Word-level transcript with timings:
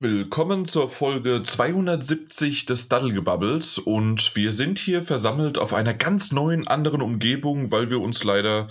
Willkommen 0.00 0.64
zur 0.64 0.90
Folge 0.90 1.42
270 1.42 2.66
des 2.66 2.88
Daddelgebubbles 2.88 3.80
und 3.80 4.36
wir 4.36 4.52
sind 4.52 4.78
hier 4.78 5.02
versammelt 5.02 5.58
auf 5.58 5.74
einer 5.74 5.92
ganz 5.92 6.30
neuen 6.30 6.68
anderen 6.68 7.02
Umgebung, 7.02 7.72
weil 7.72 7.90
wir 7.90 8.00
uns 8.00 8.22
leider 8.22 8.68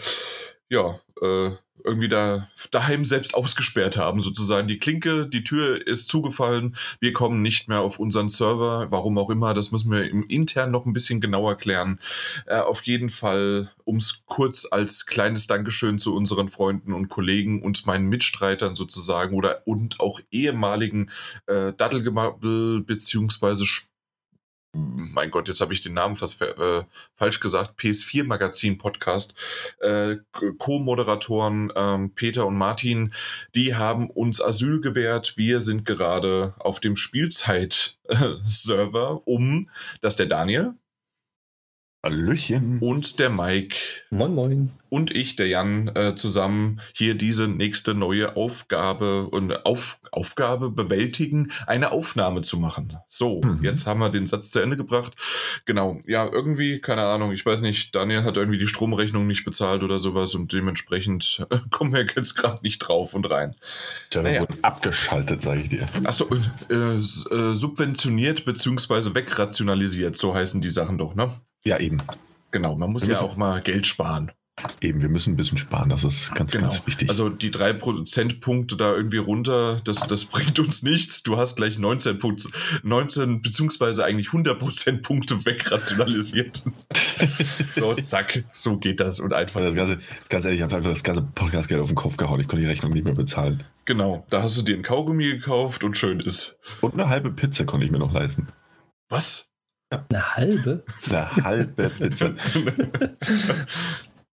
ja 0.70 0.98
äh, 1.22 1.52
irgendwie 1.84 2.10
da 2.10 2.48
daheim 2.72 3.06
selbst 3.06 3.34
ausgesperrt 3.34 3.98
haben, 3.98 4.20
sozusagen. 4.20 4.68
Die 4.68 4.80
Klinke, 4.80 5.28
die 5.28 5.44
Tür 5.44 5.86
ist 5.86 6.10
zugefallen. 6.10 6.76
Wir 7.00 7.14
kommen 7.14 7.42
nicht 7.42 7.68
mehr 7.68 7.82
auf 7.82 8.00
unseren 8.00 8.30
Server. 8.30 8.88
Warum 8.90 9.18
auch 9.18 9.30
immer, 9.30 9.54
das 9.54 9.72
müssen 9.72 9.92
wir 9.92 10.10
im 10.10 10.24
intern 10.28 10.72
noch 10.72 10.86
ein 10.86 10.94
bisschen 10.94 11.22
genauer 11.22 11.56
klären. 11.56 12.00
Äh, 12.46 12.60
auf 12.60 12.84
jeden 12.84 13.10
Fall, 13.10 13.72
um 13.86 13.98
es 13.98 14.24
kurz 14.26 14.68
als 14.70 15.06
kleines 15.06 15.48
Dankeschön 15.48 16.00
zu 16.00 16.16
unseren 16.16 16.50
Freunden 16.50 16.94
und 16.94 17.10
Kollegen 17.10 17.62
und 17.62 17.86
meinen 17.86 18.08
Mitstreitern 18.08 18.76
sozusagen 18.76 19.36
oder 19.36 19.62
und 19.66 20.00
auch 20.00 20.20
ehemaligen 20.32 21.10
äh, 21.46 21.74
Daddelgemabbel 21.74 22.82
beziehungsweise 22.82 23.66
mein 24.74 25.32
Gott, 25.32 25.48
jetzt 25.48 25.62
habe 25.62 25.74
ich 25.74 25.82
den 25.82 25.94
Namen 25.94 26.16
fast 26.16 26.40
äh, 26.42 26.84
falsch 27.14 27.40
gesagt, 27.40 27.80
PS4 27.80 28.26
Magazin 28.26 28.78
Podcast, 28.78 29.34
äh, 29.80 30.18
Co-Moderatoren 30.32 31.72
ähm, 31.76 32.14
Peter 32.14 32.46
und 32.46 32.56
Martin, 32.56 33.12
die 33.56 33.74
haben 33.76 34.10
uns 34.10 34.42
Asyl 34.42 34.82
gewährt. 34.82 35.38
Wir 35.38 35.62
sind 35.62 35.86
gerade 35.86 36.54
auf 36.60 36.80
dem 36.80 36.96
Spielzeit-Server, 36.96 39.28
um, 39.28 39.70
dass 40.02 40.16
der 40.16 40.28
Daniel, 40.28 40.76
Hallöchen. 42.08 42.80
Und 42.80 43.20
der 43.20 43.30
Mike. 43.30 43.76
Moin, 44.12 44.34
moin. 44.34 44.72
Und 44.88 45.14
ich, 45.14 45.36
der 45.36 45.48
Jan, 45.48 45.90
äh, 45.94 46.16
zusammen 46.16 46.80
hier 46.94 47.16
diese 47.16 47.50
nächste 47.50 47.94
neue 47.94 48.38
Aufgabe 48.38 49.28
und 49.28 49.66
Auf, 49.66 50.00
Aufgabe 50.14 50.70
bewältigen, 50.70 51.52
eine 51.66 51.92
Aufnahme 51.92 52.44
zu 52.44 52.58
machen. 52.60 52.98
So, 53.10 53.42
mhm. 53.42 53.62
jetzt 53.66 53.86
haben 53.86 54.00
wir 54.00 54.10
den 54.10 54.26
Satz 54.26 54.52
zu 54.52 54.62
Ende 54.62 54.78
gebracht. 54.78 55.16
Genau, 55.66 56.00
ja, 56.08 56.26
irgendwie, 56.32 56.80
keine 56.80 57.04
Ahnung, 57.04 57.34
ich 57.34 57.46
weiß 57.46 57.60
nicht, 57.60 57.94
Daniel 57.94 58.24
hat 58.24 58.38
irgendwie 58.38 58.60
die 58.60 58.68
Stromrechnung 58.68 59.28
nicht 59.28 59.44
bezahlt 59.44 59.84
oder 59.84 60.00
sowas 60.00 60.34
und 60.34 60.54
dementsprechend 60.54 61.46
äh, 61.50 61.58
kommen 61.72 61.92
wir 61.92 62.06
jetzt 62.16 62.36
gerade 62.36 62.62
nicht 62.64 62.80
drauf 62.80 63.16
und 63.16 63.30
rein. 63.30 63.54
Der 64.14 64.24
naja. 64.24 64.42
wurde 64.42 64.56
abgeschaltet, 64.62 65.42
sage 65.42 65.60
ich 65.60 65.70
dir. 65.70 65.88
Achso, 66.06 66.30
äh, 66.70 66.74
äh, 66.74 67.00
subventioniert 67.54 68.46
bzw. 68.46 69.14
wegrationalisiert, 69.14 70.16
so 70.16 70.34
heißen 70.34 70.62
die 70.62 70.70
Sachen 70.70 70.98
doch, 70.98 71.14
ne? 71.14 71.30
Ja, 71.68 71.80
eben. 71.80 72.02
Genau, 72.52 72.76
man 72.76 72.92
muss 72.92 73.08
wir 73.08 73.16
ja 73.16 73.22
auch 73.22 73.36
mal 73.36 73.62
Geld 73.62 73.86
sparen. 73.86 74.32
Eben, 74.82 75.02
wir 75.02 75.10
müssen 75.10 75.34
ein 75.34 75.36
bisschen 75.36 75.60
sparen, 75.60 75.90
das 75.90 76.04
ist 76.04 76.34
ganz, 76.34 76.52
genau. 76.52 76.64
ganz 76.64 76.88
wichtig. 76.88 77.10
Also 77.10 77.30
die 77.30 77.52
drei 77.52 77.74
Prozentpunkte 77.74 78.76
da 78.76 78.96
irgendwie 78.96 79.18
runter, 79.18 79.82
das, 79.84 80.08
das 80.08 80.26
bringt 80.26 80.58
uns 80.58 80.82
nichts. 80.82 81.22
Du 81.22 81.38
hast 81.38 81.58
gleich 81.58 81.78
19, 81.78 82.18
Punkt, 82.18 82.48
19 82.82 83.44
beziehungsweise 83.44 84.04
eigentlich 84.04 84.28
100 84.28 84.58
Prozentpunkte 84.58 85.46
wegrationalisiert. 85.46 86.64
so, 87.76 87.94
zack, 87.96 88.46
so 88.52 88.78
geht 88.78 89.00
das 89.00 89.20
und 89.20 89.34
einfach. 89.34 89.62
Das 89.62 89.76
ganze, 89.76 89.98
ganz 90.30 90.46
ehrlich, 90.46 90.60
ich 90.60 90.64
habe 90.64 90.76
einfach 90.76 90.92
das 90.92 91.04
ganze 91.04 91.22
Podcastgeld 91.22 91.82
auf 91.82 91.90
den 91.90 91.96
Kopf 91.96 92.18
gehauen. 92.18 92.40
Ich 92.40 92.48
konnte 92.48 92.62
die 92.62 92.70
Rechnung 92.70 92.94
nicht 92.94 93.06
mehr 93.06 93.14
bezahlen. 93.14 93.64
Genau, 93.86 94.26
da 94.32 94.42
hast 94.42 94.58
du 94.58 94.64
dir 94.64 94.76
ein 94.76 94.84
Kaugummi 94.84 95.26
gekauft 95.26 95.84
und 95.84 95.98
schön 95.98 96.20
ist. 96.20 96.58
Und 96.82 96.94
eine 96.94 97.10
halbe 97.10 97.30
Pizza 97.30 97.66
konnte 97.66 97.86
ich 97.86 97.92
mir 97.92 98.00
noch 98.00 98.14
leisten. 98.14 98.48
Was? 99.10 99.52
Eine 99.90 100.36
halbe? 100.36 100.84
Eine 101.10 101.36
halbe 101.36 101.90
Pizza. 101.90 102.34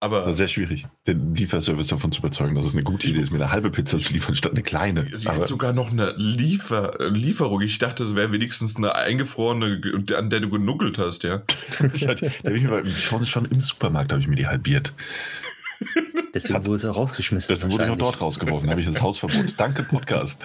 Aber 0.00 0.34
sehr 0.34 0.48
schwierig, 0.48 0.84
den 1.06 1.34
Lieferservice 1.34 1.86
davon 1.86 2.12
zu 2.12 2.18
überzeugen, 2.18 2.54
dass 2.54 2.66
es 2.66 2.74
eine 2.74 2.82
gute 2.82 3.08
Idee 3.08 3.20
ist, 3.22 3.32
mir 3.32 3.38
eine 3.38 3.50
halbe 3.50 3.70
Pizza 3.70 3.98
zu 3.98 4.12
liefern 4.12 4.34
statt 4.34 4.52
eine 4.52 4.62
kleine. 4.62 5.06
Sie 5.16 5.26
hat 5.26 5.48
sogar 5.48 5.72
noch 5.72 5.90
eine 5.92 6.12
Liefer 6.18 6.98
Lieferung. 7.08 7.62
Ich 7.62 7.78
dachte, 7.78 8.04
es 8.04 8.14
wäre 8.14 8.30
wenigstens 8.30 8.76
eine 8.76 8.94
eingefrorene, 8.96 9.80
an 10.14 10.28
der 10.28 10.40
du 10.40 10.50
genuckelt 10.50 10.98
hast, 10.98 11.22
ja. 11.22 11.38
da 11.78 12.50
ich 12.50 12.64
mir 12.64 12.86
schon, 12.96 13.24
schon 13.24 13.46
im 13.46 13.60
Supermarkt 13.60 14.12
habe 14.12 14.20
ich 14.20 14.28
mir 14.28 14.36
die 14.36 14.46
halbiert. 14.46 14.92
Deswegen 16.34 16.66
wurde 16.66 16.76
es 16.76 16.84
auch 16.84 16.96
rausgeschmissen. 16.96 17.54
Deswegen 17.54 17.72
wurde 17.72 17.84
ich 17.84 17.90
auch 17.90 17.96
dort 17.96 18.20
rausgeworfen, 18.20 18.68
habe 18.68 18.80
ich 18.80 18.86
ins 18.88 19.00
Hausverbot. 19.00 19.54
Danke, 19.56 19.84
Podcast. 19.84 20.40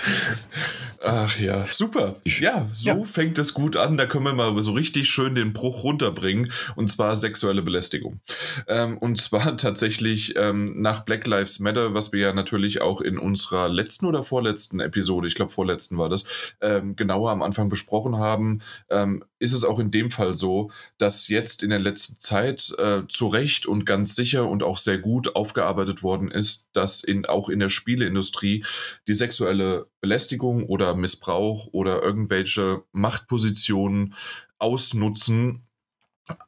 Ach 1.01 1.39
ja, 1.39 1.65
super. 1.71 2.17
Ja, 2.25 2.67
so 2.73 2.89
ja. 2.89 3.05
fängt 3.05 3.37
es 3.37 3.53
gut 3.53 3.77
an. 3.77 3.97
Da 3.97 4.05
können 4.05 4.25
wir 4.25 4.33
mal 4.33 4.61
so 4.61 4.73
richtig 4.73 5.09
schön 5.09 5.33
den 5.33 5.53
Bruch 5.53 5.83
runterbringen. 5.83 6.51
Und 6.75 6.91
zwar 6.91 7.15
sexuelle 7.15 7.61
Belästigung. 7.61 8.19
Ähm, 8.67 8.97
und 8.97 9.19
zwar 9.19 9.57
tatsächlich 9.57 10.35
ähm, 10.35 10.81
nach 10.81 11.05
Black 11.05 11.25
Lives 11.25 11.59
Matter, 11.59 11.93
was 11.93 12.11
wir 12.11 12.19
ja 12.19 12.33
natürlich 12.33 12.81
auch 12.81 13.01
in 13.01 13.17
unserer 13.17 13.69
letzten 13.69 14.05
oder 14.05 14.23
vorletzten 14.23 14.81
Episode, 14.81 15.27
ich 15.27 15.35
glaube 15.35 15.51
vorletzten 15.51 15.97
war 15.97 16.09
das, 16.09 16.25
ähm, 16.61 16.95
genauer 16.95 17.31
am 17.31 17.41
Anfang 17.41 17.69
besprochen 17.69 18.17
haben, 18.17 18.59
ähm, 18.89 19.23
ist 19.39 19.53
es 19.53 19.63
auch 19.63 19.79
in 19.79 19.91
dem 19.91 20.11
Fall 20.11 20.35
so, 20.35 20.69
dass 20.97 21.29
jetzt 21.29 21.63
in 21.63 21.69
der 21.69 21.79
letzten 21.79 22.19
Zeit 22.19 22.73
äh, 22.77 23.03
zu 23.07 23.27
Recht 23.27 23.65
und 23.65 23.85
ganz 23.85 24.15
sicher 24.15 24.47
und 24.47 24.63
auch 24.63 24.77
sehr 24.77 24.97
gut 24.97 25.18
aufgearbeitet 25.27 26.03
worden 26.03 26.31
ist, 26.31 26.69
dass 26.73 27.03
in, 27.03 27.25
auch 27.25 27.49
in 27.49 27.59
der 27.59 27.69
Spieleindustrie 27.69 28.65
die 29.07 29.13
sexuelle 29.13 29.87
Belästigung 30.01 30.65
oder 30.65 30.95
Missbrauch 30.95 31.67
oder 31.71 32.01
irgendwelche 32.01 32.83
Machtpositionen 32.91 34.15
ausnutzen, 34.57 35.67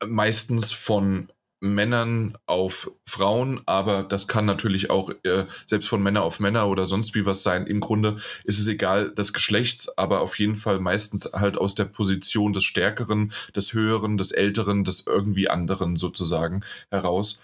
meistens 0.06 0.74
von 0.74 1.32
Männern 1.64 2.36
auf 2.48 2.92
Frauen, 3.06 3.62
aber 3.68 4.02
das 4.02 4.28
kann 4.28 4.46
natürlich 4.46 4.90
auch 4.90 5.12
äh, 5.22 5.46
selbst 5.68 5.88
von 5.88 6.02
Männer 6.02 6.24
auf 6.24 6.40
Männer 6.40 6.68
oder 6.68 6.88
sonst 6.88 7.14
wie 7.14 7.28
was 7.28 7.44
sein. 7.44 7.68
Im 7.68 7.80
Grunde 7.80 8.18
ist 8.44 8.58
es 8.58 8.68
egal 8.68 9.14
des 9.14 9.32
Geschlechts, 9.32 9.96
aber 9.96 10.22
auf 10.22 10.40
jeden 10.40 10.56
Fall 10.56 10.80
meistens 10.80 11.32
halt 11.34 11.60
aus 11.60 11.76
der 11.76 11.86
Position 11.86 12.54
des 12.54 12.64
Stärkeren, 12.64 13.32
des 13.56 13.74
Höheren, 13.74 14.18
des 14.18 14.32
Älteren, 14.32 14.84
des 14.84 15.06
irgendwie 15.06 15.50
anderen 15.50 15.98
sozusagen 15.98 16.66
heraus 16.90 17.42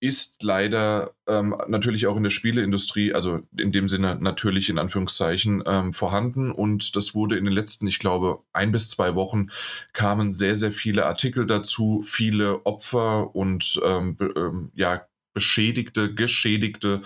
ist 0.00 0.42
leider 0.42 1.12
ähm, 1.26 1.54
natürlich 1.68 2.06
auch 2.06 2.16
in 2.16 2.22
der 2.22 2.30
Spieleindustrie, 2.30 3.12
also 3.12 3.40
in 3.56 3.70
dem 3.70 3.86
Sinne 3.86 4.16
natürlich 4.20 4.70
in 4.70 4.78
Anführungszeichen, 4.78 5.62
ähm, 5.66 5.92
vorhanden. 5.92 6.50
Und 6.50 6.96
das 6.96 7.14
wurde 7.14 7.36
in 7.36 7.44
den 7.44 7.52
letzten, 7.52 7.86
ich 7.86 7.98
glaube, 7.98 8.40
ein 8.52 8.72
bis 8.72 8.88
zwei 8.88 9.14
Wochen 9.14 9.48
kamen 9.92 10.32
sehr, 10.32 10.56
sehr 10.56 10.72
viele 10.72 11.06
Artikel 11.06 11.46
dazu, 11.46 12.02
viele 12.04 12.64
Opfer 12.64 13.34
und 13.36 13.78
ähm, 13.84 14.16
ähm, 14.36 14.72
ja, 14.74 15.06
Beschädigte, 15.32 16.12
Geschädigte 16.12 17.02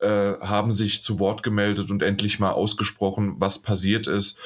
äh, 0.00 0.34
haben 0.40 0.72
sich 0.72 1.02
zu 1.02 1.20
Wort 1.20 1.44
gemeldet 1.44 1.90
und 1.90 2.02
endlich 2.02 2.40
mal 2.40 2.50
ausgesprochen, 2.50 3.36
was 3.38 3.62
passiert 3.62 4.08
ist. 4.08 4.40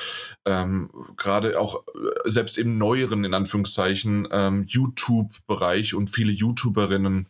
Ähm, 0.45 0.91
Gerade 1.17 1.59
auch 1.59 1.87
äh, 1.87 2.31
selbst 2.31 2.59
im 2.59 2.77
neueren, 2.77 3.25
in 3.25 3.33
Anführungszeichen, 3.33 4.29
ähm, 4.31 4.65
YouTube-Bereich 4.69 5.95
und 5.95 6.11
viele 6.11 6.33
YouTuberinnen 6.33 7.29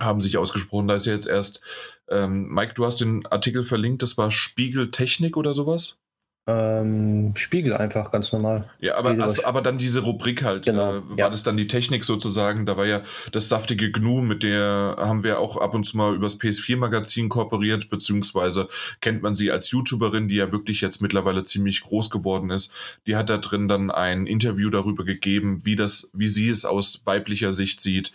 haben 0.00 0.20
sich 0.20 0.38
ausgesprochen. 0.38 0.88
Da 0.88 0.96
ist 0.96 1.06
ja 1.06 1.12
jetzt 1.12 1.26
erst, 1.26 1.60
ähm, 2.08 2.48
Mike, 2.48 2.74
du 2.74 2.84
hast 2.84 3.00
den 3.00 3.26
Artikel 3.26 3.62
verlinkt, 3.62 4.02
das 4.02 4.18
war 4.18 4.30
Spiegel 4.30 4.90
Technik 4.90 5.36
oder 5.36 5.54
sowas? 5.54 5.98
Ähm, 6.46 7.32
Spiegel 7.36 7.72
einfach, 7.74 8.10
ganz 8.10 8.30
normal. 8.30 8.68
Ja, 8.78 8.96
aber, 8.96 9.10
also, 9.22 9.46
aber 9.46 9.62
dann 9.62 9.78
diese 9.78 10.00
Rubrik 10.00 10.42
halt, 10.42 10.66
genau, 10.66 10.96
äh, 10.96 11.10
war 11.10 11.16
ja. 11.16 11.30
das 11.30 11.42
dann 11.42 11.56
die 11.56 11.66
Technik 11.66 12.04
sozusagen, 12.04 12.66
da 12.66 12.76
war 12.76 12.84
ja 12.84 13.00
das 13.32 13.48
saftige 13.48 13.90
Gnu, 13.90 14.20
mit 14.20 14.42
der 14.42 14.96
haben 14.98 15.24
wir 15.24 15.38
auch 15.38 15.56
ab 15.56 15.72
und 15.72 15.84
zu 15.84 15.96
mal 15.96 16.14
übers 16.14 16.38
PS4-Magazin 16.38 17.30
kooperiert, 17.30 17.88
beziehungsweise 17.88 18.68
kennt 19.00 19.22
man 19.22 19.34
sie 19.34 19.50
als 19.50 19.70
YouTuberin, 19.70 20.28
die 20.28 20.34
ja 20.34 20.52
wirklich 20.52 20.82
jetzt 20.82 21.00
mittlerweile 21.00 21.44
ziemlich 21.44 21.80
groß 21.80 22.10
geworden 22.10 22.50
ist. 22.50 22.74
Die 23.06 23.16
hat 23.16 23.30
da 23.30 23.38
drin 23.38 23.66
dann 23.66 23.90
ein 23.90 24.26
Interview 24.26 24.68
darüber 24.68 25.04
gegeben, 25.04 25.64
wie 25.64 25.76
das, 25.76 26.10
wie 26.12 26.28
sie 26.28 26.50
es 26.50 26.66
aus 26.66 27.00
weiblicher 27.06 27.52
Sicht 27.52 27.80
sieht. 27.80 28.12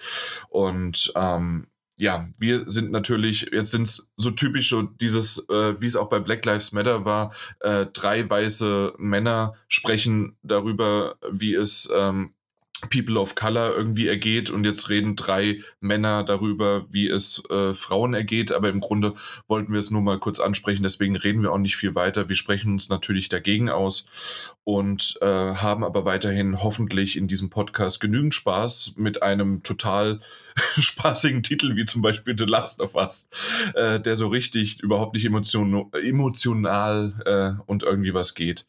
Und 0.50 1.12
ähm, 1.16 1.66
ja, 2.00 2.30
wir 2.40 2.64
sind 2.70 2.92
natürlich, 2.92 3.50
jetzt 3.52 3.72
sind 3.72 3.84
es 3.84 4.10
so 4.16 4.32
typisch 4.32 4.70
so 4.70 4.84
dieses, 4.84 5.38
äh, 5.50 5.82
wie 5.82 5.86
es 5.86 5.98
auch 5.98 6.10
bei 6.10 6.20
Black 6.20 6.46
Lives 6.46 6.72
Matter 6.72 7.04
war, 7.04 7.34
äh, 7.60 7.88
drei 7.88 8.28
weiße 8.28 8.94
Männer 8.98 9.56
sprechen 9.68 10.38
darüber, 10.42 11.18
wie 11.30 11.54
es 11.54 11.90
ähm, 11.94 12.34
People 12.90 13.20
of 13.20 13.36
Color 13.36 13.76
irgendwie 13.76 14.08
ergeht 14.08 14.50
und 14.50 14.64
jetzt 14.64 14.90
reden 14.90 15.16
drei 15.16 15.62
Männer 15.82 16.24
darüber, 16.24 16.86
wie 16.92 17.08
es 17.08 17.44
äh, 17.50 17.74
Frauen 17.74 18.14
ergeht, 18.14 18.52
aber 18.52 18.70
im 18.70 18.80
Grunde 18.80 19.16
wollten 19.48 19.74
wir 19.74 19.80
es 19.80 19.92
nur 19.92 20.02
mal 20.02 20.20
kurz 20.20 20.40
ansprechen, 20.40 20.84
deswegen 20.84 21.16
reden 21.16 21.42
wir 21.42 21.52
auch 21.52 21.58
nicht 21.58 21.76
viel 21.76 21.96
weiter. 21.96 22.30
Wir 22.30 22.36
sprechen 22.36 22.72
uns 22.72 22.90
natürlich 22.90 23.28
dagegen 23.28 23.70
aus 23.70 24.06
und 24.64 25.18
äh, 25.22 25.26
haben 25.26 25.84
aber 25.84 26.06
weiterhin 26.06 26.62
hoffentlich 26.64 27.18
in 27.18 27.28
diesem 27.28 27.50
Podcast 27.50 28.00
genügend 28.00 28.34
Spaß 28.34 28.94
mit 28.98 29.24
einem 29.24 29.64
total 29.64 30.22
spaßigen 30.80 31.44
Titel 31.44 31.76
wie 31.76 31.86
zum 31.86 32.02
Beispiel 32.02 32.38
The 32.38 32.46
Last 32.46 32.80
of 32.80 32.96
Us, 32.96 33.30
äh, 33.74 34.00
der 34.00 34.16
so 34.16 34.28
richtig 34.28 34.80
überhaupt 34.82 35.16
nicht 35.16 35.26
emotion 35.26 35.92
emotional 35.94 37.14
äh, 37.26 37.62
und 37.66 37.84
irgendwie 37.84 38.14
was 38.14 38.36
geht. 38.36 38.66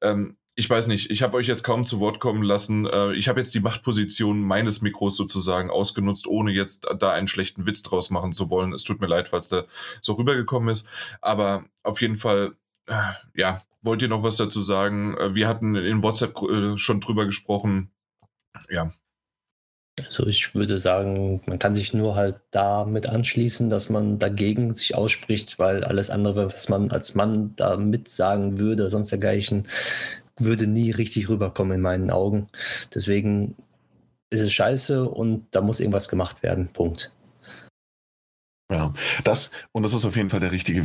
Ähm, 0.00 0.36
ich 0.56 0.70
weiß 0.70 0.86
nicht, 0.86 1.10
ich 1.10 1.22
habe 1.22 1.36
euch 1.36 1.48
jetzt 1.48 1.64
kaum 1.64 1.84
zu 1.84 1.98
Wort 2.00 2.20
kommen 2.20 2.42
lassen. 2.42 2.86
Äh, 2.86 3.12
ich 3.14 3.28
habe 3.28 3.40
jetzt 3.40 3.54
die 3.54 3.60
Machtposition 3.60 4.40
meines 4.40 4.82
Mikros 4.82 5.16
sozusagen 5.16 5.70
ausgenutzt, 5.70 6.26
ohne 6.26 6.52
jetzt 6.52 6.86
da 6.98 7.12
einen 7.12 7.28
schlechten 7.28 7.66
Witz 7.66 7.82
draus 7.82 8.10
machen 8.10 8.32
zu 8.32 8.50
wollen. 8.50 8.72
Es 8.72 8.84
tut 8.84 9.00
mir 9.00 9.08
leid, 9.08 9.28
falls 9.28 9.48
der 9.48 9.66
so 10.00 10.12
rübergekommen 10.14 10.68
ist. 10.68 10.88
Aber 11.20 11.64
auf 11.82 12.00
jeden 12.00 12.16
Fall 12.16 12.54
äh, 12.86 12.94
ja, 13.34 13.62
wollt 13.82 14.02
ihr 14.02 14.08
noch 14.08 14.22
was 14.22 14.36
dazu 14.36 14.62
sagen? 14.62 15.16
Äh, 15.16 15.34
wir 15.34 15.48
hatten 15.48 15.76
in 15.76 16.02
WhatsApp 16.02 16.34
schon 16.78 17.00
drüber 17.00 17.26
gesprochen. 17.26 17.90
Ja. 18.70 18.90
Also 20.04 20.26
ich 20.26 20.54
würde 20.56 20.78
sagen, 20.78 21.40
man 21.46 21.60
kann 21.60 21.76
sich 21.76 21.94
nur 21.94 22.16
halt 22.16 22.40
damit 22.50 23.08
anschließen, 23.08 23.70
dass 23.70 23.90
man 23.90 24.18
dagegen 24.18 24.74
sich 24.74 24.96
ausspricht, 24.96 25.60
weil 25.60 25.84
alles 25.84 26.10
andere, 26.10 26.52
was 26.52 26.68
man 26.68 26.90
als 26.90 27.14
Mann 27.14 27.54
da 27.54 27.76
mitsagen 27.76 28.58
würde, 28.58 28.90
sonst 28.90 29.10
dergleichen, 29.10 29.68
würde 30.38 30.66
nie 30.66 30.90
richtig 30.90 31.28
rüberkommen 31.28 31.76
in 31.76 31.80
meinen 31.80 32.10
Augen. 32.10 32.48
Deswegen 32.94 33.54
ist 34.30 34.40
es 34.40 34.52
scheiße 34.52 35.08
und 35.08 35.46
da 35.52 35.60
muss 35.60 35.80
irgendwas 35.80 36.08
gemacht 36.08 36.42
werden. 36.42 36.68
Punkt. 36.68 37.12
Ja, 38.72 38.92
das, 39.24 39.50
und 39.72 39.82
das 39.82 39.92
ist 39.92 40.04
auf 40.04 40.16
jeden 40.16 40.30
Fall 40.30 40.40
der 40.40 40.50
richtige, 40.50 40.84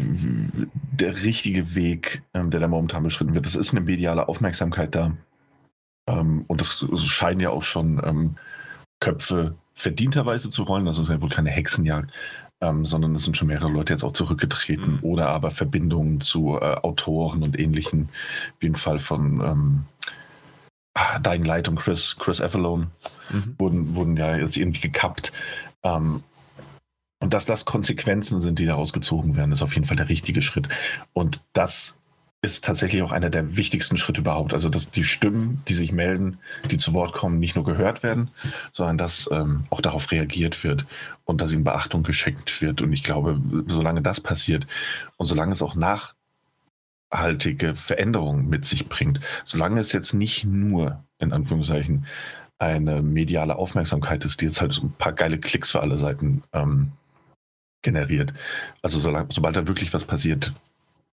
der 0.92 1.22
richtige 1.24 1.76
Weg, 1.76 2.24
ähm, 2.34 2.52
der 2.52 2.60
da 2.60 2.68
momentan 2.68 3.04
beschritten 3.04 3.34
wird. 3.34 3.46
Das 3.46 3.56
ist 3.56 3.72
eine 3.72 3.82
mediale 3.82 4.28
Aufmerksamkeit 4.28 4.94
da. 4.94 5.16
Ähm, 6.08 6.44
und 6.48 6.60
das 6.60 6.86
scheinen 7.06 7.40
ja 7.40 7.52
auch 7.52 7.64
schon 7.64 8.02
ähm, 8.04 8.36
Köpfe 9.00 9.56
verdienterweise 9.74 10.50
zu 10.50 10.64
rollen. 10.64 10.86
Das 10.86 11.00
ist 11.00 11.10
ja 11.10 11.22
wohl 11.22 11.30
keine 11.30 11.50
Hexenjagd, 11.50 12.12
ähm, 12.62 12.86
sondern 12.86 13.16
es 13.16 13.24
sind 13.24 13.38
schon 13.38 13.48
mehrere 13.48 13.70
Leute 13.70 13.94
jetzt 13.94 14.04
auch 14.04 14.12
zurückgetreten 14.12 14.94
mhm. 14.94 15.00
oder 15.04 15.30
aber 15.30 15.52
Verbindungen 15.52 16.22
zu 16.22 16.58
äh, 16.58 16.76
Autoren 16.76 17.44
und 17.44 17.58
ähnlichen, 17.58 18.10
wie 18.60 18.68
im 18.68 18.76
Fall 18.76 19.00
von 19.00 19.42
ähm, 19.42 19.86
ah, 20.94 21.20
Dying 21.20 21.46
Light 21.46 21.68
und 21.68 21.80
Chris, 21.80 22.18
Chris 22.18 22.42
Avalone, 22.42 22.88
mhm. 23.30 23.56
wurden, 23.58 23.96
wurden 23.96 24.18
ja 24.18 24.38
jetzt 24.38 24.58
irgendwie 24.58 24.82
gekappt. 24.82 25.32
Ähm, 25.84 26.24
und 27.22 27.34
dass 27.34 27.46
das 27.46 27.66
Konsequenzen 27.66 28.40
sind, 28.40 28.60
die 28.60 28.66
daraus 28.66 28.94
gezogen 28.94 29.36
werden, 29.36 29.52
ist 29.52 29.62
auf 29.62 29.74
jeden 29.74 29.86
Fall 29.86 29.98
der 29.98 30.10
richtige 30.10 30.42
Schritt. 30.42 30.70
Und 31.14 31.42
das 31.52 31.98
ist 32.42 32.64
tatsächlich 32.64 33.02
auch 33.02 33.12
einer 33.12 33.30
der 33.30 33.58
wichtigsten 33.58 33.98
Schritte 33.98 34.22
überhaupt. 34.22 34.54
Also, 34.54 34.70
dass 34.70 34.90
die 34.90 35.04
Stimmen, 35.04 35.62
die 35.68 35.74
sich 35.74 35.92
melden, 35.92 36.38
die 36.72 36.78
zu 36.78 36.94
Wort 36.94 37.12
kommen, 37.12 37.40
nicht 37.40 37.56
nur 37.56 37.66
gehört 37.66 38.02
werden, 38.02 38.30
sondern 38.72 38.98
dass 38.98 39.30
ähm, 39.32 39.66
auch 39.70 39.82
darauf 39.82 40.12
reagiert 40.12 40.64
wird 40.64 40.86
und 41.30 41.42
dass 41.42 41.54
ihnen 41.54 41.64
Beachtung 41.64 42.02
geschenkt 42.02 42.60
wird. 42.60 42.82
Und 42.82 42.92
ich 42.92 43.04
glaube, 43.04 43.40
solange 43.68 44.02
das 44.02 44.20
passiert 44.20 44.66
und 45.18 45.28
solange 45.28 45.52
es 45.52 45.62
auch 45.62 45.76
nachhaltige 45.76 47.76
Veränderungen 47.76 48.50
mit 48.50 48.66
sich 48.66 48.90
bringt, 48.90 49.20
solange 49.46 49.80
es 49.80 49.92
jetzt 49.92 50.14
nicht 50.14 50.44
nur, 50.44 51.04
in 51.20 51.32
Anführungszeichen, 51.32 52.08
eine 52.58 53.04
mediale 53.04 53.58
Aufmerksamkeit 53.58 54.26
ist, 54.26 54.42
die 54.42 54.46
jetzt 54.46 54.60
halt 54.60 54.74
so 54.74 54.82
ein 54.82 54.94
paar 54.94 55.14
geile 55.14 55.38
Klicks 55.38 55.70
für 55.70 55.82
alle 55.82 56.00
Seiten 56.00 56.42
ähm, 56.52 56.94
generiert. 57.84 58.34
Also 58.82 58.98
solange, 58.98 59.28
sobald 59.32 59.56
da 59.56 59.68
wirklich 59.68 59.94
was 59.94 60.06
passiert, 60.06 60.52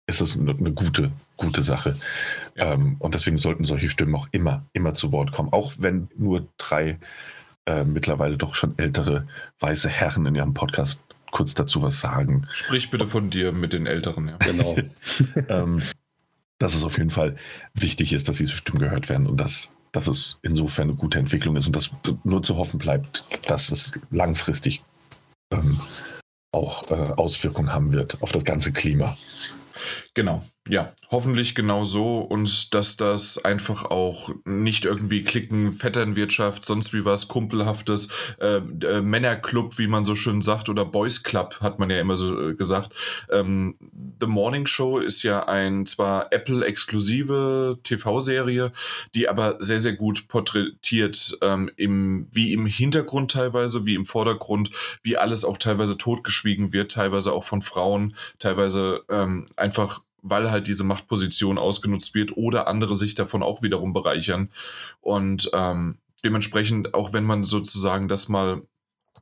ist 0.07 0.21
es 0.21 0.39
eine, 0.39 0.53
eine 0.53 0.71
gute, 0.71 1.11
gute 1.37 1.65
Sache. 1.65 1.97
Ja. 2.55 2.75
Ähm, 2.75 2.95
und 3.01 3.17
deswegen 3.17 3.37
sollten 3.37 3.65
solche 3.65 3.91
Stimmen 3.91 4.15
auch 4.15 4.29
immer, 4.31 4.65
immer 4.75 4.95
zu 4.95 5.11
Wort 5.11 5.33
kommen. 5.33 5.53
Auch 5.53 5.73
wenn 5.79 6.07
nur 6.17 6.47
drei 6.57 7.01
äh, 7.67 7.85
mittlerweile 7.85 8.37
doch 8.37 8.55
schon 8.55 8.79
ältere 8.79 9.27
weiße 9.61 9.89
Herren 9.89 10.27
in 10.27 10.35
ihrem 10.35 10.55
Podcast 10.55 11.01
kurz 11.31 11.55
dazu 11.55 11.83
was 11.83 12.01
sagen. 12.01 12.47
Sprich 12.53 12.91
bitte 12.91 13.09
von 13.09 13.31
dir 13.31 13.53
mit 13.53 13.73
den 13.73 13.87
Älteren, 13.87 14.29
ja. 14.29 14.37
Genau. 14.39 14.77
ähm, 15.49 15.83
dass 16.59 16.75
es 16.75 16.85
auf 16.85 16.97
jeden 16.99 17.11
Fall 17.11 17.37
wichtig 17.75 18.13
ist, 18.13 18.29
dass 18.29 18.37
diese 18.37 18.53
Stimmen 18.53 18.79
gehört 18.79 19.09
werden 19.09 19.27
und 19.27 19.39
dass, 19.39 19.73
dass 19.93 20.07
es 20.07 20.39
insofern 20.43 20.89
eine 20.91 20.97
gute 20.97 21.19
Entwicklung 21.19 21.57
ist 21.57 21.67
und 21.67 21.75
dass 21.75 21.91
nur 22.23 22.43
zu 22.43 22.57
hoffen 22.57 22.79
bleibt, 22.79 23.25
dass 23.47 23.73
es 23.73 23.93
langfristig 24.11 24.83
ähm, 25.53 25.81
auch 26.53 26.91
äh, 26.91 26.95
Auswirkungen 26.95 27.73
haben 27.73 27.93
wird 27.93 28.23
auf 28.23 28.31
das 28.31 28.45
ganze 28.45 28.73
Klima. 28.73 29.17
Genau, 30.15 30.43
ja, 30.67 30.95
hoffentlich 31.11 31.55
genau 31.55 31.85
so 31.85 32.21
und 32.21 32.73
dass 32.73 32.97
das 32.97 33.37
einfach 33.45 33.85
auch 33.85 34.31
nicht 34.47 34.87
irgendwie 34.87 35.23
Klicken, 35.23 35.73
Vetternwirtschaft, 35.73 36.65
sonst 36.65 36.95
wie 36.95 37.05
was, 37.05 37.29
Kumpelhaftes, 37.29 38.09
äh, 38.41 38.63
äh, 38.83 39.03
Männerclub, 39.03 39.79
wie 39.79 39.89
man 39.89 40.07
so 40.07 40.15
schön 40.15 40.41
sagt, 40.41 40.71
oder 40.71 40.87
Boys 40.87 41.23
Club, 41.23 41.59
hat 41.61 41.79
man 41.79 41.91
ja 41.91 42.01
immer 42.01 42.17
so 42.17 42.49
äh, 42.49 42.55
gesagt. 42.55 42.95
Ähm, 43.31 43.77
The 44.21 44.27
Morning 44.27 44.67
Show 44.67 45.01
ist 45.01 45.23
ja 45.23 45.47
ein 45.47 45.85
zwar 45.85 46.33
Apple-exklusive 46.33 47.81
TV-Serie, 47.83 48.73
die 49.15 49.29
aber 49.29 49.57
sehr, 49.59 49.81
sehr 49.81 49.93
gut 49.93 50.29
porträtiert, 50.29 51.37
ähm, 51.43 51.71
im, 51.77 52.27
wie 52.33 52.55
im 52.55 52.65
Hintergrund 52.65 53.33
teilweise, 53.33 53.85
wie 53.85 53.97
im 53.97 54.07
Vordergrund, 54.07 54.71
wie 55.03 55.19
alles 55.19 55.45
auch 55.45 55.59
teilweise 55.59 55.99
totgeschwiegen 55.99 56.73
wird, 56.73 56.93
teilweise 56.93 57.35
auch 57.35 57.45
von 57.45 57.61
Frauen, 57.61 58.17
teilweise 58.39 59.03
ähm, 59.11 59.45
einfach 59.57 59.74
weil 60.23 60.51
halt 60.51 60.67
diese 60.67 60.85
Machtposition 60.85 61.59
ausgenutzt 61.59 62.15
wird 62.15 62.37
oder 62.37 62.67
andere 62.67 62.97
sich 62.97 63.15
davon 63.15 63.43
auch 63.43 63.63
wiederum 63.63 63.93
bereichern. 63.93 64.51
Und 65.01 65.51
ähm, 65.53 65.99
dementsprechend, 66.25 66.95
auch 66.95 67.13
wenn 67.13 67.25
man 67.25 67.45
sozusagen 67.45 68.09
das 68.09 68.29
mal, 68.29 68.63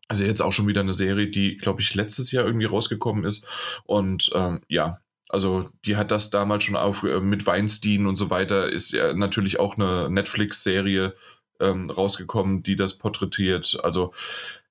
also 0.09 0.25
jetzt 0.25 0.41
auch 0.41 0.53
schon 0.53 0.69
wieder 0.69 0.81
eine 0.81 0.93
Serie, 0.93 1.27
die, 1.27 1.57
glaube 1.57 1.81
ich, 1.81 1.95
letztes 1.95 2.31
Jahr 2.31 2.47
irgendwie 2.47 2.67
rausgekommen 2.67 3.25
ist. 3.25 3.47
Und 3.85 4.31
ähm, 4.35 4.61
ja, 4.69 4.99
also 5.29 5.69
die 5.85 5.97
hat 5.97 6.11
das 6.11 6.31
damals 6.31 6.65
schon 6.65 6.77
auf 6.77 7.03
äh, 7.03 7.21
mit 7.21 7.47
Weinstein 7.47 8.07
und 8.07 8.17
so 8.17 8.31
weiter, 8.31 8.71
ist 8.71 8.93
ja 8.93 9.13
natürlich 9.13 9.59
auch 9.59 9.77
eine 9.77 10.09
Netflix-Serie 10.09 11.15
ähm, 11.59 11.91
rausgekommen, 11.91 12.63
die 12.63 12.77
das 12.77 12.99
porträtiert. 12.99 13.79
Also 13.83 14.13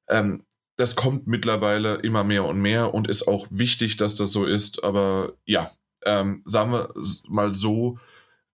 ähm, 0.08 0.44
das 0.78 0.96
kommt 0.96 1.28
mittlerweile 1.28 1.96
immer 1.96 2.24
mehr 2.24 2.46
und 2.46 2.60
mehr 2.60 2.94
und 2.94 3.08
ist 3.08 3.28
auch 3.28 3.48
wichtig, 3.50 3.98
dass 3.98 4.16
das 4.16 4.32
so 4.32 4.46
ist. 4.46 4.84
Aber 4.84 5.34
ja, 5.46 5.70
ähm, 6.06 6.42
sagen 6.46 6.72
wir 6.72 6.94
mal 7.28 7.54
so, 7.54 7.98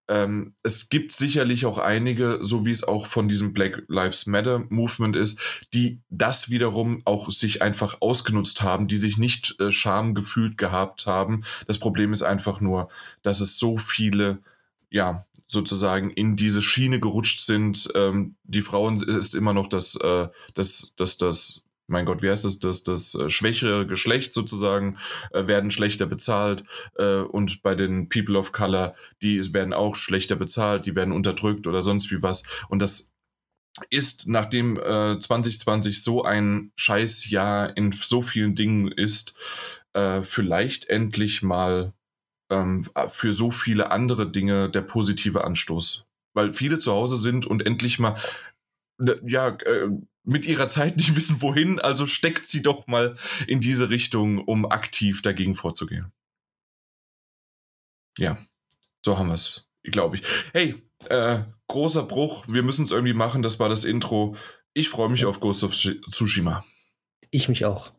ähm, 0.09 0.53
es 0.63 0.89
gibt 0.89 1.11
sicherlich 1.11 1.65
auch 1.65 1.77
einige, 1.77 2.39
so 2.41 2.65
wie 2.65 2.71
es 2.71 2.83
auch 2.83 3.07
von 3.07 3.27
diesem 3.27 3.53
Black 3.53 3.83
Lives 3.87 4.25
Matter 4.25 4.63
Movement 4.69 5.15
ist, 5.15 5.41
die 5.73 5.99
das 6.09 6.49
wiederum 6.49 7.01
auch 7.05 7.31
sich 7.31 7.61
einfach 7.61 7.97
ausgenutzt 8.01 8.61
haben, 8.61 8.87
die 8.87 8.97
sich 8.97 9.17
nicht 9.17 9.59
äh, 9.59 9.71
Scham 9.71 10.15
gefühlt 10.15 10.57
gehabt 10.57 11.07
haben. 11.07 11.43
Das 11.67 11.77
Problem 11.77 12.13
ist 12.13 12.23
einfach 12.23 12.61
nur, 12.61 12.89
dass 13.21 13.41
es 13.41 13.59
so 13.59 13.77
viele, 13.77 14.39
ja, 14.89 15.25
sozusagen 15.47 16.09
in 16.11 16.35
diese 16.35 16.61
Schiene 16.61 16.99
gerutscht 16.99 17.41
sind. 17.41 17.89
Ähm, 17.95 18.35
die 18.43 18.61
Frauen 18.61 19.01
ist 19.01 19.35
immer 19.35 19.53
noch 19.53 19.67
das, 19.67 19.95
äh, 19.95 20.27
das, 20.53 20.93
das, 20.97 21.17
das 21.17 21.63
mein 21.87 22.05
Gott, 22.05 22.21
wie 22.21 22.29
heißt 22.29 22.45
es, 22.45 22.59
das, 22.59 22.83
das 22.83 23.15
äh, 23.15 23.29
schwächere 23.29 23.87
Geschlecht 23.87 24.33
sozusagen, 24.33 24.97
äh, 25.31 25.47
werden 25.47 25.71
schlechter 25.71 26.05
bezahlt 26.05 26.63
äh, 26.95 27.19
und 27.19 27.63
bei 27.63 27.75
den 27.75 28.09
People 28.09 28.37
of 28.37 28.51
Color, 28.51 28.93
die 29.21 29.53
werden 29.53 29.73
auch 29.73 29.95
schlechter 29.95 30.35
bezahlt, 30.35 30.85
die 30.85 30.95
werden 30.95 31.13
unterdrückt 31.13 31.65
oder 31.67 31.83
sonst 31.83 32.11
wie 32.11 32.21
was. 32.21 32.43
Und 32.69 32.79
das 32.79 33.13
ist, 33.89 34.27
nachdem 34.27 34.77
äh, 34.77 35.19
2020 35.19 36.01
so 36.01 36.23
ein 36.23 36.71
Scheißjahr 36.75 37.77
in 37.77 37.91
so 37.91 38.21
vielen 38.21 38.55
Dingen 38.55 38.91
ist, 38.91 39.35
äh, 39.93 40.23
vielleicht 40.23 40.89
endlich 40.89 41.43
mal 41.43 41.93
ähm, 42.49 42.89
für 43.09 43.33
so 43.33 43.51
viele 43.51 43.91
andere 43.91 44.29
Dinge 44.29 44.69
der 44.69 44.81
positive 44.81 45.43
Anstoß. 45.43 46.05
Weil 46.33 46.53
viele 46.53 46.79
zu 46.79 46.91
Hause 46.91 47.17
sind 47.17 47.45
und 47.45 47.65
endlich 47.65 47.99
mal 47.99 48.15
ne, 48.97 49.19
ja, 49.25 49.49
äh, 49.49 49.89
mit 50.27 50.45
ihrer 50.45 50.67
Zeit 50.67 50.97
nicht 50.97 51.15
wissen, 51.15 51.41
wohin, 51.41 51.79
also 51.79 52.05
steckt 52.05 52.45
sie 52.47 52.61
doch 52.61 52.85
mal 52.87 53.15
in 53.47 53.61
diese 53.61 53.89
Richtung, 53.89 54.39
um 54.39 54.65
aktiv 54.65 55.21
dagegen 55.21 55.55
vorzugehen. 55.55 56.11
Ja, 58.17 58.37
so 59.03 59.17
haben 59.17 59.27
wir 59.27 59.35
es, 59.35 59.67
glaube 59.83 60.17
ich. 60.17 60.23
Hey, 60.51 60.75
äh, 61.09 61.43
großer 61.67 62.03
Bruch, 62.03 62.45
wir 62.47 62.63
müssen 62.63 62.83
es 62.83 62.91
irgendwie 62.91 63.13
machen, 63.13 63.41
das 63.41 63.59
war 63.59 63.69
das 63.69 63.85
Intro. 63.85 64.35
Ich 64.73 64.89
freue 64.89 65.09
mich 65.09 65.25
auf 65.25 65.39
Ghost 65.39 65.63
of 65.63 65.73
Tsushima. 65.73 66.63
Ich 67.31 67.47
mich 67.47 67.65
auch. 67.65 67.91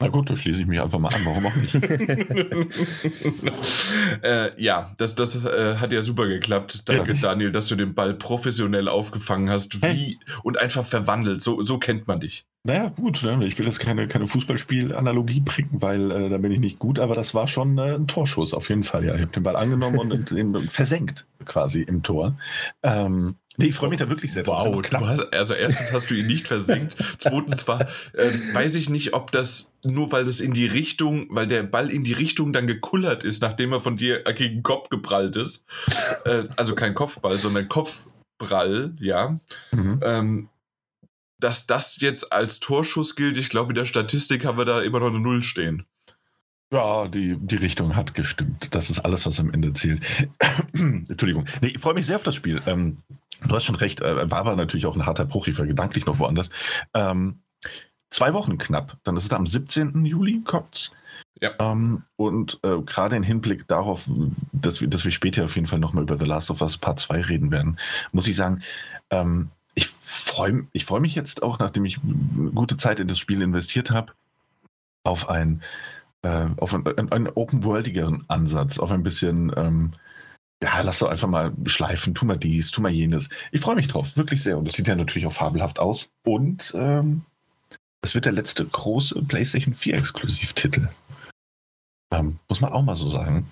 Na 0.00 0.08
gut, 0.08 0.30
da 0.30 0.36
schließe 0.36 0.62
ich 0.62 0.66
mich 0.66 0.80
einfach 0.80 0.98
mal 0.98 1.14
an. 1.14 1.20
Warum 1.24 1.46
auch 1.46 1.54
nicht? 1.54 1.74
äh, 4.24 4.62
ja, 4.62 4.92
das, 4.96 5.14
das 5.14 5.44
äh, 5.44 5.76
hat 5.76 5.92
ja 5.92 6.00
super 6.00 6.26
geklappt. 6.26 6.88
Danke, 6.88 7.12
ja. 7.12 7.20
Daniel, 7.20 7.52
dass 7.52 7.68
du 7.68 7.76
den 7.76 7.94
Ball 7.94 8.14
professionell 8.14 8.88
aufgefangen 8.88 9.50
hast 9.50 9.82
wie, 9.82 10.18
und 10.42 10.58
einfach 10.58 10.86
verwandelt. 10.86 11.42
So, 11.42 11.60
so 11.60 11.78
kennt 11.78 12.08
man 12.08 12.18
dich. 12.18 12.46
Naja, 12.62 12.88
gut. 12.88 13.22
Ne? 13.22 13.46
Ich 13.46 13.58
will 13.58 13.66
jetzt 13.66 13.80
keine, 13.80 14.08
keine 14.08 14.26
Fußballspiel-Analogie 14.26 15.40
bringen, 15.40 15.76
weil 15.80 16.10
äh, 16.10 16.30
da 16.30 16.38
bin 16.38 16.52
ich 16.52 16.60
nicht 16.60 16.78
gut, 16.78 16.98
aber 16.98 17.14
das 17.14 17.34
war 17.34 17.46
schon 17.46 17.76
äh, 17.76 17.94
ein 17.94 18.06
Torschuss 18.06 18.54
auf 18.54 18.70
jeden 18.70 18.84
Fall. 18.84 19.04
Ja, 19.04 19.14
ich 19.14 19.20
habe 19.20 19.32
den 19.32 19.42
Ball 19.42 19.56
angenommen 19.56 19.98
und 19.98 20.30
den 20.32 20.54
versenkt 20.68 21.26
quasi 21.44 21.82
im 21.82 22.02
Tor. 22.02 22.38
Ähm, 22.82 23.36
Nee, 23.60 23.68
ich 23.68 23.74
freue 23.74 23.90
mich 23.90 23.98
da 23.98 24.08
wirklich 24.08 24.32
sehr 24.32 24.42
drauf. 24.42 24.66
Wow, 24.66 24.82
hast, 25.06 25.32
also 25.32 25.54
erstens 25.54 25.92
hast 25.92 26.10
du 26.10 26.14
ihn 26.14 26.26
nicht 26.26 26.46
versenkt. 26.46 26.96
Zweitens 27.18 27.68
war, 27.68 27.82
äh, 28.12 28.30
weiß 28.52 28.74
ich 28.74 28.88
nicht, 28.88 29.12
ob 29.12 29.30
das 29.32 29.72
nur 29.82 30.12
weil 30.12 30.24
das 30.24 30.40
in 30.40 30.52
die 30.52 30.66
Richtung, 30.66 31.26
weil 31.30 31.46
der 31.46 31.62
Ball 31.62 31.90
in 31.90 32.04
die 32.04 32.12
Richtung 32.12 32.52
dann 32.52 32.66
gekullert 32.66 33.24
ist, 33.24 33.42
nachdem 33.42 33.72
er 33.72 33.80
von 33.80 33.96
dir 33.96 34.22
gegen 34.22 34.56
den 34.56 34.62
Kopf 34.62 34.88
geprallt 34.88 35.36
ist. 35.36 35.66
Äh, 36.24 36.44
also 36.56 36.74
kein 36.74 36.94
Kopfball, 36.94 37.38
sondern 37.38 37.68
Kopfprall, 37.68 38.94
ja. 38.98 39.38
Mhm. 39.72 40.00
Ähm, 40.02 40.48
dass 41.38 41.66
das 41.66 42.00
jetzt 42.00 42.32
als 42.32 42.60
Torschuss 42.60 43.16
gilt, 43.16 43.38
ich 43.38 43.48
glaube, 43.48 43.70
in 43.70 43.74
der 43.74 43.86
Statistik 43.86 44.44
haben 44.44 44.58
wir 44.58 44.66
da 44.66 44.82
immer 44.82 45.00
noch 45.00 45.08
eine 45.08 45.20
Null 45.20 45.42
stehen. 45.42 45.86
Ja, 46.72 47.08
die, 47.08 47.36
die 47.36 47.56
Richtung 47.56 47.96
hat 47.96 48.14
gestimmt. 48.14 48.74
Das 48.74 48.90
ist 48.90 49.00
alles, 49.00 49.26
was 49.26 49.40
am 49.40 49.52
Ende 49.52 49.72
zählt. 49.72 50.02
Entschuldigung. 50.72 51.46
Nee, 51.60 51.68
ich 51.68 51.80
freue 51.80 51.94
mich 51.94 52.06
sehr 52.06 52.16
auf 52.16 52.22
das 52.22 52.36
Spiel. 52.36 52.62
Ähm, 52.66 52.98
du 53.42 53.54
hast 53.54 53.64
schon 53.64 53.74
recht, 53.74 54.00
äh, 54.00 54.30
war 54.30 54.38
aber 54.38 54.54
natürlich 54.54 54.86
auch 54.86 54.94
ein 54.94 55.04
harter 55.04 55.24
Bruch. 55.24 55.48
Ich 55.48 55.58
war 55.58 55.66
gedanklich 55.66 56.06
noch 56.06 56.20
woanders. 56.20 56.50
Ähm, 56.94 57.40
zwei 58.10 58.32
Wochen 58.34 58.56
knapp. 58.56 58.98
Dann 59.02 59.16
ist 59.16 59.24
es 59.24 59.32
am 59.32 59.46
17. 59.46 60.04
Juli, 60.04 60.42
kommt's. 60.44 60.92
Ja. 61.40 61.52
Ähm, 61.58 62.04
und 62.16 62.60
äh, 62.62 62.78
gerade 62.82 63.16
im 63.16 63.24
Hinblick 63.24 63.66
darauf, 63.66 64.08
dass 64.52 64.80
wir, 64.80 64.88
dass 64.88 65.04
wir 65.04 65.10
später 65.10 65.44
auf 65.44 65.56
jeden 65.56 65.66
Fall 65.66 65.78
nochmal 65.80 66.04
über 66.04 66.18
The 66.18 66.24
Last 66.24 66.50
of 66.50 66.60
Us 66.60 66.78
Part 66.78 67.00
2 67.00 67.22
reden 67.22 67.50
werden, 67.50 67.78
muss 68.12 68.28
ich 68.28 68.36
sagen, 68.36 68.62
ähm, 69.10 69.50
ich 69.74 69.88
freue 70.02 70.66
ich 70.72 70.84
freu 70.84 71.00
mich 71.00 71.14
jetzt 71.14 71.42
auch, 71.42 71.58
nachdem 71.58 71.84
ich 71.84 71.98
gute 72.54 72.76
Zeit 72.76 73.00
in 73.00 73.08
das 73.08 73.18
Spiel 73.18 73.40
investiert 73.42 73.90
habe, 73.90 74.12
auf 75.02 75.28
ein 75.30 75.62
äh, 76.22 76.46
auf 76.56 76.74
einen, 76.74 77.12
einen 77.12 77.28
open-worldigeren 77.28 78.24
Ansatz, 78.28 78.78
auf 78.78 78.90
ein 78.90 79.02
bisschen, 79.02 79.52
ähm, 79.56 79.92
ja, 80.62 80.80
lass 80.82 80.98
doch 80.98 81.08
einfach 81.08 81.28
mal 81.28 81.52
schleifen, 81.66 82.14
tu 82.14 82.26
mal 82.26 82.36
dies, 82.36 82.70
tu 82.70 82.82
mal 82.82 82.90
jenes. 82.90 83.28
Ich 83.50 83.60
freue 83.60 83.76
mich 83.76 83.88
drauf, 83.88 84.16
wirklich 84.16 84.42
sehr. 84.42 84.58
Und 84.58 84.68
es 84.68 84.74
sieht 84.74 84.88
ja 84.88 84.94
natürlich 84.94 85.26
auch 85.26 85.32
fabelhaft 85.32 85.78
aus. 85.78 86.10
Und 86.24 86.72
ähm, 86.74 87.22
es 88.02 88.14
wird 88.14 88.26
der 88.26 88.32
letzte 88.32 88.64
große 88.64 89.22
PlayStation 89.22 89.74
4 89.74 89.94
Exklusivtitel. 89.94 90.88
Ähm, 92.12 92.38
muss 92.48 92.60
man 92.60 92.72
auch 92.72 92.82
mal 92.82 92.96
so 92.96 93.08
sagen. 93.08 93.48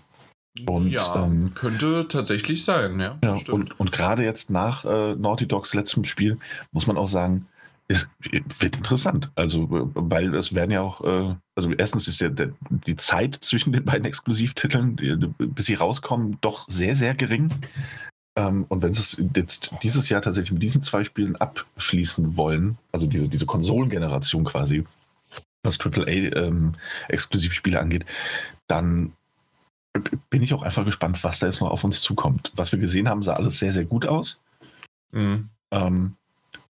Und, 0.66 0.88
ja, 0.88 1.24
ähm, 1.24 1.52
könnte 1.54 2.08
tatsächlich 2.08 2.64
sein, 2.64 2.98
ja. 2.98 3.16
ja 3.22 3.38
und, 3.52 3.78
und 3.78 3.92
gerade 3.92 4.24
jetzt 4.24 4.50
nach 4.50 4.84
äh, 4.84 5.14
Naughty 5.14 5.46
Dogs 5.46 5.72
letztem 5.74 6.04
Spiel 6.04 6.38
muss 6.72 6.86
man 6.86 6.96
auch 6.96 7.08
sagen, 7.08 7.46
es 7.88 8.08
wird 8.60 8.76
interessant. 8.76 9.30
Also, 9.34 9.66
weil 9.70 10.34
es 10.34 10.54
werden 10.54 10.70
ja 10.70 10.82
auch, 10.82 11.00
äh, 11.02 11.34
also 11.54 11.72
erstens 11.72 12.06
ist 12.06 12.20
ja 12.20 12.28
der, 12.28 12.52
die 12.68 12.96
Zeit 12.96 13.34
zwischen 13.34 13.72
den 13.72 13.84
beiden 13.84 14.04
Exklusivtiteln, 14.04 14.96
die, 14.96 15.16
bis 15.38 15.66
sie 15.66 15.74
rauskommen, 15.74 16.38
doch 16.42 16.68
sehr, 16.68 16.94
sehr 16.94 17.14
gering. 17.14 17.50
Ähm, 18.36 18.66
und 18.68 18.82
wenn 18.82 18.92
sie 18.92 19.00
es 19.00 19.22
jetzt 19.34 19.72
dieses 19.82 20.10
Jahr 20.10 20.20
tatsächlich 20.20 20.52
mit 20.52 20.62
diesen 20.62 20.82
zwei 20.82 21.02
Spielen 21.02 21.36
abschließen 21.36 22.36
wollen, 22.36 22.76
also 22.92 23.06
diese, 23.06 23.28
diese 23.28 23.46
Konsolengeneration 23.46 24.44
quasi, 24.44 24.84
was 25.62 25.80
AAA-Exklusivspiele 25.80 27.78
ähm, 27.78 27.82
angeht, 27.82 28.04
dann 28.66 29.14
bin 30.30 30.42
ich 30.42 30.52
auch 30.52 30.62
einfach 30.62 30.84
gespannt, 30.84 31.24
was 31.24 31.38
da 31.38 31.46
jetzt 31.46 31.60
noch 31.60 31.70
auf 31.70 31.84
uns 31.84 32.02
zukommt. 32.02 32.52
Was 32.54 32.70
wir 32.70 32.78
gesehen 32.78 33.08
haben, 33.08 33.22
sah 33.22 33.32
alles 33.32 33.58
sehr, 33.58 33.72
sehr 33.72 33.86
gut 33.86 34.06
aus. 34.06 34.38
Mhm. 35.10 35.48
Ähm, 35.70 36.14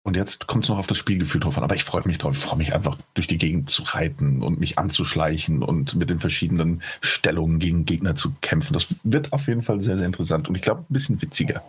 und 0.04 0.16
jetzt 0.16 0.46
kommt 0.46 0.64
es 0.64 0.68
noch 0.68 0.76
auf 0.76 0.86
das 0.86 0.98
Spielgefühl 0.98 1.40
drauf 1.40 1.56
an. 1.56 1.64
Aber 1.64 1.74
ich 1.74 1.82
freue 1.82 2.02
mich 2.06 2.18
drauf. 2.18 2.36
Ich 2.36 2.42
freue 2.42 2.58
mich 2.58 2.74
einfach 2.74 2.98
durch 3.14 3.26
die 3.26 3.38
Gegend 3.38 3.70
zu 3.70 3.82
reiten 3.82 4.42
und 4.42 4.60
mich 4.60 4.78
anzuschleichen 4.78 5.62
und 5.62 5.94
mit 5.94 6.10
den 6.10 6.18
verschiedenen 6.18 6.82
Stellungen 7.00 7.58
gegen 7.58 7.86
Gegner 7.86 8.14
zu 8.14 8.34
kämpfen. 8.42 8.74
Das 8.74 8.94
wird 9.02 9.32
auf 9.32 9.48
jeden 9.48 9.62
Fall 9.62 9.80
sehr, 9.80 9.96
sehr 9.96 10.04
interessant. 10.06 10.46
Und 10.46 10.56
ich 10.56 10.62
glaube, 10.62 10.82
ein 10.82 10.92
bisschen 10.92 11.22
witziger. 11.22 11.64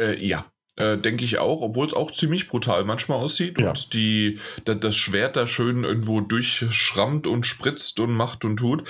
Äh, 0.00 0.26
ja, 0.26 0.44
äh, 0.74 0.98
denke 0.98 1.24
ich 1.24 1.38
auch, 1.38 1.62
obwohl 1.62 1.86
es 1.86 1.94
auch 1.94 2.10
ziemlich 2.10 2.48
brutal 2.48 2.84
manchmal 2.84 3.18
aussieht 3.18 3.60
ja. 3.60 3.68
und 3.68 3.92
die, 3.92 4.40
da, 4.64 4.74
das 4.74 4.96
Schwert 4.96 5.36
da 5.36 5.46
schön 5.46 5.84
irgendwo 5.84 6.20
durchschrammt 6.20 7.28
und 7.28 7.46
spritzt 7.46 8.00
und 8.00 8.12
macht 8.12 8.44
und 8.44 8.56
tut. 8.56 8.82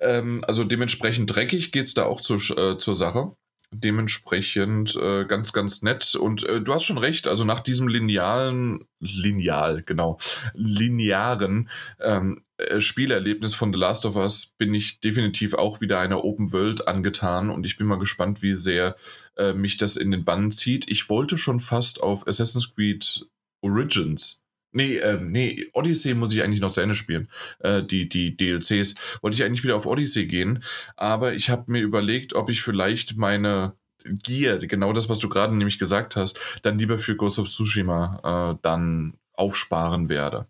Ähm, 0.00 0.44
also 0.46 0.64
dementsprechend 0.64 1.34
dreckig 1.34 1.72
geht 1.72 1.86
es 1.86 1.94
da 1.94 2.04
auch 2.04 2.20
zu, 2.20 2.34
äh, 2.34 2.76
zur 2.76 2.94
Sache 2.94 3.32
dementsprechend 3.72 4.96
äh, 4.96 5.24
ganz, 5.24 5.52
ganz 5.52 5.82
nett. 5.82 6.14
Und 6.14 6.44
äh, 6.44 6.60
du 6.60 6.72
hast 6.72 6.84
schon 6.84 6.98
recht, 6.98 7.26
also 7.26 7.44
nach 7.44 7.60
diesem 7.60 7.88
linealen, 7.88 8.84
lineal, 9.00 9.82
genau, 9.82 10.18
linearen 10.54 11.68
ähm, 12.00 12.44
äh, 12.58 12.80
Spielerlebnis 12.80 13.54
von 13.54 13.72
The 13.72 13.78
Last 13.78 14.04
of 14.06 14.16
Us 14.16 14.54
bin 14.58 14.74
ich 14.74 15.00
definitiv 15.00 15.54
auch 15.54 15.80
wieder 15.80 15.98
einer 15.98 16.24
Open 16.24 16.52
World 16.52 16.86
angetan 16.86 17.50
und 17.50 17.66
ich 17.66 17.76
bin 17.76 17.86
mal 17.86 17.98
gespannt, 17.98 18.42
wie 18.42 18.54
sehr 18.54 18.96
äh, 19.36 19.54
mich 19.54 19.78
das 19.78 19.96
in 19.96 20.10
den 20.10 20.24
Bann 20.24 20.50
zieht. 20.50 20.88
Ich 20.88 21.08
wollte 21.08 21.38
schon 21.38 21.60
fast 21.60 22.02
auf 22.02 22.26
Assassin's 22.28 22.74
Creed 22.74 23.26
Origins 23.62 24.41
Nee, 24.72 24.96
ähm, 24.96 25.30
nee, 25.30 25.66
Odyssey 25.72 26.14
muss 26.14 26.32
ich 26.32 26.42
eigentlich 26.42 26.60
noch 26.60 26.72
zu 26.72 26.80
Ende 26.80 26.94
spielen. 26.94 27.28
Äh, 27.60 27.82
die, 27.82 28.08
die 28.08 28.36
DLCs. 28.36 28.94
Wollte 29.20 29.34
ich 29.34 29.44
eigentlich 29.44 29.62
wieder 29.62 29.76
auf 29.76 29.86
Odyssey 29.86 30.26
gehen, 30.26 30.64
aber 30.96 31.34
ich 31.34 31.50
habe 31.50 31.70
mir 31.70 31.82
überlegt, 31.82 32.34
ob 32.34 32.48
ich 32.50 32.62
vielleicht 32.62 33.16
meine 33.16 33.74
Gear, 34.04 34.58
genau 34.58 34.92
das, 34.92 35.08
was 35.08 35.18
du 35.18 35.28
gerade 35.28 35.54
nämlich 35.54 35.78
gesagt 35.78 36.16
hast, 36.16 36.40
dann 36.62 36.78
lieber 36.78 36.98
für 36.98 37.16
Ghost 37.16 37.38
of 37.38 37.48
Tsushima 37.48 38.52
äh, 38.52 38.58
dann 38.62 39.14
aufsparen 39.34 40.08
werde. 40.08 40.46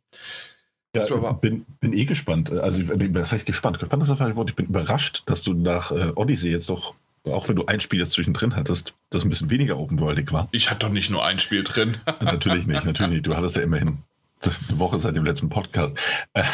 Ja, 0.94 1.02
aber 1.10 1.34
bin, 1.34 1.64
bin 1.80 1.94
eh 1.94 2.04
gespannt. 2.04 2.50
Also, 2.50 2.82
das 2.82 3.32
heißt 3.32 3.46
gespannt. 3.46 3.78
Gespannt 3.78 4.02
ist 4.02 4.10
das 4.10 4.18
falsche 4.18 4.36
Wort. 4.36 4.50
Ich 4.50 4.56
bin 4.56 4.66
überrascht, 4.66 5.22
dass 5.26 5.42
du 5.42 5.54
nach 5.54 5.90
äh, 5.90 6.12
Odyssey 6.14 6.50
jetzt 6.50 6.68
doch 6.68 6.94
auch 7.24 7.48
wenn 7.48 7.54
du 7.54 7.66
ein 7.66 7.78
Spiel 7.78 8.00
jetzt 8.00 8.12
zwischendrin 8.12 8.56
hattest, 8.56 8.94
das 9.10 9.24
ein 9.24 9.28
bisschen 9.28 9.48
weniger 9.48 9.78
open-worldig 9.78 10.32
war. 10.32 10.48
Ich 10.50 10.70
hatte 10.70 10.86
doch 10.86 10.92
nicht 10.92 11.08
nur 11.08 11.24
ein 11.24 11.38
Spiel 11.38 11.62
drin. 11.62 11.96
natürlich 12.20 12.66
nicht, 12.66 12.84
natürlich 12.84 13.12
nicht. 13.12 13.26
Du 13.26 13.36
hattest 13.36 13.54
ja 13.54 13.62
immerhin 13.62 13.98
eine 14.46 14.54
Woche 14.80 14.98
seit 14.98 15.16
dem 15.16 15.24
letzten 15.24 15.48
Podcast. 15.48 15.96
Äh, 16.34 16.44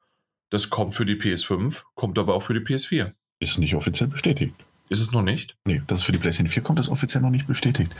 das 0.49 0.69
kommt 0.69 0.95
für 0.95 1.05
die 1.05 1.15
PS5, 1.15 1.83
kommt 1.95 2.17
aber 2.17 2.35
auch 2.35 2.43
für 2.43 2.53
die 2.53 2.61
PS4. 2.61 3.11
Ist 3.39 3.57
nicht 3.59 3.75
offiziell 3.75 4.09
bestätigt. 4.09 4.53
Ist 4.89 5.01
es 5.01 5.11
noch 5.11 5.21
nicht? 5.21 5.55
Nee, 5.65 5.81
dass 5.85 5.99
es 5.99 6.05
für 6.05 6.11
die 6.11 6.17
PlayStation 6.17 6.51
4 6.51 6.63
kommt, 6.63 6.79
ist 6.79 6.89
offiziell 6.89 7.21
noch 7.21 7.29
nicht 7.29 7.45
bestätigt. 7.45 7.95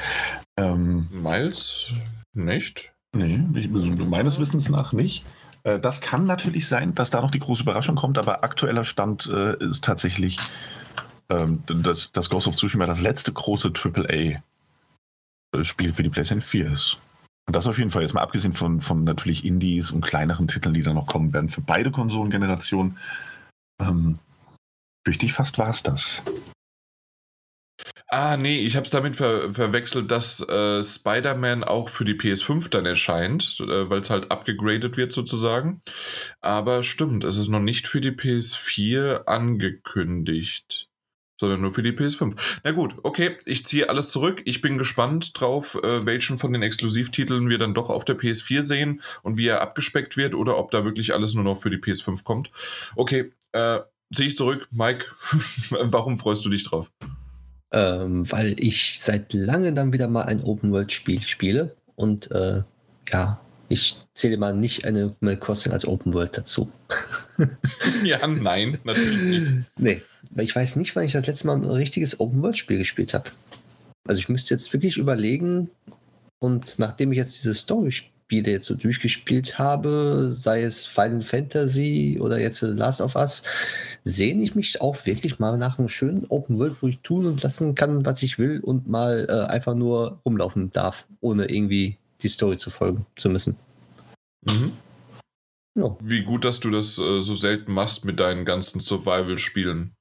Ähm, 0.57 1.07
Miles 1.11 1.93
nicht? 2.33 2.91
Nee, 3.13 3.39
ich, 3.55 3.71
also 3.71 3.91
meines 3.91 4.39
Wissens 4.39 4.69
nach 4.69 4.91
nicht. 4.91 5.23
Äh, 5.63 5.79
das 5.79 6.01
kann 6.01 6.25
natürlich 6.25 6.67
sein, 6.67 6.95
dass 6.95 7.11
da 7.11 7.21
noch 7.21 7.31
die 7.31 7.39
große 7.39 7.63
Überraschung 7.63 7.95
kommt, 7.95 8.17
aber 8.17 8.43
aktueller 8.43 8.83
Stand 8.83 9.27
äh, 9.27 9.55
ist 9.63 9.83
tatsächlich, 9.83 10.37
ähm, 11.29 11.63
dass, 11.67 12.11
dass 12.11 12.29
Ghost 12.29 12.47
of 12.47 12.55
Tsushima 12.55 12.85
das 12.85 13.01
letzte 13.01 13.31
große 13.31 13.71
AAA-Spiel 13.73 14.41
für 15.93 16.03
die 16.03 16.09
PlayStation 16.09 16.41
4 16.41 16.71
ist. 16.71 16.97
Und 17.47 17.55
das 17.55 17.67
auf 17.67 17.77
jeden 17.79 17.89
Fall, 17.89 18.03
jetzt 18.03 18.13
mal 18.13 18.21
abgesehen 18.21 18.53
von, 18.53 18.81
von 18.81 19.03
natürlich 19.03 19.43
Indies 19.45 19.91
und 19.91 20.01
kleineren 20.01 20.47
Titeln, 20.47 20.73
die 20.73 20.83
da 20.83 20.93
noch 20.93 21.07
kommen 21.07 21.33
werden 21.33 21.49
für 21.49 21.61
beide 21.61 21.89
Konsolengenerationen. 21.89 22.97
Ähm, 23.81 24.19
fürchte 25.03 25.25
ich 25.25 25.33
fast 25.33 25.57
war 25.57 25.69
es 25.69 25.81
das. 25.81 26.23
Ah, 28.07 28.37
nee, 28.37 28.59
ich 28.59 28.75
habe 28.75 28.85
es 28.85 28.91
damit 28.91 29.15
ver 29.15 29.53
verwechselt, 29.53 30.09
dass 30.09 30.41
äh, 30.47 30.83
Spider-Man 30.83 31.63
auch 31.63 31.89
für 31.89 32.05
die 32.05 32.15
PS5 32.15 32.69
dann 32.69 32.85
erscheint, 32.85 33.59
äh, 33.59 33.89
weil 33.89 34.01
es 34.01 34.09
halt 34.09 34.31
abgegradet 34.31 34.97
wird 34.97 35.11
sozusagen. 35.11 35.81
Aber 36.41 36.83
stimmt, 36.83 37.23
es 37.23 37.37
ist 37.37 37.49
noch 37.49 37.59
nicht 37.59 37.87
für 37.87 38.01
die 38.01 38.11
PS4 38.11 39.25
angekündigt. 39.25 40.88
Sondern 41.39 41.61
nur 41.61 41.71
für 41.71 41.83
die 41.83 41.91
PS5. 41.91 42.35
Na 42.63 42.71
gut, 42.71 42.95
okay, 43.03 43.37
ich 43.45 43.65
ziehe 43.65 43.89
alles 43.89 44.11
zurück. 44.11 44.41
Ich 44.43 44.61
bin 44.61 44.77
gespannt 44.77 45.39
drauf, 45.39 45.75
äh, 45.81 46.05
welchen 46.05 46.37
von 46.37 46.51
den 46.51 46.61
Exklusivtiteln 46.61 47.47
wir 47.47 47.57
dann 47.57 47.73
doch 47.73 47.89
auf 47.89 48.03
der 48.03 48.19
PS4 48.19 48.61
sehen 48.61 49.01
und 49.23 49.37
wie 49.37 49.47
er 49.47 49.61
abgespeckt 49.61 50.17
wird 50.17 50.35
oder 50.35 50.57
ob 50.57 50.71
da 50.71 50.83
wirklich 50.83 51.13
alles 51.13 51.33
nur 51.33 51.45
noch 51.45 51.61
für 51.61 51.69
die 51.69 51.77
PS5 51.77 52.23
kommt. 52.23 52.51
Okay, 52.95 53.31
äh, 53.53 53.79
ziehe 54.13 54.27
ich 54.27 54.35
zurück. 54.35 54.67
Mike, 54.71 55.05
warum 55.69 56.17
freust 56.17 56.43
du 56.43 56.49
dich 56.49 56.65
drauf? 56.65 56.91
Ähm, 57.71 58.29
weil 58.29 58.55
ich 58.59 58.99
seit 58.99 59.31
langem 59.31 59.75
dann 59.75 59.93
wieder 59.93 60.07
mal 60.07 60.23
ein 60.23 60.43
Open-World-Spiel 60.43 61.21
spiele 61.21 61.75
und 61.95 62.31
äh, 62.31 62.63
ja, 63.11 63.39
ich 63.69 63.97
zähle 64.13 64.37
mal 64.37 64.53
nicht 64.55 64.85
eine 64.85 65.13
Animal 65.21 65.37
Crossing 65.37 65.71
als 65.71 65.85
Open 65.85 66.13
World 66.13 66.35
dazu. 66.37 66.71
ja, 68.03 68.25
nein, 68.27 68.79
natürlich 68.83 69.17
nicht. 69.19 69.47
Nee, 69.77 70.01
weil 70.31 70.45
ich 70.45 70.55
weiß 70.55 70.75
nicht, 70.75 70.95
wann 70.95 71.05
ich 71.05 71.13
das 71.13 71.27
letzte 71.27 71.47
Mal 71.47 71.57
ein 71.57 71.65
richtiges 71.65 72.19
Open 72.19 72.41
World 72.41 72.57
Spiel 72.57 72.77
gespielt 72.77 73.13
habe. 73.13 73.31
Also 74.07 74.19
ich 74.19 74.29
müsste 74.29 74.53
jetzt 74.53 74.71
wirklich 74.73 74.97
überlegen 74.97 75.69
und 76.39 76.79
nachdem 76.79 77.11
ich 77.11 77.17
jetzt 77.17 77.37
diese 77.37 77.53
Story-Spiele 77.53 78.51
jetzt 78.51 78.67
so 78.67 78.75
durchgespielt 78.75 79.59
habe, 79.59 80.29
sei 80.31 80.63
es 80.63 80.85
Final 80.85 81.21
Fantasy 81.21 82.17
oder 82.19 82.39
jetzt 82.39 82.61
Last 82.61 83.01
of 83.01 83.15
Us, 83.15 83.43
sehne 84.03 84.43
ich 84.43 84.55
mich 84.55 84.81
auch 84.81 85.05
wirklich 85.05 85.39
mal 85.39 85.57
nach 85.57 85.77
einem 85.77 85.89
schönen 85.89 86.25
Open 86.29 86.57
World, 86.57 86.81
wo 86.81 86.87
ich 86.87 86.99
tun 86.99 87.25
und 87.25 87.43
lassen 87.43 87.75
kann, 87.75 88.05
was 88.05 88.23
ich 88.23 88.39
will 88.39 88.61
und 88.61 88.87
mal 88.87 89.25
äh, 89.29 89.51
einfach 89.51 89.75
nur 89.75 90.19
rumlaufen 90.25 90.71
darf, 90.71 91.07
ohne 91.21 91.45
irgendwie 91.45 91.97
die 92.21 92.29
Story 92.29 92.57
zu 92.57 92.69
folgen 92.69 93.05
zu 93.15 93.29
müssen. 93.29 93.57
Mhm. 94.45 94.71
Ja. 95.75 95.95
Wie 96.01 96.23
gut, 96.23 96.45
dass 96.45 96.59
du 96.59 96.71
das 96.71 96.97
äh, 96.97 97.21
so 97.21 97.35
selten 97.35 97.73
machst 97.73 98.05
mit 98.05 98.19
deinen 98.19 98.45
ganzen 98.45 98.81
Survival-Spielen. 98.81 99.93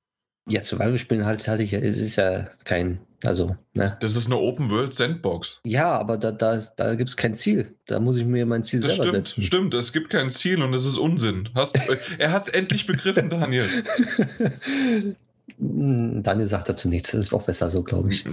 Ja, 0.49 0.65
Survival-Spielen 0.65 1.25
halt, 1.25 1.47
halte 1.47 1.63
ich 1.63 1.73
ja, 1.73 1.79
es 1.79 1.99
ist 1.99 2.17
ja 2.17 2.49
kein, 2.65 2.99
also, 3.23 3.57
ne? 3.75 3.97
Das 4.01 4.17
ist 4.17 4.27
eine 4.27 4.37
Open-World-Sandbox. 4.37 5.61
Ja, 5.65 5.99
aber 5.99 6.17
da, 6.17 6.33
da, 6.33 6.61
da 6.77 6.95
gibt 6.95 7.11
es 7.11 7.17
kein 7.17 7.35
Ziel. 7.35 7.75
Da 7.87 8.01
muss 8.01 8.17
ich 8.17 8.25
mir 8.25 8.47
mein 8.47 8.65
Ziel 8.65 8.81
das 8.81 8.97
selber 8.97 9.09
stimmt, 9.09 9.25
setzen. 9.27 9.45
Stimmt, 9.45 9.75
es 9.75 9.93
gibt 9.93 10.11
kein 10.11 10.31
Ziel 10.31 10.63
und 10.63 10.73
es 10.75 10.85
ist 10.85 10.99
Unsinn. 10.99 11.49
Hast, 11.55 11.77
äh, 11.77 11.97
er 12.19 12.33
hat 12.33 12.45
es 12.45 12.49
endlich 12.49 12.87
begriffen, 12.87 13.29
Daniel. 13.29 13.67
Hm, 15.59 16.23
Daniel 16.23 16.47
sagt 16.47 16.69
dazu 16.69 16.89
nichts. 16.89 17.11
Das 17.11 17.21
ist 17.21 17.33
auch 17.33 17.43
besser 17.43 17.69
so, 17.69 17.83
glaube 17.83 18.11
ich. 18.11 18.25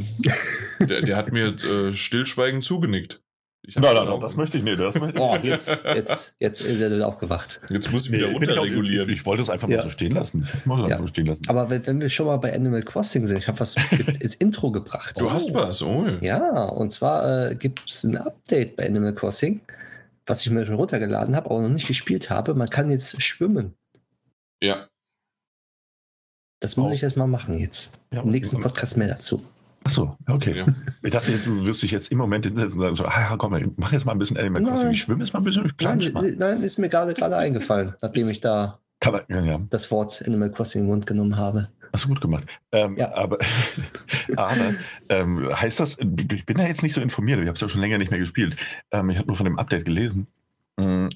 Der, 0.79 1.01
der, 1.01 1.17
hat 1.17 1.31
mir 1.31 1.55
äh, 1.63 1.93
stillschweigend 1.93 2.63
zugenickt. 2.63 3.21
Nein, 3.75 3.95
nein, 3.95 4.05
nein, 4.07 4.19
das 4.19 4.35
möchte 4.35 4.57
ich 4.57 4.63
nicht. 4.63 4.79
Das 4.79 4.95
möchte 4.95 5.17
ich 5.19 5.23
oh, 5.23 5.37
jetzt, 5.41 5.83
jetzt, 5.83 6.35
jetzt 6.39 6.61
ist 6.61 6.81
er 6.81 7.07
aufgewacht. 7.07 7.61
Jetzt 7.69 7.91
muss 7.91 8.05
ich 8.05 8.11
wieder 8.11 8.27
nee, 8.27 8.33
runterregulieren. 8.33 9.09
Ich, 9.09 9.19
ich, 9.19 9.25
wollte 9.25 9.41
es 9.41 9.49
einfach 9.49 9.67
ja. 9.67 9.77
mal 9.77 9.83
so 9.83 9.89
stehen 9.89 10.11
lassen. 10.11 10.47
Ich 10.53 10.67
wollte 10.67 10.89
ja. 10.89 10.97
so 10.97 11.07
stehen 11.07 11.25
lassen. 11.25 11.47
Aber 11.47 11.69
wenn, 11.69 11.85
wenn, 11.87 12.01
wir 12.01 12.09
schon 12.09 12.27
mal 12.27 12.37
bei 12.37 12.53
Animal 12.53 12.83
Crossing 12.83 13.25
sind, 13.27 13.37
ich 13.37 13.47
habe 13.47 13.59
was 13.59 13.75
ins 14.19 14.35
Intro 14.35 14.71
gebracht. 14.71 15.19
Du 15.19 15.27
oh. 15.27 15.31
hast 15.31 15.53
was, 15.53 15.81
oh. 15.81 16.05
Ja, 16.21 16.65
und 16.65 16.91
zwar 16.91 17.51
äh, 17.51 17.55
gibt 17.55 17.89
es 17.89 18.03
ein 18.03 18.17
Update 18.17 18.75
bei 18.75 18.85
Animal 18.85 19.13
Crossing, 19.13 19.61
was 20.25 20.45
ich 20.45 20.51
mir 20.51 20.65
schon 20.65 20.75
runtergeladen 20.75 21.35
habe, 21.35 21.49
aber 21.49 21.61
noch 21.61 21.69
nicht 21.69 21.87
gespielt 21.87 22.29
habe. 22.29 22.53
Man 22.53 22.69
kann 22.69 22.91
jetzt 22.91 23.21
schwimmen. 23.21 23.73
Ja. 24.61 24.87
Das 26.59 26.77
muss 26.77 26.91
oh. 26.91 26.93
ich 26.93 27.01
jetzt 27.01 27.17
mal 27.17 27.27
machen 27.27 27.59
jetzt. 27.59 27.91
Ja, 28.11 28.21
Im 28.21 28.29
nächsten 28.29 28.61
Podcast 28.61 28.97
mehr 28.97 29.07
dazu. 29.07 29.43
Achso, 29.85 30.17
okay. 30.27 30.51
Ja. 30.51 30.65
Ich 31.03 31.11
dachte, 31.11 31.31
jetzt, 31.31 31.45
du 31.45 31.63
wirst 31.63 31.83
dich 31.83 31.91
jetzt 31.91 32.11
im 32.11 32.17
Moment 32.17 32.43
hinsetzen 32.43 32.79
und 32.79 32.81
sagen, 32.81 32.95
so, 32.95 33.05
ah, 33.05 33.37
komm, 33.37 33.73
mach 33.77 33.91
jetzt 33.91 34.03
mal 34.03 34.13
ein 34.13 34.17
bisschen 34.17 34.35
Animal 34.35 34.63
Crossing. 34.63 34.89
Ich 34.89 35.01
schwimme 35.01 35.23
jetzt 35.23 35.31
mal 35.31 35.39
ein 35.39 35.45
bisschen, 35.45 35.63
ich 35.63 35.77
plansch 35.77 36.11
nein, 36.11 36.35
nein, 36.39 36.63
ist 36.63 36.79
mir 36.79 36.89
gerade 36.89 37.13
gerade 37.13 37.37
eingefallen, 37.37 37.93
nachdem 38.01 38.29
ich 38.29 38.39
da 38.41 38.79
man, 39.05 39.45
ja. 39.45 39.61
das 39.69 39.91
Wort 39.91 40.23
Animal 40.25 40.51
Crossing 40.51 40.81
in 40.81 40.87
den 40.87 40.89
Mund 40.89 41.05
genommen 41.05 41.37
habe. 41.37 41.69
Hast 41.93 42.05
du 42.05 42.09
gut 42.09 42.19
gemacht. 42.19 42.47
Ähm, 42.71 42.97
ja. 42.97 43.13
Aber, 43.13 43.37
aber 44.35 44.73
ähm, 45.09 45.49
heißt 45.53 45.79
das, 45.79 45.99
ich 45.99 46.45
bin 46.47 46.57
da 46.57 46.65
jetzt 46.65 46.81
nicht 46.81 46.93
so 46.93 47.01
informiert, 47.01 47.39
ich 47.39 47.45
habe 47.45 47.53
es 47.53 47.61
ja 47.61 47.69
schon 47.69 47.81
länger 47.81 47.99
nicht 47.99 48.09
mehr 48.09 48.19
gespielt. 48.19 48.57
Ähm, 48.89 49.11
ich 49.11 49.19
habe 49.19 49.27
nur 49.27 49.35
von 49.35 49.45
dem 49.45 49.59
Update 49.59 49.85
gelesen. 49.85 50.25
Ähm, 50.79 51.11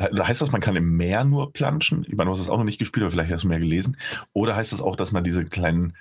heißt 0.00 0.40
das, 0.40 0.50
man 0.50 0.62
kann 0.62 0.76
im 0.76 0.96
Meer 0.96 1.24
nur 1.24 1.52
planschen? 1.52 2.06
Ich 2.08 2.16
meine, 2.16 2.28
du 2.28 2.32
hast 2.32 2.40
es 2.40 2.48
auch 2.48 2.56
noch 2.56 2.64
nicht 2.64 2.78
gespielt, 2.78 3.04
aber 3.04 3.12
vielleicht 3.12 3.30
hast 3.30 3.44
du 3.44 3.48
mehr 3.48 3.60
gelesen. 3.60 3.98
Oder 4.32 4.56
heißt 4.56 4.72
das 4.72 4.80
auch, 4.80 4.96
dass 4.96 5.12
man 5.12 5.24
diese 5.24 5.44
kleinen 5.44 5.94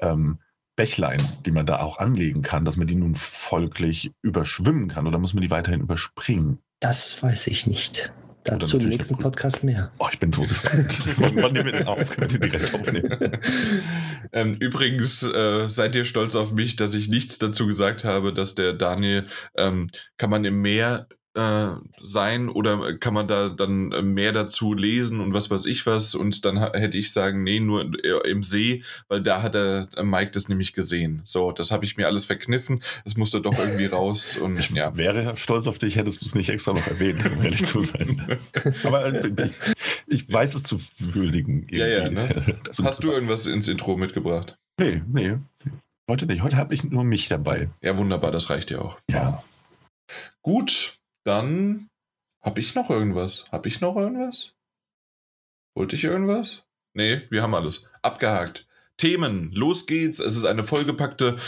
ähm, 0.00 0.38
Bächlein, 0.78 1.20
die 1.44 1.50
man 1.50 1.66
da 1.66 1.80
auch 1.80 1.98
anlegen 1.98 2.42
kann, 2.42 2.64
dass 2.64 2.76
man 2.76 2.86
die 2.86 2.94
nun 2.94 3.16
folglich 3.16 4.12
überschwimmen 4.22 4.86
kann 4.86 5.08
oder 5.08 5.18
muss 5.18 5.34
man 5.34 5.42
die 5.42 5.50
weiterhin 5.50 5.80
überspringen? 5.80 6.60
Das 6.78 7.20
weiß 7.20 7.48
ich 7.48 7.66
nicht. 7.66 8.12
Dazu 8.44 8.78
im 8.78 8.88
nächsten 8.88 9.18
Podcast 9.18 9.64
mehr. 9.64 9.90
Oh, 9.98 10.06
ich 10.12 10.20
bin 10.20 10.32
so 10.32 10.42
gespannt. 10.42 10.96
Wann 11.16 11.52
nehmen 11.52 11.66
wir 11.66 11.72
den 11.72 11.88
auf? 11.88 12.08
Können 12.10 12.30
wir 12.30 12.38
den 12.38 12.50
direkt 12.50 12.72
aufnehmen? 12.72 13.18
ähm, 14.32 14.54
übrigens 14.60 15.24
äh, 15.24 15.68
seid 15.68 15.96
ihr 15.96 16.04
stolz 16.04 16.36
auf 16.36 16.52
mich, 16.52 16.76
dass 16.76 16.94
ich 16.94 17.08
nichts 17.08 17.38
dazu 17.38 17.66
gesagt 17.66 18.04
habe, 18.04 18.32
dass 18.32 18.54
der 18.54 18.72
Daniel, 18.72 19.26
ähm, 19.56 19.88
kann 20.16 20.30
man 20.30 20.44
im 20.44 20.62
Meer 20.62 21.08
äh, 21.38 21.76
sein 22.00 22.48
oder 22.48 22.98
kann 22.98 23.14
man 23.14 23.28
da 23.28 23.48
dann 23.48 24.12
mehr 24.12 24.32
dazu 24.32 24.74
lesen 24.74 25.20
und 25.20 25.32
was 25.32 25.50
weiß 25.50 25.66
ich 25.66 25.86
was 25.86 26.16
und 26.16 26.44
dann 26.44 26.58
hätte 26.72 26.98
ich 26.98 27.12
sagen, 27.12 27.44
nee, 27.44 27.60
nur 27.60 27.92
im 28.24 28.42
See, 28.42 28.82
weil 29.06 29.22
da 29.22 29.40
hat 29.40 29.54
der 29.54 29.88
Mike 30.02 30.32
das 30.32 30.48
nämlich 30.48 30.72
gesehen. 30.72 31.20
So, 31.24 31.52
das 31.52 31.70
habe 31.70 31.84
ich 31.84 31.96
mir 31.96 32.08
alles 32.08 32.24
verkniffen, 32.24 32.82
es 33.04 33.16
musste 33.16 33.40
doch 33.40 33.56
irgendwie 33.56 33.86
raus 33.86 34.36
und 34.36 34.58
ich 34.58 34.70
ja. 34.70 34.96
Wäre 34.96 35.36
stolz 35.36 35.68
auf 35.68 35.78
dich, 35.78 35.94
hättest 35.94 36.22
du 36.22 36.26
es 36.26 36.34
nicht 36.34 36.48
extra 36.48 36.72
noch 36.72 36.86
erwähnt, 36.88 37.24
um 37.24 37.42
ehrlich 37.44 37.64
zu 37.64 37.82
sein. 37.82 38.38
Aber 38.82 39.06
äh, 39.06 39.28
ich, 40.08 40.22
ich, 40.24 40.32
weiß 40.32 40.56
es 40.56 40.64
zu 40.64 40.78
würdigen. 40.98 41.68
Ja, 41.70 41.86
ja, 41.86 42.10
ne? 42.10 42.58
Hast 42.82 43.04
du 43.04 43.12
irgendwas 43.12 43.46
ins 43.46 43.68
Intro 43.68 43.96
mitgebracht? 43.96 44.56
Nee, 44.80 45.02
nee. 45.06 45.36
Heute 46.10 46.26
nicht. 46.26 46.42
Heute 46.42 46.56
habe 46.56 46.74
ich 46.74 46.82
nur 46.82 47.04
mich 47.04 47.28
dabei. 47.28 47.68
Ja, 47.80 47.96
wunderbar, 47.96 48.32
das 48.32 48.50
reicht 48.50 48.70
ja 48.70 48.80
auch. 48.80 48.98
Ja. 49.10 49.44
Gut, 50.42 50.97
dann 51.24 51.88
habe 52.42 52.60
ich 52.60 52.74
noch 52.74 52.90
irgendwas. 52.90 53.44
Habe 53.52 53.68
ich 53.68 53.80
noch 53.80 53.96
irgendwas? 53.96 54.54
Wollte 55.74 55.96
ich 55.96 56.04
irgendwas? 56.04 56.64
Nee, 56.94 57.22
wir 57.30 57.42
haben 57.42 57.54
alles. 57.54 57.88
Abgehakt. 58.02 58.66
Themen. 58.96 59.52
Los 59.52 59.86
geht's. 59.86 60.18
Es 60.18 60.36
ist 60.36 60.44
eine 60.44 60.64
vollgepackte 60.64 61.38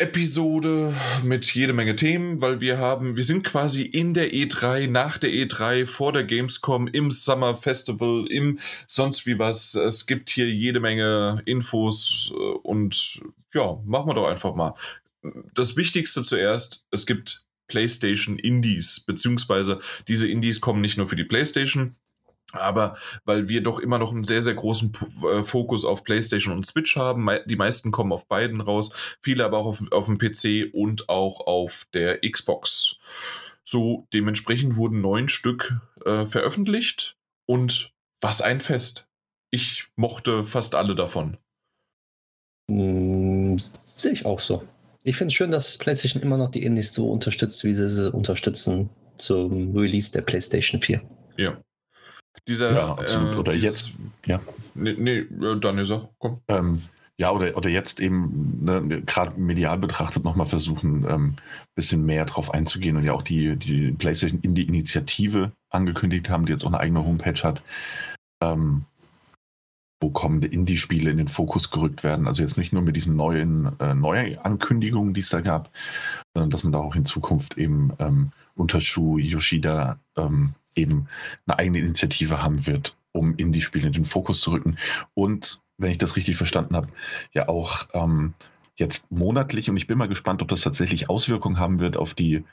Episode 0.00 0.94
mit 1.24 1.52
jede 1.54 1.72
Menge 1.72 1.96
Themen, 1.96 2.40
weil 2.40 2.60
wir 2.60 2.78
haben, 2.78 3.16
wir 3.16 3.24
sind 3.24 3.42
quasi 3.42 3.82
in 3.82 4.14
der 4.14 4.32
E3, 4.32 4.88
nach 4.88 5.18
der 5.18 5.30
E3, 5.30 5.86
vor 5.86 6.12
der 6.12 6.22
Gamescom, 6.22 6.86
im 6.86 7.10
Summer 7.10 7.56
Festival, 7.56 8.26
im 8.28 8.60
sonst 8.86 9.26
wie 9.26 9.40
was. 9.40 9.74
Es 9.74 10.06
gibt 10.06 10.30
hier 10.30 10.48
jede 10.48 10.78
Menge 10.78 11.42
Infos 11.46 12.32
äh, 12.32 12.36
und 12.38 13.20
ja, 13.52 13.80
machen 13.84 14.08
wir 14.08 14.14
doch 14.14 14.28
einfach 14.28 14.54
mal. 14.54 14.74
Das 15.54 15.76
Wichtigste 15.76 16.22
zuerst, 16.22 16.86
es 16.92 17.04
gibt 17.04 17.47
PlayStation 17.68 18.38
Indies, 18.38 19.00
beziehungsweise 19.00 19.80
diese 20.08 20.28
Indies 20.28 20.60
kommen 20.60 20.80
nicht 20.80 20.96
nur 20.96 21.08
für 21.08 21.16
die 21.16 21.24
PlayStation, 21.24 21.94
aber 22.52 22.96
weil 23.24 23.48
wir 23.48 23.62
doch 23.62 23.78
immer 23.78 23.98
noch 23.98 24.12
einen 24.12 24.24
sehr, 24.24 24.40
sehr 24.40 24.54
großen 24.54 24.92
äh, 25.30 25.42
Fokus 25.42 25.84
auf 25.84 26.04
PlayStation 26.04 26.54
und 26.54 26.64
Switch 26.64 26.96
haben, 26.96 27.28
die 27.46 27.56
meisten 27.56 27.90
kommen 27.90 28.12
auf 28.12 28.26
beiden 28.26 28.60
raus, 28.60 28.90
viele 29.20 29.44
aber 29.44 29.58
auch 29.58 29.66
auf, 29.66 29.92
auf 29.92 30.06
dem 30.06 30.18
PC 30.18 30.72
und 30.72 31.08
auch 31.08 31.46
auf 31.46 31.86
der 31.92 32.20
Xbox. 32.20 32.96
So, 33.64 34.06
dementsprechend 34.14 34.76
wurden 34.76 35.02
neun 35.02 35.28
Stück 35.28 35.78
äh, 36.06 36.26
veröffentlicht 36.26 37.16
und 37.44 37.92
was 38.20 38.40
ein 38.40 38.60
Fest. 38.60 39.08
Ich 39.50 39.88
mochte 39.96 40.44
fast 40.44 40.74
alle 40.74 40.94
davon. 40.94 41.36
Hm, 42.70 43.58
sehe 43.84 44.12
ich 44.12 44.24
auch 44.24 44.40
so. 44.40 44.66
Ich 45.04 45.16
finde 45.16 45.28
es 45.28 45.34
schön, 45.34 45.50
dass 45.50 45.78
PlayStation 45.78 46.22
immer 46.22 46.36
noch 46.36 46.50
die 46.50 46.62
Indies 46.62 46.92
so 46.92 47.10
unterstützt, 47.10 47.64
wie 47.64 47.74
sie 47.74 47.88
sie 47.88 48.12
unterstützen 48.12 48.90
zum 49.16 49.76
Release 49.76 50.12
der 50.12 50.22
PlayStation 50.22 50.80
4. 50.80 51.00
Ja. 51.36 51.56
Dieser, 52.46 52.72
ja, 52.72 52.92
absolut. 52.92 53.34
Äh, 53.34 53.36
oder 53.36 53.52
dieses, 53.52 53.88
jetzt, 53.88 53.98
ja. 54.26 54.40
Nee, 54.74 54.94
nee 54.98 55.24
Daniel, 55.60 55.86
sag, 55.86 56.08
komm. 56.18 56.40
Ähm, 56.48 56.82
ja, 57.18 57.32
oder, 57.32 57.56
oder 57.56 57.68
jetzt 57.68 58.00
eben, 58.00 58.64
ne, 58.64 59.02
gerade 59.02 59.38
medial 59.38 59.78
betrachtet, 59.78 60.24
nochmal 60.24 60.46
versuchen, 60.46 61.04
ein 61.04 61.14
ähm, 61.14 61.36
bisschen 61.74 62.06
mehr 62.06 62.24
drauf 62.24 62.54
einzugehen 62.54 62.96
und 62.96 63.02
ja 63.02 63.12
auch 63.12 63.22
die, 63.22 63.56
die 63.56 63.92
PlayStation 63.92 64.40
Indie-Initiative 64.40 65.52
angekündigt 65.70 66.30
haben, 66.30 66.46
die 66.46 66.52
jetzt 66.52 66.64
auch 66.64 66.68
eine 66.68 66.80
eigene 66.80 67.04
Homepage 67.04 67.42
hat. 67.42 67.60
Ähm, 68.40 68.84
wo 70.00 70.10
kommende 70.10 70.46
Indie-Spiele 70.46 71.10
in 71.10 71.16
den 71.16 71.28
Fokus 71.28 71.70
gerückt 71.70 72.04
werden. 72.04 72.26
Also 72.26 72.42
jetzt 72.42 72.56
nicht 72.56 72.72
nur 72.72 72.82
mit 72.82 72.96
diesen 72.96 73.16
neuen 73.16 73.78
äh, 73.80 73.94
Neuankündigungen, 73.94 75.12
die 75.12 75.20
es 75.20 75.30
da 75.30 75.40
gab, 75.40 75.70
sondern 76.34 76.50
dass 76.50 76.62
man 76.62 76.72
da 76.72 76.78
auch 76.78 76.94
in 76.94 77.04
Zukunft 77.04 77.58
eben 77.58 77.92
ähm, 77.98 78.30
unter 78.54 78.80
Shu 78.80 79.18
Yoshida 79.18 79.98
ähm, 80.16 80.54
eben 80.74 81.08
eine 81.46 81.58
eigene 81.58 81.78
Initiative 81.80 82.42
haben 82.42 82.66
wird, 82.66 82.96
um 83.12 83.34
Indie-Spiele 83.36 83.88
in 83.88 83.92
den 83.92 84.04
Fokus 84.04 84.40
zu 84.40 84.52
rücken. 84.52 84.78
Und, 85.14 85.60
wenn 85.78 85.92
ich 85.92 85.98
das 85.98 86.16
richtig 86.16 86.36
verstanden 86.36 86.74
habe, 86.74 86.88
ja 87.32 87.48
auch 87.48 87.88
ähm, 87.94 88.34
jetzt 88.76 89.10
monatlich, 89.10 89.70
und 89.70 89.76
ich 89.76 89.86
bin 89.86 89.98
mal 89.98 90.08
gespannt, 90.08 90.42
ob 90.42 90.48
das 90.48 90.62
tatsächlich 90.62 91.08
Auswirkungen 91.08 91.58
haben 91.58 91.78
wird 91.78 91.96
auf 91.96 92.14
die 92.14 92.44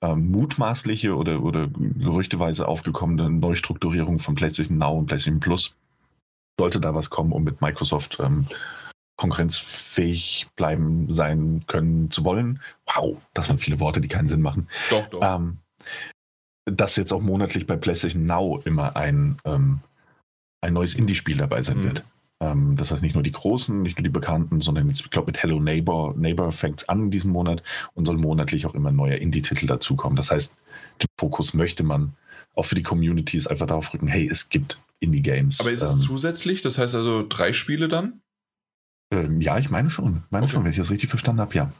ähm, 0.00 0.30
mutmaßliche 0.30 1.16
oder, 1.16 1.42
oder 1.42 1.68
gerüchteweise 1.68 2.68
aufgekommene 2.68 3.30
Neustrukturierung 3.30 4.20
von 4.20 4.36
PlayStation 4.36 4.78
Now 4.78 4.96
und 4.96 5.06
PlayStation 5.06 5.40
Plus 5.40 5.74
sollte 6.58 6.80
da 6.80 6.94
was 6.94 7.10
kommen, 7.10 7.32
um 7.32 7.44
mit 7.44 7.60
Microsoft 7.60 8.18
ähm, 8.20 8.46
konkurrenzfähig 9.16 10.46
bleiben, 10.56 11.12
sein 11.12 11.62
können, 11.66 12.10
zu 12.10 12.24
wollen. 12.24 12.60
Wow, 12.86 13.16
das 13.34 13.48
waren 13.48 13.58
viele 13.58 13.80
Worte, 13.80 14.00
die 14.00 14.08
keinen 14.08 14.28
Sinn 14.28 14.42
machen. 14.42 14.68
Doch, 14.90 15.06
doch. 15.06 15.20
Ähm, 15.22 15.58
dass 16.66 16.96
jetzt 16.96 17.12
auch 17.12 17.22
monatlich 17.22 17.66
bei 17.66 17.76
PlayStation 17.76 18.26
Now 18.26 18.60
immer 18.64 18.96
ein, 18.96 19.38
ähm, 19.44 19.80
ein 20.60 20.72
neues 20.72 20.94
Indie-Spiel 20.94 21.36
dabei 21.36 21.62
sein 21.62 21.78
Mhm. 21.78 21.84
wird. 21.84 22.04
Ähm, 22.40 22.76
das 22.76 22.90
heißt 22.90 23.02
nicht 23.02 23.14
nur 23.14 23.22
die 23.24 23.32
großen, 23.32 23.82
nicht 23.82 23.98
nur 23.98 24.04
die 24.04 24.10
bekannten, 24.10 24.60
sondern 24.60 24.86
jetzt, 24.88 25.00
ich 25.00 25.10
glaube, 25.10 25.26
mit 25.26 25.42
Hello 25.42 25.58
Neighbor, 25.58 26.14
Neighbor 26.16 26.52
fängt 26.52 26.82
es 26.82 26.88
an 26.88 27.10
diesen 27.10 27.32
Monat 27.32 27.62
und 27.94 28.04
soll 28.04 28.16
monatlich 28.18 28.66
auch 28.66 28.74
immer 28.74 28.90
ein 28.90 28.96
neuer 28.96 29.16
Indie-Titel 29.16 29.66
dazukommen. 29.66 30.16
Das 30.16 30.30
heißt, 30.30 30.54
den 31.02 31.08
Fokus 31.18 31.54
möchte 31.54 31.82
man 31.82 32.14
auch 32.54 32.64
für 32.64 32.74
die 32.74 32.82
Communities 32.82 33.46
einfach 33.46 33.66
darauf 33.66 33.92
rücken, 33.92 34.08
hey, 34.08 34.28
es 34.30 34.48
gibt 34.48 34.78
Indie-Games. 35.00 35.60
Aber 35.60 35.70
ist 35.70 35.82
es 35.82 35.94
ähm, 35.94 36.00
zusätzlich? 36.00 36.62
Das 36.62 36.78
heißt 36.78 36.94
also 36.94 37.24
drei 37.28 37.52
Spiele 37.52 37.88
dann? 37.88 38.20
ähm, 39.12 39.40
ja, 39.40 39.58
ich 39.58 39.70
meine 39.70 39.90
schon. 39.90 40.22
Ich 40.26 40.30
meine 40.30 40.44
Okay. 40.44 40.52
schon, 40.52 40.64
wenn 40.64 40.70
ich 40.72 40.76
das 40.76 40.90
richtig 40.90 41.08
verstanden 41.08 41.40
habe, 41.40 41.54
ja. 41.54 41.72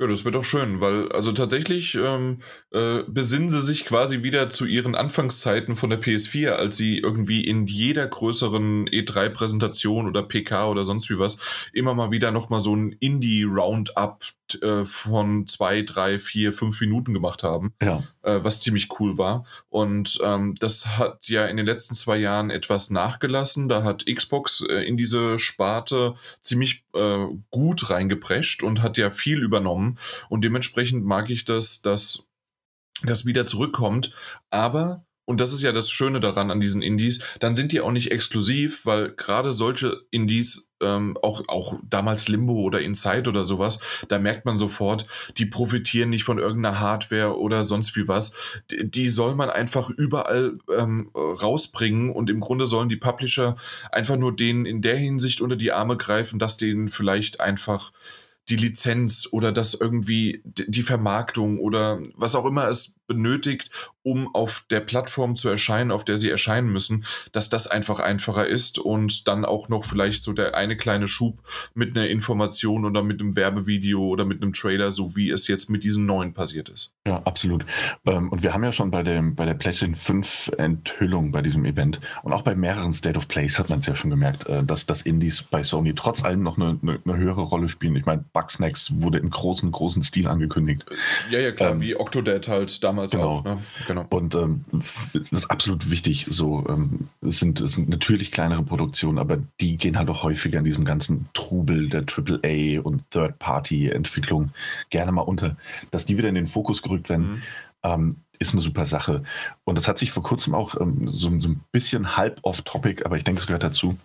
Ja, 0.00 0.08
das 0.08 0.24
wird 0.24 0.34
doch 0.34 0.42
schön, 0.42 0.80
weil 0.80 1.12
also 1.12 1.30
tatsächlich 1.32 1.94
ähm, 1.94 2.42
äh, 2.72 3.04
besinnen 3.06 3.50
sie 3.50 3.62
sich 3.62 3.84
quasi 3.84 4.24
wieder 4.24 4.50
zu 4.50 4.64
ihren 4.64 4.96
Anfangszeiten 4.96 5.76
von 5.76 5.90
der 5.90 6.00
PS4, 6.02 6.50
als 6.50 6.76
sie 6.76 6.98
irgendwie 6.98 7.44
in 7.44 7.66
jeder 7.66 8.08
größeren 8.08 8.88
E3-Präsentation 8.88 10.08
oder 10.08 10.24
PK 10.24 10.68
oder 10.68 10.84
sonst 10.84 11.08
wie 11.08 11.18
was 11.18 11.38
immer 11.72 11.94
mal 11.94 12.10
wieder 12.10 12.32
nochmal 12.32 12.58
so 12.58 12.74
ein 12.74 12.96
Indie-Roundup 12.98 14.24
äh, 14.62 14.84
von 14.84 15.46
zwei, 15.46 15.82
drei, 15.82 16.18
vier, 16.18 16.52
fünf 16.52 16.80
Minuten 16.80 17.14
gemacht 17.14 17.42
haben. 17.42 17.74
Ja, 17.82 18.02
äh, 18.22 18.40
was 18.42 18.60
ziemlich 18.60 18.88
cool 18.98 19.18
war. 19.18 19.44
Und 19.68 20.18
ähm, 20.22 20.54
das 20.58 20.98
hat 20.98 21.28
ja 21.28 21.46
in 21.46 21.56
den 21.56 21.66
letzten 21.66 21.94
zwei 21.94 22.16
Jahren 22.16 22.50
etwas 22.50 22.90
nachgelassen. 22.90 23.68
Da 23.68 23.82
hat 23.82 24.06
Xbox 24.06 24.64
äh, 24.68 24.86
in 24.86 24.96
diese 24.96 25.38
Sparte 25.38 26.14
ziemlich 26.40 26.84
äh, 26.94 27.26
gut 27.50 27.90
reingeprescht 27.90 28.62
und 28.62 28.82
hat 28.82 28.96
ja 28.96 29.10
viel 29.10 29.42
übernommen. 29.42 29.98
Und 30.28 30.42
dementsprechend 30.42 31.04
mag 31.04 31.30
ich 31.30 31.44
das, 31.44 31.82
dass 31.82 32.28
das 33.02 33.26
wieder 33.26 33.46
zurückkommt. 33.46 34.14
Aber 34.50 35.04
und 35.24 35.40
das 35.40 35.52
ist 35.52 35.62
ja 35.62 35.70
das 35.70 35.90
Schöne 35.90 36.18
daran 36.18 36.50
an 36.50 36.60
diesen 36.60 36.82
Indies, 36.82 37.24
dann 37.38 37.54
sind 37.54 37.70
die 37.70 37.80
auch 37.80 37.92
nicht 37.92 38.10
exklusiv, 38.10 38.84
weil 38.86 39.12
gerade 39.12 39.52
solche 39.52 40.02
Indies, 40.10 40.72
ähm, 40.82 41.16
auch, 41.22 41.44
auch 41.46 41.78
damals 41.88 42.26
Limbo 42.26 42.54
oder 42.54 42.80
Inside 42.80 43.28
oder 43.28 43.44
sowas, 43.44 43.78
da 44.08 44.18
merkt 44.18 44.44
man 44.46 44.56
sofort, 44.56 45.06
die 45.38 45.46
profitieren 45.46 46.10
nicht 46.10 46.24
von 46.24 46.38
irgendeiner 46.38 46.80
Hardware 46.80 47.38
oder 47.38 47.62
sonst 47.62 47.94
wie 47.94 48.08
was. 48.08 48.34
Die, 48.68 49.08
soll 49.08 49.36
man 49.36 49.48
einfach 49.48 49.90
überall 49.90 50.58
ähm, 50.76 51.10
rausbringen 51.14 52.10
und 52.10 52.28
im 52.28 52.40
Grunde 52.40 52.66
sollen 52.66 52.88
die 52.88 52.96
Publisher 52.96 53.54
einfach 53.92 54.16
nur 54.16 54.34
denen 54.34 54.66
in 54.66 54.82
der 54.82 54.96
Hinsicht 54.96 55.40
unter 55.40 55.56
die 55.56 55.70
Arme 55.70 55.96
greifen, 55.96 56.40
dass 56.40 56.56
denen 56.56 56.88
vielleicht 56.88 57.40
einfach 57.40 57.92
die 58.48 58.56
Lizenz 58.56 59.28
oder 59.30 59.52
das 59.52 59.74
irgendwie 59.74 60.42
die 60.44 60.82
Vermarktung 60.82 61.60
oder 61.60 62.00
was 62.16 62.34
auch 62.34 62.44
immer 62.44 62.68
es 62.68 62.96
benötigt, 63.06 63.70
um 64.02 64.34
auf 64.34 64.64
der 64.70 64.80
Plattform 64.80 65.36
zu 65.36 65.48
erscheinen, 65.48 65.90
auf 65.92 66.04
der 66.04 66.18
sie 66.18 66.30
erscheinen 66.30 66.68
müssen, 66.72 67.04
dass 67.32 67.48
das 67.50 67.66
einfach 67.66 68.00
einfacher 68.00 68.46
ist 68.46 68.78
und 68.78 69.28
dann 69.28 69.44
auch 69.44 69.68
noch 69.68 69.84
vielleicht 69.84 70.22
so 70.22 70.32
der 70.32 70.56
eine 70.56 70.76
kleine 70.76 71.06
Schub 71.06 71.38
mit 71.74 71.96
einer 71.96 72.08
Information 72.08 72.84
oder 72.84 73.02
mit 73.02 73.20
einem 73.20 73.36
Werbevideo 73.36 74.00
oder 74.00 74.24
mit 74.24 74.42
einem 74.42 74.52
Trailer, 74.52 74.90
so 74.92 75.14
wie 75.16 75.30
es 75.30 75.46
jetzt 75.46 75.70
mit 75.70 75.84
diesen 75.84 76.06
neuen 76.06 76.34
passiert 76.34 76.68
ist. 76.68 76.94
Ja, 77.06 77.22
absolut. 77.22 77.64
Ähm, 78.06 78.30
Und 78.30 78.42
wir 78.42 78.54
haben 78.54 78.64
ja 78.64 78.72
schon 78.72 78.90
bei, 78.90 79.02
dem, 79.02 79.34
bei 79.36 79.44
der 79.44 79.54
PlayStation 79.54 79.94
5 79.96 80.52
Enthüllung 80.58 81.30
bei 81.32 81.42
diesem 81.42 81.64
Event 81.64 82.00
und 82.22 82.32
auch 82.32 82.42
bei 82.42 82.54
mehreren 82.54 82.92
State 82.92 83.16
of 83.16 83.28
Plays 83.28 83.58
hat 83.58 83.70
man 83.70 83.80
es 83.80 83.86
ja 83.86 83.94
schon 83.94 84.10
gemerkt, 84.10 84.48
äh, 84.48 84.62
dass, 84.64 84.86
dass 84.86 85.02
Indies 85.02 85.42
bei 85.42 85.62
Sony 85.62 85.94
trotz 85.94 86.24
allem 86.24 86.42
noch 86.42 86.56
eine, 86.58 86.78
eine, 86.82 87.00
eine 87.04 87.16
höhere 87.16 87.42
Rolle 87.42 87.68
spielen. 87.68 87.94
Ich 87.96 88.06
meine, 88.06 88.24
Bugsnacks 88.32 88.92
wurde 89.00 89.18
in 89.18 89.30
großen, 89.30 89.70
großen 89.70 90.02
Stil 90.02 90.26
angekündigt. 90.28 90.84
Ja, 91.30 91.38
ja, 91.38 91.52
klar, 91.52 91.72
Ähm, 91.72 91.80
wie 91.80 91.96
Octodad 91.96 92.48
halt 92.48 92.82
damals 92.92 93.12
genau. 93.12 93.28
auch. 93.28 93.44
Ne? 93.44 93.58
Genau. 93.86 94.06
Und 94.10 94.34
ähm, 94.34 94.64
das 94.72 95.14
ist 95.14 95.50
absolut 95.50 95.90
wichtig. 95.90 96.26
So, 96.30 96.64
ähm, 96.68 97.08
es, 97.20 97.38
sind, 97.38 97.60
es 97.60 97.72
sind 97.72 97.88
natürlich 97.88 98.30
kleinere 98.30 98.62
Produktionen, 98.62 99.18
aber 99.18 99.38
die 99.60 99.76
gehen 99.76 99.98
halt 99.98 100.08
auch 100.10 100.22
häufiger 100.22 100.58
in 100.58 100.64
diesem 100.64 100.84
ganzen 100.84 101.28
Trubel 101.32 101.88
der 101.88 102.04
AAA 102.04 102.80
und 102.80 103.10
Third-Party-Entwicklung 103.10 104.50
gerne 104.90 105.12
mal 105.12 105.22
unter. 105.22 105.56
Dass 105.90 106.04
die 106.04 106.18
wieder 106.18 106.28
in 106.28 106.34
den 106.34 106.46
Fokus 106.46 106.82
gerückt 106.82 107.08
werden, 107.08 107.22
Mhm. 107.22 107.42
ähm, 107.82 108.16
ist 108.38 108.52
eine 108.54 108.62
super 108.62 108.86
Sache. 108.86 109.22
Und 109.64 109.78
das 109.78 109.86
hat 109.88 109.98
sich 109.98 110.10
vor 110.10 110.22
kurzem 110.22 110.54
auch 110.54 110.80
ähm, 110.80 111.06
so, 111.06 111.30
so 111.38 111.48
ein 111.48 111.60
bisschen 111.70 112.16
halb 112.16 112.40
off-topic, 112.42 113.04
aber 113.04 113.16
ich 113.16 113.24
denke, 113.24 113.40
es 113.40 113.46
gehört 113.46 113.62
dazu. 113.62 113.98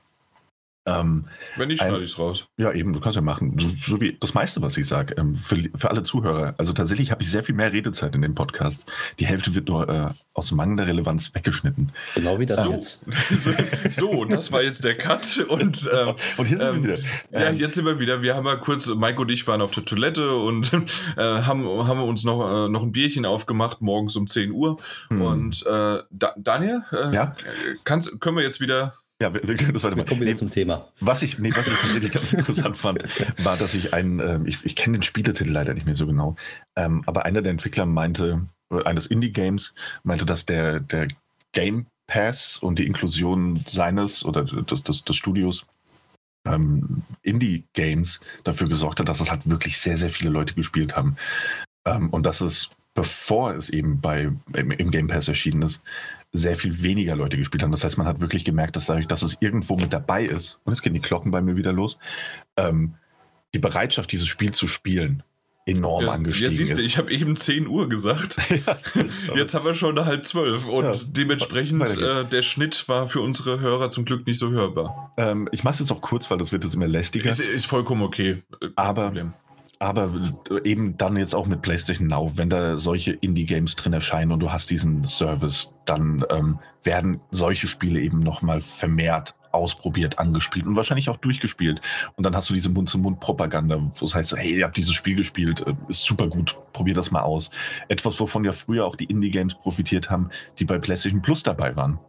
Ähm, 0.88 1.26
Wenn 1.58 1.68
nicht, 1.68 1.82
schneide 1.82 2.02
ich 2.02 2.12
es 2.12 2.18
raus. 2.20 2.48
ja, 2.58 2.72
eben, 2.72 2.94
du 2.94 3.00
kannst 3.00 3.18
ja 3.18 3.22
machen. 3.22 3.58
So, 3.60 3.70
so 3.96 4.02
wie 4.02 4.18
das 4.20 4.34
meiste, 4.34 4.62
was 4.62 4.78
ich 4.78 4.88
sage, 4.88 5.16
ähm, 5.18 5.36
für, 5.36 5.58
für 5.76 5.90
alle 5.92 6.04
Zuhörer. 6.04 6.56
Also 6.58 6.72
tatsächlich 6.74 7.12
habe 7.12 7.22
ich 7.22 7.30
sehr 7.30 7.44
viel 7.44 7.56
mehr 7.56 7.74
Redezeit 7.74 8.16
in 8.16 8.22
dem 8.22 8.36
Podcast. 8.36 8.90
Die 9.20 9.26
Hälfte 9.28 9.54
wird 9.54 9.68
nur 9.68 9.90
äh, 9.90 10.10
aus 10.34 10.52
mangelnder 10.52 10.88
Relevanz 10.88 11.34
weggeschnitten. 11.36 11.92
Genau 12.16 12.40
wie 12.40 12.46
das 12.46 12.64
So. 12.64 12.72
jetzt. 12.72 13.06
so, 13.92 14.26
das 14.30 14.52
war 14.52 14.64
jetzt 14.64 14.84
der 14.84 14.96
Cut 14.98 15.46
und 15.50 15.90
ähm, 15.94 16.16
Und 16.38 16.46
hier 16.46 16.58
sind 16.58 16.68
ähm, 16.78 16.84
wir 16.84 16.98
wieder. 16.98 17.04
Ja, 17.32 17.50
Ähm, 17.50 17.58
jetzt 17.58 17.76
sind 17.76 17.86
wir 17.86 18.00
wieder. 18.00 18.22
Wir 18.22 18.36
haben 18.36 18.46
mal 18.46 18.60
kurz, 18.60 18.88
Mike 18.88 19.20
und 19.22 19.30
ich 19.30 19.46
waren 19.48 19.62
auf 19.62 19.72
der 19.72 19.84
Toilette 19.84 20.36
und 20.36 20.72
äh, 21.18 21.22
haben, 21.22 21.66
haben 21.88 22.02
uns 22.02 22.24
noch, 22.24 22.66
äh, 22.66 22.70
noch 22.70 22.84
ein 22.84 22.92
Bierchen 22.94 23.26
aufgemacht, 23.26 23.82
morgens 23.82 24.16
um 24.16 24.28
10 24.28 24.52
Uhr. 24.52 24.78
hm. 25.10 25.22
Und 25.22 25.66
äh, 25.66 26.00
da, 26.10 26.34
Daniel, 26.38 26.84
äh, 26.92 27.14
Ja? 27.14 27.34
kannst, 27.84 28.20
können 28.22 28.38
wir 28.38 28.44
jetzt 28.44 28.62
wieder. 28.62 28.94
Ja, 29.22 29.34
wir, 29.34 29.48
wir 29.48 29.56
können 29.58 29.74
das 29.74 29.84
Wir 29.84 29.88
weitermachen. 29.92 30.08
kommen 30.08 30.22
wieder 30.22 30.32
Nee, 30.32 30.36
zum 30.36 30.50
Thema. 30.50 30.88
was 31.00 31.22
ich, 31.24 31.40
nee, 31.40 31.50
was 31.56 31.68
ich 31.68 31.74
tatsächlich 31.78 32.12
ganz 32.12 32.34
interessant 32.34 32.78
fand, 32.86 33.04
war, 33.44 33.58
dass 33.58 33.74
ich 33.74 33.94
einen, 33.94 34.20
ähm, 34.20 34.46
ich, 34.46 34.64
ich 34.64 34.76
kenne 34.76 34.98
den 34.98 35.04
Spieletitel 35.04 35.52
leider 35.52 35.74
nicht 35.74 35.86
mehr 35.86 35.96
so 35.96 36.06
genau, 36.06 36.36
ähm, 36.76 37.04
aber 37.06 37.26
einer 37.26 37.42
der 37.42 37.52
Entwickler 37.52 37.86
meinte, 37.86 38.46
äh, 38.72 38.84
eines 38.84 39.08
Indie-Games, 39.08 39.74
meinte, 40.04 40.26
dass 40.26 40.46
der, 40.46 40.80
der 40.80 41.08
Game 41.54 41.88
Pass 42.08 42.58
und 42.58 42.80
die 42.80 42.86
Inklusion 42.86 43.64
seines 43.68 44.24
oder 44.24 44.44
des, 44.46 44.84
des, 44.84 45.04
des 45.04 45.16
Studios 45.16 45.66
ähm, 46.46 47.02
Indie-Games 47.24 48.22
dafür 48.44 48.68
gesorgt 48.70 49.00
hat, 49.00 49.10
dass 49.10 49.20
es 49.20 49.30
halt 49.32 49.50
wirklich 49.50 49.78
sehr, 49.78 49.98
sehr 49.98 50.10
viele 50.10 50.30
Leute 50.30 50.54
gespielt 50.54 50.96
haben. 50.96 51.18
Ähm, 51.86 52.10
und 52.12 52.26
dass 52.26 52.40
es, 52.42 52.70
bevor 52.94 53.56
es 53.56 53.70
eben 53.70 54.00
bei, 54.00 54.32
im, 54.54 54.72
im 54.72 54.92
Game 54.92 55.08
Pass 55.08 55.28
erschienen 55.28 55.64
ist, 55.64 55.82
sehr 56.34 56.56
viel 56.56 56.82
weniger 56.84 57.16
Leute 57.16 57.38
gespielt 57.38 57.64
haben. 57.64 57.72
Das 57.72 57.84
heißt, 57.84 57.98
man 57.98 58.08
hat 58.08 58.22
wirklich 58.22 58.44
gemerkt, 58.46 58.76
dass 58.76 58.86
dadurch, 58.86 59.08
dass 59.08 59.22
es 59.22 59.38
irgendwo 59.42 59.76
mit 59.78 59.94
dabei 59.94 60.26
ist, 60.26 60.60
und 60.66 60.74
jetzt 60.74 60.82
gehen 60.84 60.94
die 60.94 61.02
Glocken 61.02 61.32
bei 61.32 61.42
mir 61.42 61.56
wieder 61.56 61.74
los, 61.74 61.98
ähm, 62.58 62.96
die 63.54 63.60
Bereitschaft, 63.60 64.12
dieses 64.12 64.28
Spiel 64.28 64.52
zu 64.52 64.68
spielen, 64.68 65.24
enorm 65.66 66.06
Ja, 66.06 66.12
angestiegen 66.12 66.52
ja, 66.52 66.58
siehst 66.58 66.72
du, 66.74 66.78
ist. 66.78 66.86
ich 66.86 66.98
habe 66.98 67.12
eben 67.12 67.36
10 67.36 67.68
Uhr 67.68 67.90
gesagt. 67.90 68.38
Ja, 68.66 68.78
Jetzt 69.36 69.54
haben 69.54 69.66
wir 69.66 69.74
schon 69.74 70.04
halb 70.06 70.26
zwölf 70.26 70.66
und 70.68 70.86
Ja, 70.86 70.92
dementsprechend 71.12 71.82
äh, 71.98 72.24
der 72.26 72.42
Schnitt 72.42 72.88
war 72.88 73.08
für 73.10 73.20
unsere 73.22 73.60
Hörer 73.60 73.90
zum 73.90 74.06
Glück 74.06 74.26
nicht 74.28 74.38
so 74.40 74.52
hörbar. 74.52 75.14
ähm, 75.18 75.50
ich 75.52 75.64
mache 75.64 75.74
es 75.74 75.80
jetzt 75.80 75.92
auch 75.92 76.02
kurz, 76.02 76.30
weil 76.32 76.38
das 76.38 76.52
wird 76.52 76.64
jetzt 76.64 76.74
immer 76.76 76.88
lästiger. 76.88 77.30
Ist, 77.30 77.40
ist 77.42 77.66
vollkommen 77.66 78.02
okay. 78.04 78.44
Äh, 78.62 78.68
kein 78.68 78.72
Aber- 78.76 79.06
Problem. 79.08 79.34
Aber 79.80 80.12
eben 80.64 80.98
dann 80.98 81.18
jetzt 81.18 81.36
auch 81.36 81.46
mit 81.46 81.62
PlayStation 81.62 82.08
Now, 82.08 82.32
wenn 82.36 82.50
da 82.50 82.78
solche 82.78 83.12
Indie-Games 83.12 83.76
drin 83.76 83.94
erscheinen 83.94 84.32
und 84.32 84.40
du 84.40 84.52
hast 84.52 84.72
diesen 84.72 85.06
Service, 85.06 85.74
dann 85.86 86.26
ähm, 86.32 86.60
werden 86.84 87.20
solche 87.30 87.68
Spiele 87.68 88.02
eben 88.02 88.20
nochmal 88.20 88.62
vermehrt 88.62 89.36
ausprobiert, 89.52 90.20
angespielt 90.20 90.66
und 90.66 90.76
wahrscheinlich 90.76 91.10
auch 91.10 91.18
durchgespielt. 91.18 91.82
Und 92.16 92.26
dann 92.26 92.36
hast 92.36 92.50
du 92.50 92.54
diese 92.54 92.70
Mund-zu-Mund-Propaganda, 92.70 93.92
wo 93.96 94.06
es 94.06 94.16
heißt, 94.16 94.36
hey, 94.38 94.58
ihr 94.58 94.66
habt 94.66 94.78
dieses 94.78 94.94
Spiel 94.94 95.16
gespielt, 95.16 95.62
äh, 95.66 95.74
ist 95.90 96.04
super 96.04 96.28
gut, 96.28 96.58
probiert 96.74 96.98
das 96.98 97.12
mal 97.12 97.22
aus. 97.22 97.50
Etwas, 97.88 98.20
wovon 98.20 98.46
ja 98.46 98.52
früher 98.52 98.86
auch 98.86 98.96
die 98.96 99.06
Indie-Games 99.06 99.56
profitiert 99.56 100.10
haben, 100.10 100.30
die 100.60 100.66
bei 100.66 100.78
PlayStation 100.80 101.22
Plus 101.22 101.44
dabei 101.44 101.76
waren. 101.76 102.00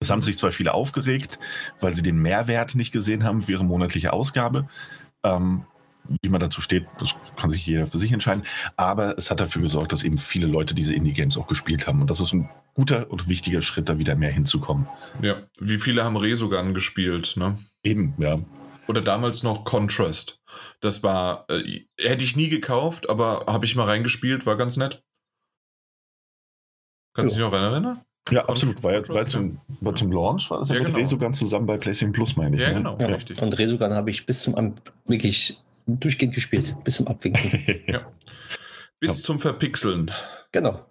Es 0.00 0.10
haben 0.10 0.22
sich 0.22 0.36
zwar 0.36 0.52
viele 0.52 0.74
aufgeregt, 0.74 1.38
weil 1.80 1.94
sie 1.94 2.02
den 2.02 2.18
Mehrwert 2.18 2.74
nicht 2.74 2.92
gesehen 2.92 3.24
haben 3.24 3.42
für 3.42 3.52
ihre 3.52 3.64
monatliche 3.64 4.12
Ausgabe. 4.12 4.68
Ähm, 5.22 5.64
wie 6.22 6.28
man 6.28 6.40
dazu 6.40 6.60
steht, 6.60 6.86
das 6.98 7.14
kann 7.36 7.50
sich 7.50 7.66
jeder 7.66 7.86
für 7.86 7.98
sich 7.98 8.12
entscheiden. 8.12 8.44
Aber 8.76 9.16
es 9.18 9.30
hat 9.30 9.40
dafür 9.40 9.62
gesorgt, 9.62 9.92
dass 9.92 10.04
eben 10.04 10.18
viele 10.18 10.46
Leute 10.46 10.74
diese 10.74 10.94
Indie-Games 10.94 11.36
auch 11.36 11.46
gespielt 11.46 11.86
haben. 11.86 12.00
Und 12.00 12.10
das 12.10 12.20
ist 12.20 12.32
ein 12.32 12.48
guter 12.74 13.10
und 13.10 13.28
wichtiger 13.28 13.62
Schritt, 13.62 13.88
da 13.88 13.98
wieder 13.98 14.16
mehr 14.16 14.30
hinzukommen. 14.32 14.86
Ja, 15.22 15.42
wie 15.58 15.78
viele 15.78 16.04
haben 16.04 16.16
Resogun 16.16 16.74
gespielt, 16.74 17.34
ne? 17.36 17.58
Eben, 17.82 18.14
ja. 18.18 18.38
Oder 18.86 19.00
damals 19.00 19.42
noch 19.42 19.64
Contrast. 19.64 20.40
Das 20.80 21.02
war, 21.02 21.46
äh, 21.48 21.84
hätte 21.98 22.24
ich 22.24 22.36
nie 22.36 22.48
gekauft, 22.48 23.08
aber 23.08 23.46
habe 23.46 23.64
ich 23.64 23.76
mal 23.76 23.86
reingespielt, 23.86 24.44
war 24.46 24.56
ganz 24.56 24.76
nett. 24.76 25.02
Kannst 27.14 27.32
du 27.32 27.38
dich 27.38 27.44
noch 27.46 27.52
erinnern? 27.52 28.00
Ja, 28.30 28.46
absolut. 28.46 28.82
War, 28.82 28.92
ja, 28.92 29.08
war, 29.08 29.26
zum, 29.26 29.60
war 29.80 29.94
zum 29.94 30.10
Launch, 30.10 30.50
war 30.50 30.58
das 30.58 30.68
ja, 30.70 30.76
Ja, 30.76 30.80
mit 30.80 30.88
genau. 30.88 30.98
Resogun 30.98 31.34
zusammen 31.34 31.66
bei 31.66 31.76
PlayStation 31.76 32.12
Plus, 32.12 32.36
meine 32.36 32.56
ich. 32.56 32.62
Ja, 32.62 32.68
ne? 32.68 32.74
genau, 32.76 32.98
Ja. 32.98 33.06
richtig. 33.06 33.40
Und 33.40 33.56
Resogun 33.58 33.92
habe 33.92 34.10
ich 34.10 34.26
bis 34.26 34.40
zum 34.40 34.74
wirklich 35.06 35.58
durchgehend 35.86 36.34
gespielt, 36.34 36.74
bis 36.84 36.96
zum 36.96 37.08
Abwinken. 37.08 37.82
Ja. 37.86 38.10
Bis 39.00 39.18
Ja. 39.18 39.22
zum 39.24 39.38
Verpixeln. 39.40 40.10
genau. 40.52 40.86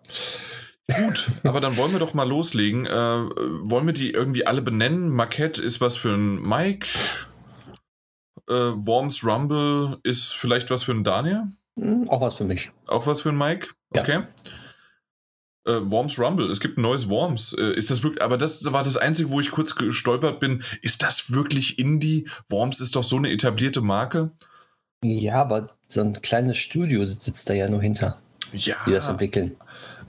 Gut, 0.93 1.27
aber 1.43 1.61
dann 1.61 1.77
wollen 1.77 1.93
wir 1.93 1.99
doch 1.99 2.13
mal 2.13 2.27
loslegen. 2.27 2.85
Äh, 2.85 2.89
wollen 2.91 3.85
wir 3.85 3.93
die 3.93 4.11
irgendwie 4.11 4.45
alle 4.45 4.61
benennen? 4.61 5.09
Marquette 5.09 5.61
ist 5.61 5.79
was 5.81 5.95
für 5.97 6.13
ein 6.13 6.41
Mike. 6.41 6.87
äh, 8.49 8.53
Worms 8.53 9.23
Rumble 9.25 9.97
ist 10.03 10.33
vielleicht 10.33 10.69
was 10.69 10.83
für 10.83 10.91
einen 10.91 11.05
Daniel? 11.05 11.43
Hm, 11.79 12.09
auch 12.09 12.19
was 12.21 12.35
für 12.35 12.43
mich. 12.43 12.71
Auch 12.87 13.07
was 13.07 13.21
für 13.21 13.29
einen 13.29 13.37
Mike? 13.37 13.69
Okay. 13.95 14.23
Ja. 15.65 15.73
Äh, 15.77 15.89
Worms 15.89 16.19
Rumble, 16.19 16.49
es 16.51 16.59
gibt 16.59 16.77
ein 16.77 16.81
neues 16.81 17.07
Worms. 17.09 17.53
Äh, 17.57 17.73
ist 17.75 17.89
das 17.89 18.03
wirklich, 18.03 18.21
aber 18.21 18.37
das 18.37 18.65
war 18.71 18.83
das 18.83 18.97
Einzige, 18.97 19.29
wo 19.29 19.39
ich 19.39 19.51
kurz 19.51 19.75
gestolpert 19.75 20.41
bin. 20.41 20.63
Ist 20.81 21.01
das 21.01 21.31
wirklich 21.31 21.79
Indie? 21.79 22.27
Worms 22.49 22.81
ist 22.81 22.97
doch 22.97 23.03
so 23.03 23.15
eine 23.15 23.31
etablierte 23.31 23.79
Marke. 23.79 24.31
Ja, 25.03 25.35
aber 25.35 25.69
so 25.85 26.01
ein 26.01 26.21
kleines 26.21 26.57
Studio 26.57 27.05
sitzt 27.05 27.49
da 27.49 27.53
ja 27.53 27.69
nur 27.69 27.81
hinter, 27.81 28.17
ja, 28.53 28.77
die 28.87 28.91
das 28.93 29.07
entwickeln. 29.09 29.55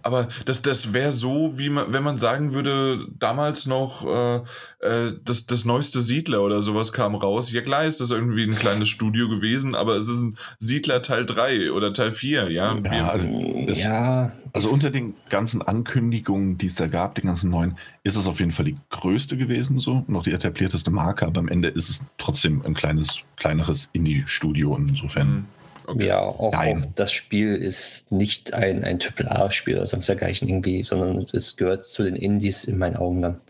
Aber 0.04 0.28
das, 0.44 0.60
das 0.60 0.92
wäre 0.92 1.10
so, 1.10 1.58
wie 1.58 1.70
man, 1.70 1.92
wenn 1.92 2.02
man 2.02 2.18
sagen 2.18 2.52
würde, 2.52 3.06
damals 3.18 3.64
noch 3.66 4.06
äh, 4.06 4.36
äh, 4.80 5.12
das, 5.24 5.46
das 5.46 5.64
neueste 5.64 6.02
Siedler 6.02 6.42
oder 6.42 6.60
sowas 6.60 6.92
kam 6.92 7.14
raus. 7.14 7.50
Ja 7.52 7.62
klar 7.62 7.84
ist 7.86 8.02
das 8.02 8.10
irgendwie 8.10 8.44
ein 8.44 8.54
kleines 8.54 8.90
Studio 8.90 9.30
gewesen, 9.30 9.74
aber 9.74 9.96
es 9.96 10.08
ist 10.08 10.20
ein 10.20 10.36
Siedler 10.58 11.00
Teil 11.00 11.24
3 11.24 11.72
oder 11.72 11.94
Teil 11.94 12.12
4, 12.12 12.50
ja. 12.50 12.76
Ja, 12.76 13.08
also, 13.08 13.64
das, 13.66 13.82
ja. 13.82 14.32
also 14.52 14.68
unter 14.68 14.90
den 14.90 15.14
ganzen 15.30 15.62
Ankündigungen, 15.62 16.58
die 16.58 16.66
es 16.66 16.74
da 16.74 16.86
gab, 16.86 17.14
den 17.14 17.24
ganzen 17.24 17.48
neuen, 17.50 17.78
ist 18.02 18.16
es 18.16 18.26
auf 18.26 18.40
jeden 18.40 18.52
Fall 18.52 18.66
die 18.66 18.76
größte 18.90 19.38
gewesen, 19.38 19.78
so, 19.78 20.04
noch 20.06 20.22
die 20.22 20.32
etablierteste 20.32 20.90
Marke, 20.90 21.26
aber 21.26 21.40
am 21.40 21.48
Ende 21.48 21.68
ist 21.68 21.88
es 21.88 22.02
trotzdem 22.18 22.62
ein 22.66 22.74
kleines, 22.74 23.20
kleineres 23.36 23.88
Indie-Studio 23.94 24.76
insofern. 24.76 25.28
Mhm. 25.28 25.44
Okay. 25.87 26.07
Ja, 26.07 26.20
auch, 26.20 26.55
auch, 26.55 26.79
das 26.94 27.12
Spiel 27.12 27.55
ist 27.55 28.11
nicht 28.11 28.55
ein, 28.55 28.85
ein 28.85 28.99
AAA-Spiel 29.01 29.77
oder 29.77 29.87
sonst 29.87 30.09
dergleichen 30.09 30.49
irgendwie, 30.49 30.83
sondern 30.83 31.27
es 31.33 31.57
gehört 31.57 31.87
zu 31.87 32.05
den 32.05 32.16
Indies 32.16 32.64
in 32.64 32.79
meinen 32.79 32.97
Augen 32.97 33.23
dann. 33.23 33.40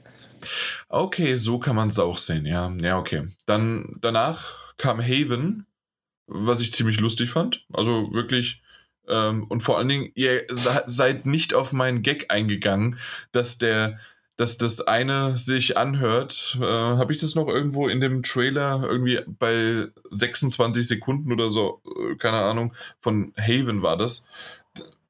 Okay, 0.89 1.37
so 1.37 1.59
kann 1.59 1.77
man 1.77 1.89
es 1.89 1.99
auch 1.99 2.19
sehen, 2.19 2.45
ja. 2.47 2.73
Ja, 2.81 2.99
okay. 2.99 3.29
Dann 3.47 3.97
danach 4.01 4.75
kam 4.77 5.01
Haven, 5.01 5.67
was 6.27 6.61
ich 6.61 6.73
ziemlich 6.73 7.01
lustig 7.01 7.31
fand. 7.31 7.65
Also 7.73 8.13
wirklich. 8.13 8.63
Ähm, 9.09 9.45
und 9.45 9.63
vor 9.63 9.79
allen 9.79 9.89
Dingen, 9.89 10.11
ihr 10.15 10.45
seid 10.49 11.27
nicht 11.27 11.55
auf 11.55 11.73
meinen 11.73 12.03
Gag 12.03 12.33
eingegangen, 12.33 12.99
dass 13.33 13.59
der, 13.59 13.99
dass 14.37 14.59
das 14.59 14.81
eine 14.81 15.37
sich 15.39 15.77
anhört. 15.77 16.59
Äh, 16.61 16.65
Habe 16.65 17.13
ich 17.13 17.19
das 17.19 17.35
noch 17.35 17.49
irgendwo 17.49 17.89
in 17.89 18.01
dem 18.01 18.23
Trailer 18.23 18.83
irgendwie 18.83 19.21
bei 19.27 19.89
26 20.11 20.87
Sekunden 20.87 21.33
oder 21.33 21.51
so, 21.51 21.81
äh, 21.85 22.17
keine 22.17 22.39
Ahnung, 22.39 22.75
von 23.01 23.33
Haven 23.37 23.83
war 23.83 23.97
das. 23.97 24.27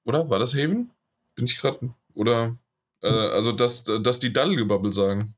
Oder? 0.05 0.29
War 0.29 0.39
das 0.39 0.55
Haven? 0.55 0.91
Bin 1.35 1.47
ich 1.47 1.59
gerade. 1.59 1.95
Oder. 2.15 2.57
Äh, 3.03 3.09
also, 3.09 3.53
dass, 3.53 3.85
dass 3.85 4.21
die 4.21 4.33
Daddelgebubble 4.33 4.93
sagen. 4.93 5.35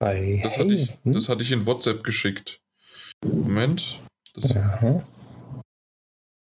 Bei 0.00 0.40
das 0.42 0.58
hatte, 0.58 0.74
ich, 0.74 0.90
das 1.04 1.28
hatte 1.28 1.42
ich 1.42 1.52
in 1.52 1.64
WhatsApp 1.64 2.02
geschickt. 2.02 2.60
Moment. 3.24 4.00
Das, 4.34 4.52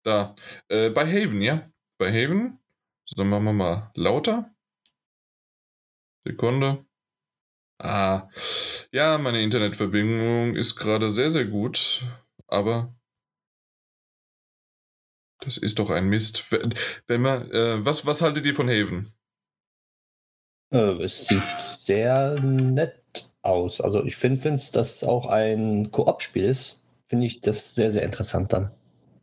da. 0.04 0.36
Äh, 0.68 0.90
bei 0.90 1.06
Haven, 1.06 1.42
ja. 1.42 1.62
Bei 2.00 2.12
Haven. 2.12 2.60
So, 3.06 3.18
dann 3.18 3.30
machen 3.30 3.44
wir 3.44 3.54
mal 3.54 3.92
lauter. 3.94 4.55
Sekunde. 6.26 6.86
Ah, 7.78 8.30
ja, 8.92 9.18
meine 9.18 9.42
Internetverbindung 9.42 10.56
ist 10.56 10.76
gerade 10.76 11.12
sehr, 11.12 11.30
sehr 11.30 11.46
gut, 11.46 12.06
aber 12.48 12.96
das 15.42 15.58
ist 15.58 15.80
doch 15.80 15.90
ein 15.90 16.08
Mist. 16.08 16.52
Wenn 17.08 17.22
man, 17.22 17.52
äh, 17.52 17.86
was, 17.86 18.06
was 18.06 18.22
haltet 18.22 18.46
ihr 18.46 18.56
von 18.56 18.70
Haven? 18.70 19.14
Äh, 20.72 21.04
es 21.04 21.28
sieht 21.28 21.60
sehr 21.60 22.40
nett 22.42 23.30
aus. 23.42 23.82
Also 23.82 24.04
ich 24.04 24.16
finde, 24.16 24.44
wenn 24.46 24.54
es 24.54 24.72
das 24.72 25.04
auch 25.04 25.28
ein 25.28 25.92
Koop-Spiel 25.92 26.46
ist, 26.46 26.82
finde 27.08 27.28
ich 27.28 27.42
das 27.42 27.76
sehr, 27.76 27.92
sehr 27.92 28.04
interessant 28.04 28.54
dann. 28.54 28.72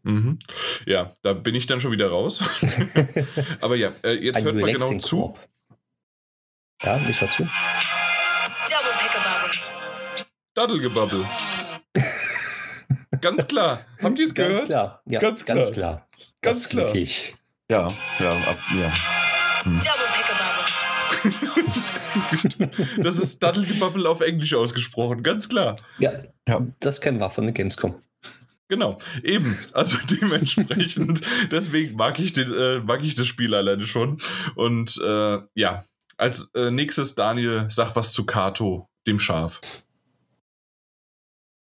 Mhm. 0.04 0.38
Ja, 0.86 1.12
da 1.22 1.32
bin 1.32 1.54
ich 1.54 1.66
dann 1.66 1.80
schon 1.80 1.92
wieder 1.92 2.08
raus. 2.08 2.44
Aber 3.60 3.76
ja, 3.76 3.92
äh, 4.04 4.12
jetzt 4.12 4.42
hört 4.44 4.56
man 4.56 4.72
genau 4.72 4.98
zu. 4.98 5.36
Ja, 6.84 7.00
ich 7.08 7.18
dazu. 7.18 7.48
Daddelgebubble. 10.54 11.24
ganz 13.20 13.46
klar. 13.46 13.84
Habt 14.02 14.18
ihr 14.18 14.26
es 14.26 14.34
gehört? 14.34 14.56
Ganz 14.56 14.68
klar. 14.68 15.02
Ja, 15.06 15.20
ganz 15.20 15.44
klar. 15.44 15.56
Ganz 15.56 15.72
klar. 15.72 16.08
Ganz 16.40 16.68
klar. 16.68 16.94
Ich. 16.94 17.36
Ja, 17.70 17.88
ja, 18.18 18.30
ab, 18.30 18.58
ja. 18.76 18.92
Hm. 19.64 19.80
das 23.02 23.18
ist 23.18 23.42
Daddelgebubble 23.42 24.08
auf 24.08 24.20
Englisch 24.20 24.54
ausgesprochen, 24.54 25.22
ganz 25.22 25.48
klar. 25.48 25.76
Ja, 25.98 26.12
ja. 26.48 26.66
das 26.80 27.00
kennen 27.00 27.20
wir 27.20 27.30
von 27.30 27.44
der 27.44 27.54
Gamescom. 27.54 27.94
Genau, 28.68 28.98
eben. 29.22 29.58
Also 29.72 29.98
dementsprechend, 30.10 31.20
deswegen 31.50 31.94
mag 31.96 32.18
ich, 32.18 32.32
den, 32.32 32.52
äh, 32.52 32.80
mag 32.80 33.04
ich 33.04 33.14
das 33.14 33.26
Spiel 33.26 33.54
alleine 33.54 33.86
schon. 33.86 34.18
Und 34.54 35.00
äh, 35.04 35.38
ja, 35.54 35.84
als 36.22 36.50
äh, 36.54 36.70
nächstes, 36.70 37.14
Daniel, 37.16 37.66
sag 37.68 37.96
was 37.96 38.12
zu 38.12 38.24
Kato, 38.24 38.88
dem 39.06 39.18
Schaf. 39.18 39.61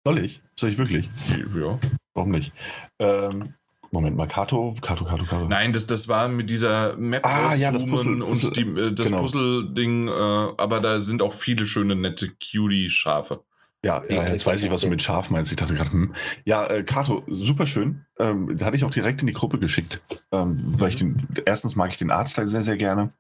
Soll 0.04 0.18
ich? 0.20 0.42
Soll 0.60 0.72
ich 0.72 0.78
wirklich? 0.78 1.08
Ja. 1.56 1.80
Warum 2.16 2.32
nicht? 2.32 2.52
Ähm, 2.98 3.54
Moment 3.92 4.18
mal, 4.18 4.28
Kato, 4.28 4.76
Kato, 4.82 5.06
Kato, 5.06 5.24
Kato. 5.24 5.48
Nein, 5.48 5.72
das, 5.72 5.88
das 5.88 6.08
war 6.08 6.28
mit 6.28 6.50
dieser 6.50 6.96
Map 6.98 7.26
ah, 7.26 7.54
ja, 7.56 7.72
das 7.72 7.86
Puzzle, 7.86 8.22
und 8.22 8.56
die, 8.56 8.62
äh, 8.62 8.92
das 8.94 9.08
genau. 9.08 9.22
Puzzle-Ding, 9.22 10.08
äh, 10.08 10.12
aber 10.12 10.80
da 10.80 11.00
sind 11.00 11.22
auch 11.22 11.34
viele 11.34 11.66
schöne, 11.66 11.96
nette 11.96 12.30
Cutie-Schafe. 12.30 13.44
Ja, 13.84 14.04
ja, 14.10 14.28
jetzt 14.28 14.46
weiß 14.46 14.64
ich, 14.64 14.72
was 14.72 14.82
du 14.82 14.88
mit 14.88 15.02
Schaf 15.02 15.30
meinst. 15.30 15.52
Ich 15.52 15.58
dachte 15.58 15.74
gerade, 15.74 15.92
hm. 15.92 16.14
Ja, 16.44 16.66
äh, 16.66 16.84
Kato, 16.84 17.24
super 17.28 17.66
schön. 17.66 18.06
Ähm, 18.18 18.58
da 18.58 18.66
hatte 18.66 18.76
ich 18.76 18.84
auch 18.84 18.92
direkt 18.92 19.22
in 19.22 19.28
die 19.28 19.34
Gruppe 19.34 19.58
geschickt, 19.58 20.02
ähm, 20.32 20.60
weil 20.66 20.90
ich 20.90 20.98
den, 20.98 21.28
erstens 21.46 21.76
mag 21.76 21.92
ich 21.92 21.98
den 21.98 22.12
Artstyle 22.12 22.50
sehr, 22.50 22.64
sehr 22.64 22.78
gerne. 22.78 23.12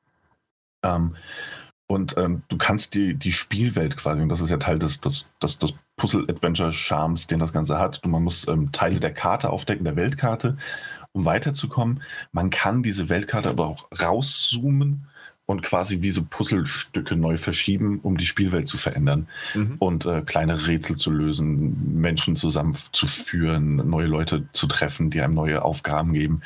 Ähm, 0.83 1.15
und 1.87 2.15
ähm, 2.17 2.43
du 2.49 2.57
kannst 2.57 2.93
die, 2.93 3.15
die 3.15 3.31
Spielwelt 3.31 3.97
quasi, 3.97 4.21
und 4.21 4.29
das 4.29 4.41
ist 4.41 4.51
ja 4.51 4.57
Teil 4.57 4.77
des, 4.77 5.01
des, 5.01 5.27
des, 5.41 5.57
des 5.57 5.73
Puzzle-Adventure-Charmes, 5.97 7.25
den 7.25 7.39
das 7.39 7.51
Ganze 7.51 7.79
hat. 7.79 8.05
man 8.05 8.23
muss 8.23 8.47
ähm, 8.47 8.71
Teile 8.71 8.99
der 8.99 9.11
Karte 9.11 9.49
aufdecken, 9.49 9.85
der 9.85 9.95
Weltkarte, 9.95 10.55
um 11.13 11.25
weiterzukommen. 11.25 12.03
Man 12.31 12.51
kann 12.51 12.83
diese 12.83 13.09
Weltkarte 13.09 13.49
aber 13.49 13.65
auch 13.65 13.87
rauszoomen 13.99 15.07
und 15.47 15.63
quasi 15.63 16.03
wie 16.03 16.11
so 16.11 16.23
Puzzlestücke 16.23 17.15
neu 17.15 17.39
verschieben, 17.39 17.99
um 18.03 18.17
die 18.17 18.27
Spielwelt 18.27 18.67
zu 18.67 18.77
verändern 18.77 19.27
mhm. 19.55 19.77
und 19.79 20.05
äh, 20.05 20.21
kleine 20.21 20.67
Rätsel 20.67 20.95
zu 20.95 21.09
lösen, 21.09 21.99
Menschen 21.99 22.35
zusammenzuführen, 22.35 23.77
neue 23.89 24.05
Leute 24.05 24.47
zu 24.53 24.67
treffen, 24.67 25.09
die 25.09 25.21
einem 25.21 25.33
neue 25.33 25.63
Aufgaben 25.63 26.13
geben 26.13 26.41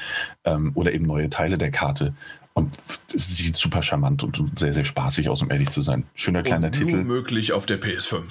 ähm, 0.45 0.71
oder 0.73 0.93
eben 0.93 1.05
neue 1.05 1.29
Teile 1.29 1.57
der 1.57 1.71
Karte 1.71 2.13
und 2.53 2.77
sieht 3.15 3.55
super 3.55 3.81
charmant 3.81 4.23
und 4.23 4.59
sehr, 4.59 4.73
sehr 4.73 4.85
spaßig 4.85 5.29
aus, 5.29 5.41
um 5.41 5.51
ehrlich 5.51 5.69
zu 5.69 5.81
sein. 5.81 6.05
Schöner 6.13 6.43
kleiner 6.43 6.67
und 6.67 6.79
nur 6.79 6.87
Titel. 6.87 6.97
Nur 7.03 7.05
möglich 7.05 7.53
auf 7.53 7.65
der 7.65 7.81
PS5. 7.81 8.23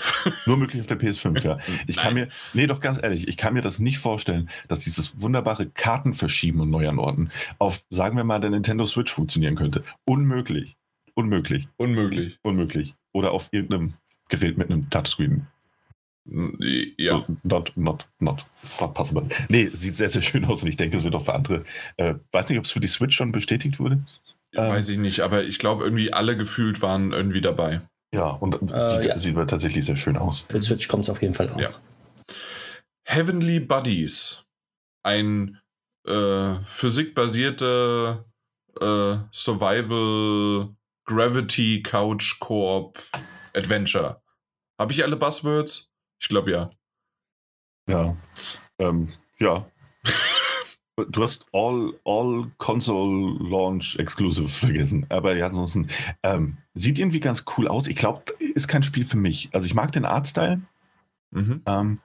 nur 0.47 0.57
möglich 0.57 0.81
auf 0.81 0.87
der 0.87 0.99
PS5, 0.99 1.45
ja. 1.45 1.59
Ich 1.87 1.97
kann 1.97 2.15
mir, 2.15 2.29
nee, 2.55 2.67
doch 2.67 2.81
ganz 2.81 3.03
ehrlich, 3.03 3.29
ich 3.29 3.37
kann 3.37 3.55
mir 3.55 3.63
das 3.63 3.79
nicht 3.79 3.99
vorstellen, 3.99 4.49
dass 4.69 4.81
dieses 4.81 5.21
wunderbare 5.21 5.67
Kartenverschieben 5.67 6.61
und 6.61 6.71
neu 6.71 6.89
anordnen 6.89 7.33
auf, 7.59 7.83
sagen 7.91 8.17
wir 8.17 8.25
mal, 8.25 8.41
der 8.41 8.51
Nintendo 8.51 8.87
Switch 8.87 9.13
funktionieren 9.13 9.57
könnte. 9.57 9.85
Unmöglich. 10.05 10.77
Unmöglich. 11.15 11.69
Unmöglich. 11.77 12.39
Unmöglich. 12.43 12.95
Oder 13.13 13.33
auf 13.33 13.49
irgendeinem 13.53 13.95
Gerät 14.29 14.57
mit 14.57 14.71
einem 14.71 14.89
Touchscreen. 14.89 15.47
Ja. 16.25 17.25
Not, 17.43 17.73
not, 17.77 18.07
not, 18.21 18.47
not 18.81 18.95
possible. 18.95 19.29
Nee, 19.49 19.71
sieht 19.73 19.97
sehr, 19.97 20.09
sehr 20.09 20.23
schön 20.23 20.45
aus 20.45 20.63
und 20.63 20.69
ich 20.69 20.77
denke, 20.77 20.97
es 20.97 21.05
wird 21.05 21.15
auch 21.15 21.25
für 21.25 21.35
andere. 21.35 21.65
Äh, 21.97 22.15
weiß 22.31 22.49
nicht, 22.49 22.59
ob 22.59 22.65
es 22.65 22.71
für 22.71 22.81
die 22.81 22.89
Switch 22.89 23.17
schon 23.17 23.33
bestätigt 23.33 23.81
wurde. 23.81 24.05
Ähm, 24.55 24.69
weiß 24.69 24.89
ich 24.91 24.99
nicht, 24.99 25.21
aber 25.21 25.43
ich 25.45 25.59
glaube, 25.59 25.85
irgendwie 25.85 26.13
alle 26.13 26.37
gefühlt 26.37 26.83
waren 26.83 27.13
irgendwie 27.13 27.41
dabei. 27.41 27.81
Ja, 28.15 28.29
und 28.29 28.55
äh, 28.71 28.81
sieht, 28.81 29.05
ja. 29.05 29.19
sieht 29.19 29.35
tatsächlich 29.35 29.85
sehr 29.85 29.97
schön 29.97 30.17
aus. 30.17 30.47
Für 30.49 30.59
die 30.59 30.65
Switch 30.65 30.87
kommt 30.89 31.05
es 31.05 31.11
auf 31.11 31.23
jeden 31.23 31.35
Fall 31.35 31.49
auch. 31.51 31.59
Ja. 31.59 31.71
Heavenly 33.05 33.59
Buddies. 33.59 34.45
Ein 35.03 35.59
äh, 36.07 36.55
physikbasierte 36.65 38.25
äh, 38.81 39.17
Survival 39.33 40.69
Gravity 41.07 41.83
Couch 41.83 42.39
Koop 42.39 43.03
Adventure. 43.55 44.23
Habe 44.79 44.93
ich 44.93 45.03
alle 45.03 45.17
Buzzwords? 45.17 45.92
Ich 46.23 46.29
glaube 46.29 46.53
ja. 46.53 46.71
Ja. 47.89 48.17
Ähm, 48.79 49.09
ja. 49.41 49.67
du 50.97 51.23
hast 51.23 51.47
All, 51.53 51.99
All 52.05 52.49
Console 52.59 53.39
Launch 53.51 53.97
Exclusive 53.97 54.47
vergessen. 54.49 55.05
Aber 55.09 55.35
ja, 55.37 55.47
ansonsten 55.47 55.89
ähm, 56.23 56.59
sieht 56.75 57.01
irgendwie 57.01 57.19
ganz 57.19 57.45
cool 57.57 57.67
aus. 57.67 57.89
Ich 57.89 57.97
glaube, 57.97 58.23
ist 58.39 58.69
kein 58.69 58.85
Spiel 58.85 59.05
für 59.05 59.17
mich. 59.17 59.51
Also 59.53 59.67
ich 59.67 59.75
mag 59.75 59.91
den 59.91 60.05
Artstyle. 60.05 60.63
Mhm. 61.33 61.63
Ähm, 61.67 61.99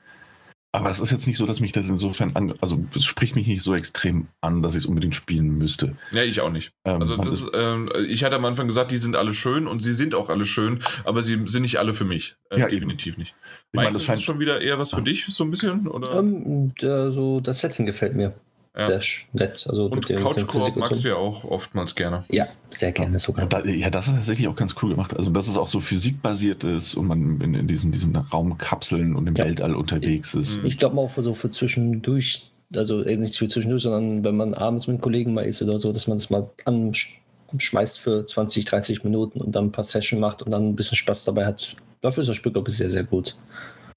Aber 0.78 0.92
es 0.92 1.00
ist 1.00 1.12
jetzt 1.12 1.26
nicht 1.26 1.38
so, 1.38 1.46
dass 1.46 1.60
mich 1.60 1.72
das 1.72 1.90
insofern 1.90 2.36
an, 2.36 2.54
also 2.62 2.84
es 2.96 3.04
spricht 3.04 3.36
mich 3.36 3.48
nicht 3.48 3.64
so 3.64 3.74
extrem 3.74 4.28
an, 4.42 4.62
dass 4.62 4.76
ich 4.76 4.84
es 4.84 4.86
unbedingt 4.86 5.16
spielen 5.16 5.58
müsste. 5.58 5.96
Ja, 6.12 6.24
ich 6.24 6.42
auch 6.42 6.52
nicht. 6.52 6.72
Ähm, 6.86 7.02
also 7.02 7.18
das, 7.18 7.48
äh, 7.54 8.04
ich 8.04 8.24
hatte 8.24 8.36
am 8.36 8.46
Anfang 8.46 8.68
gesagt, 8.68 8.92
die 8.92 8.98
sind 8.98 9.16
alle 9.16 9.34
schön 9.34 9.68
und 9.68 9.82
sie 9.82 9.94
sind 9.94 10.14
auch 10.14 10.30
alle 10.30 10.46
schön, 10.46 10.80
aber 11.04 11.22
sie 11.22 11.42
sind 11.46 11.64
nicht 11.64 11.80
alle 11.80 11.94
für 11.94 12.06
mich. 12.06 12.36
Äh, 12.52 12.60
ja, 12.60 12.68
definitiv 12.68 13.14
eben. 13.14 13.22
nicht. 13.22 13.36
Ich 13.40 13.74
Mike, 13.74 13.86
meine, 13.86 13.94
das 13.94 14.08
ist 14.08 14.24
schon 14.24 14.40
wieder 14.40 14.62
eher 14.62 14.78
was 14.78 14.92
für 14.92 14.98
ah. 14.98 15.02
dich, 15.02 15.26
so 15.26 15.44
ein 15.44 15.52
bisschen? 15.52 15.88
Oder? 15.88 16.20
Um, 16.20 16.28
ähm, 16.28 16.76
der, 16.82 17.12
so 17.12 17.40
das 17.40 17.62
Setting 17.62 17.86
gefällt 17.86 18.16
mir. 18.16 18.34
Ja. 18.78 18.86
Sehr 18.86 19.02
nett. 19.34 19.66
Also 19.68 19.86
und 19.86 20.08
Couch-Koop 20.08 20.76
magst 20.76 21.04
du 21.04 21.08
ja 21.08 21.16
auch 21.16 21.44
oftmals 21.44 21.96
gerne. 21.96 22.24
Ja, 22.30 22.48
sehr 22.70 22.92
gerne 22.92 23.18
sogar. 23.18 23.48
Da, 23.48 23.66
ja, 23.66 23.90
das 23.90 24.08
ist 24.08 24.14
tatsächlich 24.14 24.48
auch 24.48 24.56
ganz 24.56 24.76
cool 24.82 24.92
gemacht. 24.92 25.18
Also, 25.18 25.32
dass 25.32 25.48
es 25.48 25.58
auch 25.58 25.68
so 25.68 25.80
physikbasiert 25.80 26.64
ist 26.64 26.94
und 26.94 27.08
man 27.08 27.42
in, 27.42 27.56
in 27.56 27.68
diesen, 27.68 27.92
diesen 27.92 28.16
Raumkapseln 28.16 29.16
und 29.16 29.26
im 29.26 29.36
ja. 29.36 29.46
Weltall 29.46 29.74
unterwegs 29.74 30.36
ist. 30.36 30.60
Ich 30.64 30.78
glaube 30.78 31.00
auch 31.00 31.10
für 31.10 31.24
so 31.24 31.34
für 31.34 31.50
zwischendurch, 31.50 32.52
also 32.76 33.02
äh, 33.02 33.18
nicht 33.18 33.38
für 33.38 33.48
zwischendurch, 33.48 33.82
sondern 33.82 34.24
wenn 34.24 34.38
man 34.38 34.54
abends 34.54 34.86
mit 34.86 35.02
Kollegen 35.02 35.34
mal 35.34 35.46
ist 35.46 35.62
oder 35.64 35.80
so, 35.80 35.92
dass 35.92 36.08
man 36.08 36.18
das 36.20 36.30
mal 36.30 36.48
anschmeißt 36.66 38.00
für 38.00 38.28
20, 38.28 38.66
30 38.66 39.04
Minuten 39.04 39.42
und 39.42 39.56
dann 39.56 39.66
ein 39.66 39.72
paar 39.72 39.86
Sessions 39.86 40.22
macht 40.22 40.44
und 40.44 40.52
dann 40.52 40.70
ein 40.70 40.76
bisschen 40.76 40.98
Spaß 40.98 41.24
dabei 41.24 41.48
hat. 41.48 41.76
Dafür 42.02 42.22
ist 42.22 42.28
das 42.28 42.38
Spiel, 42.38 42.52
glaube 42.52 42.70
ich, 42.70 42.78
sehr, 42.78 42.92
sehr 42.92 43.04
gut. 43.04 43.36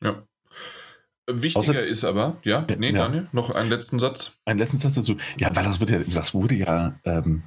Ja. 0.02 0.22
Wichtiger 1.34 1.80
Außer, 1.80 1.84
ist 1.84 2.04
aber, 2.04 2.36
ja, 2.44 2.66
nee, 2.78 2.90
ja. 2.90 2.98
Daniel, 2.98 3.28
noch 3.32 3.50
einen 3.50 3.70
letzten 3.70 3.98
Satz. 3.98 4.38
Einen 4.44 4.58
letzten 4.58 4.78
Satz 4.78 4.94
dazu. 4.94 5.16
Ja, 5.38 5.54
weil 5.54 5.64
das, 5.64 5.80
wird 5.80 5.90
ja, 5.90 6.00
das 6.06 6.34
wurde 6.34 6.54
ja, 6.54 6.94
ähm, 7.04 7.42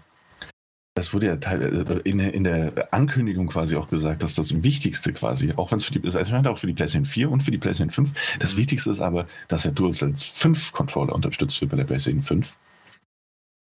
das 0.96 1.14
wurde 1.14 1.28
ja 1.28 1.38
Teil, 1.38 1.62
äh, 1.64 2.10
in, 2.10 2.20
in, 2.20 2.44
der 2.44 2.94
Ankündigung 2.94 3.48
quasi 3.48 3.76
auch 3.76 3.90
gesagt, 3.90 4.22
dass 4.22 4.36
das 4.36 4.64
Wichtigste 4.64 5.12
quasi, 5.12 5.54
auch 5.56 5.72
wenn 5.72 5.78
es 5.78 5.86
für 5.86 5.94
die, 5.94 6.08
es 6.08 6.16
erscheint 6.16 6.48
auch 6.48 6.58
für 6.58 6.68
die 6.68 6.74
PlayStation 6.74 7.06
4 7.06 7.32
und 7.32 7.42
für 7.42 7.52
die 7.52 7.58
PlayStation 7.58 7.90
5, 7.90 8.38
das 8.40 8.54
mhm. 8.54 8.58
Wichtigste 8.60 8.92
ist 8.92 9.02
aber, 9.02 9.26
dass 9.48 9.64
der 9.64 9.72
DualSense 9.72 10.30
5 10.32 10.72
Controller 10.72 11.14
unterstützt 11.14 11.60
wird 11.62 11.72
bei 11.72 11.78
der 11.78 11.86
PlayStation 11.86 12.22
5. 12.22 12.56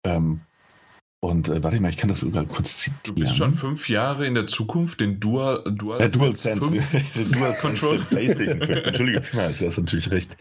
Ähm, 0.05 0.41
und 1.23 1.51
äh, 1.51 1.63
warte 1.63 1.79
mal, 1.81 1.91
ich 1.91 1.99
kann 1.99 2.09
das 2.09 2.21
sogar 2.21 2.47
kurz 2.47 2.79
zitieren. 2.79 3.03
Du 3.05 3.15
bist 3.15 3.37
schon 3.37 3.55
fünf 3.55 3.91
Jahre 3.91 4.27
in 4.27 4.35
der 4.35 4.47
Zukunft, 4.47 5.01
den 5.01 5.21
Dual, 5.21 5.63
Dual, 5.71 5.99
der 5.99 6.09
Dual 6.09 6.35
Sense, 6.35 6.71
der 7.15 7.25
Dual 7.27 7.55
Sense 7.55 7.91
der 7.91 7.99
PlayStation 7.99 8.59
5. 8.59 8.71
Entschuldige, 8.87 9.21
du 9.21 9.39
hast 9.39 9.79
natürlich 9.79 10.11
recht. 10.11 10.35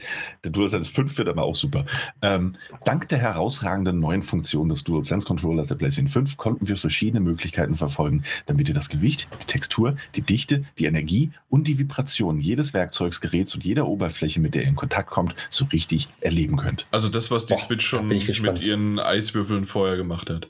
Der 0.46 0.52
Dual 0.52 0.70
Sense 0.70 0.90
5 0.90 1.18
wird 1.18 1.28
aber 1.28 1.44
auch 1.44 1.56
super. 1.56 1.86
Ähm, 2.22 2.54
dank 2.86 3.10
der 3.10 3.18
herausragenden 3.18 4.00
neuen 4.00 4.22
Funktion 4.22 4.70
des 4.70 4.86
Dual 4.86 5.04
Sense 5.04 5.28
Controllers 5.28 5.68
der 5.68 5.76
PlayStation 5.76 6.08
5 6.08 6.38
konnten 6.38 6.70
wir 6.70 6.78
verschiedene 6.78 7.20
Möglichkeiten 7.20 7.76
verfolgen, 7.76 8.24
damit 8.46 8.70
ihr 8.70 8.74
das 8.74 8.88
Gewicht, 8.88 9.28
die 9.42 9.48
Textur, 9.48 9.98
die 10.16 10.22
Dichte, 10.22 10.64
die 10.78 10.86
Energie 10.86 11.32
und 11.50 11.68
die 11.68 11.78
Vibration 11.78 12.40
jedes 12.40 12.74
Werkzeugs, 12.74 13.20
Geräts 13.20 13.54
und 13.54 13.66
jeder 13.66 13.86
Oberfläche, 13.86 14.40
mit 14.40 14.56
der 14.56 14.62
ihr 14.62 14.70
in 14.70 14.78
Kontakt 14.78 15.10
kommt, 15.10 15.36
so 15.50 15.66
richtig 15.66 16.08
erleben 16.22 16.56
könnt. 16.56 16.88
Also 16.90 17.10
das, 17.10 17.32
was 17.32 17.48
die 17.48 17.56
Boah, 17.56 17.60
Switch 17.60 17.86
schon 17.86 18.08
mit 18.08 18.66
ihren 18.66 18.98
Eiswürfeln 18.98 19.66
vorher 19.66 19.98
gemacht 19.98 20.30
hat. 20.30 20.48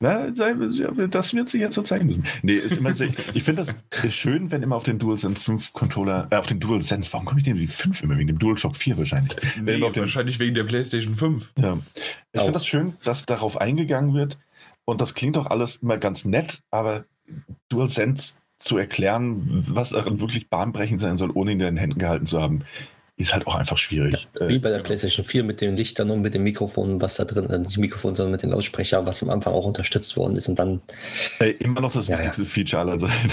Na, 0.00 0.30
das 0.30 1.34
wird 1.34 1.48
sich 1.48 1.60
jetzt 1.60 1.74
so 1.74 1.82
zeigen 1.82 2.06
müssen. 2.06 2.22
Nee, 2.42 2.54
ist 2.54 2.76
immer 2.76 2.94
sehr, 2.94 3.08
ich 3.34 3.42
finde 3.42 3.62
das 3.62 4.14
schön, 4.14 4.52
wenn 4.52 4.62
immer 4.62 4.76
auf 4.76 4.84
den 4.84 5.00
DualSense 5.00 5.40
5 5.42 5.72
Controller, 5.72 6.28
äh, 6.30 6.36
auf 6.36 6.46
den 6.46 6.60
DualSense, 6.60 7.12
warum 7.12 7.26
komme 7.26 7.40
ich 7.40 7.44
denn 7.44 7.56
die 7.56 7.66
5 7.66 8.04
immer? 8.04 8.16
Wegen 8.16 8.28
dem 8.28 8.38
DualShock 8.38 8.76
4 8.76 8.96
wahrscheinlich. 8.96 9.36
Nee, 9.60 9.80
den, 9.80 9.96
wahrscheinlich 9.96 10.38
wegen 10.38 10.54
der 10.54 10.64
PlayStation 10.64 11.16
5. 11.16 11.52
Ja. 11.58 11.78
Ich 12.32 12.40
finde 12.40 12.52
das 12.52 12.66
schön, 12.66 12.94
dass 13.02 13.26
darauf 13.26 13.60
eingegangen 13.60 14.14
wird 14.14 14.38
und 14.84 15.00
das 15.00 15.14
klingt 15.14 15.34
doch 15.34 15.46
alles 15.46 15.76
immer 15.76 15.98
ganz 15.98 16.24
nett, 16.24 16.62
aber 16.70 17.04
DualSense 17.68 18.36
zu 18.58 18.78
erklären, 18.78 19.64
was 19.68 19.92
wirklich 19.92 20.48
bahnbrechend 20.48 21.00
sein 21.00 21.16
soll, 21.16 21.30
ohne 21.34 21.52
ihn 21.52 21.60
in 21.60 21.66
den 21.66 21.76
Händen 21.76 21.98
gehalten 21.98 22.26
zu 22.26 22.40
haben, 22.40 22.60
ist 23.18 23.34
halt 23.34 23.48
auch 23.48 23.56
einfach 23.56 23.76
schwierig. 23.76 24.28
Ja, 24.38 24.48
wie 24.48 24.60
bei 24.60 24.70
der 24.70 24.78
äh, 24.78 24.82
PlayStation 24.82 25.26
4 25.26 25.42
mit 25.42 25.60
den 25.60 25.76
Lichtern 25.76 26.10
und 26.10 26.22
mit 26.22 26.34
dem 26.34 26.44
Mikrofon, 26.44 27.02
was 27.02 27.16
da 27.16 27.24
drin, 27.24 27.50
äh, 27.50 27.58
nicht 27.58 27.76
Mikrofon, 27.76 28.14
sondern 28.14 28.30
mit 28.30 28.42
den 28.42 28.50
Lautsprechern, 28.50 29.06
was 29.06 29.24
am 29.24 29.30
Anfang 29.30 29.54
auch 29.54 29.66
unterstützt 29.66 30.16
worden 30.16 30.36
ist 30.36 30.48
und 30.48 30.60
dann. 30.60 30.80
Äh, 31.40 31.50
immer 31.58 31.80
noch 31.80 31.92
das 31.92 32.06
ja, 32.06 32.16
wichtigste 32.16 32.44
ja. 32.44 32.48
Feature 32.48 32.82
aller 32.82 33.00
Seiten. 33.00 33.30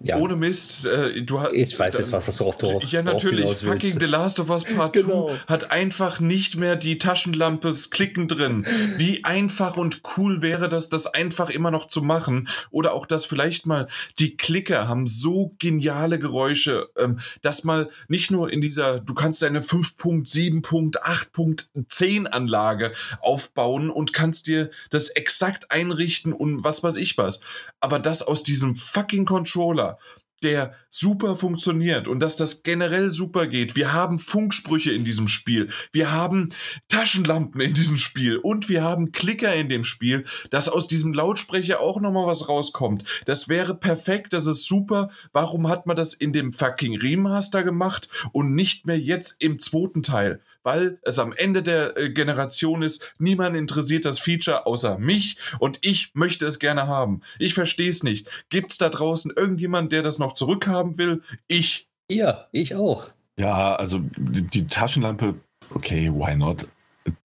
ja. 0.02 0.16
Ohne 0.16 0.34
Mist, 0.34 0.84
äh, 0.84 1.22
du 1.22 1.40
hast. 1.40 1.52
Ich 1.52 1.78
weiß 1.78 1.96
jetzt, 1.96 2.10
was, 2.10 2.26
was 2.26 2.36
du 2.36 2.44
auf 2.44 2.58
der 2.58 2.80
Ja, 2.88 3.02
natürlich. 3.02 3.58
Fucking 3.58 4.00
The 4.00 4.06
Last 4.06 4.40
of 4.40 4.50
Us 4.50 4.64
Part 4.64 4.94
genau. 4.94 5.28
2 5.28 5.38
hat 5.46 5.70
einfach 5.70 6.18
nicht 6.18 6.56
mehr 6.56 6.74
die 6.74 6.98
Taschenlampes 6.98 7.90
Klicken 7.90 8.26
drin. 8.26 8.66
Wie 8.96 9.24
einfach 9.24 9.76
und 9.76 10.00
cool 10.16 10.42
wäre 10.42 10.68
das, 10.68 10.88
das 10.88 11.06
einfach 11.06 11.50
immer 11.50 11.70
noch 11.70 11.86
zu 11.86 12.02
machen. 12.02 12.48
Oder 12.72 12.94
auch 12.94 13.06
das 13.06 13.26
vielleicht 13.26 13.64
mal, 13.64 13.86
die 14.18 14.36
Klicker 14.36 14.88
haben 14.88 15.06
so 15.06 15.54
geniale 15.60 16.18
Geräusche, 16.18 16.88
ähm, 16.98 17.20
dass 17.42 17.62
mal 17.62 17.88
nicht 18.08 18.32
nur 18.32 18.52
in 18.52 18.60
die 18.60 18.71
dieser, 18.72 19.00
du 19.00 19.12
kannst 19.12 19.42
deine 19.42 19.60
5.7.8.10 19.60 22.26
Anlage 22.26 22.92
aufbauen 23.20 23.90
und 23.90 24.14
kannst 24.14 24.46
dir 24.46 24.70
das 24.88 25.10
exakt 25.10 25.70
einrichten 25.70 26.32
und 26.32 26.64
was 26.64 26.82
weiß 26.82 26.96
ich 26.96 27.18
was. 27.18 27.40
Aber 27.80 27.98
das 27.98 28.22
aus 28.22 28.42
diesem 28.42 28.76
fucking 28.76 29.26
Controller 29.26 29.98
der 30.44 30.74
super 30.90 31.36
funktioniert 31.36 32.08
und 32.08 32.20
dass 32.20 32.36
das 32.36 32.62
generell 32.62 33.10
super 33.10 33.46
geht. 33.46 33.76
Wir 33.76 33.92
haben 33.92 34.18
Funksprüche 34.18 34.92
in 34.92 35.04
diesem 35.04 35.28
Spiel. 35.28 35.68
Wir 35.90 36.12
haben 36.12 36.50
Taschenlampen 36.88 37.60
in 37.60 37.74
diesem 37.74 37.96
Spiel 37.96 38.36
und 38.36 38.68
wir 38.68 38.82
haben 38.82 39.12
Klicker 39.12 39.54
in 39.54 39.68
dem 39.68 39.84
Spiel, 39.84 40.24
dass 40.50 40.68
aus 40.68 40.88
diesem 40.88 41.14
Lautsprecher 41.14 41.80
auch 41.80 42.00
nochmal 42.00 42.26
was 42.26 42.48
rauskommt. 42.48 43.04
Das 43.26 43.48
wäre 43.48 43.74
perfekt, 43.74 44.32
das 44.32 44.46
ist 44.46 44.66
super. 44.66 45.10
Warum 45.32 45.68
hat 45.68 45.86
man 45.86 45.96
das 45.96 46.14
in 46.14 46.32
dem 46.32 46.52
fucking 46.52 46.98
Remaster 46.98 47.62
gemacht 47.62 48.08
und 48.32 48.54
nicht 48.54 48.86
mehr 48.86 48.98
jetzt 48.98 49.42
im 49.42 49.58
zweiten 49.58 50.02
Teil? 50.02 50.40
Weil 50.62 50.98
es 51.02 51.18
am 51.18 51.32
Ende 51.32 51.62
der 51.62 51.96
äh, 51.96 52.10
Generation 52.10 52.82
ist. 52.82 53.12
Niemand 53.18 53.56
interessiert 53.56 54.04
das 54.04 54.18
Feature 54.18 54.66
außer 54.66 54.98
mich 54.98 55.36
und 55.58 55.78
ich 55.82 56.10
möchte 56.14 56.46
es 56.46 56.58
gerne 56.58 56.86
haben. 56.86 57.22
Ich 57.38 57.54
verstehe 57.54 57.90
es 57.90 58.02
nicht. 58.02 58.28
Gibt 58.48 58.72
es 58.72 58.78
da 58.78 58.88
draußen 58.88 59.32
irgendjemand, 59.34 59.92
der 59.92 60.02
das 60.02 60.18
noch 60.18 60.34
zurückhaben 60.34 60.98
will? 60.98 61.22
Ich. 61.48 61.88
Ja, 62.08 62.48
ich 62.52 62.74
auch. 62.74 63.08
Ja, 63.36 63.74
also 63.76 64.00
die, 64.16 64.42
die 64.42 64.66
Taschenlampe, 64.66 65.34
okay, 65.74 66.10
why 66.12 66.34
not? 66.36 66.68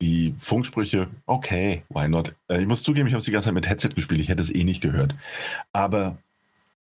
Die 0.02 0.34
Funksprüche, 0.40 1.08
okay, 1.28 1.84
why 1.90 2.08
not? 2.08 2.34
Äh, 2.48 2.62
ich 2.62 2.68
muss 2.68 2.84
zugeben, 2.84 3.08
ich 3.08 3.14
habe 3.14 3.20
es 3.20 3.26
die 3.26 3.32
ganze 3.32 3.46
Zeit 3.46 3.54
mit 3.54 3.70
Headset 3.70 3.90
gespielt, 3.90 4.20
ich 4.20 4.30
hätte 4.30 4.42
es 4.42 4.54
eh 4.54 4.64
nicht 4.64 4.82
gehört. 4.82 5.14
Aber 5.74 6.18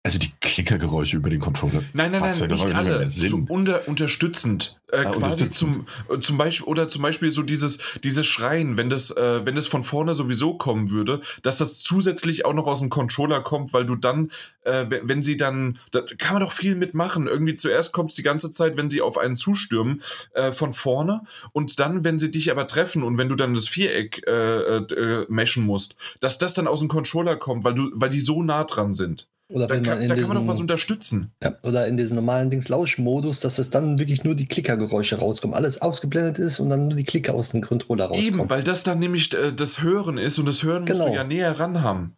also 0.06 0.18
die 0.18 0.30
Klickergeräusche 0.42 1.16
über 1.16 1.30
den 1.30 1.40
Controller. 1.40 1.82
Nein, 1.94 2.12
nein, 2.12 2.20
nein, 2.20 2.50
nicht 2.50 2.74
alle. 2.74 3.08
Zum 3.08 3.46
unter, 3.46 3.88
unterstützend. 3.88 4.78
Äh, 4.92 4.98
ah, 4.98 5.12
quasi 5.12 5.48
zum, 5.48 5.86
äh, 6.10 6.18
zum 6.18 6.36
Beispiel, 6.36 6.66
oder 6.66 6.88
zum 6.88 7.00
Beispiel 7.00 7.30
so 7.30 7.42
dieses, 7.42 7.78
dieses 8.04 8.26
Schreien, 8.26 8.76
wenn 8.76 8.90
das, 8.90 9.10
äh, 9.10 9.46
wenn 9.46 9.54
das 9.54 9.66
von 9.66 9.82
vorne 9.82 10.12
sowieso 10.12 10.58
kommen 10.58 10.90
würde, 10.90 11.22
dass 11.42 11.56
das 11.56 11.80
zusätzlich 11.80 12.44
auch 12.44 12.52
noch 12.52 12.66
aus 12.66 12.80
dem 12.80 12.90
Controller 12.90 13.40
kommt, 13.40 13.72
weil 13.72 13.86
du 13.86 13.96
dann, 13.96 14.30
äh, 14.64 14.84
wenn, 14.90 15.08
wenn 15.08 15.22
sie 15.22 15.38
dann, 15.38 15.78
da 15.90 16.02
kann 16.18 16.34
man 16.34 16.42
doch 16.42 16.52
viel 16.52 16.74
mitmachen. 16.74 17.26
Irgendwie 17.26 17.54
zuerst 17.54 17.94
kommt 17.94 18.10
es 18.10 18.16
die 18.16 18.22
ganze 18.22 18.50
Zeit, 18.50 18.76
wenn 18.76 18.90
sie 18.90 19.00
auf 19.00 19.16
einen 19.16 19.36
zustürmen, 19.36 20.02
äh, 20.34 20.52
von 20.52 20.74
vorne 20.74 21.22
und 21.52 21.80
dann, 21.80 22.04
wenn 22.04 22.18
sie 22.18 22.30
dich 22.30 22.50
aber 22.50 22.68
treffen 22.68 23.04
und 23.04 23.16
wenn 23.16 23.30
du 23.30 23.36
dann 23.36 23.54
das 23.54 23.68
Viereck 23.68 24.22
äh, 24.26 25.24
meschen 25.30 25.64
musst, 25.64 25.96
dass 26.20 26.36
das 26.36 26.52
dann 26.52 26.66
aus 26.66 26.80
dem 26.80 26.90
Controller 26.90 27.36
kommt, 27.36 27.64
weil 27.64 27.74
du, 27.74 27.90
weil 27.94 28.10
die 28.10 28.20
so 28.20 28.42
nah 28.42 28.64
dran 28.64 28.92
sind. 28.92 29.28
Oder 29.48 29.66
da, 29.66 29.74
kann, 29.74 29.84
da 29.84 29.96
diesen, 29.96 30.16
kann 30.16 30.28
man 30.28 30.36
doch 30.38 30.46
was 30.46 30.60
unterstützen. 30.60 31.32
Ja, 31.42 31.56
oder 31.62 31.86
in 31.86 31.98
diesem 31.98 32.16
normalen 32.16 32.48
Dings 32.48 32.68
Lauschmodus, 32.68 33.40
dass 33.40 33.58
es 33.58 33.68
dann 33.68 33.98
wirklich 33.98 34.24
nur 34.24 34.34
die 34.34 34.46
Klickergeräusche 34.46 35.18
rauskommen. 35.18 35.54
Alles 35.54 35.82
ausgeblendet 35.82 36.38
ist 36.38 36.60
und 36.60 36.70
dann 36.70 36.88
nur 36.88 36.96
die 36.96 37.04
Klicker 37.04 37.34
aus 37.34 37.50
dem 37.50 37.60
Controller 37.60 38.06
rauskommen. 38.06 38.40
Eben, 38.40 38.50
weil 38.50 38.62
das 38.62 38.84
dann 38.84 38.98
nämlich 38.98 39.34
äh, 39.34 39.52
das 39.52 39.82
Hören 39.82 40.16
ist 40.16 40.38
und 40.38 40.46
das 40.46 40.62
Hören 40.62 40.86
genau. 40.86 40.98
musst 40.98 41.08
du 41.08 41.12
genau. 41.12 41.22
ja 41.22 41.28
näher 41.28 41.60
ran 41.60 41.82
haben. 41.82 42.16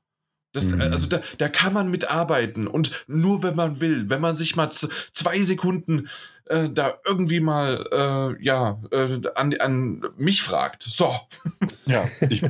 Das, 0.53 0.67
mhm. 0.67 0.81
Also 0.81 1.09
da, 1.09 1.21
da 1.39 1.49
kann 1.49 1.73
man 1.73 1.91
mitarbeiten 1.91 2.67
und 2.67 3.05
nur 3.09 3.43
wenn 3.43 3.57
man 3.57 3.81
will, 3.81 4.09
wenn 4.09 4.21
man 4.21 4.37
sich 4.37 4.57
mal 4.57 4.71
zwei 4.71 5.39
Sekunden 5.41 6.09
äh, 6.47 6.71
da 6.71 6.95
irgendwie 7.05 7.41
mal 7.41 7.85
äh, 7.93 8.43
ja 8.43 8.81
äh, 8.91 9.21
an, 9.35 9.53
an 9.59 10.03
mich 10.17 10.43
fragt. 10.43 10.85
So. 10.85 11.15
Ja, 11.87 12.09
ich, 12.31 12.43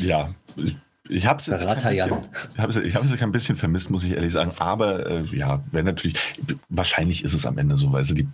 ja, 0.00 0.34
ich 0.56 0.76
ich 1.06 1.26
habe 1.26 1.38
es 1.38 1.46
jetzt, 1.46 1.62
ich 1.62 2.94
hab 2.96 3.18
kein 3.18 3.30
bisschen 3.30 3.56
vermisst, 3.56 3.90
muss 3.90 4.04
ich 4.04 4.12
ehrlich 4.12 4.32
sagen. 4.32 4.52
Aber 4.58 5.06
äh, 5.06 5.24
ja, 5.32 5.62
wäre 5.70 5.84
natürlich, 5.84 6.18
wahrscheinlich 6.70 7.24
ist 7.24 7.34
es 7.34 7.44
am 7.44 7.58
Ende 7.58 7.76
so, 7.76 7.92
weil 7.92 8.04
sie 8.04 8.14
die, 8.14 8.28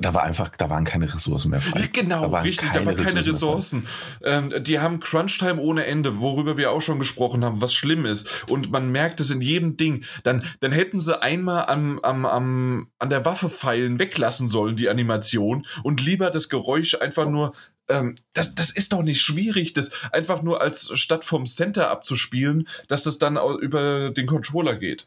da 0.00 0.14
war 0.14 0.22
einfach, 0.22 0.50
da 0.56 0.70
waren 0.70 0.84
keine 0.84 1.12
Ressourcen 1.12 1.50
mehr 1.50 1.60
frei. 1.60 1.88
Genau, 1.92 2.28
da 2.28 2.40
richtig, 2.42 2.70
da 2.70 2.86
waren 2.86 2.96
keine 2.96 3.26
Ressourcen. 3.26 3.88
Ähm, 4.22 4.52
die 4.60 4.78
haben 4.78 5.00
Crunch-Time 5.00 5.60
ohne 5.60 5.86
Ende, 5.86 6.20
worüber 6.20 6.56
wir 6.56 6.70
auch 6.70 6.80
schon 6.80 7.00
gesprochen 7.00 7.44
haben, 7.44 7.60
was 7.60 7.74
schlimm 7.74 8.06
ist. 8.06 8.28
Und 8.48 8.70
man 8.70 8.92
merkt 8.92 9.18
es 9.18 9.32
in 9.32 9.40
jedem 9.40 9.76
Ding. 9.76 10.04
Dann, 10.22 10.44
dann 10.60 10.70
hätten 10.70 11.00
sie 11.00 11.20
einmal 11.20 11.66
am, 11.66 11.98
am, 12.00 12.24
am, 12.24 12.88
an 13.00 13.10
der 13.10 13.24
Waffe 13.24 13.50
feilen 13.50 13.98
weglassen 13.98 14.48
sollen, 14.48 14.76
die 14.76 14.88
Animation, 14.88 15.66
und 15.82 16.00
lieber 16.00 16.30
das 16.30 16.48
Geräusch 16.48 16.94
einfach 16.94 17.28
nur 17.28 17.52
ähm, 17.88 18.14
das, 18.32 18.54
das 18.54 18.70
ist 18.70 18.92
doch 18.92 19.02
nicht 19.02 19.20
schwierig, 19.20 19.72
das 19.72 19.90
einfach 20.12 20.42
nur 20.42 20.60
als 20.60 20.90
statt 20.98 21.24
vom 21.24 21.46
Center 21.46 21.90
abzuspielen, 21.90 22.68
dass 22.88 23.04
das 23.04 23.18
dann 23.18 23.36
über 23.36 24.10
den 24.10 24.26
Controller 24.26 24.76
geht. 24.76 25.06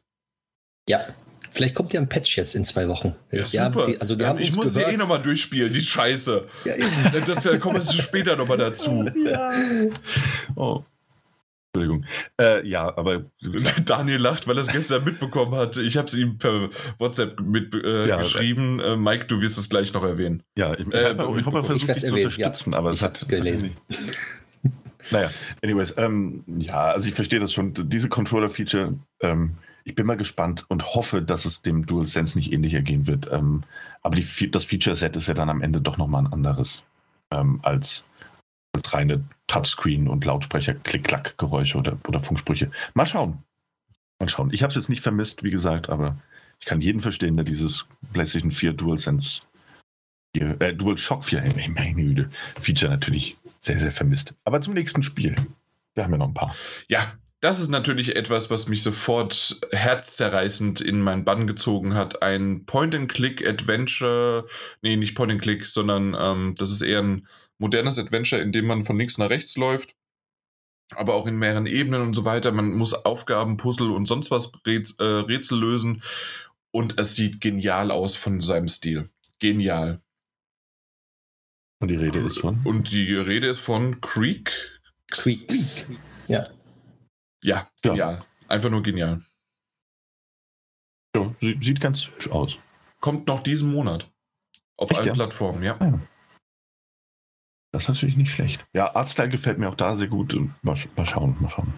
Ja. 0.88 1.08
Vielleicht 1.52 1.74
kommt 1.74 1.94
ja 1.94 2.00
ein 2.00 2.08
Patch 2.08 2.38
jetzt 2.38 2.54
in 2.54 2.64
zwei 2.64 2.88
Wochen. 2.88 3.16
Ja, 3.32 3.48
super. 3.48 3.88
Die, 3.88 4.00
also 4.00 4.16
die 4.16 4.24
ja, 4.24 4.38
ich 4.38 4.56
muss 4.56 4.74
gehört. 4.74 4.90
sie 4.90 4.96
eh 4.96 4.98
nochmal 4.98 5.20
durchspielen, 5.20 5.74
die 5.74 5.82
Scheiße. 5.82 6.48
Ja, 6.66 6.76
eben. 6.76 7.26
Das, 7.26 7.44
da 7.44 7.58
kommen 7.58 7.84
wir 7.84 8.02
später 8.04 8.36
nochmal 8.36 8.58
dazu. 8.58 9.10
Ja. 9.26 9.52
Oh. 10.56 10.84
Entschuldigung. 11.74 12.06
Äh, 12.42 12.68
ja, 12.68 12.98
aber. 12.98 13.26
Daniel 13.86 14.20
lacht, 14.20 14.48
weil 14.48 14.58
er 14.58 14.62
es 14.62 14.70
gestern 14.70 15.04
mitbekommen 15.04 15.54
hat. 15.54 15.78
Ich 15.78 15.98
habe 15.98 16.08
es 16.08 16.16
ihm 16.16 16.40
per 16.40 16.70
WhatsApp 16.98 17.40
mit 17.42 17.76
äh, 17.76 18.08
ja, 18.08 18.18
geschrieben. 18.18 18.80
Äh, 18.80 18.96
Mike, 18.96 19.26
du 19.26 19.42
wirst 19.42 19.58
es 19.60 19.70
gleich 19.70 19.94
noch 19.94 20.04
erwähnen. 20.04 20.42
Ja, 20.58 20.74
ich, 20.74 20.88
ich 20.88 20.94
äh, 20.94 21.16
habe 21.16 21.46
hab 21.46 21.66
versucht, 21.66 21.90
dich 21.90 22.06
zu 22.06 22.16
unterstützen, 22.16 22.74
aber 22.74 22.90
es 22.92 23.04
hat 23.04 23.30
gelesen. 23.30 23.76
naja, 25.12 25.30
anyways, 25.62 25.94
ähm, 25.98 26.44
ja, 26.48 26.86
also 26.86 27.08
ich 27.08 27.14
verstehe 27.14 27.40
das 27.40 27.54
schon. 27.54 27.74
Diese 27.76 28.10
Controller-Feature, 28.10 28.96
ähm, 29.22 29.58
ich 29.84 29.94
bin 29.94 30.08
mal 30.08 30.18
gespannt 30.18 30.66
und 30.70 30.96
hoffe, 30.96 31.22
dass 31.22 31.46
es 31.46 31.62
dem 31.62 31.86
DualSense 31.86 32.36
nicht 32.36 32.52
ähnlich 32.52 32.74
ergehen 32.74 33.06
wird. 33.06 33.32
Ähm, 33.32 33.64
aber 34.02 34.16
die, 34.16 34.50
das 34.50 34.66
Feature-Set 34.66 35.16
ist 35.16 35.28
ja 35.28 35.36
dann 35.36 35.50
am 35.50 35.62
Ende 35.62 35.82
doch 35.82 35.98
nochmal 35.98 36.24
ein 36.24 36.34
anderes 36.34 36.84
ähm, 37.32 37.60
als 37.62 38.06
reine 38.94 39.24
Touchscreen 39.48 40.08
und 40.08 40.26
Lautsprecher, 40.26 40.74
Klick-Klack-Geräusche 40.74 41.78
oder, 41.78 41.98
oder 42.08 42.22
Funksprüche. 42.22 42.72
Mal 42.94 43.06
schauen. 43.06 43.44
Mal 44.20 44.30
schauen. 44.30 44.52
Ich 44.54 44.64
habe 44.64 44.70
es 44.70 44.76
jetzt 44.76 44.90
nicht 44.90 45.02
vermisst, 45.02 45.44
wie 45.44 45.52
gesagt, 45.52 45.90
aber 45.90 46.18
ich 46.60 46.66
kann 46.66 46.82
jeden 46.82 47.02
verstehen, 47.02 47.38
der 47.38 47.46
dieses 47.46 47.88
PlayStation 48.14 48.52
4 48.52 48.74
DualSense, 48.74 49.44
äh, 50.34 50.74
DualShock 50.74 51.24
4, 51.24 51.44
meine 51.70 51.94
Güte, 51.94 52.30
Feature 52.60 52.92
natürlich 52.92 53.38
sehr, 53.60 53.80
sehr 53.80 53.92
vermisst. 53.92 54.34
Aber 54.44 54.62
zum 54.62 54.74
nächsten 54.74 55.04
Spiel. 55.04 55.36
Wir 55.96 56.04
haben 56.04 56.12
ja 56.12 56.18
noch 56.18 56.28
ein 56.28 56.34
paar. 56.34 56.56
Ja, 56.88 57.14
das 57.42 57.60
ist 57.60 57.70
natürlich 57.70 58.16
etwas, 58.16 58.52
was 58.52 58.68
mich 58.68 58.84
sofort 58.84 59.60
herzzerreißend 59.72 60.82
in 60.82 61.02
meinen 61.02 61.24
Bann 61.24 61.48
gezogen 61.48 61.94
hat. 61.94 62.22
Ein 62.22 62.66
Point-and-Click-Adventure, 62.66 64.46
nee, 64.82 64.98
nicht 64.98 65.16
Point-and-Click, 65.16 65.66
sondern 65.66 66.16
ähm, 66.20 66.56
das 66.58 66.72
ist 66.72 66.82
eher 66.82 67.02
ein 67.02 67.28
modernes 67.60 68.00
Adventure, 68.00 68.42
in 68.42 68.52
dem 68.52 68.66
man 68.66 68.84
von 68.84 68.98
links 68.98 69.18
nach 69.18 69.30
rechts 69.30 69.56
läuft, 69.58 69.96
aber 70.96 71.14
auch 71.14 71.28
in 71.28 71.38
mehreren 71.38 71.68
Ebenen 71.68 72.02
und 72.02 72.14
so 72.16 72.26
weiter. 72.26 72.52
Man 72.52 72.74
muss 72.74 72.94
Aufgaben, 72.94 73.58
Puzzle 73.58 73.92
und 73.92 74.06
sonst 74.06 74.32
was 74.32 74.52
Rätsel, 74.66 75.06
äh, 75.06 75.20
Rätsel 75.26 75.60
lösen 75.60 76.02
und 76.72 77.00
es 77.00 77.16
sieht 77.16 77.42
genial 77.42 77.92
aus 77.92 78.16
von 78.16 78.42
seinem 78.42 78.68
Stil. 78.68 79.10
Genial. 79.40 80.02
Und 81.82 81.90
die 81.90 81.96
Rede 81.96 82.20
ist 82.20 82.40
von? 82.40 82.62
Und 82.66 82.92
die 82.92 83.14
Rede 83.16 83.48
ist 83.48 83.60
von 83.60 84.02
Creek. 84.02 84.52
Creeks. 85.12 85.92
Ja. 86.28 86.48
Ja, 87.42 87.70
genial. 87.82 88.16
Ja. 88.16 88.26
Einfach 88.48 88.70
nur 88.70 88.84
genial. 88.84 89.22
Ja, 91.16 91.34
sieht 91.40 91.82
ganz 91.82 92.08
hübsch 92.08 92.30
aus. 92.30 92.58
Kommt 93.00 93.28
noch 93.28 93.42
diesen 93.42 93.72
Monat. 93.72 94.12
Auf 94.78 94.92
Echt, 94.92 95.00
allen 95.00 95.08
ja? 95.08 95.14
Plattformen, 95.14 95.64
ja. 95.64 95.78
ja. 95.80 96.00
Das 97.72 97.84
ist 97.84 97.90
natürlich 97.90 98.18
nicht 98.18 98.32
schlecht. 98.32 98.66
Ja, 98.74 98.96
Artstyle 98.96 99.30
gefällt 99.30 99.60
mir 99.60 99.70
auch 99.70 99.76
da 99.76 99.96
sehr 99.96 100.08
gut. 100.08 100.36
Mal, 100.62 100.76
mal 100.96 101.06
schauen, 101.06 101.36
mal 101.40 101.50
schauen. 101.50 101.74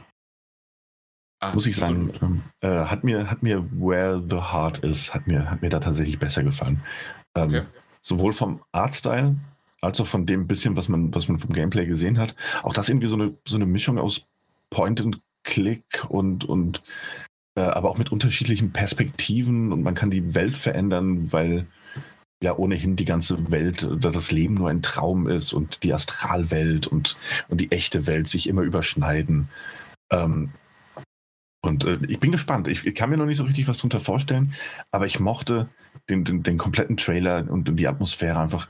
Ah, 1.41 1.53
Muss 1.53 1.65
ich 1.65 1.75
sagen, 1.75 2.13
ähm, 2.21 2.43
äh, 2.61 2.85
hat, 2.85 3.03
mir, 3.03 3.29
hat 3.29 3.41
mir 3.41 3.65
Where 3.71 4.21
the 4.21 4.37
Heart 4.37 4.79
is, 4.79 5.13
hat 5.13 5.25
mir, 5.27 5.49
hat 5.49 5.61
mir 5.61 5.69
da 5.69 5.79
tatsächlich 5.79 6.19
besser 6.19 6.43
gefallen. 6.43 6.81
Ähm, 7.35 7.49
okay. 7.49 7.61
Sowohl 8.01 8.31
vom 8.31 8.61
Artstyle 8.71 9.35
als 9.81 9.99
auch 9.99 10.05
von 10.05 10.27
dem 10.27 10.47
bisschen, 10.47 10.77
was 10.77 10.87
man, 10.87 11.13
was 11.15 11.27
man 11.27 11.39
vom 11.39 11.51
Gameplay 11.51 11.87
gesehen 11.87 12.19
hat. 12.19 12.35
Auch 12.61 12.73
das 12.73 12.89
irgendwie 12.89 13.07
so 13.07 13.15
eine, 13.15 13.35
so 13.45 13.55
eine 13.55 13.65
Mischung 13.65 13.97
aus 13.97 14.27
Point 14.69 15.01
and 15.01 15.19
Klick 15.43 16.05
und, 16.07 16.45
und 16.45 16.83
äh, 17.55 17.61
aber 17.61 17.89
auch 17.89 17.97
mit 17.97 18.11
unterschiedlichen 18.11 18.71
Perspektiven 18.71 19.73
und 19.73 19.81
man 19.81 19.95
kann 19.95 20.11
die 20.11 20.35
Welt 20.35 20.55
verändern, 20.55 21.33
weil 21.33 21.65
ja 22.41 22.55
ohnehin 22.55 22.95
die 22.95 23.05
ganze 23.05 23.51
Welt, 23.51 23.87
das 23.99 24.31
Leben 24.31 24.55
nur 24.55 24.69
ein 24.69 24.81
Traum 24.81 25.27
ist 25.27 25.53
und 25.53 25.83
die 25.83 25.93
Astralwelt 25.93 26.87
und, 26.87 27.17
und 27.49 27.61
die 27.61 27.71
echte 27.71 28.07
Welt 28.07 28.27
sich 28.27 28.47
immer 28.47 28.63
überschneiden. 28.63 29.49
Ähm, 30.11 30.51
und 31.63 31.85
äh, 31.85 31.99
ich 32.07 32.19
bin 32.19 32.31
gespannt. 32.31 32.67
Ich, 32.67 32.85
ich, 32.85 32.95
kann 32.95 33.09
mir 33.09 33.17
noch 33.17 33.27
nicht 33.27 33.37
so 33.37 33.43
richtig 33.43 33.67
was 33.67 33.77
darunter 33.77 33.99
vorstellen, 33.99 34.53
aber 34.91 35.05
ich 35.05 35.19
mochte 35.19 35.69
den, 36.09 36.23
den, 36.23 36.41
den 36.43 36.57
kompletten 36.57 36.97
Trailer 36.97 37.45
und, 37.49 37.69
und 37.69 37.75
die 37.75 37.87
Atmosphäre 37.87 38.39
einfach 38.39 38.67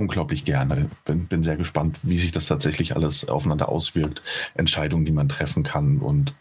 unglaublich 0.00 0.44
gerne. 0.44 0.88
Bin, 1.04 1.26
bin 1.26 1.42
sehr 1.42 1.56
gespannt, 1.56 1.98
wie 2.02 2.18
sich 2.18 2.30
das 2.30 2.46
tatsächlich 2.46 2.94
alles 2.94 3.28
aufeinander 3.28 3.68
auswirkt. 3.68 4.22
Entscheidungen, 4.54 5.04
die 5.04 5.12
man 5.12 5.28
treffen 5.28 5.64
kann 5.64 5.98
und 5.98 6.34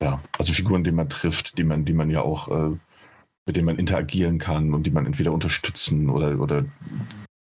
ja, 0.00 0.22
also 0.38 0.52
Figuren, 0.52 0.84
die 0.84 0.92
man 0.92 1.08
trifft, 1.08 1.58
die 1.58 1.64
man, 1.64 1.84
die 1.84 1.92
man 1.92 2.10
ja 2.10 2.22
auch, 2.22 2.48
äh, 2.48 2.76
mit 3.48 3.56
denen 3.56 3.66
man 3.66 3.78
interagieren 3.78 4.38
kann 4.38 4.74
und 4.74 4.84
die 4.84 4.90
man 4.90 5.06
entweder 5.06 5.32
unterstützen 5.32 6.08
oder, 6.10 6.38
oder 6.38 6.64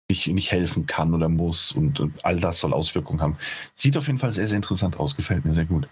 nicht, 0.09 0.27
nicht 0.27 0.51
helfen 0.51 0.85
kann 0.85 1.13
oder 1.13 1.27
muss 1.27 1.71
und, 1.71 1.99
und 1.99 2.23
all 2.23 2.39
das 2.39 2.59
soll 2.59 2.73
Auswirkungen 2.73 3.21
haben. 3.21 3.37
Sieht 3.73 3.97
auf 3.97 4.07
jeden 4.07 4.19
Fall 4.19 4.31
sehr, 4.31 4.47
sehr 4.47 4.55
interessant 4.55 4.99
aus, 4.99 5.15
gefällt 5.15 5.43
mir 5.45 5.53
sehr 5.53 5.65
gut. 5.65 5.89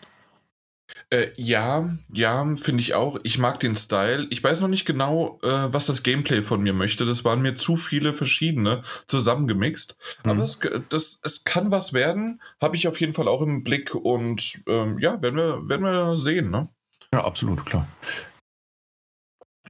Äh, 1.10 1.30
ja, 1.36 1.90
ja, 2.14 2.56
finde 2.56 2.82
ich 2.82 2.94
auch. 2.94 3.20
Ich 3.24 3.38
mag 3.38 3.60
den 3.60 3.76
Style. 3.76 4.28
Ich 4.30 4.44
weiß 4.44 4.62
noch 4.62 4.68
nicht 4.68 4.86
genau, 4.86 5.40
äh, 5.42 5.74
was 5.74 5.86
das 5.86 6.04
Gameplay 6.04 6.44
von 6.44 6.62
mir 6.62 6.74
möchte. 6.74 7.06
Das 7.06 7.26
waren 7.26 7.42
mir 7.42 7.56
zu 7.56 7.76
viele 7.76 8.14
verschiedene 8.14 8.84
zusammengemixt. 9.06 9.98
Mhm. 10.24 10.32
Aber 10.32 10.44
es, 10.44 10.60
das, 10.90 11.22
es 11.24 11.44
kann 11.44 11.72
was 11.72 11.94
werden. 11.94 12.42
Habe 12.62 12.76
ich 12.76 12.88
auf 12.88 13.00
jeden 13.00 13.14
Fall 13.14 13.28
auch 13.28 13.42
im 13.42 13.64
Blick. 13.64 13.96
Und 13.96 14.64
ähm, 14.68 14.98
ja, 15.00 15.22
werden 15.22 15.36
wir, 15.36 15.68
werden 15.68 15.84
wir 15.84 16.18
sehen. 16.18 16.52
Ne? 16.52 16.70
Ja, 17.14 17.24
absolut, 17.24 17.66
klar. 17.66 17.88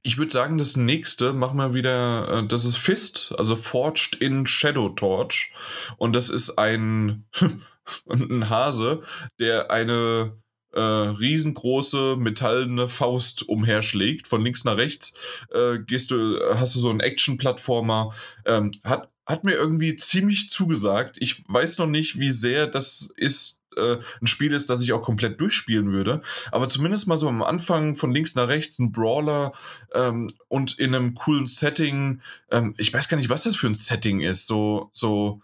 Ich 0.02 0.18
würde 0.18 0.32
sagen, 0.32 0.58
das 0.58 0.76
nächste 0.76 1.32
machen 1.32 1.58
wir 1.58 1.74
wieder, 1.74 2.28
äh, 2.28 2.46
das 2.46 2.64
ist 2.64 2.76
Fist, 2.76 3.34
also 3.36 3.56
Forged 3.56 4.16
in 4.16 4.46
Shadow 4.46 4.90
Torch. 4.90 5.52
Und 5.96 6.12
das 6.12 6.30
ist 6.30 6.58
ein, 6.58 7.24
ein 8.08 8.48
Hase, 8.48 9.02
der 9.38 9.70
eine 9.70 10.36
äh, 10.72 10.80
riesengroße 10.80 12.16
metallene 12.16 12.88
Faust 12.88 13.48
umherschlägt, 13.48 14.26
von 14.26 14.42
links 14.42 14.64
nach 14.64 14.76
rechts, 14.76 15.14
äh, 15.52 15.78
gehst 15.78 16.10
du, 16.10 16.38
hast 16.54 16.74
du 16.74 16.80
so 16.80 16.90
einen 16.90 17.00
Action-Plattformer, 17.00 18.14
ähm, 18.44 18.72
hat, 18.84 19.08
hat 19.26 19.44
mir 19.44 19.54
irgendwie 19.54 19.96
ziemlich 19.96 20.50
zugesagt. 20.50 21.16
Ich 21.20 21.42
weiß 21.48 21.78
noch 21.78 21.86
nicht, 21.86 22.18
wie 22.18 22.30
sehr 22.30 22.66
das 22.66 23.12
ist, 23.16 23.62
äh, 23.78 24.00
ein 24.20 24.26
Spiel 24.26 24.52
ist, 24.52 24.68
das 24.70 24.82
ich 24.82 24.92
auch 24.92 25.02
komplett 25.02 25.40
durchspielen 25.40 25.92
würde, 25.92 26.22
aber 26.52 26.68
zumindest 26.68 27.06
mal 27.08 27.16
so 27.16 27.28
am 27.28 27.42
Anfang 27.42 27.94
von 27.94 28.10
links 28.10 28.34
nach 28.34 28.48
rechts 28.48 28.78
ein 28.78 28.92
Brawler 28.92 29.52
ähm, 29.94 30.32
und 30.48 30.78
in 30.78 30.94
einem 30.94 31.14
coolen 31.14 31.46
Setting. 31.46 32.20
Ähm, 32.50 32.74
ich 32.78 32.92
weiß 32.92 33.08
gar 33.08 33.16
nicht, 33.16 33.30
was 33.30 33.44
das 33.44 33.56
für 33.56 33.68
ein 33.68 33.74
Setting 33.74 34.20
ist. 34.20 34.46
So, 34.46 34.90
so, 34.92 35.40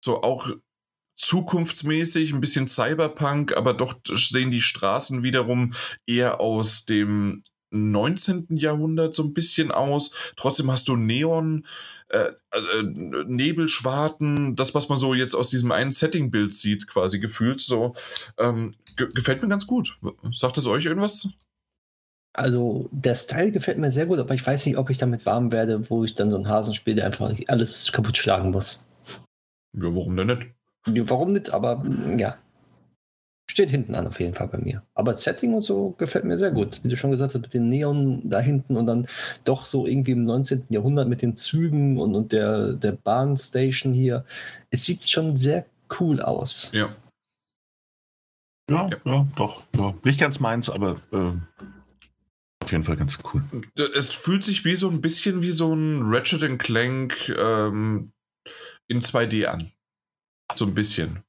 so 0.00 0.22
auch 0.22 0.50
zukunftsmäßig, 1.16 2.32
ein 2.32 2.40
bisschen 2.40 2.68
Cyberpunk, 2.68 3.56
aber 3.56 3.74
doch 3.74 3.96
sehen 4.04 4.50
die 4.50 4.60
Straßen 4.60 5.22
wiederum 5.22 5.72
eher 6.06 6.40
aus 6.40 6.84
dem 6.84 7.42
19. 7.76 8.46
Jahrhundert 8.50 9.14
so 9.14 9.22
ein 9.22 9.34
bisschen 9.34 9.70
aus. 9.70 10.12
Trotzdem 10.36 10.70
hast 10.70 10.88
du 10.88 10.96
Neon, 10.96 11.66
äh, 12.08 12.32
äh, 12.50 12.82
Nebelschwarten, 13.26 14.56
das, 14.56 14.74
was 14.74 14.88
man 14.88 14.98
so 14.98 15.14
jetzt 15.14 15.34
aus 15.34 15.50
diesem 15.50 15.72
einen 15.72 15.92
Setting-Bild 15.92 16.52
sieht, 16.54 16.86
quasi 16.86 17.18
gefühlt 17.20 17.60
so. 17.60 17.94
Ähm, 18.38 18.74
ge 18.96 19.08
gefällt 19.14 19.42
mir 19.42 19.48
ganz 19.48 19.66
gut. 19.66 19.98
Sagt 20.32 20.58
es 20.58 20.66
euch 20.66 20.86
irgendwas? 20.86 21.28
Also 22.32 22.88
der 22.92 23.14
Style 23.14 23.50
gefällt 23.50 23.78
mir 23.78 23.90
sehr 23.90 24.06
gut, 24.06 24.18
aber 24.18 24.34
ich 24.34 24.46
weiß 24.46 24.66
nicht, 24.66 24.76
ob 24.76 24.90
ich 24.90 24.98
damit 24.98 25.24
warm 25.24 25.52
werde, 25.52 25.88
wo 25.88 26.04
ich 26.04 26.14
dann 26.14 26.30
so 26.30 26.36
ein 26.36 26.48
Hasen 26.48 26.74
spiele, 26.74 26.96
der 26.96 27.06
einfach 27.06 27.34
alles 27.48 27.90
kaputt 27.92 28.16
schlagen 28.18 28.50
muss. 28.50 28.84
Ja, 29.72 29.94
warum 29.94 30.16
denn 30.16 30.26
nicht? 30.26 30.46
Warum 31.08 31.32
nicht? 31.32 31.50
Aber 31.50 31.84
ja. 32.16 32.36
Steht 33.48 33.70
hinten 33.70 33.94
an 33.94 34.06
auf 34.06 34.18
jeden 34.18 34.34
Fall 34.34 34.48
bei 34.48 34.58
mir. 34.58 34.82
Aber 34.94 35.14
Setting 35.14 35.54
und 35.54 35.62
so 35.62 35.94
gefällt 35.98 36.24
mir 36.24 36.36
sehr 36.36 36.50
gut. 36.50 36.80
Wie 36.82 36.88
du 36.88 36.96
schon 36.96 37.12
gesagt 37.12 37.34
hast, 37.34 37.40
mit 37.40 37.54
den 37.54 37.68
Neon 37.68 38.28
da 38.28 38.40
hinten 38.40 38.76
und 38.76 38.86
dann 38.86 39.06
doch 39.44 39.66
so 39.66 39.86
irgendwie 39.86 40.10
im 40.12 40.22
19. 40.22 40.66
Jahrhundert 40.68 41.08
mit 41.08 41.22
den 41.22 41.36
Zügen 41.36 41.98
und, 41.98 42.14
und 42.16 42.32
der, 42.32 42.72
der 42.72 42.92
Bahnstation 42.92 43.92
hier. 43.92 44.24
Es 44.70 44.84
sieht 44.84 45.08
schon 45.08 45.36
sehr 45.36 45.64
cool 46.00 46.20
aus. 46.20 46.72
Ja. 46.74 46.94
Ja, 48.68 48.88
ja, 48.88 48.96
ja 49.04 49.26
doch. 49.36 49.62
Ja. 49.76 49.94
Nicht 50.02 50.18
ganz 50.18 50.40
meins, 50.40 50.68
aber 50.68 50.96
äh, 51.12 51.32
auf 52.66 52.72
jeden 52.72 52.82
Fall 52.82 52.96
ganz 52.96 53.20
cool. 53.32 53.44
Es 53.94 54.12
fühlt 54.12 54.42
sich 54.42 54.64
wie 54.64 54.74
so 54.74 54.90
ein 54.90 55.00
bisschen 55.00 55.40
wie 55.40 55.52
so 55.52 55.72
ein 55.72 56.02
Ratchet 56.02 56.58
Clank 56.58 57.28
ähm, 57.28 58.10
in 58.88 59.00
2D 59.00 59.46
an. 59.46 59.70
So 60.56 60.64
ein 60.66 60.74
bisschen. 60.74 61.22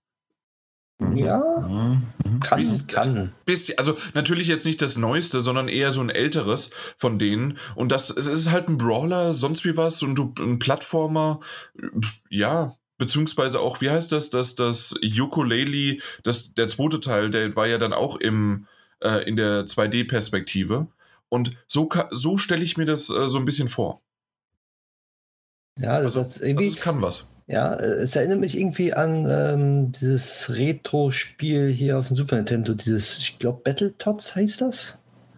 Mhm. 1.00 1.18
Ja, 1.18 1.68
mhm. 1.70 2.40
kann, 2.40 2.60
Biss, 2.60 2.88
kann. 2.88 3.34
Bisschen, 3.46 3.78
also 3.78 3.98
natürlich 4.14 4.48
jetzt 4.48 4.66
nicht 4.66 4.82
das 4.82 4.98
Neueste, 4.98 5.42
sondern 5.42 5.68
eher 5.68 5.92
so 5.92 6.02
ein 6.02 6.10
älteres 6.10 6.72
von 6.98 7.20
denen. 7.20 7.58
Und 7.76 7.92
das 7.92 8.10
es 8.10 8.28
ist 8.28 8.52
halt 8.52 8.68
ein 8.68 8.78
Brawler, 8.78 9.34
sonst 9.34 9.64
wie 9.64 9.78
was, 9.78 10.02
und 10.02 10.16
du 10.16 10.34
ein 10.40 10.58
Plattformer, 10.60 11.40
ja, 12.30 12.74
beziehungsweise 12.98 13.60
auch, 13.60 13.80
wie 13.80 13.90
heißt 13.90 14.12
das, 14.12 14.32
dass 14.32 14.56
das 14.56 14.96
Ukulele, 15.04 16.00
das, 16.24 16.54
der 16.54 16.68
zweite 16.68 17.00
Teil, 17.00 17.30
der 17.30 17.56
war 17.56 17.68
ja 17.68 17.78
dann 17.78 17.94
auch 17.94 18.16
im, 18.16 18.66
äh, 19.02 19.28
in 19.28 19.36
der 19.36 19.66
2D-Perspektive. 19.66 20.88
Und 21.30 21.52
so, 21.68 21.90
so 22.12 22.38
stelle 22.38 22.64
ich 22.64 22.78
mir 22.78 22.86
das 22.86 23.10
äh, 23.10 23.28
so 23.28 23.38
ein 23.38 23.46
bisschen 23.46 23.70
vor. 23.70 24.02
Ja, 25.80 26.02
das, 26.02 26.18
also, 26.18 26.44
irgendwie, 26.44 26.66
also 26.66 26.78
es 26.78 26.84
kann 26.84 27.02
was. 27.02 27.28
Ja, 27.48 27.76
es 27.76 28.16
erinnert 28.16 28.42
mich 28.42 28.58
irgendwie 28.58 28.94
an 28.94 29.26
ähm, 29.30 29.92
dieses 29.94 30.50
Retro-Spiel 30.50 31.70
hier 31.70 31.98
auf 31.98 32.08
dem 32.08 32.16
Super 32.16 32.36
Nintendo, 32.36 32.74
dieses, 32.74 33.18
ich 33.20 33.40
glaube, 33.40 33.62
Battletoads 33.64 34.36
heißt 34.36 34.62
das? 34.62 34.98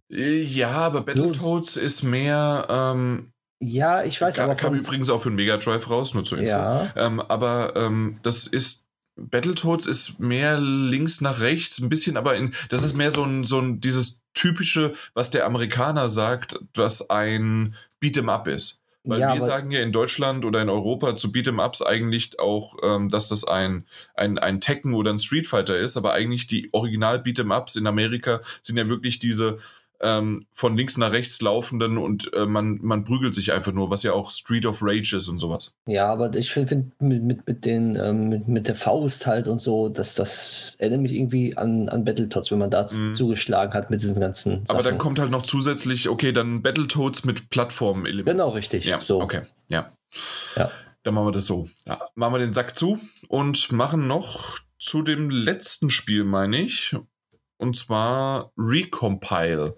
Ja, 0.09 0.71
aber 0.71 1.01
Battletoads 1.01 1.75
so. 1.75 1.81
ist 1.81 2.01
mehr. 2.01 2.65
Ähm, 2.67 3.31
ja, 3.59 4.03
ich 4.03 4.19
weiß 4.19 4.39
aber. 4.39 4.55
Kam 4.55 4.73
übrigens 4.73 5.09
auch 5.11 5.21
für 5.21 5.29
den 5.29 5.35
Mega 5.35 5.57
Drive 5.57 5.89
raus, 5.89 6.15
nur 6.15 6.23
zu 6.23 6.35
Info. 6.35 6.47
Ja. 6.47 6.91
Ähm, 6.95 7.19
aber 7.19 7.73
ähm, 7.75 8.17
das 8.23 8.47
ist. 8.47 8.87
Battletoads 9.21 9.85
ist 9.85 10.21
mehr 10.21 10.57
links 10.61 11.19
nach 11.19 11.41
rechts, 11.41 11.79
ein 11.79 11.89
bisschen, 11.89 12.15
aber 12.15 12.37
in, 12.37 12.53
das 12.69 12.83
ist 12.83 12.93
mehr 12.93 13.11
so 13.11 13.25
ein, 13.25 13.43
so 13.43 13.59
ein, 13.59 13.81
dieses 13.81 14.21
typische, 14.33 14.93
was 15.13 15.29
der 15.29 15.45
Amerikaner 15.45 16.07
sagt, 16.07 16.57
was 16.73 17.09
ein 17.09 17.75
Beat'em 18.01 18.31
Up 18.31 18.47
ist. 18.47 18.81
Weil 19.09 19.19
ja, 19.19 19.33
wir 19.33 19.41
sagen 19.41 19.71
ja 19.71 19.81
in 19.81 19.91
Deutschland 19.91 20.45
oder 20.45 20.61
in 20.61 20.69
Europa 20.69 21.15
zu 21.15 21.29
Beat'em-Ups 21.29 21.81
eigentlich 21.81 22.39
auch, 22.39 22.77
ähm, 22.83 23.09
dass 23.09 23.29
das 23.29 23.43
ein, 23.43 23.85
ein, 24.13 24.37
ein 24.37 24.61
Tekken 24.61 24.93
oder 24.93 25.11
ein 25.11 25.19
Street 25.19 25.47
Fighter 25.47 25.77
ist, 25.77 25.97
aber 25.97 26.13
eigentlich 26.13 26.47
die 26.47 26.69
Original 26.71 27.17
Beat'em-Ups 27.17 27.75
in 27.75 27.87
Amerika 27.87 28.41
sind 28.61 28.77
ja 28.77 28.87
wirklich 28.87 29.19
diese 29.19 29.57
ähm, 30.01 30.45
von 30.53 30.77
links 30.77 30.97
nach 30.97 31.11
rechts 31.11 31.41
laufenden 31.41 31.97
und 31.97 32.31
äh, 32.33 32.45
man, 32.45 32.79
man 32.81 33.03
prügelt 33.03 33.35
sich 33.35 33.51
einfach 33.51 33.71
nur, 33.71 33.89
was 33.89 34.03
ja 34.03 34.13
auch 34.13 34.31
Street 34.31 34.65
of 34.65 34.79
Rage 34.81 35.17
ist 35.17 35.27
und 35.27 35.39
sowas. 35.39 35.75
Ja, 35.85 36.11
aber 36.11 36.33
ich 36.35 36.51
finde 36.51 36.69
find 36.69 37.01
mit, 37.01 37.23
mit, 37.23 37.47
mit, 37.47 37.65
den, 37.65 37.95
ähm, 37.95 38.29
mit, 38.29 38.47
mit 38.47 38.67
der 38.67 38.75
Faust 38.75 39.27
halt 39.27 39.47
und 39.47 39.59
so, 39.59 39.89
dass 39.89 40.15
das 40.15 40.75
erinnert 40.79 41.01
mich 41.01 41.13
irgendwie 41.13 41.57
an, 41.57 41.89
an 41.89 42.05
Battletoads, 42.05 42.51
wenn 42.51 42.59
man 42.59 42.69
da 42.69 42.85
mhm. 42.89 43.13
zugeschlagen 43.13 43.73
hat 43.73 43.89
mit 43.89 44.01
diesen 44.01 44.19
ganzen 44.19 44.65
Sachen. 44.65 44.69
Aber 44.69 44.83
dann 44.83 44.97
kommt 44.97 45.19
halt 45.19 45.31
noch 45.31 45.43
zusätzlich, 45.43 46.09
okay, 46.09 46.31
dann 46.31 46.61
Battletoads 46.61 47.25
mit 47.25 47.49
Plattformelementen. 47.49 48.37
Genau, 48.37 48.49
richtig. 48.49 48.85
Ja, 48.85 49.01
so. 49.01 49.21
okay, 49.21 49.41
ja. 49.69 49.91
Ja. 50.55 50.71
Dann 51.03 51.13
machen 51.13 51.27
wir 51.27 51.31
das 51.31 51.45
so. 51.45 51.69
Ja, 51.85 51.99
machen 52.15 52.33
wir 52.33 52.39
den 52.39 52.53
Sack 52.53 52.75
zu 52.75 52.99
und 53.27 53.71
machen 53.71 54.07
noch 54.07 54.59
zu 54.79 55.01
dem 55.01 55.29
letzten 55.29 55.89
Spiel, 55.89 56.23
meine 56.23 56.61
ich 56.61 56.95
und 57.59 57.75
zwar 57.75 58.51
Recompile. 58.57 59.75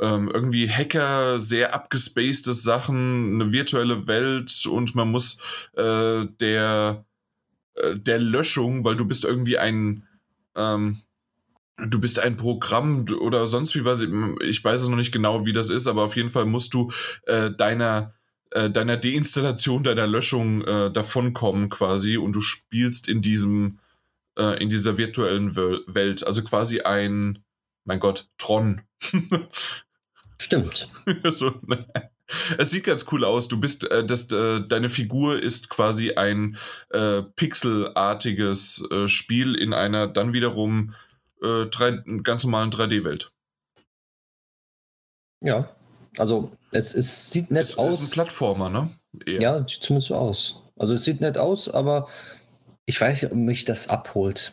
Ähm, 0.00 0.30
irgendwie 0.32 0.68
Hacker, 0.68 1.38
sehr 1.38 1.72
abgespacede 1.72 2.52
Sachen, 2.52 3.40
eine 3.40 3.52
virtuelle 3.52 4.06
Welt 4.06 4.66
und 4.66 4.94
man 4.94 5.10
muss 5.10 5.40
äh, 5.74 6.26
der, 6.40 7.04
äh, 7.74 7.96
der 7.96 8.18
Löschung, 8.18 8.84
weil 8.84 8.96
du 8.96 9.06
bist 9.06 9.24
irgendwie 9.24 9.56
ein, 9.56 10.04
ähm, 10.56 10.98
du 11.78 12.00
bist 12.00 12.18
ein 12.18 12.36
Programm 12.36 13.06
oder 13.20 13.46
sonst 13.46 13.76
wie 13.76 13.84
was, 13.84 14.04
ich 14.42 14.64
weiß 14.64 14.82
es 14.82 14.88
noch 14.88 14.96
nicht 14.96 15.12
genau, 15.12 15.46
wie 15.46 15.52
das 15.52 15.70
ist, 15.70 15.86
aber 15.86 16.02
auf 16.02 16.16
jeden 16.16 16.30
Fall 16.30 16.44
musst 16.44 16.74
du 16.74 16.90
äh, 17.26 17.52
deiner 17.52 18.12
äh, 18.50 18.70
deiner 18.70 18.96
Deinstallation, 18.96 19.84
deiner 19.84 20.08
Löschung 20.08 20.62
äh, 20.62 20.90
davonkommen 20.90 21.68
quasi 21.68 22.16
und 22.16 22.32
du 22.32 22.40
spielst 22.40 23.08
in 23.08 23.22
diesem 23.22 23.78
äh, 24.38 24.62
in 24.62 24.70
dieser 24.70 24.98
virtuellen 24.98 25.56
Welt. 25.56 26.26
Also 26.26 26.42
quasi 26.42 26.80
ein, 26.80 27.44
mein 27.84 28.00
Gott, 28.00 28.28
Tron. 28.38 28.82
Stimmt. 30.38 30.88
so, 31.24 31.54
ne? 31.66 31.86
Es 32.58 32.70
sieht 32.70 32.84
ganz 32.84 33.06
cool 33.12 33.24
aus. 33.24 33.48
Du 33.48 33.60
bist, 33.60 33.90
äh, 33.90 34.04
das, 34.04 34.30
äh, 34.30 34.60
deine 34.66 34.88
Figur 34.88 35.40
ist 35.40 35.68
quasi 35.68 36.14
ein 36.14 36.56
äh, 36.90 37.22
pixelartiges 37.22 38.88
äh, 38.90 39.08
Spiel 39.08 39.54
in 39.54 39.72
einer 39.74 40.06
dann 40.06 40.32
wiederum 40.32 40.94
äh, 41.42 41.66
drei, 41.66 42.02
ganz 42.22 42.44
normalen 42.44 42.70
3D-Welt. 42.70 43.30
Ja, 45.42 45.68
also 46.16 46.52
es, 46.72 46.94
es 46.94 47.30
sieht 47.30 47.50
nett 47.50 47.64
es, 47.64 47.78
aus. 47.78 47.94
Es 47.94 48.00
ist 48.04 48.12
ein 48.12 48.14
Plattformer, 48.14 48.70
ne? 48.70 48.90
Eher. 49.26 49.40
Ja, 49.40 49.58
sieht 49.68 49.82
zumindest 49.82 50.08
so 50.08 50.14
aus. 50.16 50.62
Also 50.76 50.94
es 50.94 51.04
sieht 51.04 51.20
nett 51.20 51.38
aus, 51.38 51.68
aber 51.68 52.08
ich 52.86 53.00
weiß 53.00 53.22
nicht, 53.22 53.32
ob 53.32 53.38
mich 53.38 53.64
das 53.64 53.88
abholt. 53.88 54.52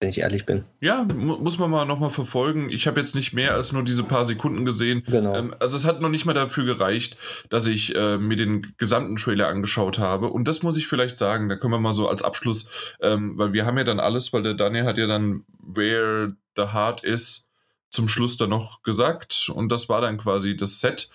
Wenn 0.00 0.10
ich 0.10 0.18
ehrlich 0.18 0.44
bin. 0.44 0.64
Ja, 0.80 1.04
mu 1.04 1.36
muss 1.38 1.58
man 1.58 1.70
mal 1.70 1.84
nochmal 1.84 2.10
verfolgen. 2.10 2.68
Ich 2.68 2.86
habe 2.86 3.00
jetzt 3.00 3.14
nicht 3.14 3.32
mehr 3.32 3.54
als 3.54 3.72
nur 3.72 3.84
diese 3.84 4.02
paar 4.02 4.24
Sekunden 4.24 4.64
gesehen. 4.64 5.04
Genau. 5.06 5.34
Ähm, 5.34 5.54
also 5.60 5.76
es 5.76 5.84
hat 5.84 6.00
noch 6.00 6.08
nicht 6.08 6.26
mal 6.26 6.34
dafür 6.34 6.64
gereicht, 6.64 7.16
dass 7.48 7.66
ich 7.66 7.94
äh, 7.94 8.18
mir 8.18 8.36
den 8.36 8.74
gesamten 8.76 9.16
Trailer 9.16 9.48
angeschaut 9.48 9.98
habe. 9.98 10.28
Und 10.28 10.48
das 10.48 10.62
muss 10.62 10.76
ich 10.76 10.88
vielleicht 10.88 11.16
sagen, 11.16 11.48
da 11.48 11.56
können 11.56 11.72
wir 11.72 11.80
mal 11.80 11.92
so 11.92 12.08
als 12.08 12.22
Abschluss, 12.22 12.68
ähm, 13.00 13.38
weil 13.38 13.52
wir 13.52 13.66
haben 13.66 13.78
ja 13.78 13.84
dann 13.84 14.00
alles, 14.00 14.32
weil 14.32 14.42
der 14.42 14.54
Daniel 14.54 14.84
hat 14.84 14.98
ja 14.98 15.06
dann 15.06 15.44
Where 15.58 16.34
the 16.56 16.72
Heart 16.72 17.04
is 17.04 17.50
zum 17.88 18.08
Schluss 18.08 18.36
dann 18.36 18.50
noch 18.50 18.82
gesagt. 18.82 19.48
Und 19.54 19.70
das 19.70 19.88
war 19.88 20.00
dann 20.00 20.18
quasi 20.18 20.56
das 20.56 20.80
Set 20.80 21.08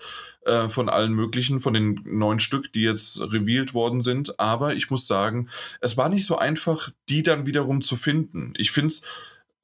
äh, 0.46 0.68
von 0.68 0.88
allen 0.88 1.12
möglichen, 1.12 1.60
von 1.60 1.74
den 1.74 2.00
neun 2.04 2.40
Stück, 2.40 2.72
die 2.72 2.82
jetzt 2.82 3.20
revealed 3.20 3.74
worden 3.74 4.00
sind. 4.00 4.40
Aber 4.40 4.74
ich 4.74 4.90
muss 4.90 5.06
sagen, 5.06 5.48
es 5.80 5.96
war 5.96 6.08
nicht 6.08 6.26
so 6.26 6.38
einfach, 6.38 6.90
die 7.08 7.22
dann 7.22 7.46
wiederum 7.46 7.82
zu 7.82 7.96
finden. 7.96 8.54
Ich 8.56 8.70
finde 8.70 8.88
es, 8.88 9.02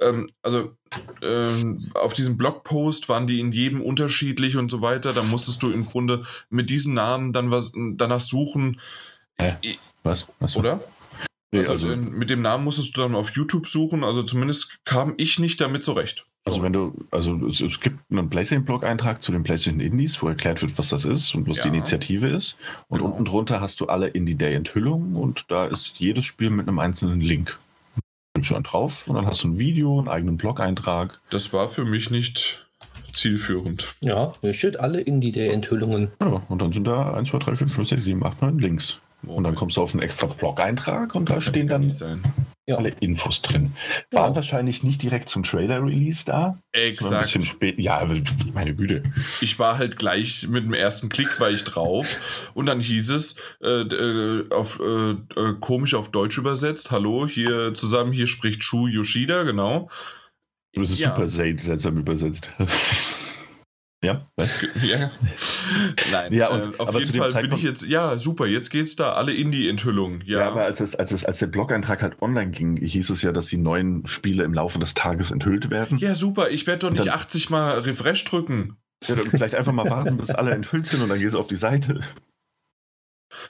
ähm, 0.00 0.28
also 0.42 0.76
ähm, 1.22 1.84
auf 1.94 2.14
diesem 2.14 2.36
Blogpost 2.36 3.08
waren 3.08 3.26
die 3.26 3.40
in 3.40 3.52
jedem 3.52 3.80
unterschiedlich 3.80 4.56
und 4.56 4.70
so 4.70 4.80
weiter. 4.80 5.12
Da 5.12 5.22
musstest 5.22 5.62
du 5.62 5.70
im 5.70 5.86
Grunde 5.86 6.24
mit 6.50 6.70
diesem 6.70 6.94
Namen 6.94 7.32
dann 7.32 7.50
was 7.50 7.72
danach 7.74 8.20
suchen. 8.20 8.80
Äh, 9.38 9.54
was? 10.02 10.26
was? 10.38 10.56
Oder? 10.56 10.80
Nee, 11.52 11.60
also, 11.60 11.72
also 11.72 11.96
mit 11.96 12.30
dem 12.30 12.42
Namen 12.42 12.64
musstest 12.64 12.96
du 12.96 13.02
dann 13.02 13.14
auf 13.14 13.30
YouTube 13.30 13.68
suchen. 13.68 14.04
Also 14.04 14.22
zumindest 14.22 14.84
kam 14.84 15.14
ich 15.16 15.38
nicht 15.38 15.60
damit 15.60 15.82
zurecht. 15.82 16.26
Also 16.44 16.62
wenn 16.62 16.72
du, 16.72 16.94
also 17.10 17.34
es, 17.48 17.60
es 17.60 17.80
gibt 17.80 17.98
einen 18.10 18.30
PlayStation-Blog-Eintrag 18.30 19.20
zu 19.20 19.32
den 19.32 19.42
PlayStation 19.42 19.80
Indies, 19.80 20.22
wo 20.22 20.28
erklärt 20.28 20.62
wird, 20.62 20.78
was 20.78 20.90
das 20.90 21.04
ist 21.04 21.34
und 21.34 21.48
was 21.48 21.58
ja. 21.58 21.64
die 21.64 21.70
Initiative 21.70 22.28
ist. 22.28 22.56
Und 22.88 22.98
genau. 22.98 23.10
unten 23.10 23.24
drunter 23.24 23.60
hast 23.60 23.80
du 23.80 23.86
alle 23.86 24.08
Indie 24.08 24.36
Day-Enthüllungen 24.36 25.16
und 25.16 25.46
da 25.48 25.66
ist 25.66 25.98
jedes 25.98 26.24
Spiel 26.24 26.50
mit 26.50 26.68
einem 26.68 26.78
einzelnen 26.78 27.20
Link. 27.20 27.58
Schon 28.42 28.62
drauf 28.62 29.08
und 29.08 29.16
dann 29.16 29.26
hast 29.26 29.42
du 29.42 29.48
ein 29.48 29.58
Video, 29.58 29.98
einen 29.98 30.08
eigenen 30.08 30.36
Blog-Eintrag. 30.36 31.20
Das 31.30 31.52
war 31.52 31.70
für 31.70 31.84
mich 31.84 32.10
nicht 32.10 32.66
zielführend. 33.14 33.94
Ja, 34.00 34.34
hier 34.42 34.52
steht 34.52 34.78
alle 34.78 35.00
Indie 35.00 35.32
Day-Enthüllungen. 35.32 36.12
Ja, 36.20 36.42
und 36.48 36.62
dann 36.62 36.72
sind 36.72 36.86
da 36.86 37.14
1, 37.14 37.30
2, 37.30 37.38
3, 37.38 37.56
4, 37.56 37.68
5, 37.68 37.88
6, 37.88 38.04
7, 38.04 38.24
8, 38.24 38.42
9 38.42 38.58
Links. 38.58 39.00
Und 39.24 39.44
dann 39.44 39.54
kommst 39.54 39.76
du 39.76 39.82
auf 39.82 39.92
einen 39.92 40.02
extra 40.02 40.26
Blog-Eintrag 40.26 41.14
und 41.14 41.30
da 41.30 41.40
stehen 41.40 41.68
dann 41.68 41.92
ja. 42.66 42.76
alle 42.76 42.90
Infos 43.00 43.42
drin. 43.42 43.72
Waren 44.10 44.32
ja. 44.32 44.36
wahrscheinlich 44.36 44.82
nicht 44.82 45.02
direkt 45.02 45.28
zum 45.28 45.42
Trailer-Release 45.42 46.24
da. 46.24 46.58
Exakt. 46.72 47.12
Ein 47.12 47.22
bisschen 47.22 47.42
spät. 47.42 47.78
Ja, 47.78 48.06
meine 48.52 48.74
Güte. 48.74 49.02
Ich 49.40 49.58
war 49.58 49.78
halt 49.78 49.96
gleich 49.98 50.46
mit 50.48 50.64
dem 50.64 50.74
ersten 50.74 51.08
Klick 51.08 51.40
war 51.40 51.50
ich 51.50 51.64
drauf 51.64 52.50
und 52.54 52.66
dann 52.66 52.80
hieß 52.80 53.10
es 53.10 53.36
äh, 53.62 53.82
äh 53.82 54.50
auf 54.50 54.80
äh, 54.80 55.10
äh, 55.10 55.54
komisch 55.60 55.94
auf 55.94 56.10
Deutsch 56.10 56.38
übersetzt. 56.38 56.90
Hallo, 56.90 57.26
hier 57.26 57.74
zusammen 57.74 58.12
hier 58.12 58.26
spricht 58.26 58.62
Shu 58.64 58.86
Yoshida, 58.86 59.44
genau. 59.44 59.88
Das 60.74 60.90
ist 60.90 60.98
ja. 60.98 61.08
super 61.08 61.26
seltsam 61.26 61.98
übersetzt. 61.98 62.50
Ja, 64.04 64.26
ja. 64.82 65.10
Nein, 66.12 66.32
ja, 66.32 66.48
und, 66.48 66.74
äh, 66.74 66.78
auf 66.78 66.94
jeden 66.94 67.18
Fall 67.18 67.30
Zeitpunkt, 67.30 67.50
bin 67.50 67.58
ich 67.58 67.62
jetzt, 67.62 67.86
ja, 67.86 68.18
super, 68.18 68.46
jetzt 68.46 68.70
geht's 68.70 68.94
da, 68.94 69.12
alle 69.12 69.32
Indie-Enthüllungen. 69.32 70.22
Ja. 70.26 70.40
ja, 70.40 70.48
aber 70.48 70.62
als, 70.62 70.80
es, 70.80 70.94
als, 70.94 71.12
es, 71.12 71.24
als 71.24 71.38
der 71.38 71.46
Blog-Eintrag 71.46 72.02
halt 72.02 72.20
online 72.20 72.50
ging, 72.50 72.76
hieß 72.76 73.08
es 73.10 73.22
ja, 73.22 73.32
dass 73.32 73.46
die 73.46 73.56
neuen 73.56 74.06
Spiele 74.06 74.44
im 74.44 74.52
Laufe 74.52 74.78
des 74.78 74.94
Tages 74.94 75.30
enthüllt 75.30 75.70
werden. 75.70 75.98
Ja, 75.98 76.14
super, 76.14 76.50
ich 76.50 76.66
werde 76.66 76.80
doch 76.80 76.90
nicht 76.90 77.06
dann, 77.06 77.14
80 77.14 77.50
Mal 77.50 77.78
Refresh 77.80 78.24
drücken. 78.26 78.76
Ja, 79.06 79.14
dann 79.14 79.26
vielleicht 79.26 79.54
einfach 79.54 79.72
mal 79.72 79.88
warten, 79.88 80.18
bis 80.18 80.30
alle 80.30 80.52
enthüllt 80.52 80.86
sind 80.86 81.02
und 81.02 81.08
dann 81.08 81.18
gehst 81.18 81.34
du 81.34 81.40
auf 81.40 81.48
die 81.48 81.56
Seite. 81.56 82.00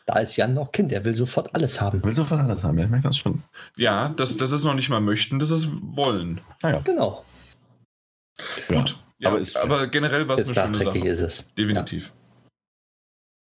Da 0.07 0.19
ist 0.21 0.37
Jan 0.37 0.55
noch 0.55 0.73
Kind, 0.73 0.93
er 0.93 1.05
will 1.05 1.15
sofort 1.15 1.55
alles 1.55 1.81
haben. 1.81 2.03
Will 2.05 2.13
sofort 2.13 2.41
alles 2.41 2.65
haben, 2.65 2.79
ja, 2.79 2.85
ich 2.85 2.91
merke 2.91 3.09
das 3.09 3.19
schon. 3.19 3.43
Ja, 3.77 4.09
das, 4.09 4.37
das 4.37 4.53
ist 4.53 4.65
noch 4.65 4.75
nicht 4.75 4.89
mal 4.89 5.01
möchten, 5.01 5.39
das 5.39 5.51
ist 5.51 5.69
wollen. 5.97 6.41
Ah, 6.63 6.71
ja. 6.71 6.81
Genau. 6.81 7.25
Gut. 8.69 8.97
Ja, 9.19 9.31
aber, 9.31 9.39
ist, 9.39 9.57
aber 9.57 9.87
generell 9.87 10.29
war 10.29 10.39
es 10.39 10.57
eine 10.57 10.75
schöne 10.75 10.85
Sache. 10.85 10.99
Ist 10.99 11.21
es. 11.23 11.55
Definitiv. 11.55 12.07
Ja. 12.07 12.13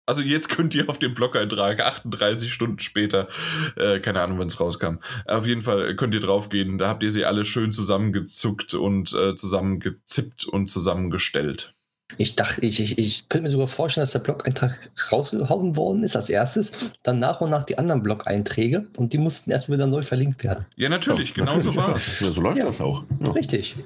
Also 0.09 0.23
jetzt 0.23 0.49
könnt 0.49 0.75
ihr 0.75 0.89
auf 0.89 0.99
den 0.99 1.13
Blog-Eintrag 1.13 1.81
38 1.81 2.51
Stunden 2.51 2.79
später, 2.79 3.29
äh, 3.77 4.01
keine 4.01 4.23
Ahnung, 4.23 4.39
wann 4.39 4.47
es 4.47 4.59
rauskam, 4.59 5.01
auf 5.27 5.47
jeden 5.47 5.61
Fall 5.61 5.95
könnt 5.97 6.15
ihr 6.15 6.21
draufgehen. 6.21 6.79
Da 6.79 6.89
habt 6.89 7.03
ihr 7.03 7.11
sie 7.11 7.27
alle 7.27 7.45
schön 7.45 7.75
zusammengezuckt 7.75 8.73
und 8.73 9.13
äh, 9.13 9.37
zusammengezippt 9.37 10.47
und 10.47 10.69
zusammengestellt. 10.69 11.75
Ich 12.17 12.37
dachte, 12.37 12.63
ich, 12.63 12.81
ich, 12.81 12.97
ich 12.97 13.29
könnte 13.29 13.43
mir 13.43 13.51
sogar 13.51 13.67
vorstellen, 13.67 14.05
dass 14.05 14.13
der 14.13 14.21
Blog-Eintrag 14.21 14.91
rausgehauen 15.13 15.77
worden 15.77 16.03
ist 16.05 16.17
als 16.17 16.31
erstes, 16.31 16.95
dann 17.03 17.19
nach 17.19 17.43
und 17.43 17.51
nach 17.51 17.65
die 17.65 17.77
anderen 17.77 18.03
Blog-Einträge 18.03 18.87
und 18.97 19.13
die 19.13 19.19
mussten 19.19 19.51
erst 19.51 19.71
wieder 19.71 19.87
neu 19.87 20.01
verlinkt 20.01 20.43
werden. 20.43 20.65
Ja, 20.77 20.89
natürlich, 20.89 21.31
ja, 21.31 21.45
genau 21.45 21.57
natürlich, 21.57 21.77
so 21.77 21.77
war 21.77 21.97
es. 21.97 22.21
Ja, 22.21 22.33
so 22.33 22.41
läuft 22.41 22.59
ja. 22.59 22.65
das 22.65 22.81
auch. 22.81 23.05
Ja. 23.21 23.31
Richtig. 23.33 23.77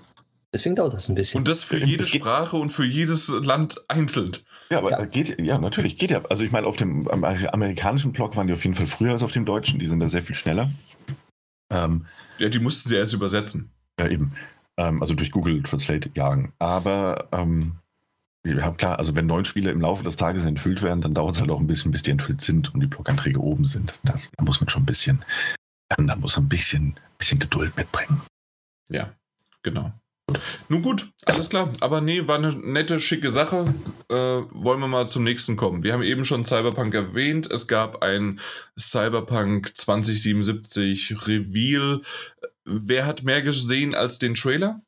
Deswegen 0.55 0.75
dauert 0.77 0.93
das 0.93 1.09
ein 1.09 1.15
bisschen. 1.15 1.39
Und 1.39 1.49
das 1.49 1.65
für 1.65 1.83
jede 1.83 2.05
Sprache 2.05 2.57
und 2.59 2.69
für 2.69 2.85
jedes 2.85 3.29
Land 3.29 3.81
einzeln. 3.89 4.33
Ja, 4.71 4.79
aber 4.79 4.91
ja. 4.91 5.05
geht, 5.07 5.41
ja, 5.41 5.59
natürlich, 5.59 5.97
geht 5.99 6.11
ja. 6.11 6.23
Also 6.27 6.45
ich 6.45 6.53
meine, 6.53 6.67
auf 6.67 6.77
dem 6.77 7.09
amerikanischen 7.09 8.13
Blog 8.13 8.37
waren 8.37 8.47
die 8.47 8.53
auf 8.53 8.63
jeden 8.63 8.75
Fall 8.75 8.87
früher 8.87 9.13
als 9.13 9.23
auf 9.23 9.33
dem 9.33 9.47
deutschen, 9.47 9.79
die 9.79 9.87
sind 9.87 10.01
da 10.01 10.11
sehr 10.11 10.23
viel 10.23 10.37
schneller. 10.37 10.71
Ähm, 11.71 12.07
ja, 12.39 12.51
die 12.51 12.59
mussten 12.59 12.89
sie 12.89 12.97
erst 12.97 13.15
übersetzen. 13.15 13.71
Ja, 13.99 14.09
eben. 14.09 14.35
Ähm, 14.77 15.01
also 15.01 15.15
durch 15.15 15.31
Google 15.31 15.63
Translate 15.63 16.11
jagen. 16.15 16.53
Aber 16.59 17.29
ähm, 17.33 17.77
ja, 18.45 18.71
klar, 18.73 18.99
also 18.99 19.15
wenn 19.17 19.27
neun 19.27 19.45
Spiele 19.45 19.71
im 19.71 19.81
Laufe 19.81 20.05
des 20.05 20.17
Tages 20.17 20.45
enthüllt 20.45 20.83
werden, 20.83 21.01
dann 21.01 21.15
dauert 21.15 21.37
es 21.37 21.41
halt 21.41 21.51
auch 21.51 21.61
ein 21.61 21.67
bisschen, 21.67 21.93
bis 21.93 22.03
die 22.03 22.11
enthüllt 22.11 22.43
sind 22.43 22.75
und 22.75 22.81
die 22.81 22.87
Bloganträge 22.87 23.41
oben 23.41 23.67
sind. 23.67 23.99
Das, 24.03 24.31
da 24.37 24.45
muss 24.45 24.61
man 24.61 24.69
schon 24.69 24.83
ein 24.83 24.87
bisschen, 24.87 25.25
da 25.89 26.17
muss 26.17 26.37
man 26.37 26.47
ein 26.47 26.49
bisschen, 26.49 26.95
bisschen 27.19 27.39
Geduld 27.39 27.77
mitbringen. 27.77 28.21
Ja, 28.89 29.13
genau. 29.63 29.93
Nun 30.69 30.83
gut, 30.83 31.09
alles 31.27 31.51
klar. 31.51 31.73
Aber 31.81 32.01
nee, 32.01 32.27
war 32.27 32.37
eine 32.37 32.53
nette, 32.53 33.01
schicke 33.01 33.31
Sache. 33.31 33.65
Äh, 34.09 34.15
wollen 34.15 34.81
wir 34.81 34.89
mal 34.89 35.09
zum 35.09 35.25
nächsten 35.25 35.57
kommen. 35.57 35.83
Wir 35.83 35.93
haben 35.93 36.03
eben 36.03 36.25
schon 36.25 36.45
Cyberpunk 36.45 36.95
erwähnt. 36.95 37.51
Es 37.51 37.67
gab 37.67 38.03
ein 38.03 38.41
Cyberpunk 38.79 39.77
2077 39.77 41.27
Reveal. 41.27 42.03
Wer 42.65 43.07
hat 43.07 43.25
mehr 43.25 43.43
gesehen 43.43 43.95
als 43.95 44.19
den 44.19 44.35
Trailer? 44.35 44.81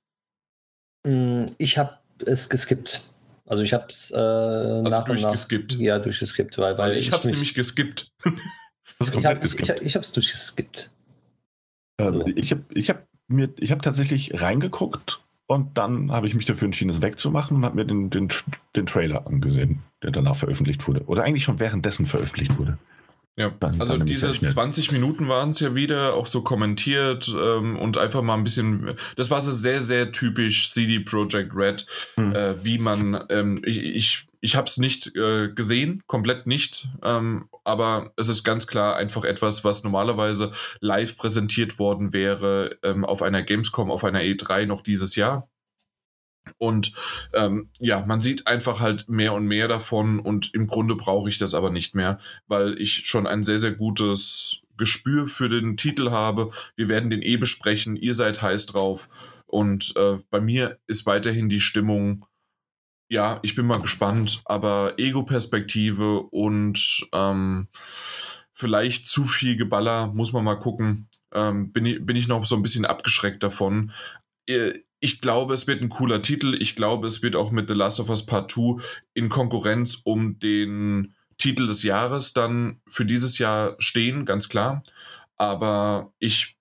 Hm, 1.07 1.47
ich 1.59 1.77
habe 1.79 1.99
es 2.25 2.49
geskippt. 2.49 3.03
Also 3.47 3.63
ich 3.63 3.75
habe 3.75 3.87
es 3.89 4.11
äh, 4.11 4.17
also 4.17 4.89
nach 4.89 5.05
durchgeskippt. 5.05 5.75
Ja, 5.75 5.99
durchgeskippt, 5.99 6.57
weil, 6.59 6.79
weil 6.79 6.93
ich, 6.97 7.09
ich 7.09 7.13
habe 7.13 7.23
es 7.23 7.31
nämlich 7.31 7.55
geskippt. 7.55 8.13
Das 9.01 9.09
ich 9.09 9.27
habe 9.27 9.45
es 9.45 9.55
ich, 9.55 9.97
ich 9.97 10.13
durchgeskippt. 10.13 10.91
Ähm, 11.99 12.33
ich 12.37 12.53
habe 12.53 12.65
ich 12.73 12.91
hab 12.91 13.09
mir, 13.27 13.53
ich 13.59 13.73
habe 13.73 13.83
tatsächlich 13.83 14.41
reingeguckt 14.41 15.24
und 15.47 15.77
dann 15.77 16.11
habe 16.11 16.27
ich 16.27 16.35
mich 16.35 16.47
dafür 16.47 16.67
entschieden, 16.67 16.91
es 16.91 17.03
wegzumachen 17.03 17.57
und 17.57 17.65
habe 17.65 17.77
mir 17.77 17.85
den, 17.85 18.11
den, 18.11 18.29
den 18.77 18.87
Trailer 18.87 19.27
angesehen, 19.27 19.83
der 20.03 20.11
danach 20.11 20.37
veröffentlicht 20.37 20.87
wurde. 20.89 21.05
Oder 21.07 21.25
eigentlich 21.25 21.45
schon 21.45 21.61
währenddessen 21.61 22.07
veröffentlicht 22.07 22.59
wurde. 22.59 22.79
Ja, 23.37 23.51
dann, 23.59 23.81
also 23.81 23.99
dann 23.99 24.07
diese 24.07 24.33
20 24.33 24.93
Minuten 24.93 25.29
waren 25.29 25.51
es 25.51 25.59
ja 25.59 25.75
wieder, 25.75 26.15
auch 26.15 26.29
so 26.29 26.43
kommentiert 26.43 27.35
ähm, 27.37 27.77
und 27.77 27.99
einfach 27.99 28.23
mal 28.23 28.35
ein 28.35 28.45
bisschen, 28.45 28.95
das 29.17 29.29
war 29.29 29.41
so 29.41 29.51
sehr, 29.51 29.83
sehr 29.83 30.13
typisch 30.13 30.71
CD 30.71 31.01
Projekt 31.01 31.55
Red, 31.55 31.87
hm. 32.17 32.35
äh, 32.35 32.65
wie 32.65 32.79
man, 32.79 33.25
ähm, 33.31 33.61
ich, 33.65 33.83
ich, 33.83 34.29
ich 34.41 34.55
habe 34.55 34.69
es 34.69 34.79
nicht 34.79 35.17
äh, 35.17 35.49
gesehen, 35.49 36.05
komplett 36.07 36.47
nicht, 36.47 36.87
ähm, 37.03 37.47
aber 37.65 38.13
es 38.17 38.29
ist 38.29 38.45
ganz 38.45 38.67
klar 38.67 38.97
einfach 38.97 39.25
etwas, 39.25 39.65
was 39.65 39.83
normalerweise 39.85 40.53
live 40.81 41.17
präsentiert 41.17 41.79
worden 41.79 42.13
wäre 42.13 42.79
ähm, 42.83 43.05
auf 43.05 43.23
einer 43.23 43.43
Gamescom, 43.43 43.91
auf 43.91 44.05
einer 44.05 44.21
E3 44.21 44.67
noch 44.67 44.83
dieses 44.83 45.17
Jahr. 45.17 45.49
Und 46.59 46.93
ähm, 47.33 47.71
ja, 47.79 48.05
man 48.05 48.21
sieht 48.21 48.47
einfach 48.47 48.81
halt 48.81 49.09
mehr 49.09 49.33
und 49.33 49.47
mehr 49.47 49.67
davon 49.67 50.21
und 50.21 50.53
im 50.55 50.67
Grunde 50.67 50.95
brauche 50.95 51.29
ich 51.29 51.39
das 51.39 51.55
aber 51.55 51.71
nicht 51.71 51.95
mehr, 51.95 52.19
weil 52.47 52.79
ich 52.79 53.07
schon 53.07 53.27
ein 53.27 53.43
sehr, 53.43 53.59
sehr 53.59 53.73
gutes 53.73 54.61
Gespür 54.77 55.29
für 55.29 55.49
den 55.49 55.77
Titel 55.77 56.11
habe. 56.11 56.51
Wir 56.77 56.89
werden 56.89 57.09
den 57.09 57.23
eh 57.23 57.39
besprechen, 57.39 57.97
ihr 57.97 58.15
seid 58.15 58.43
heiß 58.43 58.67
drauf 58.67 59.09
und 59.47 59.95
äh, 59.97 60.19
bei 60.31 60.41
mir 60.41 60.79
ist 60.87 61.07
weiterhin 61.07 61.49
die 61.49 61.61
Stimmung, 61.61 62.27
ja, 63.09 63.39
ich 63.43 63.55
bin 63.55 63.67
mal 63.67 63.81
gespannt, 63.81 64.43
aber 64.45 64.95
Ego-Perspektive 64.99 66.21
und 66.21 67.07
ähm, 67.13 67.69
vielleicht 68.53 69.07
zu 69.07 69.25
viel 69.25 69.57
Geballer, 69.57 70.09
muss 70.09 70.33
man 70.33 70.45
mal 70.45 70.59
gucken. 70.59 71.09
Ähm, 71.33 71.73
bin, 71.73 71.85
ich, 71.87 72.05
bin 72.05 72.17
ich 72.17 72.29
noch 72.29 72.45
so 72.45 72.57
ein 72.57 72.63
bisschen 72.63 72.85
abgeschreckt 72.85 73.43
davon. 73.43 73.93
Äh, 74.47 74.75
ich 75.01 75.21
glaube, 75.21 75.53
es 75.53 75.67
wird 75.67 75.83
ein 75.83 75.91
cooler 75.91 76.23
Titel. 76.23 76.57
Ich 76.59 76.77
glaube, 76.77 77.07
es 77.07 77.23
wird 77.23 77.37
auch 77.37 77.51
mit 77.51 77.69
The 77.69 77.75
Last 77.75 78.01
of 78.01 78.09
Us 78.09 78.25
Part 78.25 78.51
2 78.51 78.83
in 79.13 79.29
Konkurrenz 79.29 80.01
um 80.05 80.39
den 80.39 81.15
Titel 81.37 81.67
des 81.67 81.83
Jahres 81.83 82.33
dann 82.33 82.81
für 82.87 83.05
dieses 83.05 83.37
Jahr 83.39 83.77
stehen, 83.79 84.25
ganz 84.25 84.49
klar. 84.49 84.83
Aber 85.37 86.15
ich 86.19 86.57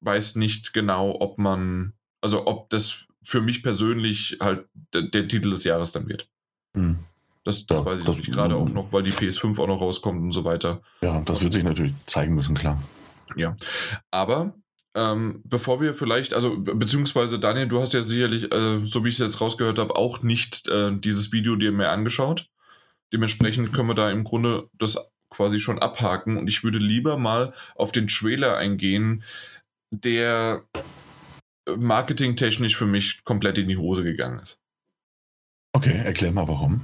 weiß 0.00 0.36
nicht 0.36 0.72
genau, 0.72 1.16
ob 1.20 1.38
man, 1.38 1.92
also 2.20 2.46
ob 2.46 2.70
das 2.70 3.08
für 3.24 3.40
mich 3.40 3.62
persönlich 3.62 4.38
halt 4.40 4.66
der, 4.92 5.02
der 5.02 5.28
Titel 5.28 5.50
des 5.50 5.64
Jahres 5.64 5.92
dann 5.92 6.08
wird. 6.08 6.28
Hm. 6.74 6.98
Das, 7.44 7.66
das 7.66 7.80
ja, 7.80 7.84
weiß 7.84 7.98
ich 8.00 8.04
das, 8.04 8.16
gerade 8.34 8.56
auch 8.56 8.68
noch, 8.68 8.92
weil 8.92 9.02
die 9.02 9.12
PS5 9.12 9.60
auch 9.60 9.66
noch 9.66 9.80
rauskommt 9.80 10.22
und 10.22 10.32
so 10.32 10.44
weiter. 10.44 10.80
Ja, 11.02 11.20
das 11.20 11.42
wird 11.42 11.52
sich 11.52 11.62
natürlich 11.62 11.92
zeigen 12.06 12.34
müssen, 12.34 12.54
klar. 12.54 12.82
Ja, 13.36 13.56
aber 14.10 14.54
ähm, 14.94 15.42
bevor 15.44 15.80
wir 15.80 15.94
vielleicht, 15.94 16.34
also 16.34 16.56
beziehungsweise 16.56 17.38
Daniel, 17.38 17.68
du 17.68 17.80
hast 17.80 17.92
ja 17.92 18.02
sicherlich, 18.02 18.52
äh, 18.52 18.86
so 18.86 19.04
wie 19.04 19.08
ich 19.08 19.14
es 19.14 19.20
jetzt 19.20 19.40
rausgehört 19.40 19.78
habe, 19.78 19.96
auch 19.96 20.22
nicht 20.22 20.68
äh, 20.68 20.92
dieses 20.96 21.32
Video 21.32 21.56
dir 21.56 21.72
mehr 21.72 21.90
angeschaut. 21.90 22.48
Dementsprechend 23.12 23.72
können 23.72 23.88
wir 23.88 23.94
da 23.94 24.10
im 24.10 24.24
Grunde 24.24 24.68
das 24.78 25.10
quasi 25.30 25.60
schon 25.60 25.80
abhaken 25.80 26.36
und 26.36 26.48
ich 26.48 26.62
würde 26.62 26.78
lieber 26.78 27.18
mal 27.18 27.52
auf 27.74 27.92
den 27.92 28.06
Trailer 28.06 28.56
eingehen, 28.56 29.24
der 29.90 30.62
marketingtechnisch 31.76 32.76
für 32.76 32.86
mich 32.86 33.24
komplett 33.24 33.58
in 33.58 33.68
die 33.68 33.76
Hose 33.76 34.02
gegangen 34.02 34.38
ist. 34.40 34.60
Okay, 35.72 35.96
erklär 36.04 36.32
mal 36.32 36.48
warum. 36.48 36.82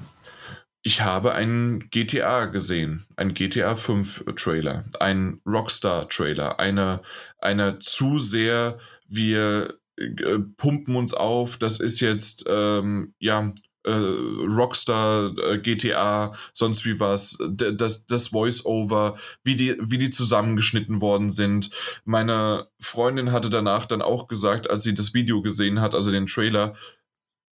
Ich 0.83 1.03
habe 1.03 1.35
einen 1.35 1.91
GTA 1.91 2.47
gesehen, 2.47 3.07
einen 3.17 3.35
GTA 3.35 3.77
5 3.77 4.25
Trailer, 4.37 4.85
einen 4.99 5.43
Rockstar 5.47 6.09
Trailer, 6.09 6.59
eine, 6.59 7.03
eine 7.39 7.79
zu 7.81 8.19
sehr, 8.19 8.79
wir 9.07 9.79
äh, 9.97 10.39
pumpen 10.57 10.97
uns 10.97 11.13
auf, 11.13 11.59
das 11.59 11.81
ist 11.81 12.01
jetzt, 12.01 12.47
ähm, 12.49 13.15
ja, 13.19 13.53
äh, 13.85 13.93
Rockstar, 13.93 15.37
äh, 15.39 15.59
GTA, 15.59 16.35
sonst 16.53 16.85
wie 16.85 17.01
was, 17.01 17.39
das, 17.49 18.07
das 18.07 18.29
Voice-Over, 18.29 19.17
wie 19.43 19.57
die, 19.57 19.77
wie 19.81 19.99
die 19.99 20.11
zusammengeschnitten 20.11 21.01
worden 21.01 21.31
sind. 21.31 21.71
Meine 22.05 22.69
Freundin 22.81 23.33
hatte 23.33 23.51
danach 23.51 23.87
dann 23.87 24.03
auch 24.03 24.29
gesagt, 24.29 24.69
als 24.69 24.83
sie 24.83 24.95
das 24.95 25.15
Video 25.15 25.43
gesehen 25.43 25.81
hat, 25.81 25.95
also 25.95 26.11
den 26.11 26.27
Trailer, 26.27 26.75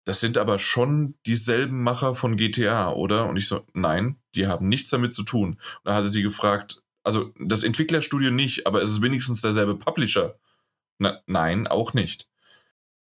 das 0.04 0.20
sind 0.20 0.38
aber 0.38 0.58
schon 0.58 1.16
dieselben 1.26 1.82
Macher 1.82 2.14
von 2.14 2.36
GTA, 2.36 2.92
oder? 2.92 3.28
Und 3.28 3.36
ich 3.36 3.46
so, 3.46 3.66
nein, 3.74 4.16
die 4.34 4.46
haben 4.46 4.66
nichts 4.66 4.90
damit 4.90 5.12
zu 5.12 5.22
tun. 5.22 5.50
Und 5.50 5.60
da 5.84 5.94
hatte 5.94 6.08
sie 6.08 6.22
gefragt, 6.22 6.82
also 7.02 7.32
das 7.38 7.62
Entwicklerstudio 7.62 8.30
nicht, 8.30 8.66
aber 8.66 8.82
es 8.82 8.90
ist 8.90 9.02
wenigstens 9.02 9.42
derselbe 9.42 9.74
Publisher. 9.74 10.38
Na, 10.98 11.20
nein, 11.26 11.66
auch 11.66 11.94
nicht. 11.94 12.26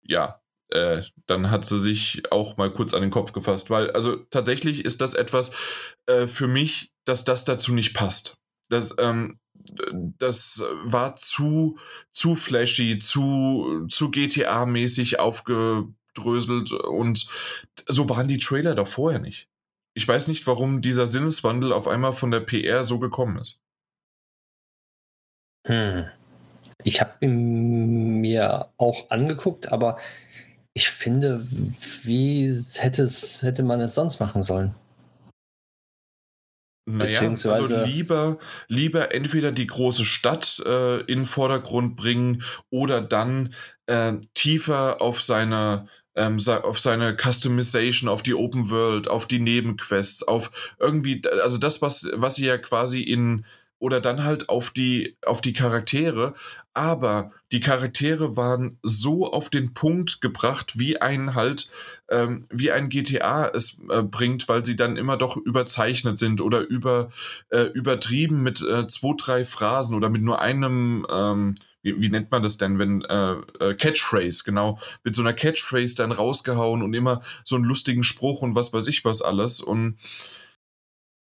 Ja, 0.02 0.40
äh, 0.74 1.02
dann 1.26 1.50
hat 1.50 1.64
sie 1.64 1.80
sich 1.80 2.30
auch 2.30 2.56
mal 2.56 2.72
kurz 2.72 2.94
an 2.94 3.02
den 3.02 3.10
Kopf 3.10 3.32
gefasst, 3.32 3.70
weil 3.70 3.90
also 3.92 4.16
tatsächlich 4.16 4.84
ist 4.84 5.00
das 5.00 5.14
etwas 5.14 5.52
äh, 6.06 6.26
für 6.26 6.48
mich, 6.48 6.92
dass 7.04 7.24
das 7.24 7.44
dazu 7.44 7.72
nicht 7.72 7.94
passt. 7.94 8.38
Das, 8.68 8.94
ähm, 8.98 9.38
das 10.18 10.62
war 10.82 11.16
zu, 11.16 11.78
zu 12.10 12.36
flashy, 12.36 12.98
zu, 12.98 13.86
zu 13.88 14.10
GTA-mäßig 14.10 15.18
aufge, 15.18 15.88
dröselt 16.14 16.72
und 16.72 17.26
so 17.86 18.08
waren 18.08 18.28
die 18.28 18.38
Trailer 18.38 18.74
doch 18.74 18.88
vorher 18.88 19.20
nicht. 19.20 19.48
Ich 19.94 20.06
weiß 20.06 20.28
nicht, 20.28 20.46
warum 20.46 20.80
dieser 20.80 21.06
Sinneswandel 21.06 21.72
auf 21.72 21.86
einmal 21.86 22.12
von 22.12 22.30
der 22.30 22.40
PR 22.40 22.84
so 22.84 22.98
gekommen 22.98 23.38
ist. 23.38 23.62
Hm. 25.66 26.06
Ich 26.82 27.00
habe 27.00 27.12
ihn 27.20 28.20
mir 28.20 28.68
auch 28.76 29.10
angeguckt, 29.10 29.72
aber 29.72 29.98
ich 30.74 30.88
finde, 30.88 31.46
wie 32.02 32.52
hätte, 32.74 33.02
es, 33.02 33.42
hätte 33.42 33.62
man 33.62 33.80
es 33.80 33.94
sonst 33.94 34.18
machen 34.20 34.42
sollen? 34.42 34.74
Naja, 36.86 37.20
also 37.20 37.84
lieber, 37.84 38.38
lieber 38.68 39.14
entweder 39.14 39.52
die 39.52 39.66
große 39.66 40.04
Stadt 40.04 40.62
äh, 40.66 41.00
in 41.00 41.20
den 41.20 41.26
Vordergrund 41.26 41.96
bringen 41.96 42.42
oder 42.68 43.00
dann 43.00 43.54
äh, 43.86 44.14
tiefer 44.34 45.00
auf 45.00 45.22
seine 45.22 45.86
ähm, 46.16 46.38
auf 46.46 46.78
seine 46.78 47.16
Customization, 47.16 48.08
auf 48.08 48.22
die 48.22 48.34
Open 48.34 48.70
World, 48.70 49.08
auf 49.08 49.26
die 49.26 49.40
Nebenquests, 49.40 50.22
auf 50.22 50.76
irgendwie, 50.78 51.22
also 51.42 51.58
das, 51.58 51.82
was, 51.82 52.08
was 52.14 52.36
sie 52.36 52.46
ja 52.46 52.56
quasi 52.56 53.00
in, 53.00 53.44
oder 53.84 54.00
dann 54.00 54.24
halt 54.24 54.48
auf 54.48 54.70
die, 54.70 55.14
auf 55.26 55.42
die 55.42 55.52
Charaktere, 55.52 56.32
aber 56.72 57.32
die 57.52 57.60
Charaktere 57.60 58.34
waren 58.34 58.78
so 58.82 59.30
auf 59.30 59.50
den 59.50 59.74
Punkt 59.74 60.22
gebracht, 60.22 60.78
wie 60.78 61.02
ein 61.02 61.34
halt, 61.34 61.68
ähm, 62.08 62.46
wie 62.48 62.72
ein 62.72 62.88
GTA 62.88 63.46
es 63.48 63.82
äh, 63.90 64.02
bringt, 64.02 64.48
weil 64.48 64.64
sie 64.64 64.74
dann 64.74 64.96
immer 64.96 65.18
doch 65.18 65.36
überzeichnet 65.36 66.18
sind 66.18 66.40
oder 66.40 66.60
über, 66.62 67.10
äh, 67.50 67.64
übertrieben 67.74 68.42
mit 68.42 68.62
äh, 68.62 68.88
zwei, 68.88 69.12
drei 69.18 69.44
Phrasen 69.44 69.94
oder 69.94 70.08
mit 70.08 70.22
nur 70.22 70.40
einem, 70.40 71.06
ähm, 71.12 71.54
wie, 71.82 72.00
wie 72.00 72.08
nennt 72.08 72.30
man 72.30 72.42
das 72.42 72.56
denn, 72.56 72.78
wenn 72.78 73.02
äh, 73.02 73.34
äh, 73.60 73.74
Catchphrase, 73.74 74.44
genau, 74.46 74.78
mit 75.02 75.14
so 75.14 75.20
einer 75.20 75.34
Catchphrase 75.34 75.94
dann 75.94 76.10
rausgehauen 76.10 76.82
und 76.82 76.94
immer 76.94 77.20
so 77.44 77.56
einen 77.56 77.66
lustigen 77.66 78.02
Spruch 78.02 78.40
und 78.40 78.54
was 78.54 78.72
weiß 78.72 78.86
ich 78.86 79.04
was 79.04 79.20
alles. 79.20 79.60
Und 79.60 79.98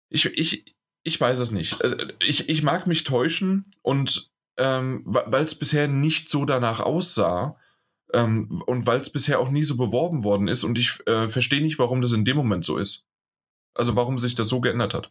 ich, 0.08 0.26
ich, 0.26 0.74
ich 1.04 1.20
weiß 1.20 1.38
es 1.38 1.52
nicht. 1.52 1.80
Äh, 1.82 2.08
ich, 2.26 2.48
ich 2.48 2.62
mag 2.62 2.86
mich 2.86 3.04
täuschen 3.04 3.66
und 3.82 4.30
ähm, 4.56 5.02
weil 5.04 5.44
es 5.44 5.54
bisher 5.54 5.88
nicht 5.88 6.28
so 6.28 6.44
danach 6.44 6.80
aussah, 6.80 7.56
ähm, 8.14 8.62
und 8.66 8.86
weil 8.86 9.00
es 9.00 9.10
bisher 9.10 9.40
auch 9.40 9.50
nie 9.50 9.64
so 9.64 9.76
beworben 9.76 10.24
worden 10.24 10.48
ist 10.48 10.64
und 10.64 10.78
ich 10.78 10.98
äh, 11.06 11.28
verstehe 11.28 11.60
nicht, 11.60 11.78
warum 11.78 12.00
das 12.00 12.12
in 12.12 12.24
dem 12.24 12.36
Moment 12.36 12.64
so 12.64 12.78
ist. 12.78 13.06
Also 13.74 13.96
warum 13.96 14.18
sich 14.18 14.36
das 14.36 14.48
so 14.48 14.60
geändert 14.60 14.94
hat. 14.94 15.10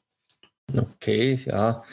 Okay, 0.74 1.41
ja. 1.46 1.84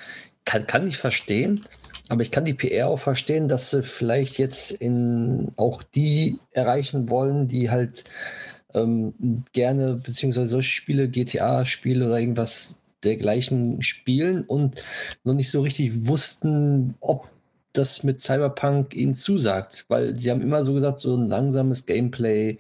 Kann, 0.44 0.66
kann 0.66 0.86
ich 0.86 0.96
verstehen. 0.96 1.66
Aber 2.08 2.22
ich 2.22 2.30
kann 2.30 2.44
die 2.44 2.54
PR 2.54 2.88
auch 2.88 2.98
verstehen, 2.98 3.48
dass 3.48 3.70
sie 3.70 3.82
vielleicht 3.82 4.38
jetzt 4.38 4.70
in 4.72 5.52
auch 5.56 5.82
die 5.82 6.38
erreichen 6.50 7.08
wollen, 7.08 7.48
die 7.48 7.70
halt 7.70 8.04
ähm, 8.74 9.44
gerne, 9.52 9.94
beziehungsweise 9.94 10.48
solche 10.48 10.70
Spiele, 10.70 11.08
GTA-Spiele 11.08 12.06
oder 12.06 12.18
irgendwas 12.18 12.79
dergleichen 13.04 13.82
spielen 13.82 14.44
und 14.44 14.82
noch 15.24 15.34
nicht 15.34 15.50
so 15.50 15.60
richtig 15.60 16.06
wussten, 16.06 16.94
ob 17.00 17.28
das 17.72 18.02
mit 18.02 18.20
Cyberpunk 18.20 18.94
ihnen 18.96 19.14
zusagt, 19.14 19.84
weil 19.88 20.16
sie 20.16 20.30
haben 20.30 20.42
immer 20.42 20.64
so 20.64 20.74
gesagt, 20.74 20.98
so 20.98 21.14
ein 21.14 21.28
langsames 21.28 21.86
Gameplay, 21.86 22.58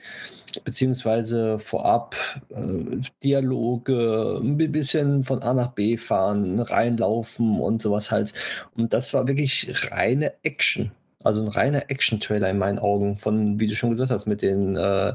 beziehungsweise 0.64 1.58
vorab 1.58 2.14
äh, 2.50 3.00
Dialoge, 3.22 4.40
ein 4.42 4.56
bisschen 4.56 5.24
von 5.24 5.42
A 5.42 5.52
nach 5.52 5.72
B 5.72 5.96
fahren, 5.96 6.60
reinlaufen 6.60 7.58
und 7.58 7.80
sowas 7.80 8.10
halt. 8.10 8.32
Und 8.76 8.92
das 8.94 9.12
war 9.12 9.26
wirklich 9.26 9.72
reine 9.90 10.32
Action. 10.42 10.92
Also 11.22 11.42
ein 11.42 11.48
reiner 11.48 11.90
Action-Trailer 11.90 12.48
in 12.48 12.58
meinen 12.58 12.78
Augen, 12.78 13.16
von, 13.16 13.60
wie 13.60 13.66
du 13.66 13.74
schon 13.74 13.90
gesagt 13.90 14.10
hast, 14.10 14.26
mit 14.26 14.42
den 14.42 14.76
äh, 14.76 15.14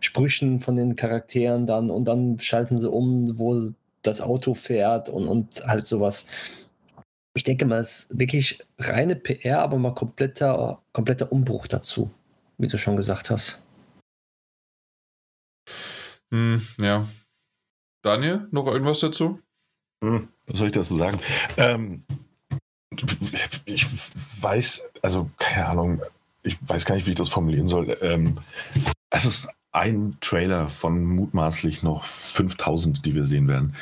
Sprüchen 0.00 0.60
von 0.60 0.76
den 0.76 0.94
Charakteren 0.94 1.64
dann 1.64 1.90
und 1.90 2.04
dann 2.04 2.38
schalten 2.38 2.78
sie 2.78 2.90
um, 2.90 3.38
wo 3.38 3.58
das 4.02 4.20
Auto 4.20 4.54
fährt 4.54 5.08
und, 5.08 5.26
und 5.28 5.64
halt 5.66 5.86
sowas. 5.86 6.28
Ich 7.34 7.44
denke 7.44 7.64
mal, 7.64 7.80
es 7.80 8.04
ist 8.04 8.18
wirklich 8.18 8.60
reine 8.78 9.16
PR, 9.16 9.60
aber 9.60 9.78
mal 9.78 9.94
kompletter, 9.94 10.82
kompletter 10.92 11.32
Umbruch 11.32 11.66
dazu, 11.66 12.10
wie 12.58 12.66
du 12.66 12.78
schon 12.78 12.96
gesagt 12.96 13.30
hast. 13.30 13.62
Hm, 16.30 16.60
ja. 16.78 17.06
Daniel, 18.02 18.48
noch 18.50 18.66
irgendwas 18.66 19.00
dazu? 19.00 19.40
Hm, 20.02 20.28
was 20.46 20.58
soll 20.58 20.66
ich 20.66 20.72
dazu 20.72 20.96
sagen? 20.96 21.20
Ähm, 21.56 22.04
ich 23.64 23.86
weiß, 24.42 24.82
also 25.02 25.30
keine 25.38 25.66
Ahnung, 25.66 26.02
ich 26.42 26.58
weiß 26.60 26.84
gar 26.84 26.96
nicht, 26.96 27.06
wie 27.06 27.10
ich 27.10 27.16
das 27.16 27.28
formulieren 27.28 27.68
soll. 27.68 27.96
Ähm, 28.00 28.38
es 29.10 29.24
ist 29.24 29.48
ein 29.72 30.18
Trailer 30.20 30.68
von 30.68 31.04
mutmaßlich 31.04 31.82
noch 31.82 32.04
5000, 32.04 33.04
die 33.04 33.14
wir 33.14 33.24
sehen 33.24 33.48
werden. 33.48 33.74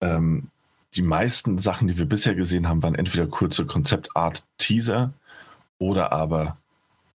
Ähm, 0.00 0.48
die 0.94 1.02
meisten 1.02 1.58
Sachen, 1.58 1.88
die 1.88 1.98
wir 1.98 2.06
bisher 2.06 2.34
gesehen 2.34 2.68
haben, 2.68 2.82
waren 2.82 2.94
entweder 2.94 3.26
kurze 3.26 3.64
Konzeptart-Teaser 3.66 5.12
oder 5.78 6.12
aber 6.12 6.56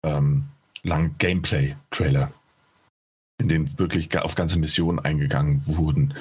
ähm, 0.03 0.45
lang 0.83 1.15
Gameplay-Trailer, 1.19 2.31
in 3.39 3.49
denen 3.49 3.79
wirklich 3.79 4.15
auf 4.17 4.35
ganze 4.35 4.59
Missionen 4.59 4.99
eingegangen 4.99 5.61
wurden. 5.65 6.13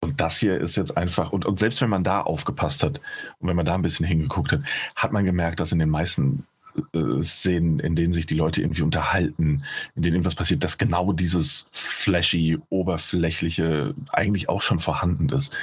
Und 0.00 0.20
das 0.20 0.38
hier 0.38 0.60
ist 0.60 0.76
jetzt 0.76 0.96
einfach, 0.96 1.32
und, 1.32 1.46
und 1.46 1.58
selbst 1.58 1.80
wenn 1.80 1.90
man 1.90 2.04
da 2.04 2.20
aufgepasst 2.20 2.82
hat 2.82 3.00
und 3.38 3.48
wenn 3.48 3.56
man 3.56 3.66
da 3.66 3.74
ein 3.74 3.82
bisschen 3.82 4.06
hingeguckt 4.06 4.52
hat, 4.52 4.60
hat 4.96 5.12
man 5.12 5.24
gemerkt, 5.24 5.60
dass 5.60 5.72
in 5.72 5.78
den 5.78 5.90
meisten 5.90 6.44
äh, 6.92 7.22
Szenen, 7.22 7.80
in 7.80 7.96
denen 7.96 8.12
sich 8.12 8.26
die 8.26 8.34
Leute 8.34 8.62
irgendwie 8.62 8.82
unterhalten, 8.82 9.64
in 9.94 10.02
denen 10.02 10.16
irgendwas 10.16 10.34
passiert, 10.34 10.64
dass 10.64 10.78
genau 10.78 11.12
dieses 11.12 11.68
flashy, 11.70 12.58
oberflächliche 12.68 13.94
eigentlich 14.10 14.48
auch 14.48 14.62
schon 14.62 14.78
vorhanden 14.78 15.28
ist. 15.28 15.56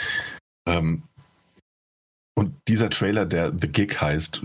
Ähm, 0.68 1.04
und 2.36 2.54
dieser 2.68 2.90
Trailer, 2.90 3.26
der 3.26 3.52
The 3.52 3.68
Gig 3.68 4.00
heißt, 4.00 4.42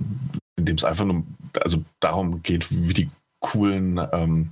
in 0.56 0.64
dem 0.64 0.76
es 0.76 0.84
einfach 0.84 1.04
nur 1.04 1.24
also 1.60 1.84
darum 2.00 2.42
geht, 2.42 2.66
wie 2.70 2.94
die 2.94 3.10
coolen, 3.40 4.00
ähm, 4.12 4.50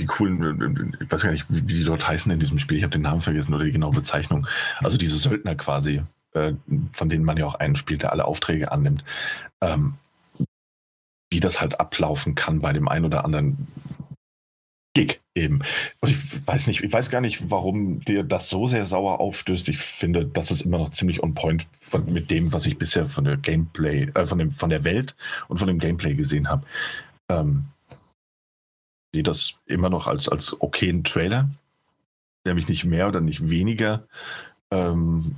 die 0.00 0.06
coolen, 0.06 0.96
ich 1.00 1.10
weiß 1.10 1.22
gar 1.22 1.32
nicht, 1.32 1.46
wie 1.48 1.62
die 1.62 1.84
dort 1.84 2.06
heißen 2.06 2.30
in 2.30 2.38
diesem 2.38 2.58
Spiel, 2.58 2.78
ich 2.78 2.84
habe 2.84 2.92
den 2.92 3.02
Namen 3.02 3.20
vergessen 3.20 3.52
oder 3.52 3.64
die 3.64 3.72
genaue 3.72 3.92
Bezeichnung. 3.92 4.46
Also 4.78 4.96
diese 4.96 5.16
Söldner 5.16 5.56
quasi, 5.56 6.02
äh, 6.34 6.52
von 6.92 7.08
denen 7.08 7.24
man 7.24 7.36
ja 7.36 7.46
auch 7.46 7.56
einen 7.56 7.74
spielt, 7.74 8.02
der 8.02 8.12
alle 8.12 8.26
Aufträge 8.26 8.70
annimmt. 8.70 9.02
Ähm, 9.60 9.94
wie 11.30 11.40
das 11.40 11.60
halt 11.60 11.80
ablaufen 11.80 12.34
kann 12.34 12.60
bei 12.60 12.72
dem 12.72 12.88
einen 12.88 13.04
oder 13.04 13.24
anderen 13.24 13.68
Gig 14.94 15.20
eben. 15.34 15.60
Und 16.00 16.10
ich 16.10 16.46
weiß 16.46 16.66
nicht, 16.66 16.82
ich 16.82 16.92
weiß 16.92 17.10
gar 17.10 17.20
nicht, 17.20 17.50
warum 17.50 18.00
dir 18.00 18.24
das 18.24 18.48
so 18.48 18.66
sehr 18.66 18.86
sauer 18.86 19.20
aufstößt. 19.20 19.68
Ich 19.68 19.78
finde, 19.78 20.26
das 20.26 20.50
ist 20.50 20.62
immer 20.62 20.78
noch 20.78 20.90
ziemlich 20.90 21.22
on 21.22 21.34
point 21.34 21.66
von, 21.80 22.12
mit 22.12 22.30
dem, 22.30 22.52
was 22.52 22.66
ich 22.66 22.78
bisher 22.78 23.06
von 23.06 23.24
der 23.24 23.36
Gameplay, 23.36 24.10
äh, 24.14 24.26
von, 24.26 24.38
dem, 24.38 24.50
von 24.50 24.70
der 24.70 24.84
Welt 24.84 25.14
und 25.48 25.58
von 25.58 25.68
dem 25.68 25.78
Gameplay 25.78 26.14
gesehen 26.14 26.48
habe. 26.48 26.66
Ähm, 27.28 27.66
sehe 29.14 29.22
das 29.22 29.54
immer 29.66 29.90
noch 29.90 30.06
als, 30.06 30.28
als 30.28 30.60
okayen 30.60 31.04
Trailer, 31.04 31.48
der 32.44 32.54
mich 32.54 32.68
nicht 32.68 32.84
mehr 32.84 33.08
oder 33.08 33.20
nicht 33.20 33.48
weniger 33.50 34.06
ähm, 34.70 35.36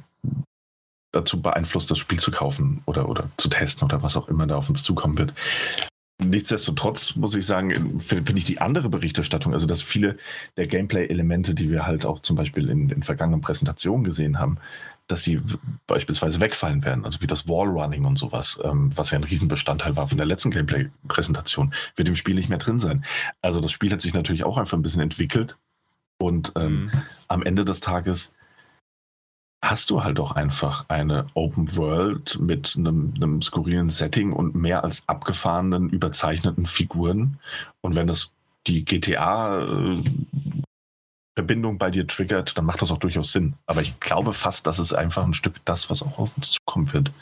dazu 1.12 1.42
beeinflusst, 1.42 1.90
das 1.90 1.98
Spiel 1.98 2.20
zu 2.20 2.30
kaufen 2.30 2.82
oder, 2.86 3.08
oder 3.08 3.28
zu 3.36 3.48
testen 3.48 3.84
oder 3.84 4.02
was 4.02 4.16
auch 4.16 4.28
immer 4.28 4.46
da 4.46 4.56
auf 4.56 4.68
uns 4.68 4.82
zukommen 4.82 5.18
wird. 5.18 5.34
Nichtsdestotrotz 6.22 7.16
muss 7.16 7.34
ich 7.34 7.46
sagen, 7.46 7.98
finde 7.98 8.36
ich 8.36 8.44
die 8.44 8.60
andere 8.60 8.90
Berichterstattung, 8.90 9.54
also 9.54 9.66
dass 9.66 9.80
viele 9.80 10.18
der 10.58 10.66
Gameplay-Elemente, 10.66 11.54
die 11.54 11.70
wir 11.70 11.86
halt 11.86 12.04
auch 12.04 12.20
zum 12.20 12.36
Beispiel 12.36 12.68
in, 12.68 12.90
in 12.90 13.02
vergangenen 13.02 13.40
Präsentationen 13.40 14.04
gesehen 14.04 14.38
haben, 14.38 14.58
dass 15.06 15.24
sie 15.24 15.40
beispielsweise 15.86 16.40
wegfallen 16.40 16.84
werden, 16.84 17.04
also 17.04 17.20
wie 17.20 17.26
das 17.26 17.48
Wallrunning 17.48 18.04
und 18.04 18.16
sowas, 18.16 18.60
ähm, 18.62 18.90
was 18.94 19.10
ja 19.10 19.18
ein 19.18 19.24
Riesenbestandteil 19.24 19.96
war 19.96 20.06
von 20.06 20.18
der 20.18 20.26
letzten 20.26 20.50
Gameplay-Präsentation, 20.50 21.74
wird 21.96 22.06
im 22.06 22.16
Spiel 22.16 22.34
nicht 22.34 22.48
mehr 22.48 22.58
drin 22.58 22.78
sein. 22.78 23.04
Also 23.40 23.60
das 23.60 23.72
Spiel 23.72 23.90
hat 23.90 24.00
sich 24.00 24.14
natürlich 24.14 24.44
auch 24.44 24.58
einfach 24.58 24.76
ein 24.76 24.82
bisschen 24.82 25.02
entwickelt 25.02 25.56
und 26.18 26.52
ähm, 26.56 26.84
mhm. 26.84 26.90
am 27.28 27.42
Ende 27.42 27.64
des 27.64 27.80
Tages 27.80 28.34
hast 29.70 29.90
du 29.90 30.02
halt 30.02 30.18
auch 30.18 30.32
einfach 30.32 30.84
eine 30.88 31.26
Open 31.34 31.76
World 31.76 32.38
mit 32.40 32.74
einem, 32.76 33.14
einem 33.14 33.40
skurrilen 33.40 33.88
Setting 33.88 34.32
und 34.32 34.54
mehr 34.54 34.82
als 34.84 35.08
abgefahrenen, 35.08 35.88
überzeichneten 35.88 36.66
Figuren. 36.66 37.38
Und 37.80 37.94
wenn 37.94 38.06
das 38.06 38.30
die 38.66 38.84
GTA 38.84 39.64
äh, 39.64 40.02
Verbindung 41.40 41.78
bei 41.78 41.90
dir 41.90 42.06
triggert, 42.06 42.58
dann 42.58 42.66
macht 42.66 42.82
das 42.82 42.90
auch 42.90 42.98
durchaus 42.98 43.32
Sinn. 43.32 43.54
Aber 43.64 43.80
ich 43.80 43.98
glaube 43.98 44.34
fast, 44.34 44.66
das 44.66 44.78
ist 44.78 44.92
einfach 44.92 45.24
ein 45.24 45.32
Stück 45.32 45.54
das, 45.64 45.88
was 45.88 46.02
auch 46.02 46.18
auf 46.18 46.36
uns 46.36 46.52
zukommen 46.52 46.92
wird. 46.92 47.12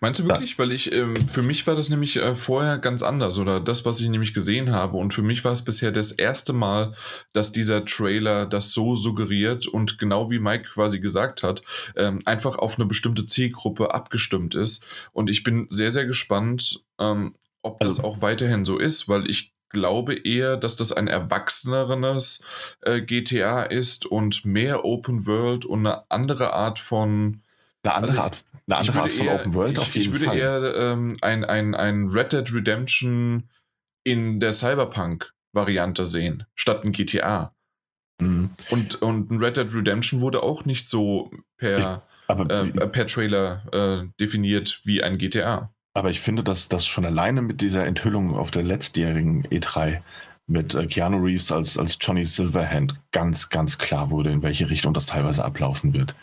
Meinst 0.00 0.20
du 0.20 0.24
wirklich? 0.24 0.52
Ja. 0.52 0.58
Weil 0.58 0.72
ich, 0.72 0.92
ähm, 0.92 1.14
für 1.28 1.42
mich 1.42 1.66
war 1.66 1.74
das 1.74 1.90
nämlich 1.90 2.16
äh, 2.16 2.34
vorher 2.34 2.78
ganz 2.78 3.02
anders 3.02 3.38
oder 3.38 3.60
das, 3.60 3.84
was 3.84 4.00
ich 4.00 4.08
nämlich 4.08 4.32
gesehen 4.32 4.72
habe. 4.72 4.96
Und 4.96 5.12
für 5.12 5.20
mich 5.20 5.44
war 5.44 5.52
es 5.52 5.62
bisher 5.62 5.92
das 5.92 6.10
erste 6.10 6.54
Mal, 6.54 6.94
dass 7.34 7.52
dieser 7.52 7.84
Trailer 7.84 8.46
das 8.46 8.72
so 8.72 8.96
suggeriert 8.96 9.66
und 9.66 9.98
genau 9.98 10.30
wie 10.30 10.38
Mike 10.38 10.70
quasi 10.72 10.98
gesagt 10.98 11.42
hat, 11.42 11.60
ähm, 11.96 12.20
einfach 12.24 12.56
auf 12.56 12.76
eine 12.76 12.86
bestimmte 12.86 13.26
Zielgruppe 13.26 13.92
abgestimmt 13.92 14.54
ist. 14.54 14.86
Und 15.12 15.28
ich 15.28 15.42
bin 15.42 15.66
sehr, 15.68 15.90
sehr 15.90 16.06
gespannt, 16.06 16.80
ähm, 16.98 17.34
ob 17.60 17.80
das 17.80 17.98
also 17.98 18.04
auch 18.04 18.22
weiterhin 18.22 18.64
so 18.64 18.78
ist, 18.78 19.08
weil 19.08 19.28
ich 19.28 19.52
glaube 19.70 20.14
eher, 20.14 20.56
dass 20.56 20.76
das 20.76 20.92
ein 20.92 21.08
erwachseneres 21.08 22.46
äh, 22.82 23.00
GTA 23.00 23.62
ist 23.62 24.06
und 24.06 24.44
mehr 24.44 24.84
Open 24.84 25.26
World 25.26 25.64
und 25.64 25.86
eine 25.86 26.10
andere 26.10 26.52
Art 26.52 26.78
von. 26.78 27.42
Eine 27.82 27.94
andere 27.94 28.10
also, 28.12 28.22
Art, 28.22 28.44
eine 28.66 28.76
andere 28.78 29.00
Art 29.02 29.12
von 29.12 29.26
eher, 29.26 29.34
Open 29.34 29.54
World 29.54 29.72
ich, 29.72 29.78
auf 29.78 29.94
jeden 29.94 30.14
Fall. 30.14 30.22
Ich 30.22 30.32
würde 30.32 30.44
Fall. 30.44 30.72
eher 30.72 30.92
ähm, 30.92 31.16
ein, 31.20 31.44
ein, 31.44 31.74
ein 31.74 32.08
Red 32.08 32.32
Dead 32.32 32.52
Redemption 32.52 33.48
in 34.04 34.40
der 34.40 34.52
Cyberpunk-Variante 34.52 36.06
sehen, 36.06 36.44
statt 36.54 36.84
ein 36.84 36.92
GTA. 36.92 37.54
Mhm. 38.20 38.50
Und, 38.70 39.02
und 39.02 39.30
ein 39.30 39.38
Red 39.38 39.56
Dead 39.56 39.74
Redemption 39.74 40.20
wurde 40.20 40.42
auch 40.42 40.64
nicht 40.64 40.88
so 40.88 41.30
per, 41.58 41.78
ich, 41.78 41.86
aber, 42.28 42.50
äh, 42.50 42.86
per 42.88 43.06
Trailer 43.06 43.62
äh, 43.72 44.08
definiert 44.20 44.80
wie 44.84 45.02
ein 45.02 45.18
GTA. 45.18 45.72
Aber 45.96 46.10
ich 46.10 46.20
finde, 46.20 46.44
dass 46.44 46.68
das 46.68 46.86
schon 46.86 47.06
alleine 47.06 47.40
mit 47.40 47.62
dieser 47.62 47.86
Enthüllung 47.86 48.36
auf 48.36 48.50
der 48.50 48.62
letztjährigen 48.62 49.44
E3 49.44 50.02
mit 50.46 50.74
äh, 50.74 50.86
Keanu 50.88 51.16
Reeves 51.16 51.50
als, 51.50 51.78
als 51.78 51.96
Johnny 51.98 52.26
Silverhand 52.26 53.00
ganz, 53.12 53.48
ganz 53.48 53.78
klar 53.78 54.10
wurde, 54.10 54.30
in 54.30 54.42
welche 54.42 54.68
Richtung 54.68 54.92
das 54.92 55.06
teilweise 55.06 55.42
ablaufen 55.42 55.94
wird. 55.94 56.14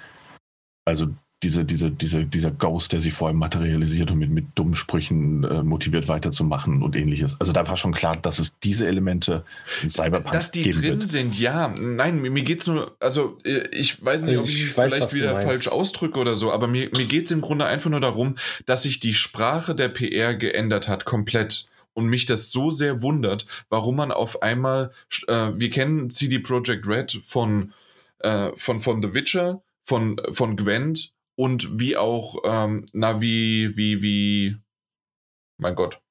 Also 0.86 1.16
diese, 1.44 1.66
diese, 1.66 1.92
diese, 1.92 2.26
dieser 2.26 2.52
Ghost, 2.52 2.94
der 2.94 3.02
sich 3.02 3.14
vor 3.14 3.28
allem 3.28 3.38
materialisiert 3.38 4.10
und 4.12 4.20
mit, 4.20 4.30
mit 4.30 4.46
dummen 4.56 4.76
Sprüchen 4.76 5.44
äh, 5.44 5.64
motiviert 5.64 6.08
weiterzumachen 6.08 6.82
und 6.82 6.96
ähnliches. 6.96 7.36
Also 7.40 7.52
da 7.52 7.68
war 7.68 7.78
schon 7.78 7.94
klar, 7.94 8.16
dass 8.18 8.40
es 8.40 8.58
diese 8.60 8.88
Elemente 8.88 9.44
in 9.82 9.90
Cyberpunk 9.90 10.32
Dass 10.32 10.52
die 10.52 10.70
drin 10.70 11.00
wird. 11.00 11.08
sind, 11.08 11.40
ja. 11.40 11.74
Nein, 11.80 12.22
mir, 12.22 12.32
mir 12.32 12.44
geht 12.44 12.62
es 12.62 12.68
nur, 12.68 12.96
also 13.00 13.38
äh, 13.44 13.68
ich 13.72 14.04
weiß 14.04 14.24
nicht, 14.24 14.38
ob 14.38 14.46
ich, 14.46 14.64
ich 14.64 14.78
weiß, 14.78 14.94
vielleicht 14.94 15.14
wieder 15.16 15.42
falsch 15.42 15.68
ausdrücke 15.68 16.20
oder 16.20 16.36
so, 16.36 16.52
aber 16.52 16.68
mir, 16.68 16.90
mir 16.96 17.06
geht 17.06 17.26
es 17.26 17.32
im 17.32 17.42
Grunde 17.42 17.66
einfach 17.66 17.90
nur 17.90 18.00
darum, 18.00 18.36
dass 18.66 18.84
sich 18.84 19.00
die 19.00 19.14
Sprache 19.14 19.76
der 19.76 19.90
PR 19.90 20.36
geändert 20.36 20.88
hat, 20.88 21.06
komplett 21.06 21.68
und 21.94 22.08
mich 22.08 22.26
das 22.26 22.52
so 22.52 22.70
sehr 22.70 23.02
wundert, 23.02 23.46
warum 23.70 23.98
man 23.98 24.12
auf 24.12 24.42
einmal, 24.42 24.92
äh, 25.28 25.52
wir 25.54 25.70
kennen 25.70 26.10
CD 26.10 26.40
Projekt 26.40 26.88
Red 26.88 27.20
von, 27.24 27.74
äh, 28.20 28.52
von, 28.58 28.80
von 28.80 29.02
The 29.02 29.14
Witcher, 29.14 29.62
von, 29.84 30.20
von 30.32 30.56
Gwent 30.56 31.14
und 31.36 31.80
wie 31.80 31.98
auch, 31.98 32.38
ähm, 32.46 32.88
na, 32.94 33.22
wie, 33.22 33.76
wie, 33.76 34.02
wie, 34.02 34.58
mein 35.58 35.76
Gott, 35.76 36.02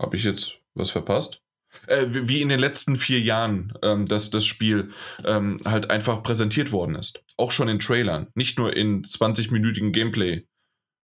habe 0.00 0.16
ich 0.16 0.24
jetzt 0.24 0.58
was 0.74 0.90
verpasst? 0.90 1.42
Äh, 1.86 2.06
wie 2.08 2.40
in 2.40 2.48
den 2.48 2.60
letzten 2.60 2.96
vier 2.96 3.20
Jahren 3.20 3.74
ähm, 3.82 4.06
dass 4.06 4.30
das 4.30 4.46
Spiel 4.46 4.90
ähm, 5.24 5.58
halt 5.64 5.90
einfach 5.90 6.22
präsentiert 6.22 6.72
worden 6.72 6.94
ist. 6.94 7.24
Auch 7.36 7.50
schon 7.50 7.68
in 7.68 7.80
Trailern, 7.80 8.28
nicht 8.34 8.58
nur 8.58 8.74
in 8.74 9.02
20-minütigen 9.04 9.92
Gameplay. 9.92 10.46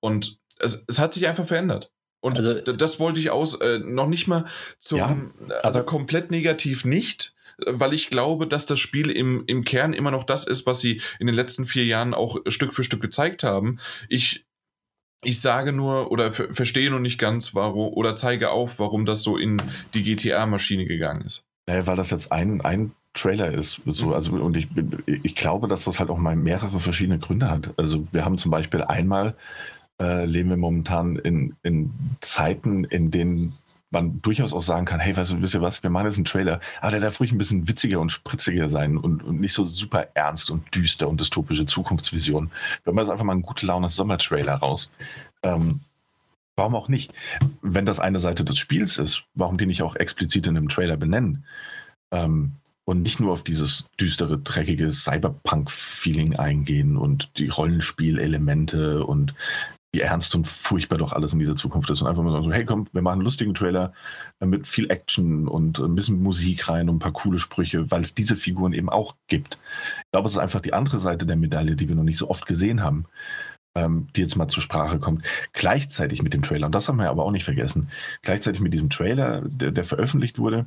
Und 0.02 0.40
es, 0.58 0.86
es 0.88 1.00
hat 1.00 1.14
sich 1.14 1.28
einfach 1.28 1.48
verändert. 1.48 1.92
Und 2.22 2.38
also, 2.38 2.60
das 2.60 3.00
wollte 3.00 3.20
ich 3.20 3.30
aus, 3.30 3.54
äh, 3.62 3.80
noch 3.80 4.08
nicht 4.08 4.28
mal 4.28 4.46
zum, 4.80 4.98
ja, 4.98 5.32
also 5.62 5.84
komplett 5.84 6.32
negativ 6.32 6.84
nicht, 6.84 7.35
weil 7.66 7.93
ich 7.93 8.10
glaube, 8.10 8.47
dass 8.47 8.66
das 8.66 8.80
Spiel 8.80 9.10
im, 9.10 9.43
im 9.47 9.64
Kern 9.64 9.93
immer 9.93 10.12
noch 10.12 10.24
das 10.24 10.45
ist, 10.45 10.66
was 10.66 10.80
sie 10.80 11.01
in 11.20 11.28
den 11.28 11.36
letzten 11.36 11.66
vier 11.66 11.86
Jahren 11.86 12.14
auch 12.14 12.38
Stück 12.47 12.74
für 12.74 12.84
Stück 12.84 13.01
gezeigt 13.01 13.43
haben. 13.43 13.80
Ich, 14.10 14.45
ich 15.24 15.41
sage 15.41 15.72
nur 15.72 16.12
oder 16.12 16.32
verstehe 16.32 16.89
nur 16.89 16.99
nicht 16.99 17.20
ganz, 17.20 17.56
warum 17.56 17.93
oder 17.93 18.16
zeige 18.16 18.51
auf, 18.51 18.80
warum 18.80 19.06
das 19.06 19.24
so 19.24 19.38
in 19.38 19.62
die 19.93 20.03
GTA-Maschine 20.03 20.86
gegangen 20.86 21.22
ist. 21.22 21.43
Naja, 21.68 21.88
weil 21.88 21.95
das 21.95 22.12
jetzt 22.12 22.32
ein, 22.32 22.62
ein 22.62 22.91
Trailer 23.14 23.51
ist. 23.51 23.82
So, 23.86 24.08
mhm. 24.08 24.14
also, 24.14 24.34
und 24.34 24.58
ich, 24.58 24.68
ich 25.24 25.36
glaube, 25.36 25.68
dass 25.68 25.86
das 25.86 25.99
halt 25.99 26.10
auch 26.10 26.18
mal 26.18 26.36
mehrere 26.36 26.80
verschiedene 26.80 27.20
Gründe 27.20 27.49
hat. 27.49 27.74
Also 27.78 28.08
wir 28.12 28.26
haben 28.26 28.38
zum 28.38 28.51
Beispiel 28.51 28.84
einmal, 28.84 29.36
äh, 29.99 30.26
leben 30.26 30.49
wir 30.49 30.58
momentan 30.58 31.16
in, 31.16 31.56
in 31.64 31.91
Zeiten, 32.20 32.84
in 32.84 33.10
denen 33.10 33.53
man 33.92 34.22
durchaus 34.22 34.54
auch 34.54 34.62
sagen 34.62 34.86
kann, 34.86 35.00
hey, 35.00 35.16
weißt 35.16 35.32
du, 35.32 35.42
wisst 35.42 35.54
ihr 35.54 35.62
was, 35.62 35.84
wir 35.84 35.90
machen 35.90 36.06
jetzt 36.06 36.18
einen 36.18 36.26
Trailer, 36.26 36.60
aber 36.82 36.92
der 36.92 37.02
darf 37.02 37.20
ruhig 37.20 37.32
ein 37.32 37.38
bisschen 37.38 37.68
witziger 37.68 38.00
und 38.00 38.12
spritziger 38.12 38.68
sein 38.68 38.98
und, 38.98 39.24
und 39.24 39.40
nicht 39.40 39.54
so 39.54 39.66
super 39.66 40.08
ernst 40.16 40.52
und 40.52 40.74
düster 40.76 41.08
und 41.08 41.20
dystopische 41.20 41.66
Zukunftsvision. 41.66 42.52
Wir 42.84 42.92
haben 42.92 42.98
jetzt 42.98 43.10
einfach 43.10 43.26
mal 43.26 43.34
einen 43.34 43.42
gute 43.42 43.66
Laune 43.66 43.90
Sommertrailer 43.90 44.56
raus. 44.56 44.92
Ähm, 45.44 45.80
warum 46.56 46.76
auch 46.76 46.88
nicht? 46.88 47.14
Wenn 47.62 47.86
das 47.86 48.00
eine 48.00 48.20
Seite 48.20 48.44
des 48.44 48.58
Spiels 48.58 48.98
ist, 48.98 49.24
warum 49.34 49.58
die 49.58 49.66
nicht 49.66 49.84
auch 49.84 49.96
explizit 49.96 50.48
in 50.48 50.58
einem 50.58 50.70
Trailer 50.70 50.98
benennen? 50.98 51.46
Ähm, 52.12 52.54
und 52.86 53.02
nicht 53.02 53.20
nur 53.20 53.34
auf 53.34 53.44
dieses 53.44 53.86
düstere, 54.00 54.38
dreckige 54.38 54.92
Cyberpunk-Feeling 54.92 56.36
eingehen 56.36 56.98
und 56.98 57.32
die 57.38 57.48
Rollenspielelemente 57.48 59.04
und 59.04 59.34
wie 59.96 60.02
ernst 60.02 60.36
und 60.36 60.48
furchtbar 60.48 60.98
doch 60.98 61.14
alles 61.14 61.34
in 61.34 61.39
dieser 61.39 61.56
Zukunft 61.56 61.89
ist. 61.89 62.02
Und 62.02 62.08
einfach 62.08 62.22
mal 62.22 62.32
sagen 62.32 62.43
so, 62.43 62.52
hey 62.52 62.66
komm, 62.66 62.86
wir 62.91 63.02
machen 63.02 63.16
einen 63.16 63.24
lustigen 63.24 63.54
Trailer 63.54 63.93
mit 64.39 64.68
viel 64.68 64.91
Action 64.91 65.48
und 65.48 65.80
ein 65.80 65.96
bisschen 65.96 66.22
Musik 66.22 66.68
rein 66.68 66.89
und 66.89 66.98
ein 66.98 67.00
paar 67.00 67.14
coole 67.14 67.39
Sprüche, 67.39 67.89
weil 67.89 68.02
es 68.02 68.14
diese 68.14 68.36
Figuren 68.36 68.74
eben 68.74 68.89
auch 68.89 69.16
gibt. 69.28 69.58
Ich 70.00 70.12
glaube, 70.12 70.28
es 70.28 70.34
ist 70.34 70.39
einfach 70.39 70.62
die 70.62 70.74
andere 70.74 71.00
Seite 71.00 71.26
der 71.26 71.38
Medaille, 71.38 71.76
die 71.76 71.88
wir 71.88 71.96
noch 71.96 72.04
nicht 72.04 72.18
so 72.18 72.30
oft 72.30 72.46
gesehen 72.46 72.84
haben, 72.84 73.06
ähm, 73.74 74.08
die 74.16 74.22
jetzt 74.22 74.36
mal 74.36 74.50
zur 74.50 74.62
Sprache 74.62 75.00
kommt. 75.00 75.26
Gleichzeitig 75.54 76.22
mit 76.22 76.34
dem 76.34 76.41
Trailer, 76.41 76.66
und 76.66 76.76
das 76.76 76.89
haben 76.89 76.98
wir 76.98 77.10
aber 77.10 77.24
auch 77.24 77.32
nicht 77.32 77.46
vergessen, 77.46 77.89
gleichzeitig 78.22 78.62
mit 78.62 78.74
diesem 78.74 78.89
Trailer, 78.89 79.41
der, 79.46 79.72
der 79.72 79.86
veröffentlicht 79.86 80.38
wurde, 80.39 80.66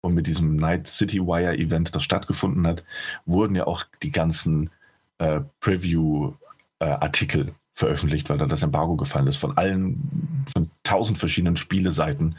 und 0.00 0.14
mit 0.14 0.26
diesem 0.26 0.56
Night 0.56 0.86
City 0.86 1.20
Wire 1.20 1.56
Event, 1.56 1.94
das 1.94 2.04
stattgefunden 2.04 2.66
hat, 2.66 2.84
wurden 3.26 3.56
ja 3.56 3.66
auch 3.66 3.84
die 4.02 4.12
ganzen 4.12 4.70
äh, 5.18 5.40
Preview-Artikel 5.60 7.48
äh, 7.48 7.52
veröffentlicht, 7.78 8.28
weil 8.28 8.38
da 8.38 8.46
das 8.46 8.64
Embargo 8.64 8.96
gefallen 8.96 9.28
ist, 9.28 9.36
von 9.36 9.56
allen, 9.56 10.44
von 10.52 10.68
tausend 10.82 11.16
verschiedenen 11.16 11.56
Spieleseiten, 11.56 12.34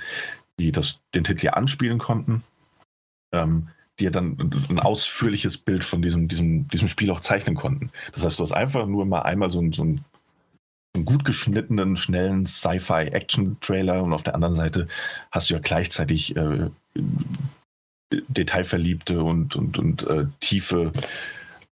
die 0.60 0.74
das, 0.74 1.00
den 1.16 1.24
Titel 1.24 1.46
ja 1.46 1.54
anspielen 1.54 1.98
konnten, 1.98 2.44
ähm, 3.32 3.70
die 4.00 4.04
ja 4.04 4.10
dann 4.10 4.38
ein 4.70 4.80
ausführliches 4.80 5.58
Bild 5.58 5.86
von 5.86 6.02
diesem, 6.02 6.28
diesem, 6.28 6.68
diesem 6.68 6.90
Spiel 6.90 7.10
auch 7.10 7.22
zeichnen 7.22 7.56
konnten. 7.56 7.90
Das 8.12 8.26
heißt, 8.26 8.38
du 8.38 8.44
hast 8.44 8.52
einfach 8.52 8.86
nur 8.86 9.06
mal 9.06 9.22
einmal 9.22 9.50
so, 9.50 9.62
ein, 9.62 9.72
so 9.72 9.84
einen, 9.84 10.04
einen 10.94 11.06
gut 11.06 11.24
geschnittenen, 11.24 11.96
schnellen 11.96 12.46
Sci-Fi-Action-Trailer 12.46 14.04
und 14.04 14.12
auf 14.12 14.24
der 14.24 14.36
anderen 14.36 14.56
Seite 14.56 14.90
hast 15.32 15.50
du 15.50 15.54
ja 15.54 15.62
gleichzeitig 15.62 16.36
äh, 16.36 16.70
detailverliebte 18.28 19.24
und, 19.24 19.56
und, 19.56 19.80
und 19.80 20.06
äh, 20.06 20.26
tiefe 20.42 20.92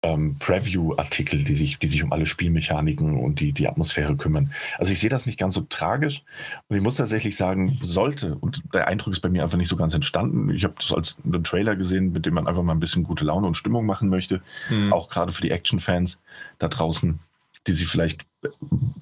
ähm, 0.03 0.37
Preview-Artikel, 0.39 1.43
die 1.43 1.55
sich, 1.55 1.79
die 1.79 1.87
sich 1.87 2.03
um 2.03 2.11
alle 2.11 2.25
Spielmechaniken 2.25 3.17
und 3.17 3.39
die, 3.39 3.51
die 3.51 3.67
Atmosphäre 3.67 4.15
kümmern. 4.15 4.51
Also 4.77 4.93
ich 4.93 4.99
sehe 4.99 5.09
das 5.09 5.25
nicht 5.25 5.39
ganz 5.39 5.55
so 5.55 5.61
tragisch 5.61 6.23
und 6.67 6.77
ich 6.77 6.83
muss 6.83 6.97
tatsächlich 6.97 7.35
sagen, 7.35 7.79
sollte, 7.81 8.35
und 8.35 8.61
der 8.73 8.87
Eindruck 8.87 9.13
ist 9.13 9.21
bei 9.21 9.29
mir 9.29 9.43
einfach 9.43 9.57
nicht 9.57 9.69
so 9.69 9.75
ganz 9.75 9.93
entstanden. 9.93 10.49
Ich 10.51 10.63
habe 10.63 10.75
das 10.79 10.91
als 10.91 11.17
einen 11.23 11.43
Trailer 11.43 11.75
gesehen, 11.75 12.13
mit 12.13 12.25
dem 12.25 12.35
man 12.35 12.47
einfach 12.47 12.63
mal 12.63 12.73
ein 12.73 12.79
bisschen 12.79 13.03
gute 13.03 13.25
Laune 13.25 13.47
und 13.47 13.57
Stimmung 13.57 13.85
machen 13.85 14.09
möchte, 14.09 14.41
mhm. 14.69 14.93
auch 14.93 15.09
gerade 15.09 15.31
für 15.31 15.41
die 15.41 15.51
Action-Fans 15.51 16.21
da 16.59 16.67
draußen, 16.67 17.19
die 17.67 17.73
sich 17.73 17.87
vielleicht 17.87 18.25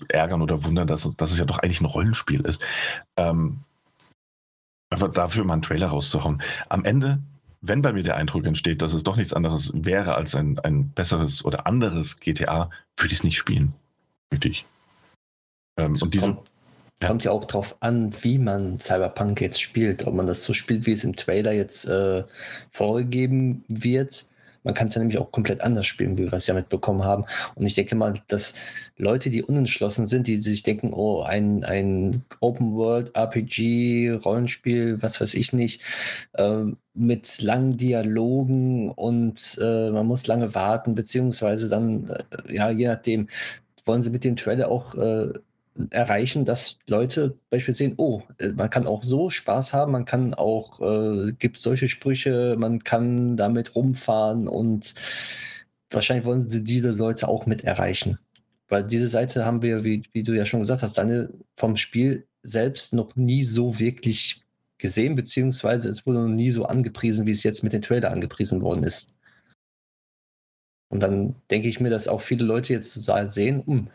ärgern 0.08 0.42
oder 0.42 0.64
wundern, 0.64 0.88
dass, 0.88 1.04
dass 1.18 1.32
es 1.32 1.40
ja 1.40 1.46
doch 1.46 1.60
eigentlich 1.60 1.82
ein 1.82 1.86
Rollenspiel 1.86 2.42
ist. 2.42 2.62
Ähm, 3.18 3.60
einfach 4.90 5.12
dafür 5.12 5.44
mal 5.44 5.54
einen 5.54 5.62
Trailer 5.64 5.88
rauszuhauen. 5.88 6.42
Am 6.70 6.86
Ende 6.86 7.20
wenn 7.64 7.82
bei 7.82 7.94
mir 7.94 8.04
der 8.04 8.18
Eindruck 8.18 8.46
entsteht, 8.46 8.82
dass 8.82 8.94
es 8.94 9.04
doch 9.04 9.16
nichts 9.16 9.34
anderes 9.34 9.72
wäre 9.74 10.16
als 10.16 10.36
ein, 10.36 10.60
ein 10.60 10.90
besseres 10.90 11.46
oder 11.46 11.66
anderes 11.66 12.20
GTA, 12.20 12.70
würde 12.98 13.14
ich 13.14 13.20
es 13.20 13.24
nicht 13.24 13.38
spielen. 13.38 13.74
Würde 14.30 14.50
ich. 14.50 14.66
Ähm, 15.78 15.94
und 16.02 16.14
diese, 16.14 16.26
kommt, 16.28 16.50
ja. 17.02 17.08
kommt 17.08 17.24
ja 17.24 17.32
auch 17.32 17.46
darauf 17.46 17.78
an, 17.80 18.14
wie 18.22 18.38
man 18.38 18.78
Cyberpunk 18.78 19.40
jetzt 19.40 19.62
spielt. 19.62 20.06
Ob 20.06 20.14
man 20.14 20.28
das 20.28 20.44
so 20.44 20.54
spielt, 20.54 20.86
wie 20.86 20.92
es 20.92 21.06
im 21.06 21.16
Trailer 21.16 21.54
jetzt 21.54 21.86
äh, 21.86 22.26
vorgegeben 22.70 23.64
wird 23.70 24.26
man 24.64 24.74
kann 24.74 24.88
es 24.88 24.96
ja 24.96 25.00
nämlich 25.00 25.18
auch 25.18 25.32
komplett 25.32 25.62
anders 25.62 25.86
spielen, 25.86 26.18
wie 26.18 26.24
wir 26.24 26.34
es 26.34 26.48
ja 26.48 26.54
mitbekommen 26.54 27.04
haben. 27.04 27.26
Und 27.56 27.66
ich 27.66 27.74
denke 27.74 27.96
mal, 27.96 28.14
dass 28.28 28.56
Leute, 28.98 29.30
die 29.30 29.44
unentschlossen 29.44 30.08
sind, 30.08 30.28
die 30.28 30.36
sich 30.38 30.64
denken, 30.64 30.94
oh, 30.94 31.22
ein, 31.22 31.64
ein 31.64 32.24
Open 32.40 32.74
World 32.76 33.16
RPG, 33.16 34.12
Rollenspiel, 34.12 35.02
was 35.02 35.20
weiß 35.20 35.34
ich 35.36 35.54
nicht, 35.54 35.82
äh, 36.34 36.64
mit 36.94 37.42
langen 37.42 37.78
Dialogen 37.78 38.90
und 38.92 39.58
äh, 39.62 39.90
man 39.92 40.06
muss 40.06 40.28
lange 40.28 40.54
warten, 40.56 40.96
beziehungsweise 40.96 41.70
dann, 41.70 42.10
äh, 42.10 42.56
ja, 42.56 42.70
je 42.70 42.88
nachdem, 42.88 43.28
wollen 43.86 44.02
sie 44.02 44.12
mit 44.12 44.24
dem 44.24 44.36
Trailer 44.36 44.70
auch 44.70 44.96
äh, 44.96 45.34
erreichen, 45.90 46.46
dass 46.46 46.80
Leute 46.88 47.36
beispielsweise 47.50 47.90
sehen, 47.90 47.94
oh, 47.98 48.22
äh, 48.38 48.50
man 48.50 48.70
kann 48.70 48.88
auch 48.88 49.04
so 49.04 49.30
Spaß 49.30 49.74
haben, 49.74 49.92
man 49.92 50.06
kann 50.06 50.34
auch, 50.34 50.82
äh, 50.82 51.34
gibt 51.34 51.58
solche 51.58 51.90
Sprüche, 51.90 52.56
man 52.58 52.84
kann 52.84 53.38
damit 53.38 53.76
rumfahren 53.76 54.48
und 54.48 54.94
wahrscheinlich 55.90 56.26
wollen 56.26 56.48
sie 56.48 56.64
diese 56.64 56.92
Leute 56.92 57.28
auch 57.28 57.46
mit 57.46 57.64
erreichen. 57.64 58.20
Weil 58.70 58.84
diese 58.84 59.08
Seite 59.08 59.46
haben 59.46 59.62
wir, 59.62 59.84
wie, 59.84 60.04
wie 60.14 60.24
du 60.24 60.34
ja 60.34 60.46
schon 60.46 60.62
gesagt 60.62 60.84
hast, 60.84 60.98
deine 60.98 61.30
vom 61.58 61.78
Spiel 61.78 62.28
selbst 62.44 62.94
noch 62.94 63.16
nie 63.16 63.44
so 63.44 63.80
wirklich 63.80 64.44
gesehen, 64.78 65.16
beziehungsweise 65.16 65.90
es 65.90 66.06
wurde 66.06 66.20
noch 66.20 66.36
nie 66.36 66.52
so 66.52 66.66
angepriesen, 66.66 67.26
wie 67.26 67.32
es 67.32 67.44
jetzt 67.44 67.64
mit 67.64 67.74
dem 67.74 67.82
Trailer 67.82 68.12
angepriesen 68.12 68.62
worden 68.62 68.84
ist. 68.84 69.16
Und 70.90 71.02
dann 71.02 71.36
denke 71.50 71.68
ich 71.68 71.80
mir, 71.80 71.90
dass 71.90 72.08
auch 72.08 72.22
viele 72.22 72.46
Leute 72.46 72.74
jetzt 72.74 72.94
sehen, 73.32 73.64
hm, 73.66 73.88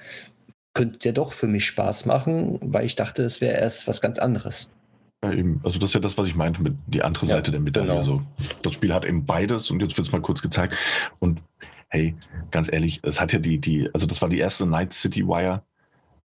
könnte 0.74 1.08
ja 1.08 1.12
doch 1.12 1.32
für 1.32 1.46
mich 1.46 1.66
Spaß 1.66 2.06
machen, 2.06 2.58
weil 2.60 2.84
ich 2.84 2.96
dachte, 2.96 3.22
es 3.24 3.40
wäre 3.40 3.58
erst 3.58 3.88
was 3.88 4.00
ganz 4.00 4.18
anderes. 4.18 4.76
Ja, 5.24 5.32
eben. 5.32 5.60
Also 5.64 5.78
das 5.78 5.90
ist 5.90 5.94
ja 5.94 6.00
das, 6.00 6.16
was 6.16 6.28
ich 6.28 6.36
meinte 6.36 6.62
mit 6.62 6.76
die 6.86 7.02
andere 7.02 7.26
ja, 7.26 7.36
Seite 7.36 7.50
der 7.50 7.60
Medaille. 7.60 7.88
Genau. 7.88 7.98
Also 7.98 8.22
das 8.62 8.74
Spiel 8.74 8.94
hat 8.94 9.04
eben 9.04 9.26
beides 9.26 9.70
und 9.70 9.80
jetzt 9.80 9.96
wird 9.96 10.06
es 10.06 10.12
mal 10.12 10.22
kurz 10.22 10.42
gezeigt. 10.42 10.74
Und 11.18 11.40
hey, 11.88 12.14
ganz 12.50 12.72
ehrlich, 12.72 13.00
es 13.02 13.20
hat 13.20 13.32
ja 13.32 13.38
die, 13.38 13.58
die, 13.58 13.90
also 13.92 14.06
das 14.06 14.22
war 14.22 14.28
die 14.28 14.38
erste 14.38 14.66
Night 14.66 14.92
City 14.92 15.26
Wire 15.26 15.62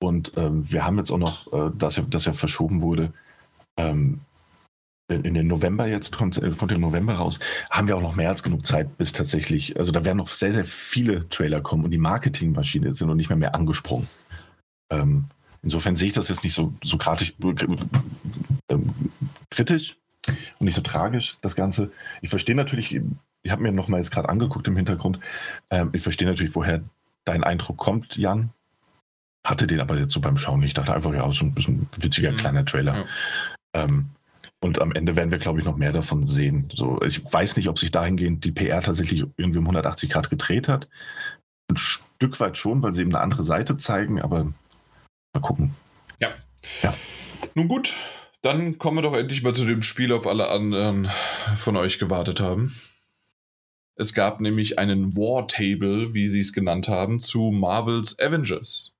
und 0.00 0.32
ähm, 0.36 0.70
wir 0.70 0.84
haben 0.84 0.96
jetzt 0.98 1.10
auch 1.10 1.18
noch, 1.18 1.52
äh, 1.52 1.70
dass 1.76 1.96
ja, 1.96 2.04
dass 2.08 2.24
ja 2.24 2.32
verschoben 2.32 2.80
wurde, 2.80 3.12
ähm, 3.76 4.20
in, 5.08 5.24
in 5.24 5.34
den 5.34 5.46
November 5.46 5.86
jetzt, 5.86 6.16
kommt, 6.16 6.38
äh, 6.38 6.50
kommt 6.50 6.72
im 6.72 6.80
November 6.80 7.14
raus, 7.14 7.40
haben 7.70 7.88
wir 7.88 7.96
auch 7.96 8.02
noch 8.02 8.14
mehr 8.14 8.28
als 8.28 8.42
genug 8.42 8.66
Zeit, 8.66 8.96
bis 8.98 9.12
tatsächlich, 9.12 9.78
also 9.78 9.90
da 9.90 10.04
werden 10.04 10.18
noch 10.18 10.28
sehr, 10.28 10.52
sehr 10.52 10.64
viele 10.64 11.28
Trailer 11.28 11.60
kommen 11.60 11.84
und 11.84 11.90
die 11.90 11.98
Marketingmaschine 11.98 12.94
sind 12.94 13.08
noch 13.08 13.14
nicht 13.14 13.28
mehr 13.28 13.38
mehr 13.38 13.54
angesprungen. 13.54 14.08
Ähm, 14.90 15.26
insofern 15.62 15.96
sehe 15.96 16.08
ich 16.08 16.14
das 16.14 16.28
jetzt 16.28 16.44
nicht 16.44 16.54
so, 16.54 16.72
so 16.82 16.98
kratisch, 16.98 17.34
äh, 18.68 18.76
kritisch 19.50 19.96
und 20.26 20.64
nicht 20.64 20.74
so 20.74 20.82
tragisch, 20.82 21.38
das 21.40 21.54
Ganze. 21.54 21.90
Ich 22.22 22.30
verstehe 22.30 22.56
natürlich, 22.56 23.00
ich 23.42 23.52
habe 23.52 23.62
mir 23.62 23.72
noch 23.72 23.88
mal 23.88 23.98
jetzt 23.98 24.10
gerade 24.10 24.28
angeguckt 24.28 24.68
im 24.68 24.76
Hintergrund, 24.76 25.20
ähm, 25.70 25.90
ich 25.92 26.02
verstehe 26.02 26.28
natürlich, 26.28 26.54
woher 26.54 26.82
dein 27.24 27.44
Eindruck 27.44 27.76
kommt, 27.76 28.16
Jan. 28.16 28.50
Hatte 29.44 29.66
den 29.66 29.80
aber 29.80 29.96
jetzt 29.98 30.12
so 30.12 30.20
beim 30.20 30.36
Schauen 30.36 30.60
nicht. 30.60 30.70
Ich 30.70 30.74
dachte 30.74 30.94
einfach, 30.94 31.12
ja, 31.14 31.30
so 31.32 31.44
ein 31.44 31.54
bisschen 31.54 31.88
witziger 31.98 32.32
mhm. 32.32 32.36
kleiner 32.36 32.64
Trailer. 32.64 32.96
Ja. 33.74 33.84
Ähm, 33.84 34.10
und 34.60 34.80
am 34.80 34.92
Ende 34.92 35.14
werden 35.14 35.30
wir, 35.30 35.38
glaube 35.38 35.60
ich, 35.60 35.64
noch 35.64 35.76
mehr 35.76 35.92
davon 35.92 36.24
sehen. 36.24 36.68
So, 36.74 37.00
ich 37.02 37.22
weiß 37.32 37.56
nicht, 37.56 37.68
ob 37.68 37.78
sich 37.78 37.92
dahingehend 37.92 38.44
die 38.44 38.50
PR 38.50 38.82
tatsächlich 38.82 39.24
irgendwie 39.36 39.58
um 39.58 39.64
180 39.64 40.10
Grad 40.10 40.30
gedreht 40.30 40.66
hat. 40.68 40.88
Ein 41.70 41.76
Stück 41.76 42.40
weit 42.40 42.58
schon, 42.58 42.82
weil 42.82 42.92
sie 42.92 43.02
eben 43.02 43.14
eine 43.14 43.22
andere 43.22 43.44
Seite 43.44 43.76
zeigen, 43.76 44.20
aber 44.20 44.52
Mal 45.34 45.40
gucken. 45.40 45.74
Ja. 46.20 46.30
ja. 46.82 46.94
Nun 47.54 47.68
gut, 47.68 47.94
dann 48.42 48.78
kommen 48.78 48.98
wir 48.98 49.02
doch 49.02 49.16
endlich 49.16 49.42
mal 49.42 49.54
zu 49.54 49.64
dem 49.64 49.82
Spiel, 49.82 50.12
auf 50.12 50.26
alle 50.26 50.48
anderen 50.48 51.10
von 51.56 51.76
euch 51.76 51.98
gewartet 51.98 52.40
haben. 52.40 52.74
Es 53.96 54.14
gab 54.14 54.40
nämlich 54.40 54.78
einen 54.78 55.16
War 55.16 55.48
Table, 55.48 56.14
wie 56.14 56.28
sie 56.28 56.40
es 56.40 56.52
genannt 56.52 56.88
haben, 56.88 57.18
zu 57.18 57.50
Marvels 57.50 58.18
Avengers. 58.20 58.94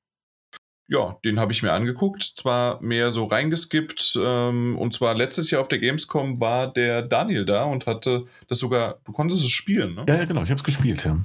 Ja, 0.91 1.18
den 1.24 1.39
habe 1.39 1.53
ich 1.53 1.62
mir 1.62 1.72
angeguckt, 1.72 2.22
zwar 2.22 2.81
mehr 2.81 3.11
so 3.11 3.26
reingeskippt, 3.26 4.18
ähm, 4.20 4.76
und 4.76 4.95
zwar 4.95 5.14
letztes 5.14 5.51
Jahr 5.51 5.61
auf 5.61 5.68
der 5.68 5.79
Gamescom 5.79 6.41
war 6.41 6.72
der 6.72 7.03
Daniel 7.03 7.45
da 7.45 7.64
und 7.64 7.87
hatte 7.87 8.24
das 8.49 8.59
sogar, 8.59 8.99
du 9.05 9.12
konntest 9.12 9.43
es 9.43 9.51
spielen, 9.51 9.95
ne? 9.95 10.07
Ja, 10.09 10.16
ja 10.16 10.24
genau, 10.24 10.43
ich 10.43 10.51
habe 10.51 10.59
es 10.59 10.64
gespielt, 10.64 11.05
ja. 11.05 11.18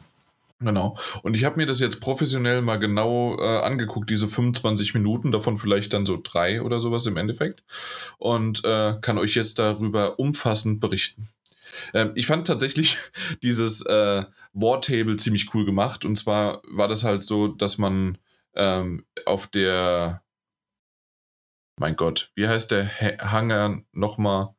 Genau. 0.59 0.97
Und 1.23 1.35
ich 1.35 1.43
habe 1.43 1.57
mir 1.57 1.65
das 1.65 1.79
jetzt 1.79 1.99
professionell 1.99 2.61
mal 2.61 2.77
genau 2.77 3.37
äh, 3.37 3.59
angeguckt, 3.59 4.09
diese 4.09 4.27
25 4.27 4.93
Minuten, 4.93 5.31
davon 5.31 5.57
vielleicht 5.57 5.93
dann 5.93 6.05
so 6.05 6.19
drei 6.21 6.61
oder 6.61 6.79
sowas 6.79 7.05
im 7.05 7.17
Endeffekt. 7.17 7.63
Und 8.17 8.63
äh, 8.63 8.95
kann 9.01 9.17
euch 9.17 9.35
jetzt 9.35 9.59
darüber 9.59 10.19
umfassend 10.19 10.79
berichten. 10.79 11.27
Ähm, 11.93 12.11
ich 12.15 12.27
fand 12.27 12.47
tatsächlich 12.47 12.97
dieses 13.43 13.85
äh, 13.85 14.23
War-Table 14.53 15.17
ziemlich 15.17 15.53
cool 15.53 15.65
gemacht. 15.65 16.05
Und 16.05 16.15
zwar 16.17 16.61
war 16.67 16.87
das 16.87 17.03
halt 17.03 17.23
so, 17.23 17.47
dass 17.47 17.77
man 17.77 18.17
ähm, 18.55 19.05
auf 19.25 19.47
der, 19.47 20.23
mein 21.79 21.95
Gott, 21.95 22.31
wie 22.35 22.47
heißt 22.47 22.71
der 22.71 22.87
Hangar 23.19 23.81
nochmal? 23.91 24.55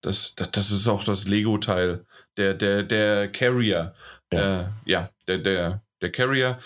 Das, 0.00 0.34
das, 0.36 0.52
das 0.52 0.70
ist 0.70 0.86
auch 0.86 1.02
das 1.02 1.26
Lego-Teil. 1.26 2.06
Der, 2.36 2.54
der, 2.54 2.84
der 2.84 3.30
Carrier. 3.32 3.94
Ja, 4.32 4.60
äh, 4.60 4.64
ja 4.84 5.10
der, 5.26 5.38
der, 5.38 5.82
der 6.00 6.12
Carrier, 6.12 6.58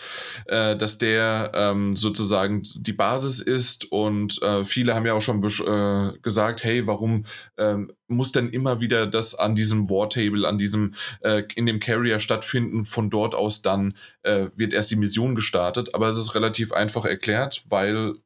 äh, 0.47 0.77
dass 0.77 0.99
der 0.99 1.53
ähm, 1.55 1.97
sozusagen 1.97 2.63
die 2.63 2.93
Basis 2.93 3.41
ist 3.41 3.91
und 3.91 4.41
äh, 4.43 4.65
viele 4.65 4.95
haben 4.95 5.07
ja 5.07 5.15
auch 5.15 5.23
schon 5.23 5.43
äh, 5.43 6.19
gesagt, 6.21 6.65
hey, 6.65 6.87
warum 6.87 7.25
ähm, 7.57 7.93
muss 8.09 8.33
denn 8.33 8.51
immer 8.51 8.81
wieder 8.81 9.07
das 9.07 9.35
an 9.35 9.55
diesem 9.55 9.89
War-Table, 9.89 10.47
an 10.47 10.59
diesem, 10.59 10.95
äh, 11.21 11.45
in 11.55 11.67
dem 11.67 11.81
Carrier 11.81 12.21
stattfinden, 12.21 12.85
von 12.85 13.09
dort 13.09 13.35
aus 13.35 13.63
dann 13.63 13.97
äh, 14.23 14.49
wird 14.55 14.75
erst 14.75 14.91
die 14.91 14.97
Mission 14.97 15.35
gestartet, 15.35 15.95
aber 15.95 16.09
es 16.09 16.19
ist 16.19 16.35
relativ 16.35 16.73
einfach 16.73 17.05
erklärt, 17.05 17.63
weil 17.71 18.17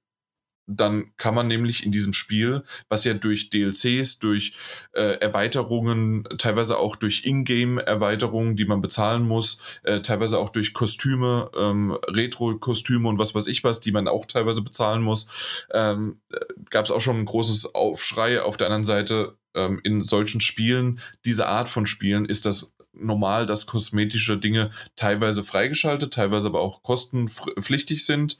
dann 0.66 1.12
kann 1.16 1.34
man 1.34 1.46
nämlich 1.46 1.84
in 1.84 1.92
diesem 1.92 2.12
Spiel, 2.12 2.64
was 2.88 3.04
ja 3.04 3.14
durch 3.14 3.50
DLCs, 3.50 4.18
durch 4.18 4.54
äh, 4.92 5.18
Erweiterungen, 5.20 6.24
teilweise 6.38 6.78
auch 6.78 6.96
durch 6.96 7.24
Ingame-Erweiterungen, 7.24 8.56
die 8.56 8.64
man 8.64 8.80
bezahlen 8.80 9.22
muss, 9.22 9.62
äh, 9.84 10.00
teilweise 10.00 10.38
auch 10.38 10.50
durch 10.50 10.74
Kostüme, 10.74 11.50
ähm, 11.56 11.96
Retro-Kostüme 12.08 13.08
und 13.08 13.18
was 13.18 13.34
weiß 13.34 13.46
ich 13.46 13.62
was, 13.64 13.80
die 13.80 13.92
man 13.92 14.08
auch 14.08 14.26
teilweise 14.26 14.62
bezahlen 14.62 15.02
muss, 15.02 15.28
ähm, 15.72 16.20
äh, 16.32 16.38
gab 16.70 16.84
es 16.84 16.90
auch 16.90 17.00
schon 17.00 17.18
ein 17.18 17.26
großes 17.26 17.74
Aufschrei. 17.74 18.42
Auf 18.42 18.56
der 18.56 18.66
anderen 18.66 18.84
Seite 18.84 19.36
ähm, 19.54 19.80
in 19.84 20.02
solchen 20.04 20.40
Spielen, 20.40 21.00
diese 21.24 21.46
Art 21.46 21.68
von 21.68 21.86
Spielen, 21.86 22.26
ist 22.26 22.46
das 22.46 22.75
normal, 22.98 23.46
dass 23.46 23.66
kosmetische 23.66 24.38
Dinge 24.38 24.70
teilweise 24.96 25.44
freigeschaltet, 25.44 26.14
teilweise 26.14 26.48
aber 26.48 26.60
auch 26.60 26.82
kostenpflichtig 26.82 28.04
sind. 28.04 28.38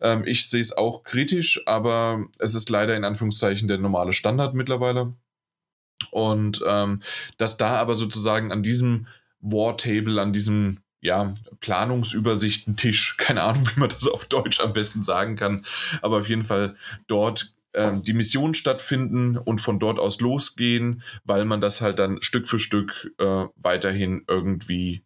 Ähm, 0.00 0.24
ich 0.26 0.48
sehe 0.48 0.60
es 0.60 0.76
auch 0.76 1.02
kritisch, 1.04 1.62
aber 1.66 2.24
es 2.38 2.54
ist 2.54 2.70
leider 2.70 2.96
in 2.96 3.04
Anführungszeichen 3.04 3.68
der 3.68 3.78
normale 3.78 4.12
Standard 4.12 4.54
mittlerweile. 4.54 5.14
Und 6.10 6.62
ähm, 6.66 7.02
dass 7.38 7.56
da 7.56 7.76
aber 7.76 7.94
sozusagen 7.94 8.52
an 8.52 8.62
diesem 8.62 9.06
War-Table, 9.40 10.20
an 10.20 10.32
diesem 10.32 10.78
ja, 11.00 11.34
Planungsübersichtentisch, 11.60 13.16
keine 13.18 13.42
Ahnung, 13.42 13.68
wie 13.74 13.80
man 13.80 13.90
das 13.90 14.08
auf 14.08 14.24
Deutsch 14.24 14.60
am 14.60 14.72
besten 14.72 15.02
sagen 15.02 15.36
kann, 15.36 15.64
aber 16.02 16.18
auf 16.18 16.28
jeden 16.28 16.44
Fall 16.44 16.76
dort 17.06 17.54
die 18.02 18.12
Mission 18.12 18.54
stattfinden 18.54 19.36
und 19.36 19.60
von 19.60 19.78
dort 19.78 19.98
aus 19.98 20.20
losgehen, 20.20 21.02
weil 21.24 21.44
man 21.44 21.60
das 21.60 21.80
halt 21.80 21.98
dann 21.98 22.22
Stück 22.22 22.48
für 22.48 22.58
Stück 22.58 23.12
äh, 23.18 23.46
weiterhin 23.56 24.24
irgendwie 24.28 25.04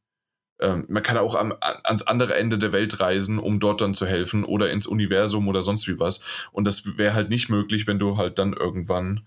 ähm, 0.60 0.86
man 0.88 1.02
kann 1.02 1.16
auch 1.16 1.34
am, 1.34 1.54
ans 1.60 2.02
andere 2.02 2.34
Ende 2.34 2.58
der 2.58 2.72
Welt 2.72 3.00
reisen, 3.00 3.38
um 3.38 3.60
dort 3.60 3.80
dann 3.80 3.94
zu 3.94 4.06
helfen 4.06 4.44
oder 4.44 4.70
ins 4.70 4.86
Universum 4.86 5.46
oder 5.48 5.62
sonst 5.62 5.86
wie 5.86 5.98
was. 5.98 6.20
Und 6.52 6.64
das 6.64 6.98
wäre 6.98 7.14
halt 7.14 7.30
nicht 7.30 7.48
möglich, 7.48 7.86
wenn 7.86 7.98
du 7.98 8.16
halt 8.16 8.38
dann 8.38 8.54
irgendwann 8.54 9.26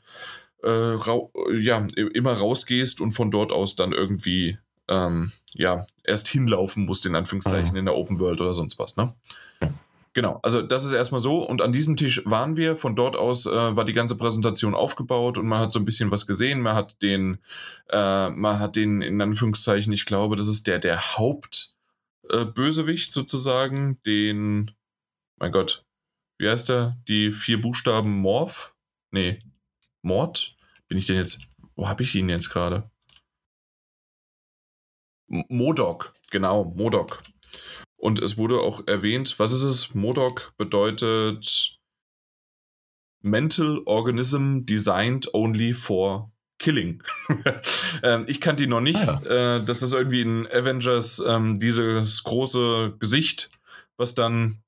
äh, 0.64 0.96
ja, 1.58 1.88
immer 1.96 2.34
rausgehst 2.34 3.02
und 3.02 3.14
von 3.14 3.32
dort 3.32 3.52
aus 3.52 3.76
dann 3.76 3.94
irgendwie 3.94 4.58
ähm, 4.90 5.32
ja, 5.54 5.86
erst 6.04 6.28
hinlaufen 6.28 6.86
musst, 6.86 7.06
in 7.06 7.16
Anführungszeichen, 7.16 7.72
mhm. 7.72 7.78
in 7.78 7.86
der 7.86 7.96
Open 7.96 8.20
World 8.20 8.42
oder 8.42 8.54
sonst 8.54 8.78
was, 8.78 8.98
ne? 8.98 9.14
Genau, 10.14 10.40
also 10.44 10.62
das 10.62 10.84
ist 10.84 10.92
erstmal 10.92 11.22
so. 11.22 11.42
Und 11.42 11.62
an 11.62 11.72
diesem 11.72 11.96
Tisch 11.96 12.22
waren 12.26 12.58
wir. 12.58 12.76
Von 12.76 12.96
dort 12.98 13.16
aus 13.16 13.46
äh, 13.46 13.76
war 13.76 13.86
die 13.86 13.94
ganze 13.94 14.18
Präsentation 14.18 14.76
aufgebaut 14.76 15.38
und 15.38 15.48
man 15.48 15.60
hat 15.60 15.72
so 15.72 15.80
ein 15.80 15.86
bisschen 15.86 16.12
was 16.12 16.28
gesehen. 16.28 16.60
Man 16.60 16.76
hat 16.76 17.02
den, 17.02 17.38
äh, 17.90 18.30
man 18.30 18.60
hat 18.60 18.76
den 18.76 19.02
in 19.02 19.22
Anführungszeichen, 19.22 19.94
ich 19.94 20.06
glaube, 20.06 20.36
das 20.36 20.50
ist 20.50 20.68
der, 20.68 20.80
der 20.80 21.18
Hauptbösewicht 21.18 23.10
äh, 23.10 23.14
sozusagen, 23.14 24.02
den, 24.06 24.72
mein 25.38 25.54
Gott, 25.54 25.86
wie 26.38 26.50
heißt 26.50 26.68
der? 26.70 26.98
Die 27.08 27.32
vier 27.32 27.62
Buchstaben 27.62 28.18
Morph? 28.20 28.76
Nee, 29.12 29.40
Mord? 30.02 30.56
Bin 30.90 30.98
ich 30.98 31.06
denn 31.06 31.16
jetzt, 31.16 31.48
wo 31.76 31.88
habe 31.88 32.04
ich 32.04 32.16
ihn 32.16 32.28
jetzt 32.28 32.50
gerade? 32.50 32.90
Modok, 35.28 36.14
genau, 36.30 36.66
Modok. 36.66 37.24
Und 38.02 38.20
es 38.20 38.36
wurde 38.36 38.62
auch 38.62 38.88
erwähnt, 38.88 39.36
was 39.38 39.52
ist 39.52 39.62
es? 39.62 39.94
Modok 39.94 40.54
bedeutet 40.58 41.80
Mental 43.22 43.80
Organism 43.86 44.66
Designed 44.66 45.32
Only 45.36 45.74
for 45.74 46.32
Killing. 46.58 47.04
ähm, 48.04 48.26
ich 48.28 48.42
kannte 48.42 48.64
ihn 48.64 48.72
noch 48.72 48.82
nicht. 48.82 48.98
Ah, 49.08 49.22
ja. 49.24 49.58
äh, 49.58 49.66
das 49.66 49.84
ist 49.84 49.94
irgendwie 49.94 50.22
in 50.22 50.48
Avengers 50.48 51.24
ähm, 51.26 51.60
dieses 51.60 52.24
große 52.24 52.96
Gesicht, 53.00 53.52
was 53.98 54.16
dann 54.16 54.64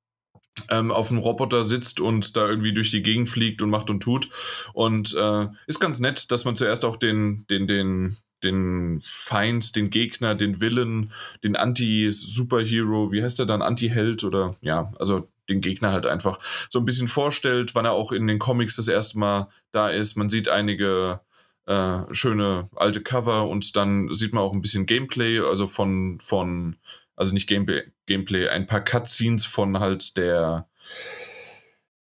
ähm, 0.69 0.91
auf 0.91 1.07
dem 1.07 1.17
Roboter 1.17 1.63
sitzt 1.63 1.99
und 1.99 2.37
da 2.37 2.47
irgendwie 2.47 2.75
durch 2.75 2.91
die 2.91 3.01
Gegend 3.01 3.29
fliegt 3.29 3.63
und 3.63 3.71
macht 3.71 3.89
und 3.89 4.03
tut. 4.03 4.29
Und 4.73 5.15
äh, 5.15 5.47
ist 5.65 5.79
ganz 5.79 5.99
nett, 5.99 6.31
dass 6.31 6.45
man 6.45 6.55
zuerst 6.55 6.85
auch 6.85 6.97
den, 6.97 7.47
den, 7.49 7.65
den 7.65 8.15
den 8.43 9.01
Feind, 9.03 9.75
den 9.75 9.89
Gegner, 9.89 10.35
den 10.35 10.61
Willen, 10.61 11.11
den 11.43 11.55
Anti-Superhero, 11.55 13.11
wie 13.11 13.23
heißt 13.23 13.39
er 13.39 13.45
dann, 13.45 13.61
Anti-Held 13.61 14.23
oder 14.23 14.55
ja, 14.61 14.91
also 14.99 15.29
den 15.49 15.61
Gegner 15.61 15.91
halt 15.91 16.05
einfach 16.05 16.39
so 16.69 16.79
ein 16.79 16.85
bisschen 16.85 17.07
vorstellt, 17.07 17.75
wann 17.75 17.85
er 17.85 17.91
auch 17.91 18.11
in 18.11 18.27
den 18.27 18.39
Comics 18.39 18.75
das 18.75 18.87
erste 18.87 19.19
Mal 19.19 19.49
da 19.71 19.89
ist. 19.89 20.15
Man 20.15 20.29
sieht 20.29 20.47
einige 20.47 21.21
äh, 21.65 22.01
schöne 22.11 22.69
alte 22.75 23.01
Cover 23.01 23.47
und 23.47 23.75
dann 23.75 24.13
sieht 24.13 24.33
man 24.33 24.43
auch 24.43 24.53
ein 24.53 24.61
bisschen 24.61 24.85
Gameplay, 24.85 25.39
also 25.39 25.67
von, 25.67 26.19
von 26.19 26.77
also 27.15 27.33
nicht 27.33 27.47
Gameplay, 27.47 27.83
Gameplay, 28.05 28.47
ein 28.47 28.67
paar 28.67 28.81
Cutscenes 28.81 29.45
von 29.45 29.79
halt 29.79 30.17
der, 30.17 30.67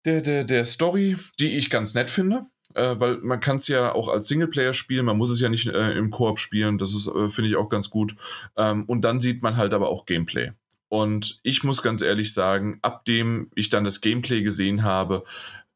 der, 0.05 0.21
der, 0.21 0.43
der 0.43 0.65
Story, 0.65 1.17
die 1.39 1.57
ich 1.57 1.69
ganz 1.69 1.93
nett 1.93 2.09
finde 2.09 2.45
äh, 2.75 2.99
weil 2.99 3.17
man 3.17 3.39
kann 3.39 3.55
es 3.57 3.67
ja 3.67 3.93
auch 3.93 4.07
als 4.07 4.27
Singleplayer 4.27 4.73
spielen, 4.73 5.05
man 5.05 5.17
muss 5.17 5.29
es 5.29 5.39
ja 5.39 5.49
nicht 5.49 5.67
äh, 5.67 5.91
im 5.93 6.11
Koop 6.11 6.39
spielen, 6.39 6.77
das 6.77 6.93
ist, 6.93 7.07
äh, 7.07 7.29
finde 7.29 7.49
ich 7.49 7.55
auch 7.55 7.69
ganz 7.69 7.89
gut. 7.89 8.15
Ähm, 8.57 8.83
und 8.85 9.01
dann 9.01 9.19
sieht 9.19 9.41
man 9.41 9.57
halt 9.57 9.73
aber 9.73 9.89
auch 9.89 10.05
Gameplay. 10.05 10.51
Und 10.89 11.39
ich 11.43 11.63
muss 11.63 11.81
ganz 11.81 12.01
ehrlich 12.01 12.33
sagen, 12.33 12.79
ab 12.81 13.05
dem 13.05 13.49
ich 13.55 13.69
dann 13.69 13.83
das 13.83 14.01
Gameplay 14.01 14.43
gesehen 14.43 14.83
habe, 14.83 15.23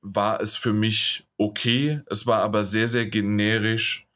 war 0.02 0.40
es 0.40 0.56
für 0.56 0.74
mich 0.74 1.28
okay. 1.38 2.02
Es 2.06 2.28
war 2.28 2.42
aber 2.42 2.64
sehr, 2.64 2.88
sehr 2.88 3.08
generisch. 3.08 4.08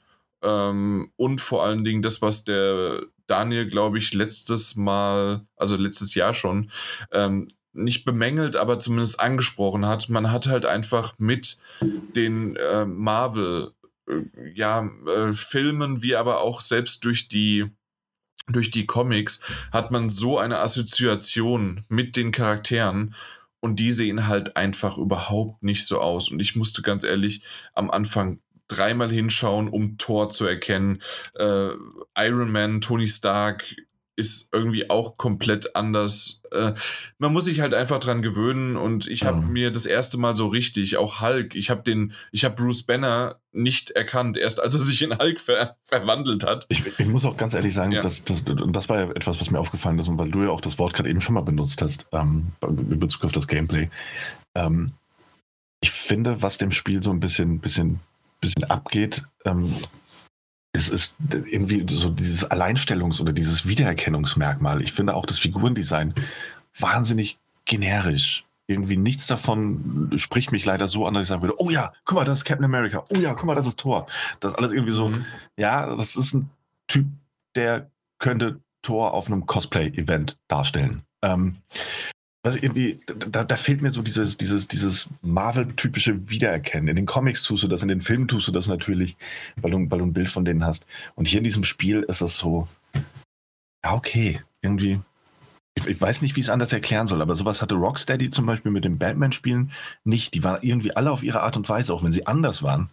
Ähm, 0.42 1.12
und 1.16 1.42
vor 1.42 1.64
allen 1.64 1.84
Dingen 1.84 2.02
das, 2.02 2.22
was 2.22 2.44
der 2.44 3.04
Daniel, 3.28 3.68
glaube 3.68 3.98
ich, 3.98 4.14
letztes 4.14 4.76
Mal, 4.76 5.46
also 5.56 5.76
letztes 5.76 6.16
Jahr 6.16 6.34
schon, 6.34 6.70
ähm, 7.12 7.48
nicht 7.74 8.06
bemängelt, 8.06 8.56
aber 8.56 8.80
zumindest 8.80 9.20
angesprochen 9.20 9.86
hat. 9.86 10.10
Man 10.10 10.32
hat 10.32 10.48
halt 10.48 10.66
einfach 10.66 11.18
mit 11.18 11.58
den 12.16 12.56
äh, 12.56 12.86
Marvel 12.86 13.72
äh, 14.08 14.22
ja, 14.54 14.88
äh, 15.08 15.34
Filmen, 15.34 16.04
wie 16.04 16.16
aber 16.16 16.42
auch 16.42 16.62
selbst 16.62 17.04
durch 17.06 17.28
die 17.28 17.70
durch 18.50 18.72
die 18.72 18.86
Comics 18.86 19.40
hat 19.72 19.92
man 19.92 20.10
so 20.10 20.38
eine 20.38 20.60
Assoziation 20.60 21.86
mit 21.88 22.18
den 22.18 22.34
Charakteren 22.34 23.16
und 23.62 23.78
die 23.78 23.94
sehen 23.94 24.28
halt 24.28 24.58
einfach 24.58 24.98
überhaupt 24.98 25.64
nicht 25.64 25.88
so 25.88 26.02
aus. 26.02 26.30
Und 26.30 26.42
ich 26.42 26.58
musste 26.58 26.82
ganz 26.82 27.06
ehrlich 27.06 27.44
am 27.74 27.90
Anfang 27.90 28.42
dreimal 28.68 29.10
hinschauen, 29.10 29.70
um 29.70 29.98
Thor 29.98 30.30
zu 30.30 30.46
erkennen. 30.46 31.02
Äh, 31.36 31.70
Iron 32.18 32.52
Man, 32.52 32.82
Tony 32.82 33.08
Stark, 33.08 33.64
ist 34.16 34.50
irgendwie 34.52 34.90
auch 34.90 35.18
komplett 35.18 35.76
anders. 35.76 36.42
Äh, 36.52 36.74
man 37.18 37.34
muss 37.34 37.46
sich 37.46 37.62
halt 37.62 37.74
einfach 37.74 38.00
dran 38.00 38.22
gewöhnen 38.22 38.76
und 38.76 39.08
ich 39.08 39.26
habe 39.26 39.42
mhm. 39.42 39.52
mir 39.52 39.72
das 39.72 39.86
erste 39.86 40.18
Mal 40.18 40.36
so 40.36 40.48
richtig, 40.48 40.98
auch 40.98 41.22
Hulk, 41.22 41.56
ich 41.56 41.70
habe 41.70 41.82
den, 41.82 42.14
ich 42.32 42.46
habe 42.46 42.56
Bruce 42.56 42.84
Banner 42.84 43.40
nicht 43.52 43.92
erkannt, 43.92 44.38
erst 44.38 44.60
als 44.60 44.76
er 44.76 44.82
sich 44.82 45.02
in 45.02 45.18
Hulk 45.18 45.40
ver 45.40 45.78
verwandelt 45.84 46.44
hat. 46.44 46.66
Ich, 46.70 46.86
ich, 47.00 47.08
muss 47.08 47.26
auch 47.26 47.38
ganz 47.38 47.54
ehrlich 47.54 47.74
sagen, 47.74 47.92
ja. 47.92 48.02
das, 48.02 48.24
das, 48.24 48.44
das 48.46 48.90
war 48.90 49.00
ja 49.00 49.12
etwas, 49.12 49.40
was 49.42 49.50
mir 49.50 49.60
aufgefallen 49.60 50.00
ist 50.00 50.08
und 50.08 50.18
weil 50.18 50.30
du 50.30 50.44
ja 50.44 50.50
auch 50.50 50.62
das 50.62 50.78
Wort 50.78 50.94
gerade 50.94 51.10
eben 51.10 51.22
schon 51.22 51.36
mal 51.36 51.42
benutzt 51.42 51.82
hast, 51.82 52.08
ähm, 52.12 52.52
in 52.62 53.00
Bezug 53.00 53.26
auf 53.26 53.32
das 53.32 53.48
Gameplay. 53.48 53.90
Ähm, 54.56 54.94
ich 55.82 55.92
finde, 55.92 56.42
was 56.42 56.58
dem 56.58 56.72
Spiel 56.72 57.02
so 57.04 57.12
ein 57.12 57.20
bisschen, 57.20 57.60
bisschen, 57.60 58.00
bisschen 58.40 58.64
abgeht, 58.66 59.24
ähm, 59.46 59.74
es 60.74 60.90
ist 60.90 61.16
irgendwie 61.30 61.86
so 61.88 62.10
dieses 62.10 62.50
Alleinstellungs- 62.50 63.22
oder 63.22 63.32
dieses 63.32 63.68
Wiedererkennungsmerkmal. 63.68 64.82
Ich 64.82 64.92
finde 64.92 65.14
auch 65.14 65.26
das 65.26 65.38
Figurendesign 65.38 66.14
wahnsinnig 66.78 67.38
generisch. 67.66 68.44
Irgendwie 68.66 68.98
nichts 68.98 69.28
davon 69.28 70.12
spricht 70.16 70.52
mich 70.52 70.66
leider 70.66 70.88
so 70.88 71.06
an, 71.06 71.14
dass 71.14 71.24
ich 71.24 71.28
sagen 71.30 71.44
würde, 71.44 71.62
oh 71.62 71.70
ja, 71.70 71.94
guck 72.06 72.18
mal, 72.18 72.26
das 72.26 72.40
ist 72.40 72.46
Captain 72.46 72.66
America. 72.66 73.04
Oh 73.10 73.18
ja, 73.18 73.34
guck 73.34 73.46
mal, 73.46 73.56
das 73.56 73.68
ist 73.68 73.80
Thor. 73.80 74.08
Das 74.40 74.54
ist 74.54 74.58
alles 74.58 74.72
irgendwie 74.72 74.94
so, 74.94 75.10
mhm. 75.10 75.26
ja, 75.58 75.96
das 75.96 76.16
ist 76.16 76.34
ein 76.34 76.50
Typ, 76.88 77.06
der 77.56 77.90
könnte 78.18 78.60
Thor 78.82 79.14
auf 79.14 79.28
einem 79.28 79.46
Cosplay-Event 79.46 80.38
darstellen. 80.48 81.04
Ähm, 81.22 81.58
also 82.46 82.60
irgendwie, 82.62 83.00
da, 83.06 83.46
da, 83.46 83.56
fehlt 83.56 83.82
mir 83.82 83.90
so 83.90 84.02
dieses, 84.02 84.38
dieses, 84.38 84.68
dieses 84.68 85.10
Marvel-typische 85.22 86.30
Wiedererkennen. 86.30 86.90
In 86.90 86.98
den 86.98 87.06
Comics 87.06 87.44
tust 87.44 87.64
du 87.64 87.70
das, 87.70 87.82
in 87.82 87.88
den 87.88 88.02
Filmen 88.02 88.28
tust 88.28 88.50
du 88.50 88.52
das 88.52 88.68
natürlich, 88.68 89.16
weil 89.56 89.72
du, 89.72 89.90
weil 89.90 90.00
du 90.00 90.06
ein 90.06 90.14
Bild 90.14 90.30
von 90.30 90.44
denen 90.44 90.66
hast. 90.66 90.86
Und 91.16 91.28
hier 91.30 91.38
in 91.38 91.46
diesem 91.46 91.64
Spiel 91.64 92.02
ist 92.02 92.20
es 92.20 92.38
so, 92.38 92.68
ja, 93.84 93.94
okay, 93.94 94.42
irgendwie. 94.62 95.00
Ich, 95.76 95.88
ich 95.88 96.00
weiß 96.00 96.22
nicht, 96.22 96.36
wie 96.36 96.42
ich 96.42 96.48
es 96.48 96.52
anders 96.52 96.74
erklären 96.74 97.08
soll, 97.08 97.22
aber 97.22 97.36
sowas 97.36 97.62
hatte 97.62 97.76
Rocksteady 97.76 98.30
zum 98.30 98.46
Beispiel 98.46 98.72
mit 98.72 98.84
den 98.84 98.98
Batman-Spielen 98.98 99.72
nicht. 100.04 100.34
Die 100.34 100.44
waren 100.44 100.62
irgendwie 100.62 100.96
alle 100.96 101.12
auf 101.12 101.24
ihre 101.24 101.42
Art 101.42 101.56
und 101.56 101.68
Weise, 101.70 101.94
auch 101.94 102.04
wenn 102.04 102.12
sie 102.12 102.28
anders 102.28 102.62
waren 102.62 102.90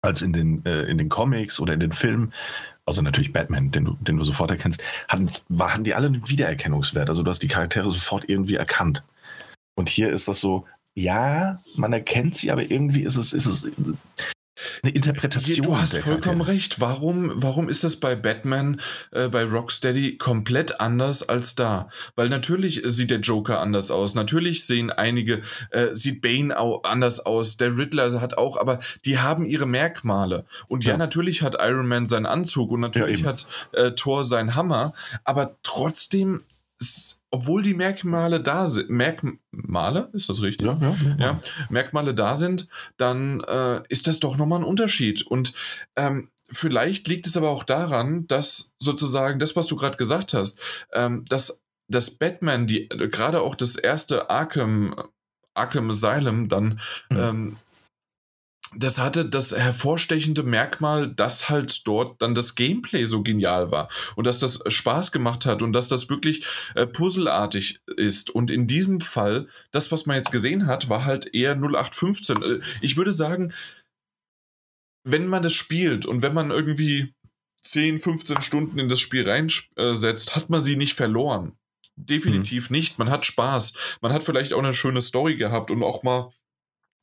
als 0.00 0.22
in 0.22 0.32
den, 0.32 0.64
äh, 0.64 0.84
in 0.84 0.98
den 0.98 1.08
Comics 1.08 1.58
oder 1.58 1.74
in 1.74 1.80
den 1.80 1.92
Filmen, 1.92 2.32
also 2.88 3.02
natürlich 3.02 3.32
Batman, 3.32 3.70
den 3.70 3.84
du, 3.84 3.96
den 4.00 4.16
du 4.16 4.24
sofort 4.24 4.50
erkennst, 4.50 4.82
hatten, 5.08 5.30
waren 5.48 5.84
die 5.84 5.94
alle 5.94 6.06
einen 6.08 6.28
Wiedererkennungswert. 6.28 7.08
Also 7.08 7.22
du 7.22 7.30
hast 7.30 7.42
die 7.42 7.48
Charaktere 7.48 7.88
sofort 7.90 8.28
irgendwie 8.28 8.56
erkannt. 8.56 9.04
Und 9.76 9.88
hier 9.88 10.10
ist 10.10 10.26
das 10.26 10.40
so, 10.40 10.66
ja, 10.94 11.60
man 11.76 11.92
erkennt 11.92 12.36
sie, 12.36 12.50
aber 12.50 12.68
irgendwie 12.68 13.02
ist 13.02 13.16
es, 13.16 13.32
ist 13.32 13.46
es 13.46 13.66
eine 14.82 14.92
Interpretation. 14.92 15.62
Du 15.62 15.78
hast 15.78 15.96
vollkommen 15.98 16.40
recht. 16.40 16.80
Warum, 16.80 17.32
warum 17.34 17.68
ist 17.68 17.84
das 17.84 17.96
bei 17.96 18.14
Batman, 18.16 18.80
äh, 19.12 19.28
bei 19.28 19.44
Rocksteady 19.44 20.18
komplett 20.18 20.80
anders 20.80 21.28
als 21.28 21.54
da? 21.54 21.88
Weil 22.16 22.28
natürlich 22.28 22.82
sieht 22.84 23.10
der 23.10 23.20
Joker 23.20 23.60
anders 23.60 23.90
aus. 23.90 24.14
Natürlich 24.14 24.64
sehen 24.64 24.90
einige, 24.90 25.42
äh, 25.70 25.88
sieht 25.92 26.20
Bane 26.22 26.58
auch 26.58 26.84
anders 26.84 27.20
aus. 27.20 27.56
Der 27.56 27.76
Riddler 27.76 28.20
hat 28.20 28.38
auch, 28.38 28.56
aber 28.56 28.80
die 29.04 29.18
haben 29.18 29.44
ihre 29.44 29.66
Merkmale. 29.66 30.44
Und 30.68 30.84
ja, 30.84 30.92
ja 30.92 30.96
natürlich 30.96 31.42
hat 31.42 31.56
Iron 31.60 31.86
Man 31.86 32.06
seinen 32.06 32.26
Anzug 32.26 32.70
und 32.70 32.80
natürlich 32.80 33.20
ja, 33.20 33.28
hat 33.28 33.46
äh, 33.72 33.92
Thor 33.92 34.24
seinen 34.24 34.54
Hammer. 34.54 34.94
Aber 35.24 35.56
trotzdem 35.62 36.42
obwohl 37.30 37.62
die 37.62 37.74
Merkmale 37.74 38.40
da 38.40 38.66
sind, 38.66 38.90
Merkmale, 38.90 40.10
ist 40.12 40.28
das 40.28 40.42
richtig? 40.42 40.66
Ja, 40.66 40.78
ja, 40.80 40.96
ja. 41.04 41.16
ja 41.18 41.40
Merkmale 41.68 42.14
da 42.14 42.36
sind, 42.36 42.68
dann 42.96 43.40
äh, 43.40 43.82
ist 43.88 44.06
das 44.06 44.20
doch 44.20 44.36
nochmal 44.36 44.60
ein 44.60 44.64
Unterschied. 44.64 45.26
Und 45.26 45.52
ähm, 45.96 46.30
vielleicht 46.50 47.06
liegt 47.08 47.26
es 47.26 47.36
aber 47.36 47.50
auch 47.50 47.64
daran, 47.64 48.26
dass 48.26 48.74
sozusagen 48.78 49.38
das, 49.38 49.56
was 49.56 49.66
du 49.66 49.76
gerade 49.76 49.96
gesagt 49.96 50.34
hast, 50.34 50.60
ähm, 50.92 51.24
dass 51.28 51.62
das 51.88 52.10
Batman, 52.10 52.66
die 52.66 52.88
gerade 52.88 53.40
auch 53.40 53.54
das 53.54 53.76
erste 53.76 54.30
Arkham, 54.30 54.94
Arkham 55.54 55.90
Asylum 55.90 56.48
dann 56.48 56.80
mhm. 57.10 57.18
ähm, 57.18 57.56
das 58.74 58.98
hatte 58.98 59.24
das 59.24 59.56
hervorstechende 59.56 60.42
Merkmal, 60.42 61.08
dass 61.08 61.48
halt 61.48 61.86
dort 61.86 62.20
dann 62.20 62.34
das 62.34 62.54
Gameplay 62.54 63.04
so 63.04 63.22
genial 63.22 63.70
war 63.70 63.88
und 64.16 64.26
dass 64.26 64.40
das 64.40 64.62
Spaß 64.66 65.12
gemacht 65.12 65.46
hat 65.46 65.62
und 65.62 65.72
dass 65.72 65.88
das 65.88 66.08
wirklich 66.08 66.44
äh, 66.74 66.86
puzzelartig 66.86 67.80
ist. 67.96 68.30
Und 68.30 68.50
in 68.50 68.66
diesem 68.66 69.00
Fall, 69.00 69.46
das, 69.70 69.90
was 69.92 70.06
man 70.06 70.16
jetzt 70.16 70.32
gesehen 70.32 70.66
hat, 70.66 70.88
war 70.88 71.04
halt 71.04 71.34
eher 71.34 71.52
0815. 71.52 72.42
Äh, 72.42 72.60
ich 72.80 72.96
würde 72.96 73.12
sagen, 73.12 73.52
wenn 75.04 75.26
man 75.26 75.42
das 75.42 75.54
spielt 75.54 76.04
und 76.04 76.22
wenn 76.22 76.34
man 76.34 76.50
irgendwie 76.50 77.14
10, 77.62 78.00
15 78.00 78.40
Stunden 78.42 78.78
in 78.78 78.88
das 78.88 79.00
Spiel 79.00 79.28
reinsetzt, 79.28 80.36
hat 80.36 80.50
man 80.50 80.62
sie 80.62 80.76
nicht 80.76 80.94
verloren. 80.94 81.52
Definitiv 81.96 82.70
mhm. 82.70 82.76
nicht. 82.76 82.98
Man 82.98 83.10
hat 83.10 83.26
Spaß. 83.26 83.72
Man 84.00 84.12
hat 84.12 84.22
vielleicht 84.22 84.52
auch 84.52 84.58
eine 84.60 84.74
schöne 84.74 85.02
Story 85.02 85.36
gehabt 85.36 85.70
und 85.70 85.82
auch 85.82 86.02
mal 86.02 86.30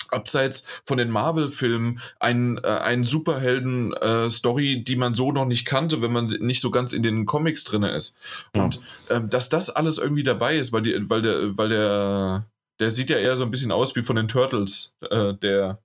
abseits 0.09 0.65
von 0.85 0.97
den 0.97 1.09
Marvel-Filmen 1.09 1.99
ein, 2.19 2.57
äh, 2.63 2.67
ein 2.67 3.03
Superhelden-Story, 3.03 4.73
äh, 4.73 4.83
die 4.83 4.95
man 4.95 5.13
so 5.13 5.31
noch 5.31 5.45
nicht 5.45 5.65
kannte, 5.65 6.01
wenn 6.01 6.11
man 6.11 6.25
nicht 6.25 6.61
so 6.61 6.71
ganz 6.71 6.93
in 6.93 7.03
den 7.03 7.25
Comics 7.25 7.63
drin 7.63 7.83
ist. 7.83 8.17
Ja. 8.55 8.63
Und 8.63 8.79
ähm, 9.09 9.29
dass 9.29 9.49
das 9.49 9.69
alles 9.69 9.97
irgendwie 9.97 10.23
dabei 10.23 10.57
ist, 10.57 10.71
weil, 10.73 10.81
die, 10.81 11.09
weil 11.09 11.21
der, 11.21 11.57
weil 11.57 11.69
der, 11.69 12.45
der 12.79 12.89
sieht 12.91 13.09
ja 13.09 13.17
eher 13.17 13.35
so 13.35 13.43
ein 13.43 13.51
bisschen 13.51 13.71
aus 13.71 13.95
wie 13.95 14.03
von 14.03 14.15
den 14.15 14.27
Turtles, 14.27 14.95
äh, 15.09 15.33
der 15.33 15.79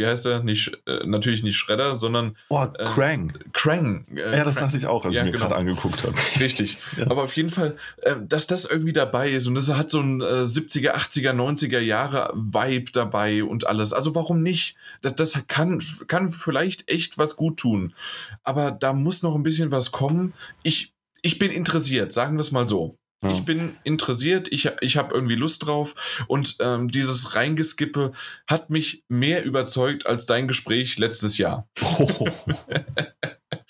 wie 0.00 0.06
heißt 0.06 0.24
er? 0.24 0.42
Nicht, 0.42 0.72
äh, 0.86 1.06
natürlich 1.06 1.42
nicht 1.42 1.58
Schredder, 1.58 1.94
sondern. 1.94 2.34
Oh, 2.48 2.66
Krang. 2.66 3.30
Äh, 3.38 3.48
Krang. 3.52 4.06
Äh, 4.16 4.38
ja, 4.38 4.44
das 4.44 4.56
Krang. 4.56 4.66
dachte 4.66 4.78
ich 4.78 4.86
auch, 4.86 5.04
als 5.04 5.14
ja, 5.14 5.20
ich 5.20 5.26
mir 5.26 5.32
genau. 5.32 5.44
gerade 5.44 5.56
angeguckt 5.56 6.02
habe. 6.02 6.14
Richtig. 6.40 6.78
ja. 6.96 7.04
Aber 7.10 7.22
auf 7.22 7.36
jeden 7.36 7.50
Fall, 7.50 7.76
äh, 7.98 8.14
dass 8.26 8.46
das 8.46 8.64
irgendwie 8.64 8.94
dabei 8.94 9.30
ist 9.30 9.46
und 9.46 9.56
es 9.56 9.68
hat 9.68 9.90
so 9.90 10.00
ein 10.00 10.22
70er, 10.22 10.94
80er, 10.94 11.32
90er 11.32 11.80
Jahre 11.80 12.32
Vibe 12.34 12.92
dabei 12.92 13.44
und 13.44 13.66
alles. 13.66 13.92
Also 13.92 14.14
warum 14.14 14.42
nicht? 14.42 14.76
Das, 15.02 15.14
das 15.16 15.46
kann, 15.48 15.82
kann 16.06 16.30
vielleicht 16.30 16.88
echt 16.88 17.18
was 17.18 17.36
gut 17.36 17.58
tun. 17.58 17.92
Aber 18.42 18.70
da 18.70 18.94
muss 18.94 19.22
noch 19.22 19.34
ein 19.34 19.42
bisschen 19.42 19.70
was 19.70 19.92
kommen. 19.92 20.32
Ich, 20.62 20.94
ich 21.20 21.38
bin 21.38 21.50
interessiert, 21.50 22.12
sagen 22.14 22.36
wir 22.36 22.40
es 22.40 22.52
mal 22.52 22.66
so. 22.66 22.96
Ja. 23.22 23.32
Ich 23.32 23.44
bin 23.44 23.76
interessiert, 23.84 24.48
ich, 24.50 24.70
ich 24.80 24.96
habe 24.96 25.14
irgendwie 25.14 25.34
Lust 25.34 25.66
drauf 25.66 26.24
und 26.26 26.56
ähm, 26.60 26.90
dieses 26.90 27.34
Reingeskippe 27.36 28.12
hat 28.46 28.70
mich 28.70 29.04
mehr 29.08 29.44
überzeugt 29.44 30.06
als 30.06 30.24
dein 30.24 30.48
Gespräch 30.48 30.98
letztes 30.98 31.38
Jahr. 31.38 31.68
Oh. 31.82 32.26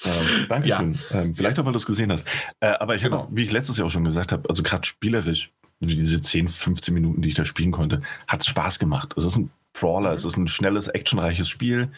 ähm, 0.04 0.46
Dankeschön. 0.48 0.98
Ja. 1.10 1.20
Ähm, 1.22 1.34
vielleicht 1.34 1.58
auch, 1.58 1.64
weil 1.64 1.72
du 1.72 1.78
es 1.78 1.86
gesehen 1.86 2.12
hast. 2.12 2.26
Äh, 2.60 2.68
aber 2.68 2.94
ich 2.94 3.02
genau. 3.02 3.22
habe, 3.22 3.36
wie 3.36 3.42
ich 3.42 3.52
letztes 3.52 3.76
Jahr 3.76 3.86
auch 3.86 3.90
schon 3.90 4.04
gesagt 4.04 4.32
habe, 4.32 4.48
also 4.48 4.62
gerade 4.62 4.86
spielerisch, 4.86 5.50
diese 5.80 6.20
10, 6.20 6.48
15 6.48 6.94
Minuten, 6.94 7.22
die 7.22 7.30
ich 7.30 7.34
da 7.34 7.44
spielen 7.44 7.72
konnte, 7.72 8.02
hat 8.28 8.42
es 8.42 8.46
Spaß 8.46 8.78
gemacht. 8.78 9.14
Es 9.16 9.24
ist 9.24 9.36
ein 9.36 9.50
Brawler, 9.72 10.12
es 10.12 10.24
ist 10.24 10.36
ein 10.36 10.48
schnelles, 10.48 10.88
actionreiches 10.88 11.48
Spiel 11.48 11.90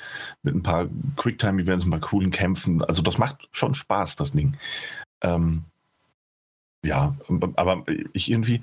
mit 0.43 0.55
ein 0.55 0.63
paar 0.63 0.89
Quicktime-Events, 1.17 1.85
ein 1.85 1.91
paar 1.91 2.01
coolen 2.01 2.31
Kämpfen. 2.31 2.83
Also 2.83 3.03
das 3.03 3.19
macht 3.19 3.49
schon 3.53 3.75
Spaß, 3.75 4.17
das 4.17 4.33
Ding. 4.33 4.57
Ähm, 5.23 5.65
ja, 6.85 7.17
aber 7.57 7.85
ich 8.13 8.31
irgendwie, 8.31 8.61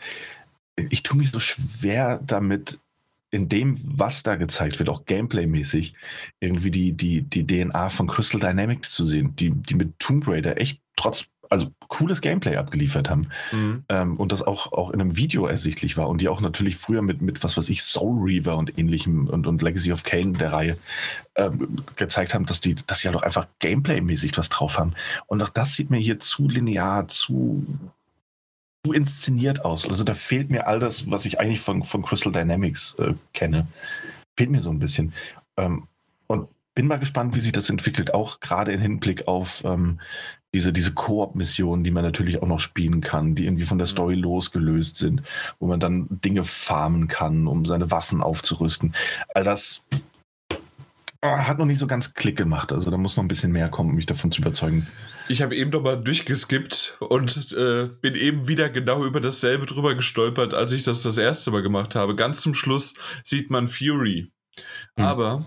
ich 0.76 1.04
tue 1.04 1.18
mich 1.18 1.32
so 1.32 1.40
schwer 1.40 2.20
damit, 2.26 2.80
in 3.32 3.48
dem, 3.48 3.80
was 3.84 4.24
da 4.24 4.36
gezeigt 4.36 4.80
wird, 4.80 4.90
auch 4.90 5.06
Gameplay-mäßig, 5.06 5.94
irgendwie 6.40 6.72
die, 6.72 6.94
die, 6.94 7.22
die 7.22 7.46
DNA 7.46 7.90
von 7.90 8.08
Crystal 8.08 8.40
Dynamics 8.40 8.92
zu 8.92 9.06
sehen, 9.06 9.36
die, 9.36 9.52
die 9.52 9.76
mit 9.76 10.00
Tomb 10.00 10.28
Raider 10.28 10.60
echt 10.60 10.82
trotz, 10.96 11.30
also 11.48 11.72
cooles 11.88 12.22
Gameplay 12.22 12.56
abgeliefert 12.56 13.10
haben. 13.10 13.30
Mhm. 13.52 13.84
Ähm, 13.90 14.18
und 14.18 14.32
das 14.32 14.42
auch, 14.42 14.72
auch 14.72 14.90
in 14.92 15.00
einem 15.00 15.16
Video 15.16 15.46
ersichtlich 15.46 15.96
war 15.96 16.10
und 16.10 16.22
die 16.22 16.28
auch 16.28 16.42
natürlich 16.42 16.78
früher 16.78 17.04
mit, 17.04 17.22
mit 17.22 17.44
was 17.44 17.56
weiß 17.56 17.70
ich, 17.70 17.84
Soul 17.84 18.20
Reaver 18.20 18.58
und 18.58 18.78
ähnlichem 18.80 19.28
und, 19.28 19.46
und 19.46 19.62
Legacy 19.62 19.92
of 19.92 20.04
Kane 20.04 20.34
der 20.34 20.52
Reihe 20.52 20.78
ähm, 21.36 21.84
gezeigt 21.96 22.34
haben, 22.34 22.48
dass 22.48 22.62
die, 22.62 22.76
dass 22.88 23.00
sie 23.00 23.08
halt 23.08 23.18
auch 23.18 23.24
einfach 23.24 23.48
Gameplay-mäßig 23.60 24.38
was 24.38 24.50
drauf 24.50 24.80
haben. 24.80 24.94
Und 25.28 25.42
auch 25.44 25.50
das 25.50 25.76
sieht 25.76 25.92
mir 25.92 26.00
hier 26.00 26.20
zu 26.20 26.48
linear, 26.48 27.08
zu 27.08 27.66
zu 28.86 28.94
inszeniert 28.94 29.66
aus. 29.66 29.88
Also 29.88 30.04
da 30.04 30.14
fehlt 30.14 30.50
mir 30.50 30.68
all 30.68 30.80
das, 30.80 31.10
was 31.12 31.26
ich 31.26 31.40
eigentlich 31.40 31.62
von, 31.62 31.84
von 31.84 32.02
Crystal 32.02 32.32
Dynamics 32.32 32.96
äh, 33.00 33.14
kenne. 33.34 33.68
Fehlt 34.38 34.50
mir 34.50 34.62
so 34.62 34.70
ein 34.70 34.80
bisschen. 34.80 35.14
Ähm, 35.58 35.88
und 36.28 36.48
bin 36.76 36.88
mal 36.88 37.00
gespannt, 37.00 37.36
wie 37.36 37.42
sich 37.42 37.52
das 37.52 37.70
entwickelt, 37.70 38.14
auch 38.14 38.40
gerade 38.40 38.72
im 38.72 38.80
Hinblick 38.80 39.28
auf 39.28 39.64
ähm, 39.66 40.00
diese, 40.54 40.72
diese 40.72 40.94
Koop-Missionen, 40.94 41.84
die 41.84 41.92
man 41.92 42.04
natürlich 42.04 42.42
auch 42.42 42.48
noch 42.48 42.60
spielen 42.60 43.02
kann, 43.02 43.36
die 43.36 43.46
irgendwie 43.46 43.66
von 43.66 43.78
der 43.78 43.88
mhm. 43.88 43.92
Story 43.92 44.16
losgelöst 44.16 44.96
sind, 44.96 45.22
wo 45.60 45.68
man 45.68 45.80
dann 45.80 46.08
Dinge 46.10 46.44
farmen 46.44 47.08
kann, 47.08 47.48
um 47.48 47.66
seine 47.66 47.92
Waffen 47.92 48.22
aufzurüsten. 48.22 48.96
All 49.36 49.44
das 49.44 49.84
hat 51.22 51.60
noch 51.60 51.66
nicht 51.66 51.80
so 51.80 51.88
ganz 51.88 52.14
Klick 52.14 52.38
gemacht. 52.38 52.72
Also 52.72 52.90
da 52.90 52.98
muss 52.98 53.18
noch 53.18 53.24
ein 53.24 53.28
bisschen 53.28 53.52
mehr 53.52 53.68
kommen, 53.70 53.90
um 53.90 53.96
mich 53.96 54.06
davon 54.06 54.32
zu 54.32 54.42
überzeugen. 54.42 54.88
Ich 55.30 55.44
habe 55.44 55.56
eben 55.56 55.70
nochmal 55.70 56.02
durchgeskippt 56.02 56.98
und 57.02 57.52
äh, 57.54 57.88
bin 58.02 58.16
eben 58.16 58.48
wieder 58.48 58.68
genau 58.68 59.06
über 59.06 59.22
dasselbe 59.22 59.68
drüber 59.68 59.94
gestolpert, 59.94 60.56
als 60.56 60.72
ich 60.72 60.84
das 60.84 61.04
das 61.04 61.20
erste 61.20 61.52
Mal 61.52 61.62
gemacht 61.62 61.94
habe. 61.94 62.16
Ganz 62.16 62.42
zum 62.42 62.56
Schluss 62.56 62.96
sieht 63.24 63.52
man 63.52 63.68
Fury. 63.68 64.32
Hm. 64.98 65.06
Aber 65.06 65.46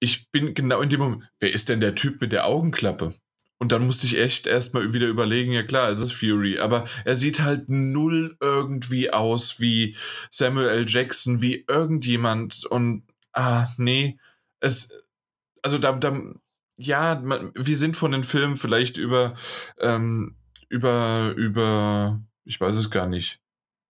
ich 0.00 0.30
bin 0.30 0.54
genau 0.54 0.80
in 0.80 0.88
dem 0.88 1.00
Moment, 1.00 1.28
wer 1.40 1.52
ist 1.52 1.68
denn 1.68 1.80
der 1.80 1.94
Typ 1.94 2.22
mit 2.22 2.32
der 2.32 2.46
Augenklappe? 2.46 3.14
Und 3.58 3.72
dann 3.72 3.84
musste 3.84 4.06
ich 4.06 4.18
echt 4.18 4.46
erstmal 4.46 4.94
wieder 4.94 5.08
überlegen, 5.08 5.52
ja 5.52 5.62
klar, 5.62 5.90
es 5.90 6.00
ist 6.00 6.12
Fury, 6.12 6.58
aber 6.58 6.86
er 7.04 7.16
sieht 7.16 7.40
halt 7.40 7.68
null 7.68 8.36
irgendwie 8.40 9.12
aus 9.12 9.60
wie 9.60 9.94
Samuel 10.30 10.68
L. 10.68 10.86
Jackson, 10.88 11.42
wie 11.42 11.66
irgendjemand. 11.68 12.64
Und 12.64 13.02
ah, 13.34 13.66
nee, 13.76 14.18
es, 14.60 15.04
also 15.62 15.76
da, 15.76 15.92
da 15.92 16.18
ja, 16.76 17.20
man, 17.20 17.52
wir 17.54 17.76
sind 17.76 17.96
von 17.96 18.12
den 18.12 18.24
Filmen 18.24 18.56
vielleicht 18.56 18.96
über, 18.96 19.34
ähm, 19.80 20.36
über, 20.68 21.32
über, 21.36 22.22
ich 22.44 22.60
weiß 22.60 22.76
es 22.76 22.90
gar 22.90 23.06
nicht, 23.06 23.40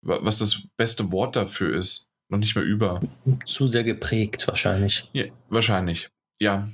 was 0.02 0.38
das 0.38 0.68
beste 0.76 1.12
Wort 1.12 1.36
dafür 1.36 1.76
ist. 1.76 2.08
Noch 2.28 2.38
nicht 2.38 2.54
mehr 2.54 2.64
über. 2.64 3.00
Zu 3.44 3.66
sehr 3.66 3.82
geprägt, 3.82 4.46
wahrscheinlich. 4.46 5.08
Ja, 5.12 5.24
wahrscheinlich, 5.48 6.10
ja. 6.38 6.68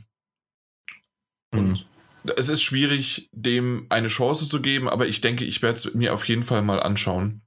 Und 1.51 1.87
mhm. 2.25 2.33
es 2.37 2.51
ist 2.51 2.63
schwierig, 2.63 3.31
dem 3.33 3.87
eine 3.89 4.09
Chance 4.09 4.49
zu 4.49 4.61
geben, 4.61 4.89
aber 4.89 5.07
ich 5.07 5.23
denke, 5.23 5.45
ich 5.47 5.63
werde 5.63 5.77
es 5.77 5.95
mir 5.95 6.13
auf 6.13 6.29
jeden 6.29 6.43
Fall 6.43 6.61
mal 6.61 6.81
anschauen. 6.81 7.41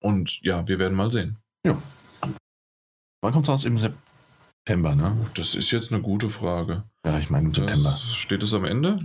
Und 0.00 0.40
ja, 0.42 0.68
wir 0.68 0.78
werden 0.78 0.94
mal 0.94 1.10
sehen. 1.10 1.38
Ja. 1.64 1.80
Wann 3.22 3.32
kommt 3.32 3.46
es 3.46 3.50
aus? 3.50 3.64
Im 3.64 3.78
September? 3.78 4.07
September, 4.68 4.94
ne? 4.94 5.30
Das 5.34 5.54
ist 5.54 5.70
jetzt 5.70 5.94
eine 5.94 6.02
gute 6.02 6.28
Frage. 6.28 6.84
Ja, 7.02 7.18
ich 7.18 7.30
meine 7.30 7.46
im 7.46 7.54
September. 7.54 7.98
Steht 8.12 8.42
es 8.42 8.52
am 8.52 8.66
Ende? 8.66 8.98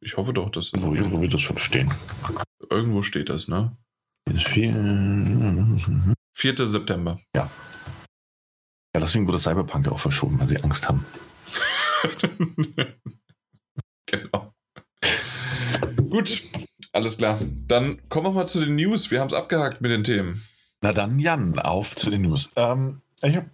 Ich 0.00 0.16
hoffe 0.16 0.32
doch, 0.32 0.50
dass. 0.50 0.72
Wo, 0.72 0.90
wo 0.90 1.20
wird 1.20 1.32
das 1.32 1.40
schon 1.42 1.58
stehen? 1.58 1.94
Irgendwo 2.68 3.04
steht 3.04 3.28
das, 3.28 3.46
ne? 3.46 3.76
4. 4.28 6.16
4. 6.34 6.66
September. 6.66 7.20
Ja. 7.36 7.48
Ja, 8.92 9.00
deswegen 9.00 9.28
wurde 9.28 9.38
Cyberpunk 9.38 9.86
auch 9.86 10.00
verschoben, 10.00 10.40
weil 10.40 10.48
sie 10.48 10.60
Angst 10.60 10.88
haben. 10.88 11.06
genau. 14.06 14.52
Gut, 16.10 16.42
alles 16.90 17.18
klar. 17.18 17.38
Dann 17.68 18.08
kommen 18.08 18.26
wir 18.26 18.32
mal 18.32 18.48
zu 18.48 18.58
den 18.58 18.74
News. 18.74 19.12
Wir 19.12 19.20
haben 19.20 19.28
es 19.28 19.34
abgehakt 19.34 19.80
mit 19.82 19.92
den 19.92 20.02
Themen. 20.02 20.42
Na 20.80 20.90
dann, 20.92 21.20
Jan, 21.20 21.60
auf 21.60 21.94
zu 21.94 22.10
den 22.10 22.22
News. 22.22 22.50
Ähm, 22.56 23.02
ich 23.22 23.36
habe 23.36 23.50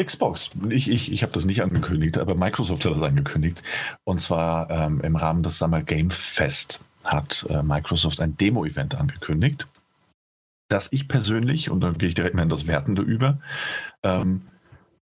Xbox. 0.00 0.50
Ich, 0.68 0.90
ich, 0.90 1.10
ich 1.10 1.22
habe 1.22 1.32
das 1.32 1.44
nicht 1.44 1.62
angekündigt, 1.62 2.18
aber 2.18 2.34
Microsoft 2.34 2.84
hat 2.84 2.92
das 2.92 3.02
angekündigt. 3.02 3.62
Und 4.04 4.20
zwar 4.20 4.70
ähm, 4.70 5.00
im 5.00 5.16
Rahmen 5.16 5.42
des 5.42 5.58
Summer 5.58 5.82
Game 5.82 6.10
Fest 6.10 6.80
hat 7.04 7.46
äh, 7.48 7.62
Microsoft 7.62 8.20
ein 8.20 8.36
Demo-Event 8.36 8.94
angekündigt, 8.94 9.66
das 10.68 10.92
ich 10.92 11.08
persönlich, 11.08 11.70
und 11.70 11.80
dann 11.80 11.96
gehe 11.96 12.08
ich 12.08 12.14
direkt 12.14 12.34
mal 12.34 12.42
in 12.42 12.48
das 12.48 12.66
Wertende 12.66 13.02
über, 13.02 13.38
ähm, 14.02 14.42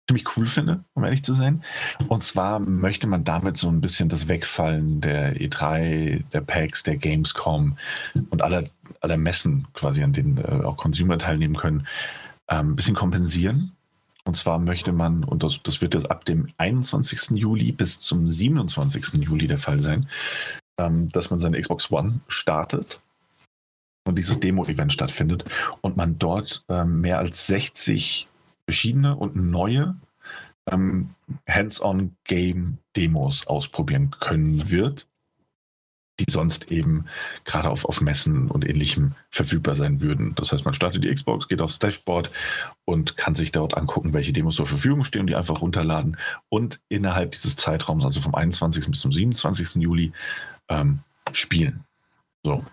ziemlich 0.08 0.38
cool 0.38 0.46
finde, 0.46 0.84
um 0.94 1.04
ehrlich 1.04 1.24
zu 1.24 1.34
sein. 1.34 1.64
Und 2.08 2.24
zwar 2.24 2.60
möchte 2.60 3.08
man 3.08 3.24
damit 3.24 3.58
so 3.58 3.70
ein 3.70 3.82
bisschen 3.82 4.10
das 4.10 4.28
Wegfallen 4.28 5.02
der 5.02 5.36
E3, 5.36 6.24
der 6.32 6.42
PAX, 6.42 6.84
der 6.84 6.98
Gamescom 6.98 7.78
und 8.30 8.42
aller, 8.42 8.66
aller 9.02 9.18
Messen 9.18 9.68
quasi, 9.74 10.04
an 10.04 10.14
denen 10.14 10.38
äh, 10.38 10.64
auch 10.64 10.78
Consumer 10.78 11.18
teilnehmen 11.18 11.56
können, 11.56 11.88
ähm, 12.50 12.72
ein 12.72 12.76
bisschen 12.76 12.96
kompensieren. 12.96 13.75
Und 14.28 14.36
zwar 14.36 14.58
möchte 14.60 14.92
man, 14.92 15.24
und 15.24 15.44
das, 15.44 15.62
das 15.64 15.82
wird 15.82 15.94
jetzt 15.94 16.10
ab 16.10 16.26
dem 16.26 16.48
21. 16.58 17.38
Juli 17.38 17.72
bis 17.72 18.00
zum 18.00 18.28
27. 18.28 19.24
Juli 19.24 19.48
der 19.48 19.60
Fall 19.60 19.80
sein, 19.80 20.10
ähm, 20.80 21.10
dass 21.10 21.30
man 21.30 21.40
seine 21.40 21.62
Xbox 21.62 21.92
One 21.92 22.22
startet 22.28 23.02
und 24.08 24.18
dieses 24.18 24.40
Demo-Event 24.40 24.92
stattfindet 24.92 25.46
und 25.82 25.96
man 25.98 26.18
dort 26.18 26.64
ähm, 26.70 27.02
mehr 27.02 27.20
als 27.20 27.46
60 27.48 28.28
verschiedene 28.68 29.16
und 29.16 29.36
neue 29.36 29.96
ähm, 30.70 31.12
Hands-on-Game-Demos 31.48 33.46
ausprobieren 33.48 34.10
können 34.20 34.70
wird, 34.72 35.08
die 36.20 36.32
sonst 36.32 36.72
eben 36.72 37.06
gerade 37.44 37.70
auf, 37.70 37.86
auf 37.86 38.02
Messen 38.02 38.50
und 38.50 38.68
ähnlichem 38.68 39.16
verfügbar 39.30 39.76
sein 39.76 40.02
würden. 40.02 40.34
Das 40.36 40.52
heißt, 40.52 40.64
man 40.66 40.74
startet 40.74 41.04
die 41.04 41.14
Xbox, 41.14 41.48
geht 41.48 41.62
aufs 41.62 41.80
Dashboard 41.80 42.32
und 42.86 43.18
kann 43.18 43.36
sich 43.36 43.52
dort 43.52 43.76
angucken, 43.76 44.14
welche 44.14 44.34
Demos 44.34 44.56
zur 44.56 44.68
Verfügung 44.68 45.04
stehen 45.04 45.22
und 45.22 45.28
die 45.28 45.36
einfach 45.36 45.62
runterladen 45.62 46.18
und 46.50 46.80
innerhalb 46.88 47.32
dieses 47.32 47.56
Zeitraums, 47.56 48.06
also 48.06 48.22
vom 48.22 48.36
21. 48.36 48.90
bis 48.90 49.02
zum 49.02 49.12
27. 49.12 49.82
Juli, 49.82 50.14
ähm, 50.70 51.00
spielen. 51.34 51.84
So 52.44 52.64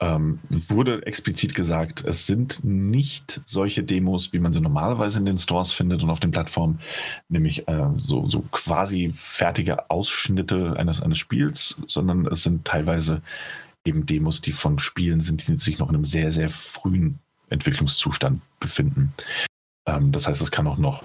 ähm, 0.00 0.40
wurde 0.50 1.06
explizit 1.06 1.54
gesagt, 1.54 2.04
es 2.04 2.26
sind 2.26 2.62
nicht 2.62 3.40
solche 3.46 3.82
Demos, 3.82 4.32
wie 4.32 4.38
man 4.38 4.52
sie 4.52 4.60
normalerweise 4.60 5.18
in 5.18 5.26
den 5.26 5.38
Stores 5.38 5.72
findet 5.72 6.02
und 6.02 6.10
auf 6.10 6.20
den 6.20 6.32
Plattformen, 6.32 6.80
nämlich 7.28 7.66
äh, 7.66 7.88
so, 7.98 8.28
so 8.28 8.42
quasi 8.50 9.10
fertige 9.14 9.90
Ausschnitte 9.90 10.74
eines, 10.76 11.00
eines 11.00 11.18
Spiels, 11.18 11.76
sondern 11.88 12.26
es 12.26 12.42
sind 12.42 12.66
teilweise 12.66 13.22
eben 13.86 14.04
Demos, 14.04 14.42
die 14.42 14.52
von 14.52 14.78
Spielen 14.78 15.20
sind, 15.20 15.48
die 15.48 15.56
sich 15.56 15.78
noch 15.78 15.88
in 15.88 15.94
einem 15.94 16.04
sehr, 16.04 16.30
sehr 16.30 16.50
frühen 16.50 17.20
Entwicklungszustand 17.48 18.42
befinden. 18.60 19.14
Ähm, 19.86 20.12
das 20.12 20.26
heißt, 20.26 20.42
es 20.42 20.50
kann 20.50 20.66
auch 20.66 20.78
noch 20.78 21.04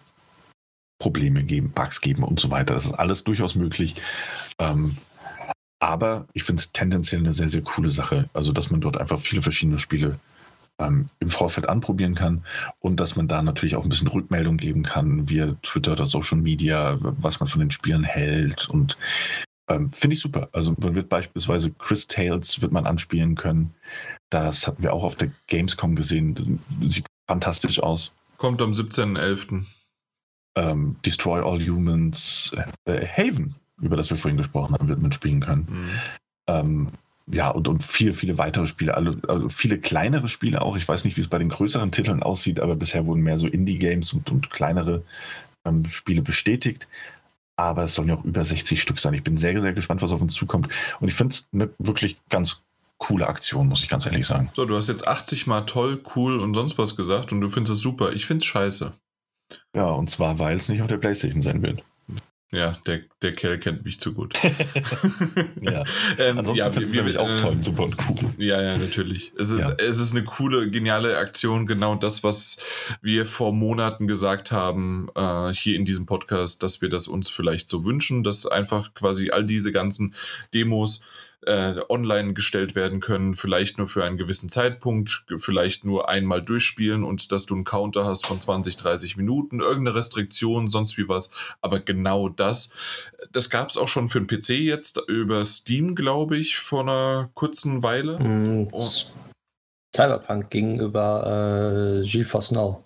Probleme 0.99 1.43
geben, 1.43 1.72
Bugs 1.72 2.01
geben 2.01 2.23
und 2.23 2.39
so 2.39 2.51
weiter. 2.51 2.73
Das 2.73 2.85
ist 2.85 2.93
alles 2.93 3.23
durchaus 3.23 3.55
möglich. 3.55 3.95
Ähm, 4.59 4.97
aber 5.82 6.28
ich 6.34 6.44
finde 6.44 6.60
es 6.60 6.72
tendenziell 6.72 7.22
eine 7.22 7.34
sehr, 7.34 7.49
sehr 7.49 7.64
coole 7.64 7.90
Sache. 7.90 8.30
Also, 8.34 8.53
dass 8.53 8.70
man 8.70 8.82
dort 8.82 8.98
einfach 8.98 9.20
viele 9.20 9.41
verschiedene 9.41 9.80
Spiele 9.80 10.20
ähm, 10.78 11.10
im 11.20 11.32
Vorfeld 11.32 11.68
anprobieren 11.68 12.14
kann 12.14 12.45
und 12.80 12.99
dass 12.99 13.16
man 13.16 13.28
da 13.28 13.41
natürlich 13.41 13.76
auch 13.76 13.84
ein 13.84 13.90
bisschen 13.90 14.08
Rückmeldung 14.08 14.58
geben 14.58 14.84
kann, 14.84 15.28
via 15.28 15.56
Twitter 15.64 15.94
oder 15.94 16.06
Social 16.06 16.38
Media, 16.38 16.98
was 16.99 17.40
man 17.40 17.49
von 17.49 17.62
den 17.62 17.72
Spielen 17.72 18.03
hält. 18.03 18.70
Und 18.70 18.95
ähm, 19.68 19.91
finde 19.91 20.14
ich 20.14 20.20
super. 20.20 20.49
Also, 20.52 20.76
man 20.78 20.94
wird 20.94 21.10
beispielsweise 21.10 21.72
Chris 21.72 22.06
Tales 22.06 22.62
wird 22.62 22.72
man 22.72 22.86
anspielen 22.86 23.34
können. 23.34 23.74
Das 24.30 24.68
hatten 24.68 24.84
wir 24.84 24.94
auch 24.94 25.03
auf 25.03 25.16
der 25.16 25.32
Gamescom 25.48 25.95
gesehen. 25.95 26.60
Sieht 26.84 27.08
fantastisch 27.28 27.82
aus. 27.82 28.12
Kommt 28.38 28.62
am 28.62 28.74
17.11. 28.74 29.66
Ähm, 30.56 30.98
Destroy 31.03 31.41
All 31.41 31.60
Humans, 31.60 32.52
äh, 32.86 33.08
Haven 33.08 33.56
über 33.82 33.98
das 33.98 34.10
wir 34.10 34.18
vorhin 34.18 34.38
gesprochen 34.38 34.74
haben, 34.74 34.88
wird 34.88 35.02
man 35.02 35.12
spielen 35.12 35.40
können. 35.40 35.68
Mhm. 35.70 35.90
Ähm, 36.48 36.88
ja, 37.28 37.49
und, 37.49 37.68
und 37.68 37.84
viele, 37.84 38.14
viele 38.14 38.38
weitere 38.38 38.66
Spiele, 38.66 38.95
also 38.95 39.49
viele 39.49 39.80
kleinere 39.80 40.28
Spiele 40.28 40.62
auch. 40.62 40.76
Ich 40.76 40.88
weiß 40.88 41.06
nicht, 41.06 41.18
wie 41.18 41.22
es 41.22 41.28
bei 41.28 41.38
den 41.38 41.49
größeren 41.49 41.91
Titeln 41.91 42.24
aussieht, 42.24 42.60
aber 42.60 42.76
bisher 42.76 43.06
wurden 43.06 43.22
mehr 43.22 43.40
so 43.40 43.48
Indie-Games 43.48 44.14
und, 44.14 44.30
und 44.32 44.49
kleinere 44.49 45.03
ähm, 45.66 45.86
Spiele 45.88 46.22
bestätigt. 46.22 46.88
Aber 47.56 47.84
es 47.84 47.94
sollen 47.94 48.10
ja 48.10 48.16
auch 48.16 48.26
über 48.26 48.44
60 48.44 48.82
Stück 48.82 48.99
sein. 48.99 49.14
Ich 49.14 49.24
bin 49.24 49.38
sehr, 49.38 49.62
sehr 49.62 49.74
gespannt, 49.74 50.02
was 50.02 50.12
auf 50.12 50.22
uns 50.22 50.34
zukommt. 50.34 50.68
Und 50.99 51.08
ich 51.08 51.14
finde 51.14 51.36
es 51.36 51.48
eine 51.53 51.70
wirklich 51.78 52.18
ganz 52.30 52.62
coole 52.98 53.28
Aktion, 53.28 53.68
muss 53.68 53.84
ich 53.84 53.90
ganz 53.90 54.06
ehrlich 54.06 54.28
sagen. 54.28 54.49
So, 54.53 54.66
du 54.66 54.76
hast 54.78 54.88
jetzt 54.88 55.08
80 55.08 55.48
Mal 55.48 55.62
toll, 55.62 56.02
cool 56.16 56.40
und 56.40 56.53
sonst 56.53 56.78
was 56.78 56.95
gesagt 56.95 57.32
und 57.32 57.41
du 57.41 57.49
findest 57.49 57.74
es 57.74 57.80
super. 57.80 58.14
Ich 58.14 58.26
finde 58.26 58.41
es 58.41 58.45
scheiße. 58.45 58.94
Ja, 59.76 59.86
und 59.86 60.10
zwar, 60.10 60.40
weil 60.40 60.56
es 60.56 60.70
nicht 60.70 60.82
auf 60.82 60.88
der 60.88 60.98
Playstation 60.98 61.41
sein 61.41 61.62
wird. 61.62 61.84
Ja, 62.53 62.73
der, 62.86 62.99
der 63.22 63.32
Kerl 63.32 63.60
kennt 63.60 63.86
mich 63.86 64.02
zu 64.02 64.14
gut. 64.14 64.38
ja. 65.61 65.86
ähm, 66.18 66.40
Ansonsten 66.40 66.57
ja, 66.57 66.76
wir, 66.76 66.88
nämlich 66.88 67.18
auch 67.18 67.30
äh, 67.30 67.38
toll, 67.38 67.64
super 67.64 67.84
und 67.84 67.95
cool. 68.10 68.30
Ja, 68.38 68.61
ja, 68.61 68.78
natürlich. 68.78 69.32
Es 69.40 69.52
ist, 69.52 69.61
ja. 69.61 69.73
es 69.78 70.02
ist 70.02 70.14
eine 70.14 70.26
coole, 70.26 70.69
geniale 70.69 71.18
Aktion, 71.18 71.65
genau 71.65 71.95
das, 71.95 72.26
was 72.26 72.57
wir 73.02 73.26
vor 73.26 73.53
Monaten 73.53 74.06
gesagt 74.06 74.52
haben, 74.52 75.07
äh, 75.15 75.53
hier 75.53 75.78
in 75.78 75.86
diesem 75.86 76.06
Podcast, 76.06 76.61
dass 76.61 76.82
wir 76.82 76.90
das 76.90 77.07
uns 77.07 77.30
vielleicht 77.30 77.69
so 77.69 77.86
wünschen, 77.86 78.22
dass 78.22 78.45
einfach 78.45 78.94
quasi 78.94 79.32
all 79.32 79.45
diese 79.45 79.72
ganzen 79.72 80.14
Demos 80.53 81.06
äh, 81.45 81.76
online 81.89 82.34
gestellt 82.34 82.76
werden 82.76 82.99
können, 82.99 83.35
vielleicht 83.35 83.77
nur 83.77 83.88
für 83.88 84.03
einen 84.03 84.18
gewissen 84.18 84.49
Zeitpunkt, 84.49 85.23
vielleicht 85.38 85.84
nur 85.84 86.09
einmal 86.09 86.41
durchspielen 86.41 87.03
und 87.03 87.31
dass 87.31 87.45
du 87.45 87.55
einen 87.55 87.63
Counter 87.63 88.05
hast 88.05 88.26
von 88.26 88.39
20, 88.39 88.77
30 88.77 89.18
Minuten, 89.18 89.59
irgendeine 89.59 89.95
Restriktion, 89.95 90.68
sonst 90.68 90.97
wie 90.97 91.07
was. 91.07 91.31
Aber 91.61 91.80
genau 91.80 92.30
das, 92.30 92.73
das 93.31 93.49
gab 93.49 93.69
es 93.69 93.77
auch 93.77 93.88
schon 93.88 94.09
für 94.09 94.22
den 94.22 94.27
PC 94.27 94.49
jetzt 94.49 95.01
über 95.07 95.43
Steam, 95.45 95.95
glaube 95.95 96.38
ich, 96.38 96.57
vor 96.59 96.81
einer 96.81 97.30
kurzen 97.34 97.81
Weile. 97.81 98.19
Mm, 98.19 98.68
oh. 98.72 98.85
Cyberpunk 99.95 100.49
gegenüber 100.49 102.01
äh, 102.01 102.07
GeForce 102.07 102.51
Now. 102.51 102.84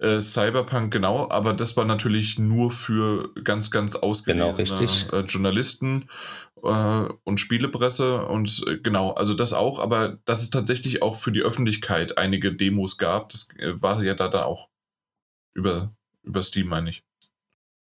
Äh, 0.00 0.20
Cyberpunk, 0.20 0.92
genau, 0.92 1.28
aber 1.28 1.54
das 1.54 1.76
war 1.76 1.84
natürlich 1.84 2.38
nur 2.38 2.70
für 2.70 3.34
ganz, 3.42 3.70
ganz 3.70 3.96
ausgelesene 3.96 4.78
genau, 4.78 5.18
äh, 5.18 5.24
Journalisten 5.26 6.08
äh, 6.62 7.08
und 7.24 7.40
Spielepresse 7.40 8.24
und 8.26 8.64
äh, 8.68 8.78
genau, 8.78 9.10
also 9.12 9.34
das 9.34 9.52
auch, 9.52 9.80
aber 9.80 10.18
dass 10.24 10.42
es 10.42 10.50
tatsächlich 10.50 11.02
auch 11.02 11.16
für 11.16 11.32
die 11.32 11.42
Öffentlichkeit 11.42 12.16
einige 12.16 12.54
Demos 12.54 12.96
gab, 12.96 13.30
das 13.30 13.48
war 13.58 14.00
ja 14.04 14.14
da, 14.14 14.28
da 14.28 14.44
auch 14.44 14.68
über, 15.54 15.92
über 16.22 16.44
Steam, 16.44 16.68
meine 16.68 16.90
ich. 16.90 17.02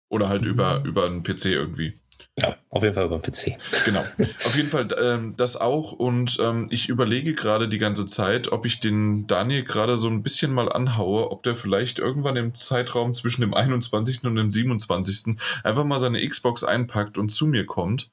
Oder 0.09 0.29
halt 0.29 0.43
mhm. 0.43 0.51
über, 0.51 0.83
über 0.85 1.05
einen 1.05 1.23
PC 1.23 1.47
irgendwie. 1.47 1.95
Ja, 2.37 2.57
auf 2.69 2.83
jeden 2.83 2.93
Fall 2.93 3.05
über 3.05 3.19
PC. 3.19 3.57
Genau. 3.85 4.01
Auf 4.45 4.57
jeden 4.57 4.67
Fall 4.67 4.89
ähm, 5.01 5.35
das 5.37 5.55
auch. 5.55 5.93
Und 5.93 6.37
ähm, 6.41 6.67
ich 6.69 6.89
überlege 6.89 7.33
gerade 7.33 7.69
die 7.69 7.77
ganze 7.77 8.05
Zeit, 8.07 8.51
ob 8.51 8.65
ich 8.65 8.81
den 8.81 9.25
Daniel 9.25 9.63
gerade 9.63 9.97
so 9.97 10.09
ein 10.09 10.21
bisschen 10.21 10.53
mal 10.53 10.69
anhaue, 10.69 11.31
ob 11.31 11.43
der 11.43 11.55
vielleicht 11.55 11.97
irgendwann 11.97 12.35
im 12.35 12.53
Zeitraum 12.53 13.13
zwischen 13.13 13.39
dem 13.39 13.53
21. 13.53 14.25
und 14.25 14.35
dem 14.35 14.51
27. 14.51 15.37
einfach 15.63 15.85
mal 15.85 15.99
seine 15.99 16.27
Xbox 16.27 16.65
einpackt 16.65 17.17
und 17.17 17.29
zu 17.29 17.47
mir 17.47 17.65
kommt. 17.65 18.11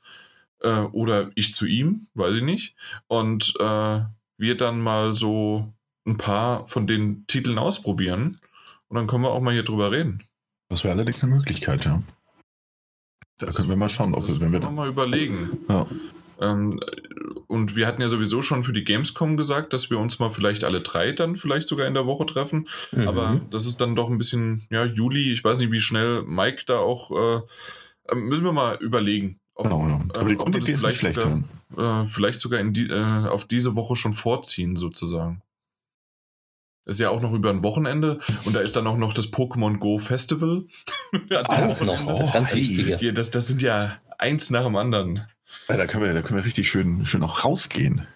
Äh, 0.61 0.83
oder 0.93 1.33
ich 1.35 1.53
zu 1.53 1.67
ihm, 1.67 2.07
weiß 2.15 2.37
ich 2.37 2.43
nicht. 2.43 2.77
Und 3.09 3.55
äh, 3.59 4.01
wir 4.37 4.57
dann 4.57 4.81
mal 4.81 5.17
so 5.17 5.73
ein 6.07 6.17
paar 6.17 6.69
von 6.69 6.87
den 6.87 7.27
Titeln 7.27 7.59
ausprobieren. 7.59 8.39
Und 8.87 8.97
dann 8.97 9.09
können 9.09 9.25
wir 9.25 9.31
auch 9.31 9.41
mal 9.41 9.53
hier 9.53 9.65
drüber 9.65 9.91
reden. 9.91 10.23
Das 10.69 10.85
wäre 10.85 10.95
allerdings 10.95 11.25
eine 11.25 11.35
Möglichkeit, 11.35 11.85
ja. 11.85 12.03
Das, 13.47 13.57
da 13.57 13.61
können 13.63 13.71
wir 13.71 13.77
mal 13.77 13.89
schauen, 13.89 14.15
ob 14.15 14.27
das 14.27 14.41
wir, 14.41 14.53
wenn 14.53 14.61
wir 14.61 14.71
mal 14.71 14.89
überlegen. 14.89 15.59
Ja. 15.69 15.87
Ähm, 16.41 16.81
und 17.47 17.77
wir 17.77 17.87
hatten 17.87 18.03
ja 18.03 18.09
sowieso 18.09 18.43
schon 18.43 18.65
für 18.65 18.73
die 18.73 18.85
Gamescom 18.85 19.37
gesagt, 19.37 19.73
dass 19.73 19.91
wir 19.91 19.99
uns 19.99 20.19
mal 20.19 20.31
vielleicht 20.31 20.65
alle 20.65 20.81
drei 20.81 21.13
dann 21.13 21.37
vielleicht 21.37 21.69
sogar 21.69 21.87
in 21.87 21.95
der 21.95 22.07
Woche 22.07 22.27
treffen. 22.27 22.69
Mhm. 22.91 23.09
Aber 23.09 23.41
das 23.51 23.67
ist 23.67 23.81
dann 23.81 23.95
doch 23.95 24.09
ein 24.09 24.19
bisschen, 24.19 24.67
ja, 24.71 24.85
Juli. 24.85 25.31
Ich 25.31 25.45
weiß 25.45 25.59
nicht, 25.59 25.71
wie 25.71 25.81
schnell 25.81 26.23
Mike 26.23 26.65
da 26.67 26.79
auch. 26.79 27.11
Äh, 27.11 27.41
äh 28.09 28.15
müssen 28.15 28.45
wir 28.45 28.53
mal 28.53 28.77
überlegen. 28.77 29.39
Ob, 29.55 29.65
genau, 29.65 29.87
ja. 29.87 30.01
Aber 30.15 30.29
die 30.29 30.35
äh, 30.35 30.37
Grundidee 30.37 30.73
ist 30.73 30.83
nicht 30.83 30.99
schlecht. 30.99 31.21
Sogar, 31.21 32.03
äh, 32.03 32.07
vielleicht 32.07 32.41
sogar 32.41 32.61
in 32.61 32.73
die, 32.73 32.89
äh, 32.89 33.29
auf 33.29 33.45
diese 33.45 33.77
Woche 33.77 33.97
schon 33.97 34.15
vorziehen, 34.15 34.77
sozusagen. 34.77 35.43
Ist 36.85 36.99
ja 36.99 37.11
auch 37.11 37.21
noch 37.21 37.33
über 37.33 37.51
ein 37.51 37.63
Wochenende 37.63 38.19
und 38.45 38.57
da 38.57 38.61
ist 38.61 38.75
dann 38.75 38.87
auch 38.89 38.97
noch 38.97 39.15
das 39.15 39.33
Pokémon 39.33 39.79
Go 39.79 39.99
Festival. 39.99 40.67
auch 41.45 41.81
noch, 41.81 42.07
oh, 42.07 42.19
das 42.19 42.33
ganz 42.33 42.53
Wichtige. 42.53 42.97
Hier, 42.97 43.13
das, 43.13 43.31
das 43.31 43.47
sind 43.47 43.63
ja 43.63 43.99
eins 44.19 44.51
nach 44.51 44.65
dem 44.65 44.75
anderen. 44.77 45.27
Ja, 45.69 45.77
da, 45.77 45.87
können 45.87 46.05
wir, 46.05 46.13
da 46.13 46.23
können 46.23 46.39
wir 46.39 46.45
richtig 46.45 46.69
schön, 46.69 47.05
schön 47.05 47.23
auch 47.23 47.45
rausgehen. 47.45 48.07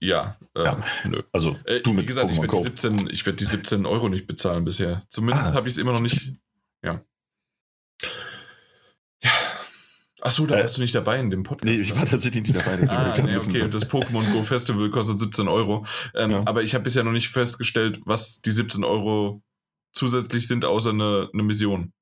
Ja, 0.00 0.36
äh, 0.54 0.64
ja. 0.64 0.82
nö. 1.04 1.22
Also, 1.32 1.56
äh, 1.64 1.80
du 1.80 1.96
wie 1.96 2.04
gesagt, 2.04 2.30
ich 2.30 2.40
werde 2.40 2.56
die, 2.56 2.62
17, 2.62 3.10
ich 3.10 3.26
werd 3.26 3.40
die 3.40 3.44
17 3.44 3.86
Euro 3.86 4.08
nicht 4.08 4.26
bezahlen 4.26 4.64
bisher. 4.64 5.04
Zumindest 5.08 5.52
ah, 5.52 5.54
habe 5.54 5.68
ich 5.68 5.74
es 5.74 5.78
immer 5.78 5.92
noch 5.92 6.00
nicht. 6.00 6.32
Ja. 6.82 7.02
Achso, 10.28 10.44
da 10.44 10.56
äh, 10.56 10.60
warst 10.60 10.76
du 10.76 10.82
nicht 10.82 10.94
dabei 10.94 11.18
in 11.20 11.30
dem 11.30 11.42
Podcast. 11.42 11.64
Nee, 11.64 11.80
ich 11.80 11.96
war 11.96 12.04
tatsächlich 12.04 12.46
nicht 12.46 12.54
dabei. 12.54 12.86
ah, 12.90 13.16
nee, 13.22 13.34
okay. 13.34 13.62
Und 13.62 13.72
das 13.72 13.88
Pokémon 13.88 14.30
Go 14.32 14.42
Festival 14.42 14.90
kostet 14.90 15.18
17 15.18 15.48
Euro. 15.48 15.86
Ähm, 16.14 16.30
ja. 16.30 16.42
Aber 16.44 16.62
ich 16.62 16.74
habe 16.74 16.84
bisher 16.84 17.02
noch 17.02 17.12
nicht 17.12 17.30
festgestellt, 17.30 18.00
was 18.04 18.42
die 18.42 18.52
17 18.52 18.84
Euro 18.84 19.42
zusätzlich 19.94 20.46
sind, 20.46 20.66
außer 20.66 20.90
eine, 20.90 21.30
eine 21.32 21.42
Mission. 21.42 21.94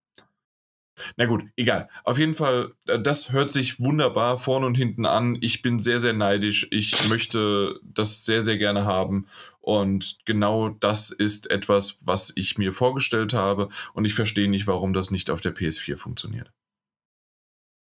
Na 1.17 1.27
gut, 1.27 1.45
egal. 1.57 1.89
Auf 2.03 2.19
jeden 2.19 2.35
Fall, 2.35 2.73
äh, 2.89 3.01
das 3.01 3.31
hört 3.31 3.53
sich 3.53 3.79
wunderbar 3.79 4.39
vorne 4.39 4.67
und 4.67 4.77
hinten 4.77 5.07
an. 5.07 5.39
Ich 5.41 5.63
bin 5.63 5.79
sehr, 5.79 6.01
sehr 6.01 6.13
neidisch. 6.13 6.67
Ich 6.73 7.09
möchte 7.09 7.79
das 7.85 8.25
sehr, 8.25 8.43
sehr 8.43 8.59
gerne 8.59 8.87
haben. 8.87 9.27
Und 9.61 10.19
genau 10.25 10.71
das 10.71 11.13
ist 11.13 11.49
etwas, 11.49 11.99
was 12.07 12.33
ich 12.35 12.59
mir 12.59 12.73
vorgestellt 12.73 13.35
habe. 13.35 13.69
Und 13.93 14.05
ich 14.05 14.15
verstehe 14.15 14.51
nicht, 14.51 14.67
warum 14.67 14.95
das 14.95 15.13
nicht 15.13 15.31
auf 15.31 15.41
der 15.41 15.55
PS4 15.55 15.97
funktioniert. 15.97 16.51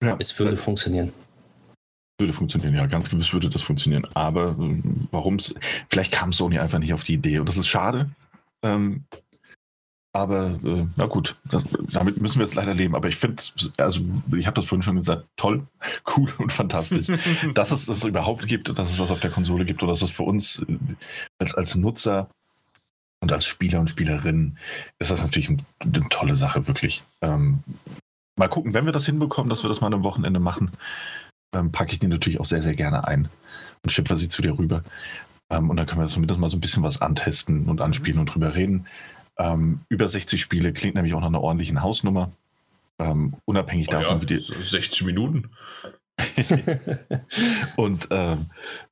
Ja, 0.05 0.15
es 0.19 0.37
würde 0.37 0.55
funktionieren. 0.55 1.11
Würde 2.19 2.31
funktionieren, 2.31 2.75
ja, 2.75 2.85
ganz 2.85 3.09
gewiss 3.09 3.33
würde 3.33 3.49
das 3.49 3.61
funktionieren. 3.61 4.07
Aber 4.13 4.51
äh, 4.51 4.81
warum 5.11 5.35
es. 5.35 5.53
Vielleicht 5.89 6.13
kam 6.13 6.31
Sony 6.31 6.59
einfach 6.59 6.79
nicht 6.79 6.93
auf 6.93 7.03
die 7.03 7.15
Idee. 7.15 7.39
Und 7.39 7.49
das 7.49 7.57
ist 7.57 7.67
schade. 7.67 8.09
Ähm, 8.63 9.03
aber 10.13 10.57
äh, 10.63 10.85
na 10.95 11.07
gut, 11.07 11.35
das, 11.51 11.65
damit 11.91 12.21
müssen 12.21 12.39
wir 12.39 12.45
jetzt 12.45 12.55
leider 12.55 12.73
leben. 12.73 12.95
Aber 12.95 13.09
ich 13.09 13.17
finde, 13.17 13.43
also 13.77 13.99
ich 14.37 14.47
habe 14.47 14.55
das 14.55 14.65
vorhin 14.65 14.81
schon 14.81 14.95
gesagt, 14.95 15.27
toll, 15.35 15.67
cool 16.15 16.31
und 16.37 16.53
fantastisch, 16.53 17.07
dass 17.53 17.71
es 17.71 17.85
das 17.87 18.03
überhaupt 18.05 18.47
gibt, 18.47 18.69
dass 18.69 18.91
es 18.91 18.97
das 18.97 19.11
auf 19.11 19.19
der 19.19 19.31
Konsole 19.31 19.65
gibt 19.65 19.83
und 19.83 19.89
dass 19.89 20.01
es 20.01 20.11
für 20.11 20.23
uns 20.23 20.59
äh, 20.59 20.77
als, 21.39 21.55
als 21.55 21.75
Nutzer 21.75 22.29
und 23.19 23.33
als 23.33 23.45
Spieler 23.45 23.81
und 23.81 23.89
Spielerinnen 23.89 24.57
ist 24.99 25.11
das 25.11 25.21
natürlich 25.21 25.49
ein, 25.49 25.61
eine 25.79 26.07
tolle 26.09 26.35
Sache, 26.35 26.65
wirklich. 26.67 27.03
Ähm, 27.21 27.63
mal 28.35 28.49
gucken, 28.49 28.73
wenn 28.73 28.85
wir 28.85 28.91
das 28.91 29.05
hinbekommen, 29.05 29.49
dass 29.49 29.63
wir 29.63 29.69
das 29.69 29.81
mal 29.81 29.93
am 29.93 30.03
Wochenende 30.03 30.39
machen, 30.39 30.71
ähm, 31.53 31.71
packe 31.71 31.93
ich 31.93 31.99
die 31.99 32.07
natürlich 32.07 32.39
auch 32.39 32.45
sehr, 32.45 32.61
sehr 32.61 32.75
gerne 32.75 33.07
ein 33.07 33.29
und 33.83 33.89
schippe 33.91 34.15
sie 34.17 34.29
zu 34.29 34.41
dir 34.41 34.57
rüber. 34.57 34.83
Ähm, 35.49 35.69
und 35.69 35.77
dann 35.77 35.85
können 35.85 36.01
wir 36.01 36.07
zumindest 36.07 36.39
mal 36.39 36.49
so 36.49 36.57
ein 36.57 36.61
bisschen 36.61 36.83
was 36.83 37.01
antesten 37.01 37.65
und 37.65 37.81
anspielen 37.81 38.19
und 38.19 38.27
drüber 38.27 38.55
reden. 38.55 38.87
Ähm, 39.37 39.81
über 39.89 40.07
60 40.07 40.41
Spiele 40.41 40.73
klingt 40.73 40.95
nämlich 40.95 41.13
auch 41.13 41.19
nach 41.19 41.27
einer 41.27 41.41
ordentlichen 41.41 41.81
Hausnummer. 41.81 42.31
Ähm, 42.97 43.35
unabhängig 43.45 43.87
oh, 43.89 43.91
davon, 43.91 44.17
ja, 44.17 44.21
wie 44.21 44.25
die. 44.25 44.39
60 44.39 45.05
Minuten. 45.05 45.49
und 47.75 48.07
ähm, 48.09 48.45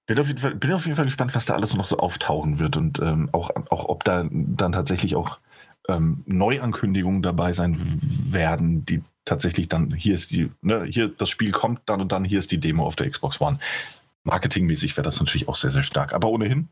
bin, 0.06 0.20
auf 0.20 0.28
jeden 0.28 0.40
Fall, 0.40 0.56
bin 0.56 0.74
auf 0.74 0.86
jeden 0.86 0.98
Fall 0.98 1.06
gespannt, 1.06 1.34
was 1.34 1.46
da 1.46 1.56
alles 1.56 1.74
noch 1.74 1.88
so 1.88 1.98
auftauchen 1.98 2.60
wird 2.60 2.76
und 2.76 3.00
ähm, 3.00 3.30
auch, 3.32 3.50
auch 3.70 3.86
ob 3.86 4.04
da 4.04 4.28
dann 4.30 4.74
tatsächlich 4.74 5.16
auch 5.16 5.40
ähm, 5.88 6.24
Neuankündigungen 6.26 7.22
dabei 7.22 7.54
sein 7.54 8.00
werden, 8.02 8.86
die 8.86 9.02
tatsächlich 9.26 9.70
dann, 9.70 9.94
hier 9.94 10.16
ist 10.16 10.32
die, 10.32 10.52
ne, 10.62 10.84
hier 10.86 11.10
das 11.10 11.30
Spiel 11.30 11.52
kommt 11.52 11.82
dann 11.86 12.02
und 12.02 12.12
dann, 12.12 12.26
hier 12.26 12.40
ist 12.40 12.52
die 12.52 12.60
Demo 12.60 12.86
auf 12.86 12.96
der 12.96 13.10
Xbox 13.10 13.40
One. 13.42 13.60
Marketingmäßig 14.24 14.96
wäre 14.96 15.04
das 15.04 15.20
natürlich 15.20 15.48
auch 15.48 15.56
sehr, 15.56 15.72
sehr 15.72 15.84
stark. 15.84 16.14
Aber 16.14 16.30
ohnehin, 16.30 16.70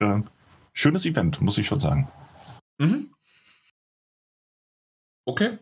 äh, 0.00 0.20
schönes 0.72 1.04
Event, 1.04 1.40
muss 1.40 1.58
ich 1.58 1.66
schon 1.66 1.80
sagen. 1.80 2.08
Mhm. 2.78 3.12
Okay. 5.26 5.58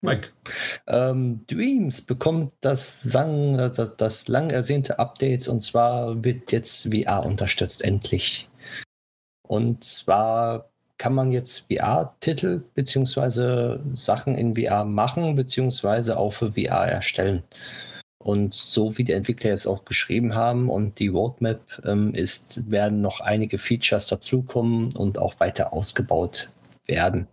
Mike. 0.00 0.28
Ähm, 0.86 1.44
Dreams 1.46 2.02
bekommt 2.02 2.52
das, 2.60 3.02
sang, 3.02 3.56
das, 3.56 3.96
das 3.96 4.28
lang 4.28 4.50
ersehnte 4.50 4.98
Update 4.98 5.48
und 5.48 5.62
zwar 5.62 6.22
wird 6.22 6.52
jetzt 6.52 6.88
VR 6.94 7.26
unterstützt, 7.26 7.82
endlich. 7.82 8.48
Und 9.42 9.82
zwar 9.82 10.70
kann 10.98 11.14
man 11.14 11.32
jetzt 11.32 11.66
VR-Titel 11.72 12.62
bzw. 12.74 13.78
Sachen 13.94 14.34
in 14.34 14.56
VR 14.56 14.84
machen 14.84 15.36
bzw. 15.36 16.12
auch 16.12 16.32
für 16.32 16.52
VR 16.52 16.86
erstellen. 16.86 17.42
Und 18.18 18.52
so 18.52 18.98
wie 18.98 19.04
die 19.04 19.12
Entwickler 19.12 19.50
jetzt 19.50 19.66
auch 19.66 19.84
geschrieben 19.84 20.34
haben 20.34 20.68
und 20.68 20.98
die 20.98 21.08
Roadmap 21.08 21.60
ähm, 21.84 22.14
ist, 22.14 22.68
werden 22.70 23.00
noch 23.00 23.20
einige 23.20 23.58
Features 23.58 24.08
dazukommen 24.08 24.94
und 24.96 25.18
auch 25.18 25.38
weiter 25.38 25.72
ausgebaut 25.72 26.50
werden. 26.86 27.28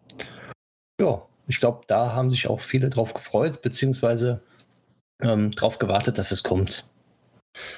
Ja, 1.02 1.24
ich 1.48 1.60
glaube, 1.60 1.82
da 1.88 2.14
haben 2.14 2.30
sich 2.30 2.48
auch 2.48 2.62
viele 2.62 2.90
drauf 2.90 3.14
gefreut, 3.14 3.62
beziehungsweise 3.64 4.42
ähm, 5.22 5.52
drauf 5.52 5.80
gewartet, 5.80 6.18
dass 6.20 6.32
es 6.32 6.44
kommt. 6.44 6.88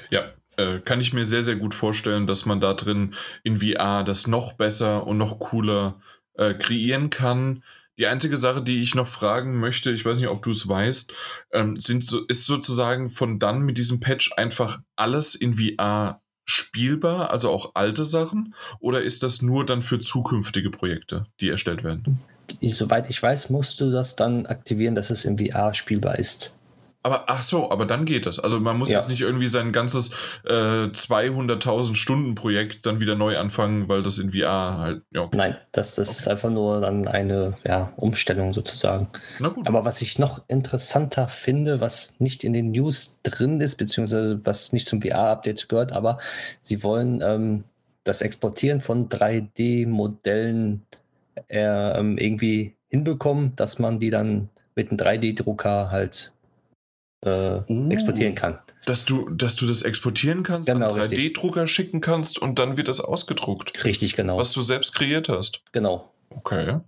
Ja, 0.10 0.34
äh, 0.58 0.80
kann 0.80 1.02
ich 1.02 1.14
mir 1.14 1.26
sehr, 1.26 1.44
sehr 1.44 1.56
gut 1.56 1.74
vorstellen, 1.74 2.28
dass 2.28 2.46
man 2.46 2.60
da 2.60 2.74
drin 2.74 3.14
in 3.44 3.62
VR 3.62 4.04
das 4.04 4.28
noch 4.28 4.54
besser 4.54 5.08
und 5.08 5.18
noch 5.18 5.40
cooler 5.40 6.00
äh, 6.34 6.54
kreieren 6.54 7.10
kann. 7.10 7.64
Die 7.98 8.08
einzige 8.08 8.38
Sache, 8.38 8.62
die 8.62 8.82
ich 8.82 8.94
noch 8.94 9.08
fragen 9.08 9.60
möchte, 9.60 9.92
ich 9.92 10.06
weiß 10.06 10.18
nicht, 10.18 10.28
ob 10.28 10.44
du 10.44 10.52
es 10.52 10.68
weißt, 10.68 11.14
ähm, 11.52 11.80
sind 11.80 12.04
so, 12.04 12.26
ist 12.26 12.46
sozusagen 12.46 13.10
von 13.10 13.40
dann 13.40 13.62
mit 13.62 13.78
diesem 13.78 14.00
Patch 14.00 14.32
einfach 14.38 14.82
alles 14.96 15.34
in 15.34 15.56
VR 15.56 16.22
spielbar, 16.46 17.32
also 17.32 17.50
auch 17.50 17.72
alte 17.74 18.06
Sachen, 18.06 18.56
oder 18.80 19.02
ist 19.02 19.24
das 19.24 19.42
nur 19.42 19.66
dann 19.66 19.82
für 19.82 20.00
zukünftige 20.00 20.72
Projekte, 20.72 21.26
die 21.42 21.50
erstellt 21.50 21.84
werden? 21.84 22.20
Soweit 22.62 23.10
ich 23.10 23.22
weiß, 23.22 23.50
musst 23.50 23.82
du 23.82 23.92
das 23.92 24.16
dann 24.16 24.46
aktivieren, 24.46 24.96
dass 24.96 25.10
es 25.10 25.26
in 25.26 25.38
VR 25.38 25.74
spielbar 25.74 26.18
ist. 26.18 26.57
Aber 27.04 27.26
ach 27.28 27.44
so, 27.44 27.72
aber 27.72 27.86
dann 27.86 28.06
geht 28.06 28.26
das. 28.26 28.40
Also 28.40 28.60
man 28.60 28.78
muss 28.78 28.90
ja. 28.92 28.98
jetzt 28.98 29.08
nicht 29.08 29.22
irgendwie 29.22 29.48
sein 29.48 29.72
ganzes 29.72 30.12
äh, 30.46 30.88
200.000 30.88 31.96
Stunden 31.96 32.36
Projekt 32.36 32.86
dann 32.86 33.00
wieder 33.00 33.16
neu 33.16 33.38
anfangen, 33.38 33.88
weil 33.88 34.04
das 34.04 34.18
in 34.18 34.32
VR 34.32 34.78
halt. 34.78 35.02
Ja, 35.12 35.22
okay. 35.22 35.38
Nein, 35.38 35.58
das, 35.72 35.94
das 35.94 36.10
okay. 36.10 36.18
ist 36.20 36.28
einfach 36.28 36.50
nur 36.50 36.82
dann 36.82 37.08
eine 37.08 37.58
ja, 37.64 37.94
Umstellung 37.96 38.54
sozusagen. 38.54 39.08
Aber 39.66 39.86
was 39.86 40.02
ich 40.02 40.20
noch 40.20 40.42
interessanter 40.48 41.28
finde, 41.28 41.80
was 41.80 42.16
nicht 42.20 42.44
in 42.44 42.52
den 42.52 42.72
News 42.72 43.20
drin 43.24 43.62
ist, 43.62 43.76
beziehungsweise 43.76 44.42
was 44.44 44.74
nicht 44.74 44.88
zum 44.88 45.02
VR-Update 45.02 45.70
gehört, 45.70 45.94
aber 45.94 46.18
sie 46.62 46.84
wollen 46.84 47.22
ähm, 47.22 47.64
das 48.04 48.22
Exportieren 48.22 48.82
von 48.82 49.08
3D-Modellen 49.08 50.86
äh, 51.48 52.00
irgendwie 52.00 52.76
hinbekommen, 52.90 53.56
dass 53.56 53.80
man 53.80 54.00
die 54.00 54.10
dann 54.10 54.50
mit 54.76 54.90
einem 54.90 55.00
3D-Drucker 55.00 55.92
halt 55.92 56.34
äh, 57.22 57.62
uh, 57.68 57.90
exportieren 57.90 58.36
kann. 58.36 58.60
Dass 58.86 59.06
du, 59.06 59.30
dass 59.30 59.56
du 59.56 59.66
das 59.68 59.82
exportieren 59.82 60.44
kannst, 60.44 60.70
genau, 60.70 60.94
einen 60.94 61.10
3D-Drucker 61.10 61.68
schicken 61.68 62.02
kannst 62.02 62.40
und 62.40 62.60
dann 62.60 62.78
wird 62.78 62.88
das 62.88 63.02
ausgedruckt. 63.02 63.84
Richtig, 63.86 64.16
genau. 64.16 64.38
Was 64.38 64.54
du 64.54 64.62
selbst 64.62 64.94
kreiert 64.96 65.30
hast. 65.30 65.62
Genau. 65.72 66.14
Okay. 66.30 66.80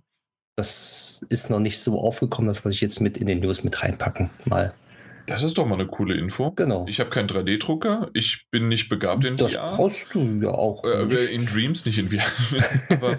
Das 0.56 1.24
ist 1.28 1.50
noch 1.50 1.60
nicht 1.60 1.80
so 1.80 2.00
aufgekommen, 2.00 2.48
das 2.48 2.64
wollte 2.64 2.74
ich 2.74 2.80
jetzt 2.80 3.00
mit 3.00 3.18
in 3.18 3.26
den 3.26 3.40
News 3.40 3.64
mit 3.64 3.82
reinpacken. 3.82 4.30
Mal. 4.44 4.74
Das 5.26 5.42
ist 5.42 5.58
doch 5.58 5.66
mal 5.66 5.76
eine 5.76 5.86
coole 5.86 6.16
Info. 6.16 6.50
Genau. 6.50 6.86
Ich 6.88 7.00
habe 7.00 7.10
keinen 7.10 7.28
3D-Drucker, 7.28 8.10
ich 8.14 8.46
bin 8.50 8.68
nicht 8.68 8.88
begabt 8.88 9.24
in 9.24 9.36
das 9.36 9.54
VR. 9.54 9.66
Das 9.66 9.76
brauchst 9.76 10.14
du 10.14 10.20
ja 10.42 10.50
auch. 10.50 10.84
Äh, 10.84 11.06
nicht. 11.06 11.30
In 11.30 11.46
Dreams, 11.46 11.86
nicht 11.86 11.98
in 11.98 12.10
VR. 12.10 12.24
Aber 12.90 13.18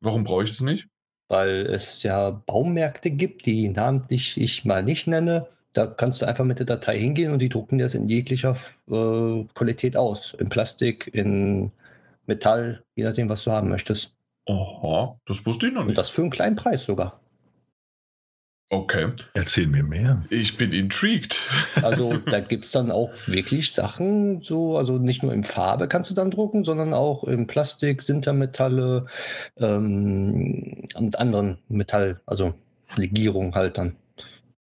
warum 0.00 0.24
brauche 0.24 0.44
ich 0.44 0.50
das 0.50 0.60
nicht? 0.60 0.88
Weil 1.28 1.66
es 1.66 2.02
ja 2.02 2.30
Baumärkte 2.30 3.10
gibt, 3.10 3.46
die 3.46 3.68
namentlich 3.68 4.40
ich 4.40 4.64
mal 4.64 4.82
nicht 4.82 5.06
nenne, 5.06 5.48
da 5.72 5.86
kannst 5.86 6.22
du 6.22 6.26
einfach 6.26 6.44
mit 6.44 6.58
der 6.58 6.66
Datei 6.66 6.98
hingehen 6.98 7.32
und 7.32 7.38
die 7.40 7.48
drucken 7.48 7.78
das 7.78 7.94
in 7.94 8.08
jeglicher 8.08 8.56
äh, 8.90 9.44
Qualität 9.54 9.96
aus. 9.96 10.34
In 10.34 10.48
Plastik, 10.48 11.10
in 11.14 11.70
Metall, 12.26 12.82
je 12.94 13.04
nachdem, 13.04 13.28
was 13.28 13.44
du 13.44 13.52
haben 13.52 13.68
möchtest. 13.68 14.16
Aha, 14.48 15.16
das 15.26 15.44
wusste 15.46 15.68
ich 15.68 15.72
noch 15.72 15.82
nicht. 15.82 15.90
Und 15.90 15.98
das 15.98 16.10
für 16.10 16.22
einen 16.22 16.30
kleinen 16.30 16.56
Preis 16.56 16.84
sogar. 16.84 17.20
Okay. 18.72 19.08
Erzähl 19.34 19.66
mir 19.66 19.82
mehr. 19.82 20.24
Ich 20.30 20.56
bin 20.56 20.72
intrigued. 20.72 21.48
Also 21.82 22.18
da 22.18 22.40
gibt 22.40 22.64
es 22.66 22.72
dann 22.72 22.90
auch 22.90 23.10
wirklich 23.26 23.72
Sachen, 23.72 24.42
so, 24.42 24.76
also 24.76 24.98
nicht 24.98 25.22
nur 25.22 25.32
in 25.32 25.44
Farbe 25.44 25.88
kannst 25.88 26.10
du 26.10 26.14
dann 26.14 26.30
drucken, 26.30 26.64
sondern 26.64 26.92
auch 26.92 27.24
in 27.24 27.46
Plastik, 27.46 28.02
Sintermetalle 28.02 29.06
ähm, 29.56 30.88
und 30.94 31.18
anderen 31.18 31.58
Metall, 31.68 32.20
also 32.26 32.54
Legierung 32.96 33.54
halt 33.54 33.78
dann. 33.78 33.96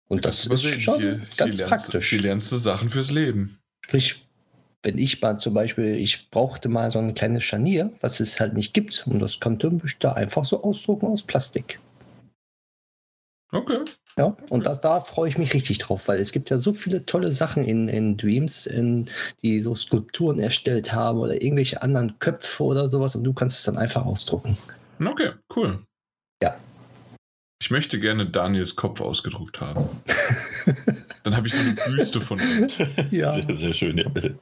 Und 0.09 0.25
das, 0.25 0.45
das 0.45 0.65
ist 0.65 0.83
schon 0.83 1.01
die, 1.01 1.21
ganz 1.37 1.57
die 1.57 1.65
praktisch. 1.65 2.11
Die 2.11 2.19
lernst 2.19 2.53
du 2.53 2.57
Sachen 2.57 2.91
fürs 2.91 3.11
Leben. 3.11 3.59
Sprich, 3.85 4.25
wenn 4.83 4.99
ich 4.99 5.21
mal 5.21 5.39
zum 5.39 5.55
Beispiel, 5.55 5.97
ich 5.97 6.31
brauchte 6.31 6.69
mal 6.69 6.91
so 6.91 6.99
ein 6.99 7.15
kleines 7.15 7.45
Scharnier, 7.45 7.93
was 8.01 8.21
es 8.21 8.39
halt 8.39 8.55
nicht 8.55 8.75
gibt, 8.75 9.07
und 9.07 9.19
das 9.19 9.41
konnte 9.41 9.81
ich 9.85 9.99
da 9.99 10.13
einfach 10.13 10.45
so 10.45 10.63
ausdrucken 10.63 11.07
aus 11.07 11.23
Plastik. 11.23 11.81
Okay. 13.51 13.79
Ja, 14.17 14.37
und 14.51 14.67
das, 14.67 14.81
da 14.81 15.01
freue 15.01 15.29
ich 15.29 15.39
mich 15.39 15.55
richtig 15.55 15.79
drauf, 15.79 16.07
weil 16.09 16.19
es 16.21 16.33
gibt 16.33 16.51
ja 16.51 16.59
so 16.59 16.73
viele 16.73 17.07
tolle 17.07 17.33
Sachen 17.33 17.65
in, 17.65 17.89
in 17.89 18.17
Dreams, 18.17 18.67
in, 18.67 19.07
die 19.43 19.61
so 19.61 19.75
Skulpturen 19.75 20.39
erstellt 20.39 20.93
haben 20.93 21.19
oder 21.19 21.41
irgendwelche 21.41 21.83
anderen 21.83 22.19
Köpfe 22.19 22.63
oder 22.63 22.89
sowas 22.89 23.17
und 23.17 23.25
du 23.25 23.33
kannst 23.33 23.59
es 23.59 23.65
dann 23.65 23.79
einfach 23.79 24.07
ausdrucken. 24.07 24.57
Okay, 25.05 25.31
cool. 25.57 25.81
Ja, 26.43 26.57
Ich 27.65 27.71
möchte 27.71 27.99
gerne 27.99 28.27
Daniels 28.27 28.77
Kopf 28.77 29.01
ausgedruckt 29.01 29.63
haben. 29.63 29.89
Dann 31.23 31.35
habe 31.35 31.47
ich 31.47 31.55
so 31.55 31.61
eine 31.61 31.73
Büste 31.73 32.21
von 32.21 32.39
ihm. 32.39 32.67
Ja. 33.11 33.33
Sehr, 33.33 33.57
sehr 33.57 33.73
schön, 33.73 33.97
ja, 33.97 34.07
bitte. 34.07 34.39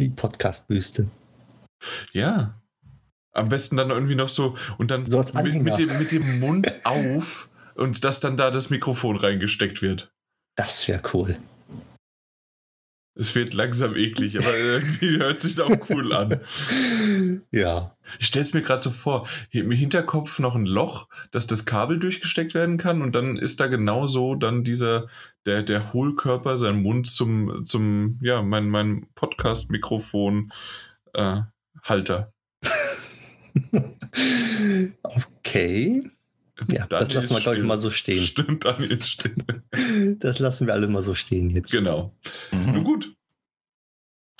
Die 0.00 0.08
Podcast-Büste. 0.08 1.06
Ja. 2.12 2.60
Am 3.30 3.48
besten 3.48 3.76
dann 3.76 3.90
irgendwie 3.90 4.16
noch 4.16 4.28
so 4.28 4.56
und 4.76 4.90
dann 4.90 5.08
so 5.08 5.22
mit, 5.40 5.62
mit, 5.62 5.78
dem, 5.78 5.98
mit 5.98 6.10
dem 6.10 6.40
Mund 6.40 6.84
auf 6.84 7.48
und 7.76 8.02
dass 8.02 8.18
dann 8.18 8.36
da 8.36 8.50
das 8.50 8.70
Mikrofon 8.70 9.14
reingesteckt 9.14 9.80
wird. 9.80 10.10
Das 10.56 10.88
wäre 10.88 11.02
cool. 11.14 11.36
Es 13.20 13.34
wird 13.34 13.52
langsam 13.52 13.96
eklig, 13.96 14.38
aber 14.38 14.56
irgendwie 14.56 15.18
hört 15.18 15.42
sich 15.42 15.60
auch 15.60 15.76
cool 15.90 16.10
an. 16.14 16.40
Ja. 17.50 17.94
Ich 18.18 18.28
stelle 18.28 18.44
es 18.44 18.54
mir 18.54 18.62
gerade 18.62 18.80
so 18.80 18.88
vor, 18.90 19.28
im 19.50 19.70
Hinterkopf 19.70 20.38
noch 20.38 20.56
ein 20.56 20.64
Loch, 20.64 21.06
dass 21.30 21.46
das 21.46 21.66
Kabel 21.66 21.98
durchgesteckt 21.98 22.54
werden 22.54 22.78
kann 22.78 23.02
und 23.02 23.14
dann 23.14 23.36
ist 23.36 23.60
da 23.60 23.66
genauso 23.66 24.36
dann 24.36 24.64
dieser, 24.64 25.08
der, 25.44 25.62
der 25.62 25.92
Hohlkörper, 25.92 26.56
sein 26.56 26.80
Mund 26.80 27.08
zum, 27.08 27.66
zum 27.66 28.18
ja, 28.22 28.40
mein, 28.40 28.70
mein 28.70 29.06
Podcast-Mikrofon 29.14 30.50
äh, 31.12 31.42
Halter. 31.82 32.32
okay. 35.02 36.10
Ja, 36.68 36.86
Daniel 36.86 36.88
das 36.88 37.14
lassen 37.14 37.34
wir, 37.34 37.40
glaube 37.40 37.58
ich, 37.58 37.64
mal 37.64 37.78
so 37.78 37.90
stehen. 37.90 38.24
Stimmt, 38.24 38.64
Daniel 38.64 39.00
still. 39.02 39.34
Das 40.18 40.38
lassen 40.38 40.66
wir 40.66 40.74
alle 40.74 40.88
mal 40.88 41.02
so 41.02 41.14
stehen 41.14 41.50
jetzt. 41.50 41.72
Genau. 41.72 42.14
Mhm. 42.52 42.72
Nun 42.72 42.84
gut. 42.84 43.14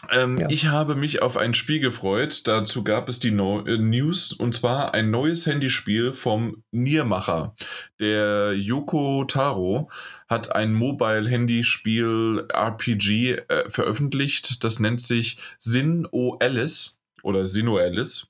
Ähm, 0.08 0.38
ja. 0.38 0.48
Ich 0.48 0.66
habe 0.66 0.94
mich 0.94 1.22
auf 1.22 1.36
ein 1.36 1.54
Spiel 1.54 1.80
gefreut. 1.80 2.46
Dazu 2.46 2.82
gab 2.82 3.08
es 3.08 3.20
die 3.20 3.30
no 3.30 3.64
äh, 3.66 3.76
News 3.76 4.32
und 4.32 4.54
zwar 4.54 4.94
ein 4.94 5.10
neues 5.10 5.46
Handyspiel 5.46 6.12
vom 6.12 6.62
Niermacher. 6.70 7.54
Der 7.98 8.54
Yoko 8.54 9.24
Taro 9.24 9.90
hat 10.28 10.54
ein 10.54 10.72
Mobile-Handyspiel 10.72 12.46
RPG 12.48 13.42
äh, 13.48 13.68
veröffentlicht. 13.68 14.64
Das 14.64 14.80
nennt 14.80 15.00
sich 15.00 15.38
Sin 15.58 16.06
O 16.10 16.36
Alice 16.40 16.98
oder 17.22 17.46
Sino 17.46 17.76
Alice. 17.76 18.28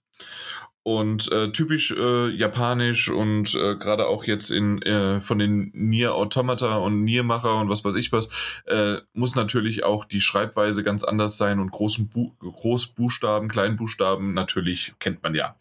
Und 0.90 1.30
äh, 1.30 1.52
typisch 1.52 1.92
äh, 1.92 2.30
japanisch 2.30 3.10
und 3.10 3.54
äh, 3.54 3.76
gerade 3.76 4.08
auch 4.08 4.24
jetzt 4.24 4.50
in 4.50 4.82
äh, 4.82 5.20
von 5.20 5.38
den 5.38 5.70
Nier 5.72 6.16
Automata 6.16 6.78
und 6.78 7.04
Niermacher 7.04 7.54
und 7.54 7.68
was 7.68 7.84
weiß 7.84 7.94
ich 7.94 8.10
was, 8.10 8.28
äh, 8.66 8.96
muss 9.12 9.36
natürlich 9.36 9.84
auch 9.84 10.04
die 10.04 10.20
Schreibweise 10.20 10.82
ganz 10.82 11.04
anders 11.04 11.36
sein 11.36 11.60
und 11.60 11.70
großen 11.70 12.08
Bu 12.08 12.32
Großbuchstaben, 12.40 13.48
Kleinbuchstaben 13.48 14.34
natürlich 14.34 14.92
kennt 14.98 15.22
man 15.22 15.36
ja. 15.36 15.54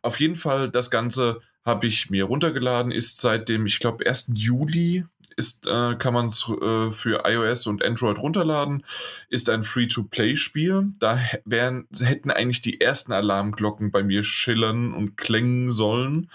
Auf 0.00 0.18
jeden 0.18 0.36
Fall 0.36 0.70
das 0.70 0.90
Ganze 0.90 1.42
habe 1.66 1.86
ich 1.86 2.08
mir 2.08 2.24
runtergeladen, 2.24 2.92
ist 2.92 3.20
seit 3.20 3.50
dem, 3.50 3.66
ich 3.66 3.78
glaube, 3.78 4.06
1. 4.06 4.32
Juli 4.36 5.04
ist, 5.36 5.66
äh, 5.66 5.94
kann 5.96 6.14
man 6.14 6.26
es 6.26 6.48
äh, 6.48 6.90
für 6.92 7.22
iOS 7.26 7.66
und 7.66 7.84
Android 7.84 8.18
runterladen. 8.18 8.84
Ist 9.28 9.50
ein 9.50 9.62
Free-to-Play-Spiel. 9.62 10.92
Da 10.98 11.18
wären, 11.44 11.86
hätten 11.98 12.30
eigentlich 12.30 12.62
die 12.62 12.80
ersten 12.80 13.12
Alarmglocken 13.12 13.90
bei 13.90 14.02
mir 14.02 14.24
schillern 14.24 14.92
und 14.92 15.16
klingen 15.16 15.70
sollen. 15.70 16.28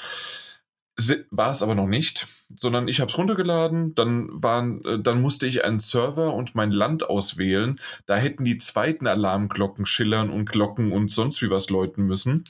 War 1.29 1.51
es 1.51 1.61
aber 1.61 1.75
noch 1.75 1.85
nicht, 1.85 2.25
sondern 2.55 2.87
ich 2.87 2.99
habe 3.01 3.11
es 3.11 3.17
runtergeladen, 3.19 3.93
dann, 3.93 4.29
waren, 4.31 4.83
äh, 4.83 4.99
dann 4.99 5.21
musste 5.21 5.45
ich 5.45 5.63
einen 5.63 5.77
Server 5.77 6.33
und 6.33 6.55
mein 6.55 6.71
Land 6.71 7.07
auswählen. 7.07 7.75
Da 8.07 8.15
hätten 8.15 8.43
die 8.43 8.57
zweiten 8.57 9.05
Alarmglocken 9.05 9.85
schillern 9.85 10.31
und 10.31 10.49
Glocken 10.49 10.91
und 10.91 11.11
sonst 11.11 11.43
wie 11.43 11.51
was 11.51 11.69
läuten 11.69 12.05
müssen. 12.05 12.45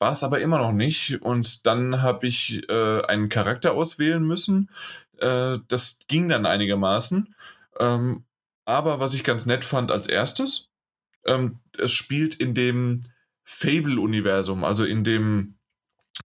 War 0.00 0.10
es 0.10 0.24
aber 0.24 0.40
immer 0.40 0.58
noch 0.58 0.72
nicht. 0.72 1.22
Und 1.22 1.64
dann 1.64 2.02
habe 2.02 2.26
ich 2.26 2.68
äh, 2.68 3.02
einen 3.02 3.28
Charakter 3.28 3.74
auswählen 3.74 4.24
müssen. 4.24 4.68
Äh, 5.22 5.60
das 5.68 6.00
ging 6.08 6.28
dann 6.28 6.44
einigermaßen. 6.44 7.34
Ähm, 7.78 8.24
aber 8.64 9.00
was 9.00 9.14
ich 9.14 9.24
ganz 9.24 9.46
nett 9.46 9.64
fand 9.64 9.90
als 9.90 10.06
erstes, 10.08 10.68
ähm, 11.24 11.60
es 11.78 11.92
spielt 11.92 12.34
in 12.34 12.54
dem 12.54 13.02
Fable-Universum, 13.44 14.64
also 14.64 14.84
in 14.84 15.04
dem 15.04 15.54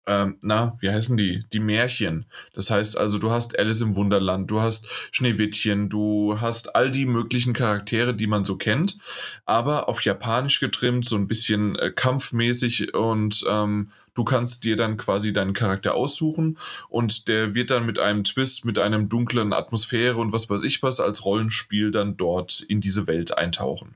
ähm, 0.07 0.37
na, 0.41 0.77
wie 0.79 0.89
heißen 0.89 1.17
die? 1.17 1.43
Die 1.51 1.59
Märchen. 1.59 2.25
Das 2.53 2.71
heißt 2.71 2.97
also, 2.97 3.19
du 3.19 3.29
hast 3.29 3.59
Alice 3.59 3.81
im 3.81 3.95
Wunderland, 3.95 4.49
du 4.49 4.61
hast 4.61 4.87
Schneewittchen, 5.11 5.89
du 5.89 6.39
hast 6.39 6.75
all 6.75 6.91
die 6.91 7.05
möglichen 7.05 7.51
Charaktere, 7.51 8.15
die 8.15 8.27
man 8.27 8.45
so 8.45 8.55
kennt, 8.55 8.97
aber 9.45 9.89
auf 9.89 10.01
Japanisch 10.01 10.61
getrimmt, 10.61 11.05
so 11.05 11.17
ein 11.17 11.27
bisschen 11.27 11.75
äh, 11.75 11.91
kampfmäßig 11.91 12.93
und 12.93 13.43
ähm, 13.49 13.91
du 14.13 14.23
kannst 14.23 14.63
dir 14.63 14.77
dann 14.77 14.95
quasi 14.95 15.33
deinen 15.33 15.53
Charakter 15.53 15.93
aussuchen 15.93 16.57
und 16.87 17.27
der 17.27 17.53
wird 17.53 17.69
dann 17.69 17.85
mit 17.85 17.99
einem 17.99 18.23
Twist, 18.23 18.63
mit 18.63 18.79
einem 18.79 19.09
dunklen 19.09 19.51
Atmosphäre 19.51 20.17
und 20.17 20.31
was 20.31 20.49
weiß 20.49 20.63
ich 20.63 20.81
was 20.81 21.01
als 21.01 21.25
Rollenspiel 21.25 21.91
dann 21.91 22.15
dort 22.15 22.61
in 22.61 22.79
diese 22.79 23.07
Welt 23.07 23.37
eintauchen. 23.37 23.95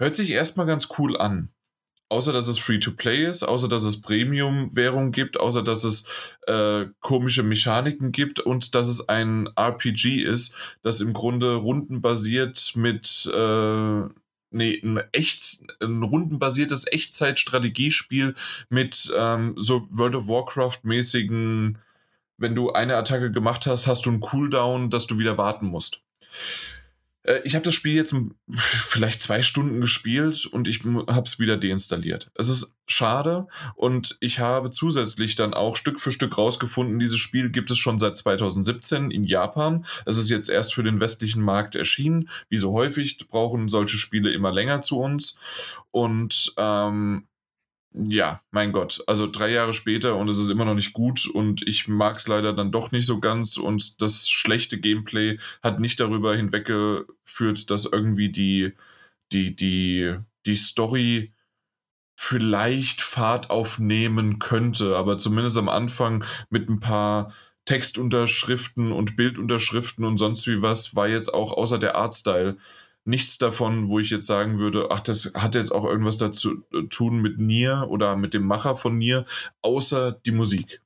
Hört 0.00 0.16
sich 0.16 0.30
erstmal 0.30 0.66
ganz 0.66 0.88
cool 0.98 1.16
an 1.16 1.50
außer 2.10 2.32
dass 2.32 2.48
es 2.48 2.58
Free-to-Play 2.58 3.26
ist, 3.26 3.42
außer 3.42 3.68
dass 3.68 3.84
es 3.84 4.02
Premium-Währung 4.02 5.12
gibt, 5.12 5.38
außer 5.40 5.62
dass 5.62 5.84
es 5.84 6.06
äh, 6.46 6.86
komische 7.00 7.42
Mechaniken 7.42 8.12
gibt 8.12 8.40
und 8.40 8.74
dass 8.74 8.88
es 8.88 9.08
ein 9.08 9.48
RPG 9.56 10.22
ist, 10.22 10.54
das 10.82 11.00
im 11.00 11.12
Grunde 11.12 11.54
rundenbasiert 11.54 12.72
mit 12.74 13.30
äh, 13.32 14.02
nee, 14.50 14.80
ein, 14.82 15.00
echt, 15.12 15.64
ein 15.80 16.02
rundenbasiertes 16.02 16.86
Echtzeit-Strategiespiel 16.90 18.34
mit 18.68 19.12
ähm, 19.16 19.54
so 19.56 19.86
World 19.90 20.16
of 20.16 20.26
Warcraft-mäßigen, 20.26 21.78
wenn 22.36 22.54
du 22.54 22.72
eine 22.72 22.96
Attacke 22.96 23.30
gemacht 23.30 23.66
hast, 23.66 23.86
hast 23.86 24.06
du 24.06 24.10
einen 24.10 24.20
Cooldown, 24.20 24.90
dass 24.90 25.06
du 25.06 25.18
wieder 25.18 25.38
warten 25.38 25.66
musst. 25.66 26.02
Äh, 27.22 27.40
ich 27.44 27.54
habe 27.54 27.64
das 27.64 27.74
Spiel 27.74 27.94
jetzt 27.94 28.14
vielleicht 28.56 29.22
zwei 29.22 29.42
Stunden 29.42 29.80
gespielt 29.80 30.46
und 30.46 30.68
ich 30.68 30.84
habe 30.84 31.24
es 31.24 31.38
wieder 31.38 31.56
deinstalliert. 31.56 32.30
Es 32.34 32.48
ist 32.48 32.76
schade 32.86 33.46
und 33.76 34.16
ich 34.20 34.38
habe 34.40 34.70
zusätzlich 34.70 35.36
dann 35.36 35.54
auch 35.54 35.76
Stück 35.76 36.00
für 36.00 36.12
Stück 36.12 36.36
rausgefunden, 36.38 36.98
dieses 36.98 37.18
Spiel 37.18 37.50
gibt 37.50 37.70
es 37.70 37.78
schon 37.78 37.98
seit 37.98 38.16
2017 38.16 39.10
in 39.10 39.24
Japan. 39.24 39.86
Es 40.06 40.16
ist 40.16 40.30
jetzt 40.30 40.50
erst 40.50 40.74
für 40.74 40.82
den 40.82 41.00
westlichen 41.00 41.42
Markt 41.42 41.74
erschienen. 41.74 42.28
Wie 42.48 42.58
so 42.58 42.72
häufig 42.72 43.18
brauchen 43.28 43.68
solche 43.68 43.98
Spiele 43.98 44.32
immer 44.32 44.52
länger 44.52 44.82
zu 44.82 44.98
uns. 44.98 45.36
Und 45.92 46.52
ähm, 46.56 47.26
ja, 47.92 48.40
mein 48.52 48.72
Gott, 48.72 49.02
also 49.06 49.26
drei 49.26 49.50
Jahre 49.50 49.72
später 49.72 50.16
und 50.16 50.28
es 50.28 50.38
ist 50.38 50.48
immer 50.48 50.64
noch 50.64 50.74
nicht 50.74 50.92
gut 50.92 51.26
und 51.26 51.66
ich 51.66 51.88
mag 51.88 52.18
es 52.18 52.28
leider 52.28 52.52
dann 52.52 52.70
doch 52.70 52.92
nicht 52.92 53.06
so 53.06 53.18
ganz 53.18 53.56
und 53.56 54.00
das 54.00 54.28
schlechte 54.28 54.78
Gameplay 54.78 55.38
hat 55.62 55.80
nicht 55.80 55.98
darüber 55.98 56.36
hinweggeführt, 56.36 57.70
dass 57.70 57.86
irgendwie 57.86 58.30
die, 58.30 58.74
die, 59.32 59.56
die, 59.56 60.16
die 60.46 60.56
Story 60.56 61.32
vielleicht 62.16 63.02
Fahrt 63.02 63.50
aufnehmen 63.50 64.38
könnte, 64.38 64.96
aber 64.96 65.18
zumindest 65.18 65.58
am 65.58 65.68
Anfang 65.68 66.24
mit 66.48 66.68
ein 66.68 66.78
paar 66.78 67.32
Textunterschriften 67.64 68.92
und 68.92 69.16
Bildunterschriften 69.16 70.04
und 70.04 70.18
sonst 70.18 70.46
wie 70.46 70.62
was 70.62 70.94
war 70.94 71.08
jetzt 71.08 71.32
auch 71.32 71.52
außer 71.52 71.78
der 71.78 71.96
Artstyle 71.96 72.56
nichts 73.04 73.38
davon, 73.38 73.88
wo 73.88 73.98
ich 73.98 74.10
jetzt 74.10 74.26
sagen 74.26 74.58
würde, 74.58 74.88
ach, 74.90 75.00
das 75.00 75.32
hat 75.34 75.54
jetzt 75.54 75.72
auch 75.72 75.84
irgendwas 75.84 76.18
dazu 76.18 76.64
äh, 76.72 76.84
tun 76.88 77.20
mit 77.20 77.38
Nier 77.38 77.86
oder 77.88 78.16
mit 78.16 78.34
dem 78.34 78.44
Macher 78.44 78.76
von 78.76 78.98
Nier, 78.98 79.24
außer 79.62 80.12
die 80.12 80.32
Musik. 80.32 80.80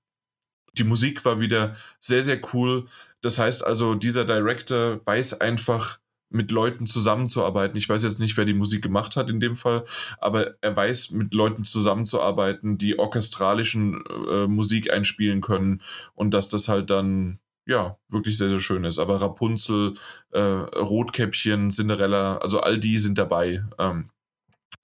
Die 0.79 0.85
Musik 0.85 1.25
war 1.25 1.41
wieder 1.41 1.77
sehr, 2.01 2.23
sehr 2.23 2.41
cool. 2.53 2.87
Das 3.21 3.39
heißt 3.39 3.65
also, 3.65 3.95
dieser 3.95 4.25
Director 4.25 5.01
weiß 5.07 5.41
einfach, 5.41 5.99
mit 6.35 6.51
Leuten 6.51 6.87
zusammenzuarbeiten. 6.87 7.79
Ich 7.79 7.89
weiß 7.89 8.03
jetzt 8.03 8.19
nicht, 8.19 8.37
wer 8.37 8.45
die 8.45 8.55
Musik 8.55 8.83
gemacht 8.83 9.15
hat 9.15 9.31
in 9.31 9.39
dem 9.39 9.57
Fall, 9.57 9.85
aber 10.19 10.55
er 10.61 10.75
weiß, 10.75 11.13
mit 11.13 11.33
Leuten 11.33 11.63
zusammenzuarbeiten, 11.63 12.77
die 12.77 12.99
orchestralischen 12.99 14.03
äh, 14.29 14.47
Musik 14.49 14.93
einspielen 14.93 15.41
können 15.41 15.81
und 16.15 16.35
dass 16.35 16.49
das 16.49 16.69
halt 16.69 16.91
dann 16.91 17.39
ja, 17.67 17.99
wirklich 18.09 18.39
sehr, 18.39 18.49
sehr 18.49 18.61
schön 18.61 18.85
ist. 18.85 18.99
Aber 18.99 19.21
Rapunzel, 19.21 19.95
äh, 20.31 20.41
Rotkäppchen, 20.41 21.71
Cinderella, 21.71 22.39
also 22.39 22.61
all 22.61 22.79
die 22.79 22.99
sind 22.99 23.19
dabei. 23.19 23.65
Ähm, 23.79 24.11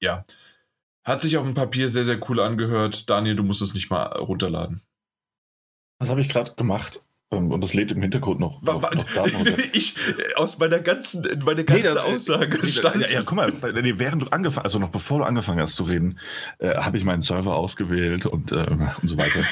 ja. 0.00 0.24
Hat 1.04 1.22
sich 1.22 1.36
auf 1.36 1.44
dem 1.44 1.54
Papier 1.54 1.88
sehr, 1.88 2.04
sehr 2.04 2.20
cool 2.28 2.40
angehört. 2.40 3.08
Daniel, 3.08 3.36
du 3.36 3.42
musst 3.42 3.62
es 3.62 3.74
nicht 3.74 3.90
mal 3.90 4.04
runterladen. 4.04 4.82
Was 5.98 6.10
habe 6.10 6.20
ich 6.20 6.28
gerade 6.28 6.54
gemacht? 6.54 7.02
Ähm, 7.32 7.52
und 7.52 7.60
das 7.60 7.74
lädt 7.74 7.92
im 7.92 8.02
Hintergrund 8.02 8.40
noch. 8.40 8.60
noch, 8.62 8.82
noch 8.82 9.36
ich, 9.72 9.94
aus 10.36 10.58
meiner 10.58 10.80
ganzen, 10.80 11.22
meine 11.44 11.64
ganze 11.64 11.82
nee, 11.82 11.88
das, 11.88 11.96
Aussage 11.96 12.58
nee, 12.60 12.68
stand. 12.68 13.02
Ja, 13.02 13.18
ja, 13.18 13.22
guck 13.24 13.36
mal, 13.36 13.52
nee, 13.72 13.94
während 13.96 14.22
du 14.22 14.26
angefangen, 14.28 14.64
also 14.64 14.78
noch 14.78 14.88
bevor 14.88 15.18
du 15.18 15.24
angefangen 15.24 15.60
hast 15.60 15.76
zu 15.76 15.84
reden, 15.84 16.18
äh, 16.58 16.74
habe 16.74 16.96
ich 16.96 17.04
meinen 17.04 17.20
Server 17.20 17.54
ausgewählt 17.54 18.26
und, 18.26 18.50
äh, 18.50 18.66
und 19.00 19.08
so 19.08 19.16
weiter. 19.16 19.44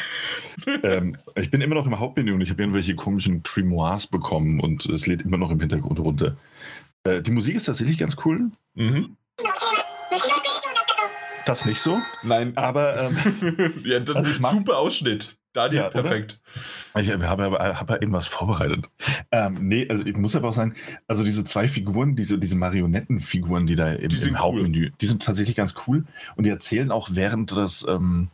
ähm, 0.82 1.16
ich 1.36 1.50
bin 1.50 1.60
immer 1.60 1.76
noch 1.76 1.86
im 1.86 1.98
Hauptmenü 1.98 2.32
und 2.32 2.40
ich 2.40 2.50
habe 2.50 2.62
irgendwelche 2.62 2.96
komischen 2.96 3.44
Grimoires 3.44 4.08
bekommen 4.08 4.58
und 4.58 4.86
es 4.86 5.06
lädt 5.06 5.22
immer 5.22 5.36
noch 5.36 5.50
im 5.50 5.60
Hintergrund 5.60 6.00
runter. 6.00 6.36
Äh, 7.04 7.22
die 7.22 7.30
Musik 7.30 7.54
ist 7.54 7.64
tatsächlich 7.64 7.98
ganz 7.98 8.16
cool. 8.24 8.50
Mhm. 8.74 9.16
Das 11.46 11.64
nicht 11.64 11.80
so. 11.80 12.00
Nein. 12.22 12.56
Aber 12.56 13.00
ähm, 13.00 13.80
ja, 13.84 13.98
also 13.98 14.22
super 14.50 14.78
Ausschnitt. 14.78 15.38
Daniel, 15.58 15.82
ja, 15.82 15.88
perfekt. 15.90 16.40
Ich 16.96 17.10
habe, 17.10 17.28
habe, 17.28 17.58
habe 17.58 17.98
eben 18.00 18.12
was 18.12 18.28
vorbereitet. 18.28 18.86
Ähm, 19.32 19.58
nee, 19.66 19.88
also 19.88 20.06
ich 20.06 20.16
muss 20.16 20.36
aber 20.36 20.50
auch 20.50 20.54
sagen, 20.54 20.74
also 21.08 21.24
diese 21.24 21.44
zwei 21.44 21.66
Figuren, 21.66 22.14
diese, 22.14 22.38
diese 22.38 22.54
Marionettenfiguren, 22.54 23.66
die 23.66 23.74
da 23.74 23.92
im, 23.92 24.08
die 24.08 24.28
im 24.28 24.38
Hauptmenü, 24.38 24.86
cool. 24.86 24.92
die 25.00 25.06
sind 25.06 25.24
tatsächlich 25.24 25.56
ganz 25.56 25.74
cool 25.86 26.04
und 26.36 26.46
die 26.46 26.50
erzählen 26.50 26.92
auch 26.92 27.08
während 27.12 27.50
des, 27.50 27.84
ähm, 27.88 28.28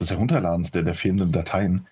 des 0.00 0.10
Herunterladens 0.10 0.70
der, 0.70 0.82
der 0.82 0.94
fehlenden 0.94 1.32
Dateien 1.32 1.86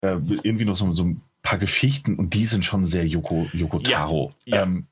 äh, 0.00 0.16
irgendwie 0.42 0.64
noch 0.64 0.76
so, 0.76 0.90
so 0.94 1.04
ein 1.04 1.20
paar 1.42 1.58
Geschichten 1.58 2.14
und 2.16 2.32
die 2.32 2.46
sind 2.46 2.64
schon 2.64 2.86
sehr 2.86 3.06
Yoko, 3.06 3.48
Yoko 3.52 3.80
Taro. 3.80 4.32
Ja, 4.46 4.56
ja. 4.56 4.62
Ähm, 4.62 4.86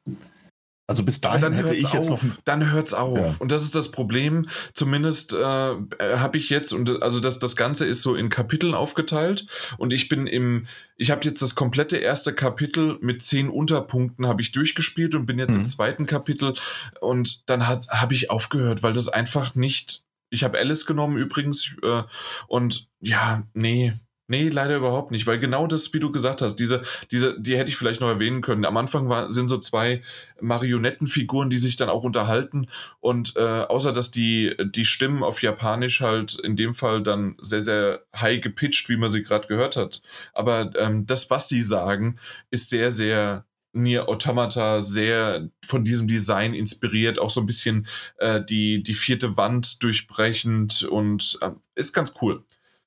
also 0.87 1.03
bis 1.03 1.21
dahin 1.21 1.41
dann 1.41 1.53
hätte 1.55 1.75
ich 1.75 1.87
auf, 1.87 1.95
jetzt 1.95 2.11
noch. 2.11 2.21
Dann 2.45 2.71
hört's 2.71 2.93
auf. 2.93 3.19
Ja. 3.19 3.35
Und 3.39 3.51
das 3.51 3.63
ist 3.63 3.75
das 3.75 3.91
Problem. 3.91 4.47
Zumindest 4.75 5.33
äh, 5.33 5.37
habe 5.39 6.37
ich 6.37 6.51
jetzt 6.51 6.73
und 6.73 7.03
also 7.03 7.21
das 7.21 7.39
das 7.39 7.57
Ganze 7.57 7.87
ist 7.87 8.03
so 8.03 8.15
in 8.15 8.29
Kapiteln 8.29 8.75
aufgeteilt 8.75 9.47
und 9.79 9.95
ich 9.95 10.09
bin 10.09 10.27
im 10.27 10.67
ich 10.97 11.11
habe 11.11 11.25
jetzt 11.25 11.41
das 11.41 11.55
komplette 11.55 11.97
erste 11.97 12.35
Kapitel 12.35 12.99
mit 13.01 13.23
zehn 13.23 13.49
Unterpunkten 13.49 14.27
habe 14.27 14.43
ich 14.43 14.53
durchgespielt 14.53 15.15
und 15.15 15.25
bin 15.25 15.39
jetzt 15.39 15.55
mhm. 15.55 15.61
im 15.61 15.67
zweiten 15.67 16.05
Kapitel 16.05 16.53
und 17.01 17.49
dann 17.49 17.67
habe 17.67 18.13
ich 18.13 18.31
aufgehört, 18.31 18.83
weil 18.83 18.93
das 18.93 19.09
einfach 19.09 19.55
nicht. 19.55 20.03
Ich 20.29 20.45
habe 20.45 20.59
Alice 20.59 20.85
genommen 20.85 21.17
übrigens 21.17 21.75
äh, 21.83 22.03
und 22.47 22.89
ja 23.01 23.45
nee 23.55 23.95
Nee, 24.27 24.49
leider 24.49 24.77
überhaupt 24.77 25.11
nicht, 25.11 25.27
weil 25.27 25.39
genau 25.39 25.67
das, 25.67 25.93
wie 25.93 26.01
du 26.01 26.11
gesagt 26.11 26.41
hast, 26.41 26.57
diese, 26.57 26.81
diese, 27.11 27.39
die 27.39 27.59
hätte 27.59 27.69
ich 27.69 27.77
vielleicht 27.77 28.01
noch 28.01 28.09
erwähnen 28.09 28.41
können. 28.41 28.65
Am 28.65 28.79
Anfang 28.79 29.11
war, 29.11 29.29
sind 29.29 29.49
so 29.49 29.59
zwei 29.59 30.03
Marionettenfiguren, 30.41 31.51
die 31.51 31.59
sich 31.59 31.77
dann 31.77 31.91
auch 31.91 32.05
unterhalten 32.05 32.69
und 33.01 33.37
äh, 33.37 33.41
außer 33.41 33.93
dass 33.93 34.11
die, 34.11 34.57
die 34.75 34.87
Stimmen 34.87 35.23
auf 35.23 35.43
Japanisch 35.43 36.01
halt 36.01 36.37
in 36.37 36.57
dem 36.57 36.75
Fall 36.75 37.03
dann 37.03 37.37
sehr, 37.43 37.61
sehr 37.61 38.03
high 38.17 38.41
gepitcht, 38.41 38.89
wie 38.89 38.97
man 38.97 39.11
sie 39.11 39.23
gerade 39.23 39.47
gehört 39.47 39.77
hat. 39.77 40.01
Aber 40.33 40.71
ähm, 40.79 41.05
das, 41.07 41.29
was 41.29 41.51
sie 41.51 41.63
sagen, 41.63 42.17
ist 42.51 42.71
sehr, 42.71 42.91
sehr 42.91 43.45
Nier 43.75 44.09
Automata 44.09 44.81
sehr 44.81 45.51
von 45.67 45.85
diesem 45.85 46.07
Design 46.07 46.55
inspiriert, 46.55 47.19
auch 47.19 47.31
so 47.31 47.41
ein 47.41 47.47
bisschen 47.47 47.89
äh, 48.19 48.41
die, 48.43 48.83
die 48.83 48.95
vierte 48.95 49.37
Wand 49.37 49.83
durchbrechend 49.83 50.85
und 50.85 51.39
äh, 51.43 51.51
ist 51.75 51.93
ganz 51.93 52.15
cool. 52.23 52.45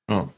Ja. 0.10 0.30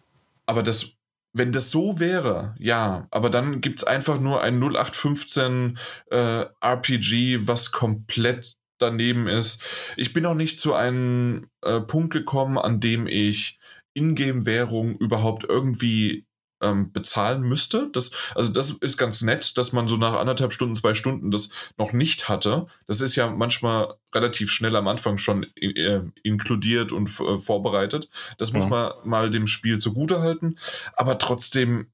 Aber 0.50 0.64
das, 0.64 0.98
wenn 1.32 1.52
das 1.52 1.70
so 1.70 2.00
wäre, 2.00 2.56
ja, 2.58 3.08
aber 3.12 3.30
dann 3.30 3.62
gibt 3.62 3.82
es 3.82 3.86
einfach 3.86 4.20
nur 4.20 4.42
ein 4.42 4.60
0815 4.60 5.78
äh, 6.10 6.46
RPG, 6.60 7.48
was 7.48 7.72
komplett 7.72 8.56
daneben 8.80 9.28
ist. 9.28 9.62
Ich 9.96 10.12
bin 10.12 10.26
auch 10.26 10.34
nicht 10.34 10.58
zu 10.58 10.74
einem 10.74 11.52
äh, 11.62 11.82
Punkt 11.82 12.12
gekommen, 12.12 12.58
an 12.58 12.80
dem 12.80 13.06
ich 13.06 13.60
Ingame-Währung 13.94 14.98
überhaupt 14.98 15.44
irgendwie 15.48 16.26
ähm, 16.62 16.92
bezahlen 16.92 17.42
müsste. 17.42 17.90
Das, 17.94 18.12
also 18.36 18.52
das 18.52 18.72
ist 18.72 18.98
ganz 18.98 19.22
nett, 19.22 19.58
dass 19.58 19.74
man 19.74 19.88
so 19.88 19.98
nach 19.98 20.20
anderthalb 20.20 20.54
Stunden, 20.54 20.76
zwei 20.76 20.94
Stunden 20.94 21.32
das 21.32 21.50
noch 21.78 21.94
nicht 21.94 22.30
hatte. 22.30 22.68
Das 22.88 23.02
ist 23.02 23.16
ja 23.16 23.30
manchmal 23.30 23.96
relativ 24.14 24.52
schnell 24.52 24.76
am 24.76 24.88
Anfang 24.88 25.18
schon 25.18 25.46
äh, 25.56 26.02
inkludiert 26.24 26.92
und 26.92 27.08
äh, 27.20 27.40
vorbereitet. 27.40 28.10
Das 28.38 28.54
muss 28.54 28.66
ja. 28.66 28.70
man 28.70 28.92
mal 29.04 29.30
dem 29.30 29.48
Spiel 29.48 29.80
zugute 29.80 30.22
halten. 30.22 30.58
Aber 30.94 31.18
trotzdem, 31.18 31.88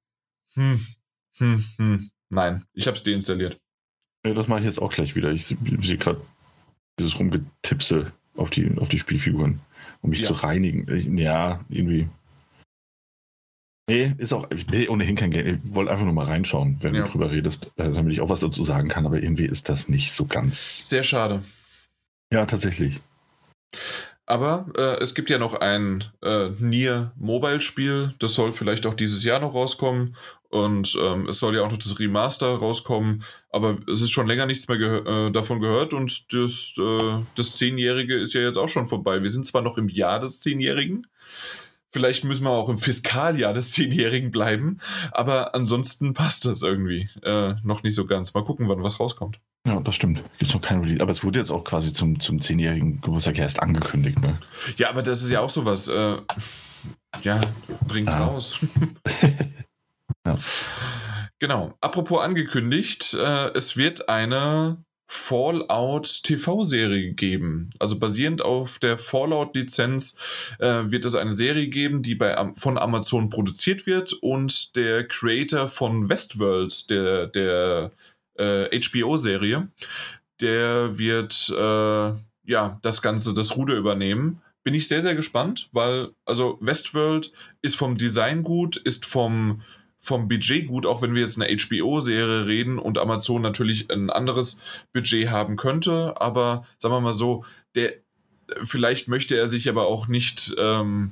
hm, 0.54 0.86
hm, 1.38 1.66
hm, 1.78 2.10
nein, 2.30 2.66
ich 2.74 2.88
habe 2.88 2.98
es 2.98 3.04
deinstalliert. 3.04 3.58
Ja, 4.26 4.34
das 4.34 4.48
mache 4.48 4.60
ich 4.60 4.66
jetzt 4.66 4.82
auch 4.82 4.92
gleich 4.92 5.16
wieder. 5.16 5.32
Ich 5.32 5.46
sehe 5.46 5.98
gerade 5.98 6.22
dieses 7.00 7.20
Rumgetipsel 7.20 8.12
auf 8.36 8.50
die, 8.50 8.76
auf 8.78 8.90
die 8.90 9.00
Spielfiguren, 9.00 9.60
um 10.02 10.10
mich 10.10 10.20
ja. 10.20 10.26
zu 10.26 10.34
reinigen. 10.34 11.18
Ja, 11.18 11.64
irgendwie 11.70 12.10
Nee, 13.88 14.16
ist 14.18 14.34
auch, 14.34 14.50
ich 14.50 14.70
will 14.72 14.90
ohnehin 14.90 15.16
kein 15.16 15.30
Game. 15.30 15.46
Ich 15.46 15.76
wollte 15.76 15.92
einfach 15.92 16.06
nur 16.06 16.14
mal 16.14 16.26
reinschauen, 16.26 16.78
wenn 16.82 16.96
ja. 16.96 17.04
du 17.04 17.12
drüber 17.12 17.30
redest, 17.30 17.68
äh, 17.76 17.92
damit 17.92 18.14
ich 18.14 18.22
auch 18.22 18.30
was 18.30 18.40
dazu 18.40 18.64
sagen 18.64 18.88
kann, 18.88 19.06
aber 19.06 19.22
irgendwie 19.22 19.46
ist 19.46 19.70
das 19.70 19.88
nicht 19.88 20.12
so 20.12 20.26
ganz. 20.26 20.90
Sehr 20.90 21.04
schade. 21.04 21.44
Ja, 22.34 22.46
tatsächlich. 22.48 23.02
Aber 24.26 24.66
äh, 24.76 25.02
es 25.02 25.14
gibt 25.14 25.30
ja 25.30 25.38
noch 25.38 25.54
ein 25.54 26.04
äh, 26.24 26.50
Nier 26.58 27.12
Mobile 27.16 27.62
Spiel, 27.62 28.16
das 28.18 28.34
soll 28.34 28.54
vielleicht 28.54 28.88
auch 28.88 28.96
dieses 28.96 29.24
Jahr 29.24 29.40
noch 29.40 29.54
rauskommen 29.54 30.16
und 30.50 30.98
ähm, 31.00 31.28
es 31.28 31.38
soll 31.38 31.56
ja 31.56 31.62
auch 31.62 31.70
noch 31.70 31.78
das 31.78 32.00
Remaster 32.00 32.48
rauskommen, 32.56 33.24
aber 33.52 33.78
es 33.88 34.02
ist 34.02 34.10
schon 34.10 34.26
länger 34.26 34.48
nichts 34.48 34.68
mehr 34.68 34.80
gehör 34.80 35.28
äh, 35.28 35.32
davon 35.32 35.60
gehört 35.60 35.94
und 35.94 36.34
das, 36.34 36.74
äh, 36.80 37.20
das 37.36 37.58
Zehnjährige 37.58 38.16
ist 38.16 38.34
ja 38.34 38.42
jetzt 38.42 38.58
auch 38.58 38.70
schon 38.70 38.88
vorbei. 38.88 39.22
Wir 39.22 39.30
sind 39.30 39.46
zwar 39.46 39.62
noch 39.62 39.78
im 39.78 39.90
Jahr 39.90 40.20
des 40.20 40.40
Zehnjährigen, 40.40 41.06
Vielleicht 41.96 42.26
müssen 42.26 42.44
wir 42.44 42.50
auch 42.50 42.68
im 42.68 42.78
Fiskaljahr 42.78 43.54
des 43.54 43.72
Zehnjährigen 43.72 44.30
bleiben, 44.30 44.80
aber 45.14 45.56
ansonsten 45.56 46.14
passt 46.14 46.44
das 46.44 46.62
irgendwie 46.62 47.10
äh, 47.24 47.56
noch 47.64 47.84
nicht 47.84 47.96
so 47.96 48.06
ganz. 48.06 48.34
Mal 48.34 48.44
gucken, 48.44 48.68
wann 48.68 48.84
was 48.84 49.00
rauskommt. 49.00 49.38
Ja, 49.66 49.80
das 49.80 49.96
stimmt. 49.96 50.22
Gibt 50.38 50.54
noch 50.54 50.62
kein 50.62 50.82
Release. 50.82 51.02
Aber 51.02 51.12
es 51.12 51.24
wurde 51.24 51.40
jetzt 51.40 51.52
auch 51.52 51.64
quasi 51.64 51.94
zum, 51.94 52.20
zum 52.20 52.42
zehnjährigen 52.42 53.00
Geburtstag 53.00 53.38
erst 53.38 53.62
angekündigt, 53.62 54.22
ne? 54.22 54.38
Ja, 54.76 54.90
aber 54.90 55.04
das 55.04 55.24
ist 55.24 55.30
ja 55.30 55.40
auch 55.40 55.50
sowas. 55.50 55.88
Äh, 55.88 56.18
ja, 57.24 57.40
bringt's 57.88 58.12
ah. 58.12 58.26
raus. 58.26 58.60
ja. 60.28 60.36
Genau. 61.40 61.76
Apropos 61.80 62.22
angekündigt, 62.22 63.14
äh, 63.14 63.52
es 63.54 63.78
wird 63.78 64.10
eine 64.10 64.84
Fallout 65.08 66.24
TV-Serie 66.24 67.14
geben. 67.14 67.70
Also 67.80 68.00
basierend 68.00 68.42
auf 68.42 68.80
der 68.80 68.98
Fallout-Lizenz 68.98 70.18
äh, 70.60 70.84
wird 70.86 71.06
es 71.06 71.16
eine 71.16 71.34
Serie 71.34 71.68
geben, 71.68 72.02
die 72.02 72.16
bei, 72.16 72.54
von 72.56 72.78
Amazon 72.78 73.30
produziert 73.30 73.86
wird 73.86 74.14
und 74.14 74.76
der 74.76 75.08
Creator 75.08 75.70
von 75.70 76.10
Westworld, 76.10 76.90
der, 76.90 77.28
der 77.28 77.92
äh, 78.36 78.80
HBO-Serie, 78.80 79.68
der 80.42 80.98
wird 80.98 81.50
äh, 81.50 82.14
ja 82.46 82.80
das 82.82 83.02
Ganze, 83.02 83.34
das 83.34 83.56
Ruder 83.56 83.76
übernehmen. 83.76 84.42
Bin 84.64 84.74
ich 84.74 84.88
sehr, 84.88 85.04
sehr 85.04 85.16
gespannt, 85.16 85.70
weil 85.72 86.10
also 86.26 86.58
Westworld 86.60 87.32
ist 87.62 87.76
vom 87.76 87.98
Design 87.98 88.42
gut, 88.42 88.78
ist 88.78 89.06
vom 89.06 89.62
vom 90.06 90.28
Budget 90.28 90.68
gut, 90.68 90.86
auch 90.86 91.02
wenn 91.02 91.16
wir 91.16 91.22
jetzt 91.22 91.42
eine 91.42 91.52
HBO-Serie 91.58 92.46
reden 92.46 92.78
und 92.78 93.00
Amazon 93.00 93.42
natürlich 93.42 93.90
ein 93.90 94.12
anderes 94.12 94.62
Budget 94.94 95.32
haben 95.32 95.56
könnte. 95.56 96.22
Aber 96.22 96.64
sagen 96.78 96.94
wir 96.94 97.02
mal 97.02 97.12
so, 97.12 97.44
der, 97.74 97.94
vielleicht 98.64 99.08
möchte 99.08 99.36
er 99.36 99.48
sich 99.48 99.68
aber 99.68 99.88
auch 99.88 100.08
nicht 100.08 100.54
ähm, 100.60 101.12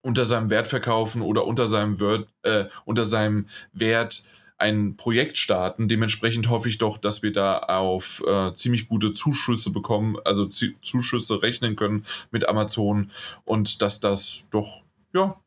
unter 0.00 0.24
seinem 0.24 0.48
Wert 0.48 0.66
verkaufen 0.66 1.20
oder 1.20 1.46
unter 1.46 1.68
seinem, 1.68 2.00
Wert, 2.00 2.26
äh, 2.42 2.64
unter 2.86 3.04
seinem 3.04 3.48
Wert 3.74 4.22
ein 4.56 4.96
Projekt 4.96 5.36
starten. 5.36 5.86
Dementsprechend 5.86 6.48
hoffe 6.48 6.70
ich 6.70 6.78
doch, 6.78 6.96
dass 6.96 7.22
wir 7.22 7.32
da 7.32 7.58
auf 7.58 8.22
äh, 8.26 8.54
ziemlich 8.54 8.88
gute 8.88 9.12
Zuschüsse 9.12 9.72
bekommen, 9.72 10.16
also 10.24 10.46
Z 10.46 10.74
Zuschüsse 10.80 11.42
rechnen 11.42 11.76
können 11.76 12.06
mit 12.30 12.48
Amazon 12.48 13.10
und 13.44 13.82
dass 13.82 14.00
das 14.00 14.48
doch 14.50 14.84
ja 15.12 15.38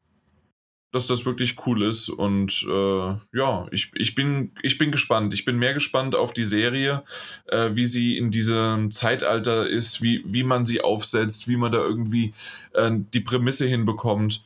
dass 0.94 1.07
das 1.07 1.26
wirklich 1.26 1.56
cool 1.65 1.84
ist. 1.84 2.07
Und 2.07 2.65
äh, 2.70 3.15
ja, 3.36 3.68
ich, 3.72 3.91
ich, 3.95 4.14
bin, 4.14 4.52
ich 4.61 4.78
bin 4.78 4.91
gespannt. 4.91 5.34
Ich 5.34 5.44
bin 5.44 5.57
mehr 5.57 5.74
gespannt 5.74 6.15
auf 6.15 6.34
die 6.34 6.44
Serie, 6.44 7.03
äh, 7.48 7.72
wie 7.74 7.88
sie 7.88 8.15
in 8.15 8.30
diesem 8.30 8.91
Zeitalter 8.91 9.68
ist, 9.68 10.03
wie, 10.03 10.24
wie 10.26 10.44
man 10.44 10.68
sie 10.68 10.82
aufsetzt, 10.82 11.48
wie 11.48 11.57
man 11.57 11.72
da 11.72 11.80
irgendwie 11.80 12.34
äh, 12.74 12.91
die 12.91 13.22
Prämisse 13.22 13.65
hinbekommt, 13.65 14.44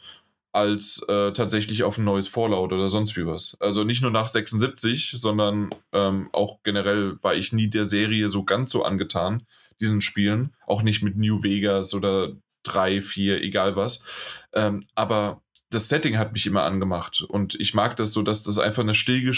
als 0.54 1.04
äh, 1.10 1.34
tatsächlich 1.34 1.84
auf 1.84 1.98
ein 1.98 2.06
neues 2.06 2.30
Fallout 2.30 2.72
oder 2.72 2.88
sonst 2.88 3.18
wie 3.18 3.26
was. 3.26 3.58
Also 3.60 3.84
nicht 3.84 4.02
nur 4.02 4.12
nach 4.12 4.30
76, 4.30 5.12
sondern 5.12 5.70
ähm, 5.92 6.30
auch 6.32 6.64
generell 6.64 7.22
war 7.22 7.36
ich 7.36 7.52
nie 7.52 7.68
der 7.68 7.84
Serie 7.84 8.30
so 8.30 8.46
ganz 8.46 8.70
so 8.70 8.86
angetan, 8.86 9.46
diesen 9.82 10.02
Spielen. 10.02 10.56
Auch 10.66 10.82
nicht 10.82 11.04
mit 11.04 11.18
New 11.18 11.44
Vegas 11.44 11.94
oder 11.94 12.32
3, 12.64 13.02
4, 13.02 13.44
egal 13.44 13.76
was. 13.76 14.06
Ähm, 14.54 14.80
aber 14.96 15.42
das 15.70 15.90
Setting 15.90 16.18
hat 16.18 16.34
mich 16.34 16.48
immer 16.48 16.64
angemacht 16.64 17.22
und 17.22 17.56
ich 17.56 17.74
mag 17.74 17.98
das 17.98 18.14
so, 18.14 18.22
dass 18.22 18.44
das 18.44 18.58
einfach 18.58 18.84
eine 18.84 18.92
äh, 18.92 19.34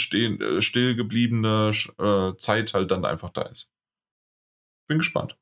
stillgebliebene 0.62 1.72
äh, 1.98 2.38
Zeit 2.38 2.74
halt 2.74 2.92
dann 2.92 3.06
einfach 3.06 3.30
da 3.30 3.44
ist. 3.44 3.72
Bin 4.88 5.00
gespannt. 5.00 5.38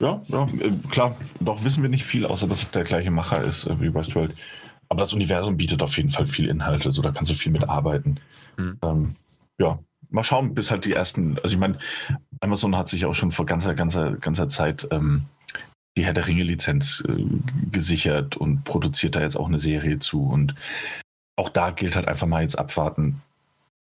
Ja, 0.00 0.22
ja, 0.28 0.46
äh, 0.60 0.72
klar, 0.90 1.16
doch 1.40 1.64
wissen 1.64 1.82
wir 1.82 1.90
nicht 1.90 2.04
viel, 2.04 2.26
außer 2.26 2.46
dass 2.46 2.62
es 2.62 2.70
der 2.70 2.84
gleiche 2.84 3.10
Macher 3.10 3.42
ist 3.42 3.66
äh, 3.66 3.80
wie 3.80 3.94
Westworld. 3.94 4.34
Aber 4.88 5.00
das 5.00 5.12
Universum 5.12 5.56
bietet 5.56 5.82
auf 5.82 5.96
jeden 5.96 6.10
Fall 6.10 6.26
viel 6.26 6.48
Inhalte, 6.48 6.86
also 6.86 7.02
da 7.02 7.10
kannst 7.10 7.30
du 7.30 7.34
viel 7.34 7.52
mit 7.52 7.68
arbeiten. 7.68 8.20
Mhm. 8.56 8.78
Ähm, 8.82 9.16
ja, 9.58 9.78
mal 10.10 10.22
schauen, 10.22 10.54
bis 10.54 10.70
halt 10.70 10.84
die 10.84 10.92
ersten, 10.92 11.38
also 11.38 11.54
ich 11.54 11.60
meine, 11.60 11.78
Amazon 12.40 12.76
hat 12.76 12.88
sich 12.88 13.06
auch 13.06 13.14
schon 13.14 13.32
vor 13.32 13.46
ganzer, 13.46 13.74
ganzer, 13.74 14.12
ganzer 14.16 14.48
Zeit 14.48 14.86
ähm, 14.90 15.26
die 15.96 16.04
Herr 16.04 16.12
der 16.14 16.26
Ringe-Lizenz 16.26 17.04
äh, 17.08 17.24
gesichert 17.70 18.36
und 18.36 18.64
produziert 18.64 19.14
da 19.14 19.20
jetzt 19.20 19.36
auch 19.36 19.48
eine 19.48 19.60
Serie 19.60 19.98
zu. 19.98 20.24
Und 20.24 20.54
auch 21.36 21.48
da 21.48 21.70
gilt 21.70 21.96
halt 21.96 22.08
einfach 22.08 22.26
mal 22.26 22.42
jetzt 22.42 22.58
abwarten, 22.58 23.20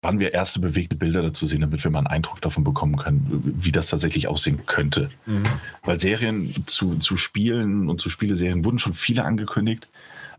wann 0.02 0.20
wir 0.20 0.34
erste 0.34 0.60
bewegte 0.60 0.94
Bilder 0.94 1.22
dazu 1.22 1.46
sehen, 1.46 1.62
damit 1.62 1.82
wir 1.82 1.90
mal 1.90 2.00
einen 2.00 2.06
Eindruck 2.06 2.40
davon 2.40 2.64
bekommen 2.64 2.96
können, 2.96 3.54
wie 3.58 3.72
das 3.72 3.88
tatsächlich 3.88 4.28
aussehen 4.28 4.64
könnte. 4.66 5.10
Mhm. 5.26 5.46
Weil 5.82 5.98
Serien 5.98 6.54
zu, 6.66 6.98
zu 6.98 7.16
Spielen 7.16 7.88
und 7.88 8.00
zu 8.00 8.10
Spieleserien 8.10 8.64
wurden 8.64 8.78
schon 8.78 8.94
viele 8.94 9.24
angekündigt, 9.24 9.88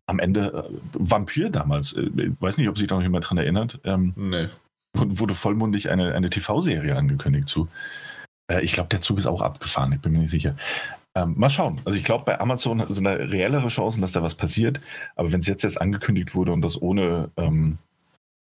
am 0.05 0.19
Ende 0.19 0.53
äh, 0.53 0.73
Vampir 0.93 1.49
damals, 1.49 1.93
äh, 1.93 2.31
weiß 2.39 2.57
nicht, 2.57 2.69
ob 2.69 2.77
sich 2.77 2.87
da 2.87 2.95
noch 2.95 3.01
jemand 3.01 3.29
dran 3.29 3.37
erinnert, 3.39 3.79
ähm, 3.83 4.13
Nee. 4.15 4.47
wurde 4.93 5.33
vollmundig 5.33 5.89
eine, 5.89 6.13
eine 6.13 6.29
TV-Serie 6.29 6.95
angekündigt 6.95 7.49
zu. 7.49 7.67
Äh, 8.49 8.61
ich 8.63 8.71
glaube, 8.71 8.89
der 8.89 9.01
Zug 9.01 9.17
ist 9.17 9.25
auch 9.25 9.41
abgefahren, 9.41 9.91
ich 9.91 9.99
bin 9.99 10.13
mir 10.13 10.19
nicht 10.19 10.31
sicher. 10.31 10.55
Ähm, 11.17 11.33
mal 11.35 11.49
schauen. 11.49 11.81
Also 11.83 11.97
ich 11.97 12.03
glaube, 12.05 12.25
bei 12.25 12.39
Amazon 12.39 12.85
sind 12.93 13.03
da 13.03 13.13
reellere 13.13 13.69
Chancen, 13.69 14.01
dass 14.01 14.11
da 14.11 14.21
was 14.21 14.35
passiert. 14.35 14.79
Aber 15.15 15.31
wenn 15.31 15.39
es 15.39 15.47
jetzt 15.47 15.63
jetzt 15.63 15.81
angekündigt 15.81 16.35
wurde 16.35 16.51
und 16.51 16.61
das 16.61 16.79
ohne, 16.79 17.31
ähm, 17.37 17.79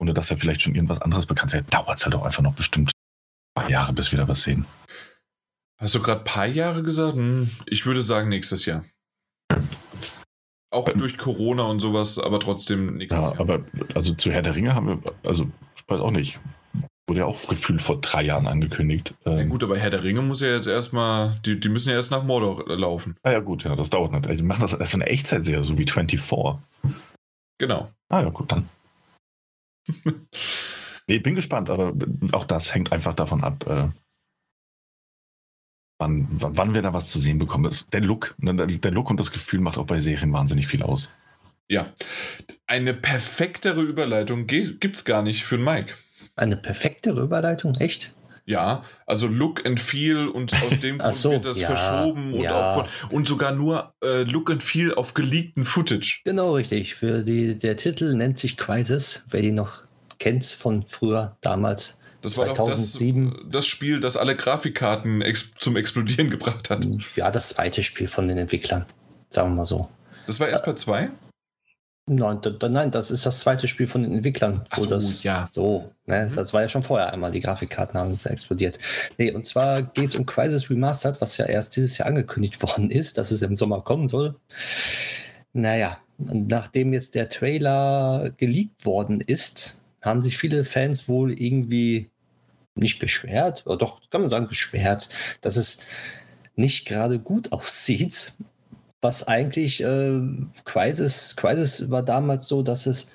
ohne 0.01 0.13
dass 0.13 0.27
da 0.29 0.37
vielleicht 0.37 0.63
schon 0.63 0.75
irgendwas 0.75 1.01
anderes 1.01 1.27
bekannt 1.27 1.53
wäre, 1.53 1.63
dauert 1.65 1.99
es 1.99 2.05
halt 2.05 2.17
auch 2.17 2.25
einfach 2.25 2.43
noch 2.43 2.55
bestimmt 2.55 2.89
ein 2.91 3.63
paar 3.63 3.71
Jahre, 3.71 3.93
bis 3.93 4.11
wir 4.11 4.19
da 4.19 4.27
was 4.27 4.43
sehen. 4.43 4.67
Hast 5.81 5.95
du 5.95 6.01
gerade 6.03 6.23
ein 6.23 6.25
paar 6.25 6.47
Jahre 6.47 6.83
gesagt? 6.83 7.15
Hm, 7.15 7.49
ich 7.67 7.87
würde 7.87 8.03
sagen 8.03 8.29
nächstes 8.29 8.67
Jahr. 8.67 8.85
Auch 10.73 10.89
Ähm. 10.89 10.99
durch 10.99 11.17
Corona 11.17 11.63
und 11.65 11.79
sowas, 11.79 12.19
aber 12.19 12.41
trotzdem 12.41 12.97
nächstes 12.97 13.21
Ja, 13.21 13.31
Jahr. 13.31 13.41
aber 13.41 13.61
also 13.95 14.15
zu 14.15 14.33
Herr 14.33 14.43
der 14.43 14.57
Ringe 14.57 14.75
haben 14.75 14.89
wir, 14.89 15.13
also 15.23 15.47
ich 15.77 15.85
weiß 15.87 16.01
auch 16.01 16.11
nicht, 16.11 16.41
wurde 17.07 17.21
ja 17.21 17.27
auch 17.27 17.47
gefühlt 17.49 17.83
vor 17.83 18.01
drei 18.01 18.23
Jahren 18.23 18.47
angekündigt. 18.47 19.15
Ja, 19.25 19.39
Ähm, 19.39 19.51
gut, 19.51 19.63
aber 19.63 19.77
Herr 19.77 19.91
der 19.91 20.03
Ringe 20.03 20.23
muss 20.23 20.41
ja 20.41 20.55
jetzt 20.55 20.67
erstmal, 20.67 21.39
die, 21.45 21.61
die 21.61 21.69
müssen 21.69 21.91
ja 21.91 21.97
erst 21.97 22.11
nach 22.11 22.25
Mordor 22.25 22.65
laufen. 22.77 23.17
Ah 23.23 23.33
ja 23.33 23.41
gut, 23.41 23.65
ja, 23.65 23.77
das 23.77 23.91
dauert 23.91 24.13
natürlich. 24.13 24.31
Also, 24.31 24.43
die 24.43 24.49
machen 24.49 24.63
das 24.63 24.75
als 24.75 24.91
so 24.91 24.99
eine 24.99 25.07
Echtzeitserie, 25.07 25.63
so 25.65 25.77
wie 25.79 25.87
24. 25.87 26.21
Genau. 27.59 27.91
Ah 28.09 28.23
ja, 28.23 28.31
gut, 28.31 28.53
dann. 28.53 28.69
nee, 31.07 31.19
bin 31.19 31.35
gespannt, 31.35 31.69
aber 31.69 31.93
auch 32.33 32.45
das 32.45 32.75
hängt 32.75 32.91
einfach 32.93 33.15
davon 33.15 33.45
ab, 33.45 33.67
äh, 33.67 33.89
wann, 35.99 36.27
wann 36.31 36.75
wir 36.75 36.83
da 36.83 36.95
was 36.95 37.11
zu 37.11 37.19
sehen 37.19 37.39
bekommen. 37.39 37.75
Der 37.93 38.01
Look, 38.01 38.35
ne, 38.39 38.55
der, 38.55 38.91
Look 38.91 39.11
und 39.11 39.21
das 39.21 39.31
Gefühl 39.31 39.61
macht 39.61 39.79
auch 39.79 39.87
bei 39.87 40.01
Serien 40.01 40.33
wahnsinnig 40.33 40.67
viel 40.67 40.83
aus. 40.83 41.13
Ja. 41.69 41.93
Eine 42.67 42.95
perfektere 42.95 43.83
Überleitung 43.83 44.47
gibt 44.47 44.85
es 44.97 45.05
gar 45.05 45.23
nicht 45.23 45.45
für 45.45 45.57
den 45.57 45.65
Mike. 45.65 45.95
Eine 46.37 46.57
perfekte 46.57 47.11
Überleitung, 47.11 47.75
echt? 47.79 48.13
Ja, 48.47 48.85
also 49.07 49.27
Look 49.27 49.65
and 49.65 49.81
Feel 49.81 50.29
und 50.29 50.53
aus 50.63 50.79
dem 50.81 50.99
Grund 50.99 51.15
so, 51.15 51.31
wird 51.31 51.45
das 51.47 51.61
ja, 51.61 51.69
verschoben 51.69 52.35
und, 52.35 52.43
ja. 52.43 52.73
auch 52.73 52.75
von, 52.75 53.11
und 53.17 53.27
sogar 53.27 53.53
nur 53.53 53.95
äh, 54.03 54.23
Look 54.25 54.51
and 54.51 54.63
Feel 54.63 54.95
auf 54.95 55.15
geleakten 55.15 55.65
Footage. 55.65 56.21
Genau 56.25 56.55
richtig. 56.55 56.95
Für 56.95 57.23
die, 57.23 57.59
der 57.59 57.77
Titel 57.77 58.15
nennt 58.15 58.39
sich 58.39 58.57
Crisis, 58.57 59.25
wer 59.31 59.41
die 59.41 59.53
noch 59.53 59.85
kennt 60.19 60.45
von 60.45 60.85
früher, 60.87 61.37
damals. 61.41 61.99
Das 62.21 62.37
war 62.39 62.47
doch 62.47 62.55
2007. 62.55 63.31
das, 63.31 63.41
das 63.51 63.67
Spiel, 63.67 64.01
das 64.01 64.17
alle 64.17 64.35
Grafikkarten 64.35 65.21
ex 65.23 65.53
zum 65.59 65.77
Explodieren 65.77 66.31
gebracht 66.31 66.71
hat. 66.71 66.87
Ja, 67.17 67.31
das 67.31 67.51
zweite 67.51 67.83
Spiel 67.83 68.09
von 68.09 68.29
den 68.29 68.39
Entwicklern. 68.39 68.87
Sagen 69.31 69.51
wir 69.51 69.57
mal 69.57 69.65
so. 69.65 69.89
Das 70.27 70.41
war 70.41 70.49
erst 70.49 70.65
bei 70.65 70.73
zwei? 70.75 71.11
Nein, 72.07 72.39
nein, 72.61 72.91
das 72.91 73.11
ist 73.11 73.25
das 73.25 73.41
zweite 73.41 73.67
Spiel 73.67 73.87
von 73.87 74.03
den 74.03 74.13
Entwicklern. 74.13 74.67
Ach 74.69 74.77
wo 74.79 74.83
so, 74.83 74.91
das, 74.91 75.23
ja. 75.23 75.49
So, 75.51 75.91
ne, 76.07 76.29
Mhm. 76.31 76.35
das 76.37 76.53
war 76.53 76.61
ja 76.61 76.69
schon 76.69 76.83
vorher 76.83 77.11
einmal, 77.13 77.33
die 77.33 77.41
Grafikkarten 77.41 77.99
haben 77.99 78.13
es 78.13 78.27
explodiert. 78.27 78.79
Nee, 79.17 79.31
und 79.33 79.47
zwar 79.47 79.83
geht 79.83 80.11
es 80.11 80.17
um 80.17 80.27
Crisis 80.27 80.69
Remastered, 80.69 81.21
was 81.23 81.39
ja 81.39 81.47
erst 81.47 81.77
dieses 81.77 81.97
Jahr 81.97 82.09
angekündigt 82.09 82.61
worden 82.63 82.91
ist, 82.91 83.17
dass 83.17 83.31
es 83.31 83.41
im 83.41 83.57
Sommer 83.57 83.81
kommen 83.81 84.09
soll. 84.09 84.37
Naja, 85.55 85.99
nachdem 86.19 86.93
jetzt 86.93 87.15
der 87.15 87.31
Trailer 87.31 88.31
geleakt 88.37 88.85
worden 88.85 89.21
ist, 89.23 89.81
haben 90.03 90.21
sich 90.21 90.37
viele 90.37 90.65
Fans 90.67 91.09
wohl 91.09 91.33
irgendwie 91.33 92.11
nicht 92.75 92.99
beschwert, 92.99 93.63
oder 93.67 93.79
doch, 93.79 94.01
kann 94.11 94.21
man 94.21 94.29
sagen, 94.29 94.49
beschwert, 94.49 95.09
dass 95.41 95.57
es 95.57 95.79
nicht 96.57 96.87
gerade 96.87 97.19
gut 97.19 97.51
aussieht. 97.53 98.33
Was 99.05 99.29
eigentlich 99.29 99.83
äh, 99.83 100.19
Crisis, 100.65 101.37
Crisis 101.37 101.91
war 101.91 102.03
damals 102.03 102.49
so, 102.49 102.63
dass 102.63 102.87
es 102.87 103.07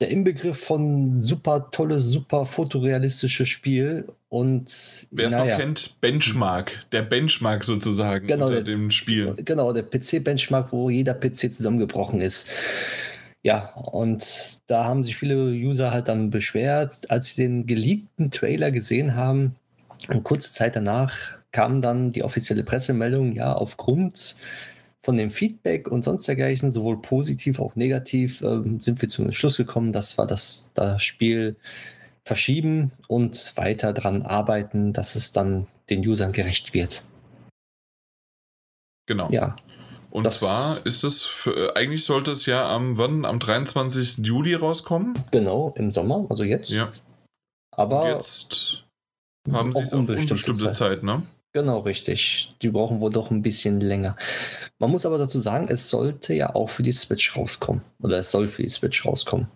der 0.00 0.08
Inbegriff 0.08 0.56
von 0.62 1.20
super 1.20 1.68
tolles, 1.72 2.04
super 2.04 2.46
fotorealistisches 2.46 3.48
Spiel 3.48 4.06
und 4.28 4.66
Wer 5.10 5.26
es 5.26 5.32
naja, 5.32 5.54
noch 5.56 5.60
kennt, 5.60 6.00
Benchmark. 6.00 6.86
Der 6.92 7.02
Benchmark 7.02 7.64
sozusagen 7.64 8.28
Genau, 8.28 8.46
unter 8.46 8.62
der- 8.62 8.72
dem 8.72 8.92
Spiel. 8.92 9.34
Genau, 9.44 9.72
der 9.72 9.82
PC-Benchmark, 9.82 10.70
wo 10.70 10.88
jeder 10.90 11.14
PC 11.14 11.50
zusammengebrochen 11.52 12.20
ist. 12.20 12.46
Ja, 13.42 13.74
und 13.74 14.24
da 14.68 14.84
haben 14.84 15.02
sich 15.02 15.16
viele 15.16 15.46
User 15.46 15.90
halt 15.90 16.06
dann 16.06 16.30
beschwert, 16.30 17.10
als 17.10 17.34
sie 17.34 17.42
den 17.42 17.66
geleakten 17.66 18.30
Trailer 18.30 18.70
gesehen 18.70 19.16
haben. 19.16 19.56
Und 20.08 20.22
kurze 20.22 20.52
Zeit 20.52 20.76
danach 20.76 21.14
kam 21.50 21.82
dann 21.82 22.10
die 22.10 22.22
offizielle 22.22 22.62
Pressemeldung, 22.62 23.32
ja, 23.34 23.52
aufgrund 23.54 24.36
von 25.02 25.16
dem 25.16 25.30
Feedback 25.30 25.88
und 25.88 26.02
sonst 26.02 26.26
dergleichen, 26.28 26.70
sowohl 26.70 27.00
positiv 27.00 27.58
als 27.58 27.70
auch 27.70 27.76
negativ, 27.76 28.42
ähm, 28.42 28.80
sind 28.80 29.00
wir 29.00 29.08
zum 29.08 29.32
Schluss 29.32 29.56
gekommen, 29.56 29.92
dass 29.92 30.18
wir 30.18 30.26
das, 30.26 30.72
das 30.74 31.02
Spiel 31.02 31.56
verschieben 32.26 32.92
und 33.08 33.52
weiter 33.56 33.92
dran 33.94 34.22
arbeiten, 34.22 34.92
dass 34.92 35.14
es 35.16 35.32
dann 35.32 35.66
den 35.88 36.06
Usern 36.06 36.32
gerecht 36.32 36.74
wird. 36.74 37.04
Genau. 39.06 39.28
Ja, 39.30 39.56
Und 40.10 40.26
das- 40.26 40.40
zwar 40.40 40.84
ist 40.86 41.02
es, 41.02 41.22
für, 41.22 41.70
äh, 41.74 41.78
eigentlich 41.78 42.04
sollte 42.04 42.30
es 42.32 42.46
ja 42.46 42.68
am, 42.68 42.98
wann? 42.98 43.24
Am 43.24 43.40
23. 43.40 44.24
Juli 44.24 44.54
rauskommen. 44.54 45.14
Genau, 45.32 45.72
im 45.76 45.90
Sommer, 45.90 46.26
also 46.28 46.44
jetzt. 46.44 46.70
Ja. 46.70 46.90
Aber 47.72 48.10
Jetzt 48.10 48.84
haben 49.50 49.72
sie 49.72 49.80
es 49.82 49.92
auf 49.94 50.00
unbestimmte 50.00 50.52
Zeit. 50.54 50.74
Zeit. 50.74 51.02
ne? 51.02 51.22
Genau, 51.52 51.80
richtig. 51.80 52.54
Die 52.62 52.68
brauchen 52.70 53.00
wohl 53.00 53.10
doch 53.10 53.30
ein 53.30 53.42
bisschen 53.42 53.80
länger. 53.80 54.16
Man 54.78 54.90
muss 54.90 55.04
aber 55.04 55.18
dazu 55.18 55.40
sagen, 55.40 55.66
es 55.68 55.88
sollte 55.88 56.32
ja 56.32 56.54
auch 56.54 56.70
für 56.70 56.84
die 56.84 56.92
Switch 56.92 57.36
rauskommen. 57.36 57.82
Oder 58.00 58.18
es 58.18 58.30
soll 58.30 58.46
für 58.46 58.62
die 58.62 58.68
Switch 58.68 59.04
rauskommen. 59.04 59.48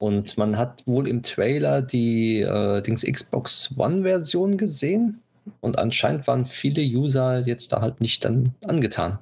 Und 0.00 0.38
man 0.38 0.56
hat 0.56 0.86
wohl 0.86 1.08
im 1.08 1.24
Trailer 1.24 1.82
die 1.82 2.40
äh, 2.40 2.80
Dings 2.82 3.02
Xbox 3.02 3.74
One-Version 3.76 4.56
gesehen. 4.56 5.20
Und 5.60 5.78
anscheinend 5.78 6.26
waren 6.28 6.46
viele 6.46 6.82
User 6.82 7.40
jetzt 7.40 7.72
da 7.72 7.80
halt 7.80 8.00
nicht 8.00 8.24
dann 8.24 8.54
angetan. 8.64 9.18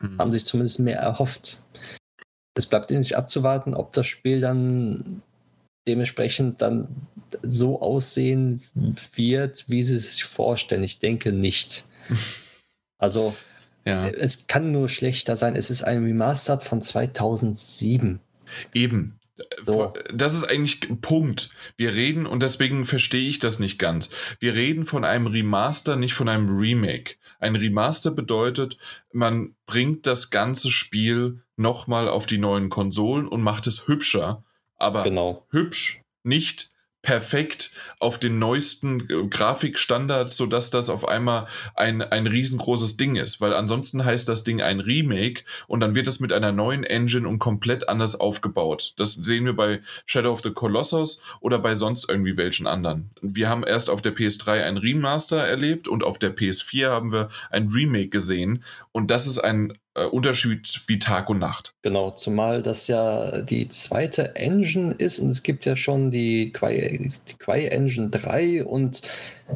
Mhm. 0.00 0.18
haben 0.18 0.32
sich 0.32 0.44
zumindest 0.44 0.78
mehr 0.78 0.98
erhofft. 0.98 1.58
Es 2.54 2.66
bleibt 2.66 2.90
nicht 2.90 3.16
abzuwarten, 3.16 3.74
ob 3.74 3.92
das 3.92 4.06
Spiel 4.06 4.40
dann 4.40 5.22
dementsprechend 5.88 6.62
dann 6.62 6.88
so 7.42 7.80
aussehen 7.82 8.62
wird, 9.14 9.64
wie 9.68 9.82
sie 9.82 9.96
es 9.96 10.12
sich 10.14 10.24
vorstellen. 10.24 10.84
Ich 10.84 10.98
denke 10.98 11.32
nicht. 11.32 11.84
Also 13.00 13.36
Ja. 13.84 14.08
es 14.08 14.48
kann 14.48 14.72
nur 14.72 14.88
schlechter 14.88 15.36
sein. 15.36 15.54
Es 15.54 15.70
ist 15.70 15.84
ein 15.84 16.02
Remastered 16.02 16.64
von 16.64 16.82
2007. 16.82 18.18
Eben. 18.74 19.18
So. 19.64 19.92
Das 20.12 20.34
ist 20.34 20.50
eigentlich 20.50 20.90
ein 20.90 21.00
Punkt. 21.00 21.50
Wir 21.76 21.94
reden, 21.94 22.26
und 22.26 22.42
deswegen 22.42 22.86
verstehe 22.86 23.28
ich 23.28 23.38
das 23.38 23.60
nicht 23.60 23.78
ganz. 23.78 24.10
Wir 24.40 24.54
reden 24.54 24.84
von 24.84 25.04
einem 25.04 25.28
Remaster, 25.28 25.94
nicht 25.94 26.14
von 26.14 26.28
einem 26.28 26.58
Remake. 26.58 27.14
Ein 27.38 27.54
Remaster 27.54 28.10
bedeutet, 28.10 28.78
man 29.12 29.54
bringt 29.66 30.08
das 30.08 30.30
ganze 30.30 30.72
Spiel 30.72 31.42
nochmal 31.56 32.08
auf 32.08 32.26
die 32.26 32.38
neuen 32.38 32.68
Konsolen 32.68 33.28
und 33.28 33.42
macht 33.42 33.68
es 33.68 33.86
hübscher. 33.86 34.42
Aber 34.78 35.02
Genau. 35.02 35.46
hübsch, 35.50 36.02
nicht 36.22 36.70
perfekt 37.00 37.70
auf 38.00 38.18
den 38.18 38.38
neuesten 38.38 39.08
äh, 39.08 39.26
Grafikstandards, 39.28 40.36
sodass 40.36 40.70
das 40.70 40.90
auf 40.90 41.06
einmal 41.08 41.46
ein, 41.74 42.02
ein 42.02 42.26
riesengroßes 42.26 42.96
Ding 42.96 43.16
ist. 43.16 43.40
Weil 43.40 43.54
ansonsten 43.54 44.04
heißt 44.04 44.28
das 44.28 44.42
Ding 44.44 44.60
ein 44.60 44.80
Remake 44.80 45.44
und 45.68 45.80
dann 45.80 45.94
wird 45.94 46.08
es 46.08 46.18
mit 46.20 46.32
einer 46.32 46.52
neuen 46.52 46.82
Engine 46.84 47.26
und 47.28 47.38
komplett 47.38 47.88
anders 47.88 48.18
aufgebaut. 48.18 48.94
Das 48.96 49.14
sehen 49.14 49.44
wir 49.44 49.54
bei 49.54 49.80
Shadow 50.06 50.32
of 50.32 50.42
the 50.42 50.50
Colossus 50.50 51.22
oder 51.40 51.58
bei 51.60 51.76
sonst 51.76 52.08
irgendwie 52.10 52.36
welchen 52.36 52.66
anderen. 52.66 53.10
Wir 53.22 53.48
haben 53.48 53.62
erst 53.64 53.90
auf 53.90 54.02
der 54.02 54.14
PS3 54.14 54.64
ein 54.64 54.76
Remaster 54.76 55.38
erlebt 55.38 55.86
und 55.88 56.02
auf 56.02 56.18
der 56.18 56.36
PS4 56.36 56.90
haben 56.90 57.12
wir 57.12 57.28
ein 57.50 57.68
Remake 57.68 58.08
gesehen 58.08 58.64
und 58.92 59.10
das 59.10 59.26
ist 59.26 59.38
ein 59.38 59.72
äh, 59.98 60.06
Unterschied 60.06 60.80
wie 60.86 60.98
Tag 60.98 61.28
und 61.28 61.38
Nacht. 61.38 61.74
Genau, 61.82 62.10
zumal 62.10 62.62
das 62.62 62.88
ja 62.88 63.42
die 63.42 63.68
zweite 63.68 64.36
Engine 64.36 64.92
ist 64.92 65.18
und 65.18 65.30
es 65.30 65.42
gibt 65.42 65.64
ja 65.66 65.76
schon 65.76 66.10
die 66.10 66.52
Quai, 66.52 67.10
die 67.28 67.34
Quai 67.38 67.66
Engine 67.66 68.10
3 68.10 68.64
und 68.64 69.02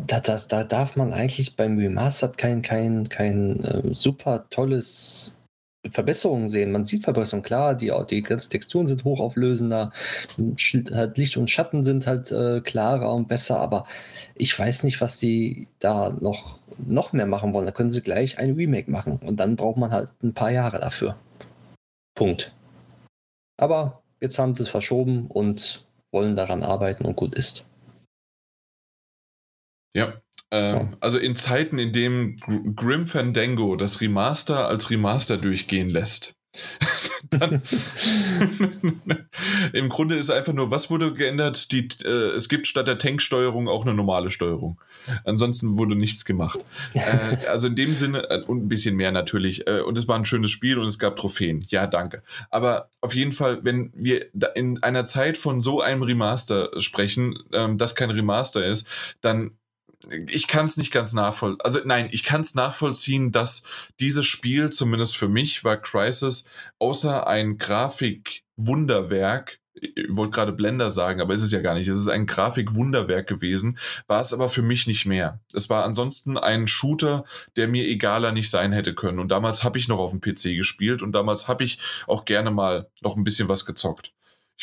da, 0.07 0.21
da, 0.21 0.41
da 0.49 0.65
darf 0.65 0.97
man 0.97 1.13
eigentlich 1.13 1.57
beim 1.57 1.79
Remastered 1.79 2.37
kein, 2.39 2.63
kein, 2.63 3.09
kein 3.09 3.63
äh, 3.63 3.83
super 3.93 4.47
tolles 4.51 5.37
Verbesserungen 5.91 6.49
sehen. 6.49 6.73
Man 6.73 6.85
sieht 6.85 7.05
Verbesserungen, 7.05 7.43
klar, 7.43 7.75
die, 7.75 7.93
die 8.09 8.23
ganzen 8.23 8.51
Texturen 8.51 8.87
sind 8.87 9.05
hochauflösender, 9.05 9.91
halt 10.93 11.19
Licht 11.19 11.37
und 11.37 11.51
Schatten 11.51 11.83
sind 11.83 12.07
halt 12.07 12.31
äh, 12.31 12.61
klarer 12.61 13.13
und 13.13 13.29
besser, 13.29 13.59
aber 13.59 13.87
ich 14.35 14.57
weiß 14.57 14.85
nicht, 14.85 15.01
was 15.01 15.19
die 15.19 15.69
da 15.81 16.11
noch, 16.21 16.59
noch 16.79 17.13
mehr 17.13 17.27
machen 17.27 17.53
wollen. 17.53 17.67
Da 17.67 17.73
können 17.73 17.91
sie 17.91 18.03
gleich 18.03 18.39
ein 18.39 18.55
Remake 18.55 18.91
machen 18.91 19.19
und 19.19 19.39
dann 19.39 19.57
braucht 19.57 19.77
man 19.77 19.91
halt 19.91 20.13
ein 20.23 20.35
paar 20.35 20.51
Jahre 20.51 20.79
dafür. 20.79 21.17
Punkt. 22.15 22.53
Aber 23.57 24.03
jetzt 24.21 24.39
haben 24.39 24.55
sie 24.55 24.63
es 24.63 24.69
verschoben 24.69 25.27
und 25.27 25.87
wollen 26.13 26.37
daran 26.37 26.63
arbeiten 26.63 27.05
und 27.05 27.17
gut 27.17 27.35
ist. 27.35 27.67
Ja. 29.95 30.22
Ähm, 30.53 30.75
Ja. 30.77 30.89
Also 31.01 31.19
in 31.19 31.35
Zeiten, 31.35 31.79
in 31.79 31.93
denen 31.93 32.37
Gr- 32.37 32.73
Grim 32.77 33.07
Fandango 33.09 33.75
das 33.75 34.01
Remaster 34.01 34.69
als 34.69 34.91
Remaster 34.91 35.37
durchgehen 35.39 35.91
lässt, 35.91 36.35
Dann, 37.31 37.63
Im 39.73 39.89
Grunde 39.89 40.17
ist 40.17 40.31
einfach 40.31 40.53
nur, 40.53 40.71
was 40.71 40.91
wurde 40.91 41.15
geändert? 41.15 41.73
Die, 41.73 41.89
äh, 42.05 42.09
es 42.37 42.49
gibt 42.51 42.67
statt 42.67 42.87
der 42.89 42.99
Tanksteuerung 42.99 43.69
auch 43.69 43.83
eine 43.87 43.95
normale 43.95 44.31
Steuerung. 44.31 44.79
Ansonsten 45.25 45.79
wurde 45.79 45.97
nichts 45.97 46.25
gemacht. 46.27 46.59
äh, 46.95 47.47
also 47.49 47.69
in 47.69 47.77
dem 47.77 47.95
Sinne, 47.95 48.29
äh, 48.31 48.43
und 48.43 48.65
ein 48.65 48.69
bisschen 48.69 48.97
mehr 48.97 49.13
natürlich. 49.13 49.67
Äh, 49.67 49.81
und 49.81 49.97
es 49.97 50.09
war 50.09 50.17
ein 50.17 50.25
schönes 50.27 50.51
Spiel 50.51 50.79
und 50.79 50.87
es 50.87 50.99
gab 50.99 51.17
Trophäen. 51.17 51.65
Ja, 51.69 51.87
danke. 51.87 52.23
Aber 52.51 52.91
auf 53.01 53.15
jeden 53.15 53.33
Fall, 53.33 53.61
wenn 53.65 53.91
wir 53.95 54.27
in 54.55 54.83
einer 54.83 55.07
Zeit 55.07 55.39
von 55.39 55.61
so 55.63 55.81
einem 55.81 56.03
Remaster 56.03 56.71
sprechen, 56.81 57.39
ähm, 57.53 57.79
das 57.79 57.95
kein 57.95 58.11
Remaster 58.11 58.65
ist, 58.65 58.87
dann 59.23 59.53
ich 60.27 60.49
kann 60.49 60.67
es 60.67 60.77
nicht 60.77 60.93
ganz 60.93 61.13
nachvollziehen. 61.13 61.61
Also 61.63 61.81
nein, 61.85 62.09
ich 62.11 62.25
kann 62.25 62.41
es 62.41 62.55
nachvollziehen, 62.55 63.33
dass 63.33 63.65
dieses 64.01 64.27
Spiel, 64.27 64.71
zumindest 64.71 65.17
für 65.17 65.29
mich, 65.29 65.65
war 65.65 65.77
Crisis, 65.77 66.49
außer 66.79 67.27
ein 67.27 67.59
Grafikwunderwerk, 67.59 69.59
ich 69.75 70.07
wollte 70.11 70.35
gerade 70.35 70.53
Blender 70.53 70.91
sagen, 70.91 71.21
aber 71.21 71.35
ist 71.35 71.43
es 71.43 71.51
ja 71.51 71.61
gar 71.61 71.75
nicht. 71.75 71.89
Es 71.89 71.99
ist 71.99 72.09
ein 72.09 72.27
Grafikwunderwerk 72.27 73.27
gewesen, 73.27 73.79
war 74.07 74.21
es 74.21 74.33
aber 74.33 74.49
für 74.49 74.63
mich 74.63 74.87
nicht 74.87 75.07
mehr. 75.07 75.41
Es 75.53 75.71
war 75.71 75.85
ansonsten 75.85 76.39
ein 76.39 76.69
Shooter, 76.69 77.25
der 77.57 77.69
mir 77.69 77.89
egaler 77.89 78.33
nicht 78.33 78.51
sein 78.51 78.73
hätte 78.73 78.95
können. 78.95 79.19
Und 79.19 79.29
damals 79.29 79.65
habe 79.65 79.79
ich 79.79 79.89
noch 79.89 79.99
auf 79.99 80.11
dem 80.11 80.21
PC 80.21 80.57
gespielt 80.57 81.03
und 81.03 81.13
damals 81.13 81.49
habe 81.49 81.65
ich 81.65 81.79
auch 82.07 82.25
gerne 82.25 82.51
mal 82.51 82.89
noch 83.01 83.17
ein 83.17 83.25
bisschen 83.25 83.49
was 83.49 83.67
gezockt. 83.67 84.13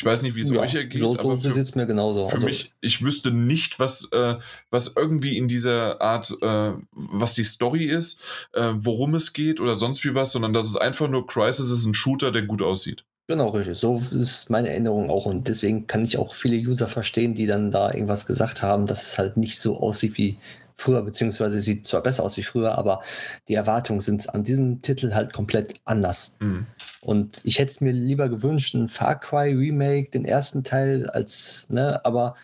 Ich 0.00 0.04
weiß 0.06 0.22
nicht, 0.22 0.34
wie 0.34 0.40
es 0.40 0.48
ja, 0.48 0.60
euch 0.60 0.74
ergeht. 0.74 1.02
So, 1.02 1.12
so 1.12 1.36
sieht 1.36 1.58
es 1.58 1.74
mir 1.74 1.86
genauso. 1.86 2.26
Für 2.26 2.36
also, 2.36 2.46
mich, 2.46 2.72
ich 2.80 3.02
wüsste 3.02 3.30
nicht, 3.32 3.78
was, 3.78 4.08
äh, 4.12 4.36
was 4.70 4.94
irgendwie 4.96 5.36
in 5.36 5.46
dieser 5.46 6.00
Art, 6.00 6.34
äh, 6.40 6.72
was 6.92 7.34
die 7.34 7.44
Story 7.44 7.84
ist, 7.84 8.22
äh, 8.54 8.72
worum 8.76 9.14
es 9.14 9.34
geht 9.34 9.60
oder 9.60 9.76
sonst 9.76 10.02
wie 10.02 10.14
was, 10.14 10.32
sondern 10.32 10.54
dass 10.54 10.64
es 10.64 10.78
einfach 10.78 11.06
nur 11.06 11.26
Crisis 11.26 11.70
ist 11.70 11.84
ein 11.84 11.92
Shooter, 11.92 12.32
der 12.32 12.46
gut 12.46 12.62
aussieht. 12.62 13.04
Genau, 13.26 13.50
richtig. 13.50 13.76
So 13.76 14.02
ist 14.10 14.48
meine 14.48 14.70
Erinnerung 14.70 15.10
auch. 15.10 15.26
Und 15.26 15.48
deswegen 15.48 15.86
kann 15.86 16.02
ich 16.02 16.16
auch 16.16 16.34
viele 16.34 16.56
User 16.56 16.88
verstehen, 16.88 17.34
die 17.34 17.46
dann 17.46 17.70
da 17.70 17.92
irgendwas 17.92 18.24
gesagt 18.24 18.62
haben, 18.62 18.86
dass 18.86 19.02
es 19.02 19.18
halt 19.18 19.36
nicht 19.36 19.60
so 19.60 19.80
aussieht 19.80 20.16
wie 20.16 20.38
früher, 20.80 21.02
beziehungsweise 21.02 21.60
sieht 21.60 21.86
zwar 21.86 22.02
besser 22.02 22.24
aus 22.24 22.36
wie 22.36 22.42
früher, 22.42 22.76
aber 22.76 23.02
die 23.48 23.54
Erwartungen 23.54 24.00
sind 24.00 24.32
an 24.34 24.44
diesem 24.44 24.82
Titel 24.82 25.14
halt 25.14 25.32
komplett 25.32 25.74
anders. 25.84 26.36
Mhm. 26.40 26.66
Und 27.00 27.40
ich 27.44 27.58
hätte 27.58 27.70
es 27.70 27.80
mir 27.80 27.92
lieber 27.92 28.28
gewünscht, 28.28 28.74
ein 28.74 28.88
Far 28.88 29.18
Cry 29.18 29.52
Remake, 29.54 30.10
den 30.10 30.24
ersten 30.24 30.64
Teil, 30.64 31.08
als, 31.10 31.68
ne, 31.70 32.04
aber 32.04 32.34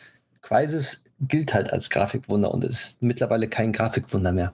Crisis 0.43 1.05
gilt 1.21 1.55
halt 1.55 1.73
als 1.73 1.91
Grafikwunder 1.91 2.53
und 2.53 2.65
ist 2.65 3.03
mittlerweile 3.03 3.49
kein 3.49 3.73
Grafikwunder 3.73 4.33
mehr. 4.33 4.53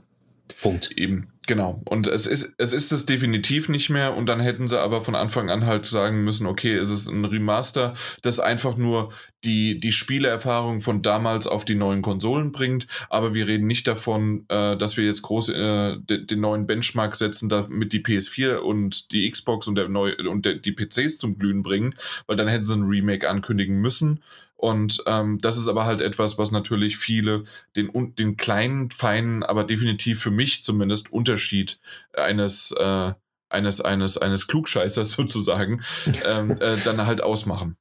Punkt. 0.60 0.92
Eben, 0.92 1.31
genau. 1.46 1.80
Und 1.84 2.06
es 2.06 2.26
ist, 2.26 2.54
es 2.58 2.72
ist 2.72 2.92
es 2.92 3.06
definitiv 3.06 3.68
nicht 3.68 3.90
mehr. 3.90 4.16
Und 4.16 4.26
dann 4.26 4.40
hätten 4.40 4.66
sie 4.68 4.80
aber 4.80 5.02
von 5.02 5.14
Anfang 5.14 5.50
an 5.50 5.66
halt 5.66 5.86
sagen 5.86 6.24
müssen, 6.24 6.46
okay, 6.46 6.76
es 6.76 6.90
ist 6.90 7.08
ein 7.08 7.24
Remaster, 7.24 7.94
das 8.22 8.40
einfach 8.40 8.76
nur 8.76 9.12
die, 9.44 9.78
die 9.78 9.92
Spieleerfahrung 9.92 10.80
von 10.80 11.02
damals 11.02 11.46
auf 11.46 11.64
die 11.64 11.74
neuen 11.74 12.02
Konsolen 12.02 12.52
bringt. 12.52 12.86
Aber 13.10 13.34
wir 13.34 13.46
reden 13.46 13.66
nicht 13.66 13.88
davon, 13.88 14.44
äh, 14.48 14.76
dass 14.76 14.96
wir 14.96 15.04
jetzt 15.04 15.22
groß 15.22 15.48
äh, 15.50 15.96
de, 15.98 16.24
den 16.24 16.40
neuen 16.40 16.66
Benchmark 16.66 17.16
setzen, 17.16 17.48
damit 17.48 17.92
die 17.92 18.02
PS4 18.02 18.56
und 18.56 19.12
die 19.12 19.30
Xbox 19.30 19.66
und, 19.66 19.74
der 19.74 19.88
neu, 19.88 20.14
und 20.28 20.44
der, 20.44 20.54
die 20.54 20.72
PCs 20.72 21.18
zum 21.18 21.38
Glühen 21.38 21.62
bringen, 21.62 21.94
weil 22.26 22.36
dann 22.36 22.48
hätten 22.48 22.64
sie 22.64 22.74
ein 22.74 22.84
Remake 22.84 23.28
ankündigen 23.28 23.80
müssen. 23.80 24.20
Und 24.62 25.02
ähm, 25.06 25.38
das 25.40 25.56
ist 25.56 25.66
aber 25.66 25.86
halt 25.86 26.00
etwas, 26.00 26.38
was 26.38 26.52
natürlich 26.52 26.96
viele 26.96 27.42
den, 27.74 28.14
den 28.14 28.36
kleinen, 28.36 28.92
feinen, 28.92 29.42
aber 29.42 29.64
definitiv 29.64 30.22
für 30.22 30.30
mich 30.30 30.62
zumindest 30.62 31.12
Unterschied 31.12 31.80
eines, 32.16 32.70
äh, 32.70 33.12
eines, 33.48 33.80
eines, 33.80 34.18
eines 34.18 34.46
Klugscheißers 34.46 35.10
sozusagen 35.16 35.82
ähm, 36.24 36.52
äh, 36.60 36.76
dann 36.84 37.04
halt 37.04 37.24
ausmachen. 37.24 37.76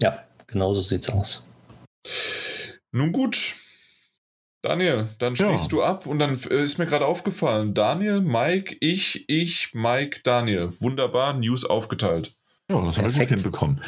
Ja, 0.00 0.24
genau 0.46 0.72
so 0.72 0.80
sieht's 0.80 1.10
aus. 1.10 1.46
Nun 2.90 3.12
gut. 3.12 3.54
Daniel, 4.62 5.10
dann 5.18 5.36
schließt 5.36 5.64
ja. 5.64 5.68
du 5.68 5.82
ab 5.82 6.06
und 6.06 6.18
dann 6.18 6.40
äh, 6.48 6.64
ist 6.64 6.78
mir 6.78 6.86
gerade 6.86 7.04
aufgefallen, 7.04 7.74
Daniel, 7.74 8.22
Mike, 8.22 8.74
ich, 8.80 9.28
ich, 9.28 9.74
Mike, 9.74 10.20
Daniel. 10.24 10.70
Wunderbar, 10.80 11.34
News 11.34 11.66
aufgeteilt. 11.66 12.34
Ja, 12.70 12.82
das 12.82 12.96
haben 12.96 13.14
wir 13.14 13.26
gut 13.26 13.28
hinbekommen. 13.28 13.82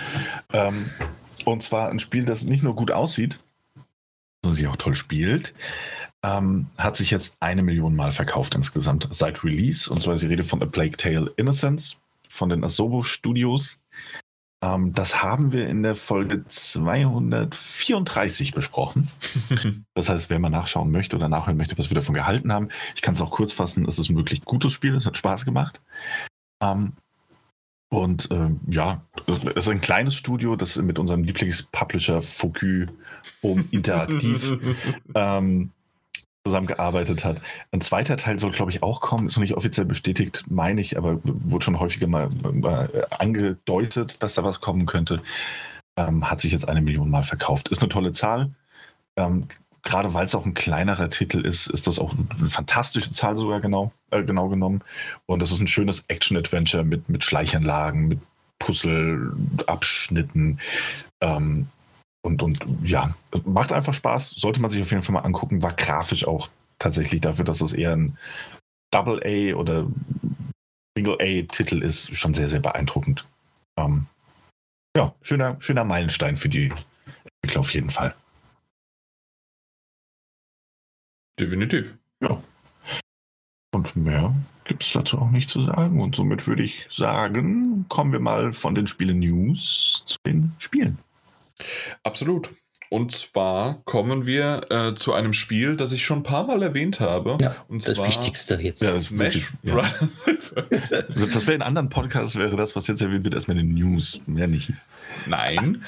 Ähm, 0.52 0.90
und 1.46 1.62
zwar 1.62 1.90
ein 1.90 1.98
Spiel, 1.98 2.24
das 2.24 2.44
nicht 2.44 2.62
nur 2.62 2.74
gut 2.74 2.90
aussieht, 2.90 3.38
sondern 4.42 4.56
sich 4.56 4.68
auch 4.68 4.76
toll 4.76 4.94
spielt. 4.94 5.54
Ähm, 6.22 6.68
hat 6.78 6.96
sich 6.96 7.10
jetzt 7.10 7.36
eine 7.40 7.62
Million 7.62 7.94
Mal 7.94 8.12
verkauft 8.12 8.54
insgesamt 8.54 9.08
seit 9.12 9.44
Release. 9.44 9.90
Und 9.90 10.02
zwar 10.02 10.14
ist 10.14 10.22
die 10.22 10.28
Rede 10.28 10.44
von 10.44 10.62
A 10.62 10.66
Plague 10.66 10.96
Tale 10.96 11.32
Innocence 11.36 12.00
von 12.28 12.48
den 12.48 12.64
Asobo 12.64 13.02
Studios. 13.02 13.78
Ähm, 14.62 14.94
das 14.94 15.22
haben 15.22 15.52
wir 15.52 15.68
in 15.68 15.82
der 15.82 15.94
Folge 15.94 16.46
234 16.46 18.52
besprochen. 18.52 19.08
das 19.94 20.08
heißt, 20.08 20.30
wer 20.30 20.38
mal 20.38 20.50
nachschauen 20.50 20.90
möchte 20.90 21.16
oder 21.16 21.28
nachhören 21.28 21.58
möchte, 21.58 21.78
was 21.78 21.90
wir 21.90 21.94
davon 21.94 22.14
gehalten 22.14 22.52
haben, 22.52 22.68
ich 22.94 23.02
kann 23.02 23.14
es 23.14 23.20
auch 23.20 23.30
kurz 23.30 23.52
fassen. 23.52 23.86
Es 23.86 23.98
ist 23.98 24.08
ein 24.08 24.16
wirklich 24.16 24.44
gutes 24.44 24.72
Spiel, 24.72 24.94
es 24.94 25.06
hat 25.06 25.18
Spaß 25.18 25.44
gemacht. 25.44 25.82
Ähm, 26.62 26.94
und 27.88 28.28
ähm, 28.30 28.60
ja, 28.68 29.02
es 29.26 29.66
ist 29.66 29.68
ein 29.68 29.80
kleines 29.80 30.14
Studio, 30.14 30.56
das 30.56 30.76
mit 30.76 30.98
unserem 30.98 31.22
Lieblingspublisher 31.22 32.20
Focus 32.20 32.88
Home 33.42 33.64
Interaktiv 33.70 34.54
ähm, 35.14 35.70
zusammengearbeitet 36.44 37.24
hat. 37.24 37.40
Ein 37.72 37.80
zweiter 37.80 38.16
Teil 38.16 38.38
soll, 38.38 38.50
glaube 38.50 38.70
ich, 38.70 38.82
auch 38.82 39.00
kommen. 39.00 39.26
Ist 39.26 39.36
noch 39.36 39.42
nicht 39.42 39.56
offiziell 39.56 39.86
bestätigt, 39.86 40.44
meine 40.48 40.80
ich, 40.80 40.96
aber 40.96 41.20
wurde 41.22 41.64
schon 41.64 41.78
häufiger 41.78 42.06
mal, 42.06 42.28
mal 42.52 43.06
angedeutet, 43.10 44.22
dass 44.22 44.34
da 44.34 44.44
was 44.44 44.60
kommen 44.60 44.86
könnte. 44.86 45.22
Ähm, 45.96 46.28
hat 46.28 46.40
sich 46.40 46.52
jetzt 46.52 46.68
eine 46.68 46.82
Million 46.82 47.10
Mal 47.10 47.24
verkauft. 47.24 47.68
Ist 47.68 47.82
eine 47.82 47.88
tolle 47.88 48.12
Zahl. 48.12 48.50
Ähm, 49.16 49.48
gerade 49.86 50.12
weil 50.12 50.26
es 50.26 50.34
auch 50.34 50.44
ein 50.44 50.54
kleinerer 50.54 51.08
Titel 51.08 51.46
ist, 51.46 51.68
ist 51.68 51.86
das 51.86 51.98
auch 51.98 52.12
eine 52.12 52.50
fantastische 52.50 53.10
Zahl 53.12 53.36
sogar 53.36 53.60
genau, 53.60 53.92
äh, 54.10 54.24
genau 54.24 54.48
genommen. 54.48 54.82
Und 55.26 55.40
das 55.40 55.52
ist 55.52 55.60
ein 55.60 55.68
schönes 55.68 56.04
Action-Adventure 56.08 56.84
mit, 56.84 57.08
mit 57.08 57.24
Schleichanlagen, 57.24 58.08
mit 58.08 58.18
Puzzle-Abschnitten. 58.58 60.58
Ähm, 61.22 61.68
und, 62.22 62.42
und 62.42 62.58
ja, 62.82 63.14
macht 63.44 63.72
einfach 63.72 63.94
Spaß. 63.94 64.30
Sollte 64.30 64.60
man 64.60 64.72
sich 64.72 64.82
auf 64.82 64.90
jeden 64.90 65.04
Fall 65.04 65.14
mal 65.14 65.20
angucken. 65.20 65.62
War 65.62 65.72
grafisch 65.72 66.26
auch 66.26 66.48
tatsächlich 66.80 67.20
dafür, 67.20 67.44
dass 67.44 67.60
es 67.60 67.72
eher 67.72 67.92
ein 67.92 68.18
Double 68.90 69.20
A 69.24 69.54
oder 69.56 69.86
Single 70.98 71.18
A-Titel 71.20 71.82
ist, 71.82 72.16
schon 72.16 72.34
sehr, 72.34 72.48
sehr 72.48 72.60
beeindruckend. 72.60 73.24
Ähm, 73.78 74.06
ja, 74.96 75.14
schöner, 75.22 75.56
schöner 75.60 75.84
Meilenstein 75.84 76.36
für 76.36 76.48
die 76.48 76.72
Entwickler 77.42 77.60
auf 77.60 77.72
jeden 77.72 77.90
Fall. 77.90 78.14
Definitiv. 81.38 81.94
Ja. 82.20 82.42
Und 83.72 83.94
mehr 83.96 84.34
gibt 84.64 84.82
es 84.82 84.92
dazu 84.92 85.18
auch 85.18 85.30
nicht 85.30 85.50
zu 85.50 85.62
sagen. 85.62 86.00
Und 86.00 86.16
somit 86.16 86.46
würde 86.46 86.62
ich 86.62 86.86
sagen, 86.90 87.86
kommen 87.88 88.12
wir 88.12 88.20
mal 88.20 88.52
von 88.52 88.74
den 88.74 88.86
Spielen 88.86 89.18
News 89.18 90.02
zu 90.04 90.16
den 90.26 90.52
Spielen. 90.58 90.98
Absolut. 92.02 92.50
Und 92.88 93.10
zwar 93.10 93.82
kommen 93.84 94.26
wir 94.26 94.70
äh, 94.70 94.94
zu 94.94 95.12
einem 95.12 95.32
Spiel, 95.32 95.76
das 95.76 95.92
ich 95.92 96.04
schon 96.04 96.20
ein 96.20 96.22
paar 96.22 96.46
Mal 96.46 96.62
erwähnt 96.62 97.00
habe. 97.00 97.36
Ja, 97.40 97.56
und 97.68 97.86
das 97.86 97.96
zwar 97.96 98.06
Wichtigste 98.06 98.54
jetzt. 98.62 98.80
Ja, 98.80 98.92
das 98.92 99.06
Smash 99.06 99.52
Bros. 99.64 99.86
Ja. 100.54 101.02
das 101.32 101.46
wäre 101.46 101.54
in 101.54 101.62
anderen 101.62 101.88
Podcasts, 101.88 102.36
wäre 102.36 102.54
das, 102.56 102.76
was 102.76 102.86
jetzt 102.86 103.02
erwähnt 103.02 103.24
wird, 103.24 103.34
erstmal 103.34 103.58
eine 103.58 103.68
News. 103.68 104.20
Mehr 104.26 104.46
nicht. 104.46 104.72
Nein, 105.26 105.84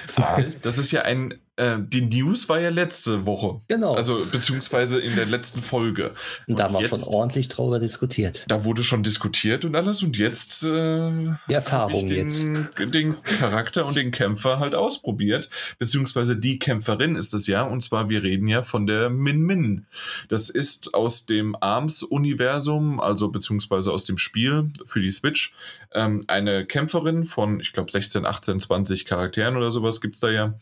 das 0.62 0.78
ist 0.78 0.90
ja 0.90 1.02
ein 1.02 1.34
äh, 1.58 1.78
die 1.80 2.02
News 2.02 2.48
war 2.48 2.60
ja 2.60 2.70
letzte 2.70 3.26
Woche. 3.26 3.60
Genau. 3.66 3.94
Also 3.94 4.24
beziehungsweise 4.30 5.00
in 5.00 5.16
der 5.16 5.26
letzten 5.26 5.60
Folge. 5.60 6.12
Und 6.46 6.58
da 6.58 6.64
haben 6.64 6.78
wir 6.78 6.86
schon 6.86 7.02
ordentlich 7.02 7.48
drüber 7.48 7.80
diskutiert. 7.80 8.44
Da 8.46 8.64
wurde 8.64 8.84
schon 8.84 9.02
diskutiert 9.02 9.64
und 9.64 9.74
alles 9.74 10.02
und 10.02 10.16
jetzt 10.16 10.62
äh, 10.62 11.10
die 11.48 11.52
Erfahrung 11.52 12.06
den, 12.06 12.16
jetzt. 12.16 12.46
Den 12.78 13.20
Charakter 13.22 13.86
und 13.86 13.96
den 13.96 14.12
Kämpfer 14.12 14.60
halt 14.60 14.74
ausprobiert. 14.74 15.50
Beziehungsweise 15.78 16.36
die 16.36 16.58
Kämpferin 16.58 17.16
ist 17.16 17.34
es 17.34 17.46
ja. 17.46 17.62
Und 17.64 17.82
zwar, 17.82 18.08
wir 18.08 18.22
reden 18.22 18.46
ja 18.46 18.62
von 18.62 18.86
der 18.86 19.10
Min 19.10 19.40
Min. 19.40 19.86
Das 20.28 20.48
ist 20.50 20.94
aus 20.94 21.26
dem 21.26 21.56
ARMS-Universum, 21.60 23.00
also 23.00 23.28
beziehungsweise 23.30 23.92
aus 23.92 24.04
dem 24.04 24.16
Spiel 24.16 24.70
für 24.86 25.00
die 25.00 25.10
Switch, 25.10 25.54
ähm, 25.92 26.22
eine 26.28 26.66
Kämpferin 26.66 27.24
von, 27.24 27.60
ich 27.60 27.72
glaube, 27.72 27.90
16, 27.90 28.24
18, 28.24 28.60
20 28.60 29.04
Charakteren 29.04 29.56
oder 29.56 29.70
sowas 29.70 30.00
gibt 30.00 30.14
es 30.14 30.20
da 30.20 30.30
ja 30.30 30.54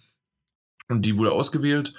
und 0.89 1.03
die 1.03 1.17
wurde 1.17 1.33
ausgewählt 1.33 1.93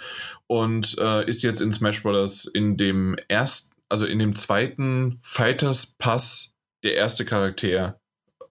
und 0.48 0.98
äh, 1.00 1.28
ist 1.28 1.44
jetzt 1.44 1.62
in 1.62 1.72
Smash 1.72 2.04
Bros. 2.04 2.46
in 2.46 2.78
dem 2.78 3.16
ersten, 3.28 3.76
also 3.90 4.06
in 4.06 4.20
dem 4.20 4.36
zweiten 4.36 5.20
Fighters 5.22 5.96
Pass 5.98 6.54
der 6.84 6.96
erste 6.96 7.26
Charakter 7.26 8.00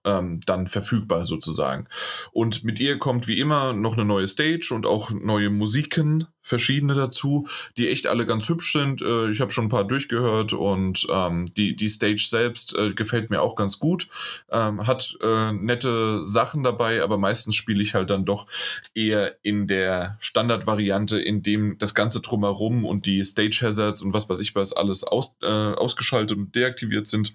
ähm, 0.07 0.39
dann 0.45 0.67
verfügbar 0.67 1.25
sozusagen. 1.25 1.87
Und 2.31 2.63
mit 2.63 2.79
ihr 2.79 2.97
kommt 2.97 3.27
wie 3.27 3.39
immer 3.39 3.73
noch 3.73 3.93
eine 3.93 4.05
neue 4.05 4.27
Stage 4.27 4.71
und 4.71 4.85
auch 4.85 5.11
neue 5.11 5.49
Musiken, 5.49 6.27
verschiedene 6.41 6.93
dazu, 6.93 7.47
die 7.75 7.89
echt 7.89 8.07
alle 8.07 8.25
ganz 8.25 8.47
hübsch 8.47 8.71
sind. 8.71 9.01
Äh, 9.01 9.29
ich 9.29 9.41
habe 9.41 9.51
schon 9.51 9.65
ein 9.65 9.69
paar 9.69 9.83
durchgehört 9.83 10.53
und 10.53 11.05
ähm, 11.11 11.45
die, 11.57 11.75
die 11.75 11.89
Stage 11.89 12.25
selbst 12.27 12.73
äh, 12.75 12.93
gefällt 12.93 13.29
mir 13.29 13.41
auch 13.41 13.55
ganz 13.55 13.79
gut. 13.79 14.07
Ähm, 14.49 14.87
hat 14.87 15.17
äh, 15.21 15.51
nette 15.51 16.23
Sachen 16.23 16.63
dabei, 16.63 17.03
aber 17.03 17.17
meistens 17.17 17.55
spiele 17.55 17.83
ich 17.83 17.93
halt 17.93 18.09
dann 18.09 18.23
doch 18.25 18.47
eher 18.95 19.35
in 19.43 19.67
der 19.67 20.17
Standardvariante, 20.19 21.19
in 21.19 21.43
dem 21.43 21.77
das 21.79 21.93
ganze 21.93 22.21
drumherum 22.21 22.85
und 22.85 23.05
die 23.05 23.23
Stage 23.23 23.59
Hazards 23.61 24.01
und 24.01 24.13
was 24.13 24.29
weiß 24.29 24.39
ich 24.39 24.55
was 24.55 24.71
alles 24.71 25.03
aus, 25.03 25.35
äh, 25.41 25.47
ausgeschaltet 25.47 26.37
und 26.37 26.55
deaktiviert 26.55 27.07
sind. 27.07 27.33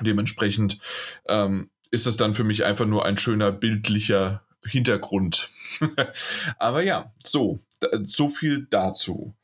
Dementsprechend 0.00 0.78
ähm, 1.26 1.70
ist 1.92 2.06
das 2.06 2.16
dann 2.16 2.34
für 2.34 2.42
mich 2.42 2.64
einfach 2.64 2.86
nur 2.86 3.04
ein 3.04 3.18
schöner 3.18 3.52
bildlicher 3.52 4.42
Hintergrund. 4.64 5.50
Aber 6.58 6.82
ja, 6.82 7.12
so, 7.22 7.60
so 8.02 8.28
viel 8.28 8.66
dazu. 8.70 9.34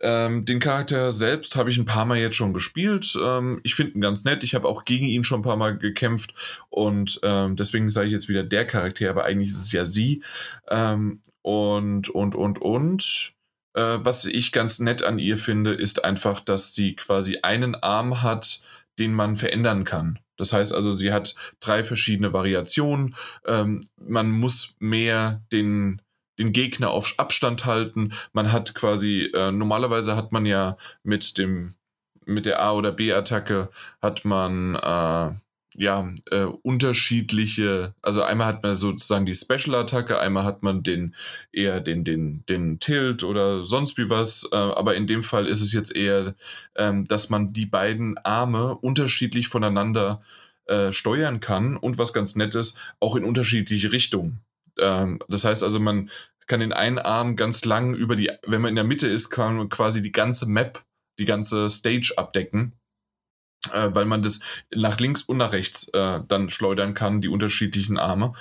Ähm, 0.00 0.44
den 0.44 0.60
Charakter 0.60 1.10
selbst 1.10 1.56
habe 1.56 1.70
ich 1.70 1.76
ein 1.76 1.84
paar 1.84 2.04
Mal 2.04 2.18
jetzt 2.18 2.36
schon 2.36 2.54
gespielt. 2.54 3.18
Ähm, 3.20 3.60
ich 3.64 3.74
finde 3.74 3.94
ihn 3.94 4.00
ganz 4.00 4.24
nett. 4.24 4.44
Ich 4.44 4.54
habe 4.54 4.68
auch 4.68 4.84
gegen 4.84 5.06
ihn 5.06 5.24
schon 5.24 5.40
ein 5.40 5.44
paar 5.44 5.56
Mal 5.56 5.76
gekämpft 5.76 6.34
und 6.70 7.18
ähm, 7.24 7.56
deswegen 7.56 7.90
sage 7.90 8.06
ich 8.06 8.12
jetzt 8.12 8.28
wieder 8.28 8.44
der 8.44 8.64
Charakter, 8.64 9.10
aber 9.10 9.24
eigentlich 9.24 9.50
ist 9.50 9.60
es 9.60 9.72
ja 9.72 9.84
sie. 9.84 10.22
Ähm, 10.70 11.20
und, 11.42 12.08
und, 12.10 12.36
und, 12.36 12.60
und. 12.60 13.32
Äh, 13.74 13.98
was 14.00 14.24
ich 14.24 14.52
ganz 14.52 14.78
nett 14.78 15.02
an 15.02 15.18
ihr 15.18 15.36
finde, 15.36 15.74
ist 15.74 16.04
einfach, 16.04 16.40
dass 16.40 16.74
sie 16.74 16.94
quasi 16.94 17.38
einen 17.42 17.74
Arm 17.74 18.22
hat, 18.22 18.62
den 19.00 19.12
man 19.14 19.36
verändern 19.36 19.82
kann. 19.82 20.20
Das 20.38 20.52
heißt 20.54 20.72
also, 20.72 20.92
sie 20.92 21.12
hat 21.12 21.34
drei 21.60 21.84
verschiedene 21.84 22.32
Variationen. 22.32 23.14
Ähm, 23.44 23.86
man 24.00 24.30
muss 24.30 24.76
mehr 24.78 25.42
den, 25.52 26.00
den 26.38 26.52
Gegner 26.52 26.90
auf 26.90 27.14
Abstand 27.18 27.66
halten. 27.66 28.14
Man 28.32 28.50
hat 28.52 28.74
quasi, 28.74 29.30
äh, 29.34 29.52
normalerweise 29.52 30.16
hat 30.16 30.32
man 30.32 30.46
ja 30.46 30.78
mit 31.02 31.36
dem, 31.36 31.74
mit 32.24 32.46
der 32.46 32.62
A- 32.62 32.72
oder 32.72 32.92
B-Attacke 32.92 33.70
hat 34.00 34.24
man 34.24 34.76
äh, 34.76 35.34
ja, 35.78 36.12
äh, 36.32 36.42
unterschiedliche, 36.42 37.94
also 38.02 38.22
einmal 38.22 38.48
hat 38.48 38.64
man 38.64 38.74
sozusagen 38.74 39.26
die 39.26 39.36
Special-Attacke, 39.36 40.18
einmal 40.18 40.42
hat 40.42 40.64
man 40.64 40.82
den 40.82 41.14
eher 41.52 41.80
den, 41.80 42.02
den, 42.02 42.44
den 42.48 42.80
Tilt 42.80 43.22
oder 43.22 43.64
sonst 43.64 43.96
wie 43.96 44.10
was, 44.10 44.48
äh, 44.50 44.56
aber 44.56 44.96
in 44.96 45.06
dem 45.06 45.22
Fall 45.22 45.46
ist 45.46 45.62
es 45.62 45.72
jetzt 45.72 45.94
eher, 45.94 46.34
ähm, 46.74 47.06
dass 47.06 47.30
man 47.30 47.52
die 47.52 47.64
beiden 47.64 48.18
Arme 48.18 48.76
unterschiedlich 48.76 49.46
voneinander 49.46 50.20
äh, 50.66 50.92
steuern 50.92 51.38
kann 51.38 51.76
und 51.76 51.96
was 51.96 52.12
ganz 52.12 52.34
nett 52.34 52.56
ist, 52.56 52.76
auch 52.98 53.14
in 53.14 53.24
unterschiedliche 53.24 53.92
Richtungen. 53.92 54.40
Ähm, 54.80 55.20
das 55.28 55.44
heißt 55.44 55.62
also, 55.62 55.78
man 55.78 56.10
kann 56.48 56.58
den 56.58 56.72
einen 56.72 56.98
Arm 56.98 57.36
ganz 57.36 57.64
lang 57.64 57.94
über 57.94 58.16
die, 58.16 58.32
wenn 58.44 58.62
man 58.62 58.70
in 58.70 58.74
der 58.74 58.84
Mitte 58.84 59.06
ist, 59.06 59.30
kann 59.30 59.56
man 59.56 59.68
quasi 59.68 60.02
die 60.02 60.12
ganze 60.12 60.46
Map, 60.46 60.82
die 61.20 61.24
ganze 61.24 61.70
Stage 61.70 62.14
abdecken 62.16 62.77
äh, 63.72 63.88
weil 63.92 64.04
man 64.04 64.22
das 64.22 64.40
nach 64.74 64.98
links 64.98 65.22
und 65.22 65.38
nach 65.38 65.52
rechts 65.52 65.88
äh, 65.88 66.20
dann 66.26 66.50
schleudern 66.50 66.94
kann, 66.94 67.20
die 67.20 67.28
unterschiedlichen 67.28 67.98
Arme. 67.98 68.32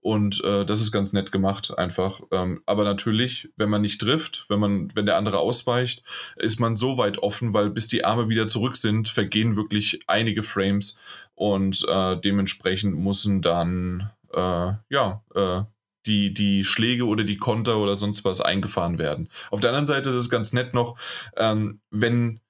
Und 0.00 0.44
äh, 0.44 0.66
das 0.66 0.82
ist 0.82 0.92
ganz 0.92 1.14
nett 1.14 1.32
gemacht, 1.32 1.78
einfach. 1.78 2.20
Ähm, 2.30 2.60
aber 2.66 2.84
natürlich, 2.84 3.48
wenn 3.56 3.70
man 3.70 3.80
nicht 3.80 4.02
trifft, 4.02 4.44
wenn 4.48 4.60
man, 4.60 4.94
wenn 4.94 5.06
der 5.06 5.16
andere 5.16 5.38
ausweicht, 5.38 6.02
ist 6.36 6.60
man 6.60 6.76
so 6.76 6.98
weit 6.98 7.18
offen, 7.18 7.54
weil 7.54 7.70
bis 7.70 7.88
die 7.88 8.04
Arme 8.04 8.28
wieder 8.28 8.46
zurück 8.46 8.76
sind, 8.76 9.08
vergehen 9.08 9.56
wirklich 9.56 10.00
einige 10.06 10.42
Frames 10.42 11.00
und 11.34 11.86
äh, 11.88 12.20
dementsprechend 12.20 12.98
müssen 12.98 13.40
dann 13.40 14.10
äh, 14.34 14.72
ja 14.90 15.22
äh, 15.34 15.62
die, 16.04 16.34
die 16.34 16.64
Schläge 16.64 17.06
oder 17.06 17.24
die 17.24 17.38
Konter 17.38 17.78
oder 17.78 17.96
sonst 17.96 18.26
was 18.26 18.42
eingefahren 18.42 18.98
werden. 18.98 19.30
Auf 19.50 19.60
der 19.60 19.70
anderen 19.70 19.86
Seite 19.86 20.10
ist 20.10 20.24
es 20.24 20.30
ganz 20.30 20.52
nett 20.52 20.74
noch, 20.74 20.98
ähm, 21.38 21.80
wenn 21.90 22.40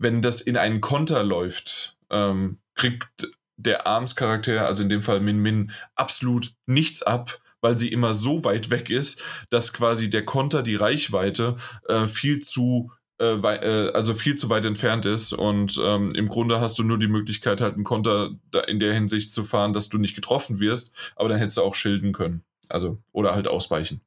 wenn 0.00 0.22
das 0.22 0.40
in 0.40 0.56
einen 0.56 0.80
Konter 0.80 1.22
läuft, 1.22 1.96
ähm, 2.10 2.58
kriegt 2.74 3.30
der 3.56 3.86
Arms-Charakter, 3.86 4.66
also 4.66 4.82
in 4.82 4.88
dem 4.88 5.02
Fall 5.02 5.20
Min 5.20 5.38
Min, 5.38 5.72
absolut 5.94 6.52
nichts 6.66 7.02
ab, 7.02 7.38
weil 7.60 7.76
sie 7.76 7.92
immer 7.92 8.14
so 8.14 8.42
weit 8.42 8.70
weg 8.70 8.88
ist, 8.88 9.22
dass 9.50 9.74
quasi 9.74 10.08
der 10.08 10.24
Konter, 10.24 10.62
die 10.62 10.76
Reichweite, 10.76 11.56
äh, 11.86 12.06
viel 12.06 12.40
zu 12.40 12.90
äh, 13.20 13.34
äh, 13.34 13.92
also 13.92 14.14
viel 14.14 14.36
zu 14.36 14.48
weit 14.48 14.64
entfernt 14.64 15.04
ist 15.04 15.34
und 15.34 15.78
ähm, 15.84 16.12
im 16.14 16.28
Grunde 16.28 16.58
hast 16.58 16.78
du 16.78 16.82
nur 16.82 16.98
die 16.98 17.06
Möglichkeit, 17.06 17.60
halt 17.60 17.74
einen 17.74 17.84
Konter 17.84 18.30
in 18.66 18.80
der 18.80 18.94
Hinsicht 18.94 19.30
zu 19.30 19.44
fahren, 19.44 19.74
dass 19.74 19.90
du 19.90 19.98
nicht 19.98 20.14
getroffen 20.14 20.58
wirst, 20.58 20.94
aber 21.16 21.28
dann 21.28 21.38
hättest 21.38 21.58
du 21.58 21.62
auch 21.62 21.74
schilden 21.74 22.12
können. 22.12 22.42
Also, 22.70 23.02
oder 23.12 23.34
halt 23.34 23.48
ausweichen 23.48 24.00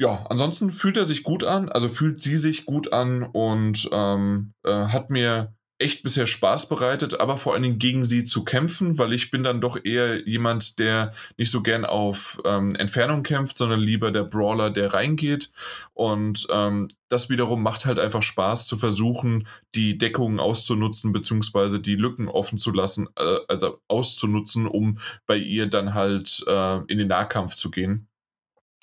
ja, 0.00 0.24
ansonsten 0.30 0.72
fühlt 0.72 0.96
er 0.96 1.04
sich 1.04 1.22
gut 1.22 1.44
an, 1.44 1.68
also 1.68 1.90
fühlt 1.90 2.18
sie 2.18 2.38
sich 2.38 2.64
gut 2.64 2.90
an 2.90 3.22
und 3.22 3.86
ähm, 3.92 4.54
äh, 4.64 4.86
hat 4.86 5.10
mir 5.10 5.54
echt 5.78 6.02
bisher 6.02 6.26
Spaß 6.26 6.70
bereitet, 6.70 7.20
aber 7.20 7.36
vor 7.36 7.52
allen 7.52 7.62
Dingen 7.62 7.78
gegen 7.78 8.04
sie 8.06 8.24
zu 8.24 8.42
kämpfen, 8.42 8.96
weil 8.96 9.12
ich 9.12 9.30
bin 9.30 9.44
dann 9.44 9.60
doch 9.60 9.78
eher 9.84 10.26
jemand, 10.26 10.78
der 10.78 11.12
nicht 11.36 11.50
so 11.50 11.62
gern 11.62 11.84
auf 11.84 12.40
ähm, 12.46 12.74
Entfernung 12.76 13.22
kämpft, 13.22 13.58
sondern 13.58 13.80
lieber 13.80 14.10
der 14.10 14.24
Brawler, 14.24 14.70
der 14.70 14.94
reingeht. 14.94 15.50
Und 15.92 16.46
ähm, 16.50 16.88
das 17.08 17.28
wiederum 17.28 17.62
macht 17.62 17.84
halt 17.84 17.98
einfach 17.98 18.22
Spaß 18.22 18.66
zu 18.66 18.78
versuchen, 18.78 19.46
die 19.74 19.98
Deckungen 19.98 20.40
auszunutzen, 20.40 21.12
beziehungsweise 21.12 21.78
die 21.78 21.96
Lücken 21.96 22.28
offen 22.28 22.56
zu 22.56 22.70
lassen, 22.72 23.08
äh, 23.16 23.38
also 23.48 23.80
auszunutzen, 23.86 24.66
um 24.66 24.98
bei 25.26 25.36
ihr 25.36 25.66
dann 25.66 25.92
halt 25.92 26.42
äh, 26.46 26.78
in 26.88 26.96
den 26.96 27.08
Nahkampf 27.08 27.54
zu 27.54 27.70
gehen. 27.70 28.09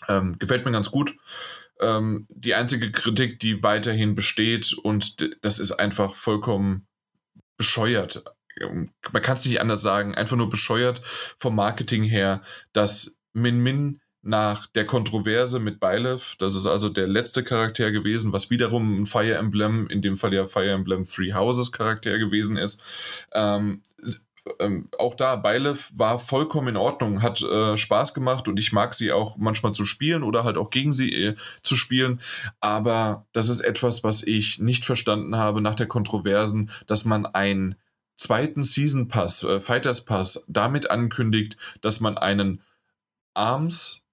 Ähm, 0.07 0.37
gefällt 0.39 0.65
mir 0.65 0.71
ganz 0.71 0.91
gut. 0.91 1.15
Ähm, 1.79 2.27
die 2.29 2.55
einzige 2.55 2.91
Kritik, 2.91 3.39
die 3.39 3.63
weiterhin 3.63 4.15
besteht, 4.15 4.73
und 4.73 5.27
das 5.41 5.59
ist 5.59 5.73
einfach 5.73 6.15
vollkommen 6.15 6.87
bescheuert. 7.57 8.23
Ähm, 8.59 8.91
man 9.11 9.21
kann 9.21 9.35
es 9.35 9.45
nicht 9.45 9.61
anders 9.61 9.81
sagen, 9.81 10.15
einfach 10.15 10.37
nur 10.37 10.49
bescheuert 10.49 11.01
vom 11.37 11.55
Marketing 11.55 12.03
her, 12.03 12.41
dass 12.73 13.19
Min 13.33 13.59
Min 13.59 14.01
nach 14.23 14.67
der 14.67 14.85
Kontroverse 14.85 15.59
mit 15.59 15.79
Byleth, 15.79 16.35
das 16.39 16.53
ist 16.55 16.65
also 16.65 16.89
der 16.89 17.07
letzte 17.07 17.43
Charakter 17.43 17.91
gewesen, 17.91 18.33
was 18.33 18.49
wiederum 18.49 19.01
ein 19.01 19.05
Fire 19.05 19.35
Emblem, 19.35 19.87
in 19.87 20.01
dem 20.01 20.17
Fall 20.17 20.33
ja 20.33 20.47
Fire 20.47 20.71
Emblem 20.71 21.03
Three 21.03 21.33
Houses 21.33 21.71
Charakter 21.71 22.17
gewesen 22.17 22.57
ist, 22.57 22.83
ähm, 23.31 23.81
ähm, 24.59 24.89
auch 24.97 25.15
da, 25.15 25.35
Byleth 25.35 25.97
war 25.97 26.19
vollkommen 26.19 26.69
in 26.69 26.77
Ordnung, 26.77 27.21
hat 27.21 27.41
äh, 27.41 27.77
Spaß 27.77 28.13
gemacht 28.13 28.47
und 28.47 28.57
ich 28.57 28.71
mag 28.71 28.93
sie 28.93 29.11
auch 29.11 29.37
manchmal 29.37 29.73
zu 29.73 29.85
spielen 29.85 30.23
oder 30.23 30.43
halt 30.43 30.57
auch 30.57 30.69
gegen 30.69 30.93
sie 30.93 31.13
äh, 31.13 31.35
zu 31.63 31.75
spielen. 31.75 32.21
Aber 32.59 33.25
das 33.33 33.49
ist 33.49 33.61
etwas, 33.61 34.03
was 34.03 34.23
ich 34.23 34.59
nicht 34.59 34.85
verstanden 34.85 35.35
habe 35.35 35.61
nach 35.61 35.75
der 35.75 35.87
Kontroversen, 35.87 36.71
dass 36.87 37.05
man 37.05 37.25
einen 37.25 37.75
zweiten 38.15 38.63
Season 38.63 39.07
Pass, 39.07 39.43
äh, 39.43 39.59
Fighters 39.59 40.05
Pass, 40.05 40.45
damit 40.47 40.89
ankündigt, 40.89 41.57
dass 41.81 41.99
man 41.99 42.17
einen 42.17 42.61
Arms 43.33 44.06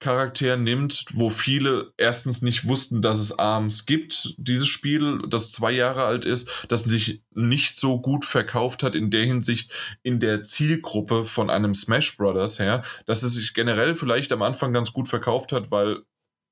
Charakter 0.00 0.56
nimmt, 0.56 1.04
wo 1.12 1.28
viele 1.30 1.92
erstens 1.96 2.42
nicht 2.42 2.66
wussten, 2.66 3.02
dass 3.02 3.18
es 3.18 3.38
ARMS 3.38 3.84
gibt, 3.84 4.34
dieses 4.38 4.68
Spiel, 4.68 5.22
das 5.28 5.50
zwei 5.50 5.72
Jahre 5.72 6.04
alt 6.04 6.24
ist, 6.24 6.48
das 6.68 6.84
sich 6.84 7.22
nicht 7.34 7.76
so 7.76 8.00
gut 8.00 8.24
verkauft 8.24 8.82
hat 8.82 8.94
in 8.94 9.10
der 9.10 9.24
Hinsicht 9.24 9.72
in 10.02 10.20
der 10.20 10.44
Zielgruppe 10.44 11.24
von 11.24 11.50
einem 11.50 11.74
Smash 11.74 12.16
Brothers 12.16 12.58
her, 12.58 12.82
dass 13.06 13.22
es 13.22 13.34
sich 13.34 13.54
generell 13.54 13.94
vielleicht 13.96 14.32
am 14.32 14.42
Anfang 14.42 14.72
ganz 14.72 14.92
gut 14.92 15.08
verkauft 15.08 15.52
hat, 15.52 15.70
weil 15.70 16.02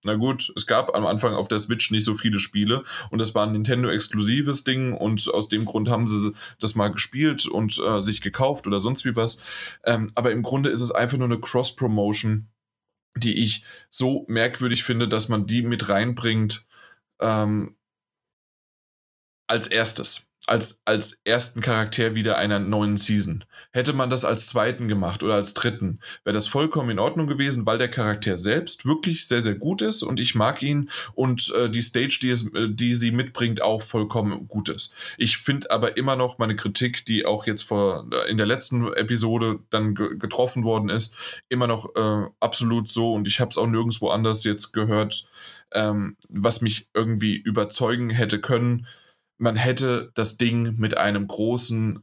na 0.07 0.15
gut, 0.15 0.53
es 0.55 0.67
gab 0.67 0.95
am 0.95 1.05
Anfang 1.05 1.35
auf 1.35 1.49
der 1.49 1.59
Switch 1.59 1.91
nicht 1.91 2.05
so 2.05 2.15
viele 2.15 2.39
Spiele 2.39 2.85
und 3.11 3.19
das 3.19 3.35
war 3.35 3.45
ein 3.45 3.53
Nintendo-exklusives 3.53 4.63
Ding 4.63 4.93
und 4.93 5.29
aus 5.33 5.49
dem 5.49 5.65
Grund 5.65 5.89
haben 5.89 6.07
sie 6.07 6.33
das 6.61 6.77
mal 6.77 6.89
gespielt 6.89 7.47
und 7.47 7.79
äh, 7.79 8.01
sich 8.01 8.21
gekauft 8.21 8.69
oder 8.69 8.81
sonst 8.81 9.05
wie 9.05 9.17
was. 9.17 9.43
Ähm, 9.85 10.07
aber 10.15 10.31
im 10.31 10.43
Grunde 10.43 10.71
ist 10.71 10.81
es 10.81 10.93
einfach 10.93 11.19
nur 11.19 11.27
eine 11.27 11.41
Cross-Promotion 11.41 12.49
die 13.17 13.43
ich 13.43 13.65
so 13.91 14.25
merkwürdig 14.29 14.85
finde, 14.85 15.09
dass 15.09 15.29
man 15.29 15.47
die 15.47 15.63
mit 15.63 15.89
reinbringt 15.89 16.67
ähm, 17.21 17.77
als 19.49 19.69
erstes 19.69 20.27
als, 20.47 20.81
als 20.85 21.21
ersten 21.25 21.61
Charakter 21.61 22.15
wieder 22.15 22.39
einer 22.39 22.59
neuen 22.59 22.97
Season. 22.97 23.45
Hätte 23.77 23.93
man 23.93 24.09
das 24.09 24.25
als 24.25 24.47
zweiten 24.47 24.89
gemacht 24.89 25.23
oder 25.23 25.35
als 25.35 25.53
dritten, 25.53 26.01
wäre 26.25 26.33
das 26.33 26.49
vollkommen 26.49 26.89
in 26.89 26.99
Ordnung 26.99 27.27
gewesen, 27.27 27.67
weil 27.67 27.77
der 27.77 27.91
Charakter 27.91 28.39
selbst 28.39 28.87
wirklich 28.87 29.29
sehr, 29.29 29.43
sehr 29.43 29.55
gut 29.55 29.83
ist 29.83 30.03
und 30.03 30.19
ich 30.19 30.35
mag 30.35 30.63
ihn 30.63 30.89
und 31.13 31.53
äh, 31.55 31.69
die 31.69 31.83
Stage, 31.83 32.21
die, 32.23 32.31
es, 32.31 32.51
äh, 32.55 32.71
die 32.71 32.95
sie 32.95 33.11
mitbringt, 33.11 33.61
auch 33.61 33.83
vollkommen 33.83 34.49
gut 34.49 34.71
ist. 34.71 34.95
Ich 35.19 35.37
finde 35.37 35.71
aber 35.71 35.99
immer 35.99 36.17
noch 36.17 36.39
meine 36.39 36.57
Kritik, 36.57 37.05
die 37.05 37.27
auch 37.27 37.47
jetzt 37.47 37.65
vor 37.65 38.09
äh, 38.11 38.31
in 38.31 38.39
der 38.39 38.47
letzten 38.47 38.91
Episode 38.95 39.59
dann 39.69 39.95
getroffen 39.95 40.65
worden 40.65 40.89
ist, 40.89 41.15
immer 41.51 41.67
noch 41.67 41.95
äh, 41.97 42.31
absolut 42.41 42.89
so 42.89 43.13
und 43.13 43.29
ich 43.29 43.41
habe 43.41 43.51
es 43.51 43.59
auch 43.59 43.67
nirgendwo 43.67 44.09
anders 44.09 44.43
jetzt 44.45 44.73
gehört, 44.73 45.29
ähm, 45.73 46.17
was 46.31 46.63
mich 46.63 46.89
irgendwie 46.95 47.37
überzeugen 47.37 48.09
hätte 48.09 48.41
können 48.41 48.87
man 49.39 49.57
hätte 49.57 50.13
das 50.15 50.39
Ding 50.39 50.77
mit 50.79 50.97
einem 50.97 51.27
großen 51.27 52.03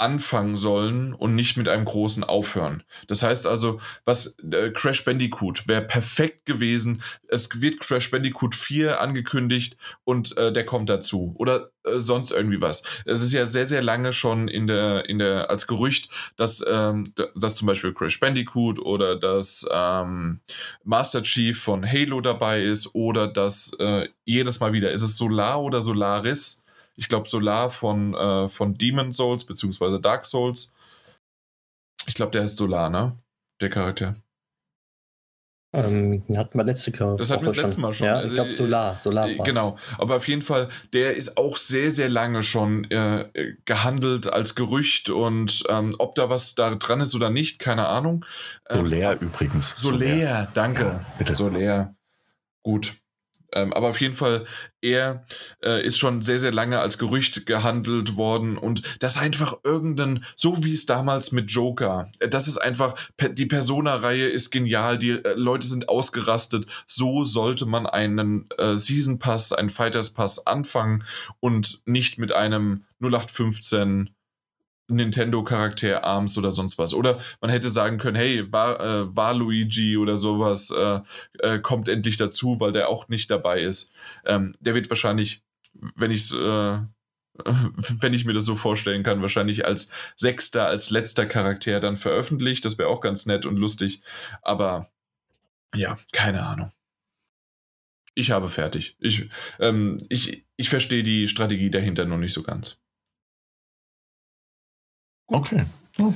anfangen 0.00 0.56
sollen 0.56 1.12
und 1.12 1.34
nicht 1.34 1.56
mit 1.56 1.68
einem 1.68 1.84
großen 1.84 2.24
aufhören. 2.24 2.82
Das 3.06 3.22
heißt 3.22 3.46
also, 3.46 3.80
was 4.04 4.38
äh, 4.50 4.70
Crash 4.70 5.04
Bandicoot 5.04 5.68
wäre 5.68 5.82
perfekt 5.82 6.46
gewesen. 6.46 7.02
Es 7.28 7.60
wird 7.60 7.80
Crash 7.80 8.10
Bandicoot 8.10 8.54
4 8.54 9.00
angekündigt 9.00 9.76
und 10.04 10.36
äh, 10.36 10.52
der 10.52 10.64
kommt 10.64 10.88
dazu 10.88 11.34
oder 11.38 11.70
äh, 11.84 12.00
sonst 12.00 12.30
irgendwie 12.30 12.60
was. 12.60 12.82
Es 13.04 13.20
ist 13.20 13.32
ja 13.32 13.44
sehr 13.46 13.66
sehr 13.66 13.82
lange 13.82 14.12
schon 14.12 14.48
in 14.48 14.66
der 14.66 15.08
in 15.08 15.18
der 15.18 15.50
als 15.50 15.66
Gerücht, 15.66 16.08
dass 16.36 16.64
ähm, 16.66 17.12
dass 17.36 17.56
zum 17.56 17.66
Beispiel 17.66 17.92
Crash 17.92 18.18
Bandicoot 18.20 18.78
oder 18.78 19.16
dass 19.16 19.66
ähm, 19.70 20.40
Master 20.82 21.22
Chief 21.22 21.60
von 21.60 21.86
Halo 21.86 22.20
dabei 22.22 22.62
ist 22.62 22.94
oder 22.94 23.28
dass 23.28 23.72
äh, 23.78 24.08
jedes 24.24 24.60
Mal 24.60 24.72
wieder 24.72 24.92
ist 24.92 25.02
es 25.02 25.16
Solar 25.16 25.60
oder 25.62 25.80
Solaris 25.82 26.59
ich 27.00 27.08
glaube, 27.08 27.28
Solar 27.28 27.70
von, 27.70 28.12
äh, 28.14 28.48
von 28.50 28.74
Demon 28.74 29.10
Souls, 29.12 29.46
beziehungsweise 29.46 29.98
Dark 29.98 30.26
Souls. 30.26 30.74
Ich 32.06 32.14
glaube, 32.14 32.32
der 32.32 32.42
heißt 32.42 32.58
Solar, 32.58 32.90
ne? 32.90 33.16
Der 33.62 33.70
Charakter. 33.70 34.16
Ähm, 35.72 36.24
hatten 36.36 36.58
wir 36.58 36.64
letzte 36.64 36.92
Woche 36.92 37.16
Das 37.16 37.30
hatten 37.30 37.42
wir 37.42 37.52
das 37.52 37.62
letzte 37.62 37.80
Mal 37.80 37.94
schon. 37.94 38.06
Ja, 38.06 38.16
also, 38.16 38.26
ich 38.28 38.34
glaube 38.34 38.52
Solar, 38.52 38.98
Solar 38.98 39.28
war's. 39.28 39.48
Genau, 39.48 39.78
aber 39.96 40.16
auf 40.16 40.28
jeden 40.28 40.42
Fall, 40.42 40.68
der 40.92 41.16
ist 41.16 41.38
auch 41.38 41.56
sehr, 41.56 41.90
sehr 41.90 42.10
lange 42.10 42.42
schon 42.42 42.84
äh, 42.90 43.54
gehandelt 43.64 44.30
als 44.30 44.54
Gerücht 44.54 45.08
und 45.08 45.62
ähm, 45.70 45.94
ob 45.98 46.16
da 46.16 46.28
was 46.28 46.54
da 46.54 46.74
dran 46.74 47.00
ist 47.00 47.14
oder 47.14 47.30
nicht, 47.30 47.60
keine 47.60 47.88
Ahnung. 47.88 48.26
Ähm, 48.68 48.78
Solär 48.78 49.20
übrigens. 49.20 49.72
Solär, 49.76 50.50
danke. 50.52 50.82
Ja, 50.82 51.06
bitte. 51.16 51.34
Solär. 51.34 51.94
Gut. 52.62 52.94
Ähm, 53.52 53.72
aber 53.72 53.88
auf 53.88 54.00
jeden 54.00 54.14
Fall, 54.14 54.46
er 54.80 55.24
äh, 55.62 55.84
ist 55.84 55.98
schon 55.98 56.22
sehr, 56.22 56.38
sehr 56.38 56.52
lange 56.52 56.80
als 56.80 56.98
Gerücht 56.98 57.46
gehandelt 57.46 58.16
worden 58.16 58.56
und 58.56 58.82
das 59.00 59.18
einfach 59.18 59.58
irgendein, 59.64 60.24
so 60.36 60.64
wie 60.64 60.72
es 60.72 60.86
damals 60.86 61.32
mit 61.32 61.50
Joker, 61.50 62.10
äh, 62.20 62.28
das 62.28 62.48
ist 62.48 62.58
einfach, 62.58 62.94
die 63.20 63.46
Persona-Reihe 63.46 64.28
ist 64.28 64.50
genial, 64.50 64.98
die 64.98 65.10
äh, 65.10 65.34
Leute 65.34 65.66
sind 65.66 65.88
ausgerastet, 65.88 66.66
so 66.86 67.24
sollte 67.24 67.66
man 67.66 67.86
einen 67.86 68.46
äh, 68.58 68.76
Season 68.76 69.18
Pass, 69.18 69.52
einen 69.52 69.70
Fighters 69.70 70.10
Pass 70.10 70.46
anfangen 70.46 71.04
und 71.40 71.82
nicht 71.86 72.18
mit 72.18 72.32
einem 72.32 72.84
0815 73.00 74.10
Nintendo-Charakter 74.90 76.04
Arms 76.04 76.36
oder 76.38 76.52
sonst 76.52 76.78
was. 76.78 76.94
Oder 76.94 77.18
man 77.40 77.50
hätte 77.50 77.68
sagen 77.68 77.98
können, 77.98 78.16
hey, 78.16 78.50
war, 78.52 78.80
äh, 78.80 79.32
Luigi 79.32 79.96
oder 79.96 80.16
sowas, 80.16 80.70
äh, 80.70 81.00
äh, 81.38 81.58
kommt 81.60 81.88
endlich 81.88 82.16
dazu, 82.16 82.58
weil 82.60 82.72
der 82.72 82.88
auch 82.88 83.08
nicht 83.08 83.30
dabei 83.30 83.60
ist. 83.60 83.92
Ähm, 84.24 84.54
der 84.60 84.74
wird 84.74 84.90
wahrscheinlich, 84.90 85.42
wenn 85.72 86.10
ich 86.10 86.32
äh, 86.34 86.78
wenn 88.00 88.14
ich 88.14 88.24
mir 88.24 88.32
das 88.32 88.44
so 88.44 88.56
vorstellen 88.56 89.02
kann, 89.02 89.22
wahrscheinlich 89.22 89.66
als 89.66 89.90
sechster, 90.16 90.66
als 90.66 90.90
letzter 90.90 91.26
Charakter 91.26 91.80
dann 91.80 91.96
veröffentlicht. 91.96 92.64
Das 92.64 92.78
wäre 92.78 92.88
auch 92.88 93.00
ganz 93.00 93.26
nett 93.26 93.46
und 93.46 93.58
lustig. 93.58 94.02
Aber 94.42 94.90
ja, 95.74 95.96
keine 96.12 96.42
Ahnung. 96.44 96.72
Ich 98.14 98.32
habe 98.32 98.48
fertig. 98.48 98.96
Ich, 98.98 99.30
ähm, 99.60 99.96
ich, 100.08 100.44
ich 100.56 100.68
verstehe 100.68 101.02
die 101.02 101.28
Strategie 101.28 101.70
dahinter 101.70 102.04
noch 102.04 102.18
nicht 102.18 102.32
so 102.32 102.42
ganz. 102.42 102.78
Okay. 105.30 105.64
Ja. 105.98 106.14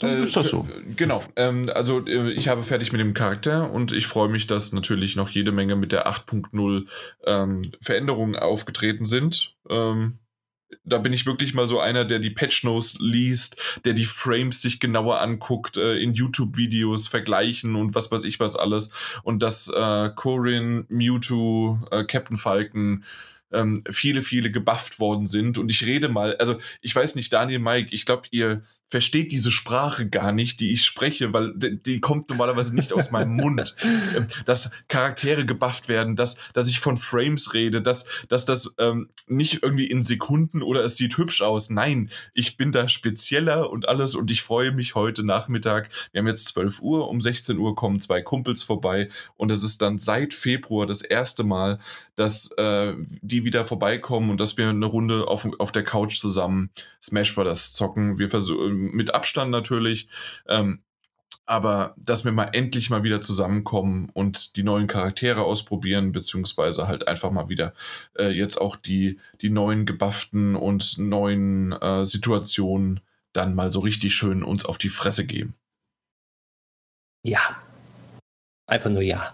Dann 0.00 0.24
ist 0.24 0.36
das 0.36 0.48
so. 0.48 0.66
Genau. 0.96 1.22
Ähm, 1.36 1.70
also 1.72 2.04
äh, 2.06 2.32
ich 2.32 2.48
habe 2.48 2.64
fertig 2.64 2.92
mit 2.92 3.00
dem 3.00 3.14
Charakter 3.14 3.70
und 3.70 3.92
ich 3.92 4.06
freue 4.06 4.28
mich, 4.28 4.46
dass 4.46 4.72
natürlich 4.72 5.14
noch 5.16 5.28
jede 5.28 5.52
Menge 5.52 5.76
mit 5.76 5.92
der 5.92 6.08
8.0 6.08 6.86
ähm, 7.26 7.72
Veränderungen 7.80 8.36
aufgetreten 8.36 9.04
sind. 9.04 9.54
Ähm, 9.70 10.18
da 10.84 10.98
bin 10.98 11.12
ich 11.12 11.26
wirklich 11.26 11.54
mal 11.54 11.68
so 11.68 11.78
einer, 11.78 12.04
der 12.04 12.18
die 12.18 12.30
Patch 12.30 12.64
Notes 12.64 12.96
liest, 12.98 13.60
der 13.84 13.92
die 13.92 14.04
Frames 14.04 14.60
sich 14.60 14.80
genauer 14.80 15.20
anguckt, 15.20 15.76
äh, 15.76 15.98
in 15.98 16.14
YouTube-Videos 16.14 17.06
vergleichen 17.06 17.76
und 17.76 17.94
was 17.94 18.10
weiß 18.10 18.24
ich 18.24 18.40
was 18.40 18.56
alles. 18.56 18.90
Und 19.22 19.42
dass 19.42 19.68
äh, 19.68 20.10
Corin, 20.14 20.86
Mewtwo, 20.88 21.78
äh, 21.92 22.04
Captain 22.04 22.36
Falcon 22.36 23.04
ähm, 23.54 23.82
viele, 23.90 24.22
viele 24.22 24.50
gebufft 24.50 24.98
worden 24.98 25.26
sind. 25.26 25.58
Und 25.58 25.70
ich 25.70 25.86
rede 25.86 26.08
mal, 26.08 26.36
also 26.36 26.58
ich 26.80 26.94
weiß 26.94 27.14
nicht, 27.14 27.32
Daniel, 27.32 27.60
Mike, 27.60 27.88
ich 27.92 28.04
glaube, 28.04 28.28
ihr 28.30 28.62
versteht 28.88 29.32
diese 29.32 29.50
Sprache 29.50 30.08
gar 30.08 30.32
nicht, 30.32 30.60
die 30.60 30.72
ich 30.72 30.84
spreche, 30.84 31.32
weil 31.32 31.52
die, 31.56 31.82
die 31.82 32.00
kommt 32.00 32.30
normalerweise 32.30 32.74
nicht 32.74 32.92
aus 32.92 33.10
meinem 33.10 33.36
Mund. 33.36 33.74
Ähm, 34.14 34.26
dass 34.44 34.70
Charaktere 34.88 35.46
gebufft 35.46 35.88
werden, 35.88 36.16
dass, 36.16 36.38
dass 36.52 36.68
ich 36.68 36.78
von 36.78 36.96
Frames 36.96 37.54
rede, 37.54 37.80
dass, 37.80 38.06
dass 38.28 38.44
das 38.44 38.74
ähm, 38.78 39.08
nicht 39.26 39.62
irgendwie 39.62 39.86
in 39.86 40.02
Sekunden 40.02 40.62
oder 40.62 40.84
es 40.84 40.96
sieht 40.96 41.16
hübsch 41.16 41.42
aus. 41.42 41.70
Nein, 41.70 42.10
ich 42.34 42.56
bin 42.56 42.72
da 42.72 42.88
spezieller 42.88 43.70
und 43.70 43.88
alles 43.88 44.14
und 44.14 44.30
ich 44.30 44.42
freue 44.42 44.72
mich 44.72 44.94
heute 44.94 45.24
Nachmittag. 45.24 45.90
Wir 46.12 46.20
haben 46.20 46.26
jetzt 46.26 46.46
12 46.48 46.80
Uhr, 46.80 47.08
um 47.08 47.20
16 47.20 47.58
Uhr 47.58 47.74
kommen 47.74 48.00
zwei 48.00 48.20
Kumpels 48.20 48.62
vorbei 48.62 49.08
und 49.36 49.50
es 49.50 49.62
ist 49.62 49.80
dann 49.82 49.98
seit 49.98 50.34
Februar 50.34 50.86
das 50.86 51.02
erste 51.02 51.44
Mal, 51.44 51.78
dass 52.16 52.52
äh, 52.52 52.94
die 53.22 53.44
wieder 53.44 53.64
vorbeikommen 53.64 54.30
und 54.30 54.40
dass 54.40 54.56
wir 54.56 54.68
eine 54.68 54.86
Runde 54.86 55.26
auf, 55.28 55.48
auf 55.58 55.72
der 55.72 55.84
Couch 55.84 56.18
zusammen 56.18 56.70
Smash 57.02 57.34
Brothers 57.34 57.74
zocken. 57.74 58.18
Wir 58.18 58.30
versuchen 58.30 58.73
mit 58.74 59.14
Abstand 59.14 59.50
natürlich. 59.50 60.08
Ähm, 60.48 60.80
aber 61.46 61.94
dass 61.98 62.24
wir 62.24 62.32
mal 62.32 62.50
endlich 62.52 62.88
mal 62.88 63.02
wieder 63.02 63.20
zusammenkommen 63.20 64.10
und 64.14 64.56
die 64.56 64.62
neuen 64.62 64.86
Charaktere 64.86 65.42
ausprobieren, 65.42 66.12
beziehungsweise 66.12 66.88
halt 66.88 67.06
einfach 67.06 67.30
mal 67.30 67.48
wieder 67.48 67.74
äh, 68.18 68.30
jetzt 68.30 68.60
auch 68.60 68.76
die, 68.76 69.18
die 69.42 69.50
neuen 69.50 69.84
gebufften 69.84 70.56
und 70.56 70.98
neuen 70.98 71.72
äh, 71.72 72.06
Situationen 72.06 73.00
dann 73.32 73.54
mal 73.54 73.70
so 73.70 73.80
richtig 73.80 74.14
schön 74.14 74.42
uns 74.42 74.64
auf 74.64 74.78
die 74.78 74.88
Fresse 74.88 75.26
geben. 75.26 75.54
Ja. 77.22 77.62
Einfach 78.66 78.90
nur 78.90 79.02
ja. 79.02 79.32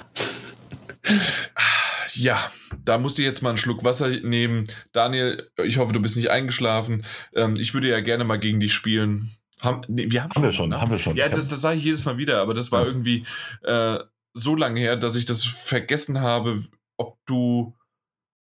Ja, 2.15 2.51
da 2.85 2.99
musst 2.99 3.19
du 3.19 3.23
jetzt 3.23 3.43
mal 3.43 3.51
einen 3.51 3.59
Schluck 3.59 3.85
Wasser 3.85 4.09
nehmen. 4.09 4.67
Daniel, 4.93 5.51
ich 5.65 5.79
hoffe, 5.79 5.93
du 5.93 6.01
bist 6.01 6.17
nicht 6.17 6.31
eingeschlafen. 6.31 7.05
Ähm, 7.35 7.57
ich 7.57 7.75
würde 7.75 7.89
ja 7.89 8.01
gerne 8.01 8.25
mal 8.25 8.39
gegen 8.39 8.61
dich 8.61 8.73
spielen. 8.73 9.31
Haben, 9.61 9.83
nee, 9.89 10.11
wir 10.11 10.23
haben, 10.23 10.31
haben 10.31 10.35
schon, 10.35 10.43
wir 10.43 10.53
schon, 10.53 10.69
ne? 10.71 10.81
haben 10.81 10.91
wir 10.91 10.99
schon. 10.99 11.17
Ja, 11.17 11.29
das, 11.29 11.49
das 11.49 11.61
sage 11.61 11.79
ich 11.79 11.85
jedes 11.85 12.07
Mal 12.07 12.17
wieder, 12.17 12.41
aber 12.41 12.55
das 12.55 12.73
war 12.73 12.83
ja. 12.83 12.87
irgendwie 12.87 13.27
äh, 13.63 13.99
so 14.33 14.55
lange 14.55 14.81
her, 14.81 14.97
dass 14.97 15.17
ich 15.17 15.25
das 15.25 15.45
vergessen 15.45 16.21
habe, 16.21 16.65
ob 16.97 17.19
du, 17.27 17.77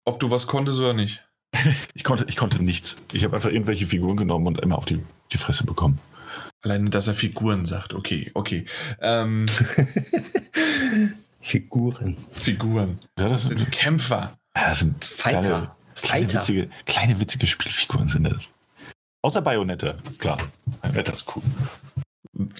ob 0.04 0.20
du 0.20 0.30
was 0.30 0.46
konntest 0.46 0.78
oder 0.78 0.94
nicht. 0.94 1.24
ich, 1.94 2.04
konnte, 2.04 2.24
ich 2.28 2.36
konnte 2.36 2.62
nichts. 2.62 2.96
Ich 3.12 3.24
habe 3.24 3.36
einfach 3.36 3.50
irgendwelche 3.50 3.86
Figuren 3.86 4.16
genommen 4.16 4.46
und 4.46 4.60
immer 4.60 4.78
auf 4.78 4.86
die, 4.86 5.02
die 5.32 5.38
Fresse 5.38 5.64
bekommen. 5.64 5.98
Alleine, 6.62 6.88
dass 6.88 7.08
er 7.08 7.14
Figuren 7.14 7.66
sagt. 7.66 7.92
Okay, 7.92 8.30
okay. 8.34 8.64
Ähm, 9.00 9.46
Figuren. 11.44 12.16
Figuren. 12.32 12.98
Ja, 13.18 13.28
das, 13.28 13.48
sind 13.48 13.70
Kämpfer. 13.70 14.36
Ja, 14.56 14.70
das 14.70 14.80
sind 14.80 15.04
Fighter. 15.04 15.76
Kleine, 15.94 16.26
kleine, 16.26 16.32
Witzige, 16.32 16.70
kleine 16.86 17.20
witzige 17.20 17.46
Spielfiguren 17.46 18.08
sind 18.08 18.24
das. 18.24 18.50
Außer 19.22 19.42
Bayonette, 19.42 19.96
klar. 20.18 20.38
Bayonette 20.80 21.12
ist 21.12 21.26
cool. 21.36 21.42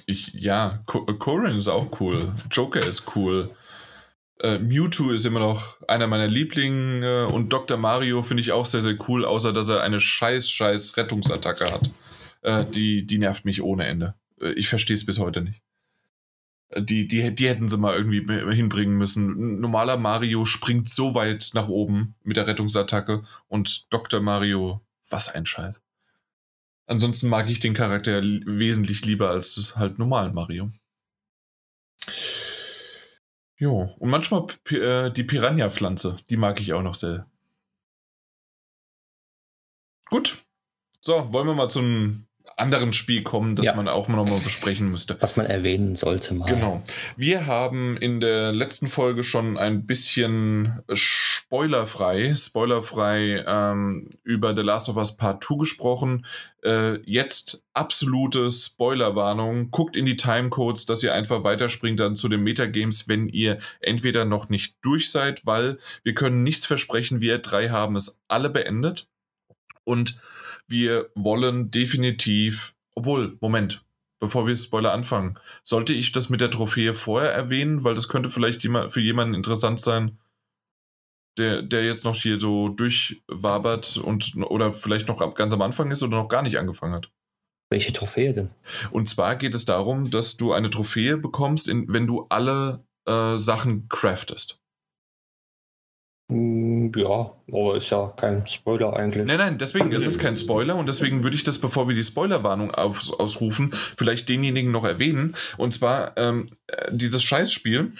Ich, 0.06 0.35
ja, 0.35 0.82
Corin 0.86 1.56
ist 1.56 1.69
auch 1.69 2.01
cool. 2.01 2.32
Joker 2.51 2.86
ist 2.86 3.16
cool. 3.16 3.51
Äh, 4.40 4.59
Mewtwo 4.59 5.11
ist 5.11 5.24
immer 5.24 5.40
noch 5.40 5.77
einer 5.89 6.06
meiner 6.06 6.28
Lieblinge 6.28 7.28
und 7.28 7.52
Dr. 7.52 7.78
Mario 7.78 8.23
finde 8.23 8.43
ich 8.43 8.52
auch 8.52 8.66
sehr, 8.66 8.82
sehr 8.82 8.97
cool, 9.09 9.24
außer 9.24 9.52
dass 9.52 9.69
er 9.70 9.82
eine 9.82 9.98
scheiß, 9.98 10.51
scheiß 10.51 10.97
Rettungsattacke 10.97 11.73
hat. 11.73 11.90
Äh, 12.43 12.66
die, 12.66 13.06
die 13.06 13.19
nervt 13.19 13.47
mich 13.47 13.62
ohne 13.62 13.86
Ende. 13.86 14.15
Äh, 14.40 14.52
ich 14.52 14.69
verstehe 14.69 14.97
es 14.97 15.06
bis 15.06 15.19
heute 15.19 15.40
nicht. 15.40 15.62
Die, 16.76 17.06
die, 17.06 17.34
die 17.34 17.48
hätten 17.48 17.68
sie 17.68 17.76
mal 17.76 17.96
irgendwie 17.96 18.20
hinbringen 18.55 18.96
müssen. 18.96 19.60
Normaler 19.60 19.96
Mario 19.96 20.44
springt 20.44 20.88
so 20.88 21.14
weit 21.14 21.51
nach 21.55 21.68
oben 21.68 22.14
mit 22.22 22.36
der 22.36 22.46
Rettungsattacke 22.46 23.24
und 23.48 23.92
Dr. 23.92 24.20
Mario, 24.20 24.80
was 25.09 25.28
ein 25.28 25.46
Scheiß. 25.46 25.82
Ansonsten 26.86 27.28
mag 27.28 27.48
ich 27.48 27.60
den 27.60 27.74
Charakter 27.74 28.20
wesentlich 28.22 29.05
lieber 29.05 29.30
als 29.30 29.74
halt 29.76 29.98
normalen 29.98 30.34
Mario. 30.34 30.70
Jo, 33.56 33.94
und 33.98 34.10
manchmal 34.10 34.46
äh, 34.70 35.10
die 35.10 35.24
Piranha-Pflanze, 35.24 36.16
die 36.28 36.36
mag 36.36 36.60
ich 36.60 36.72
auch 36.72 36.82
noch 36.82 36.94
sehr. 36.94 37.30
Gut. 40.06 40.44
So, 41.01 41.32
wollen 41.32 41.46
wir 41.46 41.55
mal 41.55 41.70
zum 41.70 42.26
anderen 42.56 42.93
Spiel 42.93 43.22
kommen, 43.22 43.56
das 43.56 43.66
ja. 43.66 43.74
man 43.74 43.89
auch 43.89 44.09
noch 44.09 44.28
mal 44.28 44.40
besprechen 44.40 44.90
müsste. 44.90 45.16
Was 45.20 45.36
man 45.36 45.47
erwähnen 45.47 45.97
sollte 45.97 46.35
mal. 46.35 46.47
Genau. 46.47 46.82
Wir 47.16 47.47
haben 47.47 47.97
in 47.97 48.20
der 48.20 48.52
letzten 48.52 48.86
Folge 48.86 49.24
schon 49.24 49.59
ein 49.59 49.86
bisschen 49.86 50.81
spoilerfrei, 50.93 52.35
spoilerfrei 52.35 53.44
ähm, 53.47 54.09
über 54.22 54.55
The 54.55 54.62
Last 54.62 54.89
of 54.89 54.97
Us 54.97 55.16
Part 55.16 55.43
2 55.43 55.56
gesprochen. 55.59 56.26
Äh, 56.62 57.01
jetzt 57.05 57.64
absolute 57.74 58.51
Spoilerwarnung. 58.51 59.70
Guckt 59.70 59.97
in 59.97 60.06
die 60.06 60.16
Timecodes, 60.16 60.86
dass 60.86 61.02
ihr 61.02 61.12
einfach 61.12 61.44
weiterspringt 61.44 62.01
dann 62.01 62.16
zu 62.16 62.28
den 62.28 62.43
Metagames, 62.43 63.09
wenn 63.09 63.28
ihr 63.28 63.59
entweder 63.81 64.24
noch 64.24 64.48
nicht 64.48 64.76
durch 64.82 65.10
seid, 65.10 65.44
weil 65.44 65.78
wir 66.02 66.14
können 66.14 66.43
nichts 66.43 66.66
versprechen. 66.66 67.20
Wir 67.20 67.39
drei 67.39 67.68
haben 67.68 67.97
es 67.97 68.22
alle 68.28 68.51
beendet. 68.51 69.09
Und 69.85 70.18
wir 70.69 71.11
wollen 71.15 71.70
definitiv, 71.70 72.74
obwohl, 72.95 73.36
Moment, 73.41 73.85
bevor 74.20 74.47
wir 74.47 74.57
Spoiler 74.57 74.93
anfangen, 74.93 75.39
sollte 75.62 75.93
ich 75.93 76.12
das 76.12 76.31
mit 76.31 76.41
der 76.41 76.51
Trophäe 76.51 76.95
vorher 76.95 77.32
erwähnen, 77.32 77.85
weil 77.85 77.95
das 77.95 78.09
könnte 78.09 78.31
vielleicht 78.31 78.62
für 78.62 79.01
jemanden 79.01 79.35
interessant 79.35 79.81
sein, 79.81 80.19
der, 81.36 81.62
der 81.62 81.85
jetzt 81.85 82.05
noch 82.05 82.15
hier 82.15 82.39
so 82.39 82.69
durchwabert 82.69 83.97
und 83.97 84.36
oder 84.36 84.73
vielleicht 84.73 85.09
noch 85.09 85.35
ganz 85.35 85.53
am 85.53 85.62
Anfang 85.62 85.91
ist 85.91 86.03
oder 86.03 86.16
noch 86.16 86.28
gar 86.28 86.43
nicht 86.43 86.59
angefangen 86.59 86.95
hat. 86.95 87.11
Welche 87.70 87.93
Trophäe 87.93 88.32
denn? 88.32 88.51
Und 88.91 89.09
zwar 89.09 89.36
geht 89.36 89.55
es 89.55 89.65
darum, 89.65 90.11
dass 90.11 90.36
du 90.36 90.53
eine 90.53 90.70
Trophäe 90.70 91.16
bekommst, 91.16 91.69
in, 91.69 91.93
wenn 91.93 92.07
du 92.07 92.27
alle 92.28 92.86
äh, 93.07 93.36
Sachen 93.36 93.89
craftest. 93.89 94.61
Hm, 96.30 96.90
ja, 96.96 97.32
aber 97.52 97.76
ist 97.76 97.90
ja 97.90 98.12
kein 98.16 98.46
Spoiler 98.46 98.96
eigentlich. 98.96 99.24
Nein, 99.24 99.36
nein, 99.36 99.59
deswegen 99.59 99.92
ist 99.92 100.06
es 100.06 100.18
kein 100.18 100.38
Spoiler 100.38 100.76
und 100.76 100.88
deswegen 100.88 101.22
würde 101.22 101.36
ich 101.36 101.42
das, 101.42 101.59
bevor 101.59 101.86
wir 101.86 101.94
die 101.94 102.02
Spoilerwarnung 102.02 102.70
aus, 102.70 103.12
ausrufen, 103.12 103.74
vielleicht 103.98 104.28
denjenigen 104.30 104.72
noch 104.72 104.84
erwähnen. 104.84 105.36
Und 105.59 105.74
zwar 105.74 106.16
ähm, 106.16 106.46
äh, 106.66 106.90
dieses 106.92 107.22
Scheißspiel, 107.22 107.92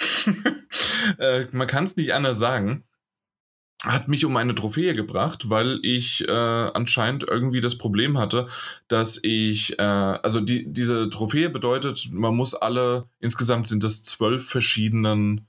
äh, 1.19 1.45
man 1.53 1.67
kann 1.67 1.85
es 1.85 1.97
nicht 1.97 2.15
anders 2.15 2.39
sagen, 2.39 2.85
hat 3.85 4.09
mich 4.09 4.25
um 4.25 4.37
eine 4.39 4.55
Trophäe 4.55 4.95
gebracht, 4.95 5.51
weil 5.51 5.79
ich 5.83 6.27
äh, 6.27 6.33
anscheinend 6.33 7.25
irgendwie 7.25 7.61
das 7.61 7.77
Problem 7.77 8.17
hatte, 8.17 8.49
dass 8.89 9.21
ich, 9.23 9.79
äh, 9.79 9.83
also 9.83 10.41
die, 10.41 10.65
diese 10.73 11.11
Trophäe 11.11 11.51
bedeutet, 11.51 12.09
man 12.11 12.35
muss 12.35 12.55
alle, 12.55 13.07
insgesamt 13.21 13.69
sind 13.69 13.85
das 13.85 14.03
zwölf 14.03 14.49
verschiedenen 14.49 15.47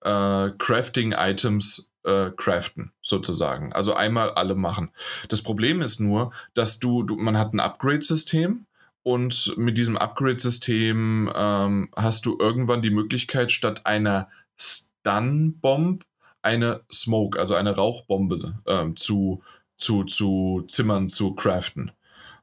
äh, 0.00 0.50
Crafting-Items 0.58 1.92
äh, 2.06 2.30
craften, 2.30 2.92
sozusagen. 3.02 3.72
Also 3.72 3.94
einmal 3.94 4.30
alle 4.30 4.54
machen. 4.54 4.90
Das 5.28 5.42
Problem 5.42 5.82
ist 5.82 6.00
nur, 6.00 6.32
dass 6.54 6.78
du, 6.78 7.02
du 7.02 7.16
man 7.16 7.36
hat 7.36 7.52
ein 7.52 7.60
Upgrade-System 7.60 8.66
und 9.02 9.54
mit 9.56 9.76
diesem 9.78 9.96
Upgrade-System 9.96 11.30
ähm, 11.34 11.88
hast 11.94 12.26
du 12.26 12.36
irgendwann 12.40 12.82
die 12.82 12.90
Möglichkeit, 12.90 13.52
statt 13.52 13.86
einer 13.86 14.28
Stun-Bomb 14.56 16.04
eine 16.42 16.82
Smoke, 16.92 17.38
also 17.38 17.54
eine 17.54 17.74
Rauchbombe 17.74 18.58
ähm, 18.66 18.96
zu, 18.96 19.42
zu, 19.76 20.04
zu 20.04 20.64
Zimmern 20.68 21.08
zu 21.08 21.34
craften. 21.34 21.90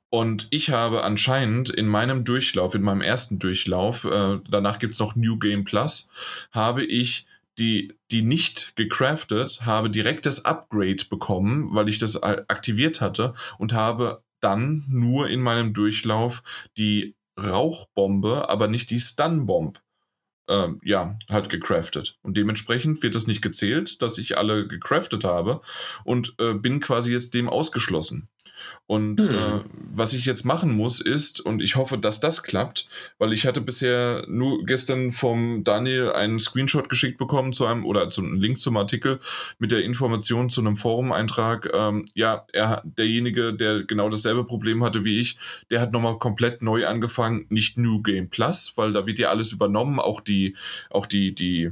Und 0.10 0.48
ich 0.52 0.70
habe 0.70 1.04
anscheinend 1.04 1.70
in 1.70 1.88
meinem 1.88 2.24
Durchlauf, 2.24 2.76
in 2.76 2.84
meinem 2.84 3.02
ersten 3.02 3.40
Durchlauf, 3.40 4.04
äh, 4.04 4.40
danach 4.48 4.78
gibt 4.78 4.94
es 4.94 5.00
noch 5.00 5.16
New 5.16 5.40
Game 5.40 5.64
Plus, 5.64 6.10
habe 6.52 6.86
ich 6.86 7.26
die, 7.58 7.94
die 8.12 8.22
nicht 8.22 8.76
gecraftet, 8.76 9.62
habe 9.62 9.90
direkt 9.90 10.26
das 10.26 10.46
Upgrade 10.46 11.06
bekommen, 11.10 11.74
weil 11.74 11.90
ich 11.90 12.00
das 12.00 12.22
aktiviert 12.22 13.02
hatte 13.02 13.34
und 13.58 13.74
habe 13.74 14.24
dann 14.40 14.84
nur 14.90 15.30
in 15.30 15.42
meinem 15.42 15.74
Durchlauf 15.74 16.44
die 16.78 17.16
Rauchbombe, 17.40 18.50
aber 18.50 18.68
nicht 18.68 18.90
die 18.92 19.00
Stun-Bomb 19.00 19.82
ähm, 20.50 20.80
ja, 20.84 21.18
halt 21.30 21.50
gecraftet. 21.50 22.18
Und 22.22 22.38
dementsprechend 22.38 23.02
wird 23.02 23.16
das 23.16 23.28
nicht 23.28 23.42
gezählt, 23.42 24.02
dass 24.02 24.18
ich 24.18 24.38
alle 24.38 24.68
gecraftet 24.68 25.24
habe 25.24 25.62
und 26.04 26.36
äh, 26.40 26.54
bin 26.54 26.80
quasi 26.80 27.14
jetzt 27.14 27.34
dem 27.34 27.50
ausgeschlossen. 27.50 28.30
Und 28.86 29.20
hm. 29.20 29.30
äh, 29.30 29.60
was 29.92 30.14
ich 30.14 30.26
jetzt 30.26 30.46
machen 30.46 30.72
muss, 30.72 31.00
ist, 31.00 31.40
und 31.40 31.62
ich 31.62 31.76
hoffe, 31.76 31.98
dass 31.98 32.20
das 32.20 32.44
klappt, 32.44 32.88
weil 33.18 33.34
ich 33.34 33.46
hatte 33.46 33.62
bisher 33.62 34.26
nur 34.28 34.66
gestern 34.66 35.12
vom 35.12 35.64
Daniel 35.64 36.12
einen 36.12 36.40
Screenshot 36.40 36.90
geschickt 36.90 37.18
bekommen 37.18 37.54
zu 37.54 37.66
einem 37.66 37.86
oder 37.86 38.10
zu 38.10 38.22
einem 38.22 38.40
Link 38.40 38.60
zum 38.62 38.78
Artikel 38.78 39.20
mit 39.60 39.72
der 39.72 39.84
Information 39.84 40.50
zu 40.50 40.62
einem 40.62 40.78
Forum-Eintrag. 40.78 41.72
Ähm, 41.74 42.06
ja, 42.14 42.46
er, 42.54 42.84
derjenige, 42.86 43.54
der 43.54 43.84
genau 43.84 44.10
dasselbe 44.10 44.46
Problem 44.46 44.84
hatte 44.84 45.06
wie 45.06 45.20
ich, 45.20 45.38
der 45.70 45.82
hat 45.82 45.92
nochmal 45.92 46.18
komplett 46.18 46.62
neu 46.62 46.86
angefangen, 46.86 47.46
nicht 47.50 47.78
New 47.78 48.02
Game 48.02 48.30
Plus, 48.30 48.74
weil 48.76 48.94
da 48.94 49.06
wird 49.06 49.20
ja 49.20 49.30
alles 49.30 49.52
übernommen, 49.52 50.00
auch 50.00 50.22
die, 50.22 50.56
auch 50.90 51.06
die, 51.06 51.34
die 51.34 51.72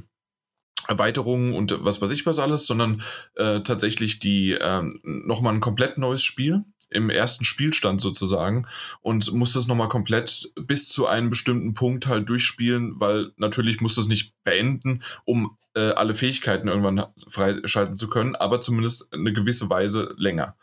Erweiterungen 0.88 1.54
und 1.54 1.84
was 1.84 2.02
weiß 2.02 2.12
ich 2.12 2.26
was 2.26 2.40
alles, 2.40 2.66
sondern 2.66 3.02
äh, 3.36 3.62
tatsächlich 3.62 4.20
die 4.20 4.54
äh, 4.54 4.84
nochmal 5.04 5.54
ein 5.54 5.60
komplett 5.60 5.98
neues 5.98 6.24
Spiel 6.24 6.66
im 6.92 7.10
ersten 7.10 7.46
Spielstand 7.46 8.02
sozusagen 8.02 8.68
und 9.02 9.32
muss 9.34 9.54
das 9.54 9.68
nochmal 9.68 9.90
komplett 9.90 10.52
bis 10.56 10.90
zu 10.90 11.08
einem 11.08 11.30
bestimmten 11.30 11.74
Punkt 11.74 12.06
halt 12.06 12.30
durchspielen, 12.30 13.00
weil 13.00 13.32
natürlich 13.38 13.82
muss 13.82 13.96
das 13.96 14.08
nicht 14.08 14.34
beenden, 14.44 15.02
um 15.24 15.58
äh, 15.74 15.92
alle 15.92 16.16
Fähigkeiten 16.16 16.68
irgendwann 16.68 17.06
freischalten 17.28 17.96
zu 17.96 18.10
können, 18.10 18.36
aber 18.36 18.62
zumindest 18.62 19.14
eine 19.14 19.34
gewisse 19.34 19.70
Weise 19.70 20.14
länger. 20.18 20.56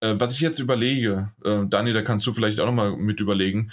Äh, 0.00 0.14
was 0.16 0.34
ich 0.34 0.40
jetzt 0.40 0.58
überlege, 0.58 1.32
äh, 1.44 1.66
Dani, 1.66 1.92
da 1.92 2.02
kannst 2.02 2.26
du 2.26 2.32
vielleicht 2.32 2.58
auch 2.58 2.66
nochmal 2.66 2.96
mit 2.96 3.20
überlegen, 3.20 3.70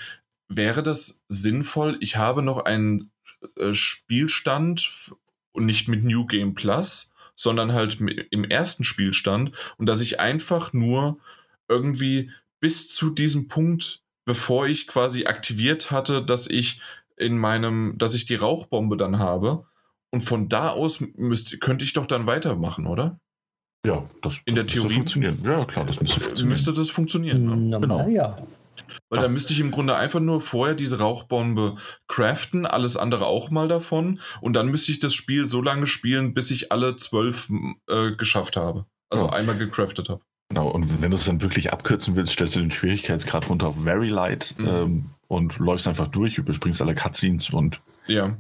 wäre 0.50 0.84
das 0.84 1.24
sinnvoll? 1.30 1.98
Ich 2.02 2.18
habe 2.18 2.42
noch 2.42 2.66
einen 2.66 3.12
äh, 3.56 3.74
Spielstand 3.74 5.14
und 5.54 5.66
nicht 5.66 5.88
mit 5.88 6.04
New 6.04 6.26
Game 6.26 6.54
Plus, 6.54 7.14
sondern 7.34 7.72
halt 7.74 8.00
im 8.32 8.44
ersten 8.44 8.84
Spielstand 8.84 9.52
und 9.78 9.86
dass 9.88 10.02
ich 10.02 10.20
einfach 10.20 10.74
nur 10.74 11.20
irgendwie 11.68 12.32
bis 12.60 12.94
zu 12.94 13.10
diesem 13.12 13.48
Punkt, 13.48 14.02
bevor 14.26 14.68
ich 14.68 14.88
quasi 14.88 15.26
aktiviert 15.26 15.92
hatte, 15.92 16.24
dass 16.24 16.48
ich 16.48 16.82
in 17.16 17.38
meinem, 17.38 17.98
dass 17.98 18.14
ich 18.14 18.26
die 18.26 18.36
Rauchbombe 18.36 18.98
dann 18.98 19.20
habe. 19.20 19.66
Und 20.12 20.22
von 20.22 20.48
da 20.50 20.70
aus 20.70 21.02
müsste, 21.16 21.58
könnte 21.58 21.84
ich 21.84 21.94
doch 21.94 22.06
dann 22.06 22.28
weitermachen, 22.28 22.88
oder? 22.88 23.20
Ja, 23.86 24.10
das, 24.22 24.42
in 24.46 24.56
das 24.56 24.66
der 24.66 24.74
Theorie 24.74 24.96
funktionieren. 24.96 25.40
Ja, 25.44 25.66
klar, 25.66 25.86
das 25.86 26.00
müsste 26.00 26.20
funktionieren. 26.20 26.50
Müsste 26.50 26.74
das 26.74 26.90
funktionieren. 26.90 27.70
Ne? 27.70 27.80
Genau. 27.80 28.08
Ja. 28.10 28.38
Weil 29.10 29.22
da 29.22 29.28
müsste 29.28 29.54
ich 29.54 29.60
im 29.60 29.72
Grunde 29.72 29.96
einfach 29.96 30.20
nur 30.20 30.42
vorher 30.42 30.76
diese 30.76 31.00
Rauchbombe 31.00 31.76
craften, 32.08 32.66
alles 32.66 32.98
andere 32.98 33.26
auch 33.26 33.50
mal 33.50 33.68
davon. 33.68 34.20
Und 34.42 34.54
dann 34.54 34.68
müsste 34.68 34.92
ich 34.92 35.00
das 35.00 35.14
Spiel 35.14 35.48
so 35.48 35.62
lange 35.62 35.88
spielen, 35.88 36.34
bis 36.34 36.52
ich 36.52 36.72
alle 36.72 36.96
zwölf 36.96 37.50
äh, 37.88 38.12
geschafft 38.12 38.56
habe. 38.56 38.86
Also 39.10 39.26
ja. 39.26 39.34
einmal 39.34 39.58
gecraftet 39.58 40.10
habe. 40.10 40.22
Genau, 40.50 40.70
und 40.70 41.02
wenn 41.02 41.12
du 41.12 41.18
es 41.18 41.26
dann 41.26 41.42
wirklich 41.42 41.74
abkürzen 41.74 42.16
willst, 42.16 42.34
stellst 42.34 42.56
du 42.56 42.60
den 42.62 42.72
Schwierigkeitsgrad 42.72 43.50
runter 43.50 43.68
auf 43.68 43.84
Very 43.84 44.08
Light 44.08 44.56
mhm. 44.58 44.68
ähm, 44.68 45.10
und 45.28 45.60
läufst 45.60 45.88
einfach 45.88 46.08
durch, 46.08 46.38
überspringst 46.38 46.82
alle 46.82 46.96
Cutscenes 46.96 47.50
und. 47.50 47.82
Ja. 48.08 48.38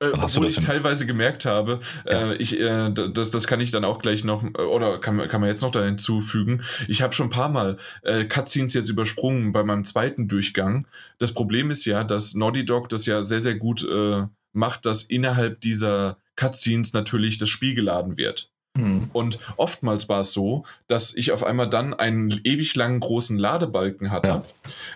Äh, 0.00 0.10
obwohl 0.12 0.46
ich 0.46 0.56
teilweise 0.56 1.04
gemerkt 1.04 1.44
habe, 1.44 1.80
ja. 2.06 2.32
äh, 2.32 2.36
ich, 2.36 2.58
äh, 2.58 2.90
das, 2.90 3.30
das 3.30 3.46
kann 3.46 3.60
ich 3.60 3.70
dann 3.70 3.84
auch 3.84 3.98
gleich 3.98 4.24
noch, 4.24 4.42
oder 4.54 4.98
kann, 4.98 5.18
kann 5.28 5.40
man 5.40 5.50
jetzt 5.50 5.62
noch 5.62 5.72
da 5.72 5.84
hinzufügen. 5.84 6.62
Ich 6.88 7.02
habe 7.02 7.12
schon 7.12 7.26
ein 7.26 7.30
paar 7.30 7.50
Mal 7.50 7.76
äh, 8.02 8.24
Cutscenes 8.24 8.72
jetzt 8.74 8.88
übersprungen 8.88 9.52
bei 9.52 9.62
meinem 9.62 9.84
zweiten 9.84 10.28
Durchgang. 10.28 10.86
Das 11.18 11.32
Problem 11.32 11.70
ist 11.70 11.84
ja, 11.84 12.04
dass 12.04 12.34
Naughty 12.34 12.64
Dog 12.64 12.88
das 12.88 13.04
ja 13.04 13.22
sehr, 13.22 13.40
sehr 13.40 13.56
gut 13.56 13.84
äh, 13.84 14.26
macht, 14.52 14.86
dass 14.86 15.02
innerhalb 15.02 15.60
dieser 15.60 16.16
Cutscenes 16.36 16.92
natürlich 16.94 17.38
das 17.38 17.48
Spiel 17.48 17.74
geladen 17.74 18.16
wird. 18.16 18.50
Hm. 18.76 19.08
Und 19.12 19.38
oftmals 19.56 20.08
war 20.08 20.20
es 20.20 20.32
so, 20.32 20.64
dass 20.88 21.14
ich 21.14 21.30
auf 21.30 21.44
einmal 21.44 21.70
dann 21.70 21.94
einen 21.94 22.40
ewig 22.42 22.74
langen 22.74 22.98
großen 22.98 23.38
Ladebalken 23.38 24.10
hatte. 24.10 24.28
Ja. 24.28 24.44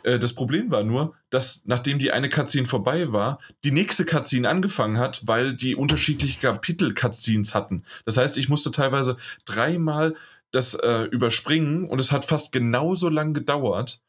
Äh, 0.03 0.19
das 0.19 0.33
Problem 0.33 0.73
war 0.73 0.83
nur, 0.83 1.15
dass 1.31 1.63
nachdem 1.67 2.01
die 2.01 2.11
eine 2.11 2.29
Cutscene 2.29 2.67
vorbei 2.67 3.13
war, 3.13 3.39
die 3.63 3.71
nächste 3.71 4.05
Cutscene 4.05 4.49
angefangen 4.49 4.99
hat, 4.99 5.27
weil 5.29 5.55
die 5.55 5.77
unterschiedliche 5.77 6.41
Kapitel-Cutscenes 6.41 7.55
hatten. 7.55 7.85
Das 8.05 8.17
heißt, 8.17 8.37
ich 8.37 8.49
musste 8.49 8.73
teilweise 8.73 9.17
dreimal 9.45 10.17
das 10.51 10.75
äh, 10.75 11.03
überspringen 11.05 11.89
und 11.89 12.01
es 12.01 12.11
hat 12.11 12.25
fast 12.25 12.51
genauso 12.51 13.09
lang 13.09 13.33
gedauert, 13.33 14.03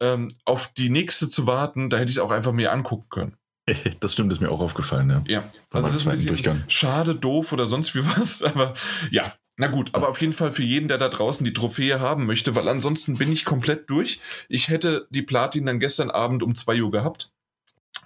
ähm, 0.00 0.28
auf 0.44 0.72
die 0.72 0.90
nächste 0.90 1.28
zu 1.28 1.46
warten. 1.46 1.90
Da 1.90 1.98
hätte 1.98 2.10
ich 2.10 2.16
es 2.16 2.22
auch 2.22 2.30
einfach 2.32 2.52
mir 2.52 2.72
angucken 2.72 3.06
können. 3.08 3.36
Das 4.00 4.12
stimmt, 4.12 4.32
ist 4.32 4.40
mir 4.40 4.50
auch 4.50 4.60
aufgefallen, 4.60 5.08
ja. 5.10 5.24
Ja, 5.26 5.52
also 5.70 5.88
das 5.88 5.98
ist 5.98 6.06
ein 6.06 6.10
bisschen 6.10 6.28
Durchgang. 6.28 6.64
schade, 6.68 7.14
doof 7.14 7.52
oder 7.52 7.66
sonst 7.66 7.94
wie 7.94 8.04
was, 8.16 8.42
aber 8.42 8.74
ja, 9.10 9.34
na 9.56 9.68
gut, 9.68 9.90
aber 9.92 10.08
auf 10.08 10.20
jeden 10.20 10.32
Fall 10.32 10.52
für 10.52 10.64
jeden, 10.64 10.88
der 10.88 10.98
da 10.98 11.08
draußen 11.08 11.44
die 11.44 11.52
Trophäe 11.52 12.00
haben 12.00 12.26
möchte, 12.26 12.56
weil 12.56 12.68
ansonsten 12.68 13.18
bin 13.18 13.32
ich 13.32 13.44
komplett 13.44 13.88
durch. 13.90 14.20
Ich 14.48 14.68
hätte 14.68 15.06
die 15.10 15.22
Platin 15.22 15.66
dann 15.66 15.78
gestern 15.78 16.10
Abend 16.10 16.42
um 16.42 16.54
2 16.54 16.82
Uhr 16.82 16.90
gehabt. 16.90 17.30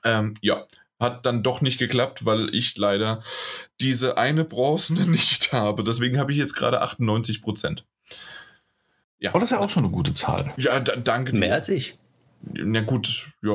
Ähm, 0.04 0.34
ja, 0.42 0.66
hat 0.98 1.24
dann 1.24 1.42
doch 1.42 1.60
nicht 1.60 1.78
geklappt, 1.78 2.24
weil 2.24 2.54
ich 2.54 2.76
leider 2.76 3.22
diese 3.80 4.18
eine 4.18 4.44
Bronzene 4.44 5.06
nicht 5.06 5.52
habe. 5.52 5.84
Deswegen 5.84 6.18
habe 6.18 6.32
ich 6.32 6.38
jetzt 6.38 6.54
gerade 6.54 6.82
98 6.82 7.42
Prozent. 7.42 7.86
Ja. 9.18 9.30
Aber 9.30 9.40
das 9.40 9.50
ist 9.50 9.56
ja 9.56 9.64
auch 9.64 9.70
schon 9.70 9.84
eine 9.84 9.92
gute 9.92 10.14
Zahl. 10.14 10.52
Ja, 10.56 10.78
danke. 10.80 11.34
Mehr 11.34 11.54
als 11.54 11.68
ich. 11.68 11.96
Na 12.42 12.80
gut, 12.80 13.30
ja. 13.42 13.54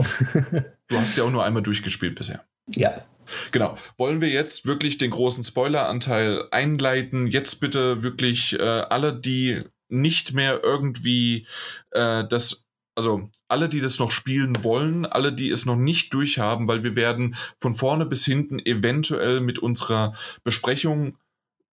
Du 0.91 0.99
hast 0.99 1.17
ja 1.17 1.23
auch 1.23 1.31
nur 1.31 1.43
einmal 1.43 1.63
durchgespielt 1.63 2.15
bisher. 2.15 2.45
Ja. 2.69 3.03
Genau. 3.51 3.77
Wollen 3.97 4.21
wir 4.21 4.29
jetzt 4.29 4.65
wirklich 4.65 4.97
den 4.97 5.11
großen 5.11 5.43
Spoiler-Anteil 5.43 6.47
einleiten? 6.51 7.27
Jetzt 7.27 7.61
bitte 7.61 8.03
wirklich 8.03 8.59
äh, 8.59 8.63
alle, 8.89 9.17
die 9.17 9.63
nicht 9.87 10.33
mehr 10.33 10.61
irgendwie 10.63 11.47
äh, 11.91 12.25
das, 12.27 12.65
also 12.95 13.29
alle, 13.47 13.69
die 13.69 13.79
das 13.79 13.99
noch 13.99 14.11
spielen 14.11 14.63
wollen, 14.63 15.05
alle, 15.05 15.31
die 15.31 15.49
es 15.49 15.65
noch 15.65 15.75
nicht 15.75 16.13
durchhaben, 16.13 16.67
weil 16.67 16.83
wir 16.83 16.95
werden 16.95 17.35
von 17.59 17.73
vorne 17.73 18.05
bis 18.05 18.25
hinten 18.25 18.59
eventuell 18.59 19.39
mit 19.39 19.59
unserer 19.59 20.13
Besprechung 20.43 21.17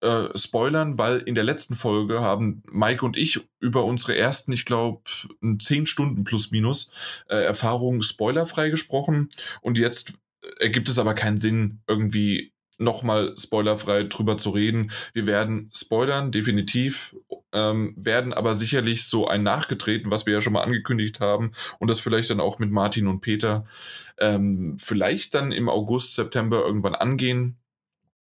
äh, 0.01 0.37
spoilern, 0.37 0.99
weil 0.99 1.19
in 1.19 1.35
der 1.35 1.45
letzten 1.45 1.75
Folge 1.75 2.20
haben 2.20 2.62
Mike 2.70 3.05
und 3.05 3.16
ich 3.16 3.41
über 3.59 3.85
unsere 3.85 4.16
ersten, 4.16 4.53
ich 4.53 4.65
glaube, 4.65 5.03
10 5.43 5.87
Stunden 5.87 6.25
plus 6.25 6.51
minus 6.51 6.93
äh, 7.29 7.37
Erfahrungen 7.37 8.03
spoilerfrei 8.03 8.70
gesprochen. 8.70 9.31
Und 9.61 9.79
jetzt 9.79 10.19
ergibt 10.61 10.89
es 10.89 10.99
aber 10.99 11.15
keinen 11.15 11.39
Sinn, 11.39 11.81
irgendwie 11.89 12.53
nochmal 12.79 13.35
spoilerfrei 13.37 14.05
drüber 14.05 14.37
zu 14.37 14.51
reden. 14.51 14.93
Wir 15.12 15.27
werden 15.27 15.69
spoilern, 15.75 16.31
definitiv, 16.31 17.16
ähm, 17.53 17.95
werden 17.97 18.33
aber 18.33 18.55
sicherlich 18.55 19.05
so 19.07 19.27
ein 19.27 19.43
nachgetreten, 19.43 20.11
was 20.11 20.27
wir 20.27 20.35
ja 20.35 20.41
schon 20.41 20.53
mal 20.53 20.62
angekündigt 20.62 21.20
haben 21.20 21.53
und 21.81 21.89
das 21.89 22.01
vielleicht 22.01 22.31
dann 22.31 22.41
auch 22.41 22.59
mit 22.59 22.70
Martin 22.70 23.09
und 23.09 23.20
Peter 23.20 23.65
ähm, 24.19 24.77
vielleicht 24.79 25.35
dann 25.35 25.53
im 25.53 25.69
August, 25.69 26.15
September 26.15 26.61
irgendwann 26.65 26.95
angehen. 26.95 27.59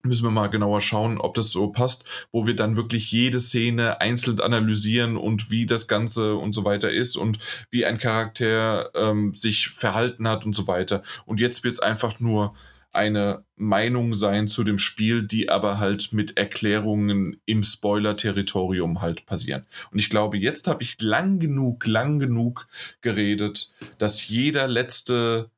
Müssen 0.04 0.26
wir 0.26 0.32
mal 0.32 0.48
genauer 0.48 0.82
schauen, 0.82 1.18
ob 1.18 1.34
das 1.34 1.50
so 1.50 1.68
passt, 1.68 2.08
wo 2.32 2.48
wir 2.48 2.56
dann 2.56 2.78
wirklich 2.78 3.12
jede 3.12 3.42
Szene 3.42 4.00
einzeln 4.00 4.40
analysieren 4.40 5.18
und 5.18 5.52
wie 5.52 5.66
das 5.66 5.88
Ganze 5.88 6.36
und 6.36 6.54
so 6.54 6.64
weiter 6.64 6.92
ist 6.92 7.18
und 7.18 7.40
wie 7.72 7.86
ein 7.86 7.98
Charakter 7.98 8.92
ähm, 8.96 9.34
sich 9.34 9.70
verhalten 9.70 10.28
hat 10.28 10.46
und 10.46 10.56
so 10.56 10.68
weiter. 10.68 11.04
Und 11.26 11.40
jetzt 11.40 11.64
wird 11.64 11.76
es 11.76 11.80
einfach 11.80 12.20
nur 12.20 12.54
eine 12.98 13.46
Meinung 13.56 14.14
sein 14.14 14.48
zu 14.48 14.64
dem 14.64 14.80
Spiel, 14.80 15.24
die 15.24 15.50
aber 15.50 15.80
halt 15.80 16.14
mit 16.14 16.38
Erklärungen 16.38 17.40
im 17.46 17.64
Spoiler-Territorium 17.64 19.02
halt 19.02 19.26
passieren. 19.26 19.66
Und 19.92 20.00
ich 20.00 20.10
glaube, 20.10 20.38
jetzt 20.38 20.68
habe 20.68 20.84
ich 20.84 21.00
lang 21.00 21.40
genug, 21.40 21.86
lang 21.86 22.20
genug 22.20 22.68
geredet, 23.02 23.72
dass 24.00 24.28
jeder 24.28 24.68
letzte 24.68 25.52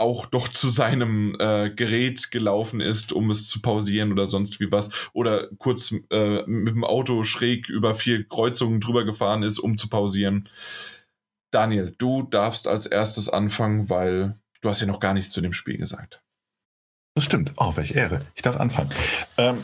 auch 0.00 0.26
doch 0.26 0.48
zu 0.48 0.68
seinem 0.70 1.36
äh, 1.38 1.70
Gerät 1.70 2.30
gelaufen 2.30 2.80
ist, 2.80 3.12
um 3.12 3.30
es 3.30 3.48
zu 3.48 3.60
pausieren 3.60 4.12
oder 4.12 4.26
sonst 4.26 4.60
wie 4.60 4.72
was. 4.72 4.90
Oder 5.12 5.48
kurz 5.58 5.94
äh, 6.10 6.42
mit 6.46 6.74
dem 6.74 6.84
Auto 6.84 7.24
schräg 7.24 7.68
über 7.68 7.94
vier 7.94 8.26
Kreuzungen 8.26 8.80
drüber 8.80 9.04
gefahren 9.04 9.42
ist, 9.42 9.58
um 9.58 9.78
zu 9.78 9.88
pausieren. 9.88 10.48
Daniel, 11.50 11.94
du 11.98 12.22
darfst 12.22 12.66
als 12.66 12.86
erstes 12.86 13.28
anfangen, 13.28 13.90
weil 13.90 14.36
du 14.60 14.68
hast 14.68 14.80
ja 14.80 14.86
noch 14.86 15.00
gar 15.00 15.14
nichts 15.14 15.32
zu 15.32 15.40
dem 15.40 15.52
Spiel 15.52 15.76
gesagt. 15.76 16.22
Das 17.14 17.24
stimmt. 17.24 17.52
Oh, 17.56 17.72
welche 17.76 17.94
Ehre. 17.94 18.24
Ich 18.34 18.42
darf 18.42 18.56
anfangen. 18.56 18.90
Ähm, 19.36 19.58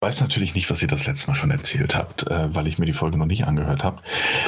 weiß 0.00 0.22
natürlich 0.22 0.54
nicht, 0.54 0.70
was 0.70 0.82
ihr 0.82 0.88
das 0.88 1.06
letzte 1.06 1.28
Mal 1.28 1.34
schon 1.34 1.50
erzählt 1.50 1.94
habt, 1.94 2.26
äh, 2.26 2.54
weil 2.54 2.66
ich 2.66 2.78
mir 2.78 2.86
die 2.86 2.94
Folge 2.94 3.16
noch 3.16 3.26
nicht 3.26 3.46
angehört 3.46 3.84
habe. 3.84 4.02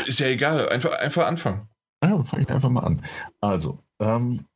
Ist 0.07 0.21
ja 0.21 0.27
egal. 0.27 0.69
Einfach, 0.69 0.93
einfach 0.93 1.27
anfangen. 1.27 1.69
Ja, 2.03 2.23
fange 2.25 2.43
ich 2.43 2.51
einfach 2.51 2.71
mal 2.71 2.85
an. 2.85 3.03
Also, 3.41 3.79
ähm, 4.01 4.47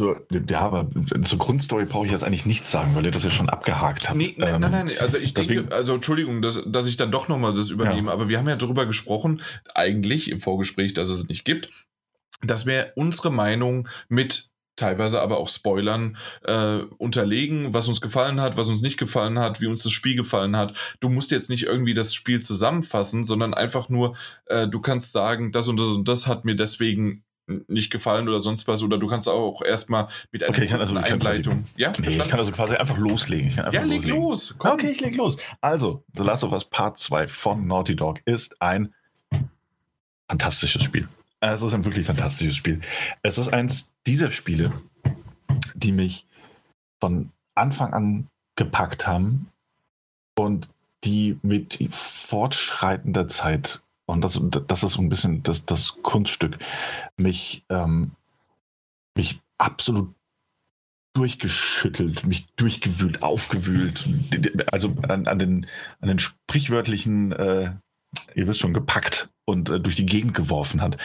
so, 0.00 0.16
ja, 0.48 0.60
aber 0.60 0.88
zur 1.24 1.38
Grundstory 1.38 1.84
brauche 1.84 2.06
ich 2.06 2.12
jetzt 2.12 2.24
eigentlich 2.24 2.46
nichts 2.46 2.70
sagen, 2.70 2.94
weil 2.94 3.04
ihr 3.04 3.10
das 3.10 3.22
ja 3.22 3.30
schon 3.30 3.50
abgehakt 3.50 4.08
habt. 4.08 4.16
Nee, 4.16 4.34
nein, 4.38 4.54
ähm, 4.54 4.60
nein, 4.62 4.70
nein, 4.70 4.90
also 4.98 5.18
ich 5.18 5.34
deswegen, 5.34 5.60
denke, 5.60 5.74
also 5.74 5.94
Entschuldigung, 5.94 6.40
dass, 6.40 6.62
dass 6.64 6.86
ich 6.86 6.96
dann 6.96 7.12
doch 7.12 7.28
nochmal 7.28 7.52
das 7.52 7.68
übernehme, 7.68 8.08
ja. 8.08 8.14
aber 8.14 8.30
wir 8.30 8.38
haben 8.38 8.48
ja 8.48 8.56
darüber 8.56 8.86
gesprochen, 8.86 9.42
eigentlich 9.74 10.30
im 10.30 10.40
Vorgespräch, 10.40 10.94
dass 10.94 11.10
es 11.10 11.28
nicht 11.28 11.44
gibt, 11.44 11.68
dass 12.40 12.64
wir 12.64 12.92
unsere 12.96 13.30
Meinung 13.30 13.88
mit 14.08 14.50
teilweise 14.80 15.20
aber 15.20 15.38
auch 15.38 15.48
Spoilern 15.48 16.16
äh, 16.44 16.78
unterlegen, 16.98 17.72
was 17.74 17.88
uns 17.88 18.00
gefallen 18.00 18.40
hat, 18.40 18.56
was 18.56 18.68
uns 18.68 18.82
nicht 18.82 18.98
gefallen 18.98 19.38
hat, 19.38 19.60
wie 19.60 19.66
uns 19.66 19.82
das 19.82 19.92
Spiel 19.92 20.16
gefallen 20.16 20.56
hat. 20.56 20.76
Du 21.00 21.08
musst 21.08 21.30
jetzt 21.30 21.50
nicht 21.50 21.64
irgendwie 21.64 21.94
das 21.94 22.14
Spiel 22.14 22.40
zusammenfassen, 22.40 23.24
sondern 23.24 23.54
einfach 23.54 23.88
nur, 23.88 24.16
äh, 24.46 24.66
du 24.66 24.80
kannst 24.80 25.12
sagen, 25.12 25.52
das 25.52 25.68
und 25.68 25.78
das 25.78 25.86
und 25.88 26.08
das 26.08 26.26
hat 26.26 26.44
mir 26.44 26.56
deswegen 26.56 27.24
nicht 27.68 27.90
gefallen 27.90 28.28
oder 28.28 28.40
sonst 28.40 28.68
was 28.68 28.82
oder 28.82 28.96
du 28.96 29.08
kannst 29.08 29.28
auch 29.28 29.62
erstmal 29.62 30.06
mit 30.30 30.42
einer 30.42 30.56
okay, 30.56 30.72
also, 30.72 30.96
Einleitung. 30.96 31.64
Quasi, 31.64 31.74
ja, 31.76 31.92
nee, 31.98 32.08
ich 32.08 32.28
kann 32.28 32.38
also 32.38 32.52
quasi 32.52 32.76
einfach 32.76 32.96
loslegen. 32.96 33.50
Einfach 33.58 33.72
ja, 33.72 33.82
leg 33.82 34.02
loslegen. 34.02 34.20
los. 34.20 34.54
Komm. 34.58 34.70
Okay, 34.72 34.90
ich 34.90 35.00
leg 35.00 35.16
los. 35.16 35.36
Also, 35.60 36.04
The 36.14 36.22
Last 36.22 36.44
of 36.44 36.52
Us 36.52 36.64
Part 36.64 36.98
2 36.98 37.28
von 37.28 37.66
Naughty 37.66 37.96
Dog 37.96 38.20
ist 38.24 38.60
ein 38.62 38.94
fantastisches 40.28 40.84
Spiel. 40.84 41.08
Es 41.40 41.62
ist 41.62 41.72
ein 41.72 41.84
wirklich 41.84 42.06
fantastisches 42.06 42.56
Spiel. 42.56 42.80
Es 43.22 43.38
ist 43.38 43.48
eins 43.48 43.89
dieser 44.06 44.30
Spiele, 44.30 44.72
die 45.74 45.92
mich 45.92 46.26
von 47.00 47.30
Anfang 47.54 47.92
an 47.92 48.26
gepackt 48.56 49.06
haben 49.06 49.48
und 50.36 50.68
die 51.04 51.38
mit 51.42 51.78
fortschreitender 51.90 53.28
Zeit, 53.28 53.82
und 54.06 54.22
das, 54.22 54.40
das 54.66 54.82
ist 54.82 54.92
so 54.92 55.02
ein 55.02 55.08
bisschen 55.08 55.42
das, 55.42 55.64
das 55.64 55.96
Kunststück, 56.02 56.58
mich, 57.16 57.64
ähm, 57.68 58.12
mich 59.16 59.40
absolut 59.58 60.14
durchgeschüttelt, 61.14 62.26
mich 62.26 62.46
durchgewühlt, 62.56 63.22
aufgewühlt, 63.22 64.08
also 64.70 64.94
an, 65.08 65.26
an, 65.26 65.38
den, 65.38 65.66
an 66.00 66.08
den 66.08 66.18
sprichwörtlichen, 66.18 67.32
äh, 67.32 67.72
ihr 68.34 68.46
wisst 68.46 68.60
schon, 68.60 68.74
gepackt 68.74 69.28
und 69.44 69.70
äh, 69.70 69.80
durch 69.80 69.96
die 69.96 70.06
Gegend 70.06 70.34
geworfen 70.34 70.80
hat. 70.80 70.98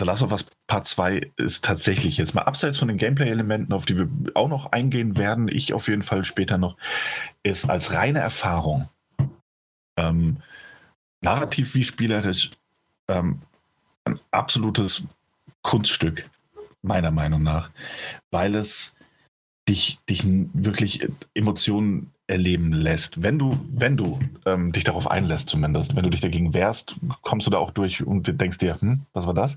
The 0.00 0.06
Last 0.06 0.22
of 0.22 0.32
Us 0.32 0.46
Part 0.66 0.86
2 0.86 1.32
ist 1.36 1.64
tatsächlich 1.64 2.16
jetzt 2.16 2.34
mal 2.34 2.42
abseits 2.42 2.78
von 2.78 2.88
den 2.88 2.96
Gameplay-Elementen, 2.96 3.72
auf 3.72 3.86
die 3.86 3.96
wir 3.96 4.08
auch 4.34 4.48
noch 4.48 4.72
eingehen 4.72 5.16
werden, 5.16 5.48
ich 5.48 5.72
auf 5.72 5.88
jeden 5.88 6.02
Fall 6.02 6.24
später 6.24 6.58
noch, 6.58 6.76
ist 7.42 7.68
als 7.70 7.92
reine 7.94 8.18
Erfahrung, 8.18 8.88
ähm, 9.96 10.38
narrativ 11.20 11.74
wie 11.74 11.84
spielerisch, 11.84 12.50
ähm, 13.08 13.40
ein 14.04 14.18
absolutes 14.32 15.02
Kunststück, 15.62 16.28
meiner 16.82 17.10
Meinung 17.10 17.42
nach, 17.42 17.70
weil 18.30 18.56
es 18.56 18.94
dich, 19.68 19.98
dich 20.08 20.24
wirklich 20.52 21.08
Emotionen 21.34 22.13
erleben 22.26 22.72
lässt. 22.72 23.22
Wenn 23.22 23.38
du, 23.38 23.58
wenn 23.70 23.96
du 23.96 24.18
ähm, 24.46 24.72
dich 24.72 24.84
darauf 24.84 25.10
einlässt, 25.10 25.48
zumindest, 25.48 25.94
wenn 25.94 26.04
du 26.04 26.10
dich 26.10 26.22
dagegen 26.22 26.54
wehrst, 26.54 26.96
kommst 27.22 27.46
du 27.46 27.50
da 27.50 27.58
auch 27.58 27.70
durch 27.70 28.04
und 28.04 28.40
denkst 28.40 28.58
dir, 28.58 28.80
hm, 28.80 29.04
was 29.12 29.26
war 29.26 29.34
das? 29.34 29.56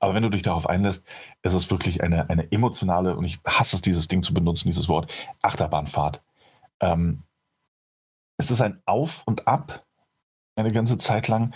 Aber 0.00 0.14
wenn 0.14 0.22
du 0.22 0.28
dich 0.28 0.42
darauf 0.42 0.68
einlässt, 0.68 1.06
ist 1.42 1.54
es 1.54 1.70
wirklich 1.70 2.02
eine, 2.02 2.28
eine 2.28 2.52
emotionale, 2.52 3.16
und 3.16 3.24
ich 3.24 3.40
hasse 3.46 3.76
es, 3.76 3.82
dieses 3.82 4.08
Ding 4.08 4.22
zu 4.22 4.34
benutzen, 4.34 4.68
dieses 4.68 4.88
Wort, 4.88 5.10
Achterbahnfahrt. 5.40 6.20
Ähm, 6.80 7.22
es 8.36 8.50
ist 8.50 8.60
ein 8.60 8.82
Auf 8.84 9.22
und 9.24 9.48
Ab 9.48 9.84
eine 10.56 10.72
ganze 10.72 10.98
Zeit 10.98 11.28
lang, 11.28 11.54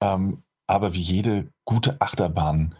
ähm, 0.00 0.42
aber 0.66 0.94
wie 0.94 1.00
jede 1.00 1.46
gute 1.64 2.00
Achterbahn 2.00 2.74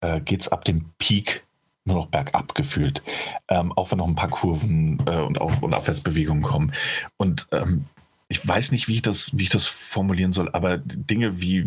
äh, 0.00 0.20
geht 0.20 0.40
es 0.40 0.48
ab 0.48 0.64
dem 0.64 0.90
Peak 0.98 1.46
nur 1.84 1.96
noch 1.96 2.06
bergab 2.06 2.54
gefühlt. 2.54 3.02
Ähm, 3.48 3.72
auch 3.72 3.90
wenn 3.90 3.98
noch 3.98 4.08
ein 4.08 4.14
paar 4.14 4.30
Kurven 4.30 5.02
äh, 5.06 5.20
und, 5.20 5.40
Auf- 5.40 5.62
und 5.62 5.74
Abwärtsbewegungen 5.74 6.42
kommen. 6.42 6.72
Und 7.16 7.48
ähm, 7.52 7.86
ich 8.28 8.46
weiß 8.46 8.72
nicht, 8.72 8.88
wie 8.88 8.94
ich 8.94 9.02
das, 9.02 9.36
wie 9.36 9.44
ich 9.44 9.48
das 9.50 9.66
formulieren 9.66 10.32
soll, 10.32 10.50
aber 10.52 10.78
Dinge 10.78 11.40
wie, 11.40 11.66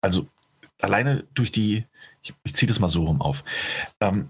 also 0.00 0.26
alleine 0.80 1.24
durch 1.34 1.50
die, 1.50 1.84
ich, 2.22 2.34
ich 2.44 2.54
ziehe 2.54 2.68
das 2.68 2.78
mal 2.78 2.88
so 2.88 3.04
rum 3.04 3.20
auf. 3.20 3.44
Ähm, 4.00 4.28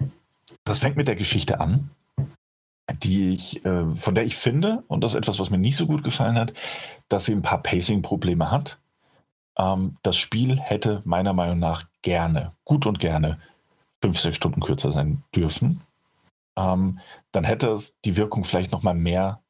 das 0.65 0.79
fängt 0.79 0.97
mit 0.97 1.09
der 1.09 1.17
Geschichte 1.17 1.61
an, 1.61 1.91
die 3.03 3.31
ich, 3.31 3.65
äh, 3.65 3.87
von 3.95 4.15
der 4.15 4.25
ich 4.25 4.37
finde, 4.37 4.85
und 4.89 5.03
das 5.03 5.13
ist 5.13 5.19
etwas, 5.19 5.39
was 5.39 5.51
mir 5.51 5.59
nicht 5.59 5.77
so 5.77 5.87
gut 5.87 6.05
gefallen 6.05 6.37
hat, 6.37 6.53
dass 7.09 7.27
sie 7.27 7.33
ein 7.33 7.43
paar 7.43 7.63
Pacing-Probleme 7.63 8.51
hat. 8.51 8.79
Ähm, 9.59 9.97
das 10.03 10.17
Spiel 10.17 10.59
hätte 10.59 11.03
meiner 11.05 11.33
Meinung 11.33 11.59
nach 11.59 11.87
gerne, 12.03 12.53
gut 12.65 12.87
und 12.87 12.99
gerne, 12.99 13.39
fünf, 14.03 14.19
sechs 14.21 14.37
Stunden 14.37 14.61
kürzer 14.61 14.93
sein 14.93 15.23
dürfen, 15.35 15.81
ähm, 16.59 16.99
dann 17.33 17.45
hätte 17.45 17.71
es 17.71 17.97
die 18.05 18.17
Wirkung 18.17 18.45
vielleicht 18.45 18.73
noch 18.73 18.83
mal 18.83 18.95
mehr 18.95 19.41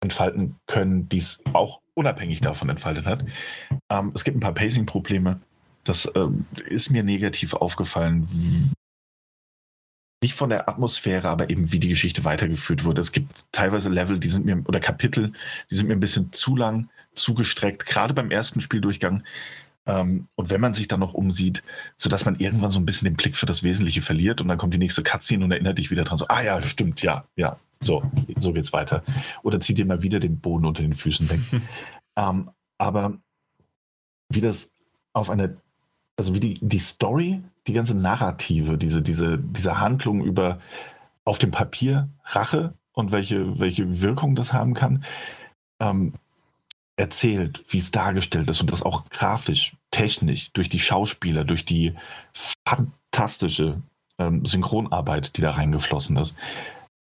entfalten 0.00 0.56
können, 0.66 1.08
die 1.08 1.18
es 1.18 1.40
auch 1.52 1.80
unabhängig 1.94 2.40
davon 2.40 2.68
entfaltet 2.68 3.06
hat. 3.06 3.24
Ähm, 3.90 4.12
es 4.14 4.24
gibt 4.24 4.36
ein 4.36 4.40
paar 4.40 4.54
Pacing-Probleme. 4.54 5.40
Das 5.84 6.10
ähm, 6.14 6.46
ist 6.68 6.90
mir 6.90 7.02
negativ 7.02 7.54
aufgefallen. 7.54 8.28
Nicht 10.22 10.34
von 10.34 10.50
der 10.50 10.68
Atmosphäre, 10.68 11.28
aber 11.28 11.50
eben 11.50 11.72
wie 11.72 11.78
die 11.78 11.88
Geschichte 11.88 12.24
weitergeführt 12.24 12.84
wurde. 12.84 13.00
Es 13.00 13.12
gibt 13.12 13.44
teilweise 13.52 13.88
Level, 13.88 14.18
die 14.18 14.28
sind 14.28 14.44
mir, 14.44 14.62
oder 14.66 14.80
Kapitel, 14.80 15.32
die 15.70 15.76
sind 15.76 15.88
mir 15.88 15.94
ein 15.94 16.00
bisschen 16.00 16.32
zu 16.32 16.56
lang, 16.56 16.88
zugestreckt. 17.14 17.86
Gerade 17.86 18.14
beim 18.14 18.30
ersten 18.30 18.60
Spieldurchgang 18.60 19.24
ähm, 19.88 20.28
und 20.34 20.50
wenn 20.50 20.60
man 20.60 20.74
sich 20.74 20.86
dann 20.86 21.00
noch 21.00 21.14
umsieht, 21.14 21.62
sodass 21.96 22.26
man 22.26 22.36
irgendwann 22.36 22.70
so 22.70 22.78
ein 22.78 22.84
bisschen 22.86 23.06
den 23.06 23.16
Blick 23.16 23.36
für 23.36 23.46
das 23.46 23.62
Wesentliche 23.62 24.02
verliert 24.02 24.40
und 24.42 24.48
dann 24.48 24.58
kommt 24.58 24.74
die 24.74 24.78
nächste 24.78 25.02
Cutscene 25.02 25.44
und 25.44 25.50
erinnert 25.50 25.78
dich 25.78 25.90
wieder 25.90 26.04
dran, 26.04 26.18
so, 26.18 26.26
ah 26.28 26.42
ja, 26.42 26.60
stimmt, 26.62 27.00
ja, 27.00 27.24
ja, 27.36 27.58
so, 27.80 28.02
so 28.38 28.52
geht's 28.52 28.74
weiter. 28.74 29.02
Oder 29.42 29.60
zieht 29.60 29.78
dir 29.78 29.86
mal 29.86 30.02
wieder 30.02 30.20
den 30.20 30.40
Boden 30.40 30.66
unter 30.66 30.82
den 30.82 30.92
Füßen 30.92 31.30
weg. 31.30 31.40
ähm, 32.16 32.50
aber 32.76 33.18
wie 34.28 34.42
das 34.42 34.74
auf 35.14 35.30
eine, 35.30 35.56
also 36.16 36.34
wie 36.34 36.40
die, 36.40 36.58
die 36.60 36.78
Story, 36.78 37.42
die 37.66 37.72
ganze 37.72 37.96
Narrative, 37.96 38.76
diese, 38.76 39.00
diese, 39.00 39.38
diese 39.38 39.80
Handlung 39.80 40.22
über 40.22 40.58
auf 41.24 41.38
dem 41.38 41.50
Papier 41.50 42.10
Rache 42.24 42.74
und 42.92 43.10
welche, 43.10 43.58
welche 43.58 44.02
Wirkung 44.02 44.34
das 44.34 44.52
haben 44.52 44.74
kann, 44.74 45.02
ähm, 45.80 46.12
erzählt, 46.98 47.64
wie 47.68 47.78
es 47.78 47.92
dargestellt 47.92 48.50
ist 48.50 48.60
und 48.60 48.72
das 48.72 48.82
auch 48.82 49.08
grafisch, 49.10 49.76
technisch, 49.90 50.52
durch 50.52 50.68
die 50.68 50.80
Schauspieler, 50.80 51.44
durch 51.44 51.64
die 51.64 51.94
fantastische 52.34 53.80
ähm, 54.18 54.44
Synchronarbeit, 54.44 55.36
die 55.36 55.40
da 55.40 55.52
reingeflossen 55.52 56.16
ist, 56.16 56.36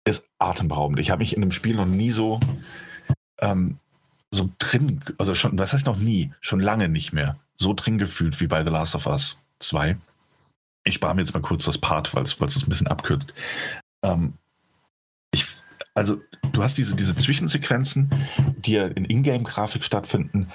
ist 0.04 0.26
atemberaubend. 0.38 0.98
Ich 0.98 1.10
habe 1.10 1.20
mich 1.20 1.36
in 1.36 1.42
einem 1.42 1.52
Spiel 1.52 1.76
noch 1.76 1.86
nie 1.86 2.10
so, 2.10 2.40
ähm, 3.40 3.78
so 4.32 4.50
drin, 4.58 5.00
also 5.16 5.34
schon, 5.34 5.56
was 5.58 5.72
heißt 5.72 5.86
noch 5.86 5.98
nie, 5.98 6.32
schon 6.40 6.60
lange 6.60 6.88
nicht 6.88 7.12
mehr, 7.12 7.36
so 7.56 7.72
drin 7.72 7.98
gefühlt 7.98 8.40
wie 8.40 8.48
bei 8.48 8.64
The 8.64 8.72
Last 8.72 8.96
of 8.96 9.06
Us 9.06 9.40
2. 9.60 9.96
Ich 10.84 10.94
spare 10.94 11.14
mir 11.14 11.22
jetzt 11.22 11.34
mal 11.34 11.40
kurz 11.40 11.64
das 11.66 11.78
Part, 11.78 12.14
weil 12.16 12.24
es 12.24 12.40
ein 12.40 12.68
bisschen 12.68 12.88
abkürzt. 12.88 13.32
Ähm, 14.02 14.34
also, 15.98 16.22
du 16.52 16.62
hast 16.62 16.78
diese, 16.78 16.94
diese 16.94 17.16
Zwischensequenzen, 17.16 18.08
die 18.58 18.72
ja 18.72 18.86
in 18.86 19.04
Ingame-Grafik 19.04 19.82
stattfinden. 19.82 20.48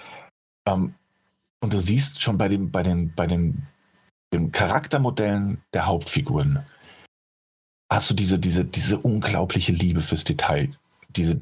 Ähm, 0.65 0.95
und 1.61 1.73
du 1.73 1.81
siehst 1.81 2.21
schon 2.21 2.37
bei, 2.37 2.47
dem, 2.47 2.71
bei, 2.71 2.81
den, 2.81 3.13
bei 3.13 3.27
den, 3.27 3.67
den 4.33 4.51
Charaktermodellen 4.53 5.61
der 5.73 5.85
Hauptfiguren, 5.85 6.65
hast 7.91 8.09
du 8.09 8.13
diese, 8.13 8.39
diese, 8.39 8.63
diese 8.63 8.97
unglaubliche 8.99 9.73
Liebe 9.73 10.01
fürs 10.01 10.23
Detail, 10.23 10.69
diese, 11.09 11.41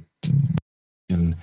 diesen 1.09 1.35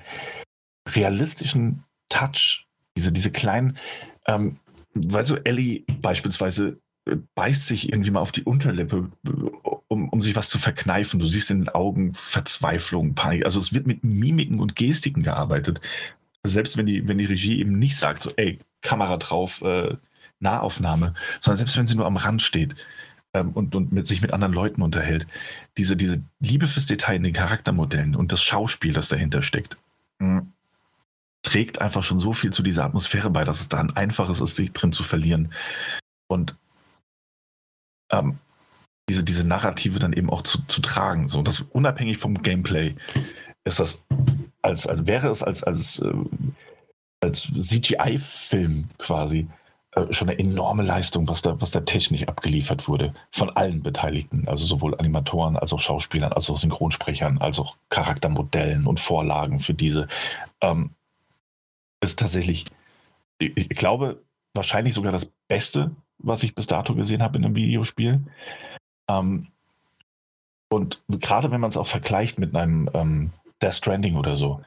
realistischen 0.88 1.84
Touch, 2.08 2.66
diese, 2.96 3.12
diese 3.12 3.30
kleinen, 3.30 3.78
ähm, 4.26 4.58
weil 4.94 5.24
so 5.24 5.36
Ellie 5.36 5.84
beispielsweise 6.02 6.80
äh, 7.08 7.16
beißt 7.36 7.66
sich 7.66 7.92
irgendwie 7.92 8.10
mal 8.10 8.20
auf 8.20 8.32
die 8.32 8.44
Unterlippe, 8.44 9.10
um, 9.98 10.08
um 10.08 10.22
sich 10.22 10.36
was 10.36 10.48
zu 10.48 10.58
verkneifen. 10.58 11.20
Du 11.20 11.26
siehst 11.26 11.50
in 11.50 11.60
den 11.60 11.68
Augen 11.68 12.12
Verzweiflung, 12.14 13.14
Panik. 13.14 13.44
Also 13.44 13.58
es 13.58 13.72
wird 13.72 13.86
mit 13.86 14.04
Mimiken 14.04 14.60
und 14.60 14.76
Gestiken 14.76 15.22
gearbeitet. 15.22 15.80
Selbst 16.44 16.76
wenn 16.76 16.86
die, 16.86 17.08
wenn 17.08 17.18
die 17.18 17.24
Regie 17.24 17.58
eben 17.58 17.78
nicht 17.78 17.96
sagt, 17.96 18.22
so, 18.22 18.30
ey, 18.36 18.60
Kamera 18.80 19.16
drauf, 19.16 19.60
äh, 19.62 19.96
Nahaufnahme, 20.40 21.14
sondern 21.40 21.58
selbst 21.58 21.76
wenn 21.76 21.86
sie 21.86 21.96
nur 21.96 22.06
am 22.06 22.16
Rand 22.16 22.42
steht 22.42 22.76
ähm, 23.34 23.50
und, 23.50 23.74
und 23.74 23.92
mit, 23.92 24.06
sich 24.06 24.22
mit 24.22 24.32
anderen 24.32 24.52
Leuten 24.52 24.82
unterhält. 24.82 25.26
Diese, 25.76 25.96
diese 25.96 26.22
Liebe 26.38 26.68
fürs 26.68 26.86
Detail 26.86 27.16
in 27.16 27.24
den 27.24 27.32
Charaktermodellen 27.32 28.14
und 28.14 28.30
das 28.30 28.42
Schauspiel, 28.42 28.92
das 28.92 29.08
dahinter 29.08 29.42
steckt, 29.42 29.76
mh, 30.20 30.46
trägt 31.42 31.80
einfach 31.80 32.04
schon 32.04 32.20
so 32.20 32.32
viel 32.32 32.52
zu 32.52 32.62
dieser 32.62 32.84
Atmosphäre 32.84 33.30
bei, 33.30 33.44
dass 33.44 33.60
es 33.60 33.68
dann 33.68 33.96
einfaches 33.96 34.40
ist, 34.40 34.56
sich 34.56 34.72
drin 34.72 34.92
zu 34.92 35.02
verlieren. 35.02 35.52
Und 36.28 36.56
ähm, 38.10 38.38
diese, 39.08 39.24
diese 39.24 39.44
Narrative 39.44 39.98
dann 39.98 40.12
eben 40.12 40.30
auch 40.30 40.42
zu, 40.42 40.62
zu 40.66 40.80
tragen. 40.80 41.28
So, 41.28 41.42
das 41.42 41.60
unabhängig 41.60 42.18
vom 42.18 42.42
Gameplay 42.42 42.94
ist 43.64 43.80
das, 43.80 44.04
als, 44.62 44.86
als 44.86 45.06
wäre 45.06 45.28
es 45.28 45.42
als, 45.42 45.62
als, 45.62 46.00
äh, 46.00 46.12
als 47.20 47.50
CGI-Film 47.58 48.88
quasi 48.98 49.48
äh, 49.92 50.12
schon 50.12 50.28
eine 50.28 50.38
enorme 50.38 50.82
Leistung, 50.82 51.28
was 51.28 51.42
da, 51.42 51.60
was 51.60 51.70
da 51.70 51.80
technisch 51.80 52.24
abgeliefert 52.24 52.88
wurde. 52.88 53.12
Von 53.30 53.50
allen 53.50 53.82
Beteiligten, 53.82 54.46
also 54.46 54.64
sowohl 54.64 54.98
Animatoren 54.98 55.56
als 55.56 55.72
auch 55.72 55.80
Schauspielern, 55.80 56.32
als 56.32 56.50
auch 56.50 56.58
Synchronsprechern, 56.58 57.38
als 57.38 57.58
auch 57.58 57.76
Charaktermodellen 57.88 58.86
und 58.86 59.00
Vorlagen 59.00 59.60
für 59.60 59.74
diese. 59.74 60.06
Ähm, 60.60 60.90
ist 62.00 62.18
tatsächlich, 62.18 62.64
ich, 63.38 63.56
ich 63.56 63.68
glaube, 63.70 64.22
wahrscheinlich 64.54 64.94
sogar 64.94 65.12
das 65.12 65.32
Beste, 65.48 65.90
was 66.18 66.42
ich 66.42 66.54
bis 66.54 66.66
dato 66.66 66.94
gesehen 66.94 67.22
habe 67.22 67.38
in 67.38 67.44
einem 67.44 67.56
Videospiel. 67.56 68.20
Ähm, 69.08 69.48
und 70.70 71.00
gerade 71.08 71.50
wenn 71.50 71.60
man 71.60 71.70
es 71.70 71.76
auch 71.76 71.86
vergleicht 71.86 72.38
mit 72.38 72.54
einem 72.54 72.90
ähm, 72.92 73.30
Death 73.62 73.74
Stranding 73.74 74.16
oder 74.16 74.36
so, 74.36 74.60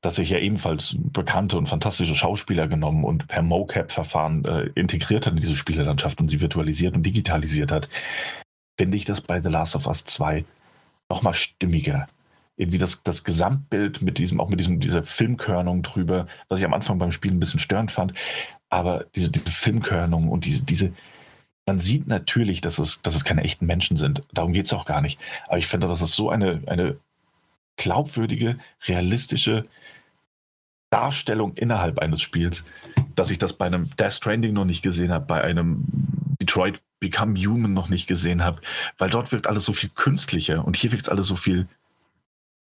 dass 0.00 0.16
sich 0.16 0.30
ja 0.30 0.38
ebenfalls 0.38 0.96
bekannte 0.98 1.56
und 1.56 1.66
fantastische 1.66 2.14
Schauspieler 2.14 2.68
genommen 2.68 3.04
und 3.04 3.28
per 3.28 3.42
MoCap-Verfahren 3.42 4.44
äh, 4.44 4.70
integriert 4.74 5.26
hat 5.26 5.32
in 5.32 5.40
diese 5.40 5.56
Spielelandschaft 5.56 6.20
und 6.20 6.28
sie 6.28 6.40
virtualisiert 6.40 6.94
und 6.94 7.04
digitalisiert 7.04 7.72
hat, 7.72 7.88
finde 8.76 8.96
ich 8.96 9.04
das 9.04 9.20
bei 9.20 9.40
The 9.40 9.48
Last 9.48 9.76
of 9.76 9.86
Us 9.86 10.04
2 10.04 10.44
nochmal 11.08 11.34
stimmiger. 11.34 12.06
Irgendwie 12.56 12.78
das, 12.78 13.02
das 13.02 13.24
Gesamtbild 13.24 14.02
mit 14.02 14.18
diesem, 14.18 14.40
auch 14.40 14.48
mit 14.48 14.60
diesem, 14.60 14.78
dieser 14.78 15.02
Filmkörnung 15.02 15.82
drüber, 15.82 16.26
was 16.48 16.60
ich 16.60 16.66
am 16.66 16.74
Anfang 16.74 16.98
beim 16.98 17.12
Spielen 17.12 17.36
ein 17.36 17.40
bisschen 17.40 17.60
störend 17.60 17.90
fand, 17.90 18.12
aber 18.68 19.06
diese, 19.14 19.30
diese 19.30 19.50
Filmkörnung 19.50 20.28
und 20.28 20.44
diese, 20.44 20.64
diese, 20.64 20.92
man 21.66 21.80
sieht 21.80 22.06
natürlich, 22.06 22.60
dass 22.60 22.78
es, 22.78 23.00
dass 23.02 23.14
es 23.14 23.24
keine 23.24 23.44
echten 23.44 23.66
Menschen 23.66 23.96
sind. 23.96 24.22
Darum 24.32 24.52
geht 24.52 24.66
es 24.66 24.72
auch 24.72 24.84
gar 24.84 25.00
nicht. 25.00 25.18
Aber 25.46 25.58
ich 25.58 25.66
finde, 25.66 25.88
das 25.88 26.02
ist 26.02 26.14
so 26.14 26.30
eine, 26.30 26.62
eine 26.66 26.98
glaubwürdige, 27.76 28.58
realistische 28.86 29.66
Darstellung 30.90 31.54
innerhalb 31.56 31.98
eines 31.98 32.22
Spiels, 32.22 32.64
dass 33.16 33.30
ich 33.30 33.38
das 33.38 33.54
bei 33.54 33.66
einem 33.66 33.90
Death 33.96 34.12
Stranding 34.12 34.52
noch 34.52 34.64
nicht 34.64 34.82
gesehen 34.82 35.10
habe, 35.10 35.26
bei 35.26 35.42
einem 35.42 35.84
Detroit 36.40 36.80
Become 37.00 37.38
Human 37.38 37.72
noch 37.72 37.88
nicht 37.88 38.06
gesehen 38.06 38.44
habe, 38.44 38.60
weil 38.96 39.10
dort 39.10 39.32
wirkt 39.32 39.46
alles 39.46 39.64
so 39.64 39.72
viel 39.72 39.90
künstlicher 39.90 40.64
und 40.64 40.76
hier 40.76 40.92
wirkt 40.92 41.04
es 41.04 41.08
alles 41.08 41.26
so 41.26 41.36
viel 41.36 41.66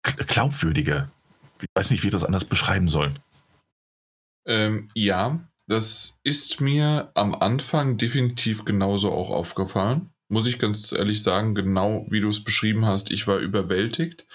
glaubwürdiger. 0.02 1.10
Ich 1.60 1.68
weiß 1.74 1.90
nicht, 1.90 2.02
wie 2.02 2.08
ich 2.08 2.12
das 2.12 2.24
anders 2.24 2.44
beschreiben 2.44 2.88
soll. 2.88 3.12
Ähm, 4.46 4.88
ja, 4.94 5.40
das 5.66 6.18
ist 6.22 6.60
mir 6.60 7.10
am 7.14 7.34
Anfang 7.34 7.96
definitiv 7.96 8.64
genauso 8.64 9.12
auch 9.12 9.30
aufgefallen 9.30 10.14
muss 10.28 10.46
ich 10.46 10.58
ganz 10.58 10.92
ehrlich 10.92 11.22
sagen, 11.22 11.54
genau 11.54 12.06
wie 12.08 12.20
du 12.20 12.28
es 12.28 12.42
beschrieben 12.42 12.86
hast, 12.86 13.10
ich 13.10 13.26
war 13.26 13.38
überwältigt 13.38 14.26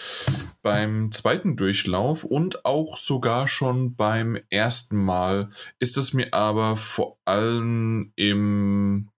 beim 0.61 1.11
zweiten 1.11 1.57
Durchlauf 1.57 2.23
und 2.23 2.65
auch 2.65 2.97
sogar 2.97 3.47
schon 3.47 3.95
beim 3.95 4.37
ersten 4.49 4.97
Mal 4.97 5.49
ist 5.79 5.97
es 5.97 6.13
mir 6.13 6.33
aber 6.33 6.77
vor 6.77 7.19
allem 7.25 8.13
im... 8.15 9.09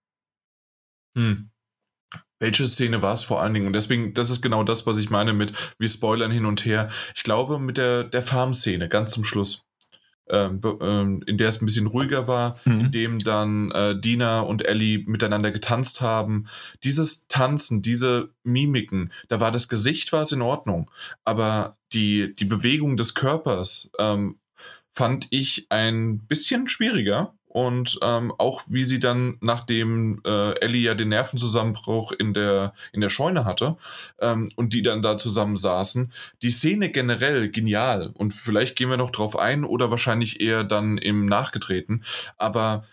Hm, 1.17 1.51
welche 2.39 2.67
Szene 2.67 3.03
war 3.03 3.13
es 3.13 3.21
vor 3.21 3.41
allen 3.41 3.53
Dingen? 3.53 3.67
Und 3.67 3.73
deswegen, 3.73 4.15
das 4.15 4.31
ist 4.31 4.41
genau 4.41 4.63
das, 4.63 4.87
was 4.87 4.97
ich 4.97 5.11
meine 5.11 5.33
mit 5.33 5.53
wir 5.77 5.89
spoilern 5.89 6.31
hin 6.31 6.47
und 6.47 6.65
her. 6.65 6.89
Ich 7.13 7.21
glaube, 7.21 7.59
mit 7.59 7.77
der, 7.77 8.03
der 8.03 8.23
Farm-Szene 8.23 8.89
ganz 8.89 9.11
zum 9.11 9.23
Schluss 9.23 9.67
ähm, 10.31 10.61
ähm, 10.81 11.23
in 11.27 11.37
der 11.37 11.49
es 11.49 11.61
ein 11.61 11.65
bisschen 11.65 11.87
ruhiger 11.87 12.27
war, 12.27 12.57
mhm. 12.65 12.79
in 12.79 12.91
dem 12.91 13.19
dann 13.19 13.71
äh, 13.71 13.99
Dina 13.99 14.41
und 14.41 14.65
Ellie 14.65 15.03
miteinander 15.05 15.51
getanzt 15.51 16.01
haben. 16.01 16.47
Dieses 16.83 17.27
Tanzen, 17.27 17.81
diese 17.81 18.29
Mimiken, 18.43 19.11
da 19.27 19.39
war 19.39 19.51
das 19.51 19.67
Gesicht 19.67 20.11
war 20.13 20.21
es 20.21 20.31
in 20.31 20.41
Ordnung, 20.41 20.89
aber 21.25 21.77
die, 21.93 22.33
die 22.35 22.45
Bewegung 22.45 22.97
des 22.97 23.13
Körpers 23.13 23.91
ähm, 23.99 24.37
fand 24.93 25.27
ich 25.29 25.67
ein 25.69 26.19
bisschen 26.19 26.67
schwieriger 26.67 27.33
und 27.51 27.99
ähm, 28.01 28.33
auch 28.37 28.61
wie 28.67 28.85
sie 28.85 29.01
dann, 29.01 29.37
nachdem 29.41 30.21
äh, 30.25 30.57
Ellie 30.59 30.83
ja 30.83 30.95
den 30.95 31.09
Nervenzusammenbruch 31.09 32.13
in 32.13 32.33
der, 32.33 32.73
in 32.93 33.01
der 33.01 33.09
Scheune 33.09 33.43
hatte 33.43 33.75
ähm, 34.19 34.51
und 34.55 34.71
die 34.71 34.81
dann 34.81 35.01
da 35.01 35.17
zusammen 35.17 35.57
saßen, 35.57 36.13
die 36.41 36.51
Szene 36.51 36.89
generell 36.89 37.49
genial. 37.49 38.11
Und 38.13 38.33
vielleicht 38.33 38.77
gehen 38.77 38.89
wir 38.89 38.95
noch 38.95 39.11
drauf 39.11 39.37
ein 39.37 39.65
oder 39.65 39.91
wahrscheinlich 39.91 40.39
eher 40.39 40.63
dann 40.63 40.97
im 40.97 41.25
Nachgetreten, 41.25 42.05
aber 42.37 42.85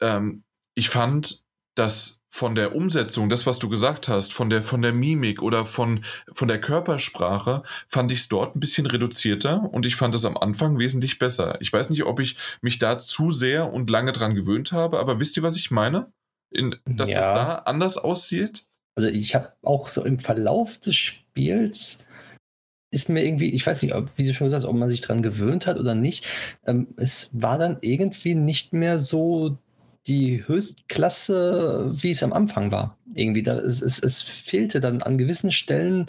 ähm, 0.00 0.44
ich 0.74 0.88
fand, 0.88 1.44
dass 1.74 2.21
von 2.34 2.54
der 2.54 2.74
Umsetzung, 2.74 3.28
das, 3.28 3.46
was 3.46 3.58
du 3.58 3.68
gesagt 3.68 4.08
hast, 4.08 4.32
von 4.32 4.48
der, 4.48 4.62
von 4.62 4.80
der 4.80 4.94
Mimik 4.94 5.42
oder 5.42 5.66
von, 5.66 6.02
von 6.32 6.48
der 6.48 6.58
Körpersprache, 6.58 7.62
fand 7.86 8.10
ich 8.10 8.20
es 8.20 8.28
dort 8.28 8.56
ein 8.56 8.60
bisschen 8.60 8.86
reduzierter 8.86 9.68
und 9.70 9.84
ich 9.84 9.96
fand 9.96 10.14
es 10.14 10.24
am 10.24 10.38
Anfang 10.38 10.78
wesentlich 10.78 11.18
besser. 11.18 11.58
Ich 11.60 11.70
weiß 11.70 11.90
nicht, 11.90 12.04
ob 12.04 12.20
ich 12.20 12.38
mich 12.62 12.78
da 12.78 12.98
zu 12.98 13.32
sehr 13.32 13.70
und 13.70 13.90
lange 13.90 14.12
dran 14.12 14.34
gewöhnt 14.34 14.72
habe, 14.72 14.98
aber 14.98 15.20
wisst 15.20 15.36
ihr, 15.36 15.42
was 15.42 15.56
ich 15.56 15.70
meine? 15.70 16.10
In, 16.50 16.74
dass 16.86 17.10
ja. 17.10 17.18
das 17.18 17.26
da 17.28 17.54
anders 17.66 17.98
aussieht? 17.98 18.64
Also 18.94 19.10
ich 19.10 19.34
habe 19.34 19.52
auch 19.62 19.88
so 19.88 20.02
im 20.02 20.18
Verlauf 20.18 20.78
des 20.78 20.96
Spiels 20.96 22.06
ist 22.90 23.10
mir 23.10 23.24
irgendwie, 23.24 23.50
ich 23.50 23.66
weiß 23.66 23.82
nicht, 23.82 23.94
ob, 23.94 24.08
wie 24.16 24.26
du 24.26 24.32
schon 24.32 24.46
gesagt 24.46 24.64
hast, 24.64 24.68
ob 24.68 24.76
man 24.76 24.88
sich 24.88 25.02
dran 25.02 25.22
gewöhnt 25.22 25.66
hat 25.66 25.78
oder 25.78 25.94
nicht. 25.94 26.26
Ähm, 26.66 26.88
es 26.96 27.30
war 27.32 27.58
dann 27.58 27.76
irgendwie 27.82 28.34
nicht 28.34 28.72
mehr 28.72 28.98
so 28.98 29.58
die 30.06 30.46
Höchstklasse, 30.46 31.92
wie 31.94 32.10
es 32.10 32.22
am 32.22 32.32
Anfang 32.32 32.70
war. 32.70 32.98
Irgendwie, 33.14 33.42
da, 33.42 33.54
es, 33.54 33.82
es, 33.82 34.00
es 34.00 34.22
fehlte 34.22 34.80
dann 34.80 35.02
an 35.02 35.18
gewissen 35.18 35.52
Stellen 35.52 36.06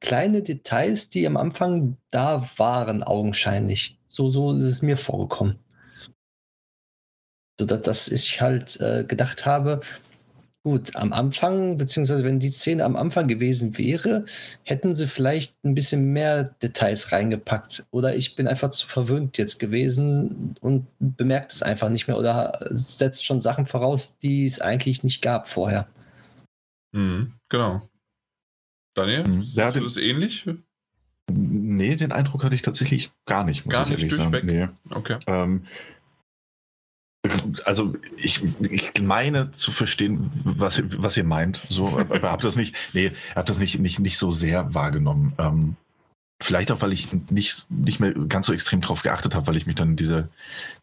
kleine 0.00 0.42
Details, 0.42 1.10
die 1.10 1.26
am 1.26 1.36
Anfang 1.36 1.96
da 2.10 2.48
waren, 2.56 3.02
augenscheinlich. 3.02 3.98
So, 4.06 4.30
so 4.30 4.52
ist 4.52 4.64
es 4.64 4.82
mir 4.82 4.96
vorgekommen. 4.96 5.58
So 7.58 7.66
dass, 7.66 7.82
dass 7.82 8.08
ich 8.08 8.40
halt 8.40 8.80
äh, 8.80 9.04
gedacht 9.04 9.44
habe, 9.46 9.80
Gut, 10.62 10.94
am 10.94 11.14
Anfang, 11.14 11.78
beziehungsweise 11.78 12.22
wenn 12.22 12.38
die 12.38 12.50
Szene 12.50 12.84
am 12.84 12.94
Anfang 12.94 13.28
gewesen 13.28 13.78
wäre, 13.78 14.26
hätten 14.62 14.94
sie 14.94 15.06
vielleicht 15.06 15.54
ein 15.64 15.74
bisschen 15.74 16.12
mehr 16.12 16.44
Details 16.44 17.12
reingepackt. 17.12 17.86
Oder 17.90 18.14
ich 18.14 18.36
bin 18.36 18.46
einfach 18.46 18.68
zu 18.68 18.86
verwöhnt 18.86 19.38
jetzt 19.38 19.58
gewesen 19.58 20.56
und 20.60 20.86
bemerkt 20.98 21.52
es 21.52 21.62
einfach 21.62 21.88
nicht 21.88 22.08
mehr 22.08 22.18
oder 22.18 22.68
setzt 22.70 23.24
schon 23.24 23.40
Sachen 23.40 23.64
voraus, 23.64 24.18
die 24.18 24.44
es 24.44 24.60
eigentlich 24.60 25.02
nicht 25.02 25.22
gab 25.22 25.48
vorher. 25.48 25.88
Mhm, 26.92 27.32
genau. 27.48 27.88
Daniel, 28.94 29.24
mhm. 29.26 29.40
ja, 29.40 29.70
du 29.70 29.80
das 29.80 29.96
ähnlich? 29.96 30.46
Nee, 31.32 31.96
den 31.96 32.12
Eindruck 32.12 32.44
hatte 32.44 32.54
ich 32.54 32.62
tatsächlich 32.62 33.10
gar 33.24 33.44
nicht. 33.44 33.66
gar 33.66 33.88
nicht 33.88 34.10
durchweg? 34.10 34.44
Nee. 34.44 34.68
Okay. 34.90 35.16
Ähm, 35.26 35.64
Also 37.64 37.94
ich, 38.16 38.40
ich 38.60 39.02
meine 39.02 39.50
zu 39.50 39.72
verstehen, 39.72 40.30
was, 40.42 40.82
was 40.98 41.16
ihr 41.16 41.24
meint. 41.24 41.60
So, 41.68 41.88
aber 41.98 42.30
habt 42.30 42.44
das 42.44 42.56
nicht, 42.56 42.74
nee, 42.92 43.12
habt 43.34 43.48
das 43.48 43.58
nicht, 43.58 43.78
nicht, 43.78 44.00
nicht 44.00 44.18
so 44.18 44.30
sehr 44.30 44.74
wahrgenommen. 44.74 45.34
Ähm, 45.38 45.76
vielleicht 46.42 46.72
auch, 46.72 46.80
weil 46.80 46.92
ich 46.92 47.08
nicht, 47.30 47.70
nicht 47.70 48.00
mehr 48.00 48.12
ganz 48.12 48.46
so 48.46 48.52
extrem 48.52 48.80
drauf 48.80 49.02
geachtet 49.02 49.34
habe, 49.34 49.46
weil 49.46 49.56
ich 49.56 49.66
mich 49.66 49.76
dann 49.76 49.90
in 49.90 49.96
diese, 49.96 50.28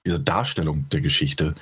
diese 0.06 0.20
Darstellung 0.20 0.88
der 0.90 1.02
Geschichte 1.02 1.56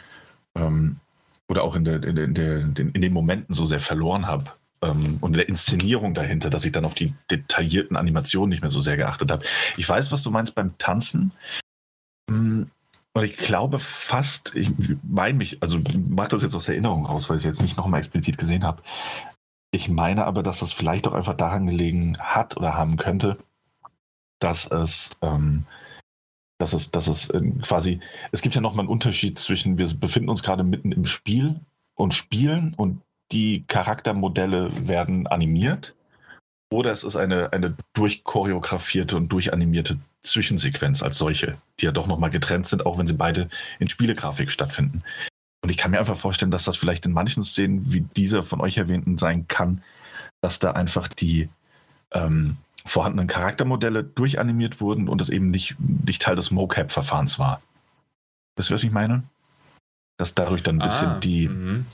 ähm, 0.55 0.99
oder 1.47 1.63
auch 1.63 1.75
in, 1.75 1.85
der, 1.85 2.03
in, 2.03 2.15
der, 2.15 2.25
in, 2.25 2.33
der, 2.33 2.59
in 2.77 3.01
den 3.01 3.13
Momenten 3.13 3.55
so 3.55 3.65
sehr 3.65 3.79
verloren 3.79 4.27
habe 4.27 4.51
ähm, 4.81 5.17
und 5.21 5.33
in 5.33 5.37
der 5.37 5.49
Inszenierung 5.49 6.13
dahinter, 6.13 6.49
dass 6.49 6.65
ich 6.65 6.71
dann 6.71 6.85
auf 6.85 6.95
die 6.95 7.13
detaillierten 7.31 7.95
Animationen 7.95 8.49
nicht 8.49 8.61
mehr 8.61 8.71
so 8.71 8.81
sehr 8.81 8.97
geachtet 8.97 9.31
habe. 9.31 9.45
Ich 9.77 9.87
weiß, 9.87 10.11
was 10.11 10.23
du 10.23 10.31
meinst 10.31 10.55
beim 10.55 10.77
Tanzen. 10.77 11.31
Hm, 12.29 12.69
und 13.15 13.23
ich 13.23 13.37
glaube 13.37 13.79
fast, 13.79 14.55
ich 14.57 14.71
meine 15.01 15.37
mich, 15.37 15.63
also 15.63 15.79
mache 16.09 16.27
das 16.27 16.43
jetzt 16.43 16.53
aus 16.53 16.67
Erinnerung 16.67 17.05
raus, 17.05 17.29
weil 17.29 17.37
ich 17.37 17.43
es 17.43 17.45
jetzt 17.45 17.61
nicht 17.61 17.77
nochmal 17.77 17.99
explizit 17.99 18.37
gesehen 18.37 18.65
habe. 18.65 18.83
Ich 19.71 19.87
meine 19.87 20.25
aber, 20.25 20.43
dass 20.43 20.59
das 20.59 20.73
vielleicht 20.73 21.07
auch 21.07 21.13
einfach 21.13 21.35
daran 21.35 21.65
gelegen 21.65 22.17
hat 22.19 22.57
oder 22.57 22.73
haben 22.73 22.97
könnte, 22.97 23.37
dass 24.39 24.69
es, 24.69 25.11
ähm, 25.21 25.65
dass 26.57 26.73
es, 26.73 26.91
dass 26.91 27.07
es 27.07 27.29
äh, 27.29 27.41
quasi, 27.61 28.01
es 28.33 28.41
gibt 28.41 28.53
ja 28.53 28.59
nochmal 28.59 28.83
einen 28.83 28.91
Unterschied 28.91 29.39
zwischen, 29.39 29.77
wir 29.77 29.87
befinden 29.93 30.29
uns 30.29 30.43
gerade 30.43 30.65
mitten 30.65 30.91
im 30.91 31.05
Spiel 31.05 31.61
und 31.93 32.13
spielen 32.13 32.73
und 32.75 33.01
die 33.31 33.63
Charaktermodelle 33.69 34.89
werden 34.89 35.25
animiert 35.27 35.95
oder 36.69 36.91
es 36.91 37.05
ist 37.05 37.15
eine, 37.15 37.53
eine 37.53 37.77
durchchoreografierte 37.93 39.15
und 39.15 39.31
durchanimierte 39.31 39.99
Zwischensequenz 40.25 41.03
als 41.03 41.17
solche, 41.17 41.57
die 41.79 41.85
ja 41.85 41.91
doch 41.91 42.07
nochmal 42.07 42.31
getrennt 42.31 42.67
sind, 42.67 42.85
auch 42.85 42.97
wenn 42.97 43.07
sie 43.07 43.13
beide 43.13 43.49
in 43.79 43.87
Spielegrafik 43.87 44.51
stattfinden. 44.51 45.03
Und 45.63 45.69
ich 45.69 45.77
kann 45.77 45.91
mir 45.91 45.99
einfach 45.99 46.17
vorstellen, 46.17 46.51
dass 46.51 46.65
das 46.65 46.77
vielleicht 46.77 47.05
in 47.05 47.11
manchen 47.11 47.43
Szenen 47.43 47.91
wie 47.91 48.01
dieser 48.01 48.43
von 48.43 48.61
euch 48.61 48.77
erwähnten 48.77 49.17
sein 49.17 49.47
kann, 49.47 49.81
dass 50.41 50.59
da 50.59 50.71
einfach 50.71 51.07
die 51.07 51.49
ähm, 52.11 52.57
vorhandenen 52.85 53.27
Charaktermodelle 53.27 54.03
durchanimiert 54.03 54.79
wurden 54.79 55.09
und 55.09 55.19
das 55.19 55.29
eben 55.29 55.49
nicht, 55.49 55.75
nicht 55.79 56.21
Teil 56.21 56.35
des 56.35 56.51
Mocap-Verfahrens 56.51 57.39
war. 57.39 57.61
Wisst 58.55 58.69
ihr, 58.69 58.75
was 58.75 58.83
ich 58.83 58.91
meine? 58.91 59.23
Dass 60.17 60.35
dadurch 60.35 60.61
dann 60.61 60.79
ein 60.79 60.87
bisschen 60.87 61.09
ah, 61.09 61.19
die, 61.19 61.47
mhm. 61.47 61.85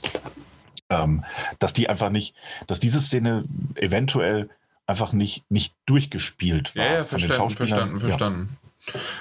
ähm, 0.90 1.24
dass 1.58 1.72
die 1.72 1.88
einfach 1.88 2.10
nicht, 2.10 2.34
dass 2.66 2.78
diese 2.78 3.00
Szene 3.00 3.44
eventuell 3.74 4.50
einfach 4.86 5.12
nicht, 5.12 5.44
nicht 5.50 5.74
durchgespielt 5.86 6.74
war. 6.76 6.84
Ja, 6.84 6.92
ja 6.94 7.04
verstanden, 7.04 7.50
verstanden, 7.50 8.00
verstanden. 8.00 8.48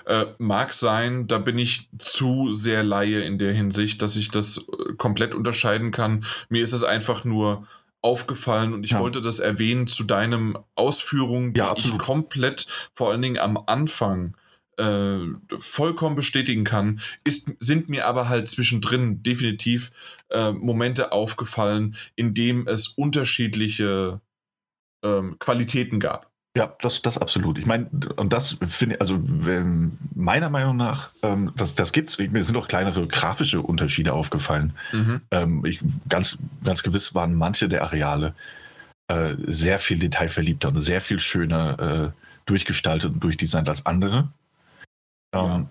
Ja. 0.07 0.21
Äh, 0.21 0.25
mag 0.39 0.73
sein, 0.73 1.27
da 1.27 1.37
bin 1.37 1.59
ich 1.59 1.87
zu 1.99 2.51
sehr 2.51 2.83
Laie 2.83 3.21
in 3.21 3.37
der 3.37 3.53
Hinsicht, 3.53 4.01
dass 4.01 4.15
ich 4.15 4.31
das 4.31 4.57
äh, 4.57 4.93
komplett 4.97 5.35
unterscheiden 5.35 5.91
kann. 5.91 6.25
Mir 6.49 6.63
ist 6.63 6.73
es 6.73 6.83
einfach 6.83 7.23
nur 7.23 7.67
aufgefallen 8.01 8.73
und 8.73 8.83
ich 8.83 8.91
ja. 8.91 8.99
wollte 8.99 9.21
das 9.21 9.39
erwähnen 9.39 9.85
zu 9.85 10.03
deinem 10.03 10.57
Ausführungen, 10.73 11.53
die 11.53 11.59
ja, 11.59 11.75
ich 11.77 11.95
komplett, 11.99 12.65
vor 12.93 13.11
allen 13.11 13.21
Dingen 13.21 13.37
am 13.37 13.61
Anfang, 13.67 14.35
äh, 14.77 15.19
vollkommen 15.59 16.15
bestätigen 16.15 16.63
kann, 16.63 17.01
ist, 17.23 17.51
sind 17.59 17.89
mir 17.89 18.07
aber 18.07 18.29
halt 18.29 18.47
zwischendrin 18.47 19.21
definitiv 19.21 19.91
äh, 20.29 20.51
Momente 20.51 21.11
aufgefallen, 21.11 21.95
in 22.15 22.33
dem 22.33 22.67
es 22.67 22.87
unterschiedliche 22.87 24.21
ähm, 25.03 25.37
Qualitäten 25.39 25.99
gab. 25.99 26.31
Ja, 26.55 26.75
das, 26.81 27.01
das 27.01 27.17
absolut. 27.17 27.57
Ich 27.57 27.65
meine, 27.65 27.89
und 28.17 28.33
das 28.33 28.57
finde 28.67 28.95
ich, 28.95 29.01
also 29.01 29.19
meiner 30.13 30.49
Meinung 30.49 30.75
nach, 30.75 31.11
ähm, 31.21 31.53
das, 31.55 31.75
das 31.75 31.93
gibt 31.93 32.09
es. 32.09 32.17
Mir 32.17 32.43
sind 32.43 32.57
auch 32.57 32.67
kleinere 32.67 33.07
grafische 33.07 33.61
Unterschiede 33.61 34.11
aufgefallen. 34.11 34.73
Mhm. 34.91 35.21
Ähm, 35.31 35.65
ich, 35.65 35.79
ganz, 36.09 36.37
ganz 36.63 36.83
gewiss 36.83 37.15
waren 37.15 37.35
manche 37.35 37.69
der 37.69 37.83
Areale 37.83 38.33
äh, 39.07 39.35
sehr 39.47 39.79
viel 39.79 39.99
detailverliebter 39.99 40.69
und 40.69 40.81
sehr 40.81 40.99
viel 40.99 41.19
schöner 41.19 41.79
äh, 41.79 42.11
durchgestaltet 42.45 43.13
und 43.13 43.23
durchdesignt 43.23 43.69
als 43.69 43.85
andere. 43.85 44.27
Ähm, 45.33 45.69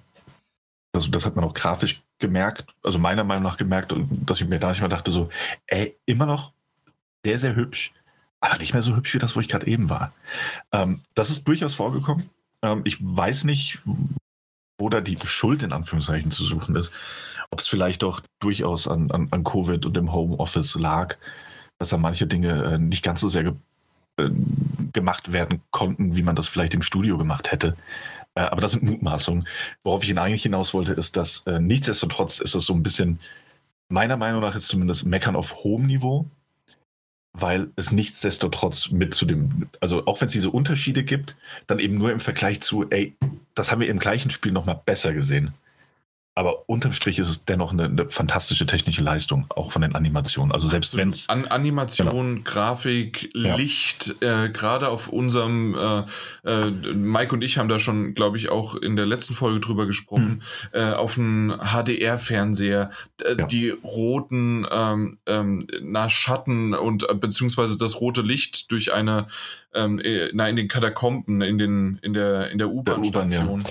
also 0.95 1.11
das 1.11 1.27
hat 1.27 1.37
man 1.37 1.45
auch 1.45 1.55
grafisch 1.55 2.03
gemerkt, 2.19 2.65
also 2.83 2.99
meiner 2.99 3.25
Meinung 3.25 3.45
nach 3.45 3.57
gemerkt, 3.59 3.95
dass 4.27 4.41
ich 4.41 4.49
mir 4.49 4.59
da 4.59 4.71
nicht 4.71 4.81
mal 4.81 4.89
dachte, 4.89 5.13
so, 5.13 5.29
ey, 5.67 5.97
immer 6.07 6.27
noch 6.27 6.53
sehr, 7.25 7.39
sehr 7.39 7.55
hübsch 7.55 7.93
aber 8.41 8.59
nicht 8.59 8.73
mehr 8.73 8.83
so 8.83 8.97
hübsch 8.97 9.15
wie 9.15 9.19
das, 9.19 9.37
wo 9.37 9.41
ich 9.41 9.49
gerade 9.49 9.67
eben 9.67 9.91
war. 9.91 10.13
Ähm, 10.73 11.01
das 11.15 11.31
ist 11.31 11.47
durchaus 11.47 11.75
vorgekommen. 11.75 12.31
Ähm, 12.63 12.83
ich 12.85 12.99
weiß 13.01 13.45
nicht, 13.45 13.79
wo 14.79 14.89
da 14.89 15.01
die 15.01 15.19
Schuld 15.25 15.63
in 15.63 15.73
Anführungszeichen 15.73 16.31
zu 16.31 16.45
suchen 16.45 16.77
ist. 16.77 16.93
Ob 17.51 17.61
es 17.61 17.69
vielleicht 17.69 18.03
auch 18.05 18.21
durchaus 18.41 18.89
an, 18.89 19.11
an, 19.11 19.29
an 19.31 19.45
Covid 19.45 19.85
und 19.85 19.97
dem 19.97 20.13
Homeoffice 20.13 20.77
lag, 20.77 21.17
dass 21.79 21.91
da 21.91 21.99
manche 21.99 22.27
Dinge 22.27 22.65
äh, 22.65 22.79
nicht 22.79 23.05
ganz 23.05 23.21
so 23.21 23.29
sehr 23.29 23.45
ge 23.45 23.53
äh, 24.19 24.31
gemacht 24.93 25.33
werden 25.33 25.63
konnten, 25.71 26.17
wie 26.17 26.23
man 26.23 26.37
das 26.37 26.49
vielleicht 26.49 26.75
im 26.75 26.83
Studio 26.83 27.19
gemacht 27.19 27.53
hätte. 27.53 27.77
Äh, 28.35 28.43
aber 28.43 28.61
das 28.61 28.73
sind 28.73 28.85
Mutmaßungen. 28.85 29.47
Worauf 29.85 30.03
ich 30.03 30.11
ihn 30.11 30.19
eigentlich 30.19 30.45
hinaus 30.45 30.73
wollte, 30.73 30.93
ist, 30.93 31.17
dass 31.17 31.47
äh, 31.47 31.61
nichtsdestotrotz 31.61 32.39
ist 32.39 32.55
es 32.55 32.65
so 32.65 32.73
ein 32.73 32.83
bisschen, 32.83 33.19
meiner 33.89 34.17
Meinung 34.17 34.41
nach 34.41 34.55
ist 34.55 34.69
zumindest 34.69 35.05
Meckern 35.05 35.37
auf 35.37 35.57
hohem 35.57 35.87
Niveau 35.87 36.27
weil 37.33 37.69
es 37.77 37.93
nichtsdestotrotz 37.93 38.91
mit 38.91 39.15
zu 39.15 39.25
dem, 39.25 39.69
also 39.81 40.07
auch 40.07 40.21
wenn 40.21 40.27
es 40.27 40.33
diese 40.33 40.51
Unterschiede 40.51 41.05
gibt, 41.05 41.37
dann 41.67 41.79
eben 41.79 41.97
nur 41.97 42.11
im 42.11 42.21
Vergleich 42.21 42.61
zu, 42.61 42.89
ey, 42.91 43.15
das 43.55 43.71
haben 43.71 43.81
wir 43.81 43.89
im 43.89 43.99
gleichen 43.99 44.31
Spiel 44.31 44.53
nochmal 44.53 44.81
besser 44.85 45.13
gesehen. 45.13 45.55
Aber 46.37 46.69
unterm 46.69 46.93
Strich 46.93 47.19
ist 47.19 47.29
es 47.29 47.45
dennoch 47.45 47.73
eine, 47.73 47.85
eine, 47.85 48.09
fantastische 48.09 48.65
technische 48.65 49.03
Leistung, 49.03 49.47
auch 49.49 49.73
von 49.73 49.83
den 49.83 49.97
Animationen. 49.97 50.53
Also 50.53 50.69
selbst 50.69 50.97
wenn 50.97 51.09
es. 51.09 51.29
An 51.29 51.47
Animation, 51.47 52.37
genau. 52.37 52.41
Grafik, 52.45 53.31
ja. 53.35 53.57
Licht, 53.57 54.23
äh, 54.23 54.49
gerade 54.49 54.89
auf 54.89 55.09
unserem, 55.09 55.75
äh, 55.75 56.05
äh, 56.49 56.71
Mike 56.71 57.35
und 57.35 57.43
ich 57.43 57.59
haben 57.59 57.69
da 57.69 57.81
schon, 57.81 58.15
glaube 58.15 58.37
ich, 58.37 58.49
auch 58.49 58.77
in 58.77 58.95
der 58.95 59.07
letzten 59.07 59.35
Folge 59.35 59.59
drüber 59.59 59.87
gesprochen, 59.87 60.43
hm. 60.71 60.81
äh, 60.81 60.93
auf 60.93 61.19
einem 61.19 61.53
HDR-Fernseher, 61.59 62.91
ja. 63.21 63.47
die 63.47 63.71
roten 63.71 64.67
ähm, 64.71 65.19
ähm, 65.27 65.67
na, 65.83 66.09
Schatten 66.09 66.75
und 66.75 67.11
äh, 67.11 67.15
beziehungsweise 67.15 67.77
das 67.77 68.01
rote 68.01 68.23
Licht 68.23 68.71
durch 68.71 68.93
eine, 68.93 69.27
ähm, 69.75 69.99
äh, 69.99 70.31
na, 70.33 70.49
in 70.49 70.55
den 70.55 70.69
Katakomben, 70.69 71.43
in, 71.43 71.59
den, 71.59 71.99
in 72.03 72.13
der, 72.13 72.51
in 72.51 72.59
der 72.59 72.71
U-Bahn-Station. 72.71 73.65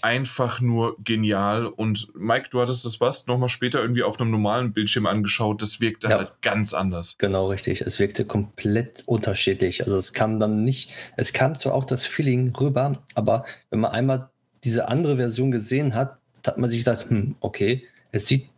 Einfach 0.00 0.60
nur 0.60 0.96
genial. 1.02 1.66
Und 1.66 2.12
Mike, 2.14 2.48
du 2.50 2.60
hattest 2.60 2.84
das 2.84 3.00
was 3.00 3.26
nochmal 3.26 3.48
später 3.48 3.80
irgendwie 3.80 4.04
auf 4.04 4.20
einem 4.20 4.30
normalen 4.30 4.72
Bildschirm 4.72 5.06
angeschaut. 5.06 5.60
Das 5.60 5.80
wirkte 5.80 6.08
ja. 6.08 6.18
halt 6.18 6.34
ganz 6.40 6.72
anders. 6.72 7.16
Genau, 7.18 7.48
richtig. 7.48 7.80
Es 7.80 7.98
wirkte 7.98 8.24
komplett 8.24 9.02
unterschiedlich. 9.06 9.84
Also 9.84 9.98
es 9.98 10.12
kam 10.12 10.38
dann 10.38 10.62
nicht, 10.62 10.92
es 11.16 11.32
kam 11.32 11.56
zwar 11.56 11.74
auch 11.74 11.84
das 11.84 12.06
Feeling 12.06 12.54
rüber, 12.54 13.02
aber 13.14 13.44
wenn 13.70 13.80
man 13.80 13.90
einmal 13.90 14.30
diese 14.64 14.88
andere 14.88 15.16
Version 15.16 15.50
gesehen 15.50 15.94
hat, 15.94 16.18
hat 16.46 16.58
man 16.58 16.70
sich 16.70 16.84
gedacht, 16.84 17.06
hm, 17.08 17.36
okay, 17.40 17.84
es 18.12 18.26
sieht 18.26 18.48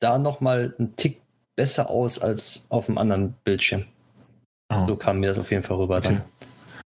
da 0.00 0.18
nochmal 0.18 0.74
einen 0.78 0.96
Tick 0.96 1.20
besser 1.56 1.90
aus 1.90 2.18
als 2.18 2.66
auf 2.70 2.86
dem 2.86 2.98
anderen 2.98 3.34
Bildschirm. 3.44 3.84
Oh. 4.72 4.86
So 4.86 4.96
kam 4.96 5.20
mir 5.20 5.28
das 5.28 5.38
auf 5.38 5.50
jeden 5.50 5.62
Fall 5.62 5.76
rüber 5.76 5.98
okay. 5.98 6.08
dann. 6.08 6.22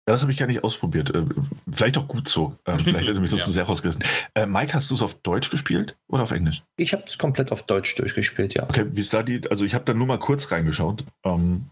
Das 0.05 0.21
habe 0.21 0.31
ich 0.33 0.37
gar 0.37 0.47
nicht 0.47 0.63
ausprobiert. 0.63 1.15
Äh, 1.15 1.23
vielleicht 1.71 1.97
auch 1.97 2.07
gut 2.07 2.27
so. 2.27 2.55
Ähm, 2.65 2.79
vielleicht 2.83 3.07
hätte 3.07 3.19
mich 3.19 3.29
so 3.29 3.37
ja. 3.37 3.43
zu 3.43 3.51
sehr 3.51 3.63
rausgerissen. 3.63 4.03
Äh, 4.35 4.45
Mike, 4.45 4.73
hast 4.73 4.91
du 4.91 4.95
es 4.95 5.01
auf 5.01 5.15
Deutsch 5.21 5.49
gespielt 5.49 5.95
oder 6.07 6.23
auf 6.23 6.31
Englisch? 6.31 6.63
Ich 6.75 6.93
habe 6.93 7.03
es 7.07 7.17
komplett 7.17 7.51
auf 7.51 7.63
Deutsch 7.63 7.95
durchgespielt, 7.95 8.53
ja. 8.53 8.63
Okay, 8.63 8.85
wie 8.91 8.99
ist 8.99 9.13
da 9.13 9.23
die? 9.23 9.41
Also 9.49 9.63
ich 9.63 9.73
habe 9.73 9.85
da 9.85 9.93
nur 9.93 10.07
mal 10.07 10.19
kurz 10.19 10.51
reingeschaut. 10.51 11.05
Ähm, 11.23 11.65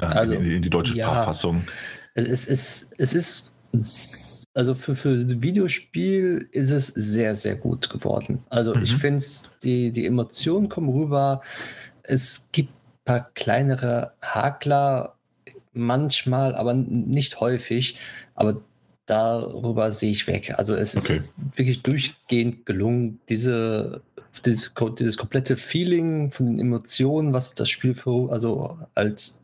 äh, 0.00 0.04
also, 0.04 0.34
in, 0.34 0.44
in, 0.44 0.62
die 0.62 0.70
deutsche 0.70 0.94
ja, 0.94 1.06
Sprachfassung. 1.06 1.64
Es 2.14 2.46
ist, 2.46 2.90
es 2.98 3.14
ist, 3.14 3.52
also 4.52 4.74
für, 4.74 4.94
für 4.94 5.42
Videospiel 5.42 6.48
ist 6.52 6.70
es 6.70 6.88
sehr, 6.88 7.34
sehr 7.34 7.56
gut 7.56 7.88
geworden. 7.88 8.44
Also 8.50 8.74
mhm. 8.74 8.82
ich 8.82 8.94
finde, 8.96 9.24
die, 9.62 9.90
die 9.92 10.04
Emotionen 10.04 10.68
kommen 10.68 10.90
rüber. 10.90 11.40
Es 12.02 12.48
gibt 12.52 12.70
ein 12.70 13.04
paar 13.06 13.30
kleinere 13.34 14.12
Hakler, 14.20 15.14
manchmal, 15.72 16.54
aber 16.54 16.74
nicht 16.74 17.40
häufig. 17.40 17.98
Aber 18.34 18.60
darüber 19.06 19.90
sehe 19.90 20.12
ich 20.12 20.26
weg. 20.26 20.54
Also 20.56 20.74
es 20.74 20.96
okay. 20.96 21.18
ist 21.18 21.32
wirklich 21.56 21.82
durchgehend 21.82 22.66
gelungen, 22.66 23.20
diese, 23.28 24.02
dieses, 24.44 24.72
dieses, 24.98 25.16
komplette 25.16 25.56
Feeling 25.56 26.30
von 26.30 26.46
den 26.46 26.58
Emotionen, 26.58 27.32
was 27.32 27.54
das 27.54 27.68
Spiel 27.68 27.94
für, 27.94 28.30
also 28.30 28.78
als 28.94 29.42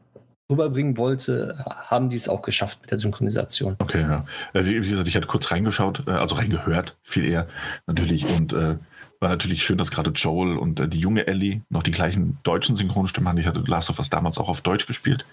rüberbringen 0.50 0.96
wollte, 0.96 1.62
haben 1.66 2.08
die 2.08 2.16
es 2.16 2.28
auch 2.28 2.40
geschafft 2.40 2.80
mit 2.80 2.90
der 2.90 2.98
Synchronisation. 2.98 3.76
Okay, 3.80 4.00
ja. 4.00 4.24
Äh, 4.54 4.64
wie 4.64 4.88
gesagt, 4.88 5.08
ich 5.08 5.16
hatte 5.16 5.26
kurz 5.26 5.50
reingeschaut, 5.50 6.04
äh, 6.06 6.12
also 6.12 6.36
reingehört, 6.36 6.96
viel 7.02 7.26
eher 7.26 7.46
natürlich. 7.86 8.24
Und 8.26 8.54
äh, 8.54 8.76
war 9.20 9.28
natürlich 9.28 9.62
schön, 9.62 9.76
dass 9.78 9.90
gerade 9.90 10.10
Joel 10.10 10.56
und 10.56 10.80
äh, 10.80 10.88
die 10.88 11.00
junge 11.00 11.26
Ellie 11.26 11.60
noch 11.68 11.82
die 11.82 11.90
gleichen 11.90 12.38
deutschen 12.44 12.76
Synchronstimmen 12.76 13.28
haben. 13.28 13.38
Ich 13.38 13.46
hatte 13.46 13.62
Last 13.66 13.90
of 13.90 13.98
Us 13.98 14.08
damals 14.08 14.38
auch 14.38 14.48
auf 14.48 14.62
Deutsch 14.62 14.86
gespielt. 14.86 15.26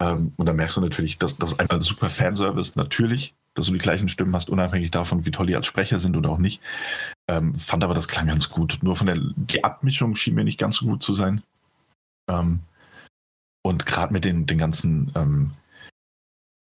Ähm, 0.00 0.32
und 0.36 0.46
da 0.46 0.52
merkst 0.52 0.76
du 0.76 0.80
natürlich, 0.80 1.18
dass 1.18 1.36
das 1.36 1.58
ein 1.58 1.80
super 1.80 2.10
Fanservice 2.10 2.76
natürlich 2.76 3.34
dass 3.58 3.66
du 3.66 3.72
die 3.72 3.78
gleichen 3.78 4.08
Stimmen 4.08 4.34
hast, 4.34 4.50
unabhängig 4.50 4.90
davon, 4.90 5.26
wie 5.26 5.30
toll 5.30 5.46
die 5.46 5.56
als 5.56 5.66
Sprecher 5.66 5.98
sind 5.98 6.16
oder 6.16 6.30
auch 6.30 6.38
nicht. 6.38 6.62
Ähm, 7.26 7.54
fand 7.56 7.84
aber, 7.84 7.94
das 7.94 8.08
klang 8.08 8.28
ganz 8.28 8.48
gut. 8.48 8.78
Nur 8.82 8.96
von 8.96 9.08
der 9.08 9.18
die 9.18 9.64
Abmischung 9.64 10.14
schien 10.14 10.34
mir 10.34 10.44
nicht 10.44 10.58
ganz 10.58 10.76
so 10.76 10.86
gut 10.86 11.02
zu 11.02 11.12
sein. 11.12 11.42
Ähm, 12.30 12.60
und 13.62 13.84
gerade 13.84 14.12
mit 14.12 14.24
den, 14.24 14.46
den 14.46 14.58
ganzen 14.58 15.12
ähm, 15.16 15.50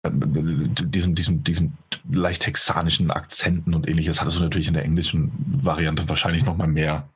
äh, 0.02 0.10
diesem, 0.12 1.14
diesem, 1.14 1.42
diesem 1.42 1.72
leicht 2.10 2.42
texanischen 2.42 3.10
Akzenten 3.10 3.74
und 3.74 3.88
ähnliches 3.88 4.20
hattest 4.20 4.38
du 4.38 4.42
natürlich 4.42 4.68
in 4.68 4.74
der 4.74 4.84
englischen 4.84 5.32
Variante 5.64 6.08
wahrscheinlich 6.08 6.44
noch 6.44 6.56
mal 6.56 6.68
mehr 6.68 7.08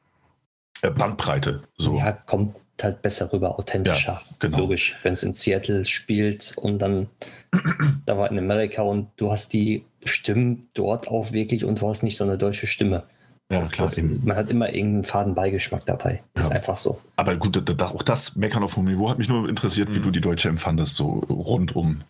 äh, 0.83 0.91
Bandbreite. 0.91 1.63
So. 1.77 1.97
Ja, 1.97 2.13
kommt 2.13 2.57
halt 2.85 3.03
besser 3.03 3.33
rüber, 3.33 3.59
authentischer. 3.59 4.13
Ja, 4.13 4.37
genau. 4.39 4.59
Logisch, 4.59 4.97
wenn 5.03 5.13
es 5.13 5.23
in 5.23 5.33
Seattle 5.33 5.85
spielt 5.85 6.55
und 6.57 6.79
dann 6.79 7.09
da 8.07 8.19
war 8.19 8.31
in 8.31 8.39
Amerika 8.39 8.83
und 8.83 9.09
du 9.17 9.31
hast 9.31 9.53
die 9.53 9.85
Stimmen 10.05 10.67
dort 10.75 11.09
auch 11.09 11.33
wirklich 11.33 11.65
und 11.65 11.81
du 11.81 11.89
hast 11.89 12.03
nicht 12.03 12.17
so 12.17 12.25
eine 12.25 12.39
deutsche 12.39 12.67
Stimme. 12.67 13.05
Ja, 13.51 13.61
das, 13.61 13.73
klar. 13.73 13.89
Das, 13.89 14.01
man 14.03 14.37
hat 14.37 14.51
immer 14.51 14.69
irgendeinen 14.73 15.05
Fadenbeigeschmack 15.05 15.87
dabei. 15.87 16.23
Ja. 16.35 16.41
Ist 16.41 16.53
einfach 16.53 16.77
so. 16.77 17.01
Aber 17.17 17.37
gut, 17.37 17.63
da, 17.65 17.87
auch 17.87 18.03
das 18.03 18.37
Meckern 18.37 18.63
auf 18.63 18.77
hohem 18.77 18.87
Niveau 18.87 19.09
hat 19.09 19.19
mich 19.19 19.29
nur 19.29 19.49
interessiert, 19.49 19.95
wie 19.95 20.01
mhm. 20.01 20.05
du 20.05 20.11
die 20.11 20.21
Deutsche 20.21 20.49
empfandest, 20.49 20.97
so 20.97 21.25
rundum. 21.31 22.03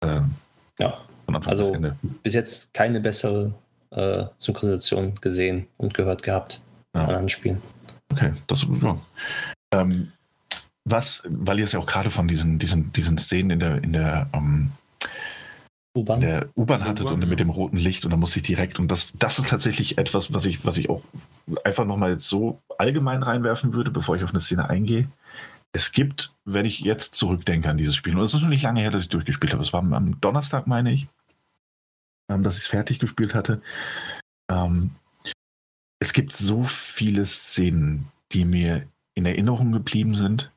Äh, 0.00 0.20
ja. 0.78 0.98
Also 1.46 1.74
bis 2.22 2.34
jetzt 2.34 2.74
keine 2.74 3.00
bessere 3.00 3.54
äh, 3.90 4.26
Synchronisation 4.38 5.16
gesehen 5.20 5.66
und 5.78 5.94
gehört 5.94 6.22
gehabt 6.22 6.60
ja. 6.94 7.06
an 7.06 7.28
Spielen. 7.28 7.62
Okay, 8.12 8.32
das 8.46 8.66
ja. 8.82 8.98
Ähm, 9.80 10.12
was, 10.84 11.22
weil 11.26 11.58
ihr 11.58 11.64
es 11.64 11.72
ja 11.72 11.80
auch 11.80 11.86
gerade 11.86 12.10
von 12.10 12.28
diesen, 12.28 12.58
diesen, 12.58 12.92
diesen 12.92 13.18
Szenen 13.18 13.50
in 13.50 13.58
der, 13.60 13.82
in 13.82 13.92
der 13.92 14.28
ähm, 14.32 14.72
U-Bahn. 15.96 16.20
der 16.20 16.48
U-Bahn 16.56 16.84
hattet 16.84 17.06
und 17.06 17.26
mit 17.26 17.40
dem 17.40 17.50
roten 17.50 17.76
Licht 17.76 18.04
und 18.04 18.10
da 18.10 18.16
muss 18.16 18.36
ich 18.36 18.42
direkt 18.42 18.78
und 18.78 18.90
das, 18.90 19.12
das 19.18 19.38
ist 19.38 19.48
tatsächlich 19.48 19.96
etwas, 19.96 20.34
was 20.34 20.44
ich, 20.44 20.66
was 20.66 20.76
ich 20.76 20.90
auch 20.90 21.02
einfach 21.64 21.84
nochmal 21.84 22.10
jetzt 22.10 22.26
so 22.26 22.60
allgemein 22.78 23.22
reinwerfen 23.22 23.72
würde, 23.72 23.90
bevor 23.90 24.16
ich 24.16 24.24
auf 24.24 24.30
eine 24.30 24.40
Szene 24.40 24.68
eingehe. 24.68 25.08
Es 25.72 25.92
gibt, 25.92 26.34
wenn 26.44 26.66
ich 26.66 26.80
jetzt 26.80 27.14
zurückdenke 27.14 27.70
an 27.70 27.78
dieses 27.78 27.96
Spiel, 27.96 28.16
und 28.16 28.22
es 28.22 28.34
ist 28.34 28.42
noch 28.42 28.48
nicht 28.48 28.62
lange 28.62 28.80
her, 28.80 28.90
dass 28.90 29.04
ich 29.04 29.08
durchgespielt 29.08 29.52
habe, 29.52 29.62
es 29.62 29.72
war 29.72 29.80
am 29.80 30.20
Donnerstag, 30.20 30.66
meine 30.66 30.92
ich, 30.92 31.08
ähm, 32.28 32.42
dass 32.42 32.56
ich 32.56 32.64
es 32.64 32.68
fertig 32.68 32.98
gespielt 32.98 33.34
hatte. 33.34 33.62
Ähm, 34.50 34.90
es 36.00 36.12
gibt 36.12 36.34
so 36.34 36.64
viele 36.64 37.24
Szenen, 37.24 38.08
die 38.32 38.44
mir 38.44 38.86
in 39.14 39.26
Erinnerung 39.26 39.72
geblieben 39.72 40.14
sind, 40.14 40.50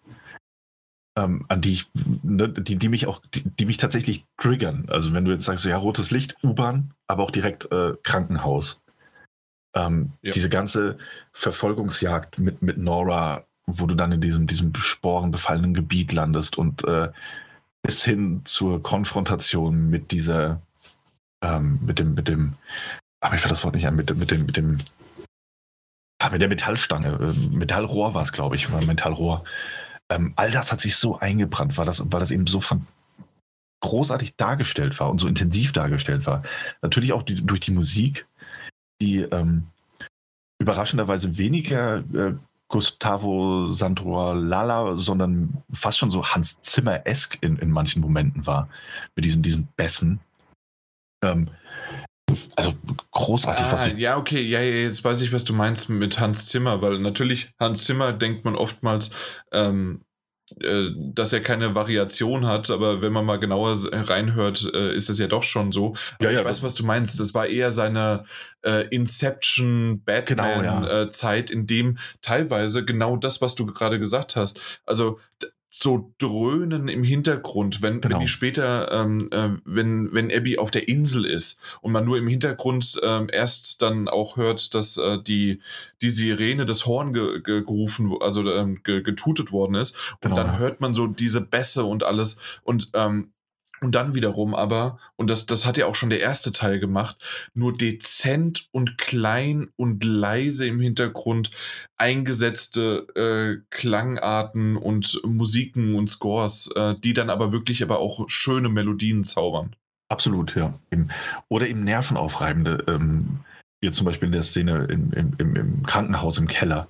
ähm, 1.18 1.46
an 1.48 1.62
die 1.62 1.74
ich, 1.74 1.90
ne, 2.24 2.50
die, 2.50 2.76
die 2.76 2.90
mich 2.90 3.08
auch, 3.08 3.22
die, 3.34 3.44
die, 3.44 3.66
mich 3.66 3.78
tatsächlich 3.78 4.26
triggern. 4.38 4.86
Also 4.90 5.14
wenn 5.14 5.26
du 5.26 5.32
jetzt 5.32 5.46
sagst, 5.46 5.64
so, 5.64 5.70
ja, 5.70 5.78
rotes 5.78 6.12
Licht, 6.12 6.36
U-Bahn, 6.44 6.92
aber 7.08 7.24
auch 7.24 7.32
direkt 7.32 7.72
äh, 7.72 7.94
Krankenhaus. 8.04 8.80
Ähm, 9.76 10.12
ja. 10.22 10.32
Diese 10.32 10.50
ganze 10.50 10.98
Verfolgungsjagd 11.34 12.40
mit, 12.40 12.62
mit 12.62 12.78
Nora, 12.78 13.46
wo 13.66 13.86
du 13.86 13.96
dann 13.96 14.12
in 14.12 14.22
diesem, 14.22 14.48
diesem 14.48 14.74
sporenbefallenen 14.76 15.74
Gebiet 15.74 16.14
landest 16.14 16.58
und 16.58 16.84
äh, 16.86 17.10
bis 17.84 18.04
hin 18.04 18.42
zur 18.46 18.82
Konfrontation 18.82 19.90
mit 19.90 20.12
dieser, 20.12 20.62
ähm, 21.42 21.80
mit 21.86 22.00
dem, 22.00 22.14
mit 22.14 22.28
dem, 22.28 22.54
aber 23.22 23.36
ich 23.36 23.42
fällt 23.42 23.52
das 23.52 23.64
Wort 23.64 23.76
nicht 23.76 23.88
an, 23.88 23.96
mit, 23.96 24.16
mit 24.16 24.32
dem, 24.32 24.46
mit 24.46 24.58
dem 24.58 24.78
Ah, 26.20 26.30
mit 26.32 26.42
der 26.42 26.50
Metallstange, 26.50 27.10
äh, 27.10 27.56
Metallrohr 27.56 28.14
war 28.14 28.24
es, 28.24 28.32
glaube 28.32 28.56
ich, 28.56 28.70
Metallrohr. 28.70 29.44
Ähm, 30.10 30.34
all 30.36 30.52
das 30.52 30.72
hat 30.72 30.82
sich 30.82 30.96
so 30.96 31.20
eingebrannt, 31.20 31.78
weil 31.78 31.86
das, 31.86 32.12
weil 32.12 32.20
das 32.20 32.32
eben 32.32 32.48
so 32.48 32.62
von 32.62 32.88
großartig 33.82 34.36
dargestellt 34.36 35.00
war 35.00 35.10
und 35.10 35.20
so 35.20 35.28
intensiv 35.28 35.74
dargestellt 35.74 36.26
war. 36.26 36.44
Natürlich 36.82 37.14
auch 37.14 37.24
die, 37.24 37.36
durch 37.36 37.60
die 37.60 37.72
Musik, 37.72 38.26
die 39.00 39.20
ähm, 39.20 39.68
überraschenderweise 40.60 41.38
weniger 41.38 41.98
äh, 42.14 42.34
Gustavo 42.70 43.72
Lala, 44.34 44.98
sondern 44.98 45.64
fast 45.72 46.00
schon 46.00 46.12
so 46.12 46.26
Hans 46.26 46.62
Zimmer-esk 46.62 47.38
in, 47.42 47.58
in 47.58 47.72
manchen 47.72 48.02
Momenten 48.02 48.46
war. 48.46 48.68
Mit 49.16 49.24
diesen, 49.24 49.42
diesen 49.42 49.68
Bässen. 49.78 50.20
Ähm, 51.24 51.50
also 52.56 52.74
großartig, 53.12 53.66
ah, 53.66 53.72
was 53.72 53.88
ich. 53.88 53.98
Ja, 53.98 54.18
okay, 54.18 54.42
ja, 54.42 54.62
jetzt 54.62 55.04
weiß 55.04 55.22
ich, 55.22 55.32
was 55.32 55.46
du 55.46 55.54
meinst 55.54 55.90
mit 55.90 56.20
Hans 56.20 56.48
Zimmer, 56.48 56.82
weil 56.82 57.00
natürlich 57.00 57.52
Hans 57.60 57.86
Zimmer 57.86 58.14
denkt 58.14 58.46
man 58.46 58.56
oftmals, 58.56 59.12
ähm, 59.52 60.06
äh, 60.62 60.92
dass 60.96 61.34
er 61.34 61.42
keine 61.42 61.76
Variation 61.76 62.46
hat, 62.46 62.70
aber 62.70 63.02
wenn 63.02 63.12
man 63.12 63.26
mal 63.26 63.38
genauer 63.38 63.76
reinhört, 63.92 64.70
äh, 64.74 64.96
ist 64.96 65.10
es 65.10 65.20
ja 65.20 65.28
doch 65.28 65.44
schon 65.44 65.74
so. 65.74 65.94
Ja, 66.22 66.32
ja, 66.32 66.40
ich 66.40 66.46
weiß, 66.46 66.64
was 66.64 66.74
du 66.74 66.86
meinst. 66.86 67.20
Das 67.20 67.34
war 67.34 67.48
eher 67.48 67.72
seine 67.72 68.24
äh, 68.62 68.88
Inception 68.88 70.04
Batman-Zeit, 70.06 71.48
genau, 71.48 71.60
ja. 71.60 71.60
in 71.60 71.68
dem 71.68 71.98
teilweise 72.22 72.86
genau 72.86 73.18
das, 73.18 73.42
was 73.42 73.56
du 73.56 73.66
gerade 73.66 74.00
gesagt 74.00 74.38
hast. 74.38 74.62
Also 74.86 75.20
so 75.70 76.14
dröhnen 76.18 76.88
im 76.88 77.04
Hintergrund, 77.04 77.82
wenn, 77.82 78.00
genau. 78.00 78.16
wenn 78.16 78.22
die 78.22 78.28
später, 78.30 78.92
ähm, 78.92 79.28
äh, 79.32 79.50
wenn, 79.66 80.14
wenn 80.14 80.32
Abby 80.32 80.58
auf 80.58 80.72
der 80.72 80.88
Insel 80.88 81.26
ist 81.26 81.62
und 81.82 81.92
man 81.92 82.06
nur 82.06 82.18
im 82.18 82.28
Hintergrund 82.28 83.00
ähm, 83.04 83.28
erst 83.32 83.82
dann 83.82 84.08
auch 84.08 84.38
hört, 84.38 84.74
dass 84.74 84.98
äh, 84.98 85.22
die, 85.22 85.62
die 86.02 86.10
Sirene, 86.10 86.66
das 86.66 86.86
Horn 86.86 87.14
ge, 87.14 87.42
ge 87.42 87.62
gerufen, 87.62 88.16
also 88.22 88.50
ähm, 88.50 88.82
ge, 88.84 89.02
getutet 89.02 89.52
worden 89.52 89.76
ist. 89.76 89.98
Und 90.22 90.30
genau. 90.30 90.36
dann 90.36 90.58
hört 90.58 90.80
man 90.80 90.94
so 90.94 91.06
diese 91.06 91.42
Bässe 91.42 91.84
und 91.84 92.04
alles. 92.06 92.40
Und 92.64 92.90
ähm, 92.94 93.32
und 93.82 93.94
dann 93.94 94.16
wiederum 94.16 94.56
aber, 94.56 95.00
und 95.16 95.30
das, 95.30 95.46
das 95.46 95.66
hat 95.66 95.78
ja 95.78 95.86
auch 95.86 95.96
schon 95.96 96.10
der 96.10 96.20
erste 96.20 96.52
Teil 96.52 96.80
gemacht, 96.80 97.24
nur 97.54 97.78
dezent 97.78 98.68
und 98.72 98.98
klein 98.98 99.70
und 99.76 100.04
leise 100.04 100.66
im 100.68 100.80
Hintergrund 100.80 101.52
eingesetzte 101.98 103.08
äh, 103.16 103.64
Klangarten 103.70 104.78
und 104.78 105.22
Musiken 105.26 105.96
und 105.96 106.10
Scores, 106.10 106.72
äh, 106.76 106.96
die 106.98 107.14
dann 107.14 107.30
aber 107.30 107.52
wirklich 107.52 107.84
aber 107.84 108.00
auch 108.00 108.28
schöne 108.28 108.70
Melodien 108.70 109.24
zaubern. 109.24 109.76
Absolut, 110.10 110.56
ja. 110.56 110.74
Oder 111.50 111.68
eben 111.68 111.84
nervenaufreibende, 111.84 112.84
ähm, 112.88 113.40
wie 113.82 113.92
zum 113.92 114.06
Beispiel 114.06 114.28
in 114.28 114.32
der 114.32 114.44
Szene 114.44 114.88
im, 114.90 115.12
im, 115.12 115.56
im, 115.56 115.84
Krankenhaus 115.84 116.38
im 116.38 116.48
Keller, 116.48 116.88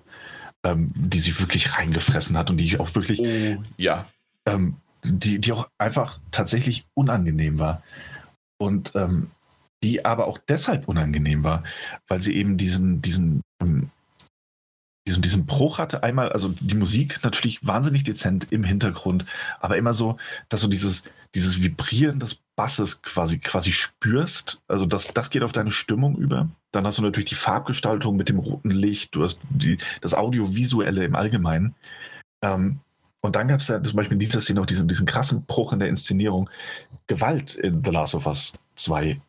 ähm, 0.64 0.92
die 0.96 1.20
sich 1.20 1.40
wirklich 1.40 1.78
reingefressen 1.78 2.38
hat 2.38 2.50
und 2.50 2.58
die 2.58 2.80
auch 2.80 2.94
wirklich. 2.96 3.20
Oh, 3.20 3.64
ja. 3.78 4.08
Ähm, 4.46 4.76
die, 5.04 5.40
die 5.40 5.52
auch 5.52 5.70
einfach 5.78 6.20
tatsächlich 6.32 6.86
unangenehm 6.94 7.60
war. 7.60 7.84
Und 8.60 8.94
ähm, 8.96 9.32
die 9.84 10.06
aber 10.06 10.28
auch 10.28 10.38
deshalb 10.38 10.88
unangenehm 10.88 11.44
war, 11.44 11.64
weil 12.08 12.22
sie 12.22 12.36
eben 12.36 12.58
diesen, 12.58 13.02
diesen, 13.02 13.42
ähm, 13.62 13.92
diesen, 15.08 15.22
diesen 15.22 15.46
Bruch 15.46 15.78
hatte. 15.78 16.04
Einmal, 16.04 16.32
also 16.32 16.50
die 16.60 16.76
Musik 16.76 17.20
natürlich 17.24 17.66
wahnsinnig 17.66 18.04
dezent 18.04 18.48
im 18.52 18.64
Hintergrund, 18.64 19.26
aber 19.60 19.78
immer 19.78 19.94
so, 19.94 20.18
dass 20.50 20.62
du 20.62 20.68
dieses, 20.68 21.04
dieses 21.36 21.62
Vibrieren 21.62 22.20
des 22.20 22.42
Basses 22.56 23.02
quasi, 23.04 23.38
quasi 23.40 23.72
spürst. 23.72 24.60
Also 24.68 24.86
das, 24.86 25.14
das 25.14 25.30
geht 25.30 25.44
auf 25.44 25.52
deine 25.52 25.72
Stimmung 25.72 26.18
über. 26.18 26.50
Dann 26.72 26.86
hast 26.86 26.98
du 26.98 27.04
natürlich 27.04 27.30
die 27.30 27.36
Farbgestaltung 27.36 28.18
mit 28.18 28.30
dem 28.30 28.40
roten 28.40 28.72
Licht, 28.72 29.16
du 29.16 29.24
hast 29.24 29.42
die, 29.50 29.78
das 30.02 30.16
Audiovisuelle 30.16 31.06
im 31.06 31.16
Allgemeinen. 31.16 31.76
Ähm, 32.44 32.80
und 33.22 33.36
dann 33.36 33.48
gab 33.48 33.60
es 33.60 33.68
ja 33.68 33.82
zum 33.82 33.96
Beispiel 33.96 34.16
in 34.16 34.20
dieser 34.20 34.42
Szene 34.42 34.62
auch 34.62 34.66
diesen, 34.66 34.88
diesen 34.88 35.06
krassen 35.06 35.46
Bruch 35.46 35.74
in 35.74 35.80
der 35.80 35.90
Inszenierung. 35.90 36.50
Gewalt 37.08 37.56
in 37.56 37.84
The 37.84 37.92
Last 37.92 38.16
of 38.16 38.28
Us 38.28 38.54
2 38.76 39.20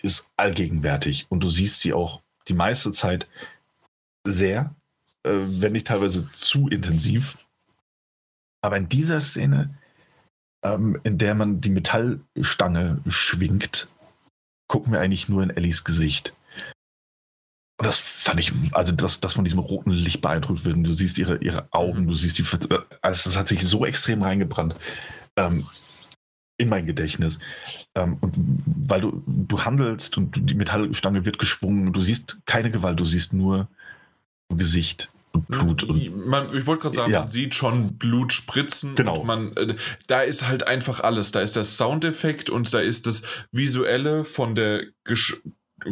ist 0.00 0.30
allgegenwärtig 0.36 1.26
und 1.28 1.40
du 1.40 1.50
siehst 1.50 1.80
sie 1.80 1.92
auch 1.92 2.20
die 2.46 2.54
meiste 2.54 2.92
Zeit 2.92 3.28
sehr, 4.24 4.74
äh, 5.24 5.30
wenn 5.32 5.72
nicht 5.72 5.86
teilweise 5.86 6.30
zu 6.30 6.68
intensiv. 6.68 7.38
Aber 8.60 8.76
in 8.76 8.88
dieser 8.88 9.20
Szene, 9.20 9.74
ähm, 10.62 10.98
in 11.04 11.18
der 11.18 11.34
man 11.34 11.60
die 11.60 11.70
Metallstange 11.70 13.00
schwingt, 13.06 13.88
gucken 14.68 14.92
wir 14.92 15.00
eigentlich 15.00 15.28
nur 15.28 15.42
in 15.42 15.50
Ellies 15.50 15.84
Gesicht. 15.84 16.34
Und 17.78 17.86
das 17.86 17.98
fand 17.98 18.40
ich, 18.40 18.52
also 18.72 18.92
das, 18.92 19.20
das 19.20 19.34
von 19.34 19.44
diesem 19.44 19.60
roten 19.60 19.92
Licht 19.92 20.20
beeindruckt 20.20 20.64
wird. 20.64 20.76
Du 20.84 20.92
siehst 20.92 21.16
ihre, 21.16 21.36
ihre 21.38 21.68
Augen, 21.72 22.08
du 22.08 22.14
siehst 22.14 22.38
die, 22.38 22.44
also 23.02 23.30
das 23.30 23.36
hat 23.36 23.46
sich 23.46 23.64
so 23.64 23.86
extrem 23.86 24.22
reingebrannt 24.22 24.74
ähm, 25.36 25.64
in 26.56 26.68
mein 26.68 26.86
Gedächtnis. 26.86 27.38
Ähm, 27.94 28.18
und 28.20 28.34
weil 28.66 29.00
du, 29.00 29.22
du 29.26 29.64
handelst 29.64 30.18
und 30.18 30.50
die 30.50 30.54
Metallstange 30.54 31.24
wird 31.24 31.38
geschwungen, 31.38 31.92
du 31.92 32.02
siehst 32.02 32.38
keine 32.46 32.72
Gewalt, 32.72 32.98
du 32.98 33.04
siehst 33.04 33.32
nur 33.32 33.68
Gesicht 34.48 35.08
und 35.32 35.46
Blut. 35.46 35.84
Und, 35.84 36.26
man, 36.26 36.54
ich 36.56 36.66
wollte 36.66 36.82
gerade 36.82 36.94
sagen, 36.96 37.12
ja. 37.12 37.20
man 37.20 37.28
sieht 37.28 37.54
schon 37.54 37.96
Blut 37.96 38.32
spritzen. 38.32 38.96
Genau. 38.96 39.22
man, 39.24 39.56
äh, 39.56 39.76
da 40.08 40.22
ist 40.22 40.48
halt 40.48 40.66
einfach 40.66 41.00
alles. 41.00 41.32
Da 41.32 41.40
ist 41.40 41.54
der 41.54 41.64
Soundeffekt 41.64 42.50
und 42.50 42.74
da 42.74 42.80
ist 42.80 43.06
das 43.06 43.22
Visuelle 43.52 44.24
von 44.24 44.54
der 44.54 44.84
Gesch 45.04 45.40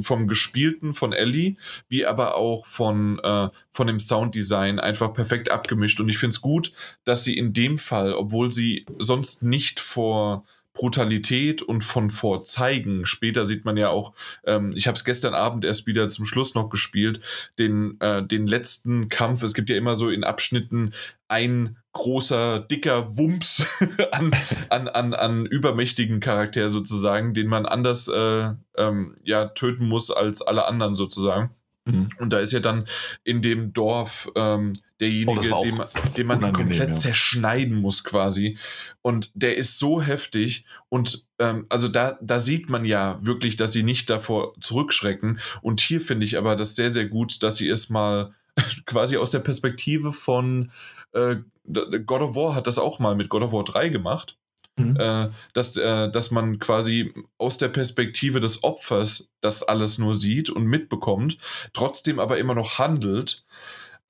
vom 0.01 0.27
Gespielten 0.27 0.95
von 0.95 1.13
Ellie, 1.13 1.57
wie 1.89 2.07
aber 2.07 2.37
auch 2.37 2.67
von, 2.67 3.19
äh, 3.21 3.49
von 3.71 3.87
dem 3.87 4.01
Sounddesign 4.01 4.79
einfach 4.79 5.13
perfekt 5.13 5.51
abgemischt. 5.51 6.01
Und 6.01 6.09
ich 6.09 6.19
finde 6.19 6.35
es 6.35 6.41
gut, 6.41 6.73
dass 7.05 7.25
sie 7.25 7.37
in 7.37 7.53
dem 7.53 7.79
Fall, 7.79 8.13
obwohl 8.15 8.53
sie 8.53 8.87
sonst 8.99 9.43
nicht 9.43 9.81
vor 9.81 10.45
Brutalität 10.77 11.63
und 11.63 11.83
von 11.83 12.11
Vorzeigen. 12.11 13.07
Später 13.07 13.47
sieht 13.47 13.65
man 13.65 13.77
ja 13.77 13.89
auch, 13.89 14.13
ähm, 14.45 14.73
ich 14.77 14.87
habe 14.87 14.97
es 14.97 15.05
gestern 15.05 15.35
Abend 15.35 15.65
erst 15.65 15.87
wieder 15.87 16.09
zum 16.09 16.27
Schluss 16.27 16.55
noch 16.55 16.69
gespielt, 16.69 17.21
den, 17.59 17.99
äh, 18.01 18.23
den 18.23 18.47
letzten 18.47 19.09
Kampf. 19.09 19.43
Es 19.43 19.55
gibt 19.55 19.71
ja 19.71 19.77
immer 19.77 19.97
so 19.97 20.11
in 20.11 20.23
Abschnitten 20.23 20.93
ein 21.29 21.77
großer, 21.97 22.61
dicker 22.61 23.17
Wumps 23.17 23.67
an, 24.13 24.35
an, 24.69 24.89
an, 24.89 25.15
an 25.15 25.47
übermächtigen 25.47 26.21
Charakter 26.21 26.69
sozusagen, 26.69 27.35
den 27.35 27.49
man 27.49 27.67
anders 27.67 28.09
äh, 28.09 28.51
ähm, 28.77 29.17
ja, 29.25 29.47
töten 29.47 29.89
muss 29.89 30.11
als 30.11 30.43
alle 30.43 30.67
anderen 30.67 30.95
sozusagen. 30.95 31.51
Mhm. 31.87 32.11
Und 32.19 32.33
da 32.33 32.39
ist 32.39 32.53
ja 32.53 32.61
dann 32.61 32.87
in 33.25 33.43
dem 33.43 33.73
Dorf 33.73 34.29
ähm, 34.35 34.75
derjenige, 35.01 35.53
oh, 35.53 35.65
den, 35.65 35.81
den, 36.17 36.27
man 36.27 36.53
komplett 36.53 36.91
ja. 36.91 36.97
zerschneiden 36.97 37.77
muss 37.81 38.05
quasi. 38.05 38.59
Und 39.03 39.31
der 39.35 39.57
ist 39.57 39.79
so 39.79 40.03
heftig. 40.03 40.65
Und 40.89 41.27
ähm, 41.39 41.67
also 41.69 41.89
da, 41.89 42.19
da 42.21 42.39
sieht 42.39 42.69
man 42.69 42.85
ja 42.85 43.19
wirklich, 43.21 43.57
dass 43.57 43.73
sie 43.73 43.83
nicht 43.83 44.11
davor 44.11 44.55
zurückschrecken. 44.61 45.39
Und 45.63 45.81
hier 45.81 46.01
finde 46.01 46.27
ich 46.27 46.37
aber 46.37 46.57
das 46.57 46.75
sehr, 46.77 46.91
sehr 46.91 47.07
gut, 47.07 47.43
dass 47.43 47.57
sie 47.57 47.69
es 47.69 47.89
mal 47.89 48.35
quasi 48.87 49.17
aus 49.17 49.31
der 49.31 49.41
Perspektive 49.41 50.13
von 50.13 50.71
äh, 51.13 51.37
God 51.69 52.23
of 52.23 52.35
War 52.35 52.55
hat 52.55 52.67
das 52.67 52.79
auch 52.79 52.99
mal 52.99 53.15
mit 53.15 53.29
God 53.29 53.43
of 53.43 53.53
War 53.53 53.65
3 53.65 53.89
gemacht. 53.89 54.39
Mhm. 54.79 54.97
Äh, 54.97 55.31
dass, 55.55 55.77
äh, 55.77 56.11
dass 56.11 56.31
man 56.31 56.59
quasi 56.59 57.15
aus 57.39 57.57
der 57.57 57.69
Perspektive 57.69 58.41
des 58.41 58.63
Opfers 58.63 59.33
das 59.41 59.63
alles 59.63 59.97
nur 59.97 60.15
sieht 60.15 60.51
und 60.51 60.67
mitbekommt, 60.67 61.39
trotzdem 61.73 62.21
aber 62.21 62.37
immer 62.37 62.55
noch 62.55 62.79
handelt. 62.79 63.47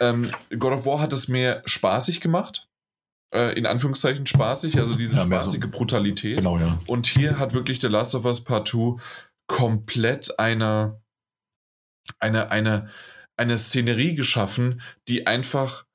Ähm, 0.01 0.31
God 0.59 0.73
of 0.73 0.87
War 0.87 1.01
hat 1.01 1.13
es 1.13 1.29
mehr 1.29 1.63
spaßig 1.67 2.21
gemacht. 2.21 2.69
Äh, 3.33 3.57
in 3.59 3.67
Anführungszeichen 3.67 4.27
spaßig, 4.27 4.79
also 4.79 4.95
diese 4.95 5.17
ja, 5.17 5.25
spaßige 5.25 5.63
so. 5.63 5.71
Brutalität. 5.71 6.39
Genau, 6.39 6.59
ja. 6.59 6.79
Und 6.87 7.07
hier 7.07 7.39
hat 7.39 7.55
wirklich 7.55 7.81
The 7.81 7.89
Last 7.89 8.15
of 8.15 8.25
Us 8.25 8.45
Part 8.45 8.69
2 8.69 9.01
komplett 9.49 10.39
eine, 10.39 11.01
eine, 12.19 12.51
eine, 12.51 12.89
eine 13.37 13.59
Szenerie 13.59 14.15
geschaffen, 14.15 14.81
die 15.09 15.27
einfach 15.27 15.86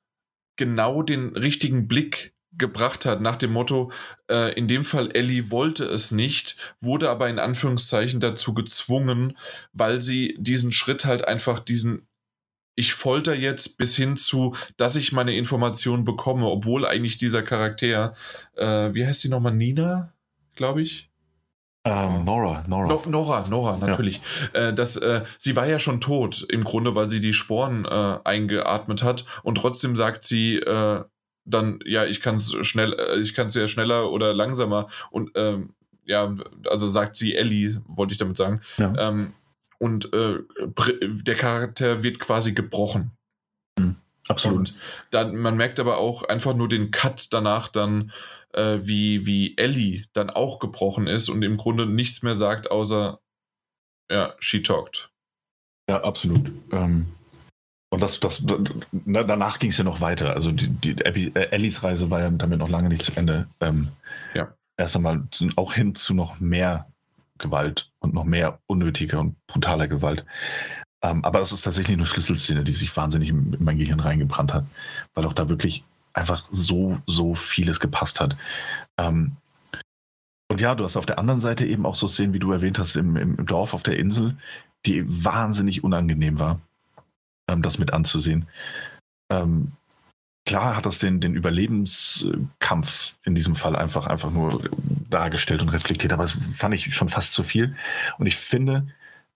genau 0.56 1.02
den 1.02 1.36
richtigen 1.36 1.88
Blick 1.88 2.34
gebracht 2.54 3.06
hat, 3.06 3.20
nach 3.20 3.36
dem 3.36 3.52
Motto, 3.52 3.90
äh, 4.30 4.52
in 4.54 4.68
dem 4.68 4.84
Fall 4.84 5.10
Ellie 5.12 5.50
wollte 5.50 5.84
es 5.84 6.10
nicht, 6.10 6.56
wurde 6.80 7.08
aber 7.08 7.30
in 7.30 7.38
Anführungszeichen 7.38 8.20
dazu 8.20 8.52
gezwungen, 8.52 9.38
weil 9.72 10.02
sie 10.02 10.36
diesen 10.38 10.70
Schritt 10.70 11.04
halt 11.04 11.26
einfach 11.26 11.60
diesen 11.60 12.06
ich 12.74 12.94
folter 12.94 13.34
jetzt 13.34 13.76
bis 13.76 13.96
hin 13.96 14.16
zu, 14.16 14.56
dass 14.78 14.96
ich 14.96 15.12
meine 15.12 15.36
Informationen 15.36 16.04
bekomme, 16.04 16.46
obwohl 16.46 16.86
eigentlich 16.86 17.18
dieser 17.18 17.42
Charakter, 17.42 18.14
äh, 18.56 18.94
wie 18.94 19.06
heißt 19.06 19.20
sie 19.20 19.28
nochmal, 19.28 19.54
Nina, 19.54 20.14
glaube 20.54 20.80
ich? 20.80 21.11
Ähm, 21.84 22.24
Nora, 22.24 22.62
Nora. 22.68 22.86
No, 22.86 23.02
Nora, 23.06 23.46
Nora, 23.48 23.76
natürlich. 23.76 24.20
Ja. 24.54 24.68
Äh, 24.68 24.74
das, 24.74 24.96
äh, 24.96 25.22
sie 25.38 25.56
war 25.56 25.66
ja 25.66 25.80
schon 25.80 26.00
tot, 26.00 26.46
im 26.48 26.62
Grunde, 26.62 26.94
weil 26.94 27.08
sie 27.08 27.20
die 27.20 27.32
Sporen 27.32 27.84
äh, 27.84 28.18
eingeatmet 28.22 29.02
hat 29.02 29.24
und 29.42 29.56
trotzdem 29.56 29.96
sagt 29.96 30.22
sie, 30.22 30.58
äh, 30.58 31.02
dann, 31.44 31.80
ja, 31.84 32.04
ich 32.04 32.20
kann 32.20 32.36
es 32.36 32.54
schnell, 32.64 32.92
äh, 32.92 33.18
ich 33.18 33.34
kann 33.34 33.48
es 33.48 33.56
ja 33.56 33.66
schneller 33.66 34.12
oder 34.12 34.32
langsamer 34.32 34.86
und 35.10 35.32
ähm, 35.34 35.74
ja, 36.04 36.34
also 36.68 36.86
sagt 36.86 37.16
sie 37.16 37.34
Ellie, 37.34 37.82
wollte 37.86 38.12
ich 38.12 38.18
damit 38.18 38.36
sagen. 38.36 38.60
Ja. 38.76 38.94
Ähm, 38.98 39.34
und 39.78 40.12
äh, 40.14 40.38
der 41.24 41.34
Charakter 41.34 42.04
wird 42.04 42.20
quasi 42.20 42.52
gebrochen. 42.52 43.10
Mhm, 43.76 43.96
absolut. 44.28 44.58
Und 44.58 44.74
dann, 45.10 45.34
man 45.34 45.56
merkt 45.56 45.80
aber 45.80 45.98
auch 45.98 46.22
einfach 46.22 46.54
nur 46.54 46.68
den 46.68 46.92
Cut 46.92 47.32
danach 47.32 47.66
dann, 47.66 48.12
äh, 48.52 48.78
wie, 48.82 49.26
wie 49.26 49.56
Ellie 49.56 50.04
dann 50.12 50.30
auch 50.30 50.58
gebrochen 50.58 51.06
ist 51.06 51.28
und 51.28 51.42
im 51.42 51.56
Grunde 51.56 51.86
nichts 51.86 52.22
mehr 52.22 52.34
sagt, 52.34 52.70
außer 52.70 53.18
ja, 54.10 54.34
she 54.38 54.62
talked. 54.62 55.10
Ja, 55.88 56.02
absolut. 56.02 56.52
Ähm, 56.70 57.06
und 57.90 58.00
das, 58.00 58.20
das, 58.20 58.44
danach 59.04 59.58
ging 59.58 59.70
es 59.70 59.78
ja 59.78 59.84
noch 59.84 60.00
weiter. 60.00 60.32
Also 60.34 60.50
die, 60.50 60.68
die 60.68 61.04
Abby, 61.04 61.30
äh, 61.34 61.50
Ellies 61.50 61.82
Reise 61.82 62.10
war 62.10 62.20
ja 62.20 62.30
damit 62.30 62.58
noch 62.58 62.68
lange 62.68 62.88
nicht 62.88 63.02
zu 63.02 63.12
Ende. 63.14 63.48
Ähm, 63.60 63.88
ja. 64.34 64.54
Erst 64.78 64.96
einmal 64.96 65.22
auch 65.56 65.74
hin 65.74 65.94
zu 65.94 66.14
noch 66.14 66.40
mehr 66.40 66.86
Gewalt 67.38 67.90
und 67.98 68.14
noch 68.14 68.24
mehr 68.24 68.60
unnötiger 68.66 69.20
und 69.20 69.36
brutaler 69.46 69.88
Gewalt. 69.88 70.24
Ähm, 71.02 71.24
aber 71.24 71.40
das 71.40 71.52
ist 71.52 71.62
tatsächlich 71.62 71.96
eine 71.96 72.06
Schlüsselszene, 72.06 72.64
die 72.64 72.72
sich 72.72 72.96
wahnsinnig 72.96 73.28
in, 73.28 73.52
in 73.52 73.64
mein 73.64 73.78
Gehirn 73.78 74.00
reingebrannt 74.00 74.54
hat, 74.54 74.64
weil 75.14 75.26
auch 75.26 75.32
da 75.32 75.48
wirklich 75.48 75.84
einfach 76.14 76.44
so, 76.50 76.98
so 77.06 77.34
vieles 77.34 77.80
gepasst 77.80 78.20
hat. 78.20 78.36
Ähm, 78.98 79.36
und 80.50 80.60
ja, 80.60 80.74
du 80.74 80.84
hast 80.84 80.96
auf 80.96 81.06
der 81.06 81.18
anderen 81.18 81.40
Seite 81.40 81.66
eben 81.66 81.86
auch 81.86 81.94
so 81.94 82.06
Szenen, 82.06 82.34
wie 82.34 82.38
du 82.38 82.52
erwähnt 82.52 82.78
hast, 82.78 82.96
im, 82.96 83.16
im 83.16 83.46
Dorf 83.46 83.72
auf 83.72 83.82
der 83.82 83.98
Insel, 83.98 84.36
die 84.84 85.04
wahnsinnig 85.06 85.82
unangenehm 85.82 86.38
war 86.38 86.60
ähm, 87.48 87.62
das 87.62 87.78
mit 87.78 87.92
anzusehen. 87.92 88.46
Ähm, 89.30 89.72
klar 90.44 90.76
hat 90.76 90.86
das 90.86 90.98
den, 90.98 91.20
den 91.20 91.34
Überlebenskampf 91.34 93.16
in 93.24 93.34
diesem 93.34 93.56
Fall 93.56 93.76
einfach, 93.76 94.06
einfach 94.06 94.30
nur 94.30 94.68
dargestellt 95.08 95.62
und 95.62 95.68
reflektiert, 95.68 96.12
aber 96.12 96.24
es 96.24 96.32
fand 96.32 96.74
ich 96.74 96.94
schon 96.94 97.08
fast 97.08 97.32
zu 97.34 97.42
viel. 97.42 97.76
Und 98.18 98.26
ich 98.26 98.36
finde, 98.36 98.86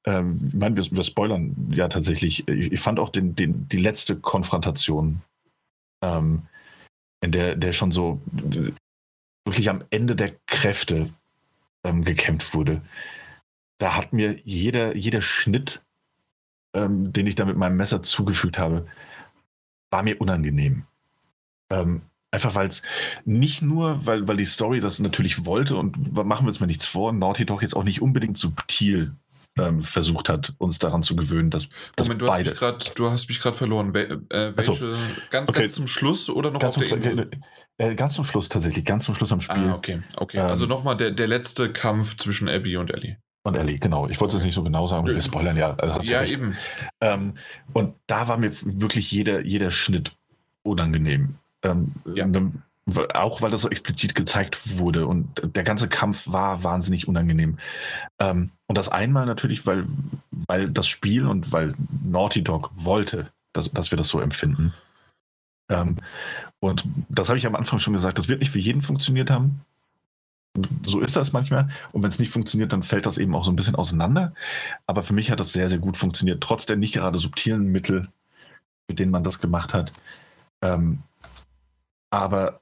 ähm, 0.05 0.51
ich 0.53 0.55
meine, 0.55 0.77
wir, 0.77 0.85
wir, 0.91 1.05
spoilern 1.05 1.55
ja 1.71 1.89
tatsächlich, 1.89 2.47
ich, 2.49 2.73
ich, 2.73 2.81
fand 2.81 2.99
auch 2.99 3.11
den, 3.11 3.35
den, 3.35 3.69
die 3.69 3.79
letzte 3.79 4.17
Konfrontation, 4.17 5.23
ähm, 6.03 6.43
in 7.21 7.33
der, 7.33 7.57
der 7.57 7.73
schon 7.73 7.93
so 7.93 8.21
wirklich 9.45 9.71
am 9.71 9.83
Ende 9.91 10.17
der 10.17 10.33
Kräfte 10.47 11.11
ähm, 11.85 12.05
gekämpft 12.05 12.55
wurde. 12.55 12.83
Da 13.79 13.97
hat 13.97 14.13
mir 14.13 14.39
jeder, 14.45 14.97
jeder 14.97 15.23
Schnitt 15.23 15.83
ähm, 16.77 17.13
den 17.13 17.27
ich 17.27 17.35
da 17.35 17.45
mit 17.45 17.57
meinem 17.57 17.77
Messer 17.77 18.03
zugefügt 18.03 18.59
habe, 18.59 18.87
war 19.91 20.03
mir 20.03 20.21
unangenehm. 20.21 20.85
Ähm, 21.71 22.03
einfach 22.31 22.55
weil 22.55 22.69
es 22.69 22.83
nicht 23.25 23.63
nur, 23.63 24.05
weil, 24.07 24.29
weil 24.29 24.37
die 24.37 24.45
Story 24.45 24.81
das 24.81 24.99
natürlich 24.99 25.47
wollte 25.47 25.77
und 25.77 26.13
machen 26.13 26.45
wir 26.45 26.49
uns 26.49 26.61
mal 26.61 26.67
nichts 26.67 26.87
vor, 26.87 27.13
Naughty 27.13 27.47
Dog 27.47 27.63
jetzt 27.63 27.75
auch 27.75 27.85
nicht 27.85 28.03
unbedingt 28.03 28.37
subtil 28.37 29.15
ähm, 29.59 29.83
versucht 29.83 30.29
hat, 30.29 30.55
uns 30.59 30.79
daran 30.79 31.03
zu 31.03 31.17
gewöhnen, 31.17 31.51
dass, 31.51 31.69
dass 31.97 32.09
Moment, 32.09 32.23
du 32.23 32.27
beide. 32.27 32.51
Hast 32.51 32.59
grad, 32.59 32.99
du 32.99 33.11
hast 33.11 33.29
mich 33.29 33.41
gerade 33.41 33.57
verloren. 33.57 33.95
Wel, 33.95 34.23
äh, 34.31 34.53
welche? 34.55 34.75
So. 34.75 34.97
Ganz, 35.31 35.49
okay. 35.49 35.61
ganz 35.61 35.73
zum 35.75 35.87
Schluss 35.87 36.29
oder 36.31 36.51
noch 36.51 36.61
ganz 36.61 36.77
auf 36.77 36.83
der 36.83 36.97
Insel? 36.97 37.31
Äh, 37.79 37.95
ganz 37.95 38.15
zum 38.15 38.25
Schluss 38.25 38.49
tatsächlich, 38.49 38.85
ganz 38.85 39.05
zum 39.05 39.15
Schluss 39.15 39.33
am 39.33 39.41
Spiel. 39.41 39.69
Ah, 39.69 39.75
okay, 39.75 40.03
okay. 40.17 40.39
Ähm, 40.39 40.47
also 40.47 40.67
nochmal 40.67 40.97
der, 40.97 41.11
der 41.11 41.29
letzte 41.29 41.73
Kampf 41.73 42.17
zwischen 42.17 42.49
Abby 42.49 42.77
und 42.77 42.93
Ellie. 42.93 43.17
Und 43.43 43.55
Ellie, 43.55 43.79
genau. 43.79 44.09
Ich 44.09 44.21
wollte 44.21 44.37
es 44.37 44.43
nicht 44.43 44.55
so 44.55 44.65
genau 44.65 44.89
sagen, 44.89 45.07
wir 45.07 45.21
spoilern 45.21 45.57
ja. 45.57 45.75
Also 45.75 46.13
ja, 46.13 46.25
eben. 46.25 46.57
Ähm, 47.01 47.35
und 47.73 47.95
da 48.09 48.27
war 48.27 48.39
mir 48.39 48.51
wirklich 48.65 49.13
jeder, 49.13 49.45
jeder 49.45 49.71
Schnitt 49.71 50.17
unangenehm. 50.65 51.37
Ähm, 51.63 51.93
ja. 52.13 52.27
Ne, 52.27 52.53
auch 53.15 53.43
weil 53.43 53.51
das 53.51 53.63
so 53.63 53.69
explizit 53.69 54.15
gezeigt 54.15 54.79
wurde 54.79 55.07
und 55.07 55.43
der 55.43 55.65
ganze 55.65 55.89
Kampf 55.89 56.29
war 56.31 56.63
wahnsinnig 56.63 57.09
unangenehm. 57.09 57.59
Ähm, 58.21 58.53
und 58.67 58.79
das 58.79 58.89
einmal 58.89 59.27
natürlich, 59.27 59.67
weil, 59.67 59.87
weil 60.31 60.71
das 60.71 60.87
Spiel 60.87 61.27
und 61.27 61.53
weil 61.53 61.75
Naughty 62.05 62.45
Dog 62.45 62.71
wollte, 62.75 63.31
dass, 63.53 63.71
dass 63.73 63.91
wir 63.91 63.99
das 63.99 64.09
so 64.09 64.21
empfinden. 64.21 64.73
Ähm, 65.69 65.97
und 66.61 66.85
das 67.09 67.29
habe 67.29 67.39
ich 67.39 67.47
am 67.47 67.57
Anfang 67.57 67.81
schon 67.81 67.95
gesagt, 67.95 68.19
das 68.19 68.29
wird 68.29 68.41
nicht 68.41 68.51
für 68.51 68.61
jeden 68.61 68.83
funktioniert 68.83 69.31
haben 69.31 69.65
so 70.85 71.01
ist 71.01 71.17
das 71.17 71.33
manchmal. 71.33 71.69
Und 71.93 72.03
wenn 72.03 72.09
es 72.09 72.19
nicht 72.19 72.31
funktioniert, 72.31 72.73
dann 72.73 72.83
fällt 72.83 73.07
das 73.07 73.19
eben 73.19 73.35
auch 73.35 73.45
so 73.45 73.53
ein 73.53 73.57
bisschen 73.57 73.75
auseinander. 73.75 74.33
Aber 74.87 75.03
für 75.03 75.13
mich 75.13 75.31
hat 75.31 75.41
das 75.41 75.53
sehr, 75.53 75.69
sehr 75.69 75.79
gut 75.79 75.97
funktioniert, 75.97 76.43
trotz 76.43 76.67
der 76.67 76.77
nicht 76.77 76.95
gerade 76.95 77.19
subtilen 77.19 77.71
Mittel, 77.73 78.09
mit 78.89 78.99
denen 78.99 79.11
man 79.11 79.25
das 79.25 79.41
gemacht 79.41 79.75
hat. 79.75 79.93
Ähm, 80.63 81.01
aber 82.11 82.61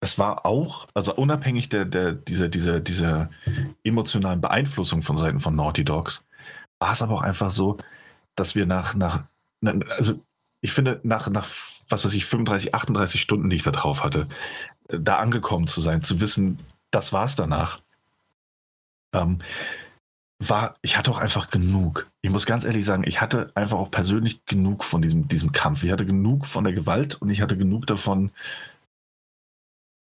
es 0.00 0.18
war 0.18 0.46
auch, 0.46 0.88
also 0.94 1.14
unabhängig 1.14 1.68
der, 1.68 1.84
der, 1.84 2.12
dieser, 2.12 2.48
dieser, 2.48 2.80
dieser 2.80 3.30
emotionalen 3.84 4.40
Beeinflussung 4.40 5.02
von 5.02 5.18
Seiten 5.18 5.40
von 5.40 5.54
Naughty 5.54 5.84
Dogs, 5.84 6.24
war 6.78 6.92
es 6.92 7.02
aber 7.02 7.14
auch 7.14 7.22
einfach 7.22 7.50
so, 7.50 7.76
dass 8.34 8.54
wir 8.54 8.66
nach, 8.66 8.94
nach 8.94 9.24
also 9.90 10.18
ich 10.62 10.72
finde, 10.72 11.00
nach, 11.02 11.28
nach 11.28 11.46
was 11.88 12.04
weiß 12.04 12.14
ich, 12.14 12.24
35, 12.24 12.74
38 12.74 13.20
Stunden, 13.20 13.50
die 13.50 13.56
ich 13.56 13.62
da 13.62 13.72
drauf 13.72 14.02
hatte, 14.02 14.26
da 14.88 15.18
angekommen 15.18 15.66
zu 15.66 15.80
sein, 15.80 16.02
zu 16.02 16.20
wissen, 16.20 16.58
das 16.90 17.12
war's 17.12 17.36
danach. 17.36 17.80
Ähm, 19.12 19.38
war, 20.38 20.74
ich 20.80 20.96
hatte 20.96 21.10
auch 21.10 21.18
einfach 21.18 21.50
genug. 21.50 22.10
Ich 22.22 22.30
muss 22.30 22.46
ganz 22.46 22.64
ehrlich 22.64 22.84
sagen, 22.84 23.04
ich 23.06 23.20
hatte 23.20 23.52
einfach 23.54 23.76
auch 23.76 23.90
persönlich 23.90 24.44
genug 24.46 24.84
von 24.84 25.02
diesem, 25.02 25.28
diesem 25.28 25.52
Kampf. 25.52 25.82
Ich 25.84 25.92
hatte 25.92 26.06
genug 26.06 26.46
von 26.46 26.64
der 26.64 26.72
Gewalt 26.72 27.16
und 27.16 27.28
ich 27.28 27.42
hatte 27.42 27.58
genug 27.58 27.86
davon, 27.86 28.30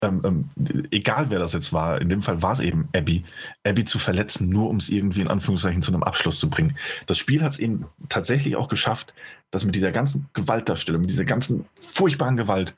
ähm, 0.03 0.21
ähm, 0.23 0.85
egal 0.91 1.29
wer 1.29 1.39
das 1.39 1.53
jetzt 1.53 1.73
war, 1.73 1.99
in 1.99 2.09
dem 2.09 2.21
Fall 2.21 2.41
war 2.41 2.53
es 2.53 2.59
eben 2.59 2.87
Abby, 2.93 3.23
Abby 3.63 3.83
zu 3.83 3.97
verletzen, 3.97 4.49
nur 4.49 4.69
um 4.69 4.77
es 4.77 4.89
irgendwie 4.89 5.21
in 5.21 5.27
Anführungszeichen 5.27 5.81
zu 5.81 5.91
einem 5.91 6.03
Abschluss 6.03 6.39
zu 6.39 6.49
bringen. 6.49 6.77
Das 7.07 7.17
Spiel 7.17 7.41
hat 7.41 7.53
es 7.53 7.59
eben 7.59 7.85
tatsächlich 8.07 8.55
auch 8.55 8.67
geschafft, 8.67 9.13
dass 9.49 9.65
mit 9.65 9.75
dieser 9.75 9.91
ganzen 9.91 10.29
Gewaltdarstellung, 10.33 11.01
mit 11.01 11.09
dieser 11.09 11.25
ganzen 11.25 11.65
furchtbaren 11.75 12.37
Gewalt, 12.37 12.75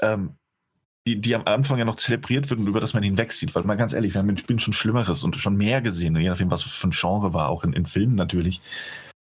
ähm, 0.00 0.30
die, 1.06 1.20
die 1.20 1.36
am 1.36 1.44
Anfang 1.44 1.78
ja 1.78 1.84
noch 1.84 1.96
zelebriert 1.96 2.50
wird 2.50 2.58
und 2.58 2.66
über 2.66 2.80
das 2.80 2.94
man 2.94 3.02
hinwegsieht. 3.04 3.54
Weil 3.54 3.62
mal 3.62 3.76
ganz 3.76 3.92
ehrlich, 3.92 4.14
wir 4.14 4.18
haben 4.20 4.28
in 4.28 4.36
Spielen 4.36 4.58
schon 4.58 4.72
Schlimmeres 4.72 5.22
und 5.22 5.36
schon 5.36 5.56
mehr 5.56 5.80
gesehen, 5.80 6.16
je 6.16 6.28
nachdem, 6.28 6.50
was 6.50 6.64
für 6.64 6.88
ein 6.88 6.90
Genre 6.90 7.32
war, 7.32 7.48
auch 7.48 7.62
in, 7.62 7.74
in 7.74 7.86
Filmen 7.86 8.16
natürlich. 8.16 8.60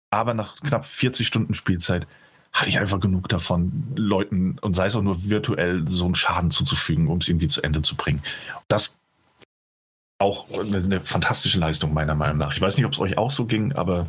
Aber 0.10 0.34
nach 0.34 0.56
knapp 0.62 0.86
40 0.86 1.28
Stunden 1.28 1.54
Spielzeit 1.54 2.08
hatte 2.56 2.70
ich 2.70 2.80
einfach 2.80 3.02
genug 3.02 3.28
davon, 3.28 3.84
Leuten 3.98 4.58
und 4.62 4.78
sei 4.78 4.86
es 4.86 4.96
auch 4.96 5.02
nur 5.02 5.30
virtuell 5.30 5.86
so 5.90 6.06
einen 6.06 6.16
Schaden 6.16 6.52
zuzufügen, 6.52 7.10
um 7.10 7.18
es 7.18 7.28
irgendwie 7.28 7.48
zu 7.48 7.62
Ende 7.62 7.82
zu 7.82 7.96
bringen. 7.96 8.24
Das 8.70 8.98
auch 10.20 10.48
eine 10.58 11.02
fantastische 11.02 11.60
Leistung 11.60 11.94
meiner 11.94 12.16
Meinung 12.16 12.38
nach. 12.38 12.54
Ich 12.54 12.62
weiß 12.62 12.78
nicht, 12.78 12.86
ob 12.86 12.94
es 12.94 13.00
euch 13.00 13.18
auch 13.18 13.30
so 13.30 13.46
ging, 13.46 13.74
aber 13.74 14.08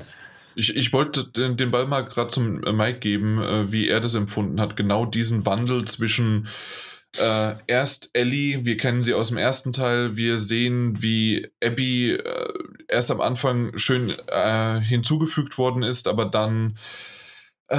ich, 0.55 0.77
ich 0.77 0.93
wollte 0.93 1.25
den, 1.27 1.73
Ball 1.73 1.89
mal 1.89 2.03
gerade 2.03 2.29
zum 2.29 2.61
Mike 2.61 3.01
geben, 3.01 3.43
äh, 3.43 3.73
wie 3.73 3.89
er 3.89 3.99
das 3.99 4.15
empfunden 4.15 4.61
hat. 4.61 4.77
Genau 4.77 5.07
diesen 5.07 5.45
Wandel 5.45 5.85
zwischen 5.85 6.47
äh, 7.19 7.55
erst 7.67 8.11
Ellie, 8.13 8.65
wir 8.65 8.77
kennen 8.77 9.03
sie 9.03 9.15
aus 9.15 9.29
dem 9.29 9.39
ersten 9.39 9.73
Teil, 9.73 10.17
wir 10.17 10.39
sehen, 10.39 11.03
wie 11.03 11.49
Abby 11.61 12.13
äh, 12.13 12.55
erst 12.87 13.11
am 13.11 13.21
Anfang 13.21 13.77
schön 13.77 14.15
äh, 14.29 14.81
hinzugefügt 14.81 15.59
worden 15.59 15.83
ist, 15.83 16.07
aber 16.07 16.27
dann 16.27 16.79
äh, 17.69 17.77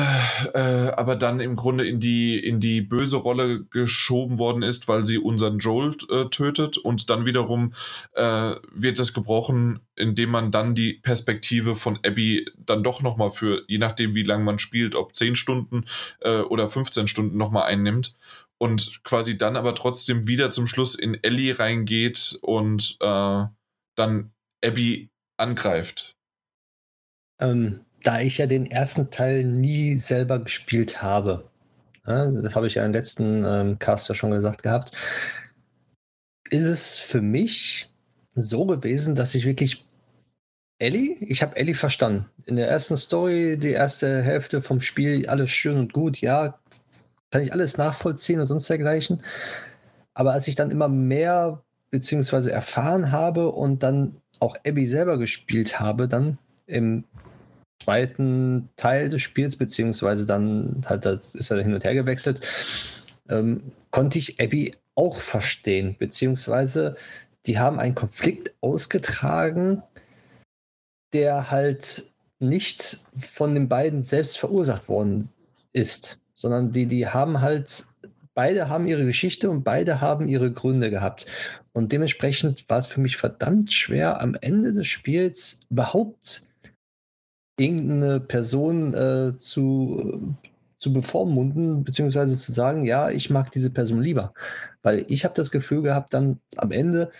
äh, 0.53 0.91
aber 0.91 1.15
dann 1.15 1.39
im 1.39 1.55
Grunde 1.55 1.87
in 1.87 2.01
die, 2.01 2.37
in 2.37 2.59
die 2.59 2.81
böse 2.81 3.15
Rolle 3.17 3.63
geschoben 3.65 4.37
worden 4.37 4.61
ist, 4.61 4.89
weil 4.89 5.05
sie 5.05 5.17
unseren 5.17 5.59
Joel 5.59 5.95
äh, 6.09 6.25
tötet 6.25 6.77
und 6.77 7.09
dann 7.09 7.25
wiederum 7.25 7.73
äh, 8.11 8.55
wird 8.73 8.99
das 8.99 9.13
gebrochen, 9.13 9.79
indem 9.95 10.31
man 10.31 10.51
dann 10.51 10.75
die 10.75 10.95
Perspektive 10.95 11.77
von 11.77 11.99
Abby 12.05 12.49
dann 12.57 12.83
doch 12.83 13.01
nochmal 13.01 13.31
für, 13.31 13.63
je 13.67 13.77
nachdem 13.77 14.13
wie 14.13 14.23
lange 14.23 14.43
man 14.43 14.59
spielt, 14.59 14.93
ob 14.93 15.15
10 15.15 15.37
Stunden 15.37 15.85
äh, 16.19 16.41
oder 16.41 16.67
15 16.67 17.07
Stunden 17.07 17.37
nochmal 17.37 17.63
einnimmt 17.63 18.17
und 18.57 19.01
quasi 19.05 19.37
dann 19.37 19.55
aber 19.55 19.73
trotzdem 19.73 20.27
wieder 20.27 20.51
zum 20.51 20.67
Schluss 20.67 20.95
in 20.95 21.13
Ellie 21.23 21.57
reingeht 21.59 22.39
und 22.41 22.97
dann 22.99 24.31
Abby 24.63 25.09
angreift. 25.37 26.15
Ähm, 27.39 27.85
da 28.07 28.21
ich 28.21 28.37
ja 28.37 28.45
den 28.45 28.71
ersten 28.71 29.09
Teil 29.09 29.43
nie 29.43 29.97
selber 29.97 30.39
gespielt 30.39 31.01
habe, 31.01 31.43
ja, 32.05 32.31
das 32.31 32.55
habe 32.55 32.67
ich 32.67 32.75
ja 32.75 32.85
im 32.85 32.93
letzten 32.93 33.43
ähm, 33.43 33.79
Cast 33.79 34.07
ja 34.07 34.15
schon 34.15 34.31
gesagt 34.31 34.63
gehabt, 34.63 34.93
ist 36.49 36.63
es 36.63 36.97
für 36.97 37.21
mich 37.21 37.89
so 38.33 38.65
gewesen, 38.65 39.15
dass 39.15 39.35
ich 39.35 39.43
wirklich 39.43 39.85
Ellie, 40.79 41.17
ich 41.19 41.41
habe 41.41 41.57
Ellie 41.57 41.75
verstanden. 41.75 42.29
In 42.45 42.55
der 42.55 42.69
ersten 42.69 42.95
Story, 42.95 43.57
die 43.57 43.71
erste 43.71 44.21
Hälfte 44.21 44.61
vom 44.61 44.79
Spiel, 44.79 45.27
alles 45.27 45.49
schön 45.49 45.77
und 45.77 45.91
gut, 45.91 46.21
ja, 46.21 46.57
kann 47.29 47.41
ich 47.41 47.51
alles 47.51 47.77
nachvollziehen 47.77 48.39
und 48.39 48.45
sonst 48.45 48.69
dergleichen. 48.69 49.21
Aber 50.13 50.31
als 50.31 50.47
ich 50.47 50.55
dann 50.55 50.71
immer 50.71 50.87
mehr 50.87 51.61
beziehungsweise 51.89 52.53
erfahren 52.53 53.11
habe 53.11 53.49
und 53.49 53.83
dann 53.83 54.21
auch 54.39 54.55
Abby 54.65 54.87
selber 54.87 55.17
gespielt 55.17 55.81
habe, 55.81 56.07
dann 56.07 56.37
im 56.67 57.03
zweiten 57.83 58.69
Teil 58.75 59.09
des 59.09 59.21
Spiels, 59.21 59.55
beziehungsweise 59.55 60.25
dann 60.25 60.81
halt, 60.87 61.05
ist 61.05 61.51
er 61.51 61.61
hin 61.61 61.73
und 61.73 61.83
her 61.83 61.93
gewechselt, 61.93 62.41
ähm, 63.29 63.71
konnte 63.91 64.19
ich 64.19 64.39
Abby 64.39 64.73
auch 64.95 65.19
verstehen, 65.19 65.95
beziehungsweise 65.97 66.95
die 67.45 67.59
haben 67.59 67.79
einen 67.79 67.95
Konflikt 67.95 68.53
ausgetragen, 68.61 69.83
der 71.13 71.49
halt 71.49 72.11
nicht 72.39 72.99
von 73.15 73.53
den 73.53 73.69
beiden 73.69 74.03
selbst 74.03 74.37
verursacht 74.37 74.89
worden 74.89 75.29
ist, 75.73 76.19
sondern 76.33 76.71
die, 76.71 76.85
die 76.85 77.07
haben 77.07 77.41
halt, 77.41 77.85
beide 78.33 78.69
haben 78.69 78.87
ihre 78.87 79.05
Geschichte 79.05 79.49
und 79.49 79.63
beide 79.63 80.01
haben 80.01 80.27
ihre 80.27 80.51
Gründe 80.51 80.91
gehabt. 80.91 81.25
Und 81.73 81.91
dementsprechend 81.91 82.69
war 82.69 82.79
es 82.79 82.87
für 82.87 82.99
mich 82.99 83.17
verdammt 83.17 83.73
schwer, 83.73 84.21
am 84.21 84.35
Ende 84.35 84.73
des 84.73 84.87
Spiels 84.87 85.61
überhaupt 85.69 86.43
irgendeine 87.57 88.19
Person 88.19 88.93
äh, 88.93 89.37
zu, 89.37 90.35
zu 90.77 90.93
bevormunden, 90.93 91.83
beziehungsweise 91.83 92.37
zu 92.37 92.51
sagen, 92.51 92.83
ja, 92.85 93.09
ich 93.09 93.29
mag 93.29 93.51
diese 93.51 93.69
Person 93.71 94.01
lieber. 94.01 94.33
Weil 94.83 95.05
ich 95.07 95.23
habe 95.25 95.33
das 95.35 95.51
Gefühl 95.51 95.81
gehabt, 95.81 96.13
dann 96.13 96.39
am 96.57 96.71
Ende, 96.71 97.11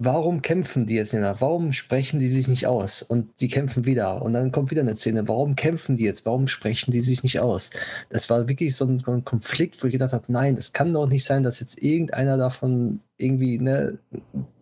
warum 0.00 0.42
kämpfen 0.42 0.86
die 0.86 0.94
jetzt 0.94 1.12
nicht 1.12 1.22
mehr? 1.22 1.40
Warum 1.40 1.72
sprechen 1.72 2.20
die 2.20 2.28
sich 2.28 2.46
nicht 2.46 2.66
aus? 2.68 3.02
Und 3.02 3.40
die 3.40 3.48
kämpfen 3.48 3.84
wieder. 3.84 4.22
Und 4.22 4.32
dann 4.32 4.52
kommt 4.52 4.70
wieder 4.70 4.82
eine 4.82 4.94
Szene. 4.94 5.26
Warum 5.26 5.56
kämpfen 5.56 5.96
die 5.96 6.04
jetzt? 6.04 6.24
Warum 6.24 6.46
sprechen 6.46 6.92
die 6.92 7.00
sich 7.00 7.24
nicht 7.24 7.40
aus? 7.40 7.70
Das 8.08 8.30
war 8.30 8.48
wirklich 8.48 8.76
so 8.76 8.84
ein, 8.84 9.24
Konflikt, 9.24 9.82
wo 9.82 9.88
ich 9.88 9.92
gedacht 9.92 10.12
habe, 10.12 10.24
nein, 10.28 10.56
es 10.56 10.72
kann 10.72 10.92
doch 10.92 11.08
nicht 11.08 11.24
sein, 11.24 11.42
dass 11.42 11.58
jetzt 11.58 11.82
irgendeiner 11.82 12.36
davon 12.36 13.00
irgendwie 13.16 13.58
ne, 13.58 13.98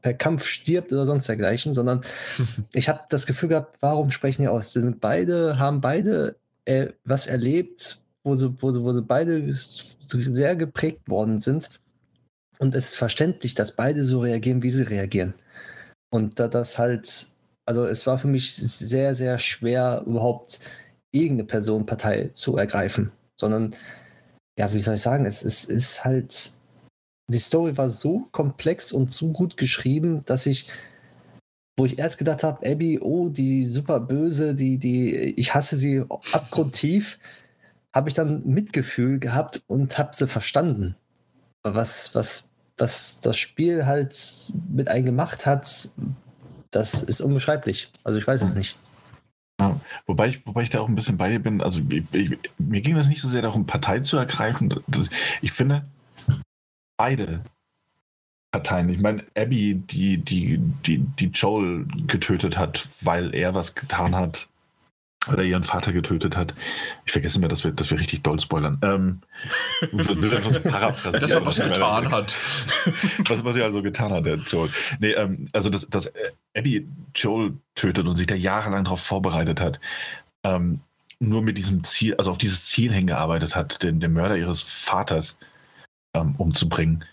per 0.00 0.14
Kampf 0.14 0.46
stirbt 0.46 0.92
oder 0.92 1.04
sonst 1.04 1.28
dergleichen, 1.28 1.74
sondern 1.74 2.00
ich 2.72 2.88
habe 2.88 3.00
das 3.10 3.26
Gefühl 3.26 3.50
gehabt, 3.50 3.76
warum 3.80 4.10
sprechen 4.10 4.42
die 4.42 4.48
aus? 4.48 4.72
Sind 4.72 5.00
beide, 5.00 5.58
haben 5.58 5.82
beide 5.82 6.36
äh, 6.64 6.88
was 7.04 7.26
erlebt, 7.26 7.98
wo 8.24 8.36
sie, 8.36 8.54
wo, 8.58 8.72
sie, 8.72 8.82
wo 8.82 8.94
sie 8.94 9.02
beide 9.02 9.44
sehr 9.52 10.56
geprägt 10.56 11.10
worden 11.10 11.38
sind 11.38 11.70
und 12.58 12.74
es 12.74 12.90
ist 12.90 12.96
verständlich, 12.96 13.54
dass 13.54 13.72
beide 13.72 14.02
so 14.04 14.20
reagieren, 14.20 14.62
wie 14.62 14.70
sie 14.70 14.82
reagieren. 14.82 15.34
Und 16.10 16.38
da 16.38 16.48
das 16.48 16.78
halt, 16.78 17.28
also 17.66 17.86
es 17.86 18.06
war 18.06 18.18
für 18.18 18.28
mich 18.28 18.54
sehr, 18.54 19.14
sehr 19.14 19.38
schwer, 19.38 20.02
überhaupt 20.06 20.60
irgendeine 21.12 21.46
Person 21.46 21.86
Partei 21.86 22.30
zu 22.32 22.56
ergreifen. 22.56 23.12
Sondern, 23.38 23.74
ja, 24.58 24.72
wie 24.72 24.80
soll 24.80 24.94
ich 24.94 25.02
sagen, 25.02 25.26
es, 25.26 25.44
es 25.44 25.64
ist 25.64 26.04
halt, 26.04 26.52
die 27.28 27.38
Story 27.38 27.76
war 27.76 27.90
so 27.90 28.28
komplex 28.32 28.92
und 28.92 29.12
so 29.12 29.32
gut 29.32 29.56
geschrieben, 29.56 30.24
dass 30.24 30.46
ich, 30.46 30.68
wo 31.78 31.84
ich 31.84 31.98
erst 31.98 32.18
gedacht 32.18 32.42
habe, 32.42 32.66
Abby, 32.66 32.98
oh, 33.00 33.28
die 33.28 33.66
super 33.66 34.00
böse, 34.00 34.54
die, 34.54 34.78
die, 34.78 35.14
ich 35.14 35.54
hasse 35.54 35.76
sie 35.76 36.04
abgrundtief, 36.08 37.18
habe 37.94 38.08
ich 38.08 38.14
dann 38.14 38.46
Mitgefühl 38.46 39.18
gehabt 39.18 39.62
und 39.66 39.98
habe 39.98 40.14
sie 40.14 40.28
verstanden 40.28 40.96
was, 41.74 42.14
was, 42.14 42.48
was 42.78 43.20
das 43.20 43.36
Spiel 43.36 43.86
halt 43.86 44.16
mit 44.68 44.88
einem 44.88 45.06
gemacht 45.06 45.46
hat, 45.46 45.90
das 46.70 47.02
ist 47.02 47.20
unbeschreiblich. 47.20 47.90
Also 48.04 48.18
ich 48.18 48.26
weiß 48.26 48.42
es 48.42 48.54
nicht. 48.54 48.76
Ja, 49.60 49.80
wobei, 50.06 50.28
ich, 50.28 50.46
wobei 50.46 50.62
ich 50.62 50.70
da 50.70 50.80
auch 50.80 50.88
ein 50.88 50.94
bisschen 50.94 51.16
bei 51.16 51.30
dir 51.30 51.38
bin. 51.38 51.62
Also 51.62 51.80
ich, 51.88 52.04
ich, 52.12 52.38
mir 52.58 52.82
ging 52.82 52.94
das 52.94 53.08
nicht 53.08 53.22
so 53.22 53.28
sehr 53.28 53.42
darum, 53.42 53.66
Partei 53.66 54.00
zu 54.00 54.16
ergreifen. 54.18 54.74
Das, 54.86 55.08
ich 55.40 55.52
finde, 55.52 55.86
beide 56.98 57.42
Parteien, 58.52 58.88
ich 58.88 59.00
meine, 59.00 59.24
Abby, 59.34 59.74
die, 59.74 60.18
die, 60.18 60.58
die, 60.86 60.98
die 60.98 61.26
Joel 61.26 61.86
getötet 62.06 62.58
hat, 62.58 62.88
weil 63.00 63.34
er 63.34 63.54
was 63.54 63.74
getan 63.74 64.14
hat, 64.14 64.48
weil 65.26 65.38
er 65.40 65.44
ihren 65.44 65.64
Vater 65.64 65.92
getötet 65.92 66.36
hat. 66.36 66.54
Ich 67.04 67.12
vergesse 67.12 67.40
mir, 67.40 67.48
dass 67.48 67.64
wir, 67.64 67.72
dass 67.72 67.90
wir 67.90 67.98
richtig 67.98 68.22
doll 68.22 68.38
spoilern. 68.38 68.78
Ähm, 68.82 69.20
dass 71.20 71.32
er 71.32 71.44
was 71.44 71.60
getan 71.60 72.10
hat. 72.10 72.36
was, 73.28 73.44
was 73.44 73.56
er 73.56 73.64
also 73.64 73.82
getan 73.82 74.12
hat, 74.12 74.24
der 74.24 74.36
Joel. 74.36 74.70
Nee, 75.00 75.12
ähm, 75.12 75.48
also, 75.52 75.68
dass, 75.68 75.88
dass 75.88 76.12
Abby 76.56 76.86
Joel 77.14 77.54
tötet 77.74 78.06
und 78.06 78.16
sich 78.16 78.26
da 78.26 78.34
jahrelang 78.34 78.84
darauf 78.84 79.02
vorbereitet 79.02 79.60
hat, 79.60 79.80
ähm, 80.44 80.80
nur 81.18 81.42
mit 81.42 81.58
diesem 81.58 81.82
Ziel, 81.84 82.14
also 82.16 82.30
auf 82.30 82.38
dieses 82.38 82.66
Ziel 82.66 82.92
hingearbeitet 82.92 83.56
hat, 83.56 83.82
den, 83.82 84.00
den 84.00 84.12
Mörder 84.12 84.36
ihres 84.36 84.62
Vaters 84.62 85.38
ähm, 86.14 86.34
umzubringen. 86.36 87.04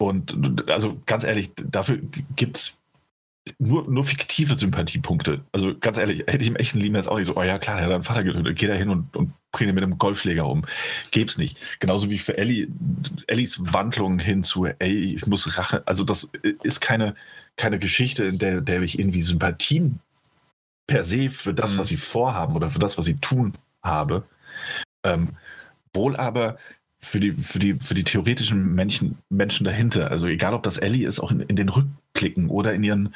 Und 0.00 0.68
also 0.70 1.00
ganz 1.06 1.24
ehrlich, 1.24 1.50
dafür 1.56 1.98
gibt 2.36 2.56
es 2.56 2.77
nur, 3.58 3.90
nur 3.90 4.04
fiktive 4.04 4.56
Sympathiepunkte. 4.56 5.40
Also 5.52 5.76
ganz 5.78 5.98
ehrlich, 5.98 6.20
hätte 6.26 6.42
ich 6.42 6.48
im 6.48 6.56
echten 6.56 6.78
Leben 6.78 6.94
jetzt 6.94 7.08
auch 7.08 7.18
nicht 7.18 7.26
so, 7.26 7.36
oh 7.36 7.42
ja 7.42 7.58
klar, 7.58 7.76
der 7.76 7.86
hat 7.86 7.92
einen 7.92 8.02
Vater 8.02 8.24
getötet, 8.24 8.58
geh 8.58 8.66
da 8.66 8.74
hin 8.74 8.88
und, 8.88 9.14
und 9.16 9.32
bring 9.52 9.68
ihn 9.68 9.74
mit 9.74 9.84
einem 9.84 9.98
Golfschläger 9.98 10.46
um. 10.46 10.64
Gäb's 11.10 11.38
nicht. 11.38 11.58
Genauso 11.80 12.10
wie 12.10 12.18
für 12.18 12.36
Ellie, 12.36 12.68
Ellies 13.26 13.60
Wandlung 13.72 14.18
hin 14.18 14.42
zu, 14.42 14.66
ey, 14.66 15.14
ich 15.14 15.26
muss 15.26 15.58
Rache, 15.58 15.82
also 15.86 16.04
das 16.04 16.30
ist 16.62 16.80
keine, 16.80 17.14
keine 17.56 17.78
Geschichte, 17.78 18.24
in 18.24 18.38
der, 18.38 18.60
der 18.60 18.82
ich 18.82 18.98
irgendwie 18.98 19.22
Sympathien 19.22 20.00
per 20.86 21.04
se 21.04 21.30
für 21.30 21.54
das, 21.54 21.74
mhm. 21.74 21.78
was 21.78 21.88
sie 21.88 21.96
vorhaben 21.96 22.56
oder 22.56 22.70
für 22.70 22.78
das, 22.78 22.98
was 22.98 23.04
sie 23.04 23.16
tun 23.16 23.54
habe. 23.82 24.24
Ähm, 25.04 25.36
wohl 25.92 26.16
aber 26.16 26.58
für 27.00 27.20
die, 27.20 27.32
für 27.32 27.58
die, 27.58 27.74
für 27.74 27.94
die 27.94 28.04
theoretischen 28.04 28.74
Menschen, 28.74 29.18
Menschen 29.28 29.64
dahinter. 29.64 30.10
Also 30.10 30.26
egal, 30.26 30.54
ob 30.54 30.62
das 30.62 30.78
Ellie 30.78 31.06
ist, 31.06 31.20
auch 31.20 31.30
in, 31.30 31.40
in 31.40 31.56
den 31.56 31.68
Rückblicken 31.68 32.48
oder 32.48 32.74
in 32.74 32.82
ihren, 32.82 33.14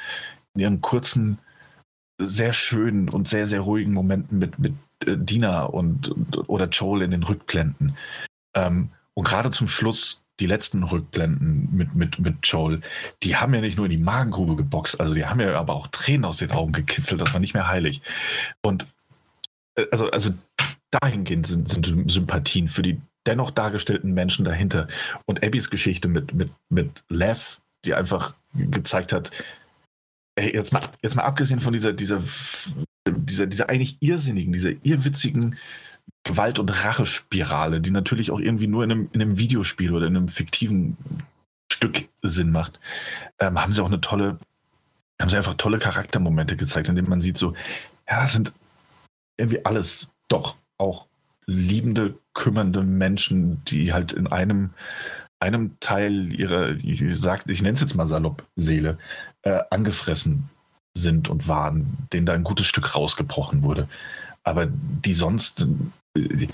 in 0.53 0.61
ihren 0.61 0.81
kurzen, 0.81 1.39
sehr 2.17 2.53
schönen 2.53 3.09
und 3.09 3.27
sehr, 3.27 3.47
sehr 3.47 3.61
ruhigen 3.61 3.93
Momenten 3.93 4.39
mit, 4.39 4.57
mit 4.59 4.73
äh, 5.05 5.17
Dina 5.17 5.63
und, 5.63 6.13
oder 6.47 6.67
Joel 6.69 7.01
in 7.01 7.11
den 7.11 7.23
Rückblenden. 7.23 7.97
Ähm, 8.55 8.89
und 9.13 9.27
gerade 9.27 9.51
zum 9.51 9.67
Schluss, 9.67 10.23
die 10.39 10.45
letzten 10.45 10.83
Rückblenden 10.83 11.69
mit, 11.71 11.95
mit, 11.95 12.19
mit 12.19 12.35
Joel, 12.43 12.81
die 13.21 13.35
haben 13.35 13.53
ja 13.53 13.61
nicht 13.61 13.77
nur 13.77 13.85
in 13.85 13.91
die 13.91 13.97
Magengrube 13.97 14.55
geboxt, 14.55 14.99
also 14.99 15.13
die 15.13 15.25
haben 15.25 15.39
ja 15.39 15.59
aber 15.59 15.73
auch 15.73 15.87
Tränen 15.87 16.25
aus 16.25 16.37
den 16.37 16.51
Augen 16.51 16.71
gekitzelt, 16.71 17.21
das 17.21 17.33
war 17.33 17.39
nicht 17.39 17.53
mehr 17.53 17.67
heilig. 17.67 18.01
Und 18.61 18.87
äh, 19.75 19.85
also, 19.91 20.09
also 20.09 20.31
dahingehend 20.91 21.47
sind, 21.47 21.67
sind 21.67 22.11
Sympathien 22.11 22.67
für 22.67 22.83
die 22.83 23.01
dennoch 23.25 23.51
dargestellten 23.51 24.13
Menschen 24.13 24.45
dahinter. 24.45 24.87
Und 25.25 25.43
Abbys 25.43 25.69
Geschichte 25.69 26.07
mit, 26.07 26.33
mit, 26.33 26.51
mit 26.69 27.03
Lev, 27.09 27.59
die 27.85 27.93
einfach 27.93 28.33
gezeigt 28.53 29.13
hat, 29.13 29.31
ey, 30.35 30.53
jetzt 30.53 30.73
mal, 30.73 30.81
jetzt 31.01 31.15
mal 31.15 31.23
abgesehen 31.23 31.59
von 31.59 31.73
dieser, 31.73 31.93
dieser, 31.93 32.21
dieser, 33.07 33.47
dieser 33.47 33.69
eigentlich 33.69 33.97
irrsinnigen, 33.99 34.53
dieser 34.53 34.71
irrwitzigen 34.83 35.57
Gewalt- 36.23 36.59
und 36.59 36.69
Rachespirale, 36.69 37.81
die 37.81 37.91
natürlich 37.91 38.31
auch 38.31 38.39
irgendwie 38.39 38.67
nur 38.67 38.83
in 38.83 38.91
einem, 38.91 39.09
in 39.11 39.21
einem 39.21 39.37
Videospiel 39.37 39.93
oder 39.93 40.07
in 40.07 40.15
einem 40.15 40.29
fiktiven 40.29 40.97
Stück 41.71 42.07
Sinn 42.21 42.51
macht, 42.51 42.79
ähm, 43.39 43.61
haben 43.61 43.73
sie 43.73 43.81
auch 43.81 43.87
eine 43.87 44.01
tolle, 44.01 44.39
haben 45.19 45.29
sie 45.29 45.37
einfach 45.37 45.55
tolle 45.55 45.79
Charaktermomente 45.79 46.55
gezeigt, 46.55 46.87
in 46.87 46.95
denen 46.95 47.09
man 47.09 47.21
sieht 47.21 47.37
so, 47.37 47.53
ja, 48.09 48.21
das 48.21 48.33
sind 48.33 48.53
irgendwie 49.37 49.65
alles 49.65 50.11
doch 50.29 50.55
auch 50.77 51.07
liebende, 51.45 52.17
kümmernde 52.33 52.83
Menschen, 52.83 53.63
die 53.65 53.93
halt 53.93 54.13
in 54.13 54.27
einem, 54.27 54.71
einem 55.39 55.79
Teil 55.79 56.33
ihrer, 56.33 56.71
ich, 56.71 57.01
ich 57.01 57.61
nenne 57.61 57.73
es 57.73 57.81
jetzt 57.81 57.95
mal 57.95 58.07
salopp, 58.07 58.45
Seele, 58.55 58.97
äh, 59.43 59.59
angefressen 59.69 60.49
sind 60.95 61.29
und 61.29 61.47
waren, 61.47 62.07
denen 62.13 62.25
da 62.25 62.33
ein 62.33 62.43
gutes 62.43 62.67
Stück 62.67 62.95
rausgebrochen 62.95 63.63
wurde. 63.63 63.87
Aber 64.43 64.67
die 64.67 65.13
sonst 65.13 65.65
äh, 66.17 66.47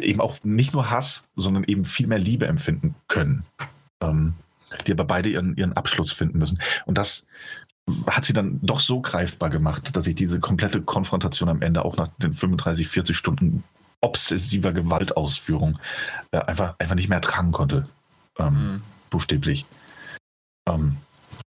eben 0.00 0.20
auch 0.20 0.42
nicht 0.42 0.72
nur 0.72 0.90
Hass, 0.90 1.28
sondern 1.36 1.64
eben 1.64 1.84
viel 1.84 2.06
mehr 2.06 2.18
Liebe 2.18 2.46
empfinden 2.46 2.94
können. 3.08 3.44
Ähm, 4.02 4.34
die 4.86 4.92
aber 4.92 5.04
beide 5.04 5.28
ihren, 5.28 5.56
ihren 5.56 5.74
Abschluss 5.74 6.10
finden 6.12 6.38
müssen. 6.38 6.60
Und 6.84 6.98
das 6.98 7.26
hat 8.06 8.24
sie 8.24 8.32
dann 8.32 8.60
doch 8.62 8.80
so 8.80 9.00
greifbar 9.00 9.50
gemacht, 9.50 9.94
dass 9.94 10.06
ich 10.06 10.14
diese 10.14 10.40
komplette 10.40 10.80
Konfrontation 10.82 11.48
am 11.48 11.62
Ende 11.62 11.84
auch 11.84 11.96
nach 11.96 12.08
den 12.18 12.32
35, 12.32 12.88
40 12.88 13.16
Stunden 13.16 13.62
obsessiver 14.04 14.72
Gewaltausführung 14.72 15.78
äh, 16.30 16.38
einfach, 16.38 16.74
einfach 16.78 16.94
nicht 16.94 17.08
mehr 17.08 17.16
ertragen 17.16 17.52
konnte. 17.52 17.88
Ähm, 18.38 18.54
mhm. 18.54 18.82
Buchstäblich. 19.08 19.64
Ähm, 20.68 20.98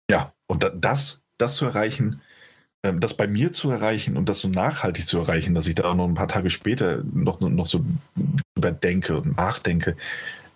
ja, 0.09 0.31
und 0.47 0.63
da, 0.63 0.69
das, 0.69 1.21
das 1.39 1.55
zu 1.55 1.65
erreichen, 1.65 2.21
äh, 2.83 2.93
das 2.93 3.15
bei 3.15 3.27
mir 3.27 3.51
zu 3.51 3.71
erreichen 3.71 4.17
und 4.17 4.29
das 4.29 4.39
so 4.39 4.49
nachhaltig 4.49 5.07
zu 5.07 5.17
erreichen, 5.17 5.55
dass 5.55 5.67
ich 5.67 5.75
da 5.75 5.93
noch 5.95 6.07
ein 6.07 6.13
paar 6.13 6.27
Tage 6.27 6.51
später 6.51 7.03
noch, 7.11 7.39
noch 7.41 7.67
so 7.67 7.83
überdenke 8.55 9.17
und 9.17 9.35
nachdenke, 9.35 9.95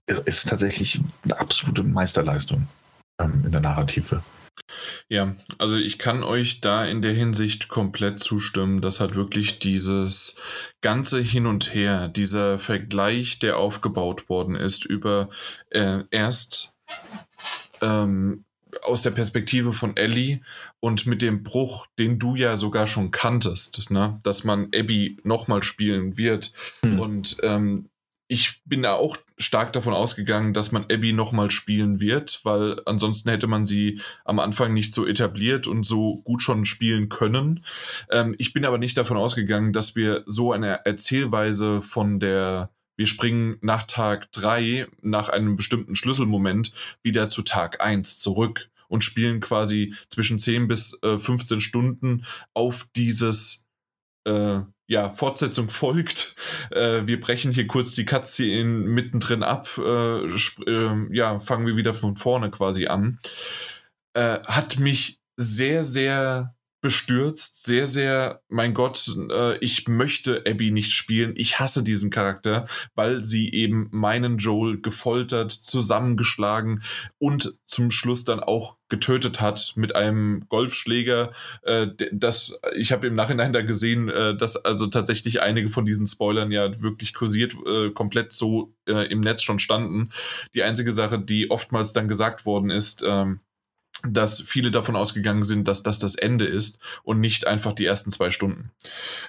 ist, 0.06 0.20
ist 0.28 0.50
tatsächlich 0.50 1.02
eine 1.24 1.40
absolute 1.40 1.84
Meisterleistung 1.84 2.68
ähm, 3.20 3.42
in 3.44 3.52
der 3.52 3.62
Narrative. 3.62 4.22
Ja, 5.10 5.36
also 5.58 5.78
ich 5.78 5.98
kann 5.98 6.24
euch 6.24 6.62
da 6.62 6.86
in 6.86 7.02
der 7.02 7.14
Hinsicht 7.14 7.68
komplett 7.68 8.20
zustimmen. 8.20 8.82
Das 8.82 9.00
hat 9.00 9.16
wirklich 9.16 9.60
dieses 9.60 10.40
ganze 10.82 11.20
Hin 11.20 11.46
und 11.46 11.74
Her, 11.74 12.08
dieser 12.08 12.60
Vergleich, 12.60 13.40
der 13.40 13.58
aufgebaut 13.58 14.30
worden 14.30 14.56
ist 14.56 14.86
über 14.86 15.30
äh, 15.70 16.04
erst 16.12 16.74
ähm, 17.82 18.44
aus 18.84 19.02
der 19.02 19.12
Perspektive 19.12 19.74
von 19.74 19.96
Ellie 19.96 20.42
und 20.80 21.06
mit 21.06 21.22
dem 21.22 21.44
Bruch, 21.44 21.88
den 21.98 22.20
du 22.20 22.36
ja 22.36 22.58
sogar 22.58 22.88
schon 22.88 23.12
kanntest, 23.12 23.90
ne? 23.90 24.20
dass 24.24 24.44
man 24.44 24.70
Abby 24.76 25.18
nochmal 25.24 25.64
spielen 25.64 26.18
wird. 26.18 26.54
Hm. 26.84 27.00
Und 27.00 27.38
ähm, 27.44 27.90
ich 28.28 28.62
bin 28.66 28.84
da 28.84 28.94
auch 28.94 29.18
stark 29.38 29.72
davon 29.74 29.94
ausgegangen, 29.94 30.54
dass 30.54 30.72
man 30.72 30.84
Abby 30.92 31.14
nochmal 31.14 31.50
spielen 31.50 32.00
wird, 32.02 32.42
weil 32.44 32.82
ansonsten 32.86 33.30
hätte 33.30 33.48
man 33.48 33.66
sie 33.66 34.02
am 34.26 34.40
Anfang 34.40 34.74
nicht 34.74 34.94
so 34.94 35.06
etabliert 35.06 35.68
und 35.68 35.86
so 35.86 36.22
gut 36.24 36.42
schon 36.42 36.66
spielen 36.66 37.08
können. 37.10 37.64
Ähm, 38.12 38.36
ich 38.38 38.52
bin 38.54 38.66
aber 38.66 38.78
nicht 38.78 38.98
davon 38.98 39.18
ausgegangen, 39.18 39.72
dass 39.72 39.96
wir 39.96 40.24
so 40.26 40.52
eine 40.52 40.86
Erzählweise 40.86 41.82
von 41.82 42.20
der 42.20 42.72
wir 42.98 43.06
springen 43.06 43.60
nach 43.62 43.84
Tag 43.86 44.32
drei 44.32 44.88
nach 45.02 45.30
einem 45.30 45.56
bestimmten 45.56 45.96
Schlüsselmoment 45.96 46.74
wieder 47.04 47.30
zu 47.30 47.44
Tag 47.44 47.80
eins 47.80 48.20
zurück 48.20 48.70
und 48.88 49.04
spielen 49.04 49.40
quasi 49.40 49.94
zwischen 50.10 50.40
10 50.40 50.68
bis 50.68 51.00
äh, 51.04 51.20
15 51.20 51.62
Stunden 51.62 52.26
auf 52.56 52.88
dieses 52.96 53.67
äh, 54.28 54.62
ja, 54.88 55.10
Fortsetzung 55.10 55.70
folgt. 55.70 56.36
Äh, 56.72 57.06
wir 57.06 57.20
brechen 57.20 57.52
hier 57.52 57.68
kurz 57.68 57.94
die 57.94 58.06
Cutscene 58.06 58.70
mittendrin 58.88 59.44
ab. 59.44 59.70
Äh, 59.78 60.26
äh, 60.26 61.08
ja, 61.12 61.40
fangen 61.40 61.66
wir 61.66 61.76
wieder 61.76 61.94
von 61.94 62.16
vorne 62.16 62.52
quasi 62.52 62.88
an. 62.88 63.20
Äh, 64.14 64.40
hat 64.46 64.80
mich 64.80 65.20
sehr, 65.36 65.84
sehr 65.84 66.56
bestürzt, 66.88 67.66
sehr, 67.66 67.86
sehr, 67.86 68.40
mein 68.48 68.74
Gott, 68.74 69.14
äh, 69.30 69.58
ich 69.58 69.90
möchte 69.90 70.44
Abby 70.48 70.72
nicht 70.72 70.94
spielen. 70.94 71.34
Ich 71.36 71.60
hasse 71.60 71.84
diesen 71.84 72.12
Charakter, 72.12 72.66
weil 72.96 73.26
sie 73.26 73.52
eben 73.52 73.90
meinen 73.92 74.38
Joel 74.38 74.80
gefoltert, 74.80 75.52
zusammengeschlagen 75.52 76.84
und 77.18 77.60
zum 77.66 77.92
Schluss 77.92 78.24
dann 78.24 78.40
auch 78.40 78.78
getötet 78.88 79.42
hat 79.42 79.74
mit 79.76 79.98
einem 79.98 80.46
Golfschläger. 80.48 81.34
Äh, 81.64 81.88
das, 82.14 82.58
ich 82.78 82.94
habe 82.94 83.08
im 83.08 83.16
Nachhinein 83.16 83.52
da 83.52 83.64
gesehen, 83.64 84.08
äh, 84.08 84.38
dass 84.38 84.56
also 84.56 84.88
tatsächlich 84.88 85.42
einige 85.42 85.68
von 85.68 85.84
diesen 85.84 86.08
Spoilern 86.08 86.54
ja 86.54 86.82
wirklich 86.82 87.14
kursiert, 87.14 87.54
äh, 87.66 87.90
komplett 87.90 88.32
so 88.32 88.74
äh, 88.88 89.12
im 89.12 89.20
Netz 89.20 89.44
schon 89.44 89.60
standen. 89.60 90.12
Die 90.56 90.64
einzige 90.64 90.94
Sache, 90.94 91.20
die 91.20 91.52
oftmals 91.52 91.92
dann 91.92 92.08
gesagt 92.08 92.46
worden 92.46 92.70
ist, 92.70 93.04
ähm, 93.06 93.42
dass 94.04 94.42
viele 94.42 94.72
davon 94.72 94.96
ausgegangen 94.96 95.44
sind, 95.44 95.68
dass 95.68 95.84
das 95.84 96.00
das 96.00 96.16
Ende 96.16 96.46
ist 96.46 96.80
und 97.04 97.20
nicht 97.20 97.48
einfach 97.48 97.74
die 97.74 97.86
ersten 97.86 98.12
zwei 98.12 98.32
Stunden. 98.32 98.72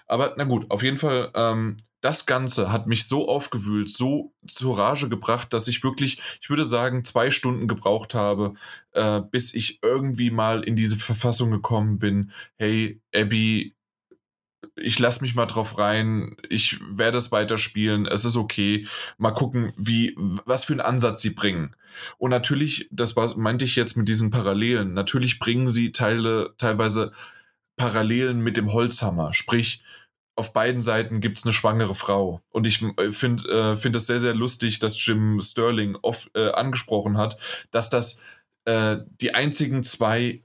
Aber 0.07 0.35
na 0.37 0.45
gut, 0.45 0.71
auf 0.71 0.83
jeden 0.83 0.99
Fall, 0.99 1.31
ähm, 1.35 1.77
das 2.01 2.27
Ganze 2.27 2.71
hat 2.71 2.87
mich 2.87 3.09
so 3.09 3.29
aufgewühlt, 3.29 3.91
so 3.91 4.33
zur 4.47 4.79
Rage 4.79 5.09
gebracht, 5.09 5.53
dass 5.53 5.67
ich 5.67 5.83
wirklich, 5.83 6.21
ich 6.41 6.49
würde 6.49 6.65
sagen, 6.65 7.05
zwei 7.05 7.31
Stunden 7.31 7.67
gebraucht 7.67 8.15
habe, 8.15 8.55
äh, 8.93 9.21
bis 9.21 9.53
ich 9.55 9.81
irgendwie 9.83 10.31
mal 10.31 10.63
in 10.63 10.77
diese 10.77 10.97
Verfassung 10.97 11.51
gekommen 11.51 11.99
bin. 11.99 12.31
Hey, 12.57 13.01
Abby, 13.13 13.75
ich 14.77 14.99
lasse 14.99 15.23
mich 15.23 15.35
mal 15.35 15.47
drauf 15.47 15.79
rein, 15.79 16.37
ich 16.49 16.79
werde 16.89 17.19
es 17.19 17.33
weiterspielen, 17.33 18.07
es 18.07 18.25
ist 18.25 18.37
okay. 18.37 18.87
Mal 19.17 19.33
gucken, 19.33 19.73
wie, 19.77 20.15
was 20.17 20.65
für 20.65 20.75
einen 20.75 20.81
Ansatz 20.81 21.21
sie 21.21 21.31
bringen. 21.31 21.75
Und 22.19 22.31
natürlich, 22.31 22.89
das 22.91 23.17
war, 23.17 23.37
meinte 23.37 23.65
ich 23.65 23.77
jetzt 23.77 23.97
mit 23.97 24.09
diesen 24.09 24.31
Parallelen, 24.31 24.95
natürlich 24.95 25.39
bringen 25.39 25.69
sie 25.69 25.93
Teile, 25.93 26.55
teilweise 26.59 27.13
Parallelen 27.77 28.41
mit 28.41 28.57
dem 28.57 28.73
Holzhammer. 28.73 29.33
Sprich, 29.35 29.83
auf 30.39 30.53
beiden 30.53 30.81
Seiten 30.81 31.21
gibt 31.21 31.39
es 31.39 31.45
eine 31.45 31.53
schwangere 31.53 31.97
Frau. 31.97 32.41
Und 32.51 32.67
ich 32.67 32.85
finde 33.11 33.49
äh, 33.49 33.77
find 33.77 33.97
es 33.97 34.07
sehr, 34.07 34.21
sehr 34.21 34.35
lustig, 34.35 34.79
dass 34.79 35.05
Jim 35.05 35.41
Sterling 35.41 35.97
oft 36.01 36.31
äh, 36.37 36.51
angesprochen 36.51 37.19
hat, 37.19 37.39
dass 37.73 37.91
das 37.91 38.23
äh, 38.65 38.99
die 39.21 39.35
einzigen 39.35 39.83
zwei 39.83 40.43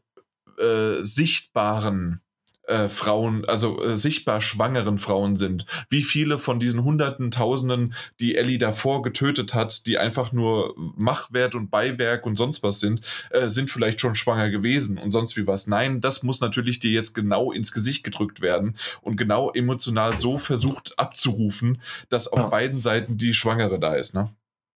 äh, 0.58 1.02
sichtbaren 1.02 2.22
äh, 2.68 2.88
Frauen, 2.88 3.46
also 3.46 3.84
äh, 3.84 3.96
sichtbar 3.96 4.42
schwangeren 4.42 4.98
Frauen 5.00 5.36
sind. 5.36 5.66
Wie 5.90 6.02
viele 6.02 6.38
von 6.38 6.60
diesen 6.60 6.84
Hunderten, 6.84 7.32
Tausenden, 7.32 7.94
die 8.20 8.36
Ellie 8.36 8.58
davor 8.58 9.02
getötet 9.02 9.54
hat, 9.54 9.86
die 9.86 9.98
einfach 9.98 10.32
nur 10.32 10.74
Machwert 10.78 11.56
und 11.56 11.70
Beiwerk 11.70 12.26
und 12.26 12.36
sonst 12.36 12.64
was 12.64 12.80
sind, 12.80 13.02
äh, 13.32 13.50
sind 13.50 13.70
vielleicht 13.70 14.02
schon 14.02 14.16
schwanger 14.16 14.50
gewesen 14.50 14.98
und 14.98 15.12
sonst 15.12 15.36
wie 15.36 15.48
was. 15.48 15.68
Nein, 15.68 16.02
das 16.02 16.24
muss 16.24 16.42
natürlich 16.42 16.80
dir 16.80 16.92
jetzt 16.92 17.14
genau 17.14 17.52
ins 17.52 17.72
Gesicht 17.72 18.04
gedrückt 18.04 18.42
werden 18.42 18.78
und 19.02 19.18
genau 19.18 19.52
emotional 19.52 20.18
so 20.18 20.40
versucht 20.40 20.98
abzurufen, 20.98 21.82
dass 22.10 22.28
auf 22.28 22.40
ja. 22.40 22.48
beiden 22.48 22.80
Seiten 22.80 23.18
die 23.18 23.34
Schwangere 23.34 23.80
da 23.80 23.96
ist, 23.96 24.14
ne? 24.14 24.30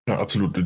Ja, 0.08 0.20
absolut. 0.20 0.58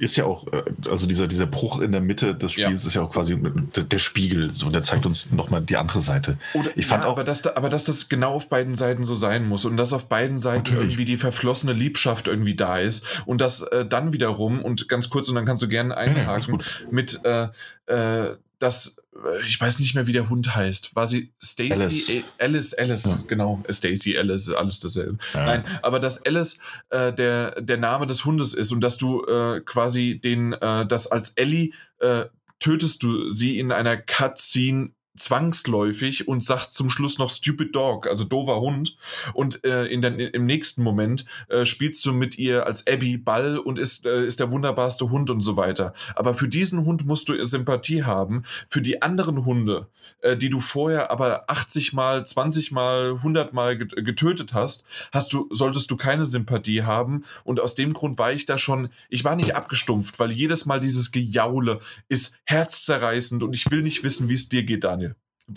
Ist 0.00 0.16
ja 0.16 0.24
auch, 0.24 0.48
äh, 0.48 0.64
also 0.90 1.06
dieser, 1.06 1.28
dieser 1.28 1.46
Bruch 1.46 1.78
in 1.78 1.92
der 1.92 2.00
Mitte 2.00 2.34
des 2.34 2.52
Spiels 2.52 2.82
ja. 2.82 2.88
ist 2.88 2.94
ja 2.94 3.02
auch 3.02 3.12
quasi 3.12 3.38
der 3.40 3.98
Spiegel. 3.98 4.50
So, 4.54 4.68
der 4.68 4.82
zeigt 4.82 5.06
uns 5.06 5.30
nochmal 5.30 5.62
die 5.62 5.76
andere 5.76 6.00
Seite. 6.00 6.38
Oder, 6.54 6.76
ich 6.76 6.86
fand 6.86 7.04
ja, 7.04 7.08
auch, 7.08 7.12
aber 7.12 7.22
dass, 7.22 7.42
da, 7.42 7.52
aber 7.54 7.68
dass 7.68 7.84
das 7.84 8.08
genau 8.08 8.32
auf 8.32 8.48
beiden 8.48 8.74
Seiten 8.74 9.04
so 9.04 9.14
sein 9.14 9.46
muss 9.46 9.64
und 9.64 9.76
dass 9.76 9.92
auf 9.92 10.08
beiden 10.08 10.38
Seiten 10.38 10.64
natürlich. 10.64 10.80
irgendwie 10.80 11.04
die 11.04 11.16
verflossene 11.16 11.72
Liebschaft 11.72 12.26
irgendwie 12.26 12.56
da 12.56 12.78
ist 12.78 13.22
und 13.26 13.40
dass 13.40 13.62
äh, 13.62 13.86
dann 13.86 14.12
wiederum, 14.12 14.60
und 14.60 14.88
ganz 14.88 15.08
kurz, 15.08 15.28
und 15.28 15.36
dann 15.36 15.44
kannst 15.44 15.62
du 15.62 15.68
gerne 15.68 15.96
einhaken, 15.96 16.58
ja, 16.58 16.86
mit 16.90 17.20
äh, 17.24 17.48
äh, 17.86 18.34
dass 18.64 18.98
äh, 19.14 19.46
ich 19.46 19.60
weiß 19.60 19.78
nicht 19.78 19.94
mehr, 19.94 20.06
wie 20.06 20.12
der 20.12 20.28
Hund 20.28 20.56
heißt. 20.56 20.96
War 20.96 21.06
sie 21.06 21.32
Stacy? 21.42 22.24
Alice, 22.38 22.74
Alice, 22.74 22.74
Alice 22.74 23.04
ja. 23.04 23.18
genau. 23.28 23.62
Stacy, 23.70 24.16
Alice, 24.16 24.48
alles 24.48 24.80
dasselbe. 24.80 25.18
Ja. 25.34 25.44
Nein, 25.44 25.64
aber 25.82 26.00
dass 26.00 26.24
Alice 26.24 26.58
äh, 26.90 27.12
der, 27.12 27.60
der 27.60 27.76
Name 27.76 28.06
des 28.06 28.24
Hundes 28.24 28.54
ist 28.54 28.72
und 28.72 28.80
dass 28.80 28.96
du 28.96 29.24
äh, 29.26 29.60
quasi 29.60 30.18
den, 30.22 30.54
äh, 30.54 30.86
das 30.86 31.06
als 31.06 31.30
Ellie 31.30 31.72
äh, 31.98 32.24
tötest 32.58 33.02
du 33.02 33.30
sie 33.30 33.58
in 33.58 33.72
einer 33.72 33.96
Cutscene 33.96 34.90
zwangsläufig 35.16 36.26
und 36.26 36.42
sagt 36.42 36.72
zum 36.72 36.90
Schluss 36.90 37.18
noch 37.18 37.30
Stupid 37.30 37.74
Dog, 37.74 38.06
also 38.06 38.24
doofer 38.24 38.60
Hund. 38.60 38.96
Und 39.32 39.64
äh, 39.64 39.86
in 39.86 40.00
der, 40.00 40.34
im 40.34 40.46
nächsten 40.46 40.82
Moment 40.82 41.24
äh, 41.48 41.64
spielst 41.64 42.04
du 42.04 42.12
mit 42.12 42.38
ihr 42.38 42.66
als 42.66 42.86
Abby 42.86 43.16
Ball 43.16 43.58
und 43.58 43.78
ist, 43.78 44.06
äh, 44.06 44.26
ist 44.26 44.40
der 44.40 44.50
wunderbarste 44.50 45.10
Hund 45.10 45.30
und 45.30 45.40
so 45.40 45.56
weiter. 45.56 45.94
Aber 46.16 46.34
für 46.34 46.48
diesen 46.48 46.84
Hund 46.84 47.06
musst 47.06 47.28
du 47.28 47.44
Sympathie 47.44 48.04
haben. 48.04 48.42
Für 48.68 48.80
die 48.80 49.02
anderen 49.02 49.44
Hunde, 49.44 49.88
äh, 50.24 50.38
die 50.38 50.48
du 50.48 50.60
vorher 50.60 51.10
aber 51.10 51.50
80 51.50 51.92
mal, 51.92 52.26
20 52.26 52.72
mal, 52.72 53.12
100 53.16 53.52
mal 53.52 53.76
getötet 53.76 54.54
hast, 54.54 54.86
hast 55.12 55.34
du, 55.34 55.48
solltest 55.50 55.90
du 55.90 55.96
keine 55.98 56.24
Sympathie 56.24 56.82
haben. 56.82 57.24
Und 57.44 57.60
aus 57.60 57.74
dem 57.74 57.92
Grund 57.92 58.18
war 58.18 58.32
ich 58.32 58.46
da 58.46 58.56
schon, 58.56 58.88
ich 59.10 59.24
war 59.24 59.36
nicht 59.36 59.54
abgestumpft, 59.54 60.18
weil 60.18 60.32
jedes 60.32 60.64
Mal 60.64 60.80
dieses 60.80 61.12
Gejaule 61.12 61.80
ist 62.08 62.40
herzzerreißend 62.44 63.42
und 63.42 63.52
ich 63.52 63.70
will 63.70 63.82
nicht 63.82 64.02
wissen, 64.02 64.30
wie 64.30 64.34
es 64.34 64.48
dir 64.48 64.64
geht, 64.64 64.84
Daniel. 64.84 65.14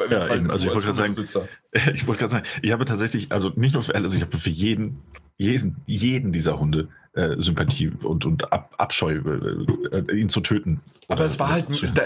Ja, 0.09 0.35
eben. 0.35 0.51
Also 0.51 0.67
ich 0.67 0.73
wollte 0.73 0.91
gerade 0.91 1.13
sagen, 1.13 1.47
ich 1.93 2.05
wollte 2.05 2.19
gerade 2.19 2.31
sagen, 2.31 2.45
ich 2.61 2.71
habe 2.73 2.83
tatsächlich, 2.83 3.31
also 3.31 3.53
nicht 3.55 3.73
nur 3.73 3.83
für 3.83 3.95
Alice, 3.95 4.15
ich 4.15 4.21
habe 4.21 4.37
für 4.37 4.49
jeden, 4.49 5.01
jeden, 5.37 5.77
jeden 5.85 6.33
dieser 6.33 6.59
Hunde 6.59 6.89
äh, 7.17 7.35
Sympathie 7.41 7.91
und, 8.03 8.25
und 8.25 8.53
Ab 8.53 8.73
Abscheu, 8.77 9.15
äh, 9.15 9.97
äh, 9.97 10.19
ihn 10.19 10.29
zu 10.29 10.41
töten. 10.41 10.81
Aber 11.09 11.23
es 11.25 11.39
war 11.39 11.49
halt 11.49 11.65
da, 11.95 12.03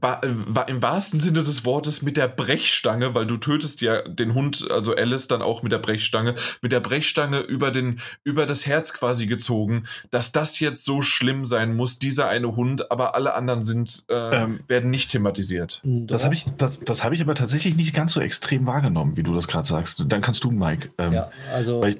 war, 0.00 0.20
war 0.22 0.68
im 0.68 0.82
wahrsten 0.82 1.18
Sinne 1.18 1.42
des 1.42 1.64
Wortes 1.64 2.02
mit 2.02 2.16
der 2.16 2.28
Brechstange, 2.28 3.14
weil 3.14 3.26
du 3.26 3.36
tötest 3.36 3.80
ja 3.80 4.02
den 4.06 4.34
Hund, 4.34 4.68
also 4.70 4.94
Alice 4.94 5.28
dann 5.28 5.42
auch 5.42 5.62
mit 5.62 5.72
der 5.72 5.78
Brechstange, 5.78 6.34
mit 6.60 6.72
der 6.72 6.80
Brechstange 6.80 7.40
über, 7.40 7.70
den, 7.70 8.00
über 8.24 8.44
das 8.44 8.66
Herz 8.66 8.92
quasi 8.92 9.26
gezogen, 9.26 9.84
dass 10.10 10.32
das 10.32 10.60
jetzt 10.60 10.84
so 10.84 11.02
schlimm 11.02 11.44
sein 11.44 11.74
muss, 11.74 11.98
dieser 11.98 12.28
eine 12.28 12.56
Hund, 12.56 12.90
aber 12.90 13.14
alle 13.14 13.34
anderen 13.34 13.62
sind, 13.62 14.04
äh, 14.10 14.42
ähm, 14.42 14.60
werden 14.68 14.90
nicht 14.90 15.12
thematisiert. 15.12 15.80
Das 15.84 16.24
habe 16.24 16.34
ich, 16.34 16.44
das, 16.58 16.80
das 16.80 17.04
hab 17.04 17.12
ich 17.12 17.20
aber 17.22 17.36
tatsächlich 17.36 17.76
nicht 17.76 17.94
ganz 17.94 18.12
so 18.12 18.20
extrem 18.20 18.66
wahrgenommen, 18.66 19.16
wie 19.16 19.22
du 19.22 19.34
das 19.34 19.48
gerade 19.48 19.66
sagst. 19.66 20.04
Dann 20.06 20.20
kannst 20.20 20.44
du, 20.44 20.50
Mike. 20.50 20.90
Ähm, 20.98 21.12
ja, 21.12 21.30
also 21.52 21.80
weil, 21.80 21.96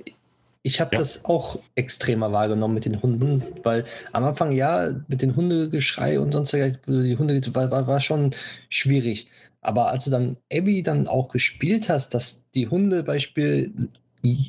ich 0.67 0.81
habe 0.81 0.97
ja. 0.97 0.99
das 0.99 1.25
auch 1.25 1.61
extremer 1.77 2.33
wahrgenommen 2.33 2.75
mit 2.75 2.87
den 2.87 3.01
Hunden, 3.01 3.45
weil 3.63 3.85
am 4.13 4.25
Anfang 4.25 4.51
ja, 4.51 4.89
mit 5.07 5.23
den 5.23 5.37
Hundegeschrei 5.37 6.19
und 6.19 6.33
sonst 6.33 6.53
die 6.53 7.17
Hunde 7.17 7.41
war, 7.55 7.87
war 7.87 8.01
schon 8.01 8.33
schwierig. 8.69 9.31
Aber 9.61 9.91
als 9.91 10.07
du 10.07 10.11
dann 10.11 10.37
Abby 10.53 10.83
dann 10.83 11.07
auch 11.07 11.29
gespielt 11.29 11.89
hast, 11.89 12.15
dass 12.15 12.51
die 12.51 12.67
Hunde 12.67 13.05
Beispiel, 13.05 13.91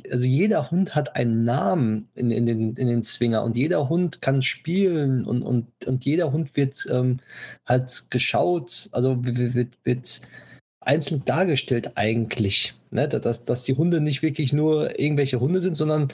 also 0.09 0.25
jeder 0.25 0.71
Hund 0.71 0.95
hat 0.95 1.15
einen 1.15 1.43
Namen 1.43 2.09
in, 2.15 2.31
in, 2.31 2.47
den, 2.47 2.73
in 2.73 2.87
den 2.87 3.03
Zwinger 3.03 3.43
und 3.43 3.55
jeder 3.55 3.87
Hund 3.87 4.19
kann 4.19 4.41
spielen 4.41 5.23
und, 5.23 5.43
und, 5.43 5.67
und 5.85 6.03
jeder 6.03 6.31
Hund 6.31 6.55
wird 6.55 6.87
ähm, 6.91 7.19
halt 7.67 8.07
geschaut, 8.09 8.89
also 8.91 9.17
wird, 9.23 9.77
wird 9.83 10.21
einzeln 10.79 11.23
dargestellt 11.25 11.91
eigentlich. 11.93 12.73
Ne? 12.91 13.07
Dass, 13.07 13.43
dass 13.43 13.63
die 13.63 13.75
Hunde 13.75 14.01
nicht 14.01 14.21
wirklich 14.21 14.53
nur 14.53 14.99
irgendwelche 14.99 15.39
Hunde 15.39 15.61
sind, 15.61 15.75
sondern 15.75 16.09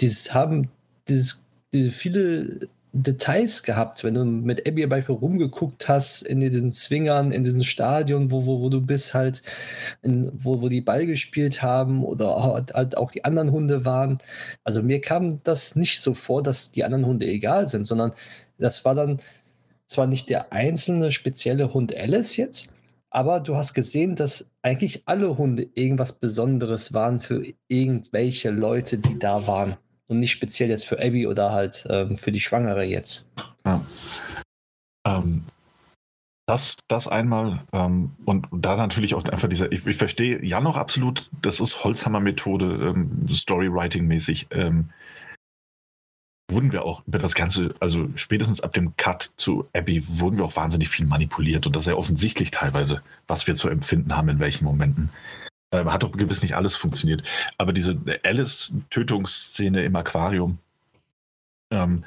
die 0.00 0.08
haben 0.08 0.68
dieses, 1.08 1.44
diese 1.72 1.90
viele 1.90 2.68
Details 3.02 3.62
gehabt, 3.62 4.04
wenn 4.04 4.14
du 4.14 4.24
mit 4.24 4.66
Abby 4.66 4.86
Beispiel 4.86 5.16
rumgeguckt 5.16 5.86
hast 5.86 6.22
in 6.22 6.40
diesen 6.40 6.72
Zwingern, 6.72 7.30
in 7.30 7.44
diesem 7.44 7.62
Stadion, 7.62 8.30
wo, 8.30 8.46
wo, 8.46 8.60
wo 8.62 8.70
du 8.70 8.80
bist, 8.80 9.12
halt, 9.12 9.42
in, 10.02 10.30
wo, 10.32 10.62
wo 10.62 10.68
die 10.68 10.80
Ball 10.80 11.04
gespielt 11.06 11.62
haben 11.62 12.04
oder 12.04 12.42
halt 12.74 12.96
auch 12.96 13.10
die 13.10 13.24
anderen 13.24 13.52
Hunde 13.52 13.84
waren. 13.84 14.18
Also 14.64 14.82
mir 14.82 15.00
kam 15.00 15.42
das 15.44 15.76
nicht 15.76 16.00
so 16.00 16.14
vor, 16.14 16.42
dass 16.42 16.72
die 16.72 16.84
anderen 16.84 17.06
Hunde 17.06 17.26
egal 17.26 17.68
sind, 17.68 17.86
sondern 17.86 18.12
das 18.58 18.84
war 18.84 18.94
dann 18.94 19.18
zwar 19.86 20.06
nicht 20.06 20.30
der 20.30 20.52
einzelne 20.52 21.12
spezielle 21.12 21.74
Hund 21.74 21.94
Alice 21.94 22.36
jetzt, 22.36 22.72
aber 23.16 23.40
du 23.40 23.56
hast 23.56 23.72
gesehen, 23.72 24.14
dass 24.14 24.52
eigentlich 24.60 25.08
alle 25.08 25.38
Hunde 25.38 25.66
irgendwas 25.72 26.12
Besonderes 26.12 26.92
waren 26.92 27.20
für 27.20 27.46
irgendwelche 27.66 28.50
Leute, 28.50 28.98
die 28.98 29.18
da 29.18 29.46
waren. 29.46 29.76
Und 30.06 30.20
nicht 30.20 30.32
speziell 30.32 30.68
jetzt 30.68 30.84
für 30.84 30.98
Abby 30.98 31.26
oder 31.26 31.50
halt 31.50 31.86
ähm, 31.88 32.18
für 32.18 32.30
die 32.30 32.40
Schwangere 32.40 32.84
jetzt. 32.84 33.30
Ja. 33.64 33.80
Ähm, 35.06 35.44
das, 36.46 36.76
das 36.88 37.08
einmal 37.08 37.64
ähm, 37.72 38.12
und 38.26 38.48
da 38.52 38.76
natürlich 38.76 39.14
auch 39.14 39.24
einfach 39.24 39.48
dieser, 39.48 39.72
ich, 39.72 39.86
ich 39.86 39.96
verstehe 39.96 40.44
ja 40.44 40.60
noch 40.60 40.76
absolut, 40.76 41.30
das 41.40 41.58
ist 41.58 41.82
Holzhammer-Methode, 41.84 42.92
ähm, 42.94 43.26
Storywriting-mäßig. 43.30 44.48
Ähm, 44.50 44.90
wurden 46.48 46.72
wir 46.72 46.84
auch 46.84 47.06
über 47.06 47.18
das 47.18 47.34
Ganze, 47.34 47.74
also 47.80 48.08
spätestens 48.14 48.60
ab 48.60 48.72
dem 48.72 48.96
Cut 48.96 49.30
zu 49.36 49.68
Abby, 49.72 50.04
wurden 50.06 50.38
wir 50.38 50.44
auch 50.44 50.56
wahnsinnig 50.56 50.88
viel 50.88 51.06
manipuliert 51.06 51.66
und 51.66 51.74
das 51.74 51.84
ist 51.84 51.88
ja 51.88 51.94
offensichtlich 51.94 52.50
teilweise, 52.50 53.02
was 53.26 53.46
wir 53.46 53.54
zu 53.54 53.68
empfinden 53.68 54.16
haben, 54.16 54.28
in 54.28 54.38
welchen 54.38 54.64
Momenten. 54.64 55.10
Ähm, 55.72 55.92
hat 55.92 56.04
doch 56.04 56.12
gewiss 56.12 56.42
nicht 56.42 56.54
alles 56.54 56.76
funktioniert. 56.76 57.24
Aber 57.58 57.72
diese 57.72 57.98
Alice-Tötungsszene 58.22 59.82
im 59.82 59.96
Aquarium 59.96 60.58
ähm, 61.72 62.04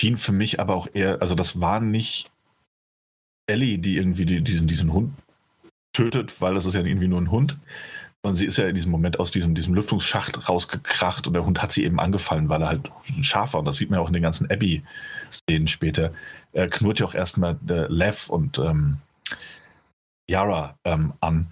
schien 0.00 0.16
für 0.16 0.32
mich 0.32 0.58
aber 0.60 0.74
auch 0.74 0.88
eher, 0.94 1.20
also 1.20 1.34
das 1.34 1.60
war 1.60 1.80
nicht 1.80 2.30
Ellie, 3.46 3.78
die 3.78 3.96
irgendwie 3.96 4.24
die, 4.24 4.40
diesen, 4.40 4.66
diesen 4.66 4.92
Hund 4.92 5.12
tötet, 5.92 6.40
weil 6.40 6.54
das 6.54 6.64
ist 6.64 6.74
ja 6.74 6.82
irgendwie 6.82 7.08
nur 7.08 7.20
ein 7.20 7.30
Hund, 7.30 7.58
und 8.22 8.34
sie 8.34 8.46
ist 8.46 8.58
ja 8.58 8.66
in 8.66 8.74
diesem 8.74 8.90
Moment 8.90 9.18
aus 9.18 9.30
diesem, 9.30 9.54
diesem 9.54 9.74
Lüftungsschacht 9.74 10.48
rausgekracht 10.48 11.26
und 11.26 11.32
der 11.32 11.46
Hund 11.46 11.62
hat 11.62 11.72
sie 11.72 11.84
eben 11.84 11.98
angefallen, 11.98 12.48
weil 12.48 12.60
er 12.62 12.68
halt 12.68 12.90
scharf 13.22 13.54
war. 13.54 13.60
Und 13.60 13.66
das 13.66 13.76
sieht 13.76 13.90
man 13.90 13.98
ja 13.98 14.02
auch 14.02 14.08
in 14.08 14.12
den 14.12 14.22
ganzen 14.22 14.50
Abby-Szenen 14.50 15.66
später. 15.66 16.12
Er 16.52 16.68
knurrt 16.68 17.00
ja 17.00 17.06
auch 17.06 17.14
erstmal 17.14 17.56
äh, 17.68 17.86
Lev 17.88 18.28
und 18.28 18.58
ähm, 18.58 18.98
Yara 20.28 20.76
ähm, 20.84 21.14
an 21.20 21.48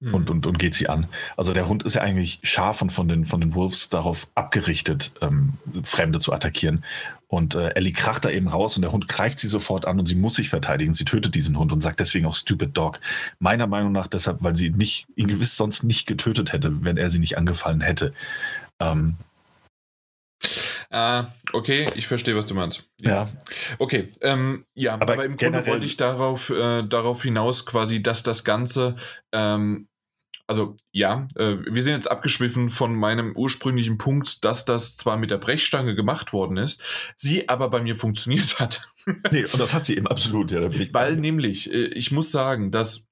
mhm. 0.00 0.14
und, 0.14 0.30
und, 0.30 0.46
und 0.46 0.58
geht 0.58 0.74
sie 0.74 0.88
an. 0.88 1.06
Also 1.36 1.52
der 1.52 1.68
Hund 1.68 1.82
ist 1.82 1.94
ja 1.94 2.02
eigentlich 2.02 2.40
scharf 2.42 2.80
und 2.80 2.90
von 2.90 3.08
den, 3.08 3.26
von 3.26 3.40
den 3.40 3.54
Wolves 3.54 3.88
darauf 3.88 4.26
abgerichtet, 4.34 5.12
ähm, 5.20 5.54
Fremde 5.82 6.18
zu 6.18 6.32
attackieren. 6.32 6.84
Und 7.28 7.54
äh, 7.54 7.70
Ellie 7.70 7.92
kracht 7.92 8.24
da 8.24 8.30
eben 8.30 8.48
raus 8.48 8.76
und 8.76 8.82
der 8.82 8.92
Hund 8.92 9.08
greift 9.08 9.38
sie 9.38 9.48
sofort 9.48 9.84
an 9.84 9.98
und 9.98 10.06
sie 10.06 10.14
muss 10.14 10.36
sich 10.36 10.48
verteidigen. 10.48 10.94
Sie 10.94 11.04
tötet 11.04 11.34
diesen 11.34 11.58
Hund 11.58 11.72
und 11.72 11.80
sagt 11.80 11.98
deswegen 12.00 12.26
auch 12.26 12.36
Stupid 12.36 12.76
Dog. 12.76 13.00
Meiner 13.40 13.66
Meinung 13.66 13.92
nach 13.92 14.06
deshalb, 14.06 14.42
weil 14.42 14.54
sie 14.54 14.70
nicht, 14.70 15.06
ihn 15.16 15.26
gewiss 15.26 15.56
sonst 15.56 15.82
nicht 15.82 16.06
getötet 16.06 16.52
hätte, 16.52 16.84
wenn 16.84 16.96
er 16.96 17.10
sie 17.10 17.18
nicht 17.18 17.36
angefallen 17.36 17.80
hätte. 17.80 18.12
Ähm, 18.80 19.16
Ah, 20.90 21.26
okay, 21.52 21.90
ich 21.94 22.06
verstehe, 22.06 22.36
was 22.36 22.46
du 22.46 22.54
meinst. 22.54 22.88
Ja. 23.00 23.10
ja. 23.10 23.28
Okay, 23.78 24.12
ähm, 24.20 24.64
ja, 24.74 24.94
aber, 24.94 25.14
aber 25.14 25.24
im 25.24 25.36
Grunde 25.36 25.66
wollte 25.66 25.86
ich 25.86 25.96
darauf, 25.96 26.50
äh, 26.50 26.82
darauf 26.84 27.22
hinaus 27.22 27.66
quasi, 27.66 28.02
dass 28.02 28.22
das 28.22 28.44
Ganze 28.44 28.96
ähm, 29.32 29.88
also 30.46 30.76
ja, 30.92 31.26
äh, 31.36 31.56
wir 31.68 31.82
sind 31.82 31.94
jetzt 31.94 32.10
abgeschwiffen 32.10 32.70
von 32.70 32.94
meinem 32.94 33.34
ursprünglichen 33.36 33.98
Punkt, 33.98 34.44
dass 34.44 34.64
das 34.64 34.96
zwar 34.96 35.16
mit 35.16 35.30
der 35.30 35.38
Brechstange 35.38 35.94
gemacht 35.94 36.32
worden 36.32 36.56
ist, 36.56 36.82
sie 37.16 37.48
aber 37.48 37.68
bei 37.68 37.82
mir 37.82 37.96
funktioniert 37.96 38.60
hat. 38.60 38.92
nee, 39.32 39.42
und 39.44 39.58
das 39.58 39.72
hat 39.72 39.84
sie 39.84 39.96
eben 39.96 40.06
absolut, 40.06 40.50
ja. 40.50 40.62
Weil 40.92 41.16
nämlich, 41.16 41.72
äh, 41.72 41.86
ich 41.86 42.12
muss 42.12 42.30
sagen, 42.30 42.70
dass 42.70 43.08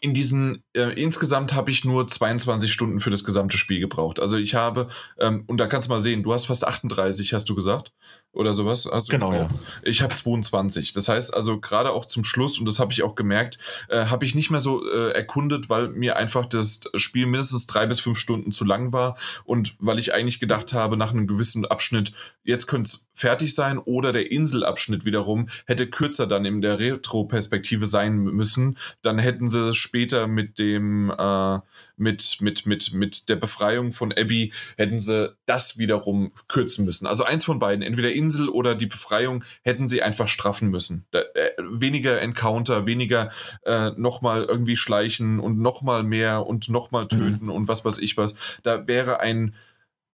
in 0.00 0.14
diesen, 0.14 0.64
äh, 0.72 1.00
insgesamt 1.00 1.54
habe 1.54 1.70
ich 1.70 1.84
nur 1.84 2.08
22 2.08 2.72
Stunden 2.72 2.98
für 2.98 3.10
das 3.10 3.22
gesamte 3.22 3.56
Spiel 3.56 3.78
gebraucht. 3.78 4.18
Also 4.18 4.36
ich 4.36 4.54
habe, 4.54 4.88
ähm, 5.20 5.44
und 5.46 5.58
da 5.58 5.68
kannst 5.68 5.88
du 5.88 5.92
mal 5.92 6.00
sehen, 6.00 6.24
du 6.24 6.32
hast 6.32 6.46
fast 6.46 6.66
38, 6.66 7.34
hast 7.34 7.48
du 7.48 7.54
gesagt 7.54 7.92
oder 8.32 8.54
sowas. 8.54 8.86
Also 8.86 9.08
genau, 9.10 9.34
ja. 9.34 9.48
Ich 9.82 10.00
habe 10.00 10.14
22. 10.14 10.92
Das 10.92 11.08
heißt 11.08 11.34
also 11.34 11.60
gerade 11.60 11.90
auch 11.90 12.06
zum 12.06 12.24
Schluss, 12.24 12.58
und 12.58 12.66
das 12.66 12.78
habe 12.78 12.92
ich 12.92 13.02
auch 13.02 13.14
gemerkt, 13.14 13.58
äh, 13.88 14.06
habe 14.06 14.24
ich 14.24 14.34
nicht 14.34 14.50
mehr 14.50 14.60
so 14.60 14.86
äh, 14.88 15.10
erkundet, 15.10 15.68
weil 15.68 15.88
mir 15.88 16.16
einfach 16.16 16.46
das 16.46 16.80
Spiel 16.96 17.26
mindestens 17.26 17.66
drei 17.66 17.86
bis 17.86 18.00
fünf 18.00 18.18
Stunden 18.18 18.50
zu 18.50 18.64
lang 18.64 18.92
war 18.92 19.16
und 19.44 19.74
weil 19.80 19.98
ich 19.98 20.14
eigentlich 20.14 20.40
gedacht 20.40 20.72
habe, 20.72 20.96
nach 20.96 21.10
einem 21.10 21.26
gewissen 21.26 21.66
Abschnitt, 21.66 22.12
jetzt 22.42 22.66
könnte 22.66 22.88
es 22.88 23.08
fertig 23.14 23.54
sein 23.54 23.78
oder 23.78 24.12
der 24.12 24.30
Inselabschnitt 24.30 25.04
wiederum 25.04 25.48
hätte 25.66 25.86
kürzer 25.86 26.26
dann 26.26 26.46
in 26.46 26.62
der 26.62 26.78
Retro-Perspektive 26.78 27.86
sein 27.86 28.16
müssen. 28.16 28.78
Dann 29.02 29.18
hätten 29.18 29.48
sie 29.48 29.74
später 29.74 30.26
mit 30.26 30.58
dem 30.58 31.10
äh, 31.10 31.58
mit, 32.02 32.38
mit, 32.40 32.66
mit, 32.66 32.92
mit 32.92 33.28
der 33.28 33.36
Befreiung 33.36 33.92
von 33.92 34.12
Abby 34.12 34.52
hätten 34.76 34.98
sie 34.98 35.34
das 35.46 35.78
wiederum 35.78 36.32
kürzen 36.48 36.84
müssen. 36.84 37.06
Also 37.06 37.24
eins 37.24 37.44
von 37.44 37.58
beiden, 37.58 37.82
entweder 37.82 38.12
Insel 38.12 38.48
oder 38.48 38.74
die 38.74 38.86
Befreiung, 38.86 39.44
hätten 39.62 39.88
sie 39.88 40.02
einfach 40.02 40.28
straffen 40.28 40.68
müssen. 40.68 41.06
Da, 41.12 41.20
äh, 41.20 41.52
weniger 41.58 42.20
Encounter, 42.20 42.86
weniger 42.86 43.30
äh, 43.64 43.90
nochmal 43.96 44.44
irgendwie 44.44 44.76
schleichen 44.76 45.40
und 45.40 45.58
nochmal 45.58 46.02
mehr 46.02 46.46
und 46.46 46.68
nochmal 46.68 47.04
mhm. 47.04 47.08
töten 47.08 47.44
mhm. 47.46 47.52
und 47.52 47.68
was 47.68 47.84
weiß 47.84 47.98
ich 47.98 48.16
was. 48.16 48.34
Da 48.62 48.86
wäre 48.86 49.20
ein 49.20 49.54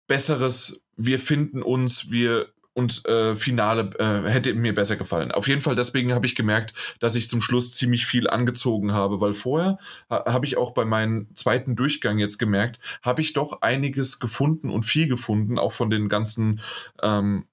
besseres, 0.08 0.86
wir 0.96 1.20
finden 1.20 1.62
uns, 1.62 2.12
wir 2.12 2.50
und 2.78 3.08
äh, 3.08 3.36
Finale 3.36 3.90
äh, 3.98 4.30
hätte 4.30 4.54
mir 4.54 4.76
besser 4.76 4.98
gefallen. 4.98 5.32
Auf 5.32 5.48
jeden 5.48 5.62
Fall 5.62 5.76
deswegen 5.76 6.14
habe 6.14 6.28
ich 6.28 6.36
gemerkt, 6.36 6.76
dass 7.00 7.16
ich 7.16 7.28
zum 7.28 7.42
Schluss 7.42 7.74
ziemlich 7.74 8.06
viel 8.06 8.30
angezogen 8.30 8.94
habe, 8.94 9.20
weil 9.20 9.34
vorher 9.34 9.80
ha 10.12 10.26
habe 10.28 10.46
ich 10.46 10.58
auch 10.58 10.76
bei 10.76 10.86
meinem 10.86 11.28
zweiten 11.34 11.76
Durchgang 11.76 12.20
jetzt 12.20 12.38
gemerkt, 12.38 12.80
habe 13.02 13.22
ich 13.22 13.34
doch 13.34 13.64
einiges 13.64 14.20
gefunden 14.20 14.70
und 14.70 14.84
viel 14.84 15.08
gefunden, 15.08 15.58
auch 15.58 15.74
von 15.74 15.90
den 15.90 16.08
ganzen 16.08 16.62
ähm, 17.02 17.46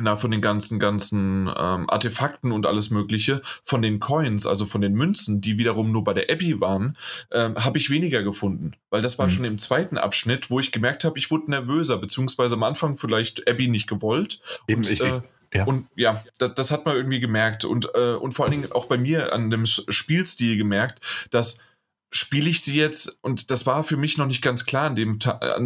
na, 0.00 0.16
von 0.16 0.30
den 0.30 0.40
ganzen, 0.40 0.78
ganzen 0.78 1.48
ähm, 1.48 1.88
Artefakten 1.88 2.52
und 2.52 2.66
alles 2.66 2.90
Mögliche, 2.90 3.42
von 3.64 3.82
den 3.82 3.98
Coins, 3.98 4.46
also 4.46 4.66
von 4.66 4.80
den 4.80 4.94
Münzen, 4.94 5.40
die 5.40 5.58
wiederum 5.58 5.92
nur 5.92 6.04
bei 6.04 6.14
der 6.14 6.30
Abby 6.30 6.60
waren, 6.60 6.96
ähm, 7.32 7.56
habe 7.56 7.78
ich 7.78 7.90
weniger 7.90 8.22
gefunden. 8.22 8.72
Weil 8.90 9.02
das 9.02 9.18
war 9.18 9.26
mhm. 9.26 9.30
schon 9.30 9.44
im 9.44 9.58
zweiten 9.58 9.98
Abschnitt, 9.98 10.50
wo 10.50 10.60
ich 10.60 10.72
gemerkt 10.72 11.04
habe, 11.04 11.18
ich 11.18 11.30
wurde 11.30 11.50
nervöser, 11.50 11.98
beziehungsweise 11.98 12.54
am 12.54 12.62
Anfang 12.62 12.96
vielleicht 12.96 13.48
Abby 13.48 13.68
nicht 13.68 13.88
gewollt. 13.88 14.40
Eben, 14.66 14.80
und, 14.80 14.90
ich, 14.90 15.00
äh, 15.00 15.20
ja. 15.52 15.64
Und 15.64 15.86
ja, 15.96 16.22
das, 16.38 16.54
das, 16.54 16.70
hat 16.70 16.84
man 16.84 16.96
irgendwie 16.96 17.20
gemerkt. 17.20 17.64
Und, 17.64 17.90
äh, 17.94 18.14
und 18.14 18.32
vor 18.32 18.44
allen 18.44 18.52
Dingen 18.52 18.72
auch 18.72 18.86
bei 18.86 18.98
mir 18.98 19.32
an 19.32 19.50
dem 19.50 19.64
Spielstil 19.66 20.56
gemerkt, 20.56 21.00
dass 21.30 21.62
spiele 22.10 22.48
ich 22.48 22.62
sie 22.62 22.76
jetzt, 22.76 23.18
und 23.22 23.50
das 23.50 23.66
war 23.66 23.84
für 23.84 23.96
mich 23.96 24.16
noch 24.16 24.26
nicht 24.26 24.42
ganz 24.42 24.64
klar 24.64 24.86
in 24.88 24.96
dem, 24.96 25.18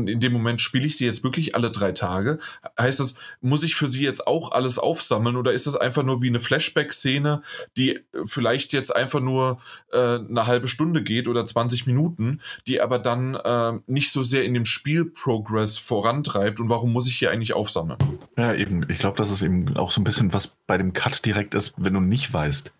in 0.06 0.20
dem 0.20 0.32
Moment, 0.32 0.60
spiele 0.60 0.86
ich 0.86 0.96
sie 0.96 1.06
jetzt 1.06 1.22
wirklich 1.22 1.54
alle 1.54 1.70
drei 1.70 1.92
Tage? 1.92 2.38
Heißt 2.78 3.00
das, 3.00 3.16
muss 3.40 3.62
ich 3.62 3.74
für 3.74 3.86
sie 3.86 4.02
jetzt 4.02 4.26
auch 4.26 4.52
alles 4.52 4.78
aufsammeln 4.78 5.36
oder 5.36 5.52
ist 5.52 5.66
das 5.66 5.76
einfach 5.76 6.02
nur 6.02 6.22
wie 6.22 6.28
eine 6.28 6.40
Flashback-Szene, 6.40 7.42
die 7.76 8.00
vielleicht 8.24 8.72
jetzt 8.72 8.94
einfach 8.94 9.20
nur 9.20 9.58
äh, 9.92 10.16
eine 10.16 10.46
halbe 10.46 10.68
Stunde 10.68 11.02
geht 11.02 11.28
oder 11.28 11.46
20 11.46 11.86
Minuten, 11.86 12.40
die 12.66 12.80
aber 12.80 12.98
dann 12.98 13.34
äh, 13.34 13.78
nicht 13.86 14.10
so 14.10 14.22
sehr 14.22 14.44
in 14.44 14.54
dem 14.54 14.64
Spielprogress 14.64 15.78
vorantreibt 15.78 16.58
und 16.60 16.68
warum 16.68 16.92
muss 16.92 17.08
ich 17.08 17.16
hier 17.18 17.30
eigentlich 17.30 17.54
aufsammeln? 17.54 17.98
Ja, 18.36 18.54
eben. 18.54 18.84
Ich 18.88 18.98
glaube, 18.98 19.16
das 19.16 19.30
ist 19.30 19.42
eben 19.42 19.76
auch 19.76 19.92
so 19.92 20.00
ein 20.00 20.04
bisschen 20.04 20.32
was 20.32 20.56
bei 20.66 20.78
dem 20.78 20.92
Cut 20.92 21.24
direkt 21.24 21.54
ist, 21.54 21.74
wenn 21.76 21.94
du 21.94 22.00
nicht 22.00 22.32
weißt, 22.32 22.72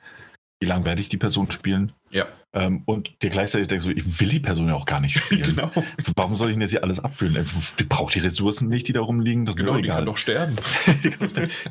wie 0.62 0.66
lange 0.66 0.84
werde 0.84 1.00
ich 1.00 1.08
die 1.08 1.16
Person 1.16 1.50
spielen? 1.50 1.90
Ja. 2.10 2.24
Ähm, 2.52 2.82
und 2.84 3.10
dir 3.20 3.30
gleichzeitig 3.30 3.66
denkst 3.66 3.84
du, 3.84 3.90
ich 3.90 4.20
will 4.20 4.28
die 4.28 4.38
Person 4.38 4.68
ja 4.68 4.74
auch 4.74 4.86
gar 4.86 5.00
nicht 5.00 5.18
spielen. 5.18 5.42
genau. 5.56 5.72
Warum 6.14 6.36
soll 6.36 6.50
ich 6.50 6.54
denn 6.54 6.60
jetzt 6.60 6.70
hier 6.70 6.84
alles 6.84 7.00
abfüllen? 7.00 7.44
Die 7.80 7.82
braucht 7.82 8.14
die 8.14 8.20
Ressourcen 8.20 8.68
nicht, 8.68 8.86
die 8.86 8.92
da 8.92 9.00
rumliegen. 9.00 9.44
Das 9.44 9.56
genau, 9.56 9.76
die 9.80 9.88
kann 9.88 10.06
doch 10.06 10.16
sterben. 10.16 10.54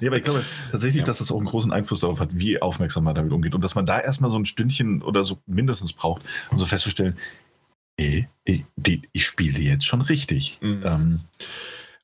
nee, 0.01 0.07
aber 0.07 0.17
ich 0.17 0.23
glaube 0.23 0.43
tatsächlich, 0.71 0.99
ja. 0.99 1.05
dass 1.05 1.19
das 1.19 1.31
auch 1.31 1.37
einen 1.37 1.45
großen 1.45 1.71
Einfluss 1.71 2.01
darauf 2.01 2.19
hat, 2.19 2.31
wie 2.33 2.61
aufmerksam 2.61 3.05
man 3.05 3.15
damit 3.15 3.31
umgeht. 3.31 3.55
Und 3.55 3.63
dass 3.63 3.75
man 3.75 3.85
da 3.85 3.97
erstmal 3.97 4.29
so 4.29 4.37
ein 4.37 4.45
Stündchen 4.45 5.01
oder 5.01 5.23
so 5.23 5.39
mindestens 5.45 5.93
braucht, 5.93 6.23
um 6.49 6.59
so 6.59 6.65
festzustellen, 6.65 7.17
nee, 7.97 8.27
ich, 8.43 8.65
die, 8.75 9.03
ich 9.13 9.25
spiele 9.25 9.57
jetzt 9.57 9.85
schon 9.85 10.01
richtig. 10.01 10.57
Mhm. 10.59 10.83
Ähm, 10.83 11.19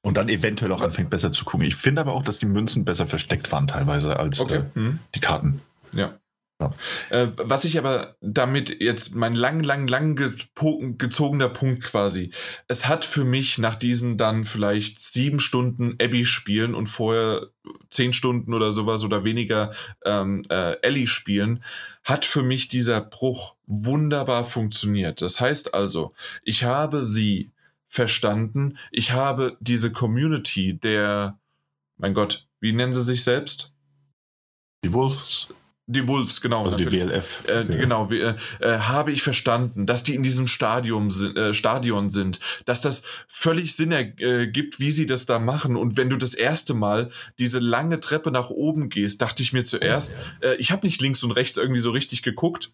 und 0.03 0.15
dann 0.15 0.29
eventuell 0.29 0.71
auch 0.71 0.79
anfängt 0.79 1.09
besser 1.09 1.33
zu 1.33 1.43
gucken. 1.43 1.67
Ich 1.67 1.75
finde 1.75 1.99
aber 1.99 2.13
auch, 2.13 2.23
dass 2.23 2.39
die 2.39 2.45
Münzen 2.45 2.85
besser 2.85 3.07
versteckt 3.07 3.51
waren 3.51 3.67
teilweise 3.67 4.17
als 4.17 4.39
okay. 4.39 4.63
äh, 4.75 4.79
mhm. 4.79 4.99
die 5.13 5.19
Karten. 5.19 5.59
Ja. 5.93 6.17
Ja. 6.59 6.73
Äh, 7.11 7.27
was 7.37 7.65
ich 7.65 7.77
aber 7.77 8.15
damit 8.19 8.81
jetzt 8.81 9.13
mein 9.13 9.35
lang, 9.35 9.61
lang, 9.61 9.87
lang 9.87 10.15
gezogener 10.97 11.49
Punkt 11.49 11.83
quasi. 11.83 12.31
Es 12.67 12.87
hat 12.87 13.05
für 13.05 13.23
mich 13.23 13.59
nach 13.59 13.75
diesen 13.75 14.17
dann 14.17 14.43
vielleicht 14.43 14.99
sieben 14.99 15.39
Stunden 15.39 15.97
Abby 16.01 16.25
spielen 16.25 16.73
und 16.73 16.87
vorher 16.87 17.49
zehn 17.91 18.11
Stunden 18.11 18.55
oder 18.55 18.73
sowas 18.73 19.03
oder 19.03 19.23
weniger 19.23 19.71
ähm, 20.03 20.41
äh, 20.49 20.81
Ellie 20.81 21.05
spielen, 21.05 21.63
hat 22.03 22.25
für 22.25 22.41
mich 22.41 22.69
dieser 22.69 23.01
Bruch 23.01 23.55
wunderbar 23.67 24.45
funktioniert. 24.45 25.21
Das 25.21 25.39
heißt 25.39 25.75
also, 25.75 26.13
ich 26.41 26.63
habe 26.63 27.05
sie 27.05 27.51
verstanden. 27.87 28.77
Ich 28.91 29.11
habe 29.11 29.57
diese 29.59 29.91
Community 29.91 30.77
der, 30.77 31.37
mein 31.97 32.15
Gott, 32.15 32.47
wie 32.59 32.73
nennen 32.73 32.93
sie 32.93 33.03
sich 33.03 33.23
selbst? 33.23 33.73
Die 34.83 34.93
Wolves. 34.93 35.49
Die 35.89 36.05
Wolves, 36.05 36.41
genau. 36.41 36.65
Also 36.65 36.77
natürlich. 36.77 37.01
die 37.01 37.09
WLF. 37.09 37.47
Äh, 37.47 37.53
ja. 37.53 37.63
Genau, 37.63 38.11
äh, 38.11 38.35
äh, 38.59 38.79
habe 38.79 39.13
ich 39.13 39.21
verstanden, 39.21 39.85
dass 39.85 40.03
die 40.03 40.15
in 40.15 40.23
diesem 40.23 40.45
Stadium, 40.45 41.07
äh, 41.07 41.53
Stadion 41.53 42.09
sind, 42.09 42.41
dass 42.65 42.81
das 42.81 43.03
völlig 43.29 43.73
Sinn 43.73 43.93
ergibt, 43.93 44.75
äh, 44.75 44.79
wie 44.79 44.91
sie 44.91 45.05
das 45.05 45.25
da 45.25 45.39
machen. 45.39 45.77
Und 45.77 45.95
wenn 45.95 46.09
du 46.09 46.17
das 46.17 46.33
erste 46.33 46.73
Mal 46.73 47.09
diese 47.39 47.59
lange 47.59 48.01
Treppe 48.01 48.31
nach 48.31 48.49
oben 48.49 48.89
gehst, 48.89 49.21
dachte 49.21 49.41
ich 49.41 49.53
mir 49.53 49.63
zuerst, 49.63 50.11
ja, 50.41 50.49
ja. 50.49 50.53
Äh, 50.53 50.55
ich 50.57 50.71
habe 50.71 50.85
nicht 50.85 51.01
links 51.01 51.23
und 51.23 51.31
rechts 51.31 51.57
irgendwie 51.57 51.79
so 51.79 51.91
richtig 51.91 52.21
geguckt, 52.21 52.73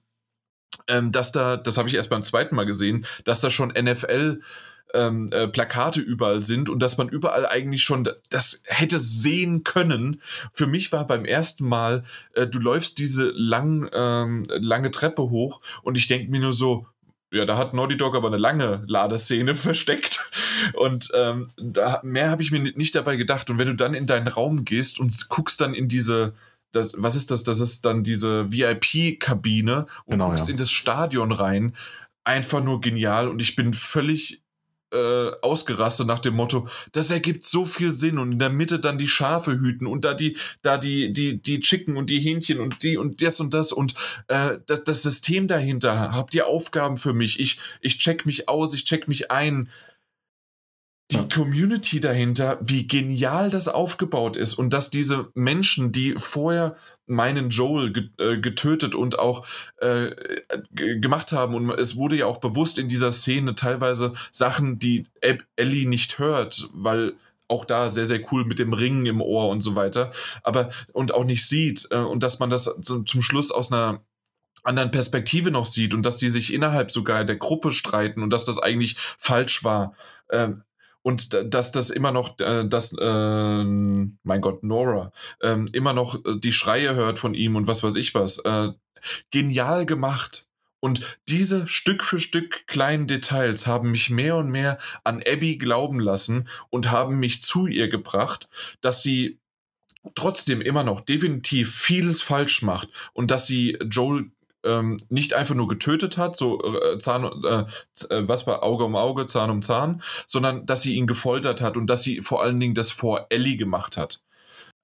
ähm, 0.88 1.12
dass 1.12 1.32
da, 1.32 1.56
das 1.56 1.78
habe 1.78 1.90
ich 1.90 1.96
erst 1.96 2.10
beim 2.10 2.24
zweiten 2.24 2.56
Mal 2.56 2.66
gesehen, 2.66 3.06
dass 3.26 3.42
da 3.42 3.52
schon 3.52 3.70
NFL 3.70 4.42
ähm, 4.94 5.30
äh, 5.32 5.48
Plakate 5.48 6.00
überall 6.00 6.42
sind 6.42 6.70
und 6.70 6.80
dass 6.80 6.98
man 6.98 7.10
überall 7.10 7.46
eigentlich 7.46 7.84
schon 7.84 8.08
das 8.30 8.64
hätte 8.68 9.00
sehen 9.00 9.64
können. 9.64 10.22
Für 10.54 10.68
mich 10.68 10.92
war 10.92 11.06
beim 11.08 11.26
ersten 11.26 11.68
Mal, 11.68 12.04
äh, 12.34 12.48
du 12.48 12.60
läufst 12.60 12.98
diese 13.00 13.32
lang, 13.36 13.90
ähm, 13.94 14.44
lange 14.50 14.92
Treppe 14.92 15.24
hoch 15.24 15.62
und 15.82 15.98
ich 15.98 16.08
denke 16.08 16.32
mir 16.32 16.40
nur 16.40 16.54
so, 16.54 16.88
ja, 17.34 17.46
da 17.46 17.58
hat 17.58 17.74
Naughty 17.74 17.98
Dog 17.98 18.16
aber 18.16 18.28
eine 18.28 18.38
lange 18.38 18.84
Ladeszene 18.86 19.56
versteckt. 19.56 20.30
Und 20.74 21.10
ähm, 21.16 21.50
da, 21.58 22.00
mehr 22.04 22.30
habe 22.30 22.44
ich 22.44 22.52
mir 22.52 22.60
nicht 22.60 22.94
dabei 22.94 23.16
gedacht. 23.16 23.50
Und 23.50 23.58
wenn 23.58 23.68
du 23.68 23.76
dann 23.76 23.96
in 23.96 24.06
deinen 24.06 24.28
Raum 24.28 24.66
gehst 24.66 25.00
und 25.00 25.30
guckst 25.30 25.60
dann 25.60 25.74
in 25.74 25.88
diese, 25.88 26.34
das, 26.72 26.94
was 26.96 27.16
ist 27.16 27.32
das? 27.32 27.44
Das 27.44 27.60
ist 27.60 27.86
dann 27.86 28.04
diese 28.04 28.52
VIP-Kabine 28.52 29.88
und 30.06 30.12
genau, 30.12 30.30
guckst 30.30 30.46
ja. 30.46 30.52
in 30.52 30.58
das 30.58 30.70
Stadion 30.70 31.32
rein. 31.32 31.76
Einfach 32.24 32.64
nur 32.64 32.82
genial. 32.82 33.28
Und 33.28 33.42
ich 33.42 33.56
bin 33.56 33.74
völlig 33.74 34.43
äh, 34.94 35.32
ausgerastet 35.42 36.08
nach 36.08 36.20
dem 36.20 36.36
Motto, 36.36 36.68
das 36.92 37.10
ergibt 37.10 37.46
so 37.46 37.66
viel 37.66 37.94
Sinn 37.94 38.20
und 38.20 38.34
in 38.34 38.40
der 38.40 38.50
Mitte 38.50 38.80
dann 38.80 38.98
die 38.98 39.08
Schafe 39.08 39.54
hüten 39.54 39.88
und 39.88 40.06
da 40.06 40.14
die, 40.14 40.38
da 40.62 40.78
die, 40.78 41.12
die, 41.12 41.42
die 41.42 41.60
Chicken 41.60 41.98
und 41.98 42.10
die 42.10 42.20
Hähnchen 42.20 42.60
und 42.60 42.84
die 42.84 42.98
und 42.98 43.22
das 43.22 43.40
und 43.40 43.54
das 43.54 43.72
und 43.72 43.96
äh, 44.28 44.58
das, 44.66 44.84
das 44.84 45.02
System 45.04 45.48
dahinter. 45.48 46.14
Habt 46.14 46.36
ihr 46.36 46.48
Aufgaben 46.48 46.98
für 46.98 47.14
mich? 47.14 47.40
Ich, 47.40 47.60
ich 47.82 47.98
check 47.98 48.26
mich 48.26 48.48
aus, 48.50 48.74
ich 48.74 48.86
check 48.86 49.08
mich 49.08 49.32
ein 49.32 49.70
die 51.12 51.18
ja. 51.18 51.28
Community 51.34 52.00
dahinter, 52.00 52.58
wie 52.62 52.88
genial 52.88 53.50
das 53.50 53.68
aufgebaut 53.68 54.38
ist 54.38 54.56
und 54.56 54.72
dass 54.72 54.90
diese 54.90 55.30
Menschen, 55.36 55.92
die 55.92 56.16
vorher 56.18 56.76
meinen 57.06 57.50
Joel 57.50 58.12
äh, 58.18 58.38
getötet 58.38 58.96
und 58.96 59.20
auch 59.20 59.46
äh, 59.78 60.12
gemacht 60.72 61.32
haben 61.32 61.56
und 61.56 61.70
es 61.72 61.98
wurde 61.98 62.16
ja 62.16 62.26
auch 62.26 62.38
bewusst 62.38 62.80
in 62.80 62.88
dieser 62.88 63.12
Szene 63.12 63.56
teilweise 63.56 64.14
Sachen, 64.32 64.80
die 64.80 65.06
Ellie 65.56 65.88
nicht 65.88 66.20
hört, 66.20 66.70
weil 66.74 67.14
auch 67.50 67.66
da 67.66 67.90
sehr, 67.90 68.06
sehr 68.06 68.22
cool 68.32 68.46
mit 68.46 68.58
dem 68.58 68.74
Ring 68.74 69.06
im 69.06 69.22
Ohr 69.22 69.50
und 69.50 69.62
so 69.62 69.76
weiter, 69.76 70.12
aber 70.42 70.70
und 70.94 71.14
auch 71.14 71.26
nicht 71.26 71.46
sieht 71.46 71.88
äh, 71.92 71.98
und 71.98 72.24
dass 72.24 72.40
man 72.40 72.50
das 72.50 72.80
zum 72.82 73.22
Schluss 73.22 73.52
aus 73.52 73.72
einer 73.72 74.02
anderen 74.64 74.92
Perspektive 74.92 75.52
noch 75.52 75.66
sieht 75.66 75.94
und 75.94 76.04
dass 76.04 76.18
die 76.18 76.30
sich 76.30 76.54
innerhalb 76.54 76.90
sogar 76.90 77.26
der 77.26 77.36
Gruppe 77.36 77.72
streiten 77.72 78.24
und 78.24 78.30
dass 78.30 78.46
das 78.46 78.60
eigentlich 78.60 78.96
falsch 79.18 79.64
war. 79.64 79.94
Ähm, 80.32 80.64
und 81.04 81.38
dass 81.54 81.72
das 81.72 81.90
immer 81.90 82.12
noch, 82.12 82.40
äh, 82.40 82.68
dass, 82.68 82.94
äh, 82.98 83.64
mein 83.64 84.42
Gott, 84.42 84.64
Nora, 84.64 85.12
äh, 85.42 85.58
immer 85.74 85.94
noch 85.94 86.16
äh, 86.16 86.40
die 86.40 86.54
Schreie 86.54 86.96
hört 86.96 87.20
von 87.20 87.36
ihm 87.36 87.56
und 87.56 87.68
was 87.68 87.84
weiß 87.84 87.96
ich 87.96 88.16
was. 88.16 88.40
Äh, 88.40 88.70
genial 89.32 89.86
gemacht. 89.86 90.50
Und 90.80 91.18
diese 91.30 91.68
Stück 91.68 92.04
für 92.04 92.20
Stück 92.20 92.68
kleinen 92.68 93.08
Details 93.08 93.68
haben 93.68 93.92
mich 93.92 94.10
mehr 94.10 94.36
und 94.38 94.50
mehr 94.50 94.80
an 95.04 95.24
Abby 95.26 95.58
glauben 95.58 96.00
lassen 96.00 96.50
und 96.70 96.92
haben 96.92 97.20
mich 97.20 97.42
zu 97.42 97.68
ihr 97.68 97.90
gebracht, 97.90 98.50
dass 98.82 99.02
sie 99.02 99.40
trotzdem 100.16 100.60
immer 100.62 100.84
noch 100.84 101.02
definitiv 101.02 101.74
vieles 101.74 102.22
falsch 102.22 102.62
macht 102.64 102.90
und 103.14 103.32
dass 103.32 103.48
sie 103.48 103.78
Joel 103.90 104.32
ähm, 104.64 104.98
nicht 105.10 105.34
einfach 105.34 105.56
nur 105.56 105.68
getötet 105.68 106.18
hat, 106.18 106.36
so 106.36 106.60
äh, 106.64 106.98
Zahn, 107.00 107.26
äh, 107.44 107.66
äh, 108.10 108.28
was 108.28 108.48
war 108.48 108.64
Auge 108.64 108.86
um 108.86 108.96
Auge, 108.96 109.26
Zahn 109.26 109.50
um 109.50 109.62
Zahn, 109.62 110.02
sondern 110.26 110.66
dass 110.66 110.82
sie 110.82 110.96
ihn 110.96 111.08
gefoltert 111.08 111.62
hat 111.62 111.78
und 111.78 111.88
dass 111.88 112.04
sie 112.04 112.22
vor 112.22 112.42
allen 112.42 112.60
Dingen 112.60 112.76
das 112.76 112.92
vor 112.92 113.28
Ellie 113.30 113.58
gemacht 113.58 113.98
hat. 113.98 114.22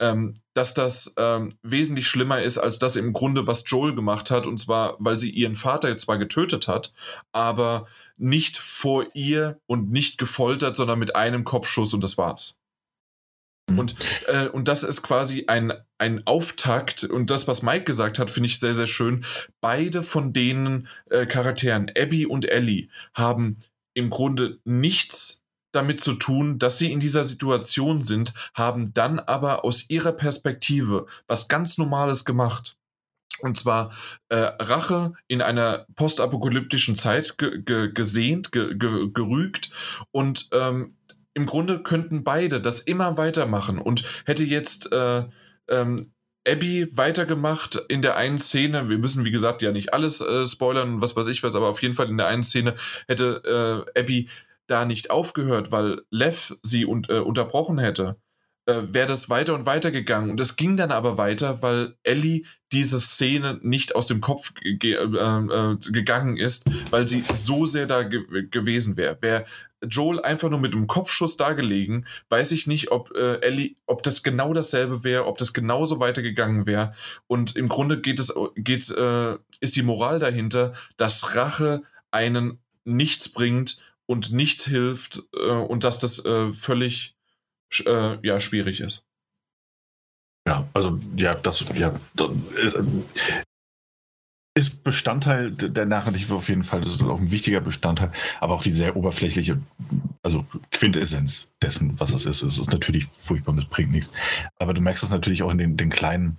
Ähm, 0.01 0.33
dass 0.53 0.74
das 0.74 1.14
ähm, 1.17 1.53
wesentlich 1.61 2.08
schlimmer 2.08 2.41
ist 2.41 2.58
als 2.58 2.80
das 2.80 2.95
im 2.95 3.11
Grunde, 3.11 3.48
was 3.48 3.66
Joel 3.67 3.95
gemacht 3.95 4.32
hat, 4.32 4.48
und 4.48 4.58
zwar, 4.58 4.95
weil 4.99 5.19
sie 5.19 5.30
ihren 5.30 5.56
Vater 5.56 5.98
zwar 5.98 6.17
getötet 6.17 6.69
hat, 6.69 6.93
aber 7.33 7.85
nicht 8.16 8.58
vor 8.58 9.06
ihr 9.14 9.59
und 9.67 9.91
nicht 9.91 10.17
gefoltert, 10.17 10.77
sondern 10.77 10.99
mit 10.99 11.17
einem 11.17 11.43
Kopfschuss 11.43 11.93
und 11.93 12.01
das 12.01 12.17
war's. 12.17 12.58
Mhm. 13.69 13.80
Und, 13.80 13.95
äh, 14.27 14.48
und 14.48 14.67
das 14.67 14.83
ist 14.83 15.01
quasi 15.01 15.45
ein, 15.48 15.73
ein 15.98 16.25
Auftakt. 16.25 17.03
Und 17.03 17.30
das, 17.30 17.48
was 17.48 17.61
Mike 17.61 17.85
gesagt 17.85 18.19
hat, 18.19 18.30
finde 18.30 18.48
ich 18.48 18.59
sehr, 18.59 18.73
sehr 18.73 18.88
schön. 18.88 19.25
Beide 19.61 20.03
von 20.03 20.33
den 20.33 20.88
äh, 21.09 21.25
Charakteren, 21.25 21.91
Abby 21.98 22.25
und 22.25 22.49
Ellie, 22.49 22.89
haben 23.14 23.57
im 23.93 24.09
Grunde 24.09 24.59
nichts 24.64 25.43
damit 25.72 26.01
zu 26.01 26.14
tun, 26.14 26.57
dass 26.57 26.80
sie 26.80 26.91
in 26.91 26.99
dieser 26.99 27.23
Situation 27.23 28.01
sind, 28.01 28.33
haben 28.56 28.93
dann 28.93 29.19
aber 29.19 29.64
aus 29.64 29.89
ihrer 29.89 30.14
Perspektive 30.14 31.06
was 31.27 31.48
ganz 31.48 31.77
Normales 31.77 32.25
gemacht. 32.25 32.77
Und 33.41 33.57
zwar 33.57 33.93
äh, 34.30 34.35
Rache 34.35 35.14
in 35.27 35.41
einer 35.41 35.85
postapokalyptischen 35.95 36.95
Zeit 36.95 37.38
ge 37.38 37.61
ge 37.61 37.91
gesehnt, 37.93 38.51
ge 38.51 38.75
gerügt 38.75 39.69
und 40.11 40.49
ähm, 40.51 40.95
im 41.39 41.45
Grunde 41.45 41.81
könnten 41.81 42.23
beide 42.23 42.59
das 42.59 42.81
immer 42.81 43.15
weitermachen. 43.15 43.79
Und 43.79 44.03
hätte 44.25 44.43
jetzt 44.43 44.91
äh, 44.91 45.23
ähm, 45.69 46.11
Abby 46.45 46.87
weitergemacht 46.95 47.81
in 47.87 48.01
der 48.01 48.17
einen 48.17 48.39
Szene, 48.39 48.89
wir 48.89 48.97
müssen 48.97 49.23
wie 49.23 49.31
gesagt 49.31 49.61
ja 49.61 49.71
nicht 49.71 49.93
alles 49.93 50.19
äh, 50.19 50.45
spoilern, 50.45 51.01
was 51.01 51.15
weiß 51.15 51.27
ich 51.27 51.43
was, 51.43 51.55
aber 51.55 51.67
auf 51.67 51.81
jeden 51.81 51.95
Fall 51.95 52.09
in 52.09 52.17
der 52.17 52.27
einen 52.27 52.43
Szene 52.43 52.75
hätte 53.07 53.85
äh, 53.95 53.99
Abby 53.99 54.29
da 54.67 54.85
nicht 54.85 55.11
aufgehört, 55.11 55.71
weil 55.71 56.01
Lev 56.11 56.55
sie 56.61 56.85
un 56.85 57.03
äh, 57.09 57.19
unterbrochen 57.19 57.79
hätte, 57.79 58.17
äh, 58.69 58.93
wäre 58.93 59.07
das 59.07 59.30
weiter 59.30 59.56
und 59.56 59.65
weiter 59.65 59.91
gegangen. 59.91 60.30
Und 60.30 60.39
es 60.39 60.56
ging 60.56 60.77
dann 60.77 60.91
aber 60.91 61.17
weiter, 61.17 61.61
weil 61.64 61.95
Ellie 62.03 62.43
diese 62.72 62.99
Szene 62.99 63.59
nicht 63.64 63.95
aus 63.95 64.06
dem 64.07 64.22
Kopf 64.22 64.53
ge 64.53 64.93
äh, 64.93 65.03
äh, 65.03 65.75
gegangen 65.91 66.38
ist, 66.38 66.69
weil 66.91 67.07
sie 67.07 67.23
so 67.33 67.65
sehr 67.65 67.88
da 67.88 68.03
ge 68.03 68.48
gewesen 68.49 68.95
wäre. 68.95 69.17
Wäre 69.22 69.45
Joel 69.81 70.22
einfach 70.22 70.49
nur 70.49 70.59
mit 70.59 70.73
einem 70.73 70.88
Kopfschuss 70.88 71.38
dagelegen, 71.38 72.06
weiß 72.30 72.51
ich 72.51 72.67
nicht, 72.67 72.91
ob 72.91 73.15
äh, 73.15 73.39
Ellie, 73.41 73.75
ob 73.88 74.03
das 74.03 74.23
genau 74.23 74.53
dasselbe 74.53 75.03
wäre, 75.03 75.25
ob 75.25 75.38
das 75.38 75.53
genauso 75.53 75.99
weitergegangen 75.99 76.65
wäre. 76.67 76.93
Und 77.27 77.56
im 77.56 77.69
Grunde 77.69 78.01
geht 78.01 78.19
es, 78.19 78.33
geht, 78.56 78.89
äh, 78.91 79.38
ist 79.61 79.75
die 79.75 79.83
Moral 79.83 80.19
dahinter, 80.19 80.73
dass 80.98 81.35
Rache 81.35 81.81
einen 82.11 82.59
nichts 82.83 83.30
bringt 83.30 83.81
und 84.06 84.31
nichts 84.31 84.65
hilft 84.65 85.23
äh, 85.33 85.51
und 85.51 85.83
dass 85.83 85.99
das 85.99 86.23
äh, 86.25 86.53
völlig 86.53 87.15
äh, 87.85 88.17
ja, 88.25 88.39
schwierig 88.39 88.81
ist. 88.81 89.03
Ja, 90.48 90.67
also 90.73 90.99
ja, 91.15 91.35
das, 91.35 91.64
ja, 91.75 91.93
das 92.15 92.31
ist, 92.56 92.80
ist 94.56 94.83
Bestandteil 94.83 95.51
der 95.51 95.85
Narrative 95.85 96.35
auf 96.35 96.49
jeden 96.49 96.64
Fall, 96.64 96.81
das 96.81 96.93
ist 96.93 97.01
auch 97.01 97.19
ein 97.19 97.31
wichtiger 97.31 97.61
Bestandteil, 97.61 98.11
aber 98.39 98.56
auch 98.56 98.64
die 98.64 98.72
sehr 98.72 98.95
oberflächliche, 98.95 99.61
also 100.23 100.45
Quintessenz 100.72 101.51
dessen, 101.61 101.99
was 101.99 102.14
es 102.14 102.25
ist. 102.25 102.41
Es 102.41 102.59
ist 102.59 102.72
natürlich 102.72 103.07
furchtbar, 103.11 103.57
es 103.57 103.65
bringt 103.65 103.91
nichts. 103.91 104.11
Aber 104.57 104.73
du 104.73 104.81
merkst 104.81 105.03
es 105.03 105.11
natürlich 105.11 105.43
auch 105.43 105.51
in 105.51 105.57
den, 105.57 105.77
den 105.77 105.89
kleinen. 105.89 106.38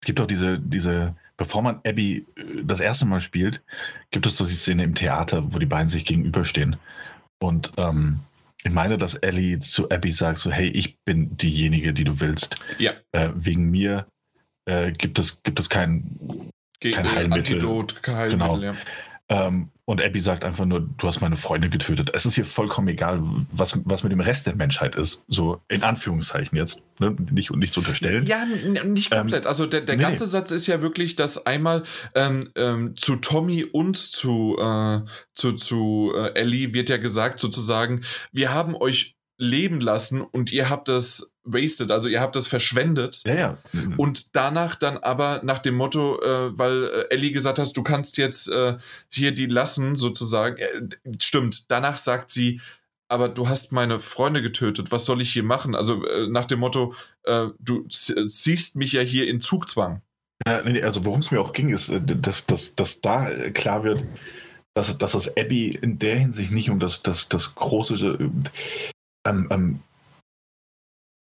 Es 0.00 0.06
gibt 0.06 0.20
auch 0.20 0.26
diese, 0.26 0.58
diese, 0.58 1.14
bevor 1.36 1.62
man 1.62 1.80
Abby 1.84 2.26
äh, 2.36 2.64
das 2.64 2.80
erste 2.80 3.06
Mal 3.06 3.20
spielt, 3.20 3.62
gibt 4.10 4.26
es 4.26 4.36
so 4.36 4.44
die 4.44 4.54
Szene 4.54 4.84
im 4.84 4.94
Theater, 4.94 5.54
wo 5.54 5.58
die 5.58 5.66
beiden 5.66 5.88
sich 5.88 6.04
gegenüberstehen. 6.04 6.76
Und 7.38 7.72
ähm, 7.76 8.20
ich 8.64 8.72
meine, 8.72 8.98
dass 8.98 9.14
Ellie 9.14 9.58
zu 9.60 9.88
Abby 9.90 10.12
sagt: 10.12 10.38
so, 10.38 10.50
hey, 10.50 10.68
ich 10.68 10.98
bin 11.04 11.36
diejenige, 11.36 11.92
die 11.92 12.04
du 12.04 12.20
willst. 12.20 12.56
Ja. 12.78 12.92
Äh, 13.12 13.30
wegen 13.34 13.70
mir 13.70 14.06
äh, 14.66 14.92
gibt, 14.92 15.18
es, 15.18 15.42
gibt 15.42 15.60
es 15.60 15.68
kein 15.68 16.50
gegen 16.80 16.96
kein 16.96 17.10
Heilmittel. 17.10 17.54
Antidot, 17.54 18.02
kein 18.02 18.16
Heilmittel, 18.16 18.38
genau. 18.38 18.62
ja. 18.62 18.76
Ähm, 19.28 19.70
und 19.84 20.02
Abby 20.02 20.20
sagt 20.20 20.44
einfach 20.44 20.64
nur, 20.64 20.80
du 20.80 21.08
hast 21.08 21.20
meine 21.20 21.36
Freunde 21.36 21.68
getötet. 21.68 22.10
Es 22.14 22.26
ist 22.26 22.34
hier 22.34 22.44
vollkommen 22.44 22.88
egal, 22.88 23.20
was, 23.50 23.78
was 23.84 24.02
mit 24.02 24.12
dem 24.12 24.20
Rest 24.20 24.46
der 24.46 24.54
Menschheit 24.54 24.96
ist. 24.96 25.22
So 25.28 25.62
in 25.68 25.82
Anführungszeichen 25.82 26.56
jetzt. 26.56 26.80
Ne? 26.98 27.16
Nicht, 27.30 27.50
nicht 27.52 27.72
zu 27.72 27.80
unterstellen. 27.80 28.26
Ja, 28.26 28.44
nicht 28.84 29.10
komplett. 29.10 29.44
Ähm, 29.44 29.48
also 29.48 29.66
der, 29.66 29.82
der 29.82 29.96
nee, 29.96 30.02
ganze 30.02 30.24
nee. 30.24 30.30
Satz 30.30 30.50
ist 30.50 30.66
ja 30.66 30.82
wirklich, 30.82 31.16
dass 31.16 31.46
einmal 31.46 31.84
ähm, 32.14 32.50
ähm, 32.54 32.96
zu 32.96 33.16
Tommy 33.16 33.64
und 33.64 33.96
zu, 33.96 34.56
äh, 34.58 35.00
zu, 35.34 35.52
zu 35.52 36.12
äh, 36.14 36.34
Ellie 36.34 36.72
wird 36.72 36.88
ja 36.88 36.96
gesagt 36.96 37.38
sozusagen, 37.38 38.02
wir 38.32 38.52
haben 38.52 38.74
euch 38.74 39.17
leben 39.38 39.80
lassen 39.80 40.20
und 40.20 40.52
ihr 40.52 40.68
habt 40.68 40.88
das 40.88 41.32
wasted, 41.44 41.90
also 41.90 42.08
ihr 42.08 42.20
habt 42.20 42.36
das 42.36 42.48
verschwendet. 42.48 43.22
Ja, 43.24 43.34
ja. 43.34 43.58
Und 43.96 44.36
danach 44.36 44.74
dann 44.74 44.98
aber 44.98 45.40
nach 45.44 45.60
dem 45.60 45.76
Motto, 45.76 46.20
äh, 46.20 46.58
weil 46.58 46.84
äh, 46.84 47.14
Ellie 47.14 47.32
gesagt 47.32 47.58
hat, 47.58 47.74
du 47.76 47.82
kannst 47.82 48.18
jetzt 48.18 48.50
äh, 48.50 48.76
hier 49.08 49.32
die 49.32 49.46
lassen, 49.46 49.96
sozusagen. 49.96 50.56
Äh, 50.56 51.12
stimmt, 51.20 51.70
danach 51.70 51.96
sagt 51.96 52.30
sie, 52.30 52.60
aber 53.08 53.28
du 53.28 53.48
hast 53.48 53.72
meine 53.72 54.00
Freunde 54.00 54.42
getötet, 54.42 54.90
was 54.90 55.06
soll 55.06 55.22
ich 55.22 55.32
hier 55.32 55.44
machen? 55.44 55.74
Also 55.74 56.04
äh, 56.04 56.26
nach 56.28 56.44
dem 56.44 56.58
Motto, 56.58 56.94
äh, 57.22 57.46
du 57.60 57.86
ziehst 57.88 58.76
mich 58.76 58.92
ja 58.92 59.00
hier 59.00 59.28
in 59.28 59.40
Zugzwang. 59.40 60.02
Ja, 60.46 60.62
nee, 60.62 60.82
also 60.82 61.04
worum 61.04 61.20
es 61.20 61.30
mir 61.30 61.40
auch 61.40 61.52
ging, 61.52 61.70
ist, 61.70 61.92
dass, 62.00 62.46
dass, 62.46 62.74
dass 62.74 63.00
da 63.00 63.50
klar 63.50 63.82
wird, 63.84 64.04
dass, 64.74 64.96
dass 64.98 65.14
es 65.14 65.36
Abby 65.36 65.70
in 65.70 65.98
der 65.98 66.16
Hinsicht 66.16 66.50
nicht 66.50 66.70
um 66.70 66.80
das, 66.80 67.02
das, 67.02 67.28
das 67.28 67.54
große 67.54 68.18
ähm, 69.28 69.48
ähm, 69.50 69.80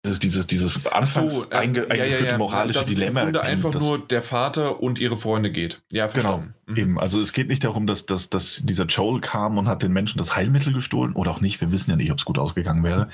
dieses, 0.04 0.18
dieses, 0.18 0.46
dieses 0.48 0.86
anfangs 0.86 1.34
so, 1.34 1.50
äh, 1.50 1.54
einge, 1.54 1.82
ja, 1.82 1.90
eingeführte 1.90 2.24
ja, 2.24 2.30
ja. 2.32 2.38
moralische 2.38 2.80
Dass 2.80 2.88
Dilemma. 2.88 3.20
Es 3.20 3.26
im 3.26 3.32
Grunde 3.32 3.48
einfach 3.48 3.80
nur 3.80 3.98
der 4.04 4.22
Vater 4.22 4.82
und 4.82 4.98
ihre 4.98 5.16
Freunde 5.16 5.52
geht. 5.52 5.82
Ja, 5.92 6.08
verstanden. 6.08 6.54
Genau, 6.66 6.72
mhm. 6.72 6.82
eben. 6.82 7.00
Also 7.00 7.20
es 7.20 7.32
geht 7.32 7.46
nicht 7.46 7.62
darum, 7.62 7.86
dass, 7.86 8.04
dass, 8.04 8.28
dass 8.28 8.62
dieser 8.64 8.86
Joel 8.86 9.20
kam 9.20 9.58
und 9.58 9.68
hat 9.68 9.82
den 9.82 9.92
Menschen 9.92 10.18
das 10.18 10.34
Heilmittel 10.34 10.72
gestohlen 10.72 11.12
oder 11.14 11.30
auch 11.30 11.40
nicht. 11.40 11.60
Wir 11.60 11.70
wissen 11.70 11.90
ja 11.90 11.96
nicht, 11.96 12.10
ob 12.10 12.18
es 12.18 12.24
gut 12.24 12.38
ausgegangen 12.38 12.82
wäre. 12.82 13.10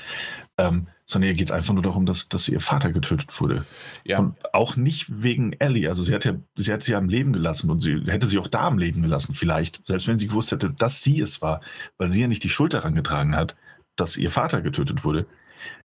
Ähm, 0.57 0.87
sondern 1.05 1.29
ihr 1.29 1.35
geht 1.35 1.49
es 1.49 1.53
einfach 1.53 1.75
nur 1.75 1.83
darum, 1.83 2.07
dass, 2.07 2.29
dass 2.29 2.49
ihr 2.49 2.61
Vater 2.61 2.91
getötet 2.91 3.39
wurde. 3.39 3.67
Ja. 4.05 4.19
Und 4.19 4.37
auch 4.55 4.77
nicht 4.77 5.23
wegen 5.23 5.53
Ellie. 5.53 5.89
Also 5.89 6.03
sie 6.03 6.15
hat 6.15 6.25
ja, 6.25 6.35
sie 6.57 6.73
hat 6.73 6.83
sie 6.83 6.93
ja 6.93 6.99
am 6.99 7.09
Leben 7.09 7.35
gelassen 7.35 7.71
und 7.71 7.81
sie 7.81 8.03
hätte 8.07 8.27
sie 8.27 8.39
auch 8.39 8.49
da 8.49 8.67
am 8.67 8.79
Leben 8.79 9.03
gelassen, 9.03 9.35
vielleicht. 9.35 9.87
Selbst 9.87 10.09
wenn 10.09 10.17
sie 10.17 10.27
gewusst 10.27 10.53
hätte, 10.53 10.71
dass 10.71 11.03
sie 11.03 11.21
es 11.21 11.43
war, 11.43 11.61
weil 11.99 12.11
sie 12.11 12.23
ja 12.23 12.29
nicht 12.29 12.45
die 12.45 12.51
Schuld 12.51 12.73
daran 12.73 12.95
getragen 12.95 13.37
hat 13.37 13.57
dass 14.01 14.17
ihr 14.17 14.31
Vater 14.31 14.63
getötet 14.63 15.05
wurde, 15.05 15.27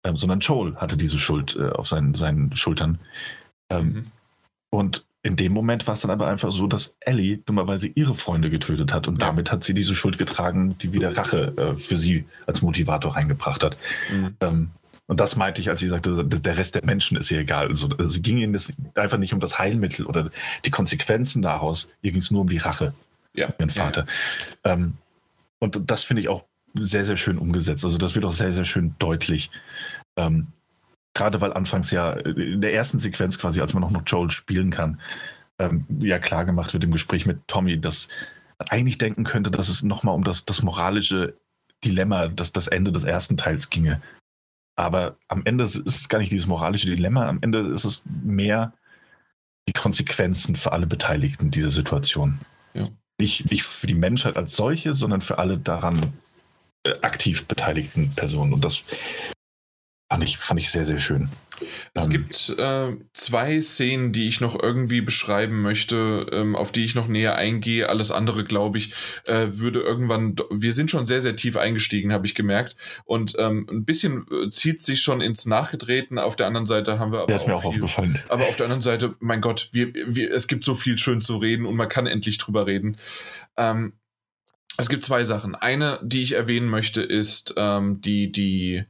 ähm, 0.04 0.16
sondern 0.16 0.40
Joel 0.40 0.76
hatte 0.76 0.96
diese 0.96 1.18
Schuld 1.18 1.56
äh, 1.56 1.70
auf 1.70 1.88
seinen, 1.88 2.14
seinen 2.14 2.54
Schultern. 2.54 2.98
Ähm, 3.68 3.86
mhm. 3.86 4.06
Und 4.70 5.04
in 5.22 5.36
dem 5.36 5.52
Moment 5.52 5.86
war 5.86 5.94
es 5.94 6.00
dann 6.00 6.10
aber 6.10 6.28
einfach 6.28 6.50
so, 6.50 6.66
dass 6.66 6.96
Ellie 7.00 7.38
dummerweise 7.38 7.88
ihre 7.88 8.14
Freunde 8.14 8.48
getötet 8.48 8.92
hat 8.94 9.06
und 9.06 9.20
ja. 9.20 9.26
damit 9.26 9.52
hat 9.52 9.64
sie 9.64 9.74
diese 9.74 9.94
Schuld 9.94 10.16
getragen, 10.16 10.78
die 10.78 10.94
wieder 10.94 11.16
Rache 11.16 11.54
äh, 11.56 11.74
für 11.74 11.96
sie 11.96 12.24
als 12.46 12.62
Motivator 12.62 13.16
reingebracht 13.16 13.62
hat. 13.62 13.76
Mhm. 14.10 14.36
Ähm, 14.40 14.70
und 15.06 15.18
das 15.18 15.36
meinte 15.36 15.60
ich, 15.60 15.68
als 15.68 15.80
sie 15.80 15.88
sagte, 15.88 16.24
der 16.24 16.56
Rest 16.56 16.76
der 16.76 16.84
Menschen 16.84 17.16
ist 17.16 17.30
ihr 17.32 17.40
egal. 17.40 17.66
Also, 17.66 17.88
also 17.88 18.04
es 18.04 18.22
ging 18.22 18.38
ihnen 18.38 18.52
das 18.52 18.72
einfach 18.94 19.18
nicht 19.18 19.34
um 19.34 19.40
das 19.40 19.58
Heilmittel 19.58 20.06
oder 20.06 20.30
die 20.64 20.70
Konsequenzen 20.70 21.42
daraus. 21.42 21.88
Ihr 22.00 22.12
ging 22.12 22.20
es 22.20 22.30
nur 22.30 22.42
um 22.42 22.48
die 22.48 22.58
Rache. 22.58 22.94
Ja. 23.34 23.52
Ihren 23.58 23.70
Vater. 23.70 24.06
Ja. 24.64 24.74
Ähm, 24.74 24.94
und 25.58 25.90
das 25.90 26.04
finde 26.04 26.22
ich 26.22 26.28
auch 26.28 26.44
sehr, 26.74 27.04
sehr 27.04 27.16
schön 27.16 27.38
umgesetzt. 27.38 27.84
Also 27.84 27.98
das 27.98 28.14
wird 28.14 28.24
auch 28.24 28.32
sehr, 28.32 28.52
sehr 28.52 28.64
schön 28.64 28.94
deutlich. 28.98 29.50
Ähm, 30.16 30.48
Gerade 31.14 31.40
weil 31.40 31.52
anfangs 31.52 31.90
ja 31.90 32.12
in 32.12 32.60
der 32.60 32.72
ersten 32.72 32.98
Sequenz 32.98 33.38
quasi, 33.38 33.60
als 33.60 33.74
man 33.74 33.82
auch 33.82 33.90
noch 33.90 34.04
Joel 34.06 34.30
spielen 34.30 34.70
kann, 34.70 35.00
ähm, 35.58 35.84
ja 35.98 36.18
klar 36.18 36.44
gemacht 36.44 36.72
wird 36.72 36.84
im 36.84 36.92
Gespräch 36.92 37.26
mit 37.26 37.40
Tommy, 37.48 37.80
dass 37.80 38.08
man 38.58 38.68
eigentlich 38.68 38.98
denken 38.98 39.24
könnte, 39.24 39.50
dass 39.50 39.68
es 39.68 39.82
nochmal 39.82 40.14
um 40.14 40.22
das, 40.22 40.44
das 40.44 40.62
moralische 40.62 41.34
Dilemma, 41.84 42.28
das, 42.28 42.52
das 42.52 42.68
Ende 42.68 42.92
des 42.92 43.04
ersten 43.04 43.36
Teils 43.36 43.70
ginge. 43.70 44.00
Aber 44.76 45.16
am 45.28 45.42
Ende 45.44 45.64
ist 45.64 45.76
es 45.76 46.08
gar 46.08 46.18
nicht 46.18 46.32
dieses 46.32 46.46
moralische 46.46 46.86
Dilemma, 46.86 47.28
am 47.28 47.38
Ende 47.42 47.60
ist 47.60 47.84
es 47.84 48.02
mehr 48.06 48.72
die 49.68 49.72
Konsequenzen 49.72 50.56
für 50.56 50.72
alle 50.72 50.86
Beteiligten 50.86 51.50
dieser 51.50 51.70
Situation. 51.70 52.40
Ja. 52.74 52.88
Nicht, 53.20 53.50
nicht 53.50 53.64
für 53.64 53.86
die 53.86 53.94
Menschheit 53.94 54.36
als 54.36 54.56
solche, 54.56 54.94
sondern 54.94 55.20
für 55.20 55.38
alle 55.38 55.58
daran 55.58 55.98
äh, 55.98 56.06
aktiv 57.02 57.46
beteiligten 57.46 58.14
Personen. 58.14 58.52
Und 58.52 58.64
das 58.64 58.84
fand 60.10 60.24
ich, 60.24 60.38
fand 60.38 60.60
ich 60.60 60.70
sehr, 60.70 60.86
sehr 60.86 61.00
schön. 61.00 61.28
Es 61.94 62.06
ähm, 62.06 62.10
gibt 62.10 62.54
äh, 62.58 62.96
zwei 63.12 63.60
Szenen, 63.60 64.12
die 64.12 64.28
ich 64.28 64.40
noch 64.40 64.60
irgendwie 64.60 65.00
beschreiben 65.00 65.62
möchte, 65.62 66.26
ähm, 66.32 66.56
auf 66.56 66.72
die 66.72 66.84
ich 66.84 66.94
noch 66.94 67.06
näher 67.06 67.36
eingehe. 67.36 67.88
Alles 67.88 68.10
andere, 68.10 68.44
glaube 68.44 68.78
ich, 68.78 68.94
äh, 69.26 69.48
würde 69.50 69.80
irgendwann. 69.80 70.36
Wir 70.50 70.72
sind 70.72 70.90
schon 70.90 71.04
sehr, 71.04 71.20
sehr 71.20 71.36
tief 71.36 71.56
eingestiegen, 71.56 72.12
habe 72.12 72.26
ich 72.26 72.34
gemerkt. 72.34 72.76
Und 73.04 73.36
ähm, 73.38 73.66
ein 73.70 73.84
bisschen 73.84 74.26
äh, 74.30 74.50
zieht 74.50 74.80
sich 74.80 75.02
schon 75.02 75.20
ins 75.20 75.46
Nachgetreten. 75.46 76.18
Auf 76.18 76.36
der 76.36 76.46
anderen 76.46 76.66
Seite 76.66 76.98
haben 76.98 77.12
wir 77.12 77.18
aber. 77.18 77.26
Der 77.26 77.36
ist 77.36 77.42
auch 77.42 77.48
mir 77.48 77.56
auch 77.56 77.72
viel, 77.72 77.82
aufgefallen. 77.82 78.18
Aber 78.28 78.48
auf 78.48 78.56
der 78.56 78.66
anderen 78.66 78.82
Seite, 78.82 79.14
mein 79.20 79.40
Gott, 79.40 79.68
wir, 79.72 79.92
wir, 79.94 80.32
es 80.32 80.48
gibt 80.48 80.64
so 80.64 80.74
viel 80.74 80.98
schön 80.98 81.20
zu 81.20 81.36
reden 81.36 81.66
und 81.66 81.76
man 81.76 81.88
kann 81.88 82.06
endlich 82.06 82.38
drüber 82.38 82.66
reden. 82.66 82.96
Ähm, 83.56 83.92
es 84.80 84.88
gibt 84.88 85.04
zwei 85.04 85.24
Sachen. 85.24 85.54
Eine, 85.54 85.98
die 86.02 86.22
ich 86.22 86.32
erwähnen 86.32 86.68
möchte, 86.68 87.02
ist 87.02 87.54
ähm, 87.56 88.00
die, 88.00 88.32
die, 88.32 88.84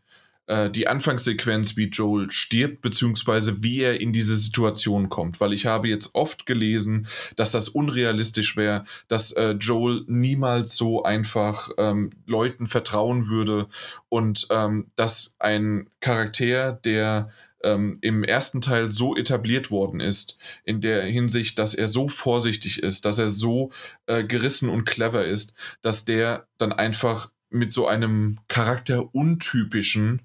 äh, 0.46 0.70
die 0.70 0.88
Anfangssequenz, 0.88 1.76
wie 1.76 1.88
Joel 1.88 2.30
stirbt, 2.30 2.80
beziehungsweise 2.80 3.62
wie 3.62 3.82
er 3.82 4.00
in 4.00 4.12
diese 4.12 4.36
Situation 4.36 5.08
kommt. 5.08 5.40
Weil 5.40 5.52
ich 5.52 5.66
habe 5.66 5.88
jetzt 5.88 6.14
oft 6.14 6.46
gelesen, 6.46 7.06
dass 7.36 7.50
das 7.50 7.68
unrealistisch 7.68 8.56
wäre, 8.56 8.84
dass 9.08 9.32
äh, 9.32 9.50
Joel 9.52 10.04
niemals 10.06 10.76
so 10.76 11.02
einfach 11.02 11.70
ähm, 11.76 12.10
Leuten 12.26 12.66
vertrauen 12.66 13.28
würde 13.28 13.68
und 14.08 14.46
ähm, 14.50 14.86
dass 14.96 15.36
ein 15.38 15.90
Charakter, 16.00 16.72
der 16.72 17.30
ähm, 17.62 17.98
im 18.00 18.24
ersten 18.24 18.60
Teil 18.60 18.90
so 18.90 19.16
etabliert 19.16 19.70
worden 19.70 20.00
ist, 20.00 20.38
in 20.64 20.80
der 20.80 21.02
Hinsicht, 21.02 21.58
dass 21.58 21.74
er 21.74 21.88
so 21.88 22.08
vorsichtig 22.08 22.82
ist, 22.82 23.04
dass 23.04 23.18
er 23.18 23.28
so 23.28 23.72
äh, 24.06 24.24
gerissen 24.24 24.68
und 24.68 24.84
clever 24.84 25.24
ist, 25.24 25.54
dass 25.82 26.04
der 26.04 26.46
dann 26.58 26.72
einfach 26.72 27.30
mit 27.50 27.72
so 27.72 27.86
einem 27.86 28.38
Charakter 28.48 29.14
untypischen 29.14 30.20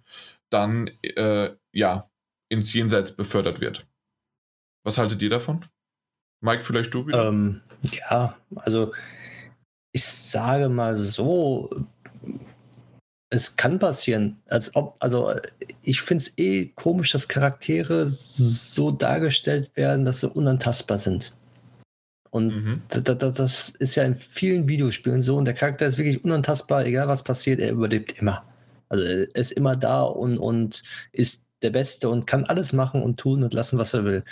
dann 0.49 0.87
äh, 1.15 1.49
ja 1.71 2.09
ins 2.49 2.73
Jenseits 2.73 3.15
befördert 3.15 3.59
wird. 3.59 3.85
Was 4.83 4.97
haltet 4.97 5.21
ihr 5.21 5.29
davon? 5.29 5.65
Mike, 6.41 6.63
vielleicht 6.63 6.93
du 6.93 7.07
wieder? 7.07 7.27
Ähm, 7.27 7.61
ja, 7.81 8.37
also 8.55 8.93
ich 9.91 10.05
sage 10.05 10.69
mal 10.69 10.95
so, 10.95 11.87
es 13.29 13.57
kann 13.57 13.79
passieren. 13.79 14.37
Als 14.47 14.75
ob, 14.75 14.95
also 14.99 15.33
ich 15.81 16.01
finde 16.01 16.23
es 16.23 16.37
eh 16.37 16.67
komisch, 16.75 17.11
dass 17.11 17.27
Charaktere 17.27 18.07
so 18.07 18.91
dargestellt 18.91 19.71
werden, 19.75 20.05
dass 20.05 20.21
sie 20.21 20.29
unantastbar 20.29 20.97
sind. 20.97 21.35
Und 22.29 22.47
mhm. 22.47 22.81
das, 22.89 23.33
das, 23.33 23.69
ist 23.69 23.95
ja 23.95 24.03
in 24.03 24.15
vielen 24.15 24.67
Videospielen 24.67 25.21
so 25.21 25.37
und 25.37 25.45
der 25.45 25.53
Charakter 25.53 25.85
ist 25.85 25.97
wirklich 25.97 26.23
unantastbar, 26.23 26.85
egal 26.85 27.07
was 27.07 27.23
passiert, 27.23 27.61
er 27.61 27.71
überlebt 27.71 28.19
immer. 28.19 28.43
Also 28.89 29.05
er 29.05 29.35
ist 29.35 29.51
immer 29.51 29.75
da 29.75 30.03
und, 30.03 30.37
und 30.37 30.83
ist 31.13 31.49
der 31.61 31.69
Beste 31.69 32.09
und 32.09 32.27
kann 32.27 32.43
alles 32.43 32.73
machen 32.73 33.01
und 33.01 33.17
tun 33.17 33.43
und 33.43 33.53
lassen, 33.53 33.79
was 33.79 33.93
er 33.93 34.03
will. 34.03 34.23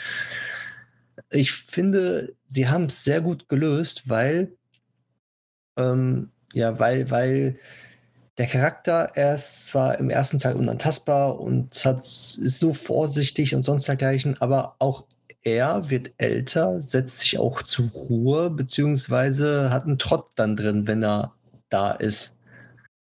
Ich 1.30 1.54
finde, 1.54 2.36
sie 2.46 2.68
haben 2.68 2.86
es 2.86 3.06
sehr 3.06 3.22
gut 3.22 3.48
gelöst, 3.48 4.10
weil, 4.10 4.52
ähm, 5.78 6.30
ja, 6.52 6.78
weil, 6.80 7.10
weil 7.10 7.58
der 8.38 8.48
Charakter, 8.48 9.12
er 9.14 9.36
ist 9.36 9.68
zwar 9.68 10.00
im 10.00 10.10
ersten 10.10 10.40
Teil 10.40 10.56
unantastbar 10.56 11.40
und 11.40 11.74
hat, 11.86 12.00
ist 12.00 12.60
so 12.60 12.74
vorsichtig 12.74 13.54
und 13.54 13.64
sonst 13.64 13.88
dergleichen, 13.88 14.42
aber 14.42 14.76
auch 14.80 15.06
er 15.44 15.90
wird 15.90 16.12
älter, 16.18 16.82
setzt 16.82 17.20
sich 17.20 17.38
auch 17.38 17.62
zur 17.62 17.90
Ruhe, 17.90 18.50
beziehungsweise 18.50 19.70
hat 19.70 19.86
einen 19.86 20.00
Trott 20.00 20.28
dann 20.36 20.56
drin, 20.56 20.88
wenn 20.88 21.04
er 21.04 21.34
da 21.70 21.92
ist. 21.92 22.40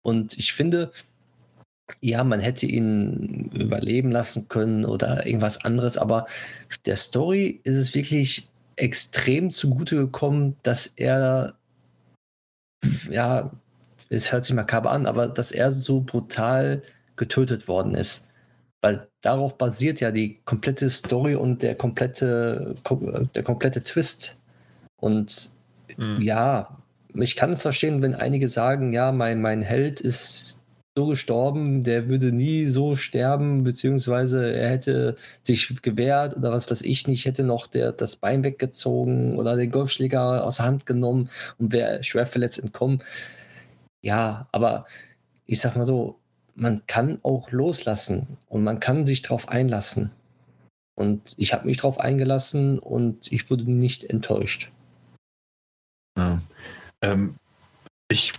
Und 0.03 0.39
ich 0.39 0.53
finde, 0.55 0.93
ja, 2.01 2.25
man 2.25 2.41
hätte 2.41 2.67
ihn 2.67 3.51
überleben 3.55 4.11
lassen 4.11 4.49
können 4.49 4.85
oder 4.85 5.27
irgendwas 5.27 5.65
anderes, 5.65 5.99
aber 5.99 6.27
der 6.87 6.97
Story 6.97 7.61
ist 7.65 7.77
es 7.77 7.95
wirklich 7.95 8.49
extrem 8.77 9.51
zugute 9.51 9.97
gekommen, 9.97 10.57
dass 10.63 10.87
er, 10.87 11.55
ja, 13.11 13.53
es 14.13 14.31
hört 14.31 14.45
sich 14.45 14.55
makaber 14.55 14.91
an, 14.91 15.07
aber 15.07 15.29
dass 15.29 15.53
er 15.53 15.73
so 15.73 16.01
brutal 16.01 16.83
getötet 17.17 17.67
worden 17.67 17.95
ist. 17.95 18.29
Weil 18.81 19.09
darauf 19.21 19.57
basiert 19.57 20.01
ja 20.01 20.11
die 20.11 20.41
komplette 20.45 20.91
Story 20.91 21.35
und 21.35 21.63
der 21.63 21.75
komplette, 21.77 22.75
der 23.35 23.43
komplette 23.43 23.83
Twist. 23.83 24.41
Und 24.97 25.51
mhm. 25.97 26.21
ja, 26.21 26.79
ich 27.15 27.37
kann 27.37 27.57
verstehen, 27.57 28.03
wenn 28.03 28.15
einige 28.15 28.49
sagen, 28.49 28.93
ja, 28.93 29.13
mein, 29.13 29.41
mein 29.41 29.63
Held 29.63 30.01
ist 30.01 30.61
so 30.95 31.07
gestorben, 31.07 31.85
der 31.85 32.09
würde 32.09 32.33
nie 32.33 32.67
so 32.67 32.97
sterben, 32.97 33.65
beziehungsweise 33.65 34.53
er 34.53 34.69
hätte 34.69 35.17
sich 35.43 35.81
gewehrt 35.81 36.37
oder 36.37 36.53
was 36.53 36.71
weiß 36.71 36.83
ich 36.83 37.07
nicht, 37.07 37.25
hätte 37.25 37.45
noch 37.45 37.67
der, 37.67 37.93
das 37.93 38.17
Bein 38.17 38.45
weggezogen 38.45 39.39
oder 39.39 39.57
den 39.57 39.71
Golfschläger 39.71 40.45
aus 40.45 40.57
der 40.57 40.67
Hand 40.67 40.85
genommen 40.85 41.31
und 41.59 41.73
wäre 41.73 42.05
schwer 42.05 42.27
verletzt 42.27 42.63
entkommen. 42.63 42.99
Ja, 44.03 44.49
aber 44.53 44.87
ich 45.47 45.61
sag 45.61 45.77
mal 45.77 45.85
so, 45.85 46.19
man 46.55 46.87
kann 46.87 47.19
auch 47.23 47.51
loslassen 47.51 48.37
und 48.49 48.63
man 48.63 48.81
kann 48.81 49.07
sich 49.07 49.23
darauf 49.23 49.49
einlassen. 49.49 50.11
Und 50.95 51.35
ich 51.39 51.53
habe 51.53 51.67
mich 51.67 51.79
darauf 51.79 51.99
eingelassen 51.99 52.79
und 52.79 53.31
ich 53.33 53.49
wurde 53.51 53.71
nicht 53.71 54.05
enttäuscht. 54.05 54.71
Ja. 56.19 56.43
Ähm, 57.01 57.37
ich 58.09 58.35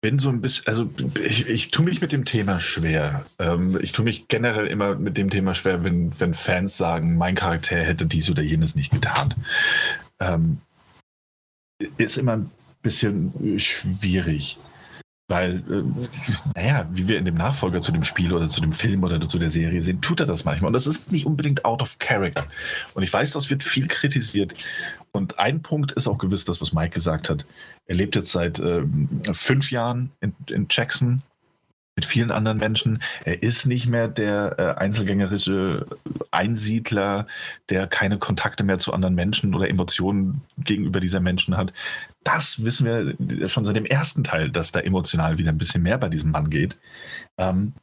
bin 0.00 0.18
so 0.18 0.28
ein 0.28 0.40
bisschen, 0.40 0.66
also 0.66 0.88
ich, 1.24 1.48
ich 1.48 1.70
tue 1.70 1.84
mich 1.84 2.00
mit 2.00 2.12
dem 2.12 2.24
Thema 2.24 2.60
schwer. 2.60 3.24
Ähm, 3.38 3.78
ich 3.82 3.92
tue 3.92 4.04
mich 4.04 4.28
generell 4.28 4.66
immer 4.66 4.94
mit 4.94 5.16
dem 5.16 5.30
Thema 5.30 5.54
schwer, 5.54 5.82
wenn, 5.82 6.18
wenn 6.20 6.34
Fans 6.34 6.76
sagen, 6.76 7.16
mein 7.16 7.34
Charakter 7.34 7.76
hätte 7.76 8.06
dies 8.06 8.30
oder 8.30 8.42
jenes 8.42 8.76
nicht 8.76 8.92
getan. 8.92 9.34
Ähm, 10.20 10.60
ist 11.96 12.18
immer 12.18 12.36
ein 12.36 12.50
bisschen 12.82 13.58
schwierig. 13.58 14.58
Weil, 15.28 15.62
äh, 15.70 16.08
naja, 16.54 16.88
wie 16.92 17.08
wir 17.08 17.18
in 17.18 17.24
dem 17.24 17.36
Nachfolger 17.36 17.80
zu 17.80 17.92
dem 17.92 18.04
Spiel 18.04 18.32
oder 18.32 18.48
zu 18.48 18.60
dem 18.60 18.72
Film 18.72 19.04
oder 19.04 19.20
zu 19.26 19.38
der 19.38 19.50
Serie 19.50 19.82
sehen, 19.82 20.00
tut 20.00 20.20
er 20.20 20.26
das 20.26 20.44
manchmal. 20.44 20.68
Und 20.68 20.74
das 20.74 20.86
ist 20.86 21.12
nicht 21.12 21.26
unbedingt 21.26 21.64
out 21.64 21.80
of 21.80 21.98
character. 21.98 22.46
Und 22.94 23.02
ich 23.02 23.12
weiß, 23.12 23.32
das 23.32 23.48
wird 23.48 23.62
viel 23.62 23.88
kritisiert. 23.88 24.54
Und 25.12 25.38
ein 25.38 25.62
Punkt 25.62 25.92
ist 25.92 26.08
auch 26.08 26.18
gewiss, 26.18 26.44
das, 26.44 26.60
was 26.60 26.72
Mike 26.72 26.90
gesagt 26.90 27.30
hat. 27.30 27.46
Er 27.86 27.94
lebt 27.94 28.16
jetzt 28.16 28.32
seit 28.32 28.58
äh, 28.58 28.82
fünf 29.32 29.70
Jahren 29.70 30.10
in, 30.20 30.34
in 30.50 30.66
Jackson 30.70 31.22
mit 31.96 32.04
vielen 32.04 32.30
anderen 32.30 32.58
Menschen. 32.58 33.02
Er 33.24 33.42
ist 33.42 33.66
nicht 33.66 33.86
mehr 33.86 34.08
der 34.08 34.56
äh, 34.58 34.80
einzelgängerische 34.80 35.86
Einsiedler, 36.30 37.26
der 37.68 37.86
keine 37.86 38.18
Kontakte 38.18 38.64
mehr 38.64 38.78
zu 38.78 38.92
anderen 38.92 39.14
Menschen 39.14 39.54
oder 39.54 39.68
Emotionen 39.68 40.42
gegenüber 40.58 41.00
dieser 41.00 41.20
Menschen 41.20 41.56
hat. 41.56 41.72
Das 42.24 42.64
wissen 42.64 42.86
wir 42.86 43.48
schon 43.48 43.64
seit 43.64 43.76
dem 43.76 43.84
ersten 43.84 44.24
Teil, 44.24 44.50
dass 44.50 44.72
da 44.72 44.80
emotional 44.80 45.38
wieder 45.38 45.50
ein 45.50 45.58
bisschen 45.58 45.82
mehr 45.82 45.98
bei 45.98 46.08
diesem 46.08 46.30
Mann 46.30 46.50
geht. 46.50 46.76
Ähm, 47.38 47.74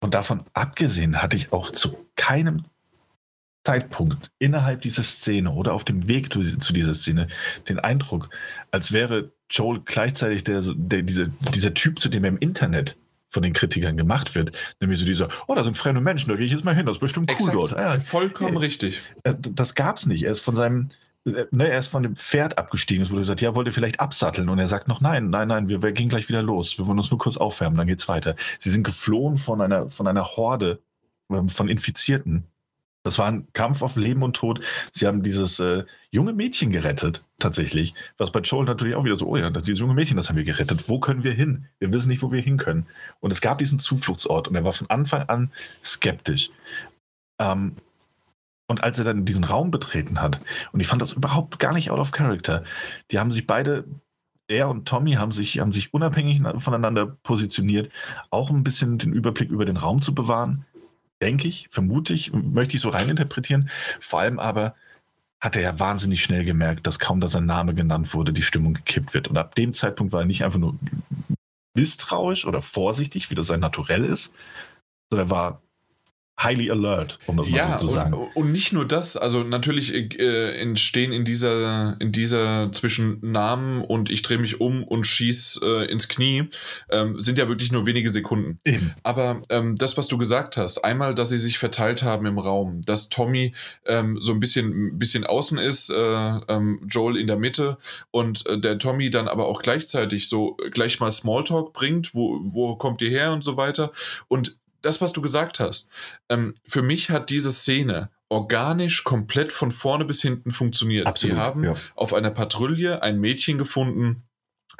und 0.00 0.14
davon 0.14 0.44
abgesehen 0.54 1.20
hatte 1.22 1.36
ich 1.36 1.52
auch 1.52 1.70
zu 1.70 2.06
keinem 2.16 2.64
Zeitpunkt 3.66 4.30
innerhalb 4.38 4.82
dieser 4.82 5.02
Szene 5.02 5.50
oder 5.50 5.72
auf 5.72 5.84
dem 5.84 6.06
Weg 6.06 6.32
zu, 6.32 6.42
zu 6.58 6.72
dieser 6.72 6.94
Szene 6.94 7.28
den 7.68 7.78
Eindruck, 7.78 8.28
als 8.70 8.92
wäre 8.92 9.32
Joel 9.50 9.80
gleichzeitig 9.84 10.44
der, 10.44 10.62
der, 10.62 11.02
dieser, 11.02 11.26
dieser 11.54 11.72
Typ, 11.72 11.98
zu 11.98 12.08
dem 12.08 12.24
er 12.24 12.28
im 12.28 12.38
Internet 12.38 12.96
von 13.34 13.42
den 13.42 13.52
Kritikern 13.52 13.96
gemacht 13.96 14.34
wird. 14.34 14.52
Nämlich 14.80 14.98
so 14.98 15.04
dieser, 15.04 15.28
oh, 15.48 15.54
da 15.54 15.64
sind 15.64 15.76
fremde 15.76 16.00
Menschen, 16.00 16.30
da 16.30 16.36
gehe 16.36 16.46
ich 16.46 16.52
jetzt 16.52 16.64
mal 16.64 16.74
hin, 16.74 16.86
das 16.86 16.96
ist 16.96 17.00
bestimmt 17.00 17.28
cool 17.30 17.34
Exakt. 17.34 17.54
dort. 17.54 17.70
Ja, 17.72 17.98
Vollkommen 17.98 18.56
äh, 18.56 18.60
richtig. 18.60 19.02
Das 19.22 19.74
gab 19.74 19.96
es 19.96 20.06
nicht. 20.06 20.22
Er 20.22 20.32
ist 20.32 20.40
von 20.40 20.54
seinem, 20.54 20.88
äh, 21.26 21.44
ne, 21.50 21.68
er 21.68 21.80
ist 21.80 21.88
von 21.88 22.02
dem 22.02 22.16
Pferd 22.16 22.56
abgestiegen. 22.56 23.02
Es 23.02 23.10
wurde 23.10 23.20
gesagt, 23.20 23.40
ja, 23.40 23.54
wollt 23.54 23.66
ihr 23.66 23.72
vielleicht 23.72 24.00
absatteln? 24.00 24.48
Und 24.48 24.58
er 24.58 24.68
sagt 24.68 24.88
noch, 24.88 25.00
nein, 25.00 25.30
nein, 25.30 25.48
nein, 25.48 25.68
wir, 25.68 25.82
wir 25.82 25.92
gehen 25.92 26.08
gleich 26.08 26.28
wieder 26.28 26.42
los. 26.42 26.78
Wir 26.78 26.86
wollen 26.86 26.98
uns 26.98 27.10
nur 27.10 27.18
kurz 27.18 27.36
aufwärmen, 27.36 27.76
dann 27.76 27.88
geht's 27.88 28.08
weiter. 28.08 28.36
Sie 28.60 28.70
sind 28.70 28.84
geflohen 28.84 29.36
von 29.36 29.60
einer, 29.60 29.90
von 29.90 30.06
einer 30.06 30.24
Horde 30.24 30.80
ähm, 31.30 31.48
von 31.48 31.68
Infizierten 31.68 32.46
das 33.04 33.18
war 33.18 33.26
ein 33.26 33.46
Kampf 33.52 33.82
auf 33.82 33.96
Leben 33.96 34.22
und 34.22 34.34
Tod. 34.34 34.64
Sie 34.90 35.06
haben 35.06 35.22
dieses 35.22 35.60
äh, 35.60 35.84
junge 36.10 36.32
Mädchen 36.32 36.70
gerettet, 36.70 37.22
tatsächlich. 37.38 37.94
Was 38.16 38.32
bei 38.32 38.40
Joel 38.40 38.64
natürlich 38.64 38.96
auch 38.96 39.04
wieder 39.04 39.16
so, 39.16 39.26
oh 39.28 39.36
ja, 39.36 39.50
dieses 39.50 39.78
junge 39.78 39.92
Mädchen, 39.92 40.16
das 40.16 40.30
haben 40.30 40.36
wir 40.36 40.44
gerettet. 40.44 40.88
Wo 40.88 40.98
können 40.98 41.22
wir 41.22 41.32
hin? 41.32 41.66
Wir 41.78 41.92
wissen 41.92 42.08
nicht, 42.08 42.22
wo 42.22 42.32
wir 42.32 42.40
hin 42.40 42.56
können. 42.56 42.86
Und 43.20 43.30
es 43.30 43.42
gab 43.42 43.58
diesen 43.58 43.78
Zufluchtsort 43.78 44.48
und 44.48 44.54
er 44.54 44.64
war 44.64 44.72
von 44.72 44.88
Anfang 44.88 45.28
an 45.28 45.52
skeptisch. 45.84 46.50
Ähm, 47.38 47.76
und 48.68 48.82
als 48.82 48.98
er 48.98 49.04
dann 49.04 49.26
diesen 49.26 49.44
Raum 49.44 49.70
betreten 49.70 50.22
hat, 50.22 50.40
und 50.72 50.80
ich 50.80 50.86
fand 50.86 51.02
das 51.02 51.12
überhaupt 51.12 51.58
gar 51.58 51.74
nicht 51.74 51.90
out 51.90 52.00
of 52.00 52.10
character, 52.10 52.64
die 53.10 53.18
haben 53.18 53.32
sich 53.32 53.46
beide, 53.46 53.84
er 54.48 54.70
und 54.70 54.88
Tommy 54.88 55.12
haben 55.12 55.32
sich, 55.32 55.58
haben 55.58 55.72
sich 55.72 55.92
unabhängig 55.92 56.40
voneinander 56.56 57.06
positioniert, 57.22 57.92
auch 58.30 58.48
ein 58.48 58.64
bisschen 58.64 58.96
den 58.96 59.12
Überblick 59.12 59.50
über 59.50 59.66
den 59.66 59.76
Raum 59.76 60.00
zu 60.00 60.14
bewahren 60.14 60.64
denke 61.24 61.48
ich, 61.48 61.68
vermute 61.70 62.12
ich, 62.12 62.32
möchte 62.32 62.76
ich 62.76 62.82
so 62.82 62.90
reininterpretieren. 62.90 63.70
Vor 64.00 64.20
allem 64.20 64.38
aber 64.38 64.74
hat 65.40 65.56
er 65.56 65.62
ja 65.62 65.78
wahnsinnig 65.78 66.22
schnell 66.22 66.44
gemerkt, 66.44 66.86
dass 66.86 66.98
kaum, 66.98 67.20
dass 67.20 67.32
sein 67.32 67.46
Name 67.46 67.74
genannt 67.74 68.14
wurde, 68.14 68.32
die 68.32 68.42
Stimmung 68.42 68.74
gekippt 68.74 69.14
wird. 69.14 69.28
Und 69.28 69.36
ab 69.36 69.54
dem 69.54 69.72
Zeitpunkt 69.72 70.12
war 70.12 70.20
er 70.20 70.26
nicht 70.26 70.44
einfach 70.44 70.58
nur 70.58 70.78
misstrauisch 71.74 72.46
oder 72.46 72.62
vorsichtig, 72.62 73.30
wie 73.30 73.34
das 73.34 73.48
sein 73.48 73.60
Naturell 73.60 74.04
ist, 74.04 74.32
sondern 75.10 75.28
er 75.28 75.30
war 75.30 75.62
highly 76.42 76.70
alert, 76.70 77.18
um 77.26 77.36
das 77.36 77.48
ja, 77.48 77.68
mal 77.68 77.78
so 77.78 77.86
zu 77.86 77.94
sagen. 77.94 78.14
Und, 78.14 78.36
und 78.36 78.52
nicht 78.52 78.72
nur 78.72 78.86
das, 78.86 79.16
also 79.16 79.44
natürlich 79.44 79.94
äh, 79.94 80.60
entstehen 80.60 81.12
in 81.12 81.24
dieser, 81.24 81.96
in 82.00 82.12
dieser 82.12 82.72
zwischen 82.72 83.18
Namen 83.20 83.80
und 83.80 84.10
ich 84.10 84.22
drehe 84.22 84.38
mich 84.38 84.60
um 84.60 84.82
und 84.82 85.06
schieß 85.06 85.60
äh, 85.62 85.84
ins 85.86 86.08
Knie, 86.08 86.48
ähm, 86.90 87.20
sind 87.20 87.38
ja 87.38 87.48
wirklich 87.48 87.70
nur 87.70 87.86
wenige 87.86 88.10
Sekunden. 88.10 88.58
Eben. 88.64 88.94
Aber 89.02 89.42
ähm, 89.48 89.76
das, 89.76 89.96
was 89.96 90.08
du 90.08 90.18
gesagt 90.18 90.56
hast, 90.56 90.78
einmal, 90.78 91.14
dass 91.14 91.28
sie 91.28 91.38
sich 91.38 91.58
verteilt 91.58 92.02
haben 92.02 92.26
im 92.26 92.38
Raum, 92.38 92.80
dass 92.84 93.08
Tommy 93.08 93.54
ähm, 93.86 94.18
so 94.20 94.32
ein 94.32 94.40
bisschen, 94.40 94.98
bisschen 94.98 95.24
außen 95.24 95.58
ist, 95.58 95.90
äh, 95.90 95.94
ähm, 95.94 96.80
Joel 96.88 97.16
in 97.16 97.28
der 97.28 97.36
Mitte 97.36 97.78
und 98.10 98.44
äh, 98.46 98.58
der 98.58 98.78
Tommy 98.78 99.10
dann 99.10 99.28
aber 99.28 99.46
auch 99.46 99.62
gleichzeitig 99.62 100.28
so 100.28 100.56
gleich 100.72 100.98
mal 100.98 101.10
Smalltalk 101.10 101.72
bringt, 101.72 102.14
wo, 102.14 102.40
wo 102.42 102.76
kommt 102.76 103.00
ihr 103.02 103.10
her 103.10 103.32
und 103.32 103.44
so 103.44 103.56
weiter. 103.56 103.92
Und 104.26 104.56
das, 104.84 105.00
was 105.00 105.12
du 105.12 105.22
gesagt 105.22 105.60
hast, 105.60 105.90
ähm, 106.28 106.54
für 106.66 106.82
mich 106.82 107.10
hat 107.10 107.30
diese 107.30 107.52
Szene 107.52 108.10
organisch 108.28 109.04
komplett 109.04 109.52
von 109.52 109.70
vorne 109.70 110.04
bis 110.04 110.22
hinten 110.22 110.50
funktioniert. 110.50 111.06
Absolut, 111.06 111.36
sie 111.36 111.40
haben 111.40 111.64
ja. 111.64 111.74
auf 111.94 112.14
einer 112.14 112.30
Patrouille 112.30 113.02
ein 113.02 113.20
Mädchen 113.20 113.58
gefunden. 113.58 114.24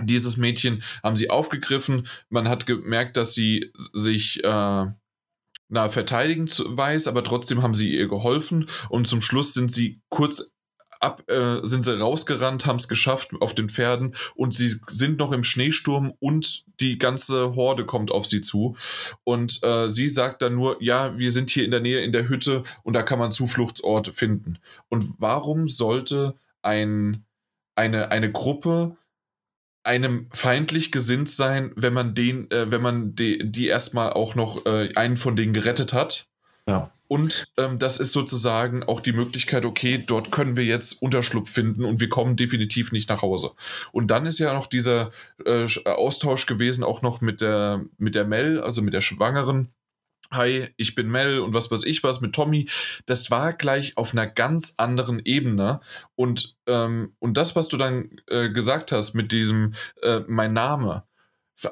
Dieses 0.02 0.36
Mädchen 0.36 0.82
haben 1.02 1.16
sie 1.16 1.30
aufgegriffen. 1.30 2.08
Man 2.28 2.48
hat 2.48 2.66
gemerkt, 2.66 3.16
dass 3.16 3.34
sie 3.34 3.72
sich 3.92 4.42
äh, 4.42 4.86
na, 5.68 5.88
verteidigen 5.88 6.48
weiß, 6.48 7.06
aber 7.06 7.22
trotzdem 7.22 7.62
haben 7.62 7.74
sie 7.74 7.94
ihr 7.94 8.08
geholfen. 8.08 8.68
Und 8.88 9.06
zum 9.06 9.20
Schluss 9.20 9.54
sind 9.54 9.70
sie 9.70 10.00
kurz 10.08 10.53
ab, 11.04 11.30
äh, 11.30 11.60
sind 11.62 11.82
sie 11.82 11.98
rausgerannt, 11.98 12.66
haben 12.66 12.78
es 12.78 12.88
geschafft 12.88 13.30
auf 13.40 13.54
den 13.54 13.68
Pferden 13.68 14.14
und 14.34 14.54
sie 14.54 14.74
sind 14.90 15.18
noch 15.18 15.32
im 15.32 15.44
Schneesturm 15.44 16.12
und 16.18 16.64
die 16.80 16.98
ganze 16.98 17.54
Horde 17.54 17.84
kommt 17.84 18.10
auf 18.10 18.26
sie 18.26 18.40
zu. 18.40 18.76
Und 19.22 19.62
äh, 19.62 19.88
sie 19.88 20.08
sagt 20.08 20.42
dann 20.42 20.54
nur, 20.54 20.82
ja, 20.82 21.16
wir 21.18 21.30
sind 21.30 21.50
hier 21.50 21.64
in 21.64 21.70
der 21.70 21.80
Nähe 21.80 22.00
in 22.00 22.12
der 22.12 22.28
Hütte 22.28 22.64
und 22.82 22.94
da 22.94 23.02
kann 23.02 23.18
man 23.18 23.32
Zufluchtsorte 23.32 24.12
finden. 24.12 24.58
Und 24.88 25.04
warum 25.18 25.68
sollte 25.68 26.34
ein, 26.62 27.24
eine, 27.76 28.10
eine 28.10 28.32
Gruppe 28.32 28.96
einem 29.84 30.28
feindlich 30.32 30.90
gesinnt 30.90 31.30
sein, 31.30 31.72
wenn 31.76 31.92
man 31.92 32.14
den, 32.14 32.50
äh, 32.50 32.70
wenn 32.70 32.80
man 32.80 33.14
die, 33.14 33.50
die 33.50 33.66
erstmal 33.66 34.12
auch 34.14 34.34
noch 34.34 34.64
äh, 34.66 34.90
einen 34.96 35.18
von 35.18 35.36
denen 35.36 35.52
gerettet 35.52 35.92
hat? 35.92 36.26
Ja. 36.66 36.90
Und 37.14 37.52
ähm, 37.58 37.78
das 37.78 38.00
ist 38.00 38.10
sozusagen 38.10 38.82
auch 38.82 38.98
die 38.98 39.12
Möglichkeit, 39.12 39.64
okay, 39.64 40.02
dort 40.04 40.32
können 40.32 40.56
wir 40.56 40.64
jetzt 40.64 41.00
Unterschlupf 41.00 41.48
finden 41.48 41.84
und 41.84 42.00
wir 42.00 42.08
kommen 42.08 42.34
definitiv 42.34 42.90
nicht 42.90 43.08
nach 43.08 43.22
Hause. 43.22 43.52
Und 43.92 44.08
dann 44.08 44.26
ist 44.26 44.40
ja 44.40 44.52
noch 44.52 44.66
dieser 44.66 45.12
äh, 45.46 45.68
Austausch 45.84 46.46
gewesen, 46.46 46.82
auch 46.82 47.02
noch 47.02 47.20
mit 47.20 47.40
der, 47.40 47.84
mit 47.98 48.16
der 48.16 48.24
Mel, 48.24 48.60
also 48.60 48.82
mit 48.82 48.94
der 48.94 49.00
Schwangeren, 49.00 49.72
hi, 50.32 50.66
ich 50.76 50.96
bin 50.96 51.08
Mel 51.08 51.38
und 51.38 51.54
was 51.54 51.70
weiß 51.70 51.84
ich 51.84 52.02
was 52.02 52.20
mit 52.20 52.32
Tommy, 52.32 52.68
das 53.06 53.30
war 53.30 53.52
gleich 53.52 53.96
auf 53.96 54.10
einer 54.10 54.26
ganz 54.26 54.74
anderen 54.78 55.22
Ebene. 55.24 55.82
Und, 56.16 56.56
ähm, 56.66 57.14
und 57.20 57.36
das, 57.36 57.54
was 57.54 57.68
du 57.68 57.76
dann 57.76 58.10
äh, 58.26 58.50
gesagt 58.50 58.90
hast 58.90 59.14
mit 59.14 59.30
diesem 59.30 59.74
äh, 60.02 60.22
mein 60.26 60.52
Name, 60.52 61.04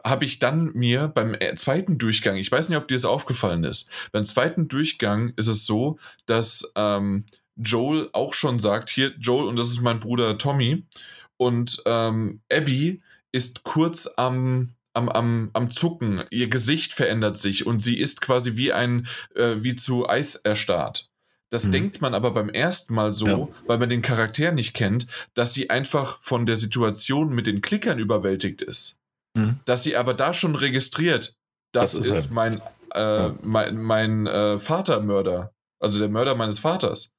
habe 0.05 0.25
ich 0.25 0.39
dann 0.39 0.73
mir 0.75 1.09
beim 1.09 1.35
äh, 1.35 1.55
zweiten 1.57 1.99
Durchgang, 1.99 2.37
ich 2.37 2.51
weiß 2.51 2.69
nicht, 2.69 2.79
ob 2.79 2.89
dir 2.89 2.95
das 2.95 3.05
aufgefallen 3.05 3.65
ist, 3.65 3.91
beim 4.13 4.25
zweiten 4.25 4.69
Durchgang 4.69 5.33
ist 5.37 5.49
es 5.49 5.67
so, 5.67 5.99
dass 6.27 6.73
ähm, 6.77 7.25
Joel 7.57 8.09
auch 8.13 8.35
schon 8.35 8.61
sagt, 8.61 8.91
hier 8.91 9.13
Joel 9.19 9.49
und 9.49 9.57
das 9.57 9.69
ist 9.69 9.81
mein 9.81 10.01
Bruder 10.01 10.39
Tommy 10.39 10.85
und 11.37 11.83
ähm, 11.87 12.41
Abby 12.51 13.03
ist 13.33 13.65
kurz 13.65 14.07
am 14.17 14.75
am, 14.95 15.09
am, 15.09 15.51
am 15.55 15.71
Zucken, 15.71 16.23
ihr 16.31 16.49
Gesicht 16.49 16.93
verändert 16.93 17.39
sich 17.39 17.67
und 17.67 17.81
sie 17.81 17.99
ist 17.99 18.21
quasi 18.21 18.57
wie 18.57 18.73
ein, 18.73 19.07
äh, 19.35 19.57
wie 19.59 19.75
zu 19.75 20.09
Eis 20.09 20.37
erstarrt. 20.37 21.09
Das 21.51 21.65
mhm. 21.65 21.73
denkt 21.73 22.01
man 22.01 22.15
aber 22.15 22.33
beim 22.33 22.49
ersten 22.49 22.95
Mal 22.95 23.13
so, 23.13 23.27
ja. 23.27 23.49
weil 23.67 23.79
man 23.79 23.91
den 23.91 24.03
Charakter 24.03 24.53
nicht 24.53 24.75
kennt, 24.75 25.07
dass 25.35 25.53
sie 25.53 25.71
einfach 25.71 26.21
von 26.23 26.47
der 26.47 26.57
Situation 26.57 27.35
mit 27.35 27.47
den 27.47 27.61
Klickern 27.61 27.99
überwältigt 27.99 28.63
ist. 28.63 29.02
Mhm. 29.35 29.61
Dass 29.65 29.83
sie 29.83 29.97
aber 29.97 30.15
da 30.15 30.35
schon 30.35 30.55
registriert, 30.55 31.37
das, 31.73 31.93
das 31.93 32.07
ist, 32.07 32.17
ist 32.17 32.31
mein, 32.31 32.61
äh, 32.95 33.01
ja. 33.01 33.35
mein, 33.43 33.77
mein 33.79 34.27
äh, 34.27 34.59
Vatermörder, 34.59 35.55
also 35.81 35.99
der 35.99 36.09
Mörder 36.09 36.35
meines 36.35 36.59
Vaters 36.59 37.17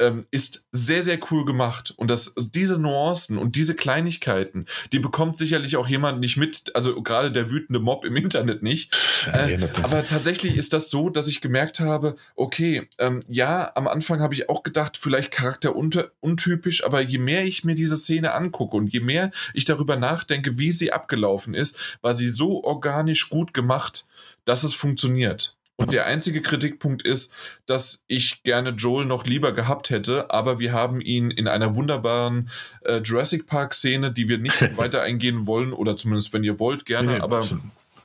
ähm, 0.00 0.26
ist 0.30 0.66
sehr, 0.72 1.02
sehr 1.02 1.18
cool 1.30 1.44
gemacht. 1.44 1.94
Und 1.96 2.10
das, 2.10 2.34
diese 2.36 2.80
Nuancen 2.80 3.38
und 3.38 3.54
diese 3.54 3.74
Kleinigkeiten, 3.74 4.66
die 4.92 4.98
bekommt 4.98 5.36
sicherlich 5.36 5.76
auch 5.76 5.86
jemand 5.86 6.20
nicht 6.20 6.36
mit, 6.36 6.74
also 6.74 7.00
gerade 7.02 7.30
der 7.30 7.50
wütende 7.50 7.78
Mob 7.78 8.04
im 8.04 8.16
Internet 8.16 8.62
nicht. 8.62 8.96
Äh, 9.32 9.68
aber 9.82 10.06
tatsächlich 10.06 10.56
ist 10.56 10.72
das 10.72 10.90
so, 10.90 11.10
dass 11.10 11.28
ich 11.28 11.40
gemerkt 11.40 11.80
habe, 11.80 12.16
okay, 12.34 12.88
ähm, 12.98 13.20
ja, 13.28 13.70
am 13.74 13.86
Anfang 13.86 14.20
habe 14.20 14.34
ich 14.34 14.48
auch 14.48 14.62
gedacht, 14.62 14.96
vielleicht 14.96 15.30
Charakter 15.30 15.76
untypisch, 15.76 16.84
aber 16.84 17.00
je 17.00 17.18
mehr 17.18 17.44
ich 17.44 17.64
mir 17.64 17.74
diese 17.74 17.96
Szene 17.96 18.32
angucke 18.32 18.76
und 18.76 18.92
je 18.92 19.00
mehr 19.00 19.30
ich 19.54 19.66
darüber 19.66 19.96
nachdenke, 19.96 20.58
wie 20.58 20.72
sie 20.72 20.92
abgelaufen 20.92 21.54
ist, 21.54 21.78
war 22.00 22.14
sie 22.14 22.28
so 22.28 22.64
organisch 22.64 23.28
gut 23.28 23.52
gemacht, 23.52 24.08
dass 24.44 24.64
es 24.64 24.74
funktioniert. 24.74 25.56
Und 25.80 25.92
der 25.92 26.04
einzige 26.04 26.42
Kritikpunkt 26.42 27.02
ist, 27.02 27.34
dass 27.64 28.04
ich 28.06 28.42
gerne 28.42 28.70
Joel 28.70 29.06
noch 29.06 29.24
lieber 29.24 29.52
gehabt 29.52 29.88
hätte, 29.88 30.30
aber 30.30 30.58
wir 30.58 30.74
haben 30.74 31.00
ihn 31.00 31.30
in 31.30 31.48
einer 31.48 31.74
wunderbaren 31.74 32.50
äh, 32.84 32.98
Jurassic 32.98 33.46
Park-Szene, 33.46 34.12
die 34.12 34.28
wir 34.28 34.36
nicht 34.36 34.60
weiter 34.76 35.00
eingehen 35.00 35.46
wollen, 35.46 35.72
oder 35.72 35.96
zumindest 35.96 36.34
wenn 36.34 36.44
ihr 36.44 36.58
wollt, 36.58 36.84
gerne, 36.84 37.14
nee, 37.14 37.20
aber 37.20 37.48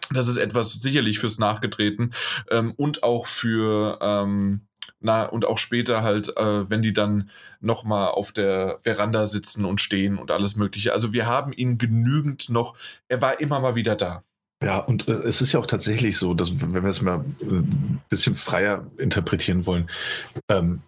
das 0.09 0.29
ist 0.29 0.37
etwas 0.37 0.71
sicherlich 0.71 1.19
fürs 1.19 1.37
Nachgetreten 1.37 2.11
ähm, 2.49 2.71
und 2.77 3.03
auch 3.03 3.27
für. 3.27 3.99
Ähm, 4.01 4.61
na, 5.01 5.25
und 5.25 5.45
auch 5.45 5.57
später 5.57 6.01
halt, 6.01 6.35
äh, 6.37 6.69
wenn 6.69 6.81
die 6.81 6.93
dann 6.93 7.29
nochmal 7.59 8.07
auf 8.07 8.31
der 8.31 8.79
Veranda 8.83 9.25
sitzen 9.25 9.65
und 9.65 9.81
stehen 9.81 10.17
und 10.17 10.31
alles 10.31 10.55
Mögliche. 10.55 10.93
Also 10.93 11.11
wir 11.11 11.27
haben 11.27 11.53
ihn 11.53 11.77
genügend 11.77 12.49
noch, 12.49 12.75
er 13.07 13.21
war 13.21 13.39
immer 13.39 13.59
mal 13.59 13.75
wieder 13.75 13.95
da. 13.95 14.23
Ja, 14.63 14.79
und 14.79 15.07
äh, 15.07 15.11
es 15.11 15.41
ist 15.41 15.51
ja 15.51 15.59
auch 15.59 15.67
tatsächlich 15.67 16.17
so, 16.17 16.33
dass, 16.33 16.61
wenn 16.61 16.73
wir 16.73 16.89
es 16.89 17.01
mal 17.01 17.25
ein 17.41 18.01
bisschen 18.09 18.35
freier 18.35 18.85
interpretieren 18.97 19.65
wollen, 19.65 19.89
ähm, 20.49 20.81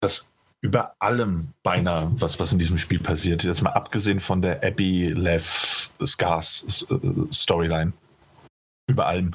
dass 0.00 0.30
über 0.60 0.94
allem 0.98 1.48
beinahe, 1.62 2.10
was, 2.14 2.40
was 2.40 2.52
in 2.52 2.58
diesem 2.58 2.78
Spiel 2.78 3.00
passiert, 3.00 3.44
jetzt 3.44 3.62
mal 3.62 3.70
abgesehen 3.70 4.20
von 4.20 4.42
der 4.42 4.64
Abby 4.64 5.08
Lev 5.08 5.90
Scars 6.04 6.86
äh, 6.90 7.32
Storyline, 7.32 7.92
über 8.88 9.06
allem 9.06 9.34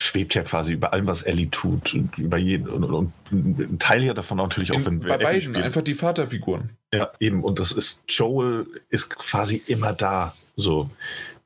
schwebt 0.00 0.34
ja 0.34 0.42
quasi 0.42 0.74
über 0.74 0.92
allem, 0.92 1.06
was 1.06 1.22
Ellie 1.22 1.50
tut. 1.50 1.94
Und 1.94 2.18
über 2.18 2.36
jeden, 2.36 2.68
und, 2.68 2.84
und, 2.84 3.12
und 3.30 3.58
ein 3.58 3.78
Teil 3.78 4.04
ja 4.04 4.14
davon 4.14 4.36
natürlich 4.38 4.72
auch, 4.72 4.84
wenn 4.84 5.02
wir. 5.02 5.08
Bei 5.08 5.18
beiden, 5.18 5.40
spielen. 5.40 5.62
einfach 5.62 5.82
die 5.82 5.94
Vaterfiguren. 5.94 6.70
Ja, 6.92 7.10
eben. 7.18 7.42
Und 7.42 7.58
das 7.58 7.72
ist, 7.72 8.02
Joel 8.08 8.66
ist 8.90 9.10
quasi 9.10 9.62
immer 9.66 9.92
da. 9.92 10.32
So. 10.56 10.90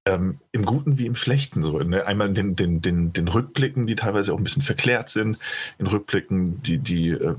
Ähm, 0.09 0.39
Im 0.53 0.65
Guten 0.65 0.97
wie 0.97 1.05
im 1.05 1.17
Schlechten. 1.17 1.62
So, 1.62 1.78
ne? 1.81 2.07
Einmal 2.07 2.28
in 2.28 2.35
den, 2.35 2.57
den, 2.57 2.81
den, 2.81 3.12
den 3.12 3.28
Rückblicken, 3.28 3.87
die 3.87 3.95
teilweise 3.95 4.33
auch 4.33 4.39
ein 4.39 4.45
bisschen 4.45 4.62
verklärt 4.62 5.11
sind, 5.11 5.37
in 5.77 5.87
Rückblicken, 5.87 6.62
die, 6.62 6.78
die 6.78 7.11
äh, 7.11 7.35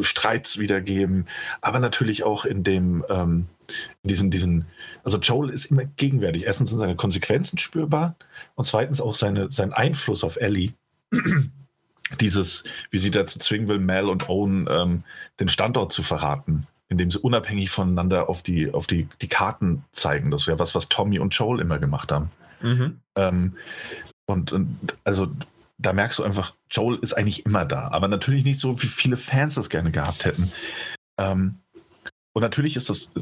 Streits 0.00 0.58
wiedergeben, 0.58 1.26
aber 1.60 1.80
natürlich 1.80 2.24
auch 2.24 2.46
in 2.46 2.64
dem, 2.64 3.04
ähm, 3.10 3.46
in 4.02 4.08
diesen, 4.08 4.30
diesen, 4.30 4.64
also 5.04 5.18
Joel 5.18 5.50
ist 5.50 5.66
immer 5.66 5.84
gegenwärtig. 5.84 6.44
Erstens 6.44 6.70
sind 6.70 6.78
seine 6.78 6.96
Konsequenzen 6.96 7.58
spürbar 7.58 8.16
und 8.54 8.64
zweitens 8.64 9.02
auch 9.02 9.14
seine, 9.14 9.50
sein 9.50 9.74
Einfluss 9.74 10.24
auf 10.24 10.36
Ellie. 10.36 10.72
Dieses, 12.22 12.64
wie 12.90 12.98
sie 12.98 13.10
dazu 13.10 13.38
zwingen 13.38 13.68
will, 13.68 13.80
Mel 13.80 14.08
und 14.08 14.30
Owen 14.30 14.66
ähm, 14.70 15.04
den 15.40 15.50
Standort 15.50 15.92
zu 15.92 16.02
verraten 16.02 16.66
indem 16.88 17.10
sie 17.10 17.18
unabhängig 17.18 17.70
voneinander 17.70 18.28
auf 18.28 18.42
die, 18.42 18.72
auf 18.72 18.86
die, 18.86 19.08
die 19.20 19.28
Karten 19.28 19.84
zeigen. 19.92 20.30
Das 20.30 20.46
wäre 20.46 20.58
was, 20.58 20.74
was 20.74 20.88
Tommy 20.88 21.18
und 21.18 21.34
Joel 21.34 21.60
immer 21.60 21.78
gemacht 21.78 22.10
haben. 22.12 22.30
Mhm. 22.62 23.00
Ähm, 23.16 23.56
und, 24.26 24.52
und 24.52 24.78
also 25.04 25.28
da 25.78 25.92
merkst 25.92 26.18
du 26.18 26.24
einfach, 26.24 26.54
Joel 26.70 26.98
ist 27.00 27.14
eigentlich 27.14 27.46
immer 27.46 27.64
da, 27.64 27.88
aber 27.88 28.08
natürlich 28.08 28.44
nicht 28.44 28.60
so, 28.60 28.82
wie 28.82 28.88
viele 28.88 29.16
Fans 29.16 29.54
das 29.54 29.70
gerne 29.70 29.90
gehabt 29.90 30.24
hätten. 30.24 30.50
Ähm, 31.18 31.56
und 32.32 32.42
natürlich 32.42 32.76
ist 32.76 32.88
das, 32.88 33.12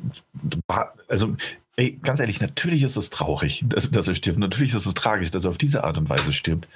also 1.08 1.36
ey, 1.76 1.98
ganz 2.02 2.20
ehrlich, 2.20 2.40
natürlich 2.40 2.82
ist 2.82 2.96
es 2.96 3.10
traurig, 3.10 3.64
dass, 3.66 3.90
dass 3.90 4.08
er 4.08 4.14
stirbt. 4.14 4.38
Natürlich 4.38 4.74
ist 4.74 4.86
es 4.86 4.94
tragisch, 4.94 5.30
dass 5.30 5.44
er 5.44 5.50
auf 5.50 5.58
diese 5.58 5.84
Art 5.84 5.98
und 5.98 6.08
Weise 6.08 6.32
stirbt. 6.32 6.68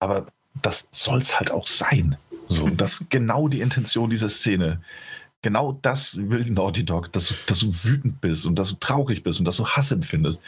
Aber 0.00 0.26
das 0.62 0.88
soll 0.90 1.18
es 1.18 1.38
halt 1.38 1.50
auch 1.50 1.66
sein. 1.66 2.16
So, 2.48 2.68
das 2.68 3.00
ist 3.00 3.10
genau 3.10 3.48
die 3.48 3.60
Intention 3.60 4.10
dieser 4.10 4.28
Szene 4.28 4.80
genau 5.42 5.78
das 5.82 6.16
will 6.16 6.44
Naughty 6.50 6.84
Dog, 6.84 7.12
dass, 7.12 7.34
dass 7.46 7.60
du 7.60 7.72
wütend 7.84 8.20
bist 8.20 8.46
und 8.46 8.56
dass 8.56 8.70
du 8.70 8.76
traurig 8.76 9.22
bist 9.22 9.38
und 9.38 9.44
dass 9.44 9.56
du 9.56 9.66
Hass 9.66 9.92
empfindest 9.92 10.40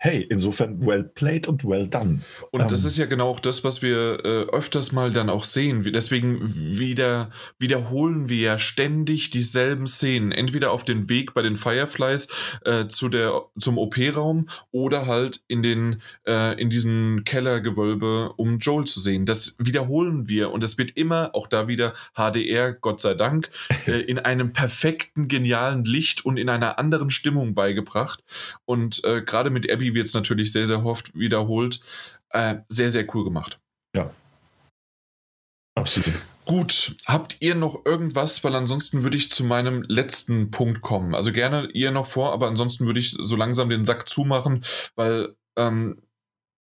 hey, 0.00 0.24
insofern 0.30 0.86
well 0.86 1.02
played 1.02 1.48
und 1.48 1.64
well 1.64 1.88
done. 1.88 2.20
Und 2.52 2.60
ähm, 2.60 2.68
das 2.68 2.84
ist 2.84 2.96
ja 2.98 3.06
genau 3.06 3.28
auch 3.28 3.40
das, 3.40 3.64
was 3.64 3.82
wir 3.82 4.24
äh, 4.24 4.44
öfters 4.52 4.92
mal 4.92 5.10
dann 5.10 5.28
auch 5.28 5.42
sehen. 5.42 5.84
Deswegen 5.92 6.78
wieder, 6.78 7.30
wiederholen 7.58 8.28
wir 8.28 8.38
ja 8.38 8.58
ständig 8.58 9.30
dieselben 9.30 9.88
Szenen. 9.88 10.30
Entweder 10.30 10.70
auf 10.70 10.84
den 10.84 11.08
Weg 11.08 11.34
bei 11.34 11.42
den 11.42 11.56
Fireflies 11.56 12.28
äh, 12.64 12.86
zu 12.86 13.08
der, 13.08 13.42
zum 13.58 13.76
OP-Raum 13.76 14.48
oder 14.70 15.06
halt 15.06 15.40
in 15.48 15.64
den, 15.64 16.00
äh, 16.26 16.60
in 16.60 16.70
diesen 16.70 17.24
Kellergewölbe, 17.24 18.34
um 18.36 18.58
Joel 18.60 18.86
zu 18.86 19.00
sehen. 19.00 19.26
Das 19.26 19.56
wiederholen 19.58 20.28
wir 20.28 20.52
und 20.52 20.62
es 20.62 20.78
wird 20.78 20.92
immer, 20.96 21.34
auch 21.34 21.48
da 21.48 21.66
wieder 21.66 21.92
HDR, 22.14 22.72
Gott 22.72 23.00
sei 23.00 23.14
Dank, 23.14 23.50
äh, 23.86 24.00
in 24.02 24.20
einem 24.20 24.52
perfekten, 24.52 25.26
genialen 25.26 25.82
Licht 25.82 26.24
und 26.24 26.36
in 26.36 26.48
einer 26.48 26.78
anderen 26.78 27.10
Stimmung 27.10 27.54
beigebracht. 27.54 28.22
Und 28.64 29.02
äh, 29.04 29.22
gerade 29.22 29.50
mit 29.50 29.68
Abby 29.68 29.87
wird 29.94 30.08
es 30.08 30.14
natürlich 30.14 30.52
sehr, 30.52 30.66
sehr 30.66 30.84
oft 30.84 31.14
wiederholt. 31.14 31.80
Äh, 32.30 32.56
sehr, 32.68 32.90
sehr 32.90 33.06
cool 33.14 33.24
gemacht. 33.24 33.58
Ja. 33.94 34.10
Absolut. 35.74 36.20
Gut, 36.44 36.96
habt 37.06 37.36
ihr 37.40 37.54
noch 37.54 37.84
irgendwas, 37.84 38.42
weil 38.42 38.54
ansonsten 38.54 39.02
würde 39.02 39.16
ich 39.16 39.28
zu 39.28 39.44
meinem 39.44 39.82
letzten 39.82 40.50
Punkt 40.50 40.80
kommen. 40.80 41.14
Also 41.14 41.32
gerne 41.32 41.68
ihr 41.72 41.90
noch 41.90 42.06
vor, 42.06 42.32
aber 42.32 42.48
ansonsten 42.48 42.86
würde 42.86 43.00
ich 43.00 43.10
so 43.10 43.36
langsam 43.36 43.68
den 43.68 43.84
Sack 43.84 44.08
zumachen, 44.08 44.64
weil 44.96 45.36
ähm, 45.58 46.00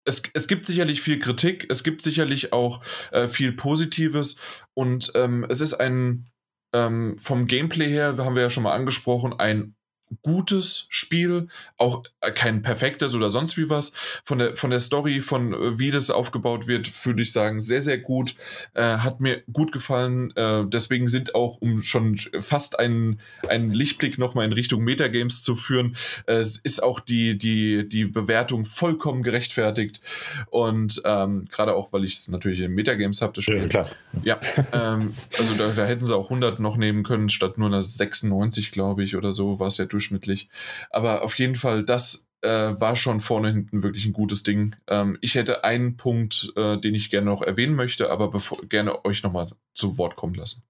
es, 0.06 0.24
es 0.34 0.48
gibt 0.48 0.66
sicherlich 0.66 1.02
viel 1.02 1.20
Kritik, 1.20 1.66
es 1.70 1.84
gibt 1.84 2.02
sicherlich 2.02 2.54
auch 2.54 2.84
äh, 3.12 3.28
viel 3.28 3.54
Positives 3.54 4.40
und 4.74 5.12
ähm, 5.16 5.46
es 5.50 5.62
ist 5.62 5.74
ein, 5.74 6.30
ähm, 6.74 7.18
vom 7.18 7.48
Gameplay 7.48 7.90
her, 7.90 8.16
haben 8.18 8.36
wir 8.36 8.44
ja 8.44 8.50
schon 8.50 8.64
mal 8.64 8.74
angesprochen, 8.74 9.34
ein 9.34 9.76
gutes 10.24 10.88
Spiel, 10.90 11.48
auch 11.78 12.04
äh, 12.22 12.32
kein 12.32 12.62
perfektes 12.62 13.16
oder 13.16 13.30
sonst 13.30 13.58
wie 13.58 13.70
was. 13.70 13.94
Von 14.24 14.40
der, 14.40 14.56
von 14.56 14.70
der 14.70 14.80
Story, 14.80 15.22
von 15.22 15.54
äh, 15.54 15.80
wie 15.80 15.92
das 15.92 16.12
aufgebaut 16.12 16.68
wird, 16.68 16.92
würde 17.06 17.22
ich 17.22 17.32
sagen, 17.32 17.62
sehr, 17.62 17.82
sehr 17.82 17.98
gut. 17.98 18.36
Äh, 18.74 18.98
hat 18.98 19.20
mir 19.20 19.44
gut 19.52 19.72
gefallen. 19.72 20.36
Äh, 20.36 20.66
deswegen 20.68 21.08
sind 21.08 21.36
auch, 21.36 21.62
um 21.62 21.84
schon 21.84 22.18
fast 22.40 22.80
einen, 22.80 23.20
einen 23.48 23.72
Lichtblick 23.72 24.18
nochmal 24.18 24.46
in 24.46 24.54
Richtung 24.54 24.84
Metagames 24.84 25.44
zu 25.44 25.56
führen, 25.56 25.96
äh, 26.28 26.42
ist 26.42 26.84
auch 26.84 27.00
die, 27.00 27.38
die, 27.38 27.88
die 27.88 28.06
Bewertung 28.06 28.66
vollkommen 28.66 29.24
gerechtfertigt. 29.24 30.02
Und 30.50 31.02
ähm, 31.06 31.48
gerade 31.50 31.76
auch, 31.76 31.94
weil 31.94 32.04
ich 32.04 32.18
es 32.18 32.28
natürlich 32.28 32.60
in 32.62 32.74
Metagames 32.74 33.22
habe, 33.22 33.34
das 33.34 33.44
Spiel. 33.44 33.58
Ja, 33.58 33.68
klar. 33.68 33.90
Ja, 34.24 34.40
ähm, 34.74 35.14
also 35.38 35.54
da, 35.58 35.70
da 35.70 35.86
hätten 35.86 36.06
sie 36.06 36.16
auch 36.16 36.26
100 36.26 36.60
noch 36.60 36.78
nehmen 36.78 37.04
können, 37.04 37.30
statt 37.30 37.58
nur 37.58 37.68
einer 37.68 37.84
96, 37.84 38.72
glaube 38.72 39.04
ich, 39.04 39.16
oder 39.16 39.32
so, 39.32 39.60
war 39.60 39.68
es 39.68 39.78
ja 39.78 39.86
durch 39.86 40.01
durchschnittlich. 40.02 40.50
Aber 40.90 41.24
auf 41.24 41.38
jeden 41.38 41.56
Fall, 41.56 41.84
das 41.84 42.32
äh, 42.42 42.50
war 42.50 42.96
schon 42.96 43.22
vorne 43.22 43.52
hinten 43.52 43.84
wirklich 43.84 44.06
ein 44.06 44.14
gutes 44.14 44.44
Ding. 44.44 44.76
Ähm, 44.88 45.18
ich 45.22 45.36
hätte 45.36 45.64
einen 45.64 45.96
Punkt, 45.96 46.52
äh, 46.56 46.78
den 46.78 46.96
ich 46.96 47.12
gerne 47.12 47.30
noch 47.30 47.44
erwähnen 47.44 47.76
möchte, 47.76 48.10
aber 48.10 48.32
bevor, 48.32 48.60
gerne 48.68 49.06
euch 49.06 49.22
nochmal 49.24 49.50
zu 49.74 49.98
Wort 49.98 50.16
kommen 50.16 50.34
lassen. 50.34 50.64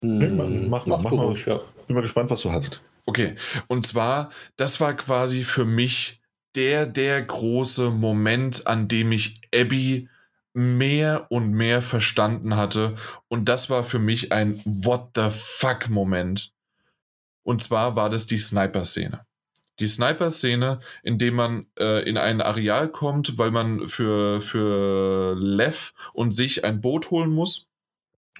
Nee, 0.00 0.28
mach, 0.28 0.48
mach, 0.48 0.86
mach, 0.86 1.02
mach 1.02 1.12
mal. 1.12 1.36
Ja. 1.46 1.60
Bin 1.86 1.94
mal 1.94 2.02
gespannt, 2.02 2.30
was 2.30 2.42
du 2.42 2.52
hast. 2.52 2.80
Okay, 3.06 3.36
und 3.68 3.86
zwar, 3.86 4.30
das 4.56 4.80
war 4.80 4.94
quasi 4.94 5.44
für 5.44 5.64
mich 5.64 6.22
der, 6.54 6.86
der 6.86 7.22
große 7.22 7.90
Moment, 7.90 8.66
an 8.66 8.88
dem 8.88 9.12
ich 9.12 9.40
Abby 9.54 10.08
mehr 10.54 11.26
und 11.30 11.50
mehr 11.52 11.82
verstanden 11.82 12.56
hatte. 12.56 12.96
Und 13.28 13.48
das 13.48 13.70
war 13.70 13.84
für 13.84 13.98
mich 13.98 14.32
ein 14.32 14.60
What 14.64 15.10
the 15.16 15.28
fuck-Moment. 15.30 16.53
Und 17.44 17.62
zwar 17.62 17.94
war 17.94 18.10
das 18.10 18.26
die 18.26 18.38
Sniper-Szene. 18.38 19.24
Die 19.80 19.88
Sniper-Szene, 19.88 20.80
in 21.02 21.18
dem 21.18 21.34
man 21.34 21.66
äh, 21.78 22.08
in 22.08 22.16
ein 22.16 22.40
Areal 22.40 22.88
kommt, 22.88 23.38
weil 23.38 23.50
man 23.50 23.88
für, 23.88 24.40
für 24.40 25.34
Lev 25.36 25.92
und 26.12 26.32
sich 26.32 26.64
ein 26.64 26.80
Boot 26.80 27.10
holen 27.10 27.30
muss. 27.30 27.70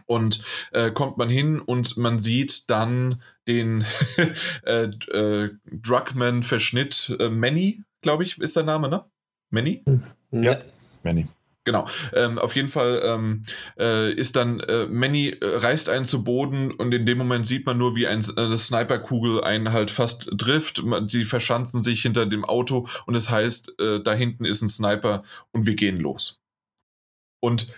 Und 0.06 0.44
äh, 0.72 0.90
kommt 0.90 1.16
man 1.16 1.30
hin 1.30 1.60
und 1.60 1.96
man 1.96 2.18
sieht 2.18 2.68
dann 2.68 3.22
den 3.48 3.84
äh, 4.64 4.84
äh, 4.84 5.50
Drugman-Verschnitt 5.64 7.16
äh, 7.18 7.28
Manny, 7.30 7.82
glaube 8.02 8.22
ich, 8.22 8.38
ist 8.38 8.56
der 8.56 8.64
Name, 8.64 8.88
ne? 8.88 9.04
Manny? 9.50 9.82
Ja, 10.30 10.58
Manny. 11.02 11.28
Genau. 11.64 11.86
Ähm, 12.12 12.38
auf 12.38 12.54
jeden 12.54 12.68
Fall 12.68 13.00
ähm, 13.04 13.42
äh, 13.78 14.12
ist 14.12 14.36
dann 14.36 14.60
äh, 14.60 14.86
Manny 14.86 15.28
äh, 15.30 15.38
reißt 15.42 15.88
einen 15.88 16.04
zu 16.04 16.22
Boden 16.22 16.70
und 16.70 16.92
in 16.92 17.06
dem 17.06 17.16
Moment 17.16 17.46
sieht 17.46 17.64
man 17.64 17.78
nur, 17.78 17.96
wie 17.96 18.06
ein, 18.06 18.22
eine 18.36 18.54
äh, 18.54 18.56
Sniperkugel 18.56 19.42
einen 19.42 19.72
halt 19.72 19.90
fast 19.90 20.30
trifft. 20.36 20.82
Die 21.10 21.24
verschanzen 21.24 21.82
sich 21.82 22.02
hinter 22.02 22.26
dem 22.26 22.44
Auto 22.44 22.86
und 23.06 23.14
es 23.14 23.24
das 23.24 23.32
heißt, 23.32 23.80
äh, 23.80 24.00
da 24.02 24.12
hinten 24.12 24.44
ist 24.44 24.60
ein 24.60 24.68
Sniper 24.68 25.22
und 25.52 25.66
wir 25.66 25.74
gehen 25.74 25.98
los. 25.98 26.40
Und 27.40 27.72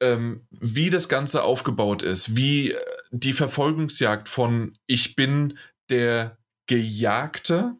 ähm, 0.00 0.46
wie 0.50 0.90
das 0.90 1.08
Ganze 1.08 1.42
aufgebaut 1.42 2.02
ist, 2.02 2.36
wie 2.36 2.72
äh, 2.72 2.78
die 3.10 3.32
Verfolgungsjagd 3.32 4.28
von 4.28 4.76
ich 4.86 5.16
bin 5.16 5.58
der 5.90 6.38
Gejagte 6.66 7.76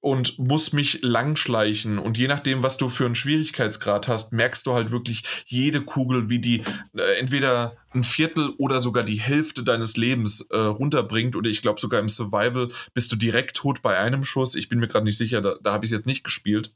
und 0.00 0.38
muss 0.38 0.72
mich 0.72 1.00
langschleichen. 1.02 1.98
Und 1.98 2.16
je 2.16 2.26
nachdem, 2.26 2.62
was 2.62 2.78
du 2.78 2.88
für 2.88 3.04
einen 3.04 3.14
Schwierigkeitsgrad 3.14 4.08
hast, 4.08 4.32
merkst 4.32 4.66
du 4.66 4.72
halt 4.72 4.90
wirklich 4.90 5.24
jede 5.46 5.82
Kugel, 5.82 6.30
wie 6.30 6.38
die 6.38 6.62
äh, 6.96 7.18
entweder 7.18 7.76
ein 7.90 8.04
Viertel 8.04 8.54
oder 8.56 8.80
sogar 8.80 9.04
die 9.04 9.20
Hälfte 9.20 9.62
deines 9.62 9.96
Lebens 9.96 10.40
äh, 10.50 10.56
runterbringt. 10.56 11.36
Oder 11.36 11.50
ich 11.50 11.60
glaube 11.60 11.80
sogar 11.80 12.00
im 12.00 12.08
Survival 12.08 12.70
bist 12.94 13.12
du 13.12 13.16
direkt 13.16 13.56
tot 13.56 13.82
bei 13.82 13.98
einem 13.98 14.24
Schuss. 14.24 14.54
Ich 14.54 14.68
bin 14.68 14.78
mir 14.78 14.88
gerade 14.88 15.04
nicht 15.04 15.18
sicher, 15.18 15.42
da, 15.42 15.56
da 15.62 15.72
habe 15.72 15.84
ich 15.84 15.90
es 15.90 15.98
jetzt 15.98 16.06
nicht 16.06 16.24
gespielt. 16.24 16.72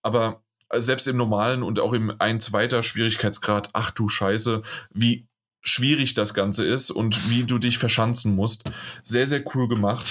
Aber 0.00 0.42
äh, 0.70 0.80
selbst 0.80 1.06
im 1.06 1.18
normalen 1.18 1.62
und 1.62 1.78
auch 1.78 1.92
im 1.92 2.14
ein 2.20 2.40
zweiter 2.40 2.82
Schwierigkeitsgrad, 2.82 3.70
ach 3.74 3.90
du 3.90 4.08
Scheiße, 4.08 4.62
wie 4.94 5.26
schwierig 5.60 6.14
das 6.14 6.32
Ganze 6.32 6.64
ist 6.64 6.90
und 6.90 7.30
wie 7.30 7.44
du 7.44 7.58
dich 7.58 7.76
verschanzen 7.76 8.34
musst. 8.34 8.70
Sehr, 9.02 9.26
sehr 9.26 9.44
cool 9.54 9.68
gemacht. 9.68 10.06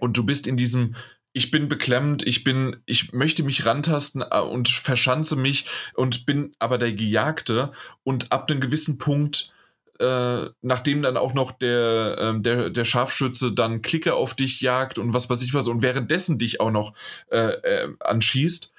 Und 0.00 0.16
du 0.16 0.24
bist 0.24 0.46
in 0.46 0.56
diesem 0.56 0.94
ich 1.34 1.50
bin 1.50 1.68
beklemmt, 1.68 2.26
ich 2.26 2.44
bin, 2.44 2.76
ich 2.86 3.12
möchte 3.12 3.42
mich 3.42 3.66
rantasten 3.66 4.22
äh, 4.22 4.38
und 4.38 4.68
verschanze 4.68 5.36
mich 5.36 5.66
und 5.94 6.26
bin 6.26 6.52
aber 6.60 6.78
der 6.78 6.92
Gejagte. 6.92 7.72
Und 8.04 8.32
ab 8.32 8.48
einem 8.48 8.60
gewissen 8.60 8.98
Punkt, 8.98 9.52
äh, 9.98 10.46
nachdem 10.62 11.02
dann 11.02 11.16
auch 11.16 11.34
noch 11.34 11.50
der, 11.50 12.16
äh, 12.18 12.40
der, 12.40 12.70
der 12.70 12.84
Scharfschütze 12.84 13.52
dann 13.52 13.82
Klicke 13.82 14.14
auf 14.14 14.34
dich 14.34 14.60
jagt 14.60 14.96
und 14.96 15.12
was 15.12 15.28
weiß 15.28 15.42
ich 15.42 15.52
was 15.54 15.66
und 15.66 15.82
währenddessen 15.82 16.38
dich 16.38 16.60
auch 16.60 16.70
noch 16.70 16.94
äh, 17.30 17.48
äh 17.48 17.88
anschießt, 17.98 18.72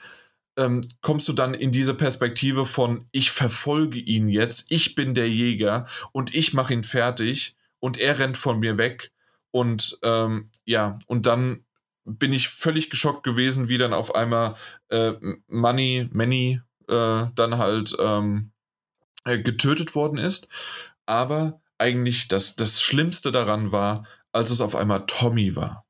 ähm, 0.57 0.81
kommst 1.01 1.27
du 1.27 1.33
dann 1.33 1.53
in 1.53 1.71
diese 1.71 1.93
Perspektive 1.93 2.65
von, 2.65 3.05
ich 3.11 3.31
verfolge 3.31 3.99
ihn 3.99 4.29
jetzt, 4.29 4.71
ich 4.71 4.95
bin 4.95 5.13
der 5.13 5.29
Jäger 5.29 5.87
und 6.13 6.33
ich 6.33 6.53
mache 6.53 6.73
ihn 6.73 6.85
fertig 6.85 7.57
und 7.81 7.97
er 7.97 8.17
rennt 8.17 8.37
von 8.37 8.59
mir 8.59 8.77
weg. 8.77 9.11
Und 9.51 9.99
ähm, 10.03 10.49
ja, 10.65 10.99
und 11.07 11.25
dann 11.25 11.64
bin 12.05 12.33
ich 12.33 12.49
völlig 12.49 12.89
geschockt 12.89 13.23
gewesen, 13.23 13.67
wie 13.67 13.77
dann 13.77 13.93
auf 13.93 14.15
einmal 14.15 14.55
äh, 14.89 15.13
Money, 15.47 16.09
Manny 16.11 16.61
äh, 16.87 17.25
dann 17.35 17.57
halt 17.57 17.95
ähm, 17.99 18.51
äh, 19.25 19.39
getötet 19.39 19.95
worden 19.95 20.17
ist. 20.17 20.47
Aber 21.05 21.61
eigentlich 21.77 22.27
das, 22.27 22.55
das 22.55 22.81
Schlimmste 22.81 23.31
daran 23.31 23.71
war, 23.71 24.05
als 24.31 24.51
es 24.51 24.61
auf 24.61 24.75
einmal 24.75 25.05
Tommy 25.05 25.55
war 25.55 25.84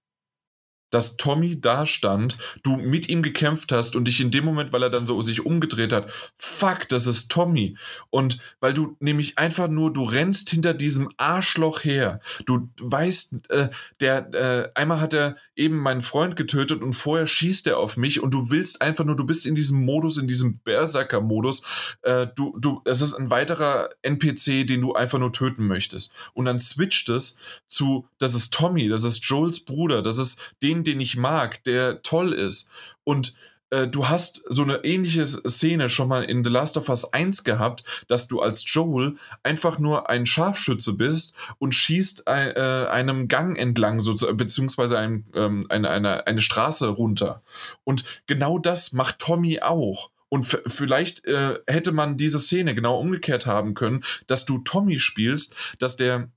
dass 0.89 1.17
Tommy 1.17 1.59
da 1.59 1.85
stand, 1.85 2.37
du 2.63 2.77
mit 2.77 3.09
ihm 3.09 3.21
gekämpft 3.21 3.71
hast 3.71 3.95
und 3.95 4.05
dich 4.05 4.21
in 4.21 4.31
dem 4.31 4.45
Moment, 4.45 4.71
weil 4.71 4.83
er 4.83 4.89
dann 4.89 5.05
so 5.05 5.21
sich 5.21 5.45
umgedreht 5.45 5.93
hat, 5.93 6.11
fuck, 6.37 6.87
das 6.89 7.07
ist 7.07 7.31
Tommy. 7.31 7.77
Und 8.09 8.39
weil 8.59 8.73
du 8.73 8.95
nämlich 8.99 9.37
einfach 9.37 9.67
nur, 9.67 9.91
du 9.91 10.03
rennst 10.03 10.49
hinter 10.49 10.73
diesem 10.73 11.09
Arschloch 11.17 11.83
her. 11.83 12.19
Du 12.45 12.69
weißt, 12.79 13.49
äh, 13.49 13.69
der, 13.99 14.33
äh, 14.33 14.71
einmal 14.75 14.99
hat 14.99 15.13
er 15.13 15.35
eben 15.55 15.77
meinen 15.77 16.01
Freund 16.01 16.35
getötet 16.35 16.81
und 16.81 16.93
vorher 16.93 17.27
schießt 17.27 17.67
er 17.67 17.79
auf 17.79 17.97
mich 17.97 18.21
und 18.21 18.31
du 18.31 18.49
willst 18.49 18.81
einfach 18.81 19.05
nur, 19.05 19.15
du 19.15 19.25
bist 19.25 19.45
in 19.45 19.55
diesem 19.55 19.83
Modus, 19.83 20.17
in 20.17 20.27
diesem 20.27 20.59
Berserker-Modus. 20.59 21.63
Äh, 22.01 22.27
du, 22.35 22.57
du, 22.59 22.81
es 22.85 23.01
ist 23.01 23.13
ein 23.13 23.29
weiterer 23.29 23.89
NPC, 24.01 24.67
den 24.67 24.81
du 24.81 24.93
einfach 24.93 25.19
nur 25.19 25.31
töten 25.31 25.65
möchtest. 25.67 26.11
Und 26.33 26.45
dann 26.45 26.59
switcht 26.59 27.09
es 27.09 27.39
zu, 27.67 28.07
das 28.17 28.35
ist 28.35 28.53
Tommy, 28.53 28.87
das 28.87 29.03
ist 29.03 29.23
Joels 29.23 29.63
Bruder, 29.63 30.01
das 30.01 30.17
ist 30.17 30.41
den, 30.61 30.74
den 30.83 30.99
ich 30.99 31.17
mag, 31.17 31.63
der 31.63 32.01
toll 32.01 32.33
ist. 32.33 32.69
Und 33.03 33.35
äh, 33.69 33.87
du 33.87 34.07
hast 34.07 34.43
so 34.47 34.63
eine 34.63 34.83
ähnliche 34.83 35.25
Szene 35.25 35.89
schon 35.89 36.07
mal 36.07 36.23
in 36.23 36.43
The 36.43 36.49
Last 36.49 36.77
of 36.77 36.89
Us 36.89 37.13
1 37.13 37.43
gehabt, 37.43 37.83
dass 38.07 38.27
du 38.27 38.41
als 38.41 38.63
Joel 38.71 39.17
einfach 39.43 39.79
nur 39.79 40.09
ein 40.09 40.25
Scharfschütze 40.25 40.93
bist 40.93 41.33
und 41.57 41.73
schießt 41.73 42.27
ein, 42.27 42.55
äh, 42.55 42.87
einem 42.89 43.27
Gang 43.27 43.57
entlang, 43.57 43.99
so, 44.01 44.13
beziehungsweise 44.35 44.97
ein, 44.97 45.25
ähm, 45.33 45.65
eine, 45.69 45.89
eine, 45.89 46.27
eine 46.27 46.41
Straße 46.41 46.87
runter. 46.87 47.41
Und 47.83 48.03
genau 48.27 48.59
das 48.59 48.93
macht 48.93 49.19
Tommy 49.19 49.59
auch. 49.61 50.11
Und 50.29 50.45
vielleicht 50.67 51.25
äh, 51.25 51.59
hätte 51.67 51.91
man 51.91 52.17
diese 52.17 52.39
Szene 52.39 52.75
genau 52.75 52.99
umgekehrt 52.99 53.45
haben 53.45 53.73
können, 53.73 54.03
dass 54.27 54.45
du 54.45 54.59
Tommy 54.59 54.99
spielst, 54.99 55.55
dass 55.79 55.97
der 55.97 56.29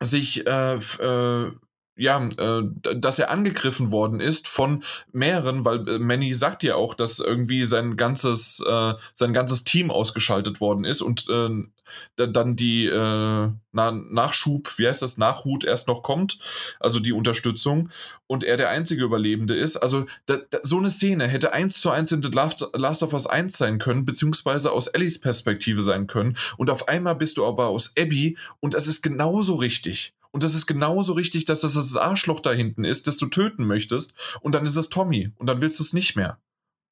sich 0.00 0.46
äh, 0.46 0.74
äh, 0.74 1.52
ja, 1.96 2.26
äh, 2.38 2.62
dass 2.96 3.18
er 3.18 3.30
angegriffen 3.30 3.90
worden 3.90 4.20
ist 4.20 4.48
von 4.48 4.82
mehreren, 5.12 5.64
weil 5.64 5.86
äh, 5.88 5.98
Manny 5.98 6.32
sagt 6.32 6.62
ja 6.62 6.74
auch, 6.74 6.94
dass 6.94 7.18
irgendwie 7.18 7.64
sein 7.64 7.96
ganzes, 7.96 8.64
äh, 8.66 8.94
sein 9.14 9.32
ganzes 9.32 9.64
Team 9.64 9.90
ausgeschaltet 9.90 10.60
worden 10.60 10.84
ist 10.84 11.02
und 11.02 11.28
äh, 11.28 11.50
dann 12.16 12.56
die 12.56 12.86
äh, 12.86 13.50
Na 13.72 13.90
Nachschub, 13.92 14.78
wie 14.78 14.88
heißt 14.88 15.02
das, 15.02 15.18
Nachhut 15.18 15.64
erst 15.64 15.88
noch 15.88 16.02
kommt, 16.02 16.38
also 16.80 16.98
die 16.98 17.12
Unterstützung 17.12 17.90
und 18.26 18.44
er 18.44 18.56
der 18.56 18.70
einzige 18.70 19.04
Überlebende 19.04 19.54
ist. 19.54 19.76
Also 19.76 20.06
da, 20.24 20.38
da, 20.48 20.58
so 20.62 20.78
eine 20.78 20.90
Szene 20.90 21.26
hätte 21.26 21.52
eins 21.52 21.80
zu 21.80 21.90
eins 21.90 22.12
in 22.12 22.22
The 22.22 22.30
Last, 22.30 22.66
Last 22.72 23.02
of 23.02 23.12
Us 23.12 23.26
1 23.26 23.58
sein 23.58 23.78
können, 23.78 24.06
beziehungsweise 24.06 24.72
aus 24.72 24.86
Ellies 24.86 25.20
Perspektive 25.20 25.82
sein 25.82 26.06
können 26.06 26.38
und 26.56 26.70
auf 26.70 26.88
einmal 26.88 27.16
bist 27.16 27.36
du 27.36 27.44
aber 27.44 27.66
aus 27.66 27.92
Abby 27.98 28.38
und 28.60 28.72
das 28.72 28.86
ist 28.86 29.02
genauso 29.02 29.56
richtig. 29.56 30.14
Und 30.32 30.42
das 30.42 30.54
ist 30.54 30.66
genauso 30.66 31.12
richtig, 31.12 31.44
dass 31.44 31.60
das 31.60 31.74
das 31.74 31.96
Arschloch 31.96 32.40
da 32.40 32.52
hinten 32.52 32.84
ist, 32.84 33.06
das 33.06 33.18
du 33.18 33.26
töten 33.26 33.66
möchtest. 33.66 34.14
Und 34.40 34.54
dann 34.54 34.66
ist 34.66 34.76
es 34.76 34.88
Tommy. 34.88 35.30
Und 35.36 35.46
dann 35.46 35.60
willst 35.60 35.78
du 35.78 35.84
es 35.84 35.92
nicht 35.92 36.16
mehr. 36.16 36.40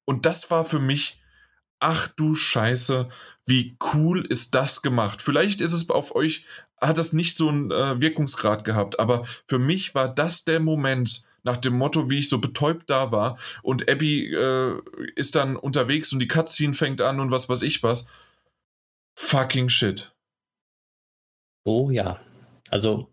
Und 0.05 0.25
das 0.25 0.49
war 0.51 0.63
für 0.63 0.79
mich, 0.79 1.21
ach 1.79 2.07
du 2.07 2.35
Scheiße, 2.35 3.09
wie 3.45 3.75
cool 3.93 4.25
ist 4.25 4.53
das 4.55 4.81
gemacht. 4.81 5.21
Vielleicht 5.21 5.59
ist 5.59 5.73
es 5.73 5.89
auf 5.89 6.15
euch, 6.15 6.45
hat 6.79 6.97
das 6.97 7.13
nicht 7.13 7.35
so 7.35 7.49
einen 7.49 7.71
äh, 7.71 7.99
Wirkungsgrad 7.99 8.63
gehabt. 8.63 8.99
Aber 8.99 9.25
für 9.47 9.59
mich 9.59 9.95
war 9.95 10.13
das 10.13 10.45
der 10.45 10.59
Moment, 10.59 11.27
nach 11.43 11.57
dem 11.57 11.73
Motto, 11.73 12.09
wie 12.09 12.19
ich 12.19 12.29
so 12.29 12.39
betäubt 12.39 12.89
da 12.89 13.11
war. 13.11 13.37
Und 13.63 13.89
Abby 13.89 14.33
äh, 14.33 14.79
ist 15.15 15.35
dann 15.35 15.55
unterwegs 15.55 16.13
und 16.13 16.19
die 16.19 16.27
Cutscene 16.27 16.73
fängt 16.73 17.01
an 17.01 17.19
und 17.19 17.31
was 17.31 17.49
weiß 17.49 17.63
ich 17.63 17.81
was. 17.81 18.07
Fucking 19.15 19.69
shit. 19.69 20.13
Oh 21.63 21.89
ja. 21.89 22.19
Also 22.69 23.10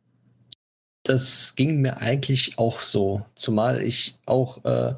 das 1.09 1.55
ging 1.57 1.81
mir 1.81 1.99
eigentlich 1.99 2.59
auch 2.59 2.83
so. 2.83 3.23
Zumal 3.35 3.83
ich 3.83 4.17
auch 4.27 4.65
äh, 4.65 4.95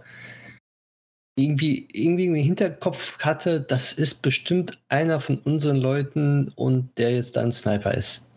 irgendwie, 1.38 1.88
irgendwie 1.92 2.26
im 2.26 2.34
Hinterkopf 2.34 3.18
hatte, 3.18 3.60
das 3.60 3.92
ist 3.92 4.22
bestimmt 4.22 4.78
einer 4.88 5.20
von 5.20 5.38
unseren 5.38 5.76
Leuten 5.76 6.48
und 6.56 6.98
der 6.98 7.12
jetzt 7.12 7.36
dann 7.36 7.52
Sniper 7.52 7.94
ist. 7.94 8.30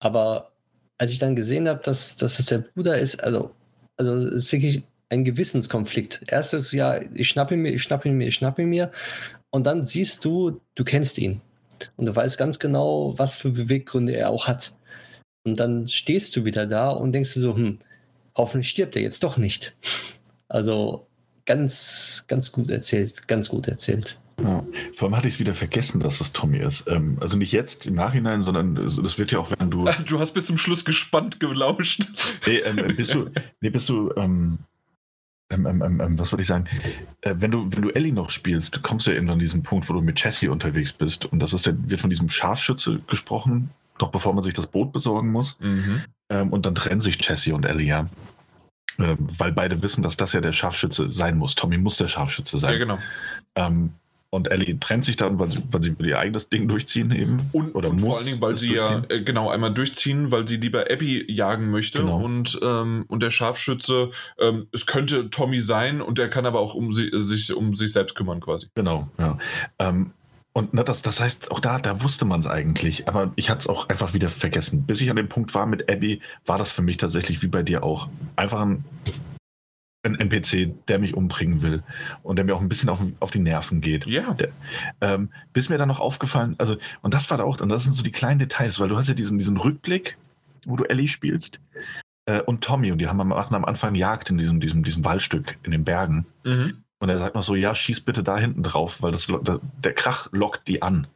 Aber 0.00 0.52
als 0.98 1.10
ich 1.10 1.18
dann 1.18 1.34
gesehen 1.34 1.68
habe, 1.68 1.80
dass, 1.82 2.16
dass 2.16 2.38
es 2.38 2.46
der 2.46 2.58
Bruder 2.58 2.98
ist, 2.98 3.22
also, 3.24 3.50
also 3.96 4.14
es 4.14 4.44
ist 4.44 4.52
wirklich 4.52 4.82
ein 5.08 5.24
Gewissenskonflikt. 5.24 6.24
Erstes, 6.26 6.72
ja, 6.72 7.00
ich 7.14 7.28
schnappe 7.28 7.54
ihn 7.54 7.62
mir, 7.62 7.72
ich 7.72 7.82
schnappe 7.82 8.08
ihn 8.08 8.16
mir, 8.16 8.28
ich 8.28 8.34
schnappe 8.34 8.62
ihn 8.62 8.68
mir. 8.68 8.92
Und 9.50 9.66
dann 9.66 9.84
siehst 9.84 10.24
du, 10.24 10.60
du 10.74 10.84
kennst 10.84 11.18
ihn. 11.18 11.40
Und 11.96 12.06
du 12.06 12.14
weißt 12.14 12.36
ganz 12.36 12.58
genau, 12.58 13.14
was 13.16 13.34
für 13.34 13.50
Beweggründe 13.50 14.14
er 14.14 14.30
auch 14.30 14.46
hat. 14.46 14.72
Und 15.44 15.60
dann 15.60 15.88
stehst 15.88 16.36
du 16.36 16.44
wieder 16.44 16.66
da 16.66 16.90
und 16.90 17.12
denkst 17.12 17.34
du 17.34 17.40
so, 17.40 17.56
hm, 17.56 17.78
hoffentlich 18.34 18.70
stirbt 18.70 18.96
er 18.96 19.02
jetzt 19.02 19.22
doch 19.24 19.36
nicht. 19.36 19.74
Also 20.50 21.06
ganz, 21.44 22.24
ganz 22.26 22.52
gut 22.52 22.70
erzählt, 22.70 23.28
ganz 23.28 23.50
gut 23.50 23.68
erzählt. 23.68 24.18
Ja. 24.42 24.64
Vor 24.94 25.08
allem 25.08 25.16
hatte 25.16 25.28
ich 25.28 25.34
es 25.34 25.40
wieder 25.40 25.54
vergessen, 25.54 26.00
dass 26.00 26.20
es 26.20 26.32
Tommy 26.32 26.58
ist. 26.58 26.86
Ähm, 26.88 27.18
also 27.20 27.36
nicht 27.36 27.52
jetzt 27.52 27.86
im 27.86 27.94
Nachhinein, 27.94 28.42
sondern 28.42 28.74
das 28.76 29.18
wird 29.18 29.32
ja 29.32 29.40
auch, 29.40 29.50
wenn 29.58 29.70
du. 29.70 29.84
Du 30.06 30.20
hast 30.20 30.32
bis 30.32 30.46
zum 30.46 30.56
Schluss 30.56 30.84
gespannt 30.84 31.40
gelauscht. 31.40 32.06
Nee, 32.46 32.58
ähm, 32.58 32.96
bist 32.96 33.12
du, 33.12 33.30
nee, 33.60 33.68
bist 33.68 33.88
du 33.90 34.10
ähm, 34.16 34.58
ähm, 35.50 35.66
ähm, 35.66 35.82
ähm, 35.82 36.00
ähm 36.00 36.18
was 36.18 36.32
würde 36.32 36.42
ich 36.42 36.48
sagen? 36.48 36.66
Äh, 37.20 37.34
wenn, 37.38 37.50
du, 37.50 37.70
wenn 37.72 37.82
du 37.82 37.90
Ellie 37.90 38.12
noch 38.12 38.30
spielst, 38.30 38.82
kommst 38.82 39.06
du 39.06 39.10
ja 39.10 39.16
irgendwann 39.16 39.34
an 39.34 39.38
diesen 39.40 39.62
Punkt, 39.62 39.88
wo 39.88 39.92
du 39.92 40.00
mit 40.00 40.22
Jessie 40.22 40.48
unterwegs 40.48 40.92
bist. 40.92 41.26
Und 41.26 41.40
das 41.40 41.52
ist 41.52 41.66
der, 41.66 41.74
wird 41.90 42.00
von 42.00 42.10
diesem 42.10 42.28
Scharfschütze 42.28 43.00
gesprochen, 43.06 43.70
noch 44.00 44.10
bevor 44.10 44.34
man 44.34 44.44
sich 44.44 44.54
das 44.54 44.66
Boot 44.66 44.92
besorgen 44.92 45.30
muss. 45.30 45.58
Mhm. 45.60 46.02
Ähm, 46.30 46.52
und 46.52 46.66
dann 46.66 46.74
trennen 46.74 47.00
sich 47.00 47.18
Jessie 47.26 47.52
und 47.52 47.64
Ellie 47.64 47.86
ja. 47.86 48.08
Ähm, 48.98 49.16
weil 49.38 49.52
beide 49.52 49.82
wissen, 49.82 50.02
dass 50.02 50.16
das 50.16 50.32
ja 50.32 50.40
der 50.40 50.52
Scharfschütze 50.52 51.10
sein 51.10 51.36
muss. 51.36 51.54
Tommy 51.54 51.78
muss 51.78 51.96
der 51.96 52.08
Scharfschütze 52.08 52.58
sein. 52.58 52.72
Ja, 52.72 52.78
genau. 52.78 52.98
Ähm, 53.54 53.92
und 54.30 54.50
Ellie 54.50 54.78
trennt 54.78 55.06
sich 55.06 55.16
dann, 55.16 55.38
weil 55.38 55.50
sie, 55.50 55.62
weil 55.70 55.82
sie 55.82 55.94
ihr 56.00 56.18
eigenes 56.18 56.50
Ding 56.50 56.68
durchziehen 56.68 57.12
eben. 57.12 57.48
Und, 57.52 57.74
Oder 57.74 57.88
und 57.88 58.00
muss 58.00 58.08
vor 58.08 58.16
allen 58.18 58.26
Dingen, 58.26 58.40
weil 58.42 58.56
sie 58.58 58.74
ja 58.74 59.02
äh, 59.08 59.22
genau 59.22 59.48
einmal 59.48 59.72
durchziehen, 59.72 60.30
weil 60.30 60.46
sie 60.46 60.58
lieber 60.58 60.90
Abby 60.90 61.24
jagen 61.32 61.70
möchte. 61.70 62.00
Genau. 62.00 62.18
Und, 62.18 62.58
ähm, 62.62 63.06
und 63.08 63.22
der 63.22 63.30
Scharfschütze, 63.30 64.10
ähm, 64.38 64.66
es 64.70 64.86
könnte 64.86 65.30
Tommy 65.30 65.60
sein 65.60 66.02
und 66.02 66.18
der 66.18 66.28
kann 66.28 66.44
aber 66.44 66.60
auch 66.60 66.74
um, 66.74 66.92
sie, 66.92 67.08
sich, 67.12 67.54
um 67.54 67.74
sich 67.74 67.92
selbst 67.92 68.16
kümmern 68.16 68.40
quasi. 68.40 68.66
Genau, 68.74 69.08
ja. 69.18 69.38
Ähm, 69.78 70.12
und 70.52 70.74
ne, 70.74 70.82
das, 70.82 71.02
das 71.02 71.20
heißt, 71.20 71.50
auch 71.50 71.60
da, 71.60 71.78
da 71.78 72.02
wusste 72.02 72.24
man 72.24 72.40
es 72.40 72.46
eigentlich. 72.46 73.06
Aber 73.08 73.32
ich 73.36 73.50
hatte 73.50 73.60
es 73.60 73.66
auch 73.68 73.88
einfach 73.88 74.14
wieder 74.14 74.28
vergessen. 74.28 74.84
Bis 74.84 75.00
ich 75.00 75.10
an 75.10 75.16
dem 75.16 75.28
Punkt 75.28 75.54
war 75.54 75.66
mit 75.66 75.90
Abby, 75.90 76.20
war 76.46 76.58
das 76.58 76.70
für 76.70 76.82
mich 76.82 76.96
tatsächlich 76.96 77.42
wie 77.42 77.48
bei 77.48 77.62
dir 77.62 77.84
auch. 77.84 78.08
Einfach 78.36 78.60
ein 78.60 78.84
ein 80.04 80.14
NPC, 80.14 80.86
der 80.86 80.98
mich 80.98 81.14
umbringen 81.14 81.62
will 81.62 81.82
und 82.22 82.36
der 82.36 82.44
mir 82.44 82.54
auch 82.54 82.60
ein 82.60 82.68
bisschen 82.68 82.88
auf, 82.88 83.02
auf 83.20 83.30
die 83.30 83.40
Nerven 83.40 83.80
geht. 83.80 84.06
Ja. 84.06 84.32
Der, 84.34 84.50
ähm, 85.00 85.30
bis 85.52 85.68
mir 85.68 85.78
dann 85.78 85.88
noch 85.88 86.00
aufgefallen, 86.00 86.54
also, 86.58 86.76
und 87.02 87.14
das 87.14 87.30
war 87.30 87.38
da 87.38 87.44
auch, 87.44 87.60
und 87.60 87.68
das 87.68 87.84
sind 87.84 87.94
so 87.94 88.02
die 88.02 88.12
kleinen 88.12 88.38
Details, 88.38 88.78
weil 88.80 88.88
du 88.88 88.96
hast 88.96 89.08
ja 89.08 89.14
diesen, 89.14 89.38
diesen 89.38 89.56
Rückblick, 89.56 90.16
wo 90.66 90.76
du 90.76 90.84
Ellie 90.84 91.08
spielst 91.08 91.60
äh, 92.26 92.40
und 92.40 92.62
Tommy 92.62 92.92
und 92.92 92.98
die 92.98 93.08
haben 93.08 93.20
am, 93.20 93.32
am 93.32 93.64
Anfang 93.64 93.94
Jagd 93.94 94.30
in 94.30 94.38
diesem, 94.38 94.60
diesem, 94.60 94.84
diesem 94.84 95.04
Waldstück 95.04 95.58
in 95.64 95.72
den 95.72 95.84
Bergen. 95.84 96.26
Mhm. 96.44 96.84
Und 97.00 97.08
er 97.08 97.18
sagt 97.18 97.34
noch 97.34 97.42
so, 97.42 97.54
ja, 97.54 97.74
schieß 97.74 98.00
bitte 98.00 98.22
da 98.22 98.38
hinten 98.38 98.62
drauf, 98.62 99.02
weil 99.02 99.12
das, 99.12 99.28
der 99.82 99.94
Krach 99.94 100.28
lockt 100.32 100.66
die 100.66 100.82
an. 100.82 101.06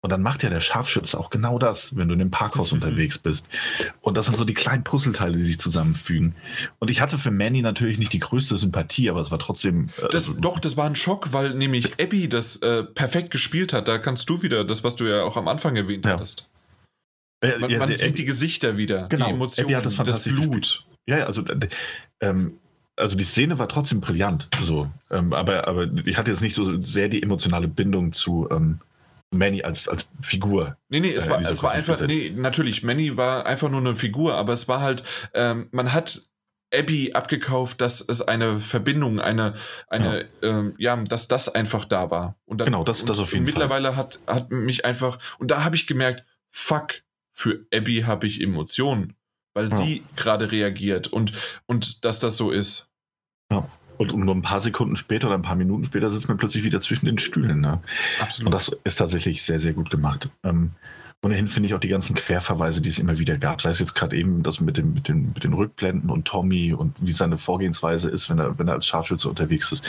Und 0.00 0.10
dann 0.10 0.22
macht 0.22 0.44
ja 0.44 0.48
der 0.48 0.60
Scharfschütze 0.60 1.18
auch 1.18 1.28
genau 1.28 1.58
das, 1.58 1.96
wenn 1.96 2.06
du 2.06 2.12
in 2.12 2.20
dem 2.20 2.30
Parkhaus 2.30 2.70
mhm. 2.70 2.76
unterwegs 2.78 3.18
bist. 3.18 3.48
Und 4.00 4.16
das 4.16 4.26
sind 4.26 4.36
so 4.36 4.44
die 4.44 4.54
kleinen 4.54 4.84
Puzzleteile, 4.84 5.36
die 5.36 5.44
sich 5.44 5.58
zusammenfügen. 5.58 6.36
Und 6.78 6.88
ich 6.88 7.00
hatte 7.00 7.18
für 7.18 7.32
Manny 7.32 7.62
natürlich 7.62 7.98
nicht 7.98 8.12
die 8.12 8.20
größte 8.20 8.56
Sympathie, 8.56 9.10
aber 9.10 9.20
es 9.20 9.32
war 9.32 9.40
trotzdem. 9.40 9.90
Äh, 10.00 10.08
das, 10.10 10.30
doch, 10.38 10.60
das 10.60 10.76
war 10.76 10.86
ein 10.86 10.94
Schock, 10.94 11.32
weil 11.32 11.54
nämlich 11.54 12.00
Abby 12.00 12.28
das 12.28 12.56
äh, 12.62 12.84
perfekt 12.84 13.32
gespielt 13.32 13.72
hat. 13.72 13.88
Da 13.88 13.98
kannst 13.98 14.30
du 14.30 14.42
wieder 14.42 14.64
das, 14.64 14.84
was 14.84 14.94
du 14.94 15.04
ja 15.04 15.24
auch 15.24 15.36
am 15.36 15.48
Anfang 15.48 15.74
erwähnt 15.74 16.06
ja. 16.06 16.12
hattest. 16.12 16.48
Man, 17.42 17.68
ja, 17.68 17.78
man 17.78 17.88
sieht 17.88 18.02
Abby, 18.02 18.12
die 18.12 18.24
Gesichter 18.24 18.76
wieder, 18.76 19.08
genau, 19.08 19.26
die 19.26 19.32
Emotionen, 19.32 19.82
das, 19.82 19.96
das, 19.96 20.24
Blut. 20.24 20.62
Gespielt. 20.62 20.84
Ja, 21.06 21.24
also 21.24 21.42
ähm, 22.20 22.58
also 22.98 23.16
die 23.16 23.24
Szene 23.24 23.58
war 23.58 23.68
trotzdem 23.68 24.00
brillant, 24.00 24.48
so. 24.62 24.90
Ähm, 25.10 25.32
aber, 25.32 25.68
aber 25.68 25.88
ich 26.04 26.16
hatte 26.16 26.30
jetzt 26.30 26.42
nicht 26.42 26.56
so 26.56 26.80
sehr 26.82 27.08
die 27.08 27.22
emotionale 27.22 27.68
Bindung 27.68 28.12
zu, 28.12 28.48
ähm, 28.50 28.80
Manny 29.30 29.62
als, 29.62 29.88
als 29.88 30.08
Figur. 30.22 30.76
Nee, 30.88 31.00
nee, 31.00 31.12
es 31.12 31.26
äh, 31.26 31.30
war, 31.30 31.40
es 31.40 31.62
war 31.62 31.72
einfach, 31.72 32.00
nee, 32.00 32.32
natürlich, 32.34 32.82
Manny 32.82 33.16
war 33.16 33.46
einfach 33.46 33.68
nur 33.68 33.80
eine 33.80 33.96
Figur, 33.96 34.34
aber 34.34 34.52
es 34.52 34.68
war 34.68 34.80
halt, 34.80 35.04
ähm, 35.34 35.68
man 35.70 35.92
hat 35.92 36.28
Abby 36.72 37.12
abgekauft, 37.12 37.80
dass 37.80 38.00
es 38.00 38.22
eine 38.22 38.60
Verbindung, 38.60 39.20
eine, 39.20 39.54
eine, 39.88 40.28
ja, 40.42 40.48
ähm, 40.48 40.74
ja 40.78 40.96
dass 40.96 41.28
das 41.28 41.54
einfach 41.54 41.84
da 41.84 42.10
war. 42.10 42.36
Und 42.46 42.58
dann, 42.58 42.66
genau, 42.66 42.84
das, 42.84 43.04
das 43.04 43.18
auf 43.18 43.32
jeden 43.32 43.44
mittlerweile 43.44 43.92
Fall. 43.92 44.04
Mittlerweile 44.04 44.34
hat, 44.34 44.44
hat 44.44 44.50
mich 44.50 44.84
einfach, 44.84 45.18
und 45.38 45.50
da 45.50 45.64
habe 45.64 45.76
ich 45.76 45.86
gemerkt, 45.86 46.24
fuck, 46.50 47.02
für 47.32 47.66
Abby 47.72 48.02
habe 48.06 48.26
ich 48.26 48.42
Emotionen, 48.42 49.14
weil 49.54 49.68
ja. 49.70 49.76
sie 49.76 50.02
gerade 50.16 50.50
reagiert 50.50 51.06
und, 51.06 51.32
und 51.66 52.04
dass 52.04 52.20
das 52.20 52.36
so 52.36 52.50
ist. 52.50 52.87
Ja. 53.50 53.68
Und 53.98 54.14
nur 54.16 54.34
ein 54.34 54.42
paar 54.42 54.60
Sekunden 54.60 54.94
später 54.94 55.26
oder 55.26 55.36
ein 55.36 55.42
paar 55.42 55.56
Minuten 55.56 55.84
später 55.84 56.10
sitzt 56.10 56.28
man 56.28 56.36
plötzlich 56.36 56.62
wieder 56.62 56.80
zwischen 56.80 57.06
den 57.06 57.18
Stühlen. 57.18 57.60
Ne? 57.60 57.80
Absolut. 58.20 58.46
Und 58.46 58.54
das 58.54 58.68
ist 58.84 58.96
tatsächlich 58.96 59.42
sehr, 59.42 59.58
sehr 59.58 59.72
gut 59.72 59.90
gemacht. 59.90 60.30
Ähm, 60.44 60.70
ohnehin 61.24 61.48
finde 61.48 61.66
ich 61.66 61.74
auch 61.74 61.80
die 61.80 61.88
ganzen 61.88 62.14
Querverweise, 62.14 62.80
die 62.80 62.90
es 62.90 63.00
immer 63.00 63.18
wieder 63.18 63.36
gab, 63.38 63.60
sei 63.60 63.70
es 63.70 63.80
jetzt 63.80 63.94
gerade 63.94 64.16
eben 64.16 64.44
das 64.44 64.60
mit, 64.60 64.76
dem, 64.76 64.94
mit, 64.94 65.08
den, 65.08 65.32
mit 65.34 65.42
den 65.42 65.52
Rückblenden 65.52 66.10
und 66.10 66.26
Tommy 66.26 66.72
und 66.72 66.94
wie 67.00 67.12
seine 67.12 67.38
Vorgehensweise 67.38 68.08
ist, 68.08 68.30
wenn 68.30 68.38
er, 68.38 68.56
wenn 68.58 68.68
er 68.68 68.74
als 68.74 68.86
Scharfschütze 68.86 69.28
unterwegs 69.28 69.72
ist. 69.72 69.88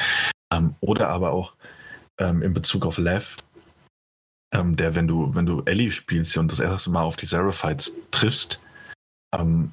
Ähm, 0.52 0.74
oder 0.80 1.10
aber 1.10 1.32
auch 1.32 1.54
ähm, 2.18 2.42
in 2.42 2.54
Bezug 2.56 2.84
auf 2.88 2.98
Lev, 2.98 3.38
ähm, 4.52 4.76
der, 4.76 4.96
wenn 4.96 5.08
du, 5.08 5.36
wenn 5.36 5.46
du 5.46 5.62
Ellie 5.66 5.92
spielst 5.92 6.36
und 6.38 6.52
das 6.52 6.60
erste 6.60 6.90
Mal 6.90 7.04
auf 7.04 7.16
die 7.16 7.28
Seraphites 7.28 7.96
triffst, 8.10 8.60
ähm, 9.38 9.72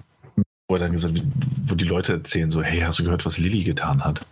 wo 0.68 0.76
er 0.76 0.80
dann 0.80 0.92
gesagt, 0.92 1.22
wo 1.66 1.74
die 1.74 1.84
Leute 1.84 2.14
erzählen 2.14 2.50
so, 2.50 2.62
hey, 2.62 2.80
hast 2.80 2.98
du 2.98 3.04
gehört, 3.04 3.24
was 3.24 3.38
Lilly 3.38 3.64
getan 3.64 4.04
hat? 4.04 4.26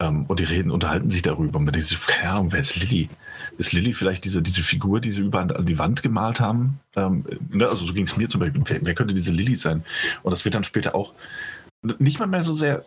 Ähm, 0.00 0.24
und 0.26 0.40
die 0.40 0.44
reden, 0.44 0.70
unterhalten 0.70 1.10
sich 1.10 1.22
darüber. 1.22 1.58
Und 1.58 1.64
man 1.64 1.72
denkt 1.72 1.88
sich, 1.88 2.00
keine 2.06 2.30
Ahnung, 2.30 2.52
wer 2.52 2.60
ist 2.60 2.76
Lilly? 2.76 3.10
Ist 3.58 3.72
Lilly 3.72 3.92
vielleicht 3.92 4.24
diese, 4.24 4.40
diese 4.40 4.62
Figur, 4.62 5.00
die 5.00 5.12
sie 5.12 5.20
überall 5.20 5.54
an 5.54 5.66
die 5.66 5.78
Wand 5.78 6.02
gemalt 6.02 6.40
haben? 6.40 6.80
Ähm, 6.96 7.24
ne? 7.50 7.68
Also 7.68 7.86
so 7.86 7.92
ging 7.92 8.04
es 8.04 8.16
mir 8.16 8.28
zum 8.28 8.40
Beispiel. 8.40 8.62
Wer, 8.64 8.80
wer 8.82 8.94
könnte 8.94 9.12
diese 9.12 9.32
Lilly 9.32 9.56
sein? 9.56 9.84
Und 10.22 10.30
das 10.30 10.44
wird 10.44 10.54
dann 10.54 10.64
später 10.64 10.94
auch 10.94 11.12
nicht 11.82 12.18
mal 12.18 12.26
mehr 12.26 12.44
so 12.44 12.54
sehr 12.54 12.84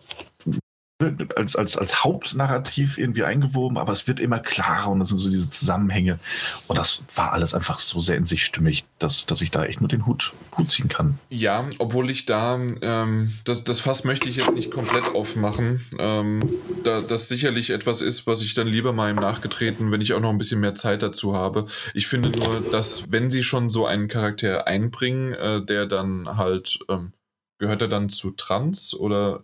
als, 1.35 1.55
als, 1.55 1.77
als 1.77 2.03
Hauptnarrativ 2.03 2.97
irgendwie 2.97 3.23
eingewoben, 3.23 3.77
aber 3.77 3.91
es 3.91 4.07
wird 4.07 4.19
immer 4.19 4.39
klarer 4.39 4.91
und 4.91 5.01
es 5.01 5.09
sind 5.09 5.17
so 5.17 5.29
diese 5.29 5.49
Zusammenhänge. 5.49 6.19
Und 6.67 6.77
das 6.77 7.01
war 7.15 7.33
alles 7.33 7.53
einfach 7.53 7.79
so 7.79 7.99
sehr 7.99 8.17
in 8.17 8.25
sich 8.25 8.45
stimmig, 8.45 8.85
dass, 8.99 9.25
dass 9.25 9.41
ich 9.41 9.51
da 9.51 9.65
echt 9.65 9.81
nur 9.81 9.89
den 9.89 10.05
Hut, 10.05 10.33
Hut 10.57 10.71
ziehen 10.71 10.87
kann. 10.87 11.17
Ja, 11.29 11.67
obwohl 11.79 12.09
ich 12.09 12.25
da, 12.25 12.55
ähm, 12.81 13.33
das, 13.43 13.63
das 13.63 13.79
Fass 13.79 14.03
möchte 14.03 14.29
ich 14.29 14.37
jetzt 14.37 14.53
nicht 14.53 14.71
komplett 14.71 15.15
aufmachen. 15.15 15.83
Ähm, 15.99 16.41
da 16.83 17.01
das 17.01 17.27
sicherlich 17.27 17.71
etwas 17.71 18.01
ist, 18.01 18.27
was 18.27 18.41
ich 18.41 18.53
dann 18.53 18.67
lieber 18.67 18.93
mal 18.93 19.09
im 19.09 19.17
Nachgetreten, 19.17 19.91
wenn 19.91 20.01
ich 20.01 20.13
auch 20.13 20.21
noch 20.21 20.29
ein 20.29 20.37
bisschen 20.37 20.59
mehr 20.59 20.75
Zeit 20.75 21.03
dazu 21.03 21.35
habe. 21.35 21.67
Ich 21.93 22.07
finde 22.07 22.29
nur, 22.29 22.61
dass 22.71 23.11
wenn 23.11 23.29
sie 23.29 23.43
schon 23.43 23.69
so 23.69 23.85
einen 23.85 24.07
Charakter 24.07 24.67
einbringen, 24.67 25.33
äh, 25.33 25.65
der 25.65 25.85
dann 25.85 26.37
halt, 26.37 26.79
ähm, 26.89 27.13
gehört 27.59 27.81
er 27.81 27.87
dann 27.87 28.09
zu 28.09 28.31
Trans 28.31 28.93
oder 28.93 29.41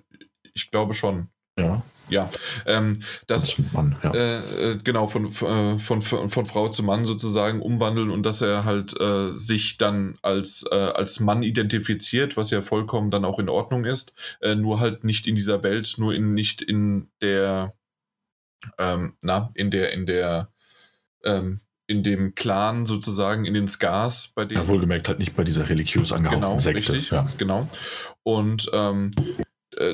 ich 0.53 0.71
glaube 0.71 0.93
schon. 0.93 1.29
Ja. 1.59 1.83
Ja, 2.09 2.31
ähm, 2.65 3.01
das, 3.27 3.55
Mann, 3.71 3.95
ja. 4.03 4.11
Äh, 4.13 4.71
äh, 4.71 4.77
genau 4.83 5.07
von, 5.07 5.27
äh, 5.27 5.77
von, 5.79 6.01
von, 6.01 6.29
von, 6.29 6.45
Frau 6.45 6.69
zu 6.69 6.83
Mann 6.83 7.05
sozusagen 7.05 7.61
umwandeln 7.61 8.09
und 8.09 8.25
dass 8.25 8.41
er 8.41 8.65
halt 8.65 8.99
äh, 8.99 9.31
sich 9.31 9.77
dann 9.77 10.17
als, 10.21 10.65
äh, 10.71 10.75
als 10.75 11.19
Mann 11.19 11.43
identifiziert, 11.43 12.35
was 12.35 12.49
ja 12.51 12.61
vollkommen 12.61 13.11
dann 13.11 13.25
auch 13.25 13.39
in 13.39 13.49
Ordnung 13.49 13.85
ist, 13.85 14.13
äh, 14.41 14.55
nur 14.55 14.79
halt 14.79 15.03
nicht 15.03 15.27
in 15.27 15.35
dieser 15.35 15.63
Welt, 15.63 15.95
nur 15.97 16.13
in 16.13 16.33
nicht 16.33 16.61
in 16.61 17.09
der, 17.21 17.75
ähm, 18.77 19.13
na, 19.21 19.51
in 19.53 19.69
der, 19.69 19.93
in 19.93 20.05
der, 20.05 20.49
ähm, 21.23 21.61
in 21.85 22.03
dem 22.03 22.35
Clan 22.35 22.85
sozusagen, 22.85 23.45
in 23.45 23.55
den 23.55 23.67
Scars, 23.67 24.31
bei 24.35 24.45
denen. 24.45 24.61
Ja, 24.61 24.67
wohlgemerkt 24.67 25.07
halt 25.07 25.17
nicht 25.17 25.35
bei 25.35 25.43
dieser 25.43 25.69
religiös 25.69 26.11
angehauchten 26.11 26.41
genau, 26.41 26.59
Sekte. 26.59 26.93
Richtig, 26.93 27.09
ja. 27.09 27.27
genau. 27.39 27.67
Und 28.21 28.69
ähm, 28.73 29.11
äh, 29.17 29.43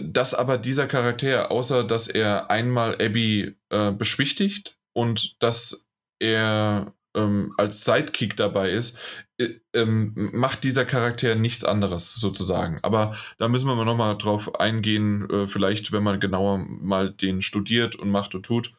dass 0.02 0.34
aber 0.34 0.58
dieser 0.58 0.88
Charakter, 0.88 1.52
außer 1.52 1.84
dass 1.84 2.08
er 2.08 2.50
einmal 2.50 2.96
Abby 2.96 3.56
äh, 3.70 3.92
beschwichtigt 3.92 4.78
und 4.94 5.42
dass 5.44 5.88
er 6.20 6.94
ähm, 7.16 7.54
als 7.58 7.84
Sidekick 7.84 8.36
dabei 8.36 8.72
ist, 8.72 8.98
äh, 9.38 9.50
ähm, 9.74 10.14
macht 10.34 10.64
dieser 10.64 10.86
Charakter 10.86 11.36
nichts 11.36 11.64
anderes 11.64 12.14
sozusagen. 12.16 12.80
Aber 12.82 13.16
da 13.38 13.48
müssen 13.48 13.68
wir 13.68 13.76
mal 13.76 13.86
nochmal 13.86 14.18
drauf 14.18 14.60
eingehen, 14.60 15.30
äh, 15.30 15.48
vielleicht 15.48 15.92
wenn 15.92 16.04
man 16.04 16.20
genauer 16.20 16.58
mal 16.58 17.12
den 17.12 17.42
studiert 17.42 17.96
und 17.96 18.12
macht 18.12 18.36
und 18.36 18.46
tut. 18.46 18.74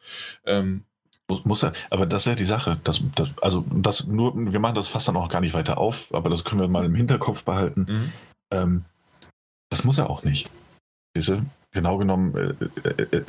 Ähm, 0.45 0.83
muss, 1.29 1.43
muss 1.45 1.63
er, 1.63 1.73
aber 1.89 2.05
das 2.05 2.23
ist 2.23 2.27
ja 2.27 2.35
die 2.35 2.45
Sache. 2.45 2.79
Das, 2.83 3.01
das, 3.15 3.29
also 3.41 3.65
das 3.69 4.05
nur, 4.05 4.33
wir 4.35 4.59
machen 4.59 4.75
das 4.75 4.87
fast 4.87 5.07
dann 5.07 5.17
auch 5.17 5.29
gar 5.29 5.41
nicht 5.41 5.53
weiter 5.53 5.77
auf, 5.77 6.13
aber 6.13 6.29
das 6.29 6.43
können 6.43 6.61
wir 6.61 6.67
mal 6.67 6.85
im 6.85 6.95
Hinterkopf 6.95 7.43
behalten. 7.43 7.85
Mhm. 7.89 8.13
Ähm, 8.51 8.85
das 9.69 9.83
muss 9.83 9.97
er 9.97 10.09
auch 10.09 10.23
nicht. 10.23 10.49
Diese, 11.17 11.43
genau 11.71 11.97
genommen 11.97 12.55
äh, 12.83 12.89
äh, 12.89 13.17
äh, 13.17 13.23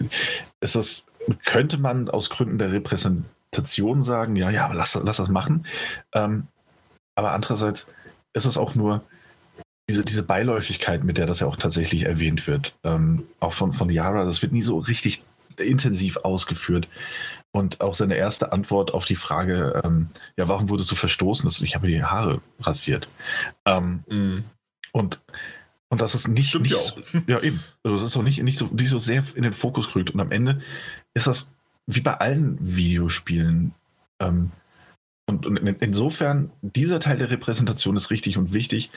ist 0.61 0.77
das, 0.77 1.05
könnte 1.45 1.79
man 1.79 2.09
aus 2.09 2.31
Gründen 2.31 2.59
der 2.59 2.73
Repräsentation 2.73 4.03
sagen, 4.03 4.37
ja, 4.37 4.51
ja, 4.51 4.71
lass, 4.73 4.95
lass 4.95 5.17
das 5.17 5.29
machen. 5.29 5.67
Ähm, 6.13 6.47
aber 7.17 7.33
andererseits 7.33 7.87
ist 8.35 8.45
es 8.45 8.57
auch 8.57 8.75
nur 8.75 9.03
diese, 9.89 10.05
diese 10.05 10.23
Beiläufigkeit, 10.23 11.03
mit 11.03 11.19
der 11.19 11.27
das 11.27 11.41
ja 11.41 11.47
auch 11.47 11.57
tatsächlich 11.57 12.05
erwähnt 12.05 12.47
wird. 12.47 12.77
Ähm, 12.85 13.27
auch 13.41 13.55
von, 13.55 13.73
von 13.73 13.91
Yara, 13.91 14.25
das 14.25 14.43
wird 14.43 14.53
nie 14.53 14.63
so 14.63 14.79
richtig 14.79 15.23
intensiv 15.57 16.19
ausgeführt. 16.19 16.89
Und 17.51 17.81
auch 17.81 17.95
seine 17.95 18.17
erste 18.17 18.53
Antwort 18.53 18.93
auf 18.93 19.07
die 19.07 19.17
Frage, 19.17 19.81
ähm, 19.83 20.11
ja, 20.37 20.47
warum 20.49 20.69
wurdest 20.69 20.91
du 20.91 20.95
verstoßen? 20.95 21.51
Ich 21.65 21.75
habe 21.75 21.89
die 21.89 22.05
Haare 22.05 22.43
rasiert. 22.61 23.09
Ähm, 23.67 24.05
mm. 24.09 24.45
Und 24.93 25.21
und 25.91 26.01
das 26.01 26.15
ist 26.15 26.29
nicht, 26.29 26.59
nicht 26.61 26.73
ja, 26.73 27.23
ja, 27.27 27.41
eben. 27.41 27.63
Also 27.83 27.97
das 27.97 28.05
ist 28.05 28.17
auch 28.17 28.23
nicht, 28.23 28.43
nicht, 28.43 28.59
so, 28.59 28.67
nicht 28.67 28.91
so 28.91 28.99
sehr 28.99 29.25
in 29.35 29.43
den 29.43 29.53
Fokus 29.53 29.89
gerückt. 29.89 30.11
Und 30.11 30.21
am 30.21 30.33
Ende 30.33 30.61
ist 31.15 31.27
das 31.27 31.53
wie 31.87 32.01
bei 32.01 32.15
allen 32.15 32.59
Videospielen. 32.61 33.75
Ähm, 34.21 34.51
und, 35.27 35.47
und 35.47 35.57
insofern, 35.57 36.51
dieser 36.63 37.01
Teil 37.01 37.19
der 37.19 37.31
Repräsentation 37.31 37.97
ist 37.97 38.11
richtig 38.11 38.37
und 38.37 38.53
wichtig. 38.53 38.91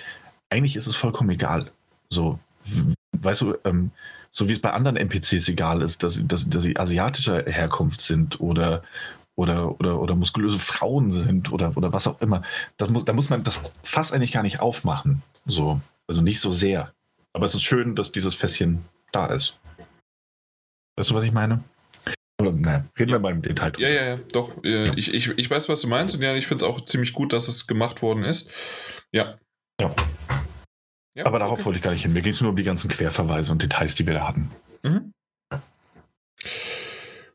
Eigentlich 0.50 0.76
ist 0.76 0.88
es 0.88 0.96
vollkommen 0.96 1.30
egal. 1.30 1.72
So, 2.10 2.40
weißt 3.18 3.42
du, 3.42 3.56
ähm, 3.64 3.92
so 4.30 4.50
wie 4.50 4.54
es 4.54 4.60
bei 4.60 4.72
anderen 4.72 4.98
NPCs 4.98 5.48
egal 5.48 5.82
ist, 5.82 6.04
dass, 6.04 6.20
dass, 6.26 6.50
dass 6.50 6.64
sie 6.64 6.78
asiatischer 6.78 7.44
Herkunft 7.46 8.02
sind 8.02 8.40
oder, 8.42 8.84
oder, 9.36 9.80
oder, 9.80 10.00
oder 10.00 10.16
muskulöse 10.16 10.60
Frauen 10.60 11.12
sind 11.14 11.52
oder, 11.52 11.76
oder 11.78 11.94
was 11.94 12.08
auch 12.08 12.20
immer. 12.22 12.44
Das 12.78 12.90
muss, 12.90 13.06
da 13.06 13.14
muss 13.14 13.30
man 13.30 13.44
das 13.44 13.72
Fass 13.84 14.12
eigentlich 14.12 14.34
gar 14.34 14.44
nicht 14.44 14.60
aufmachen. 14.60 15.22
So. 15.46 15.82
Also 16.08 16.22
nicht 16.22 16.40
so 16.40 16.52
sehr. 16.52 16.94
Aber 17.34 17.46
es 17.46 17.56
ist 17.56 17.64
schön, 17.64 17.96
dass 17.96 18.12
dieses 18.12 18.36
Fässchen 18.36 18.86
da 19.12 19.28
ist. 19.28 19.58
Weißt 20.98 21.10
du, 21.10 21.16
was 21.16 21.24
ich 21.24 21.32
meine? 21.32 21.64
Oder, 22.42 22.52
naja, 22.52 22.86
reden 22.98 23.12
wir 23.12 23.20
mal 23.20 23.32
im 23.32 23.42
Detail 23.42 23.72
drüber. 23.72 23.88
Ja, 23.88 23.94
ja, 23.94 24.06
ja, 24.10 24.16
doch. 24.32 24.64
Äh, 24.64 24.88
ja. 24.88 24.94
Ich, 24.96 25.14
ich, 25.14 25.30
ich 25.30 25.50
weiß, 25.50 25.70
was 25.70 25.82
du 25.82 25.88
meinst 25.88 26.16
und 26.16 26.22
ja, 26.22 26.36
ich 26.36 26.48
finde 26.48 26.66
es 26.66 26.72
auch 26.72 26.84
ziemlich 26.86 27.14
gut, 27.14 27.34
dass 27.34 27.48
es 27.48 27.68
gemacht 27.68 28.02
worden 28.02 28.24
ist. 28.24 28.52
Ja. 29.12 29.38
Ja. 29.80 29.96
ja 31.16 31.26
Aber 31.26 31.40
darauf 31.40 31.60
okay. 31.60 31.66
wollte 31.66 31.78
ich 31.78 31.84
gar 31.84 31.92
nicht 31.92 32.02
hin. 32.02 32.14
Mir 32.14 32.22
geht 32.22 32.34
es 32.34 32.42
nur 32.42 32.50
um 32.50 32.56
die 32.56 32.64
ganzen 32.64 32.90
Querverweise 32.90 33.52
und 33.52 33.62
Details, 33.62 33.96
die 33.96 34.08
wir 34.08 34.16
da 34.16 34.28
hatten. 34.28 34.52
Mhm. 34.84 35.14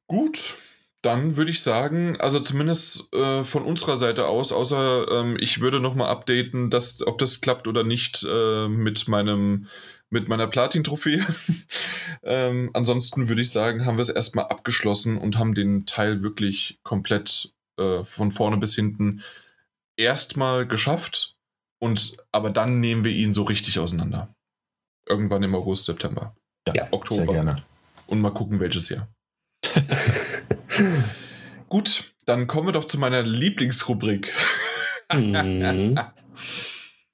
Gut, 0.08 0.56
dann 1.02 1.36
würde 1.36 1.50
ich 1.50 1.62
sagen, 1.62 2.20
also 2.20 2.40
zumindest 2.40 3.12
äh, 3.14 3.44
von 3.44 3.62
unserer 3.64 3.96
Seite 3.96 4.26
aus, 4.26 4.52
außer 4.52 5.06
ähm, 5.10 5.36
ich 5.38 5.60
würde 5.60 5.80
nochmal 5.80 6.08
updaten, 6.08 6.70
dass, 6.70 7.06
ob 7.06 7.18
das 7.18 7.40
klappt 7.40 7.68
oder 7.68 7.84
nicht 7.84 8.26
äh, 8.28 8.68
mit 8.68 9.08
meinem 9.08 9.68
mit 10.08 10.28
meiner 10.28 10.46
Platin-Trophäe. 10.46 11.26
ähm, 12.22 12.70
ansonsten 12.74 13.28
würde 13.28 13.42
ich 13.42 13.50
sagen, 13.50 13.84
haben 13.84 13.98
wir 13.98 14.02
es 14.02 14.08
erstmal 14.08 14.46
abgeschlossen 14.46 15.18
und 15.18 15.36
haben 15.36 15.54
den 15.54 15.84
Teil 15.84 16.22
wirklich 16.22 16.78
komplett 16.84 17.52
äh, 17.76 18.04
von 18.04 18.30
vorne 18.30 18.56
bis 18.56 18.74
hinten 18.74 19.22
erstmal 19.96 20.66
geschafft. 20.66 21.36
Und 21.78 22.16
aber 22.32 22.50
dann 22.50 22.80
nehmen 22.80 23.04
wir 23.04 23.12
ihn 23.12 23.32
so 23.32 23.42
richtig 23.42 23.78
auseinander. 23.78 24.34
Irgendwann 25.08 25.42
im 25.42 25.54
August, 25.54 25.84
September. 25.84 26.34
Ja, 26.74 26.88
Oktober. 26.90 27.24
Sehr 27.24 27.34
gerne. 27.34 27.62
Und 28.06 28.20
mal 28.20 28.30
gucken, 28.32 28.60
welches 28.60 28.88
Jahr. 28.88 29.08
Gut, 31.68 32.14
dann 32.26 32.46
kommen 32.46 32.68
wir 32.68 32.72
doch 32.72 32.84
zu 32.84 32.98
meiner 32.98 33.22
Lieblingsrubrik. 33.22 34.32
mhm. 35.12 35.98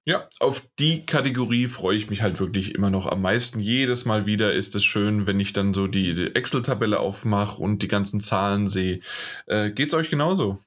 Ja, 0.04 0.28
auf 0.40 0.66
die 0.80 1.06
Kategorie 1.06 1.68
freue 1.68 1.96
ich 1.96 2.10
mich 2.10 2.22
halt 2.22 2.40
wirklich 2.40 2.74
immer 2.74 2.90
noch 2.90 3.06
am 3.06 3.22
meisten. 3.22 3.60
Jedes 3.60 4.04
Mal 4.04 4.26
wieder 4.26 4.52
ist 4.52 4.74
es 4.74 4.84
schön, 4.84 5.28
wenn 5.28 5.38
ich 5.38 5.52
dann 5.52 5.74
so 5.74 5.86
die 5.86 6.34
Excel-Tabelle 6.34 6.98
aufmache 6.98 7.62
und 7.62 7.82
die 7.82 7.88
ganzen 7.88 8.18
Zahlen 8.18 8.68
sehe. 8.68 8.98
Äh, 9.46 9.70
geht's 9.70 9.94
euch 9.94 10.10
genauso? 10.10 10.58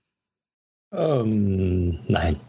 Ähm, 0.94 2.00
nein. 2.08 2.40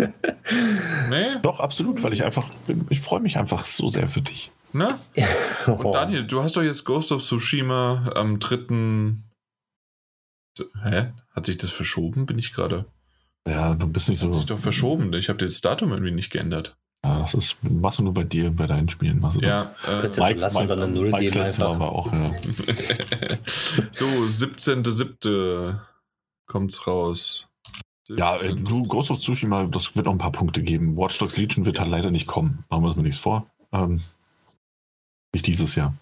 nee? 1.10 1.36
Doch, 1.42 1.60
absolut, 1.60 2.02
weil 2.02 2.12
ich 2.12 2.24
einfach, 2.24 2.46
ich 2.88 3.00
freue 3.00 3.20
mich 3.20 3.38
einfach 3.38 3.66
so 3.66 3.88
sehr 3.88 4.08
für 4.08 4.22
dich. 4.22 4.50
Ne? 4.72 4.98
Und 5.66 5.92
Daniel, 5.92 6.26
du 6.26 6.42
hast 6.42 6.56
doch 6.56 6.62
jetzt 6.62 6.84
Ghost 6.84 7.12
of 7.12 7.22
Tsushima 7.22 8.12
am 8.14 8.38
3. 8.38 9.14
Hä? 10.82 11.12
Hat 11.32 11.46
sich 11.46 11.56
das 11.56 11.70
verschoben? 11.70 12.26
Bin 12.26 12.38
ich 12.38 12.52
gerade. 12.52 12.86
Ja, 13.46 13.74
du 13.74 13.86
bist 13.88 14.08
nicht 14.08 14.22
das 14.22 14.28
so. 14.28 14.34
Hat 14.34 14.40
sich 14.40 14.46
doch 14.46 14.58
verschoben. 14.58 15.12
Ich 15.14 15.28
habe 15.28 15.44
das 15.44 15.60
Datum 15.60 15.90
irgendwie 15.90 16.12
nicht 16.12 16.30
geändert. 16.30 16.76
Ja, 17.04 17.20
das 17.20 17.32
ist, 17.32 17.56
machst 17.62 17.98
du 17.98 18.02
nur 18.02 18.12
bei 18.12 18.24
dir, 18.24 18.50
bei 18.50 18.66
deinen 18.66 18.90
Spielen. 18.90 19.20
Machst 19.20 19.40
du 19.40 19.46
ja, 19.46 19.74
äh, 19.86 20.02
Mike, 20.02 20.20
Mike, 20.20 20.38
lassen, 20.38 20.68
dann 20.68 20.82
eine 20.82 20.92
Null 20.92 21.10
Mike 21.10 21.24
geben 21.24 21.40
einfach. 21.40 21.78
War 21.78 21.92
auch, 21.92 22.12
ja. 22.12 22.32
so, 23.90 24.04
17.07. 24.04 25.78
kommt's 26.46 26.86
raus. 26.86 27.49
17. 28.06 28.18
Ja, 28.18 28.36
äh, 28.36 28.54
du, 28.54 28.82
Ghost 28.84 29.10
of 29.10 29.20
Tsushima, 29.20 29.64
das 29.66 29.94
wird 29.96 30.06
noch 30.06 30.12
ein 30.12 30.18
paar 30.18 30.32
Punkte 30.32 30.62
geben. 30.62 30.96
Watch 30.96 31.18
Dogs 31.18 31.36
Legion 31.36 31.66
wird 31.66 31.78
halt 31.78 31.90
leider 31.90 32.10
nicht 32.10 32.26
kommen. 32.26 32.64
Machen 32.68 32.82
wir 32.82 32.88
uns 32.88 32.96
mal 32.96 33.02
nichts 33.02 33.18
vor. 33.18 33.46
Ähm, 33.72 34.02
nicht 35.32 35.46
dieses 35.46 35.74
Jahr. 35.74 35.94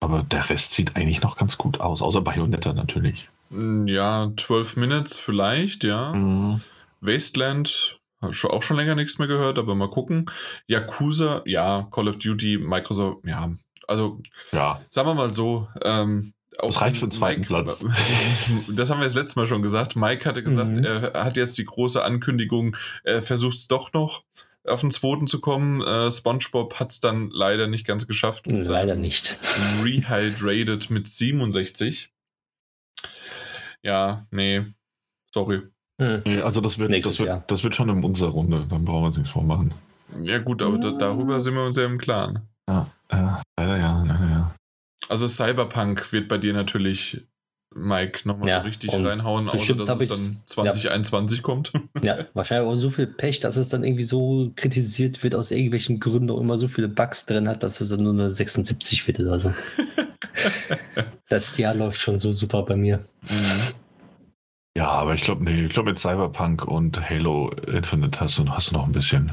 Aber 0.00 0.22
der 0.22 0.50
Rest 0.50 0.72
sieht 0.74 0.96
eigentlich 0.96 1.22
noch 1.22 1.36
ganz 1.36 1.56
gut 1.56 1.80
aus, 1.80 2.02
außer 2.02 2.20
Bayonetta 2.20 2.74
natürlich. 2.74 3.28
Hm, 3.50 3.88
ja, 3.88 4.30
12 4.36 4.76
Minutes 4.76 5.18
vielleicht, 5.18 5.82
ja. 5.82 6.12
Mhm. 6.12 6.60
Wasteland, 7.00 7.98
auch 8.20 8.62
schon 8.62 8.76
länger 8.76 8.96
nichts 8.96 9.18
mehr 9.18 9.28
gehört, 9.28 9.58
aber 9.58 9.74
mal 9.74 9.88
gucken. 9.88 10.26
Yakuza, 10.66 11.42
ja, 11.46 11.88
Call 11.90 12.08
of 12.08 12.18
Duty, 12.18 12.58
Microsoft, 12.58 13.26
ja. 13.26 13.50
Also, 13.88 14.20
ja. 14.52 14.80
sagen 14.90 15.08
wir 15.08 15.14
mal 15.14 15.32
so, 15.32 15.68
ähm, 15.82 16.33
das 16.58 16.80
reicht 16.80 16.96
für 16.96 17.06
den 17.06 17.12
zweiten 17.12 17.40
Mike, 17.40 17.48
Platz. 17.48 17.84
Das 18.68 18.90
haben 18.90 19.00
wir 19.00 19.04
das 19.04 19.14
letzte 19.14 19.38
Mal 19.38 19.46
schon 19.46 19.62
gesagt. 19.62 19.96
Mike 19.96 20.28
hatte 20.28 20.42
gesagt, 20.42 20.70
mhm. 20.70 20.84
er 20.84 21.24
hat 21.24 21.36
jetzt 21.36 21.58
die 21.58 21.64
große 21.64 22.02
Ankündigung, 22.02 22.76
er 23.02 23.22
versucht 23.22 23.56
es 23.56 23.68
doch 23.68 23.92
noch 23.92 24.24
auf 24.66 24.80
den 24.80 24.90
zweiten 24.90 25.26
zu 25.26 25.40
kommen. 25.40 25.82
Äh, 25.82 26.10
SpongeBob 26.10 26.80
hat 26.80 26.90
es 26.90 27.00
dann 27.00 27.30
leider 27.30 27.66
nicht 27.66 27.86
ganz 27.86 28.06
geschafft. 28.06 28.46
Leider 28.50 28.94
nicht. 28.94 29.38
Rehydrated 29.84 30.88
mit 30.88 31.06
67 31.06 32.14
ja, 33.84 34.26
nee, 34.30 34.64
sorry. 35.32 35.60
Hm. 36.00 36.22
Nee, 36.24 36.40
also 36.40 36.60
das 36.60 36.78
wird, 36.78 36.90
das 36.90 37.20
wird, 37.20 37.50
das 37.50 37.62
wird 37.62 37.74
schon 37.76 37.90
in 37.90 38.02
unserer 38.02 38.30
Runde, 38.30 38.66
dann 38.68 38.84
brauchen 38.84 39.02
wir 39.02 39.06
uns 39.06 39.18
nichts 39.18 39.32
vormachen. 39.32 39.74
Ja 40.22 40.38
gut, 40.38 40.62
aber 40.62 40.78
da, 40.78 40.90
darüber 40.92 41.38
sind 41.40 41.54
wir 41.54 41.64
uns 41.64 41.76
ja 41.76 41.84
im 41.84 41.98
Klaren. 41.98 42.48
Ja, 42.68 42.90
ja 43.12 43.42
leider 43.58 43.76
ja, 43.76 44.02
leider 44.02 44.30
ja. 44.30 44.33
Also 45.08 45.26
Cyberpunk 45.26 46.12
wird 46.12 46.28
bei 46.28 46.38
dir 46.38 46.52
natürlich, 46.52 47.22
Mike, 47.74 48.26
nochmal 48.26 48.48
ja, 48.48 48.60
so 48.60 48.66
richtig 48.66 48.92
reinhauen, 48.92 49.48
außer 49.48 49.74
dass 49.74 50.00
es 50.00 50.08
dann 50.08 50.36
2021 50.46 51.38
ja. 51.38 51.42
kommt. 51.42 51.72
Ja, 52.02 52.26
wahrscheinlich 52.34 52.68
auch 52.68 52.76
so 52.76 52.90
viel 52.90 53.06
Pech, 53.06 53.40
dass 53.40 53.56
es 53.56 53.68
dann 53.68 53.84
irgendwie 53.84 54.04
so 54.04 54.52
kritisiert 54.56 55.22
wird, 55.22 55.34
aus 55.34 55.50
irgendwelchen 55.50 56.00
Gründen 56.00 56.30
auch 56.30 56.40
immer 56.40 56.58
so 56.58 56.68
viele 56.68 56.88
Bugs 56.88 57.26
drin 57.26 57.48
hat, 57.48 57.62
dass 57.62 57.80
es 57.80 57.88
dann 57.88 58.02
nur 58.02 58.12
eine 58.12 58.30
76 58.30 59.06
wird 59.06 59.20
oder 59.20 59.38
so. 59.38 59.52
das 61.28 61.56
Jahr 61.56 61.74
läuft 61.74 62.00
schon 62.00 62.18
so 62.18 62.32
super 62.32 62.62
bei 62.62 62.76
mir. 62.76 62.98
Mhm. 63.22 63.74
Ja, 64.76 64.88
aber 64.88 65.14
ich 65.14 65.22
glaube, 65.22 65.44
nee, 65.44 65.66
ich 65.66 65.72
glaube 65.72 65.90
mit 65.90 65.98
Cyberpunk 65.98 66.64
und 66.64 67.08
Halo 67.08 67.50
Infinite 67.66 68.20
hast 68.20 68.38
du, 68.38 68.48
hast 68.48 68.70
du 68.70 68.74
noch 68.74 68.86
ein 68.86 68.92
bisschen. 68.92 69.32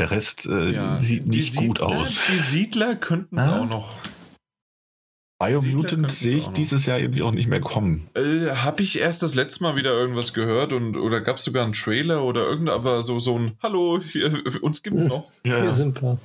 Der 0.00 0.10
Rest 0.10 0.46
äh, 0.46 0.70
ja. 0.70 0.98
sieht 0.98 1.26
nicht 1.26 1.52
Siedler, 1.52 1.66
gut 1.68 1.80
aus. 1.80 2.18
Die 2.28 2.38
Siedler 2.38 2.96
könnten 2.96 3.38
es 3.38 3.46
ah? 3.46 3.60
auch 3.60 3.66
noch. 3.66 3.94
Biomutant 5.46 6.10
sehe 6.10 6.36
ich 6.36 6.48
dieses 6.48 6.86
Jahr 6.86 6.98
irgendwie 6.98 7.22
auch 7.22 7.32
nicht 7.32 7.48
mehr 7.48 7.60
kommen. 7.60 8.08
Äh, 8.14 8.50
Habe 8.50 8.82
ich 8.82 8.98
erst 8.98 9.22
das 9.22 9.34
letzte 9.34 9.62
Mal 9.62 9.76
wieder 9.76 9.92
irgendwas 9.92 10.32
gehört 10.32 10.72
und 10.72 10.96
oder 10.96 11.20
gab 11.20 11.36
es 11.36 11.44
sogar 11.44 11.64
einen 11.64 11.72
Trailer 11.72 12.24
oder 12.24 12.42
irgendein, 12.42 12.74
aber 12.74 13.02
so, 13.02 13.18
so 13.18 13.38
ein 13.38 13.56
Hallo, 13.62 14.00
hier, 14.00 14.42
uns 14.62 14.82
gibt's 14.82 15.02
hm. 15.02 15.08
noch. 15.08 15.30
Ja, 15.44 15.60
Hier 15.60 15.74
sind 15.74 16.00
wir. 16.02 16.18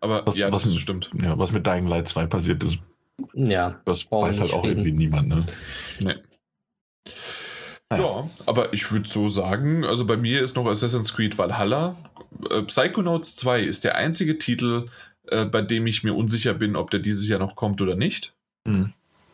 Aber 0.00 0.26
was, 0.26 0.38
ja, 0.38 0.50
was, 0.50 0.62
das 0.62 0.76
stimmt. 0.76 1.10
Ja, 1.20 1.38
was 1.38 1.52
mit 1.52 1.66
Dying 1.66 1.86
Light 1.86 2.08
2 2.08 2.26
passiert 2.26 2.64
ist, 2.64 2.78
ja, 3.34 3.80
das 3.84 4.10
weiß 4.10 4.40
halt 4.40 4.52
auch 4.52 4.64
reden. 4.64 4.78
irgendwie 4.78 4.92
niemand, 4.92 5.28
ne? 5.28 5.46
Nee. 6.00 6.14
Ja, 7.92 8.30
aber 8.46 8.72
ich 8.72 8.92
würde 8.92 9.08
so 9.08 9.28
sagen, 9.28 9.84
also 9.84 10.06
bei 10.06 10.16
mir 10.16 10.42
ist 10.42 10.54
noch 10.54 10.66
Assassin's 10.66 11.12
Creed 11.12 11.36
Valhalla. 11.38 11.96
Äh, 12.48 12.62
Psychonauts 12.62 13.34
2 13.36 13.62
ist 13.62 13.82
der 13.82 13.96
einzige 13.96 14.38
Titel, 14.38 14.86
äh, 15.30 15.44
bei 15.44 15.62
dem 15.62 15.86
ich 15.86 16.02
mir 16.04 16.14
unsicher 16.14 16.54
bin, 16.54 16.76
ob 16.76 16.90
der 16.90 17.00
dieses 17.00 17.28
Jahr 17.28 17.38
noch 17.38 17.56
kommt 17.56 17.80
oder 17.80 17.96
nicht. 17.96 18.34
Mhm. 18.66 18.92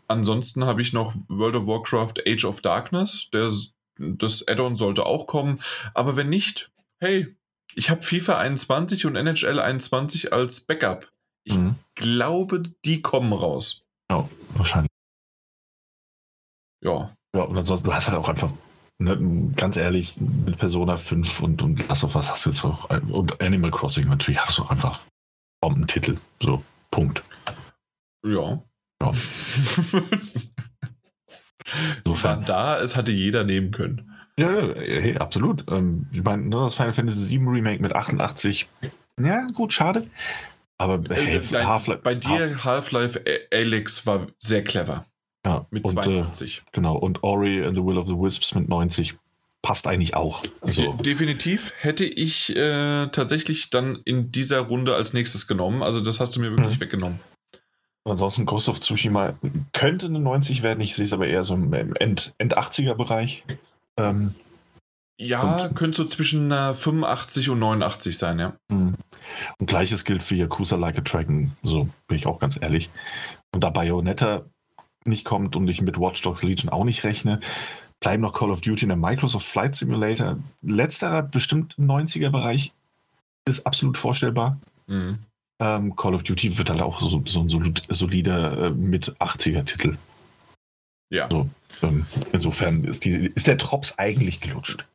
Ansonsten 0.08 0.64
habe 0.64 0.82
ich 0.82 0.92
noch 0.92 1.14
World 1.28 1.56
of 1.56 1.66
Warcraft 1.66 2.22
Age 2.26 2.44
of 2.44 2.60
Darkness. 2.60 3.28
Der, 3.32 3.50
das 3.98 4.46
Add-on 4.46 4.76
sollte 4.76 5.04
auch 5.04 5.26
kommen. 5.26 5.60
Aber 5.94 6.16
wenn 6.16 6.28
nicht, 6.28 6.70
hey, 6.98 7.34
ich 7.74 7.90
habe 7.90 8.02
FIFA 8.02 8.38
21 8.38 9.06
und 9.06 9.16
NHL 9.16 9.58
21 9.58 10.32
als 10.32 10.60
Backup. 10.60 11.10
Ich 11.44 11.56
mhm. 11.56 11.76
glaube, 11.94 12.62
die 12.84 13.02
kommen 13.02 13.32
raus. 13.32 13.84
Ja, 14.10 14.28
wahrscheinlich. 14.54 14.90
Ja. 16.82 17.12
Ja, 17.34 17.42
und 17.42 17.56
ansonsten, 17.56 17.86
du 17.86 17.94
hast 17.94 18.08
halt 18.08 18.18
auch 18.18 18.28
einfach, 18.28 18.50
ne, 18.98 19.52
ganz 19.56 19.76
ehrlich, 19.76 20.16
mit 20.18 20.56
Persona 20.58 20.96
5 20.96 21.40
und, 21.40 21.62
und 21.62 21.86
Last 21.88 22.04
of 22.04 22.14
Us 22.14 22.30
hast 22.30 22.46
du 22.46 22.50
jetzt 22.50 22.64
auch, 22.64 22.88
und 22.90 23.40
Animal 23.40 23.70
Crossing 23.70 24.08
natürlich 24.08 24.40
hast 24.40 24.58
du 24.58 24.64
einfach 24.64 25.00
Bombentitel. 25.66 26.16
So, 26.40 26.62
Punkt. 26.92 27.24
Ja. 28.24 28.62
Ja. 29.02 29.12
Insofern. 32.04 32.44
da, 32.44 32.78
es 32.78 32.94
hatte 32.94 33.10
jeder 33.10 33.42
nehmen 33.42 33.72
können. 33.72 34.12
Ja, 34.38 34.48
hey, 34.48 35.16
absolut. 35.18 35.64
Ähm, 35.68 36.06
ich 36.12 36.22
meine, 36.22 36.44
ne, 36.44 36.54
das 36.54 36.76
Final 36.76 36.92
Fantasy 36.92 37.40
VII 37.40 37.48
Remake 37.48 37.82
mit 37.82 37.96
88. 37.96 38.68
Ja, 39.20 39.48
gut, 39.54 39.72
schade. 39.72 40.06
Aber 40.78 41.02
hey, 41.12 41.38
äh, 41.38 41.64
Half-Life. 41.64 42.02
Bei 42.04 42.14
dir 42.14 42.62
Half-Life 42.64 43.20
Alyx 43.52 44.06
war 44.06 44.28
sehr 44.38 44.62
clever. 44.62 45.04
Ja, 45.44 45.66
mit 45.70 45.84
92. 45.84 46.58
Äh, 46.58 46.70
genau, 46.70 46.96
und 46.96 47.24
Ori 47.24 47.64
and 47.64 47.74
the 47.74 47.82
Will 47.82 47.98
of 47.98 48.06
the 48.06 48.14
Wisps 48.14 48.54
mit 48.54 48.68
90 48.68 49.16
passt 49.66 49.88
eigentlich 49.88 50.14
auch. 50.14 50.44
Also. 50.60 50.92
Definitiv 50.92 51.72
hätte 51.80 52.04
ich 52.04 52.54
äh, 52.54 53.08
tatsächlich 53.08 53.68
dann 53.68 53.98
in 54.04 54.30
dieser 54.30 54.60
Runde 54.60 54.94
als 54.94 55.12
nächstes 55.12 55.48
genommen. 55.48 55.82
Also 55.82 56.00
das 56.00 56.20
hast 56.20 56.36
du 56.36 56.40
mir 56.40 56.52
wirklich 56.52 56.76
mhm. 56.76 56.80
weggenommen. 56.80 57.20
Ansonsten 58.04 58.46
Ghost 58.46 58.68
of 58.68 58.78
Tsushima 58.78 59.34
könnte 59.72 60.06
eine 60.06 60.20
90 60.20 60.62
werden. 60.62 60.80
Ich 60.82 60.94
sehe 60.94 61.06
es 61.06 61.12
aber 61.12 61.26
eher 61.26 61.42
so 61.42 61.54
im 61.54 61.72
End, 61.96 62.32
End 62.38 62.56
80er 62.56 62.94
Bereich. 62.94 63.42
Ähm, 63.96 64.36
Ja, 65.18 65.68
könnte 65.74 65.96
so 65.96 66.04
zwischen 66.04 66.52
äh, 66.52 66.72
85 66.72 67.50
und 67.50 67.58
89 67.58 68.16
sein, 68.16 68.38
ja. 68.38 68.52
Mhm. 68.68 68.94
Und 69.58 69.66
gleiches 69.66 70.04
gilt 70.04 70.22
für 70.22 70.36
Yakuza 70.36 70.76
Like 70.76 70.98
a 70.98 71.00
Dragon, 71.00 71.56
so 71.64 71.88
bin 72.06 72.16
ich 72.18 72.28
auch 72.28 72.38
ganz 72.38 72.56
ehrlich. 72.60 72.88
Und 73.52 73.64
da 73.64 73.70
Bayonetta 73.70 74.44
nicht 75.04 75.24
kommt 75.24 75.56
und 75.56 75.66
ich 75.66 75.80
mit 75.80 75.98
Watch 75.98 76.22
Dogs 76.22 76.44
Legion 76.44 76.68
auch 76.68 76.84
nicht 76.84 77.02
rechne, 77.02 77.40
bleiben 78.00 78.22
noch 78.22 78.32
Call 78.32 78.50
of 78.50 78.60
Duty 78.60 78.84
und 78.84 78.88
der 78.88 78.96
Microsoft 78.96 79.46
Flight 79.46 79.74
Simulator. 79.74 80.38
Letzterer 80.62 81.22
bestimmt 81.22 81.74
im 81.78 81.86
90er-Bereich 81.86 82.72
ist 83.46 83.66
absolut 83.66 83.98
vorstellbar. 83.98 84.58
Mhm. 84.86 85.18
Ähm, 85.58 85.96
Call 85.96 86.14
of 86.14 86.22
Duty 86.22 86.58
wird 86.58 86.70
halt 86.70 86.82
auch 86.82 87.00
so, 87.00 87.22
so 87.24 87.40
ein 87.40 87.48
solider 87.88 88.66
äh, 88.66 88.70
mit 88.70 89.16
80er-Titel. 89.20 89.96
Ja. 91.10 91.28
So, 91.30 91.48
ähm, 91.82 92.06
insofern 92.32 92.84
ist, 92.84 93.04
die, 93.04 93.12
ist 93.34 93.46
der 93.46 93.56
Drops 93.56 93.98
eigentlich 93.98 94.40
gelutscht. 94.40 94.86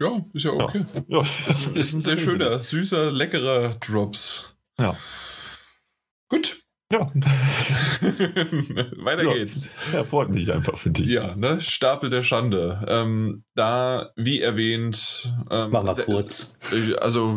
Ja, 0.00 0.24
ist 0.32 0.44
ja 0.44 0.52
okay. 0.52 0.84
Ja. 1.08 1.22
ja. 1.22 1.28
Das 1.46 1.66
ist 1.66 1.92
ein 1.92 2.02
sehr 2.02 2.18
schöner, 2.18 2.60
süßer, 2.60 3.12
leckerer 3.12 3.74
Drops. 3.74 4.54
Ja. 4.78 4.96
Gut. 6.28 6.63
Ja. 6.94 7.10
Weiter 9.04 9.24
ja. 9.24 9.34
geht's. 9.34 9.70
Ja, 9.92 10.04
freut 10.04 10.30
mich 10.30 10.52
einfach 10.52 10.78
für 10.78 10.90
dich. 10.90 11.10
Ja, 11.10 11.34
ne? 11.34 11.60
Stapel 11.60 12.10
der 12.10 12.22
Schande. 12.22 12.84
Ähm, 12.86 13.44
da, 13.54 14.12
wie 14.16 14.40
erwähnt, 14.40 15.32
ähm, 15.50 15.70
Mach 15.70 15.82
mal 15.82 15.96
kurz. 15.96 16.58
Äh, 16.72 16.94
also 16.96 17.36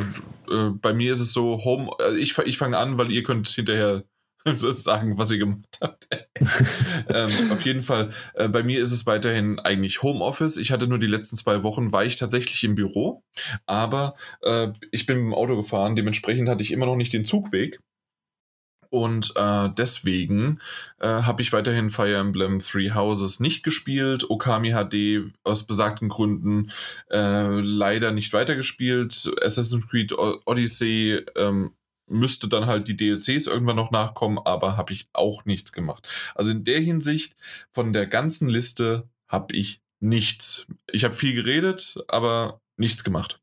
äh, 0.50 0.69
bei 0.69 0.94
mir 0.94 1.14
ist 1.14 1.22
es 1.22 1.34
so, 1.34 1.64
Home, 1.64 1.90
also 2.00 2.18
ich, 2.18 2.38
ich 2.38 2.58
fange 2.58 2.77
an, 2.77 2.98
weil 2.98 3.11
ihr 3.11 3.24
könnt 3.24 3.48
hinterher 3.48 4.03
sagen, 4.56 5.18
was 5.18 5.32
ihr 5.32 5.40
gemacht 5.40 5.77
habt. 5.82 6.08
ähm, 7.10 7.52
auf 7.52 7.64
jeden 7.64 7.82
Fall, 7.82 8.11
äh, 8.36 8.48
bei 8.48 8.61
mir 8.64 8.82
ist 8.82 8.92
es 8.92 9.06
weiterhin 9.08 9.60
eigentlich 9.60 10.03
Homeoffice. 10.03 10.58
Ich 10.58 10.72
hatte 10.72 10.88
nur 10.88 11.00
die 11.00 11.08
letzten 11.08 11.36
zwei 11.36 11.64
Wochen, 11.64 11.92
war 11.92 12.06
ich 12.06 12.16
tatsächlich 12.16 12.64
im 12.64 12.76
Büro, 12.76 13.24
aber 13.66 14.16
äh, 14.44 14.69
ich 14.92 15.06
bin 15.06 15.18
mit 15.18 15.26
dem 15.26 15.34
Auto 15.34 15.56
gefahren, 15.56 15.95
dementsprechend 15.95 16.48
hatte 16.48 16.61
ich 16.61 16.72
immer 16.72 16.86
noch 16.86 16.95
nicht 16.95 17.14
den 17.14 17.26
Zugweg. 17.26 17.80
Und 18.90 19.33
äh, 19.35 19.69
deswegen 19.77 20.59
äh, 20.99 21.07
habe 21.07 21.41
ich 21.41 21.53
weiterhin 21.53 21.90
Fire 21.90 22.16
Emblem 22.16 22.59
Three 22.59 22.91
Houses 22.91 23.40
nicht 23.40 23.64
gespielt, 23.64 24.30
Okami 24.30 24.72
HD 24.72 25.32
aus 25.43 25.67
besagten 25.67 26.09
Gründen 26.09 26.72
äh, 27.09 27.59
leider 27.59 28.11
nicht 28.11 28.33
weitergespielt, 28.33 29.32
Assassin's 29.41 29.88
Creed 29.88 30.14
Odyssey 30.45 31.25
ähm, 31.35 31.72
müsste 32.07 32.48
dann 32.48 32.67
halt 32.67 32.88
die 32.88 32.95
DLCs 32.95 33.48
irgendwann 33.48 33.75
noch 33.75 33.91
nachkommen, 33.91 34.40
aber 34.40 34.77
habe 34.77 34.93
ich 34.93 35.09
auch 35.14 35.45
nichts 35.45 35.72
gemacht. 35.72 36.07
Also 36.35 36.51
in 36.51 36.64
der 36.64 36.80
Hinsicht 36.80 37.35
von 37.72 37.93
der 37.93 38.07
ganzen 38.07 38.48
Liste 38.49 39.09
habe 39.27 39.53
ich 39.53 39.82
nichts. 39.99 40.67
Ich 40.91 41.03
habe 41.03 41.14
viel 41.14 41.33
geredet, 41.33 41.98
aber 42.07 42.61
nichts 42.77 43.03
gemacht. 43.03 43.41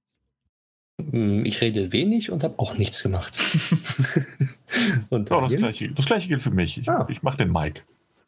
Hm, 1.00 1.44
ich 1.44 1.60
rede 1.60 1.92
wenig 1.92 2.30
und 2.30 2.44
habe 2.44 2.58
auch 2.58 2.76
nichts 2.76 3.02
gemacht. 3.02 3.38
und 5.10 5.30
ja, 5.30 5.40
das, 5.40 5.56
gleiche, 5.56 5.90
das 5.92 6.06
gleiche 6.06 6.28
gilt 6.28 6.42
für 6.42 6.50
mich. 6.50 6.78
Ich, 6.78 6.88
ah. 6.88 7.06
ich 7.10 7.22
mache 7.22 7.38
den 7.38 7.52
Mike. 7.52 7.82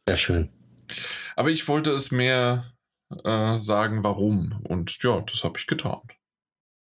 Sehr 0.09 0.17
schön. 0.17 0.49
Aber 1.37 1.51
ich 1.51 1.67
wollte 1.69 1.91
es 1.93 2.11
mehr 2.11 2.73
äh, 3.25 3.61
sagen, 3.61 4.03
warum. 4.05 4.61
Und 4.65 5.03
ja, 5.03 5.21
das 5.21 5.45
habe 5.45 5.59
ich 5.59 5.67
getan. 5.67 6.01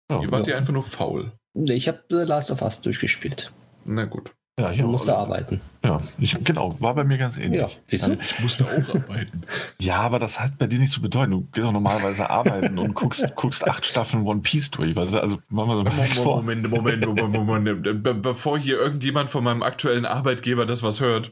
Ja, 0.09 0.21
Ihr 0.21 0.31
wart 0.31 0.47
ja 0.47 0.57
einfach 0.57 0.73
nur 0.73 0.83
faul. 0.83 1.33
Nee, 1.53 1.73
ich 1.73 1.87
habe 1.87 2.03
The 2.09 2.17
Last 2.17 2.51
of 2.51 2.61
Us 2.61 2.81
durchgespielt. 2.81 3.51
Na 3.85 4.05
gut. 4.05 4.33
Ja, 4.59 4.71
ich 4.71 4.81
musste 4.81 5.11
also, 5.11 5.23
arbeiten. 5.23 5.61
Ja, 5.83 6.01
ich, 6.17 6.43
genau, 6.43 6.75
war 6.81 6.95
bei 6.95 7.03
mir 7.03 7.19
ganz 7.19 7.37
ähnlich. 7.37 7.61
Ja, 7.61 7.69
siehst 7.85 8.07
du? 8.07 8.13
Ich 8.13 8.39
musste 8.39 8.65
auch 8.65 8.95
arbeiten. 8.95 9.43
Ja, 9.79 9.99
aber 9.99 10.17
das 10.17 10.39
hat 10.39 10.57
bei 10.57 10.65
dir 10.65 10.79
nicht 10.79 10.91
zu 10.91 10.99
bedeuten. 10.99 11.31
Du 11.31 11.47
gehst 11.53 11.65
auch 11.65 11.71
normalerweise 11.71 12.27
arbeiten 12.29 12.79
und 12.79 12.95
guckst, 12.95 13.23
guckst 13.35 13.67
acht 13.67 13.85
Staffeln 13.85 14.25
One 14.25 14.41
Piece 14.41 14.71
durch. 14.71 14.97
Also, 14.97 15.19
also 15.19 15.37
machen 15.49 15.85
wir 15.85 16.07
so 16.07 16.35
Moment, 16.37 16.69
Moment, 16.69 17.05
Moment, 17.05 17.05
Moment, 17.05 17.45
Moment, 17.45 17.85
Moment. 17.85 18.23
Bevor 18.23 18.57
hier 18.57 18.79
irgendjemand 18.79 19.29
von 19.29 19.43
meinem 19.43 19.61
aktuellen 19.61 20.05
Arbeitgeber 20.05 20.65
das 20.65 20.81
was 20.81 21.01
hört. 21.01 21.31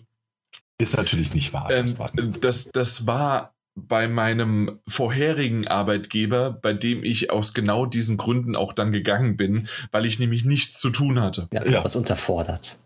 Ist 0.78 0.96
natürlich 0.96 1.34
nicht 1.34 1.52
wahr. 1.52 1.70
Das, 1.70 1.90
ähm, 1.90 1.98
war 1.98 2.12
das, 2.42 2.72
das 2.72 3.08
war 3.08 3.56
bei 3.76 4.08
meinem 4.08 4.80
vorherigen 4.88 5.68
Arbeitgeber, 5.68 6.52
bei 6.52 6.74
dem 6.74 7.04
ich 7.04 7.32
aus 7.32 7.54
genau 7.54 7.88
diesen 7.88 8.18
Gründen 8.18 8.56
auch 8.56 8.72
dann 8.72 8.92
gegangen 8.92 9.36
bin, 9.36 9.68
weil 9.92 10.06
ich 10.06 10.20
nämlich 10.20 10.46
nichts 10.46 10.80
zu 10.80 10.92
tun 10.92 11.20
hatte. 11.20 11.48
Ja, 11.52 11.66
ja. 11.66 11.84
was 11.84 11.96
unterfordert. 11.96 12.78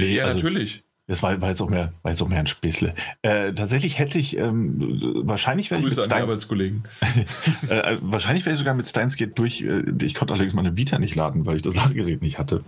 Nee, 0.00 0.16
ja, 0.16 0.24
also, 0.24 0.36
natürlich. 0.36 0.84
Das 1.08 1.22
war, 1.22 1.40
war, 1.40 1.48
jetzt 1.48 1.60
auch 1.60 1.68
mehr, 1.68 1.92
war 2.02 2.12
jetzt 2.12 2.22
auch 2.22 2.28
mehr 2.28 2.38
ein 2.38 2.46
Späßle. 2.46 2.94
Äh, 3.22 3.52
tatsächlich 3.54 3.98
hätte 3.98 4.18
ich, 4.18 4.36
ähm, 4.36 5.00
wahrscheinlich 5.24 5.70
wäre 5.70 5.80
ich 5.80 5.86
mit 5.86 5.94
Steins, 5.94 6.12
Arbeitskollegen. 6.12 6.84
äh, 7.68 7.98
wahrscheinlich 8.00 8.46
wäre 8.46 8.54
ich 8.54 8.58
sogar 8.58 8.74
mit 8.74 8.86
Steins 8.86 9.16
Gate 9.16 9.36
durch. 9.38 9.62
Äh, 9.62 9.82
ich 10.02 10.14
konnte 10.14 10.32
allerdings 10.32 10.54
meine 10.54 10.76
Vita 10.76 10.98
nicht 10.98 11.16
laden, 11.16 11.44
weil 11.44 11.56
ich 11.56 11.62
das 11.62 11.74
Ladegerät 11.76 12.22
nicht 12.22 12.38
hatte. 12.38 12.64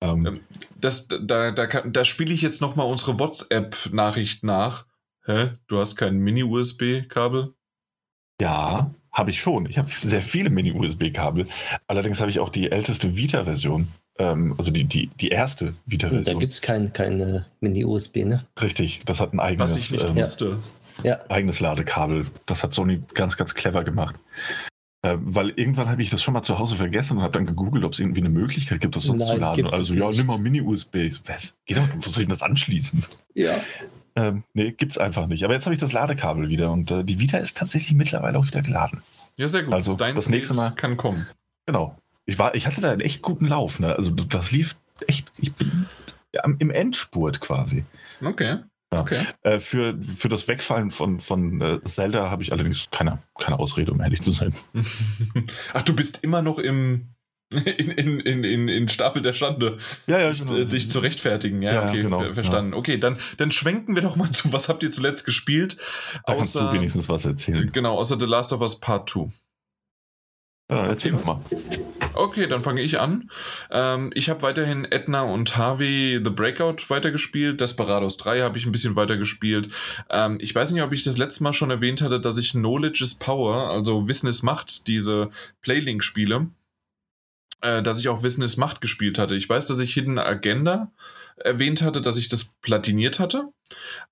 Ähm, 0.00 0.26
ähm 0.26 0.40
das, 0.80 1.08
da 1.08 1.50
da, 1.50 1.66
da 1.66 2.04
spiele 2.04 2.32
ich 2.32 2.42
jetzt 2.42 2.60
nochmal 2.60 2.86
unsere 2.86 3.18
WhatsApp-Nachricht 3.18 4.44
nach 4.44 4.86
Hä? 5.26 5.52
Du 5.68 5.78
hast 5.78 5.96
kein 5.96 6.18
Mini-USB-Kabel? 6.18 7.54
Ja, 8.40 8.94
habe 9.10 9.30
ich 9.30 9.40
schon. 9.40 9.66
Ich 9.70 9.78
habe 9.78 9.88
sehr 9.88 10.20
viele 10.20 10.50
Mini-USB-Kabel. 10.50 11.46
Allerdings 11.86 12.20
habe 12.20 12.30
ich 12.30 12.40
auch 12.40 12.50
die 12.50 12.70
älteste 12.70 13.16
Vita-Version. 13.16 13.88
Ähm, 14.18 14.54
also 14.58 14.70
die, 14.70 14.84
die, 14.84 15.08
die 15.20 15.28
erste 15.28 15.74
Vita-Version. 15.86 16.34
Da 16.34 16.38
gibt 16.38 16.52
es 16.52 16.60
kein, 16.60 16.92
keine 16.92 17.46
Mini-USB, 17.60 18.24
ne? 18.24 18.46
Richtig, 18.60 19.02
das 19.06 19.20
hat 19.20 19.32
ein 19.32 19.40
eigenes, 19.40 19.72
Was 19.72 19.76
ich 19.76 19.90
nicht 19.90 20.04
ähm, 20.04 20.16
wusste. 20.16 20.58
Ja. 21.02 21.18
eigenes 21.28 21.58
Ladekabel. 21.58 22.26
Das 22.46 22.62
hat 22.62 22.72
Sony 22.72 23.02
ganz, 23.14 23.36
ganz 23.36 23.54
clever 23.54 23.82
gemacht. 23.82 24.14
Äh, 25.02 25.16
weil 25.20 25.50
irgendwann 25.50 25.88
habe 25.88 26.00
ich 26.00 26.10
das 26.10 26.22
schon 26.22 26.32
mal 26.32 26.42
zu 26.42 26.58
Hause 26.58 26.76
vergessen 26.76 27.18
und 27.18 27.24
habe 27.24 27.32
dann 27.32 27.46
gegoogelt, 27.46 27.84
ob 27.84 27.92
es 27.92 28.00
irgendwie 28.00 28.20
eine 28.20 28.30
Möglichkeit 28.30 28.80
gibt, 28.80 28.94
das 28.94 29.04
sonst 29.04 29.20
Nein, 29.20 29.36
zu 29.36 29.40
laden. 29.40 29.66
Also 29.66 29.94
ja, 29.94 30.08
nimm 30.10 30.26
mal 30.26 30.38
Mini-USB. 30.38 31.10
Was? 31.26 31.56
Geht 31.66 31.78
doch, 31.78 31.88
wo 31.96 32.00
soll 32.00 32.22
ich 32.22 32.26
denn 32.26 32.28
das 32.28 32.42
anschließen? 32.42 33.04
Ja. 33.34 33.52
Ähm, 34.16 34.44
nee, 34.54 34.70
gibt's 34.70 34.96
einfach 34.96 35.26
nicht. 35.26 35.44
Aber 35.44 35.54
jetzt 35.54 35.66
habe 35.66 35.74
ich 35.74 35.80
das 35.80 35.92
Ladekabel 35.92 36.48
wieder 36.48 36.70
und 36.70 36.90
äh, 36.90 37.02
die 37.02 37.18
Vita 37.18 37.38
ist 37.38 37.56
tatsächlich 37.56 37.94
mittlerweile 37.94 38.38
auch 38.38 38.46
wieder 38.46 38.62
geladen. 38.62 39.02
Ja, 39.36 39.48
sehr 39.48 39.64
gut. 39.64 39.74
Also 39.74 39.94
Dein 39.94 40.14
das 40.14 40.28
nächste 40.28 40.54
Mal 40.54 40.70
kann 40.70 40.96
kommen. 40.96 41.26
Genau. 41.66 41.98
Ich 42.26 42.38
war, 42.38 42.54
ich 42.54 42.66
hatte 42.66 42.80
da 42.80 42.90
einen 42.90 43.00
echt 43.00 43.22
guten 43.22 43.46
Lauf. 43.46 43.80
Ne? 43.80 43.94
Also 43.94 44.10
das 44.10 44.50
lief 44.52 44.76
echt. 45.06 45.32
Ich 45.38 45.52
bin 45.54 45.86
im 46.58 46.70
Endspurt 46.70 47.40
quasi. 47.40 47.84
Okay. 48.24 48.58
Okay. 48.90 49.26
Äh, 49.42 49.60
für, 49.60 49.98
für 50.16 50.28
das 50.28 50.46
Wegfallen 50.48 50.90
von, 50.90 51.20
von 51.20 51.60
äh, 51.60 51.82
Zelda 51.84 52.30
habe 52.30 52.42
ich 52.42 52.52
allerdings 52.52 52.88
keine, 52.90 53.22
keine 53.38 53.58
Ausrede, 53.58 53.92
um 53.92 54.00
ehrlich 54.00 54.20
zu 54.20 54.32
sein. 54.32 54.54
Ach, 55.72 55.82
du 55.82 55.94
bist 55.94 56.22
immer 56.22 56.42
noch 56.42 56.58
im, 56.58 57.08
in, 57.52 57.90
in, 57.90 58.20
in, 58.20 58.44
in, 58.44 58.68
in 58.68 58.88
Stapel 58.88 59.22
der 59.22 59.32
Schande 59.32 59.78
ja, 60.06 60.20
ja, 60.20 60.32
genau. 60.32 60.54
dich, 60.54 60.68
dich 60.68 60.90
zu 60.90 61.00
rechtfertigen. 61.00 61.62
Ja, 61.62 61.72
ja 61.72 61.88
okay, 61.88 62.02
genau, 62.02 62.32
verstanden. 62.32 62.72
Ja. 62.72 62.78
Okay, 62.78 62.98
dann, 62.98 63.16
dann 63.36 63.50
schwenken 63.50 63.94
wir 63.94 64.02
doch 64.02 64.16
mal 64.16 64.30
zu, 64.30 64.52
was 64.52 64.68
habt 64.68 64.82
ihr 64.82 64.90
zuletzt 64.90 65.24
gespielt? 65.24 65.76
Da 66.26 66.32
außer, 66.32 66.36
kannst 66.36 66.54
du 66.54 66.72
wenigstens 66.72 67.08
was 67.08 67.24
erzählen. 67.24 67.70
Genau, 67.72 67.96
außer 67.98 68.18
The 68.18 68.26
Last 68.26 68.52
of 68.52 68.60
Us 68.60 68.78
Part 68.80 69.08
2. 69.08 69.28
Ja, 70.74 70.88
erzähl 70.88 71.12
mal. 71.12 71.40
Okay, 72.14 72.48
dann 72.48 72.60
fange 72.60 72.82
ich 72.82 72.98
an. 72.98 73.30
Ähm, 73.70 74.10
ich 74.12 74.28
habe 74.28 74.42
weiterhin 74.42 74.84
Edna 74.84 75.22
und 75.22 75.56
Harvey 75.56 76.20
The 76.22 76.30
Breakout 76.30 76.88
weitergespielt. 76.88 77.60
Desperados 77.60 78.16
3 78.16 78.40
habe 78.40 78.58
ich 78.58 78.66
ein 78.66 78.72
bisschen 78.72 78.96
weitergespielt. 78.96 79.68
Ähm, 80.10 80.38
ich 80.40 80.52
weiß 80.52 80.72
nicht, 80.72 80.82
ob 80.82 80.92
ich 80.92 81.04
das 81.04 81.16
letzte 81.16 81.44
Mal 81.44 81.52
schon 81.52 81.70
erwähnt 81.70 82.02
hatte, 82.02 82.18
dass 82.18 82.38
ich 82.38 82.50
Knowledge 82.50 83.04
is 83.04 83.14
Power, 83.14 83.70
also 83.70 84.08
Wissen 84.08 84.26
ist 84.26 84.42
Macht, 84.42 84.88
diese 84.88 85.30
Playlink 85.62 86.02
spiele 86.02 86.48
äh, 87.60 87.80
dass 87.80 88.00
ich 88.00 88.08
auch 88.08 88.24
Wissen 88.24 88.42
ist 88.42 88.56
Macht 88.56 88.80
gespielt 88.80 89.16
hatte. 89.16 89.36
Ich 89.36 89.48
weiß, 89.48 89.68
dass 89.68 89.78
ich 89.78 89.94
Hidden 89.94 90.18
Agenda 90.18 90.90
erwähnt 91.36 91.82
hatte, 91.82 92.00
dass 92.00 92.16
ich 92.16 92.28
das 92.28 92.56
platiniert 92.62 93.20
hatte. 93.20 93.48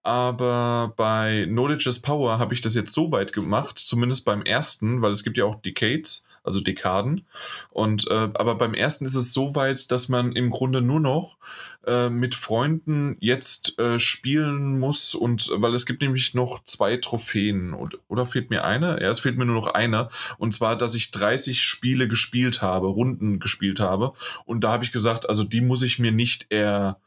Aber 0.02 0.94
bei 0.96 1.44
Knowledge 1.48 1.88
is 1.88 2.00
Power 2.00 2.38
habe 2.38 2.54
ich 2.54 2.60
das 2.60 2.74
jetzt 2.76 2.94
so 2.94 3.10
weit 3.10 3.32
gemacht, 3.32 3.78
zumindest 3.78 4.24
beim 4.24 4.42
ersten, 4.42 5.02
weil 5.02 5.10
es 5.10 5.24
gibt 5.24 5.38
ja 5.38 5.44
auch 5.44 5.60
Decades 5.60 6.24
also 6.42 6.60
Dekaden. 6.60 7.26
Und 7.70 8.08
äh, 8.10 8.28
aber 8.34 8.56
beim 8.56 8.74
ersten 8.74 9.04
ist 9.04 9.14
es 9.14 9.32
so 9.32 9.54
weit, 9.54 9.90
dass 9.90 10.08
man 10.08 10.32
im 10.32 10.50
Grunde 10.50 10.82
nur 10.82 11.00
noch 11.00 11.38
äh, 11.86 12.08
mit 12.08 12.34
Freunden 12.34 13.16
jetzt 13.20 13.78
äh, 13.78 13.98
spielen 13.98 14.78
muss 14.78 15.14
und 15.14 15.50
weil 15.54 15.74
es 15.74 15.86
gibt 15.86 16.02
nämlich 16.02 16.34
noch 16.34 16.64
zwei 16.64 16.96
Trophäen 16.96 17.74
oder, 17.74 17.98
oder 18.08 18.26
fehlt 18.26 18.50
mir 18.50 18.64
eine? 18.64 19.00
Ja, 19.00 19.10
es 19.10 19.20
fehlt 19.20 19.38
mir 19.38 19.44
nur 19.44 19.56
noch 19.56 19.68
eine 19.68 20.08
und 20.38 20.52
zwar, 20.52 20.76
dass 20.76 20.94
ich 20.94 21.10
30 21.10 21.62
Spiele 21.62 22.08
gespielt 22.08 22.62
habe, 22.62 22.88
Runden 22.88 23.38
gespielt 23.38 23.80
habe 23.80 24.12
und 24.44 24.64
da 24.64 24.72
habe 24.72 24.84
ich 24.84 24.92
gesagt, 24.92 25.28
also 25.28 25.44
die 25.44 25.60
muss 25.60 25.82
ich 25.82 25.98
mir 25.98 26.12
nicht 26.12 26.46
er 26.50 26.98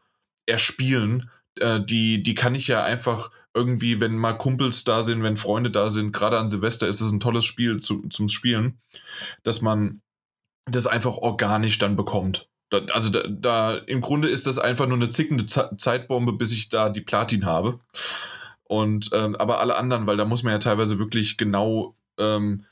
erspielen, 0.46 1.30
äh, 1.60 1.80
die 1.84 2.24
die 2.24 2.36
kann 2.36 2.56
ich 2.56 2.68
ja 2.68 2.84
einfach 2.84 3.32
irgendwie, 3.54 4.02
wenn 4.02 4.18
mal 4.18 4.34
Kumpels 4.34 4.84
da 4.84 5.04
sind, 5.04 5.24
wenn 5.24 5.38
Freunde 5.38 5.72
da 5.72 5.90
sind, 5.90 6.12
gerade 6.12 6.38
an 6.38 6.50
Silvester 6.50 6.88
ist 6.88 7.00
es 7.00 7.12
ein 7.12 7.22
tolles 7.22 7.46
Spiel 7.46 7.80
zu, 7.80 8.08
zum 8.10 8.28
Spielen, 8.28 8.80
dass 9.44 9.62
man 9.62 10.02
das 10.66 10.88
einfach 10.88 11.16
organisch 11.16 11.78
dann 11.78 11.96
bekommt. 11.96 12.50
Da, 12.70 12.82
also 12.94 13.12
da, 13.12 13.24
da, 13.28 13.76
im 13.76 14.02
Grunde 14.02 14.28
ist 14.28 14.48
das 14.48 14.58
einfach 14.58 14.88
nur 14.88 14.98
eine 14.98 15.10
zickende 15.10 15.46
Zeitbombe, 15.46 16.34
bis 16.34 16.52
ich 16.52 16.70
da 16.70 16.90
die 16.90 17.02
Platin 17.02 17.46
habe. 17.46 17.80
Und 18.64 19.12
ähm, 19.14 19.36
aber 19.36 19.60
alle 19.62 19.78
anderen, 19.78 20.08
weil 20.08 20.18
da 20.18 20.26
muss 20.26 20.44
man 20.44 20.52
ja 20.52 20.60
teilweise 20.60 21.00
wirklich 21.00 21.38
genau 21.38 21.94
ähm, 22.18 22.66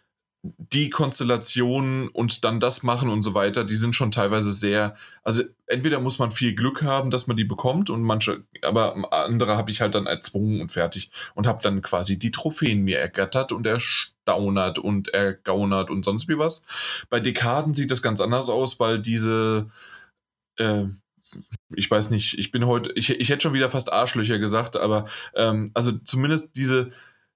die 0.44 0.90
Konstellationen 0.90 2.10
und 2.10 2.44
dann 2.44 2.60
das 2.60 2.84
machen 2.84 3.08
und 3.08 3.22
so 3.22 3.34
weiter, 3.34 3.64
die 3.64 3.78
sind 3.78 3.96
schon 3.96 4.12
teilweise 4.12 4.52
sehr, 4.52 4.96
also 5.24 5.42
entweder 5.68 6.02
muss 6.02 6.20
man 6.20 6.32
viel 6.32 6.54
Glück 6.54 6.84
haben, 6.84 7.12
dass 7.12 7.28
man 7.28 7.38
die 7.38 7.46
bekommt 7.46 7.90
und 7.90 8.04
manche, 8.04 8.44
aber 8.62 9.14
andere 9.14 9.56
habe 9.56 9.72
ich 9.72 9.80
halt 9.80 9.96
dann 9.96 10.06
erzwungen 10.06 10.60
und 10.60 10.74
fertig 10.74 11.12
und 11.34 11.48
habe 11.48 11.64
dann 11.64 11.82
quasi 11.82 12.20
die 12.20 12.32
Trophäen 12.32 12.82
mir 12.82 13.00
ergattert 13.00 13.54
und 13.54 13.66
erstaunert 13.66 14.80
und 14.80 15.08
ergaunert 15.14 15.90
und 15.90 16.04
sonst 16.04 16.28
wie 16.28 16.38
was. 16.38 16.66
Bei 17.10 17.22
Dekaden 17.22 17.74
sieht 17.74 17.92
das 17.92 18.02
ganz 18.02 18.20
anders 18.20 18.50
aus, 18.50 18.82
weil 18.82 19.02
diese, 19.02 19.70
äh, 20.58 20.88
ich 21.74 21.90
weiß 21.90 22.10
nicht, 22.10 22.38
ich 22.38 22.52
bin 22.52 22.68
heute, 22.68 22.92
ich, 22.96 23.10
ich 23.12 23.30
hätte 23.30 23.44
schon 23.44 23.54
wieder 23.54 23.72
fast 23.72 23.94
Arschlöcher 23.94 24.40
gesagt, 24.40 24.76
aber 24.76 25.06
ähm, 25.36 25.72
also 25.74 25.94
zumindest 26.04 26.58
diese 26.58 26.92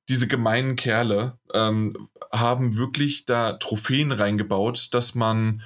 diese 0.10 0.28
gemeinen 0.28 0.76
Kerle 0.76 1.38
ähm, 1.54 2.10
haben 2.32 2.78
wirklich 2.78 3.26
da 3.26 3.54
Trophäen 3.54 4.12
reingebaut, 4.12 4.94
dass 4.94 5.16
man 5.16 5.62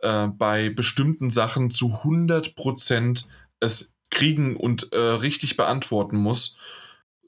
äh, 0.00 0.28
bei 0.28 0.70
bestimmten 0.70 1.30
Sachen 1.30 1.70
zu 1.70 2.00
100% 2.02 3.26
es 3.60 3.94
kriegen 4.10 4.56
und 4.56 4.92
äh, 4.92 4.98
richtig 4.98 5.56
beantworten 5.56 6.16
muss. 6.16 6.56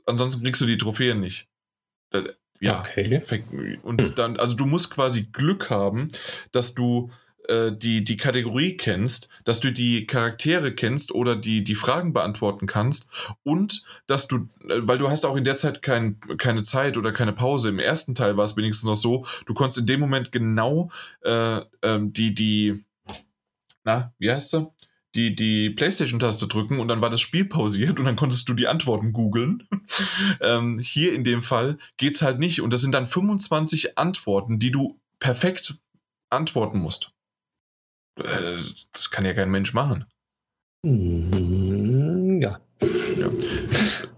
Ansonsten 0.07 0.43
kriegst 0.43 0.61
du 0.61 0.67
die 0.67 0.79
Trophäen 0.79 1.21
nicht. 1.21 1.49
Äh, 2.13 2.23
ja, 2.61 2.81
okay. 2.81 3.79
Und 3.83 4.19
dann, 4.19 4.37
also 4.39 4.57
du 4.57 4.67
musst 4.67 4.91
quasi 4.91 5.25
Glück 5.25 5.69
haben, 5.71 6.09
dass 6.53 6.75
du 6.75 7.11
äh, 7.49 7.73
die, 7.73 8.05
die 8.05 8.17
Kategorie 8.17 8.77
kennst, 8.77 9.31
dass 9.45 9.61
du 9.61 9.73
die 9.73 10.07
Charaktere 10.07 10.75
kennst 10.75 11.13
oder 11.13 11.37
die, 11.37 11.65
die 11.65 11.75
Fragen 11.75 12.13
beantworten 12.13 12.67
kannst 12.67 13.09
und 13.43 13.83
dass 14.07 14.29
du, 14.29 14.49
äh, 14.69 14.81
weil 14.81 14.99
du 14.99 15.09
hast 15.09 15.25
auch 15.25 15.37
in 15.37 15.45
der 15.45 15.57
Zeit 15.57 15.83
kein, 15.83 16.21
keine 16.39 16.63
Zeit 16.63 16.97
oder 16.97 17.13
keine 17.13 17.33
Pause. 17.33 17.69
Im 17.69 17.79
ersten 17.79 18.15
Teil 18.15 18.37
war 18.37 18.45
es 18.45 18.57
wenigstens 18.57 18.89
noch 18.89 18.97
so, 18.97 19.27
du 19.47 19.55
konntest 19.55 19.79
in 19.79 19.87
dem 19.87 20.01
Moment 20.01 20.33
genau 20.33 20.91
äh, 21.23 21.61
ähm, 21.83 22.13
die, 22.13 22.35
die, 22.35 22.85
na, 23.85 24.13
wie 24.19 24.31
heißt 24.31 24.51
sie? 24.51 24.71
die, 25.17 25.35
die 25.35 25.71
Playstation-Taste 25.71 26.47
drücken 26.47 26.79
und 26.79 26.89
dann 26.89 27.01
war 27.01 27.11
das 27.11 27.21
Spiel 27.21 27.47
pausiert 27.47 27.99
und 27.99 28.05
dann 28.05 28.17
konntest 28.17 28.49
du 28.49 28.55
die 28.55 28.69
Antworten 28.69 29.13
googeln. 29.13 29.67
ähm, 30.41 30.79
hier 30.79 31.15
in 31.15 31.25
dem 31.25 31.43
Fall 31.43 31.79
geht 31.97 32.17
es 32.17 32.23
halt 32.23 32.39
nicht 32.39 32.61
und 32.61 32.71
das 32.71 32.83
sind 32.83 32.93
dann 32.93 33.07
25 33.07 33.99
Antworten, 33.99 34.59
die 34.59 34.71
du 34.71 35.01
perfekt 35.19 35.77
antworten 36.29 36.79
musst. 36.79 37.16
Äh, 38.17 38.57
das 38.93 39.11
kann 39.11 39.25
ja 39.25 39.35
kein 39.35 39.51
Mensch 39.51 39.75
machen. 39.75 40.05
Mm, 40.83 42.41
ja. 42.41 42.61
ja. 43.19 43.31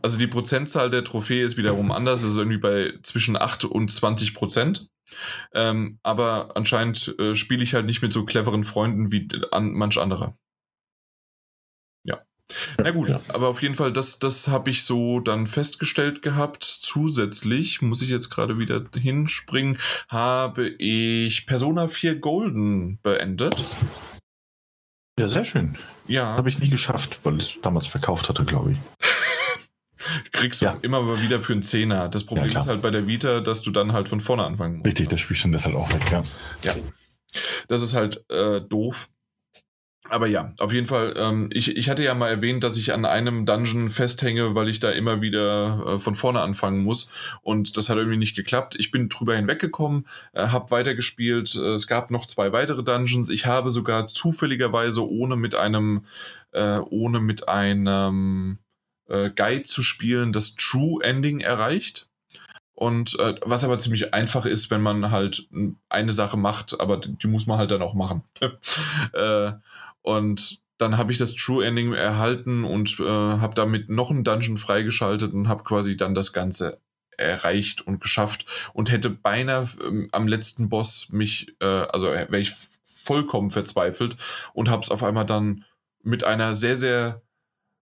Also 0.03 0.19
die 0.19 0.27
Prozentzahl 0.27 0.91
der 0.91 1.05
Trophäe 1.05 1.45
ist 1.45 1.57
wiederum 1.57 1.91
anders, 1.91 2.23
ist 2.23 2.37
irgendwie 2.37 2.59
bei 2.59 2.95
zwischen 3.03 3.37
8 3.37 3.65
und 3.65 3.91
20 3.91 4.35
Prozent. 4.35 4.91
Ähm, 5.53 5.99
aber 6.03 6.57
anscheinend 6.57 7.15
äh, 7.19 7.35
spiele 7.35 7.63
ich 7.63 7.75
halt 7.75 7.87
nicht 7.87 8.03
mit 8.03 8.13
so 8.13 8.25
cleveren 8.25 8.65
Freunden 8.65 9.11
wie 9.11 9.29
an 9.51 9.73
manch 9.73 9.99
anderer. 9.99 10.37
Na 12.83 12.91
gut, 12.91 13.11
ja. 13.11 13.21
aber 13.29 13.49
auf 13.49 13.61
jeden 13.63 13.75
Fall, 13.75 13.93
das, 13.93 14.19
das 14.19 14.49
habe 14.49 14.71
ich 14.71 14.85
so 14.85 15.21
dann 15.21 15.47
festgestellt 15.47 16.23
gehabt. 16.23 16.65
Zusätzlich, 16.65 17.83
muss 17.83 18.03
ich 18.03 18.09
jetzt 18.09 18.31
gerade 18.31 18.59
wieder 18.59 18.85
hinspringen, 18.95 19.79
habe 20.09 20.69
ich 20.69 21.47
Persona 21.47 21.89
4 21.89 22.21
Golden 22.21 22.99
beendet. 23.03 23.63
Ja, 25.19 25.29
sehr 25.29 25.45
schön. 25.45 25.77
Ja. 26.07 26.37
Habe 26.37 26.49
ich 26.49 26.59
nie 26.59 26.71
geschafft, 26.71 27.19
weil 27.25 27.37
ich 27.39 27.57
es 27.57 27.61
damals 27.61 27.87
verkauft 27.87 28.29
hatte, 28.29 28.45
glaube 28.45 28.73
ich. 28.73 28.79
Kriegst 30.33 30.63
du 30.63 30.67
ja. 30.67 30.79
immer 30.83 31.03
mal 31.03 31.21
wieder 31.21 31.41
für 31.41 31.53
einen 31.53 31.65
Zehner. 31.65 32.09
Das 32.09 32.25
Problem 32.25 32.49
ja, 32.51 32.61
ist 32.61 32.69
halt 32.69 32.83
bei 32.83 32.91
der 32.91 33.09
Vita, 33.09 33.41
dass 33.41 33.63
du 33.63 33.73
dann 33.73 33.93
halt 33.93 34.09
von 34.09 34.21
vorne 34.21 34.45
anfangen 34.45 34.77
musst. 34.77 34.87
Richtig, 34.87 35.09
der 35.09 35.17
Spielstand 35.17 35.55
ist 35.57 35.67
halt 35.67 35.75
auch 35.75 35.93
weg, 35.93 36.11
ja. 36.13 36.23
Ja. 36.63 36.75
Das 37.67 37.83
ist 37.83 37.95
halt 37.95 38.25
äh, 38.31 38.61
doof 38.63 39.09
aber 40.11 40.27
ja, 40.27 40.53
auf 40.59 40.73
jeden 40.73 40.87
Fall. 40.87 41.15
Ähm, 41.17 41.51
ich, 41.53 41.77
ich 41.77 41.89
hatte 41.91 42.03
ja 42.03 42.15
mal 42.15 42.29
erwähnt, 42.29 42.65
dass 42.65 42.77
ich 42.77 42.93
an 42.93 43.05
einem 43.05 43.47
Dungeon 43.47 43.91
festhänge, 43.91 44.55
weil 44.55 44.69
ich 44.69 44.81
da 44.81 44.91
immer 44.91 45.21
wieder 45.21 45.85
äh, 45.87 45.99
von 45.99 46.15
vorne 46.15 46.41
anfangen 46.41 46.83
muss. 46.83 47.11
Und 47.43 47.77
das 47.77 47.89
hat 47.89 47.97
irgendwie 47.97 48.17
nicht 48.19 48.37
geklappt. 48.37 48.77
Ich 48.79 48.91
bin 48.91 49.09
drüber 49.09 49.37
hinweggekommen, 49.37 50.07
äh, 50.33 50.49
habe 50.49 50.71
weitergespielt. 50.71 51.55
Äh, 51.55 51.75
es 51.75 51.87
gab 51.87 52.11
noch 52.11 52.27
zwei 52.27 52.53
weitere 52.53 52.83
Dungeons. 52.83 53.31
Ich 53.31 53.47
habe 53.47 53.71
sogar 53.71 54.07
zufälligerweise 54.07 55.09
ohne 55.09 55.37
mit 55.37 55.55
einem, 55.55 56.05
äh, 56.53 56.79
ohne 56.79 57.21
mit 57.21 57.49
einem 57.49 58.59
äh, 59.09 59.31
Guide 59.31 59.65
zu 59.65 59.83
spielen, 59.83 60.33
das 60.33 60.55
True 60.55 61.03
Ending 61.03 61.41
erreicht. 61.41 62.09
Und 62.79 63.19
äh, 63.19 63.35
was 63.45 63.65
aber 63.65 63.81
ziemlich 63.81 64.15
einfach 64.15 64.47
ist, 64.47 64.71
wenn 64.71 64.83
man 64.83 65.11
halt 65.11 65.49
eine 65.89 66.13
Sache 66.13 66.37
macht, 66.37 66.79
aber 66.79 66.99
die 66.99 67.27
muss 67.27 67.49
man 67.49 67.59
halt 67.59 67.73
dann 67.73 67.83
auch 67.83 67.95
machen. 67.95 68.23
äh, 69.15 69.53
und 70.03 70.61
dann 70.79 70.97
habe 70.97 71.11
ich 71.11 71.19
das 71.19 71.35
True 71.35 71.67
Ending 71.67 71.93
erhalten 71.93 72.65
und 72.65 73.01
äh, 73.01 73.05
habe 73.05 73.55
damit 73.55 73.89
noch 73.89 74.11
einen 74.11 74.25
Dungeon 74.25 74.57
freigeschaltet 74.57 75.33
und 75.33 75.49
habe 75.49 75.65
quasi 75.65 75.97
dann 75.97 76.15
das 76.15 76.33
Ganze 76.33 76.81
erreicht 77.17 77.85
und 77.85 78.01
geschafft 78.01 78.47
und 78.73 78.91
hätte 78.91 79.11
beinahe 79.11 79.69
ähm, 79.85 80.09
am 80.13 80.29
letzten 80.29 80.69
Boss 80.69 81.09
mich, 81.11 81.55
äh, 81.61 81.67
also 81.67 82.07
wäre 82.07 82.39
ich 82.39 82.55
vollkommen 82.85 83.51
verzweifelt 83.51 84.17
und 84.53 84.69
habe 84.69 84.83
es 84.83 84.91
auf 84.91 85.03
einmal 85.03 85.27
dann 85.27 85.65
mit 86.03 86.25
einer 86.25 86.55
sehr, 86.55 86.77
sehr 86.77 87.23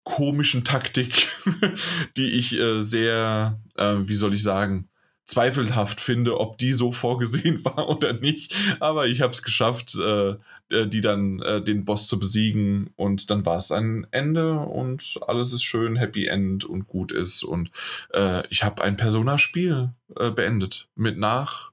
komischen 0.03 0.63
Taktik, 0.63 1.27
die 2.17 2.31
ich 2.31 2.53
äh, 2.53 2.81
sehr, 2.81 3.59
äh, 3.75 3.95
wie 4.01 4.15
soll 4.15 4.35
ich 4.35 4.43
sagen, 4.43 4.89
zweifelhaft 5.25 5.99
finde, 5.99 6.39
ob 6.39 6.57
die 6.57 6.73
so 6.73 6.91
vorgesehen 6.91 7.63
war 7.65 7.89
oder 7.89 8.13
nicht. 8.13 8.55
Aber 8.79 9.07
ich 9.07 9.21
habe 9.21 9.33
es 9.33 9.43
geschafft, 9.43 9.95
äh, 9.95 10.35
äh, 10.69 10.87
die 10.87 11.01
dann 11.01 11.41
äh, 11.41 11.61
den 11.61 11.85
Boss 11.85 12.07
zu 12.07 12.17
besiegen 12.17 12.89
und 12.95 13.29
dann 13.29 13.45
war 13.45 13.57
es 13.57 13.71
ein 13.71 14.07
Ende 14.09 14.53
und 14.53 15.19
alles 15.27 15.53
ist 15.53 15.63
schön, 15.63 15.95
Happy 15.95 16.25
End 16.25 16.65
und 16.65 16.87
gut 16.87 17.11
ist 17.11 17.43
und 17.43 17.69
äh, 18.13 18.41
ich 18.49 18.63
habe 18.63 18.83
ein 18.83 18.97
Persona-Spiel 18.97 19.93
äh, 20.15 20.31
beendet 20.31 20.87
mit 20.95 21.19
nach 21.19 21.71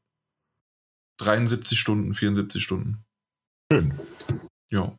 73 1.18 1.78
Stunden, 1.78 2.12
74 2.12 2.62
Stunden. 2.62 3.02
Schön. 3.72 3.98
Ja. 4.70 4.94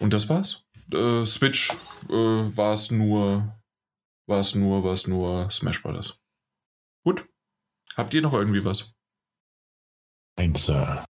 Und 0.00 0.12
das 0.12 0.28
war's. 0.28 0.64
Äh, 0.92 1.24
Switch 1.24 1.72
war 2.08 2.74
es 2.74 2.90
nur, 2.90 3.56
war 4.26 4.40
es 4.40 4.54
nur, 4.54 4.84
war 4.84 4.92
es 4.92 5.06
nur 5.06 5.50
Smash 5.50 5.82
Brothers. 5.82 6.18
Gut. 7.04 7.28
Habt 7.96 8.14
ihr 8.14 8.22
noch 8.22 8.32
irgendwie 8.32 8.64
was? 8.64 8.94
Eins, 10.36 10.64
Sir. 10.64 11.04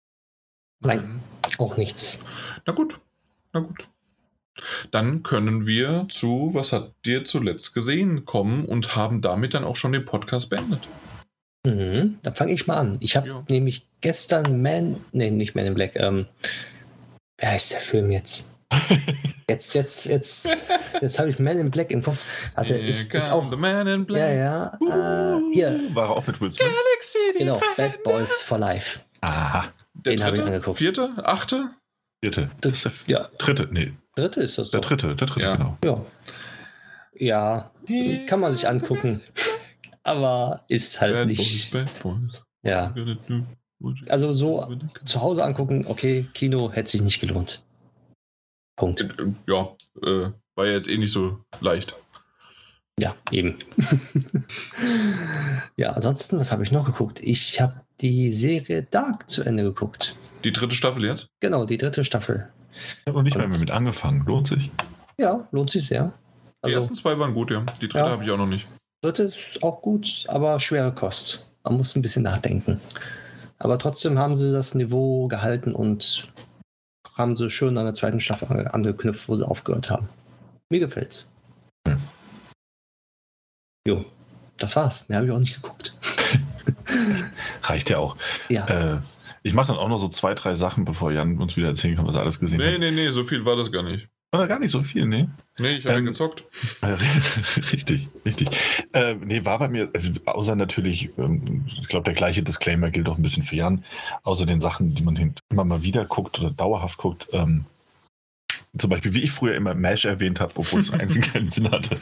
Nein, 0.81 1.20
auch 1.59 1.76
nichts. 1.76 2.25
Na 2.67 2.73
gut, 2.73 3.01
na 3.52 3.60
gut. 3.60 3.89
Dann 4.91 5.23
können 5.23 5.67
wir 5.67 6.07
zu 6.10 6.51
Was 6.52 6.73
hat 6.73 6.94
dir 7.05 7.25
zuletzt 7.25 7.75
gesehen 7.75 8.25
kommen 8.25 8.65
und 8.67 8.94
haben 8.94 9.20
damit 9.20 9.55
dann 9.55 9.65
auch 9.65 9.76
schon 9.76 9.93
den 9.93 10.05
Podcast 10.05 10.51
beendet. 10.51 10.86
Mhm, 11.67 12.18
dann 12.23 12.34
fange 12.34 12.52
ich 12.52 12.67
mal 12.67 12.76
an. 12.76 12.99
Ich 13.01 13.17
habe 13.17 13.28
ja. 13.28 13.44
nämlich 13.49 13.86
gestern 14.01 14.60
Man, 14.62 15.02
nee, 15.12 15.31
nicht 15.31 15.55
Man 15.55 15.67
in 15.67 15.75
Black, 15.75 15.97
ähm, 15.97 16.26
wer 17.39 17.52
heißt 17.52 17.73
der 17.73 17.81
Film 17.81 18.10
jetzt? 18.10 18.53
Jetzt, 19.49 19.75
jetzt, 19.75 20.07
jetzt, 20.07 20.57
jetzt 21.03 21.19
habe 21.19 21.28
ich 21.28 21.39
Man 21.39 21.59
in 21.59 21.70
Black 21.70 21.91
im 21.91 22.03
Kopf. 22.03 22.25
Also 22.55 22.75
ist, 22.75 23.12
ist 23.12 23.31
auch. 23.31 23.51
The 23.51 23.57
Man 23.57 23.86
in 23.86 24.07
Black. 24.07 24.31
Ja, 24.31 24.33
ja. 24.33 24.78
Uh, 24.81 25.51
äh, 25.51 25.55
hier. 25.55 25.81
War 25.93 26.09
er 26.09 26.17
auch 26.17 26.27
mit 26.27 26.41
Will 26.41 26.51
Smith? 26.51 26.67
Galaxy 26.67 27.39
genau, 27.39 27.61
Bad 27.77 28.03
Boys 28.03 28.41
for 28.41 28.59
Life. 28.59 29.01
Aha. 29.20 29.73
Der 29.93 30.17
Den 30.17 30.25
habe 30.25 30.36
ich 30.36 30.43
angeguckt. 30.43 30.78
Vierte? 30.78 31.11
Achte? 31.23 31.70
Vierte. 32.23 32.51
Das 32.62 32.73
ist 32.73 32.85
der, 32.86 32.93
ja. 33.07 33.28
Dritte, 33.39 33.69
nee. 33.70 33.93
Dritte 34.17 34.41
ist 34.41 34.59
das 34.59 34.70
Der 34.70 34.81
doch. 34.81 34.89
dritte, 34.89 35.15
der 35.15 35.27
dritte, 35.27 35.41
ja. 35.41 35.57
genau. 35.57 35.77
Ja. 35.85 37.70
ja, 37.86 38.27
kann 38.27 38.41
man 38.41 38.53
sich 38.55 38.67
angucken. 38.67 39.20
Aber 40.03 40.65
ist 40.69 41.01
halt 41.01 41.15
bad 41.15 41.27
nicht. 41.27 41.70
Boys, 41.70 41.85
bad 41.85 42.03
boys. 42.03 42.43
Ja. 42.62 42.94
Also 44.09 44.33
so 44.33 44.75
zu 45.05 45.20
Hause 45.20 45.44
angucken, 45.44 45.85
okay, 45.86 46.27
Kino 46.33 46.73
hätte 46.73 46.91
sich 46.91 47.03
nicht 47.03 47.20
gelohnt. 47.20 47.62
Punkt. 48.77 49.03
Äh, 49.03 49.33
ja, 49.47 49.77
äh, 50.03 50.31
war 50.55 50.67
ja 50.67 50.73
jetzt 50.73 50.89
eh 50.89 50.99
nicht 50.99 51.12
so 51.12 51.41
leicht. 51.61 51.97
Ja, 52.99 53.17
eben. 53.33 53.59
ja, 55.77 55.93
ansonsten, 55.93 56.39
was 56.39 56.53
habe 56.53 56.62
ich 56.62 56.70
noch 56.70 56.86
geguckt? 56.86 57.20
Ich 57.20 57.61
habe 57.61 57.81
die 58.01 58.31
Serie 58.33 58.85
Dark 58.85 59.28
zu 59.28 59.43
Ende 59.43 59.65
geguckt. 59.65 60.17
Die 60.44 60.53
dritte 60.53 60.75
Staffel 60.77 61.05
jetzt? 61.05 61.27
Genau, 61.41 61.65
die 61.65 61.78
dritte 61.78 62.05
Staffel. 62.05 62.49
Ich 62.73 63.07
habe 63.07 63.19
noch 63.19 63.23
nicht 63.23 63.36
Und, 63.36 63.49
mehr 63.49 63.59
mit 63.59 63.70
angefangen. 63.70 64.25
Lohnt 64.27 64.47
sich? 64.47 64.70
Ja, 65.19 65.49
lohnt 65.53 65.70
sich 65.70 65.86
sehr. 65.86 66.12
Also, 66.61 66.69
die 66.69 66.75
ersten 66.75 66.94
zwei 66.94 67.19
waren 67.19 67.35
gut, 67.35 67.51
ja. 67.51 67.65
Die 67.81 67.89
dritte 67.89 68.05
ja, 68.05 68.11
habe 68.11 68.25
ich 68.25 68.31
auch 68.31 68.39
noch 68.39 68.47
nicht. 68.47 68.67
Dritte 69.03 69.25
ist 69.25 69.62
auch 69.62 69.83
gut, 69.83 70.25
aber 70.28 70.59
schwere 70.61 70.93
Kost. 70.93 71.51
Man 71.62 71.77
muss 71.77 71.94
ein 71.97 72.03
bisschen 72.03 72.23
nachdenken. 72.23 72.81
Aber 73.59 73.78
trotzdem 73.78 74.19
haben 74.19 74.36
sie 74.36 74.53
das 74.53 74.75
Niveau 74.75 75.28
gehalten 75.28 75.75
und 75.75 76.28
haben 77.17 77.36
sie 77.36 77.49
schön 77.51 77.76
an 77.78 77.84
der 77.84 77.94
zweiten 77.94 78.20
Staffel 78.20 78.67
angeknüpft, 78.68 79.28
wo 79.28 79.36
sie 79.36 79.47
aufgehört 79.47 79.91
haben. 79.91 80.09
Mir 80.70 80.81
gefällt's. 80.81 81.33
Hm. 81.89 81.99
Jo, 83.86 84.05
das 84.59 84.75
war's. 84.76 85.09
Mehr 85.09 85.18
habe 85.18 85.26
ich 85.26 85.33
auch 85.33 85.39
nicht 85.39 85.55
geguckt. 85.55 85.94
Reicht 87.62 87.91
ja 87.91 87.99
auch. 87.99 88.17
Ja. 88.49 88.67
Äh, 88.67 89.01
ich 89.43 89.52
mache 89.55 89.68
dann 89.68 89.76
auch 89.76 89.89
noch 89.89 89.99
so 89.99 90.09
zwei, 90.09 90.34
drei 90.34 90.55
Sachen, 90.55 90.84
bevor 90.84 91.12
Jan 91.12 91.39
uns 91.39 91.57
wieder 91.57 91.68
erzählen 91.68 91.97
kann, 91.97 92.07
was 92.07 92.15
er 92.15 92.23
alles 92.23 92.41
gesehen 92.41 92.59
Nee, 92.59 92.75
hat. 92.75 92.81
nee, 92.81 92.91
nee, 92.91 93.10
so 93.10 93.25
viel 93.25 93.44
war 93.44 93.57
das 93.57 93.70
gar 93.70 93.83
nicht. 93.83 94.09
Oder 94.35 94.49
gar 94.49 94.59
nicht 94.59 94.73
so 94.73 94.83
viel, 94.83 95.07
nee. 95.07 95.29
Nee, 95.59 95.77
ich 95.77 95.87
habe 95.87 95.99
Ähm, 95.99 96.07
gezockt. 96.07 96.45
richtig, 97.73 98.09
richtig. 98.25 98.49
Äh, 98.93 99.15
nee, 99.15 99.45
war 99.45 99.61
bei 99.61 99.69
mir, 99.69 99.89
also 99.95 100.11
außer 100.25 100.57
natürlich, 100.57 101.11
ähm, 101.19 101.65
ich 101.67 101.87
glaube, 101.87 102.05
der 102.05 102.15
gleiche 102.15 102.43
Disclaimer 102.43 102.91
gilt 102.91 103.09
auch 103.09 103.17
ein 103.17 103.23
bisschen 103.23 103.45
für 103.45 103.55
Jan, 103.55 103.85
außer 104.25 104.45
den 104.45 104.61
Sachen, 104.61 104.93
die 104.97 105.05
man 105.05 105.37
immer 105.51 105.65
mal 105.65 105.85
wieder 105.85 106.05
guckt 106.05 106.41
oder 106.41 106.51
dauerhaft 106.51 106.99
guckt. 106.99 107.29
Ähm, 107.33 107.65
zum 108.77 108.91
Beispiel, 108.91 109.15
wie 109.15 109.21
ich 109.21 109.31
früher 109.31 109.55
immer 109.55 109.73
MASH 109.75 110.05
erwähnt 110.05 110.41
habe, 110.41 110.53
obwohl 110.57 110.81
es 110.81 110.91
eigentlich 110.93 111.33
keinen 111.33 111.51
Sinn 111.51 111.71
hatte, 111.71 111.97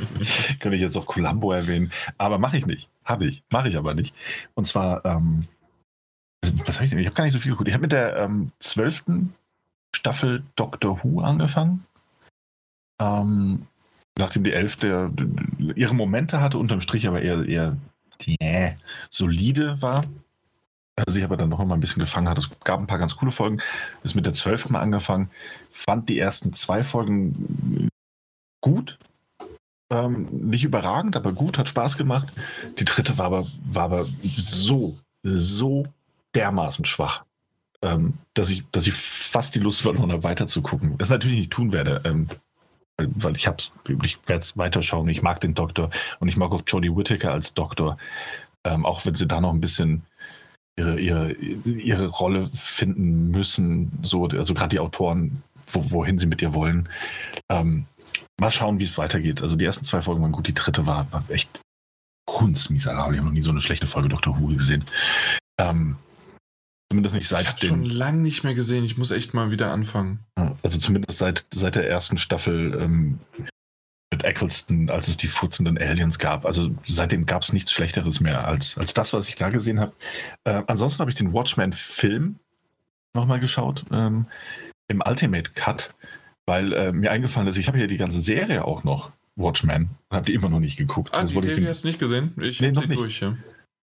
könnte 0.58 0.76
ich 0.76 0.80
jetzt 0.80 0.96
auch 0.96 1.04
Columbo 1.04 1.52
erwähnen. 1.52 1.92
Aber 2.16 2.38
mache 2.38 2.56
ich 2.56 2.64
nicht. 2.64 2.88
Habe 3.04 3.26
ich. 3.26 3.42
Mache 3.50 3.68
ich 3.68 3.76
aber 3.76 3.92
nicht. 3.92 4.14
Und 4.54 4.66
zwar, 4.66 5.04
ähm, 5.04 5.48
was 6.64 6.76
habe 6.76 6.86
ich 6.86 6.90
denn? 6.90 6.98
Ich 6.98 7.06
habe 7.06 7.14
gar 7.14 7.24
nicht 7.24 7.34
so 7.34 7.40
viel 7.40 7.50
geguckt. 7.50 7.68
Ich 7.68 7.74
habe 7.74 7.82
mit 7.82 7.92
der 7.92 8.16
ähm, 8.16 8.52
zwölften 8.58 9.34
Staffel 9.94 10.44
Doctor 10.56 11.04
Who 11.04 11.20
angefangen. 11.20 11.84
Ähm, 12.98 13.66
nachdem 14.16 14.44
die 14.44 14.52
elfte 14.52 15.10
äh, 15.58 15.72
ihre 15.74 15.94
Momente 15.94 16.40
hatte, 16.40 16.58
unterm 16.58 16.80
Strich 16.80 17.06
aber 17.06 17.22
eher, 17.22 17.44
eher 17.46 17.76
yeah, 18.26 18.74
solide 19.10 19.80
war. 19.82 20.04
Also 20.96 21.18
ich 21.18 21.24
aber 21.24 21.36
dann 21.36 21.48
noch 21.48 21.64
mal 21.64 21.74
ein 21.74 21.80
bisschen 21.80 22.00
gefangen 22.00 22.28
hat. 22.28 22.38
Es 22.38 22.50
gab 22.64 22.78
ein 22.78 22.86
paar 22.86 22.98
ganz 22.98 23.16
coole 23.16 23.32
Folgen. 23.32 23.60
Ist 24.02 24.14
mit 24.14 24.26
der 24.26 24.34
zwölften 24.34 24.72
mal 24.72 24.80
angefangen. 24.80 25.30
Fand 25.70 26.08
die 26.08 26.18
ersten 26.18 26.52
zwei 26.52 26.82
Folgen 26.82 27.88
gut. 28.60 28.98
Ähm, 29.90 30.28
nicht 30.30 30.64
überragend, 30.64 31.16
aber 31.16 31.32
gut, 31.32 31.58
hat 31.58 31.68
Spaß 31.68 31.96
gemacht. 31.96 32.32
Die 32.78 32.84
dritte 32.84 33.16
war 33.18 33.26
aber, 33.26 33.46
war 33.64 33.84
aber 33.84 34.04
so, 34.04 34.96
so 35.22 35.86
dermaßen 36.34 36.84
schwach, 36.84 37.24
ähm, 37.82 38.14
dass, 38.34 38.50
ich, 38.50 38.64
dass 38.72 38.86
ich 38.86 38.94
fast 38.94 39.54
die 39.54 39.60
Lust 39.60 39.82
verloren 39.82 40.12
habe, 40.12 40.24
weiter 40.24 40.46
zu 40.46 40.62
gucken. 40.62 40.96
Das 40.98 41.10
natürlich 41.10 41.38
nicht 41.38 41.52
tun 41.52 41.72
werde, 41.72 42.00
ähm, 42.04 42.28
weil- 43.02 43.10
weil 43.14 43.36
ich 43.36 43.46
hab's, 43.46 43.72
ich 44.04 44.18
werde 44.26 44.40
es 44.40 44.56
weiterschauen. 44.56 45.08
Ich 45.08 45.22
mag 45.22 45.40
den 45.40 45.54
Doktor 45.54 45.90
und 46.20 46.28
ich 46.28 46.36
mag 46.36 46.52
auch 46.52 46.62
Jodie 46.66 46.94
Whittaker 46.94 47.32
als 47.32 47.54
Doktor, 47.54 47.96
ähm, 48.64 48.86
auch 48.86 49.04
wenn 49.04 49.14
sie 49.14 49.26
da 49.26 49.40
noch 49.40 49.52
ein 49.52 49.60
bisschen 49.60 50.02
ihre, 50.78 50.98
ihre, 50.98 51.32
ihre 51.32 52.06
Rolle 52.06 52.48
finden 52.54 53.30
müssen, 53.30 53.98
so, 54.02 54.26
also 54.26 54.54
gerade 54.54 54.70
die 54.70 54.80
Autoren, 54.80 55.42
wo, 55.70 55.90
wohin 55.90 56.18
sie 56.18 56.26
mit 56.26 56.40
ihr 56.42 56.54
wollen. 56.54 56.88
Ähm, 57.50 57.86
mal 58.40 58.50
schauen, 58.50 58.78
wie 58.78 58.84
es 58.84 58.96
weitergeht. 58.98 59.42
Also 59.42 59.56
die 59.56 59.64
ersten 59.64 59.84
zwei 59.84 60.00
Folgen 60.00 60.22
waren 60.22 60.32
gut, 60.32 60.46
die 60.48 60.54
dritte 60.54 60.86
war, 60.86 61.10
war 61.12 61.24
echt 61.28 61.60
hundsmiserabel. 62.30 63.14
Ich 63.14 63.18
habe 63.18 63.26
noch 63.28 63.34
nie 63.34 63.42
so 63.42 63.50
eine 63.50 63.60
schlechte 63.60 63.86
Folge 63.86 64.08
Dr. 64.08 64.38
Who 64.40 64.46
gesehen. 64.48 64.84
Ähm, 65.60 65.96
zumindest 66.92 67.14
nicht 67.14 67.24
Ich 67.24 67.28
seit 67.30 67.46
habe 67.48 67.58
schon 67.66 67.84
dem, 67.84 67.90
lange 67.90 68.18
nicht 68.18 68.44
mehr 68.44 68.54
gesehen. 68.54 68.84
Ich 68.84 68.98
muss 68.98 69.10
echt 69.10 69.32
mal 69.34 69.50
wieder 69.50 69.70
anfangen. 69.72 70.20
also 70.62 70.78
zumindest 70.78 71.18
seit, 71.18 71.46
seit 71.54 71.74
der 71.74 71.88
ersten 71.88 72.18
Staffel 72.18 72.78
ähm, 72.80 73.18
mit 74.12 74.24
Eccleston, 74.24 74.90
als 74.90 75.08
es 75.08 75.16
die 75.16 75.26
futzenden 75.26 75.78
Aliens 75.78 76.18
gab. 76.18 76.44
Also 76.44 76.70
seitdem 76.84 77.24
gab 77.24 77.42
es 77.42 77.52
nichts 77.54 77.72
Schlechteres 77.72 78.20
mehr 78.20 78.46
als, 78.46 78.76
als 78.76 78.92
das, 78.92 79.12
was 79.14 79.28
ich 79.28 79.36
da 79.36 79.48
gesehen 79.48 79.80
habe. 79.80 79.92
Äh, 80.44 80.62
ansonsten 80.66 80.98
habe 81.00 81.10
ich 81.10 81.14
den 81.14 81.32
Watchmen-Film 81.32 82.36
nochmal 83.14 83.40
geschaut, 83.40 83.84
ähm, 83.90 84.26
im 84.88 85.02
Ultimate 85.06 85.50
Cut, 85.54 85.94
weil 86.46 86.72
äh, 86.74 86.92
mir 86.92 87.10
eingefallen 87.10 87.48
ist, 87.48 87.56
ich 87.56 87.68
habe 87.68 87.78
ja 87.78 87.86
die 87.86 87.96
ganze 87.96 88.20
Serie 88.20 88.64
auch 88.66 88.84
noch, 88.84 89.12
Watchmen, 89.36 89.88
und 90.10 90.16
habe 90.16 90.26
die 90.26 90.34
immer 90.34 90.50
noch 90.50 90.60
nicht 90.60 90.76
geguckt. 90.76 91.10
Ah, 91.14 91.22
Das 91.22 91.30
die 91.30 91.38
ich 91.38 91.44
Serie 91.44 91.68
hast 91.70 91.84
du 91.84 91.88
nicht 91.88 91.98
gesehen? 91.98 92.32
Ich 92.42 92.60
Nee, 92.60 92.68
hab 92.68 92.74
noch 92.74 92.82
sie 92.82 92.88
nicht. 92.88 93.00
durch, 93.00 93.20
ja. 93.20 93.34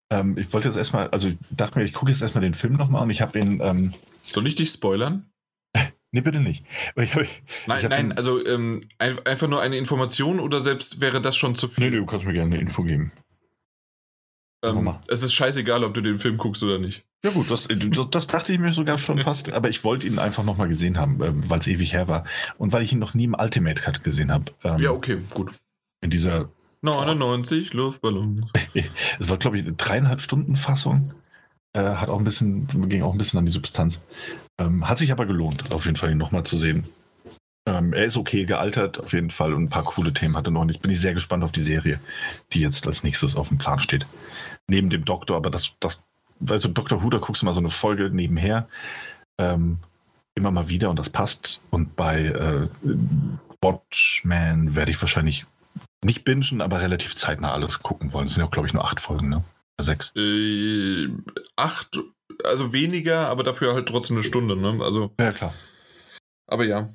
Ähm, 0.09 0.37
ich 0.37 0.51
wollte 0.53 0.67
jetzt 0.69 0.77
erstmal, 0.77 1.09
also 1.09 1.27
ich 1.29 1.37
dachte 1.51 1.79
mir, 1.79 1.85
ich 1.85 1.93
gucke 1.93 2.11
jetzt 2.11 2.21
erstmal 2.21 2.41
den 2.43 2.53
Film 2.53 2.73
nochmal 2.73 3.03
und 3.03 3.09
ich 3.09 3.21
habe 3.21 3.37
ihn, 3.39 3.59
ähm, 3.61 3.93
Soll 4.25 4.47
ich 4.47 4.55
dich 4.55 4.69
spoilern? 4.69 5.29
nee, 6.11 6.21
bitte 6.21 6.39
nicht. 6.39 6.65
Ich 6.95 7.13
hab, 7.15 7.23
Nein, 7.67 7.77
Ich 7.83 7.89
nein, 7.89 8.09
den- 8.09 8.17
also 8.17 8.45
ähm, 8.45 8.81
ein, 8.97 9.17
einfach 9.25 9.47
nur 9.47 9.61
eine 9.61 9.77
Information 9.77 10.39
oder 10.39 10.61
selbst 10.61 10.99
wäre 11.01 11.21
das 11.21 11.35
schon 11.37 11.55
zu 11.55 11.67
nee, 11.67 11.73
viel? 11.73 11.91
nee, 11.91 11.97
du 11.97 12.05
kannst 12.05 12.25
mir 12.25 12.33
gerne 12.33 12.53
eine 12.55 12.61
Info 12.61 12.83
geben. 12.83 13.11
ähm, 14.65 14.93
es 15.07 15.23
ist 15.23 15.33
scheißegal, 15.33 15.83
ob 15.83 15.93
du 15.93 16.01
den 16.01 16.19
Film 16.19 16.37
guckst 16.37 16.61
oder 16.63 16.79
nicht. 16.79 17.05
Ja 17.23 17.31
gut, 17.31 17.51
das, 17.51 17.67
das 18.11 18.27
dachte 18.27 18.53
ich 18.53 18.59
mir 18.59 18.71
sogar 18.71 18.97
schon 18.97 19.19
fast, 19.19 19.49
aber 19.53 19.69
ich 19.69 19.83
wollte 19.83 20.07
ihn 20.07 20.19
einfach 20.19 20.43
nochmal 20.43 20.67
gesehen 20.69 20.97
haben, 20.97 21.21
ähm, 21.21 21.49
weil 21.49 21.59
es 21.59 21.67
ewig 21.67 21.93
her 21.93 22.07
war 22.07 22.25
und 22.57 22.71
weil 22.71 22.83
ich 22.83 22.93
ihn 22.93 22.99
noch 22.99 23.13
nie 23.13 23.25
im 23.25 23.35
Ultimate 23.37 23.81
Cut 23.81 24.03
gesehen 24.03 24.31
habe. 24.31 24.51
Ähm, 24.63 24.81
Ja, 24.81 24.91
okay, 24.91 25.17
gut. 25.33 25.51
In 26.01 26.09
dieser, 26.09 26.49
99 26.81 27.73
Luftballons. 27.73 28.51
es 29.19 29.29
war 29.29 29.37
glaube 29.37 29.57
ich 29.57 29.63
eine 29.63 29.73
dreieinhalb 29.73 30.21
Stunden 30.21 30.55
Fassung, 30.55 31.13
äh, 31.73 31.81
hat 31.81 32.09
auch 32.09 32.17
ein 32.17 32.23
bisschen, 32.23 32.67
ging 32.89 33.03
auch 33.03 33.13
ein 33.13 33.17
bisschen 33.17 33.39
an 33.39 33.45
die 33.45 33.51
Substanz. 33.51 34.01
Ähm, 34.57 34.87
hat 34.87 34.97
sich 34.97 35.11
aber 35.11 35.25
gelohnt, 35.25 35.71
auf 35.71 35.85
jeden 35.85 35.97
Fall 35.97 36.11
ihn 36.11 36.17
nochmal 36.17 36.43
zu 36.43 36.57
sehen. 36.57 36.85
Ähm, 37.67 37.93
er 37.93 38.05
ist 38.05 38.17
okay 38.17 38.45
gealtert, 38.45 38.99
auf 38.99 39.13
jeden 39.13 39.29
Fall, 39.29 39.53
und 39.53 39.63
ein 39.63 39.69
paar 39.69 39.83
coole 39.83 40.13
Themen 40.13 40.35
hat 40.35 40.47
er 40.47 40.51
noch. 40.51 40.65
Jetzt 40.65 40.81
bin 40.81 40.91
ich 40.91 40.99
sehr 40.99 41.13
gespannt 41.13 41.43
auf 41.43 41.51
die 41.51 41.61
Serie, 41.61 41.99
die 42.53 42.61
jetzt 42.61 42.87
als 42.87 43.03
nächstes 43.03 43.35
auf 43.35 43.49
dem 43.49 43.57
Plan 43.57 43.79
steht. 43.79 44.07
Neben 44.67 44.89
dem 44.89 45.05
Doktor, 45.05 45.37
aber 45.37 45.49
das, 45.49 45.73
das, 45.79 46.01
also 46.47 46.69
Dr. 46.69 47.03
Who, 47.03 47.09
da 47.09 47.19
guckst 47.19 47.41
du 47.41 47.45
mal 47.45 47.53
so 47.53 47.59
eine 47.59 47.69
Folge 47.69 48.09
nebenher, 48.11 48.67
ähm, 49.37 49.77
immer 50.35 50.51
mal 50.51 50.69
wieder 50.69 50.89
und 50.89 50.97
das 50.97 51.09
passt. 51.09 51.61
Und 51.69 51.95
bei 51.95 52.25
äh, 52.25 52.69
Watchmen 53.61 54.75
werde 54.75 54.91
ich 54.91 55.01
wahrscheinlich 55.01 55.45
nicht 56.03 56.23
bingen, 56.23 56.61
aber 56.61 56.81
relativ 56.81 57.15
zeitnah 57.15 57.53
alles 57.53 57.79
gucken 57.79 58.13
wollen. 58.13 58.27
Es 58.27 58.33
sind 58.35 58.43
ja, 58.43 58.49
glaube 58.49 58.67
ich, 58.67 58.73
nur 58.73 58.85
acht 58.85 58.99
Folgen, 58.99 59.29
ne? 59.29 59.43
Sechs. 59.81 60.13
Äh, 60.15 61.07
acht, 61.55 61.99
also 62.43 62.73
weniger, 62.73 63.27
aber 63.27 63.43
dafür 63.43 63.73
halt 63.73 63.87
trotzdem 63.89 64.17
eine 64.17 64.23
Stunde, 64.23 64.55
ne? 64.55 64.83
Also, 64.83 65.13
Ja, 65.19 65.31
klar. 65.31 65.53
aber 66.47 66.65
ja. 66.65 66.89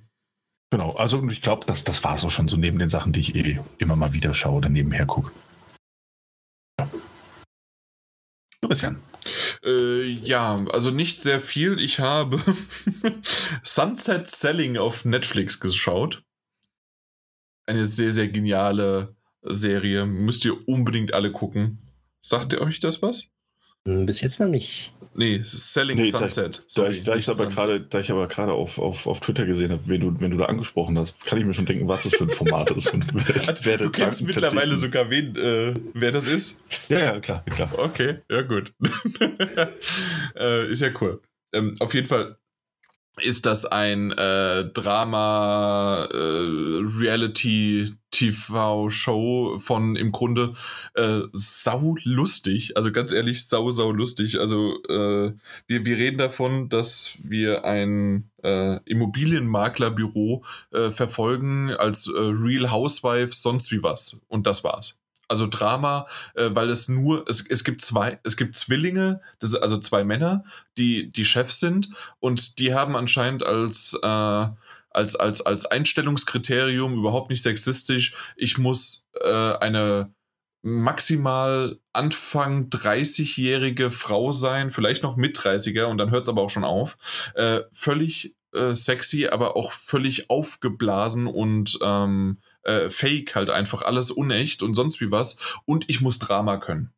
Genau, 0.71 0.93
also 0.97 1.23
ich 1.29 1.41
glaube, 1.43 1.67
das, 1.67 1.85
das 1.85 2.03
war 2.03 2.15
es 2.15 2.25
auch 2.25 2.31
schon 2.31 2.49
so 2.49 2.57
neben 2.57 2.79
den 2.79 2.89
Sachen, 2.89 3.13
die 3.13 3.21
ich 3.21 3.35
eh 3.37 3.61
immer 3.79 3.97
mal 3.97 4.13
wieder 4.13 4.35
schaue 4.35 4.57
oder 4.57 4.69
nebenher 4.69 5.07
gucke. 5.07 5.31
Ja. 6.81 6.89
Du 8.61 8.69
bist 8.69 8.83
Jan. 8.83 9.01
Äh, 9.65 10.03
ja, 10.05 10.65
also 10.73 10.91
nicht 10.91 11.21
sehr 11.21 11.41
viel. 11.41 11.79
Ich 11.79 12.01
habe 12.01 12.41
Sunset 13.63 14.27
Selling 14.29 14.77
auf 14.77 15.05
Netflix 15.05 15.61
geschaut. 15.61 16.23
Eine 17.67 17.85
sehr, 17.85 18.13
sehr 18.13 18.29
geniale 18.29 19.15
Serie. 19.43 20.07
Müsst 20.07 20.45
ihr 20.45 20.69
unbedingt 20.69 21.15
alle 21.15 21.33
gucken. 21.33 21.79
Sagt 22.21 22.53
ihr 22.53 22.61
euch 22.61 22.81
das 22.81 23.03
was? 23.03 23.29
Hm, 23.87 24.07
Bis 24.07 24.21
jetzt 24.23 24.41
noch 24.41 24.49
nicht. 24.49 24.93
Nee, 25.17 25.41
Selling 25.45 25.97
Nee, 25.99 26.11
da- 26.11 26.19
Sunset. 26.21 26.59
Da 26.59 26.63
Sorry, 26.67 26.91
ich, 26.95 27.03
da 27.05 27.15
ich 27.15 27.29
aber 27.29 27.37
Sunset. 27.37 27.55
gerade, 27.55 27.81
da 27.83 28.01
ich 28.01 28.11
aber 28.11 28.27
gerade 28.27 28.53
auf, 28.53 28.79
auf, 28.79 29.07
auf 29.07 29.21
Twitter 29.21 29.47
gesehen 29.47 29.71
habe, 29.71 29.87
wenn 29.87 30.01
du, 30.01 30.21
wenn 30.21 30.31
du 30.33 30.37
da 30.39 30.47
angesprochen 30.47 30.99
hast, 30.99 31.21
kann 31.25 31.39
ich 31.39 31.45
mir 31.45 31.55
schon 31.55 31.67
denken, 31.67 31.87
was 31.87 32.03
das 32.05 32.15
für 32.15 32.25
ein 32.25 32.31
Format 32.31 32.71
ist 32.73 32.93
und 32.93 33.15
werde 33.65 33.85
Du 33.85 33.91
kennst 33.91 34.23
mittlerweile 34.23 34.77
sogar 34.77 35.11
wen, 35.11 35.37
äh, 35.37 35.75
wer 35.93 36.11
das 36.11 36.27
ist. 36.27 36.63
Ja, 36.89 36.99
ja, 36.99 37.21
klar, 37.21 37.45
klar. 37.45 37.71
Okay, 37.79 38.17
ja 38.29 38.43
gut. 38.43 38.73
äh, 40.37 40.71
ist 40.71 40.81
ja 40.81 40.91
cool. 41.01 41.21
Ähm, 41.53 41.77
auf 41.81 41.95
jeden 41.95 42.07
Fall 42.09 42.37
ist 43.21 43.47
das 43.47 43.65
ein 43.65 44.11
äh, 44.13 44.65
Drama 44.65 46.09
äh, 46.13 46.81
Reality 46.99 47.95
TV 48.11 48.91
Show 48.91 49.59
von 49.59 49.97
im 49.97 50.13
Grunde 50.13 50.55
äh, 50.95 51.21
sau 51.33 51.97
lustig, 52.05 52.77
also 52.77 52.93
ganz 52.93 53.13
ehrlich 53.13 53.47
sau 53.47 53.71
sau 53.71 53.93
lustig. 53.93 54.41
Also 54.41 54.83
äh, 54.89 55.33
wir, 55.67 55.85
wir 55.85 55.97
reden 55.97 56.19
davon, 56.19 56.69
dass 56.69 57.17
wir 57.23 57.65
ein 57.65 58.31
äh, 58.43 58.79
Immobilienmaklerbüro 58.85 60.45
äh, 60.73 60.91
verfolgen 60.91 61.71
als 61.71 62.09
äh, 62.09 62.13
Real 62.19 62.71
Housewife 62.71 63.33
sonst 63.35 63.71
wie 63.73 63.83
was 63.83 64.23
und 64.29 64.47
das 64.47 64.65
war's. 64.65 64.99
Also 65.29 65.47
Drama, 65.47 66.07
äh, 66.35 66.51
weil 66.53 66.71
es 66.71 66.89
nur, 66.89 67.29
es, 67.29 67.47
es 67.49 67.65
gibt 67.65 67.81
zwei, 67.81 68.19
es 68.23 68.37
gibt 68.37 68.55
Zwillinge, 68.55 69.21
das 69.39 69.55
also 69.55 69.79
zwei 69.79 70.05
Männer, 70.05 70.45
die 70.77 71.11
die 71.11 71.25
Chefs 71.25 71.61
sind 71.61 71.91
und 72.21 72.59
die 72.59 72.75
haben 72.75 72.97
anscheinend 72.97 73.45
als, 73.45 73.99
äh, 74.03 74.07
als, 74.91 75.17
als, 75.17 75.41
als 75.41 75.67
Einstellungskriterium 75.67 76.95
überhaupt 76.95 77.31
nicht 77.31 77.43
sexistisch, 77.43 78.15
ich 78.37 78.59
muss 78.59 79.07
äh, 79.21 79.57
eine 79.57 80.13
maximal 80.65 81.79
Anfang 81.93 82.71
30-jährige 82.71 83.91
Frau 83.91 84.33
sein, 84.33 84.71
vielleicht 84.71 85.03
noch 85.03 85.17
mit 85.17 85.39
30er 85.39 85.85
und 85.85 85.99
dann 85.99 86.11
hört 86.11 86.23
es 86.23 86.29
aber 86.31 86.41
auch 86.41 86.49
schon 86.49 86.65
auf. 86.65 86.97
Äh, 87.35 87.61
völlig 87.73 88.35
äh, 88.55 88.75
sexy, 88.75 89.27
aber 89.27 89.57
auch 89.57 89.73
völlig 89.73 90.31
aufgeblasen 90.31 91.27
und 91.27 91.79
ähm, 91.83 92.39
äh, 92.65 92.91
fake, 92.91 93.35
halt 93.35 93.51
einfach 93.51 93.83
alles 93.83 94.11
unecht 94.11 94.63
und 94.63 94.75
sonst 94.75 95.01
wie 95.01 95.11
was. 95.11 95.39
Und 95.65 95.89
ich 95.89 96.01
muss 96.01 96.19
Drama 96.19 96.59
können. 96.59 96.93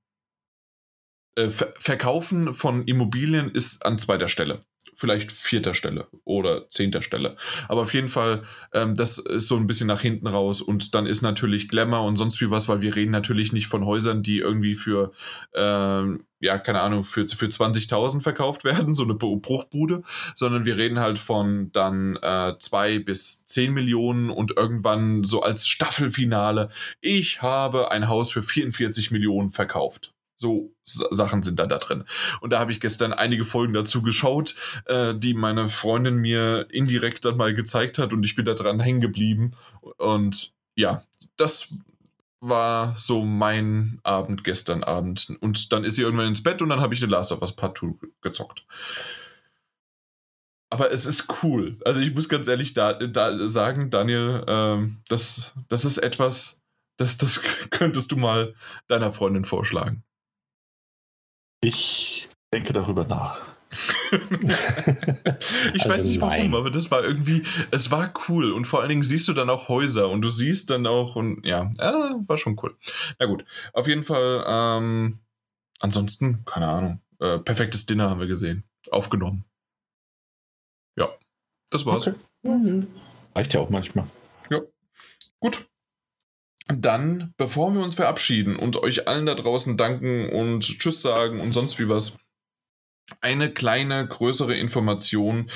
Äh, 1.36 1.50
Ver 1.50 1.74
Verkaufen 1.78 2.54
von 2.54 2.84
Immobilien 2.84 3.50
ist 3.50 3.84
an 3.84 3.98
zweiter 3.98 4.28
Stelle. 4.28 4.64
Vielleicht 4.96 5.30
vierter 5.30 5.74
Stelle 5.74 6.08
oder 6.24 6.68
zehnter 6.70 7.02
Stelle. 7.02 7.36
Aber 7.68 7.82
auf 7.82 7.94
jeden 7.94 8.08
Fall, 8.08 8.42
ähm, 8.72 8.94
das 8.94 9.18
ist 9.18 9.46
so 9.46 9.56
ein 9.56 9.66
bisschen 9.66 9.86
nach 9.86 10.00
hinten 10.00 10.26
raus 10.26 10.62
und 10.62 10.94
dann 10.94 11.06
ist 11.06 11.22
natürlich 11.22 11.68
Glamour 11.68 12.02
und 12.02 12.16
sonst 12.16 12.40
wie 12.40 12.50
was, 12.50 12.68
weil 12.68 12.80
wir 12.80 12.96
reden 12.96 13.12
natürlich 13.12 13.52
nicht 13.52 13.66
von 13.66 13.84
Häusern, 13.84 14.22
die 14.22 14.38
irgendwie 14.38 14.74
für, 14.74 15.12
ähm, 15.54 16.24
ja, 16.40 16.58
keine 16.58 16.80
Ahnung, 16.80 17.04
für, 17.04 17.28
für 17.28 17.46
20.000 17.46 18.22
verkauft 18.22 18.64
werden, 18.64 18.94
so 18.94 19.04
eine 19.04 19.14
Bruchbude, 19.14 20.02
sondern 20.34 20.64
wir 20.64 20.76
reden 20.76 20.98
halt 20.98 21.18
von 21.18 21.70
dann 21.72 22.16
äh, 22.22 22.54
zwei 22.58 22.98
bis 22.98 23.44
zehn 23.44 23.74
Millionen 23.74 24.30
und 24.30 24.56
irgendwann 24.56 25.24
so 25.24 25.42
als 25.42 25.68
Staffelfinale, 25.68 26.70
ich 27.02 27.42
habe 27.42 27.90
ein 27.90 28.08
Haus 28.08 28.30
für 28.30 28.42
44 28.42 29.10
Millionen 29.10 29.50
verkauft. 29.50 30.15
So 30.38 30.74
Sachen 30.84 31.42
sind 31.42 31.58
da 31.58 31.66
da 31.66 31.78
drin. 31.78 32.04
Und 32.40 32.52
da 32.52 32.58
habe 32.58 32.72
ich 32.72 32.80
gestern 32.80 33.12
einige 33.12 33.44
Folgen 33.44 33.72
dazu 33.72 34.02
geschaut, 34.02 34.54
äh, 34.84 35.14
die 35.14 35.34
meine 35.34 35.68
Freundin 35.68 36.16
mir 36.16 36.66
indirekt 36.70 37.24
dann 37.24 37.36
mal 37.36 37.54
gezeigt 37.54 37.98
hat 37.98 38.12
und 38.12 38.22
ich 38.24 38.36
bin 38.36 38.44
da 38.44 38.54
dran 38.54 38.80
hängen 38.80 39.00
geblieben. 39.00 39.52
Und 39.96 40.52
ja, 40.74 41.02
das 41.36 41.74
war 42.40 42.94
so 42.96 43.24
mein 43.24 43.98
Abend 44.02 44.44
gestern 44.44 44.84
Abend. 44.84 45.36
Und 45.40 45.72
dann 45.72 45.84
ist 45.84 45.96
sie 45.96 46.02
irgendwann 46.02 46.28
ins 46.28 46.42
Bett 46.42 46.62
und 46.62 46.68
dann 46.68 46.80
habe 46.80 46.94
ich 46.94 47.00
The 47.00 47.06
Last 47.06 47.32
of 47.32 47.40
Us 47.40 47.54
Part 47.54 47.78
2 47.78 47.94
gezockt. 48.20 48.64
Aber 50.68 50.90
es 50.90 51.06
ist 51.06 51.42
cool. 51.42 51.78
Also 51.84 52.00
ich 52.00 52.12
muss 52.14 52.28
ganz 52.28 52.48
ehrlich 52.48 52.74
da, 52.74 52.92
da 52.92 53.48
sagen, 53.48 53.90
Daniel, 53.90 54.44
ähm, 54.48 54.98
das, 55.08 55.54
das 55.68 55.84
ist 55.84 55.98
etwas, 55.98 56.64
das, 56.96 57.16
das 57.18 57.40
könntest 57.70 58.12
du 58.12 58.16
mal 58.16 58.54
deiner 58.88 59.12
Freundin 59.12 59.44
vorschlagen. 59.44 60.02
Ich 61.60 62.28
denke 62.52 62.72
darüber 62.72 63.04
nach. 63.04 63.56
ich 64.12 65.82
also 65.82 65.88
weiß 65.88 66.04
nicht 66.06 66.20
warum, 66.20 66.54
aber 66.54 66.70
das 66.70 66.90
war 66.90 67.02
irgendwie, 67.02 67.42
es 67.70 67.90
war 67.90 68.12
cool 68.28 68.52
und 68.52 68.66
vor 68.66 68.80
allen 68.80 68.88
Dingen 68.88 69.02
siehst 69.02 69.28
du 69.28 69.32
dann 69.32 69.50
auch 69.50 69.68
Häuser 69.68 70.08
und 70.08 70.22
du 70.22 70.30
siehst 70.30 70.70
dann 70.70 70.86
auch 70.86 71.16
und 71.16 71.44
ja, 71.44 71.72
äh, 71.78 72.28
war 72.28 72.38
schon 72.38 72.58
cool. 72.62 72.76
Na 73.18 73.26
gut, 73.26 73.44
auf 73.72 73.86
jeden 73.88 74.04
Fall, 74.04 74.44
ähm, 74.46 75.18
ansonsten, 75.80 76.44
keine 76.44 76.68
Ahnung, 76.68 77.00
äh, 77.20 77.38
perfektes 77.38 77.86
Dinner 77.86 78.08
haben 78.08 78.20
wir 78.20 78.28
gesehen, 78.28 78.64
aufgenommen. 78.90 79.44
Ja, 80.96 81.10
das 81.70 81.84
war's. 81.84 82.06
Okay. 82.06 82.16
Mhm. 82.42 82.86
Reicht 83.34 83.52
ja 83.52 83.60
auch 83.60 83.70
manchmal. 83.70 84.08
Ja, 84.48 84.60
gut. 85.40 85.66
Dann, 86.68 87.32
bevor 87.36 87.72
wir 87.74 87.80
uns 87.80 87.94
verabschieden 87.94 88.56
und 88.56 88.76
euch 88.76 89.06
allen 89.06 89.26
da 89.26 89.34
draußen 89.34 89.76
danken 89.76 90.28
und 90.30 90.62
Tschüss 90.62 91.00
sagen 91.00 91.40
und 91.40 91.52
sonst 91.52 91.78
wie 91.78 91.88
was, 91.88 92.18
eine 93.20 93.52
kleine, 93.52 94.06
größere 94.06 94.56
Information. 94.56 95.48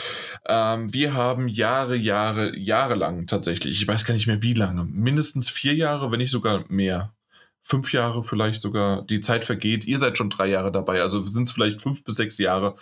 Ähm, 0.46 0.92
wir 0.92 1.14
haben 1.14 1.48
Jahre, 1.48 1.96
Jahre, 1.96 2.56
Jahre 2.56 2.94
lang 2.94 3.26
tatsächlich, 3.26 3.82
ich 3.82 3.88
weiß 3.88 4.04
gar 4.04 4.14
nicht 4.14 4.26
mehr 4.28 4.42
wie 4.42 4.54
lange, 4.54 4.84
mindestens 4.84 5.48
vier 5.48 5.74
Jahre, 5.74 6.12
wenn 6.12 6.18
nicht 6.18 6.30
sogar 6.30 6.64
mehr, 6.68 7.12
fünf 7.62 7.92
Jahre 7.92 8.24
vielleicht 8.24 8.60
sogar, 8.60 9.02
die 9.02 9.20
Zeit 9.20 9.44
vergeht. 9.44 9.84
Ihr 9.84 9.98
seid 9.98 10.16
schon 10.16 10.30
drei 10.30 10.46
Jahre 10.46 10.72
dabei, 10.72 11.02
also 11.02 11.26
sind 11.26 11.44
es 11.44 11.52
vielleicht 11.52 11.82
fünf 11.82 12.04
bis 12.04 12.16
sechs 12.16 12.38
Jahre, 12.38 12.76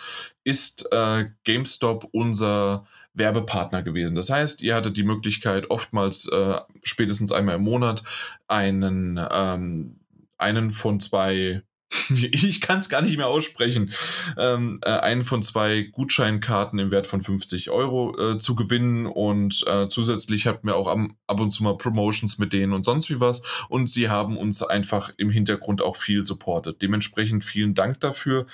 ist 0.45 0.91
äh, 0.93 1.27
GameStop 1.45 2.09
unser 2.13 2.87
Werbepartner 3.19 3.83
gewesen. 3.83 4.15
Das 4.15 4.31
heißt, 4.31 4.63
ihr 4.63 4.75
hattet 4.75 4.97
die 4.97 5.05
Möglichkeit, 5.05 5.71
oftmals 5.71 6.29
äh, 6.29 6.61
spätestens 6.83 7.33
einmal 7.33 7.57
im 7.57 7.63
Monat 7.63 8.03
einen, 8.47 9.21
ähm, 9.31 9.97
einen 10.37 10.71
von 10.71 11.01
zwei 11.01 11.63
ich 12.11 12.61
kann 12.61 12.79
es 12.79 12.89
gar 12.89 13.01
nicht 13.03 13.17
mehr 13.17 13.29
aussprechen, 13.29 13.93
ähm, 14.37 14.81
äh, 14.83 14.91
einen 14.91 15.25
von 15.25 15.43
zwei 15.43 15.83
Gutscheinkarten 15.83 16.79
im 16.79 16.91
Wert 16.91 17.07
von 17.07 17.23
50 17.23 17.71
Euro 17.71 18.17
äh, 18.19 18.39
zu 18.39 18.55
gewinnen 18.55 19.07
und 19.07 19.65
äh, 19.67 19.89
zusätzlich 19.89 20.47
hatten 20.47 20.67
wir 20.67 20.77
auch 20.77 20.87
am, 20.87 21.17
ab 21.27 21.41
und 21.41 21.51
zu 21.51 21.63
mal 21.63 21.77
Promotions 21.77 22.39
mit 22.39 22.53
denen 22.53 22.73
und 22.73 22.85
sonst 22.85 23.09
wie 23.09 23.21
was 23.21 23.43
und 23.69 23.89
sie 23.89 24.11
haben 24.11 24.37
uns 24.37 24.63
einfach 24.63 25.13
im 25.17 25.31
Hintergrund 25.31 25.81
auch 25.81 25.97
viel 25.97 26.27
supportet. 26.27 26.83
Dementsprechend 26.83 27.45
vielen 27.45 27.75
Dank 27.75 28.01
dafür. 28.01 28.47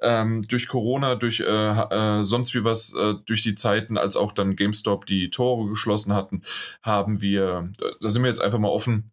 Ähm, 0.00 0.46
durch 0.48 0.68
Corona, 0.68 1.16
durch 1.16 1.40
äh, 1.40 1.44
äh, 1.44 2.24
sonst 2.24 2.54
wie 2.54 2.64
was, 2.64 2.94
äh, 2.94 3.14
durch 3.26 3.42
die 3.42 3.54
Zeiten, 3.54 3.98
als 3.98 4.16
auch 4.16 4.32
dann 4.32 4.56
GameStop 4.56 5.06
die 5.06 5.30
Tore 5.30 5.68
geschlossen 5.68 6.14
hatten, 6.14 6.42
haben 6.82 7.20
wir, 7.20 7.70
da 8.00 8.08
sind 8.08 8.22
wir 8.22 8.28
jetzt 8.28 8.42
einfach 8.42 8.58
mal 8.58 8.68
offen, 8.68 9.10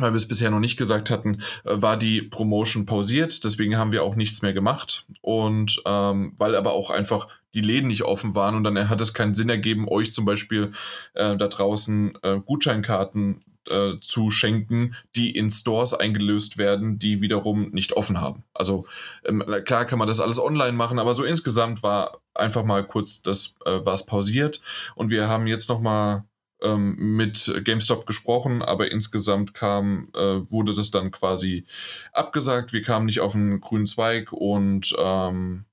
weil 0.00 0.12
wir 0.12 0.16
es 0.16 0.28
bisher 0.28 0.50
noch 0.50 0.60
nicht 0.60 0.76
gesagt 0.76 1.10
hatten, 1.10 1.42
äh, 1.64 1.80
war 1.80 1.96
die 1.96 2.22
Promotion 2.22 2.86
pausiert. 2.86 3.44
Deswegen 3.44 3.76
haben 3.76 3.92
wir 3.92 4.02
auch 4.02 4.14
nichts 4.14 4.42
mehr 4.42 4.52
gemacht. 4.52 5.06
Und 5.20 5.82
ähm, 5.86 6.34
weil 6.36 6.56
aber 6.56 6.72
auch 6.72 6.90
einfach 6.90 7.28
die 7.54 7.60
Läden 7.60 7.88
nicht 7.88 8.04
offen 8.04 8.34
waren 8.34 8.54
und 8.54 8.64
dann 8.64 8.88
hat 8.88 9.00
es 9.00 9.14
keinen 9.14 9.34
Sinn 9.34 9.48
ergeben, 9.48 9.88
euch 9.88 10.12
zum 10.12 10.24
Beispiel 10.24 10.70
äh, 11.14 11.36
da 11.36 11.48
draußen 11.48 12.16
äh, 12.22 12.38
Gutscheinkarten 12.38 13.44
äh, 13.68 14.00
zu 14.00 14.30
schenken, 14.30 14.94
die 15.16 15.30
in 15.30 15.50
Stores 15.50 15.94
eingelöst 15.94 16.58
werden, 16.58 16.98
die 16.98 17.20
wiederum 17.20 17.70
nicht 17.70 17.92
offen 17.92 18.20
haben. 18.20 18.44
Also 18.54 18.86
ähm, 19.24 19.44
klar 19.64 19.84
kann 19.84 19.98
man 19.98 20.08
das 20.08 20.20
alles 20.20 20.40
online 20.40 20.72
machen, 20.72 20.98
aber 20.98 21.14
so 21.14 21.24
insgesamt 21.24 21.82
war 21.82 22.20
einfach 22.34 22.64
mal 22.64 22.86
kurz 22.86 23.22
das 23.22 23.56
äh, 23.66 23.80
was 23.84 24.06
pausiert 24.06 24.60
und 24.94 25.10
wir 25.10 25.28
haben 25.28 25.46
jetzt 25.46 25.68
noch 25.68 25.80
mal 25.80 26.16
ähm, 26.16 26.24
mit 26.66 27.52
GameStop 27.64 28.06
gesprochen, 28.06 28.62
aber 28.62 28.90
insgesamt 28.90 29.54
kam, 29.54 30.10
äh, 30.14 30.50
wurde 30.50 30.74
das 30.74 30.90
dann 30.90 31.10
quasi 31.10 31.64
abgesagt. 32.12 32.72
Wir 32.72 32.82
kamen 32.82 33.06
nicht 33.06 33.20
auf 33.20 33.34
einen 33.34 33.60
grünen 33.60 33.86
Zweig 33.86 34.32
und 34.32 34.94
ähm, 35.02 35.64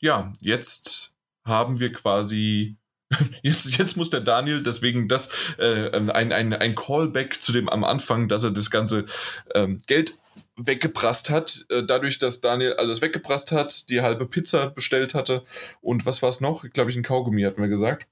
ja, 0.00 0.32
jetzt 0.40 1.14
haben 1.44 1.80
wir 1.80 1.92
quasi 1.92 2.76
Jetzt, 3.42 3.78
jetzt 3.78 3.96
muss 3.96 4.10
der 4.10 4.20
Daniel 4.20 4.62
deswegen 4.62 5.08
das 5.08 5.30
äh, 5.58 5.90
ein, 5.90 6.32
ein, 6.32 6.52
ein 6.52 6.74
Callback 6.74 7.40
zu 7.40 7.52
dem 7.52 7.68
am 7.68 7.84
Anfang, 7.84 8.28
dass 8.28 8.44
er 8.44 8.50
das 8.50 8.70
ganze 8.70 9.06
ähm, 9.54 9.80
Geld 9.86 10.14
weggeprasst 10.56 11.30
hat, 11.30 11.64
äh, 11.70 11.82
dadurch, 11.84 12.18
dass 12.18 12.40
Daniel 12.40 12.74
alles 12.74 13.00
weggeprasst 13.00 13.52
hat, 13.52 13.88
die 13.88 14.02
halbe 14.02 14.26
Pizza 14.26 14.70
bestellt 14.70 15.14
hatte 15.14 15.44
und 15.80 16.04
was 16.04 16.22
war 16.22 16.30
es 16.30 16.40
noch? 16.40 16.68
Glaube 16.70 16.90
ich, 16.90 16.96
ein 16.96 17.02
Kaugummi, 17.02 17.42
hatten 17.42 17.62
wir 17.62 17.68
gesagt. 17.68 18.06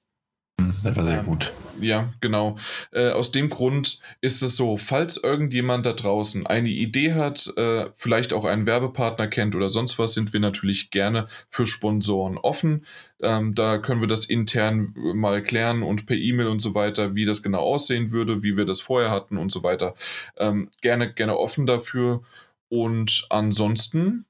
Das 0.82 0.96
war 0.96 1.06
sehr 1.06 1.22
gut. 1.22 1.52
Ja, 1.80 2.12
genau. 2.20 2.56
Äh, 2.92 3.10
aus 3.10 3.30
dem 3.32 3.48
Grund 3.48 4.00
ist 4.20 4.42
es 4.42 4.56
so, 4.56 4.76
falls 4.78 5.16
irgendjemand 5.16 5.84
da 5.84 5.92
draußen 5.92 6.46
eine 6.46 6.68
Idee 6.68 7.14
hat, 7.14 7.52
äh, 7.56 7.90
vielleicht 7.92 8.32
auch 8.32 8.44
einen 8.44 8.66
Werbepartner 8.66 9.26
kennt 9.26 9.54
oder 9.54 9.68
sonst 9.68 9.98
was, 9.98 10.14
sind 10.14 10.32
wir 10.32 10.40
natürlich 10.40 10.90
gerne 10.90 11.26
für 11.50 11.66
Sponsoren 11.66 12.38
offen. 12.38 12.86
Ähm, 13.20 13.54
da 13.54 13.78
können 13.78 14.00
wir 14.00 14.08
das 14.08 14.24
intern 14.24 14.94
mal 14.96 15.42
klären 15.42 15.82
und 15.82 16.06
per 16.06 16.16
E-Mail 16.16 16.46
und 16.46 16.60
so 16.60 16.74
weiter, 16.74 17.14
wie 17.14 17.26
das 17.26 17.42
genau 17.42 17.60
aussehen 17.60 18.12
würde, 18.12 18.42
wie 18.42 18.56
wir 18.56 18.64
das 18.64 18.80
vorher 18.80 19.10
hatten 19.10 19.36
und 19.36 19.52
so 19.52 19.62
weiter. 19.62 19.94
Ähm, 20.38 20.70
gerne, 20.80 21.12
gerne 21.12 21.36
offen 21.36 21.66
dafür. 21.66 22.22
Und 22.68 23.26
ansonsten 23.28 24.24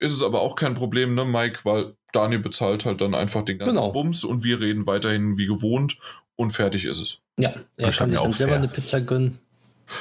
ist 0.00 0.12
es 0.12 0.22
aber 0.22 0.40
auch 0.40 0.56
kein 0.56 0.74
Problem, 0.74 1.14
ne, 1.14 1.24
Mike, 1.24 1.60
weil 1.64 1.94
Daniel 2.12 2.40
bezahlt 2.40 2.84
halt 2.84 3.00
dann 3.00 3.14
einfach 3.14 3.44
den 3.44 3.58
ganzen 3.58 3.74
genau. 3.74 3.92
Bums 3.92 4.24
und 4.24 4.44
wir 4.44 4.60
reden 4.60 4.86
weiterhin 4.86 5.36
wie 5.38 5.46
gewohnt 5.46 5.98
und 6.36 6.52
fertig 6.52 6.84
ist 6.84 6.98
es. 6.98 7.18
Ja, 7.38 7.52
er 7.76 7.92
kann 7.92 8.10
sich 8.10 8.18
dann 8.18 8.32
selber 8.32 8.56
eine 8.56 8.68
Pizza 8.68 9.00
gönnen. 9.00 9.38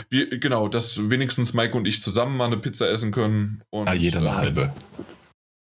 Wir, 0.09 0.39
genau, 0.39 0.67
dass 0.67 1.09
wenigstens 1.09 1.53
Mike 1.53 1.75
und 1.75 1.85
ich 1.85 2.01
zusammen 2.01 2.37
mal 2.37 2.45
eine 2.45 2.57
Pizza 2.57 2.89
essen 2.89 3.11
können. 3.11 3.63
Und, 3.69 3.87
ja, 3.87 3.93
jeder 3.93 4.19
eine 4.19 4.35
halbe. 4.35 4.73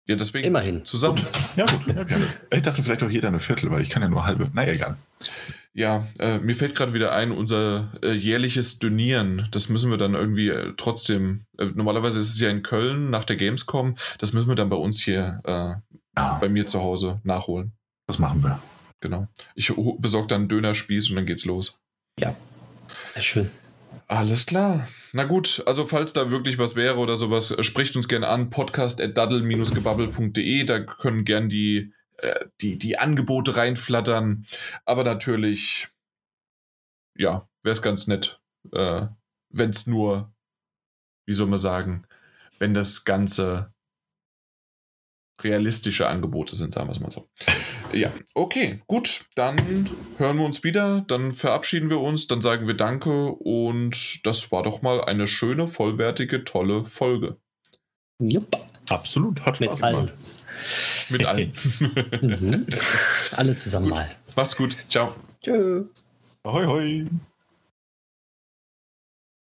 Ja, 0.08 0.16
deswegen. 0.16 0.46
Immerhin. 0.46 0.86
Zusammen. 0.86 1.18
Gut. 1.18 1.28
Ja, 1.56 1.66
gut. 1.66 2.10
Ja, 2.10 2.18
ich 2.52 2.62
dachte 2.62 2.84
vielleicht 2.84 3.04
auch 3.04 3.10
jeder 3.10 3.28
eine 3.28 3.40
Viertel, 3.40 3.72
weil 3.72 3.82
ich 3.82 3.90
kann 3.90 4.02
ja 4.02 4.08
nur 4.08 4.26
halbe. 4.26 4.50
Naja, 4.54 4.74
egal. 4.74 4.98
Ja, 5.74 6.08
äh, 6.20 6.40
mir 6.40 6.56
fällt 6.56 6.74
gerade 6.74 6.94
wieder 6.94 7.14
ein, 7.14 7.32
unser 7.32 7.92
äh, 8.02 8.14
jährliches 8.14 8.80
Dönieren, 8.80 9.50
das 9.52 9.68
müssen 9.68 9.92
wir 9.92 9.98
dann 9.98 10.14
irgendwie 10.14 10.48
äh, 10.48 10.74
trotzdem, 10.78 11.48
äh, 11.58 11.66
normalerweise 11.66 12.20
ist 12.22 12.30
es 12.30 12.40
ja 12.40 12.50
in 12.50 12.64
Köln 12.64 13.10
nach 13.10 13.26
der 13.26 13.36
Gamescom, 13.36 13.98
das 14.18 14.32
müssen 14.32 14.48
wir 14.48 14.56
dann 14.56 14.70
bei 14.70 14.78
uns 14.78 15.02
hier 15.02 15.42
äh, 15.44 15.74
ja. 16.18 16.38
bei 16.40 16.50
mir 16.50 16.68
zu 16.68 16.82
Hause 16.82 17.22
nachholen. 17.24 17.74
Das 18.08 18.20
machen 18.20 18.44
wir. 18.44 18.60
Genau. 19.00 19.28
Ich 19.56 19.74
besorge 20.00 20.28
dann 20.28 20.42
einen 20.42 20.50
Dönerspieß 20.50 21.10
und 21.10 21.16
dann 21.16 21.26
geht's 21.26 21.46
los. 21.46 21.80
Ja. 22.20 22.36
Sehr 23.14 23.22
schön. 23.22 23.52
Alles 24.08 24.46
klar. 24.46 24.88
Na 25.14 25.24
gut, 25.24 25.64
also 25.66 25.88
falls 25.88 26.14
da 26.14 26.30
wirklich 26.30 26.58
was 26.58 26.76
wäre 26.76 26.98
oder 26.98 27.16
sowas, 27.18 27.52
äh, 27.52 27.64
spricht 27.64 27.96
uns 27.96 28.08
gerne 28.08 28.28
an, 28.28 28.50
podcast.daddle-gebabbel.de, 28.50 30.64
da 30.66 30.80
können 30.82 31.26
gern 31.26 31.50
die, 31.50 31.94
äh, 32.18 32.46
die, 32.62 32.78
die 32.78 33.00
Angebote 33.00 33.58
reinflattern. 33.58 34.46
Aber 34.86 35.04
natürlich, 35.04 35.88
ja, 37.18 37.50
wäre 37.64 37.74
es 37.74 37.82
ganz 37.82 38.08
nett, 38.08 38.42
äh, 38.74 39.08
wenn 39.50 39.70
es 39.70 39.88
nur, 39.88 40.34
wie 41.26 41.34
soll 41.34 41.48
man 41.48 41.60
sagen, 41.60 42.06
wenn 42.60 42.74
das 42.74 43.06
Ganze 43.06 43.74
realistische 45.42 46.08
Angebote 46.08 46.56
sind, 46.56 46.74
sagen 46.74 46.88
wir 46.88 46.92
es 46.92 47.00
mal 47.00 47.12
so. 47.12 47.28
Ja, 47.94 48.12
okay, 48.34 48.82
gut, 48.88 49.26
dann 49.36 49.90
hören 50.18 50.38
wir 50.38 50.46
uns 50.46 50.64
wieder, 50.64 51.02
dann 51.08 51.34
verabschieden 51.34 51.90
wir 51.90 52.00
uns, 52.00 52.28
dann 52.28 52.42
sagen 52.42 52.68
wir 52.68 52.76
Danke 52.76 53.32
und 53.32 54.26
das 54.26 54.52
war 54.52 54.64
doch 54.64 54.82
mal 54.82 55.04
eine 55.04 55.28
schöne, 55.28 55.68
vollwertige, 55.68 56.44
tolle 56.44 56.86
Folge. 56.86 57.38
Jupp. 58.20 58.58
Absolut, 58.90 59.42
hat 59.46 59.58
Spaß 59.58 59.60
Mit 59.60 59.76
gemacht. 59.78 59.84
Allen. 59.84 60.12
Mit 61.10 61.26
allen. 61.26 61.52
Mhm. 62.22 62.66
Alle 63.36 63.56
zusammen 63.56 63.90
mal. 63.90 64.10
Macht's 64.36 64.56
gut. 64.56 64.78
Ciao. 64.90 65.16
Tschö. 65.42 65.86
Hoi, 66.46 66.66
hoi. 66.66 67.08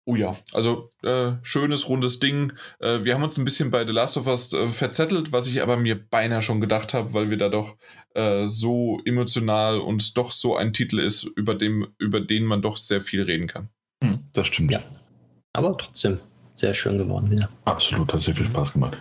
Oh 0.04 0.16
ja, 0.16 0.36
also 0.52 0.90
äh, 1.04 1.32
schönes, 1.42 1.88
rundes 1.88 2.18
Ding. 2.18 2.52
Äh, 2.80 3.04
wir 3.04 3.14
haben 3.14 3.22
uns 3.22 3.38
ein 3.38 3.44
bisschen 3.44 3.70
bei 3.70 3.86
The 3.86 3.92
Last 3.92 4.16
of 4.16 4.26
Us 4.26 4.52
äh, 4.52 4.68
verzettelt, 4.68 5.30
was 5.30 5.46
ich 5.46 5.62
aber 5.62 5.76
mir 5.76 5.94
beinahe 5.94 6.42
schon 6.42 6.60
gedacht 6.60 6.92
habe, 6.92 7.14
weil 7.14 7.30
wir 7.30 7.36
da 7.36 7.48
doch 7.48 7.76
äh, 8.14 8.48
so 8.48 9.00
emotional 9.04 9.78
und 9.78 10.16
doch 10.16 10.32
so 10.32 10.56
ein 10.56 10.72
Titel 10.72 10.98
ist, 10.98 11.22
über, 11.22 11.54
dem, 11.54 11.86
über 11.98 12.20
den 12.20 12.44
man 12.44 12.62
doch 12.62 12.78
sehr 12.78 13.00
viel 13.00 13.22
reden 13.22 13.46
kann. 13.46 13.68
Hm, 14.02 14.24
das 14.32 14.48
stimmt. 14.48 14.72
Ja. 14.72 14.82
Aber 15.52 15.76
trotzdem 15.78 16.18
sehr 16.54 16.74
schön 16.74 16.98
geworden 16.98 17.30
wieder. 17.30 17.48
Absolut, 17.64 18.12
hat 18.12 18.22
sehr 18.22 18.34
viel 18.34 18.46
Spaß 18.46 18.72
gemacht. 18.72 18.96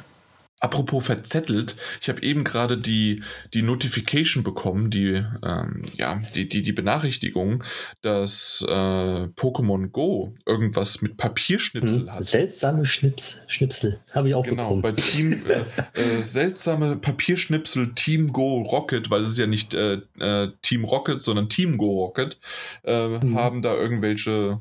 Apropos 0.61 1.03
verzettelt, 1.05 1.75
ich 2.01 2.07
habe 2.07 2.21
eben 2.21 2.43
gerade 2.43 2.77
die, 2.77 3.23
die 3.53 3.63
Notification 3.63 4.43
bekommen, 4.43 4.91
die, 4.91 5.23
ähm, 5.43 5.83
ja, 5.97 6.21
die, 6.35 6.47
die, 6.47 6.61
die 6.61 6.71
Benachrichtigung, 6.71 7.63
dass 8.01 8.63
äh, 8.69 8.71
Pokémon 8.71 9.87
Go 9.89 10.35
irgendwas 10.45 11.01
mit 11.01 11.17
Papierschnipsel 11.17 12.01
Hm. 12.01 12.11
hat. 12.13 12.25
Seltsame 12.25 12.85
Schnips, 12.85 13.41
Schnipsel. 13.47 13.99
Habe 14.11 14.29
ich 14.29 14.35
auch 14.35 14.43
Genau, 14.45 14.75
bekommen. 14.75 14.81
bei 14.83 14.91
Team 14.91 15.43
äh, 15.95 15.99
äh, 16.19 16.23
seltsame 16.23 16.95
Papierschnipsel 16.95 17.95
Team 17.95 18.31
Go 18.31 18.61
Rocket, 18.61 19.09
weil 19.09 19.23
es 19.23 19.29
ist 19.29 19.39
ja 19.39 19.47
nicht 19.47 19.73
äh, 19.73 19.99
äh, 20.19 20.51
Team 20.61 20.83
Rocket, 20.85 21.23
sondern 21.23 21.49
Team 21.49 21.77
Go 21.79 22.05
Rocket, 22.05 22.39
äh, 22.83 23.07
Mhm. 23.07 23.35
haben 23.35 23.61
da 23.63 23.73
irgendwelche, 23.73 24.59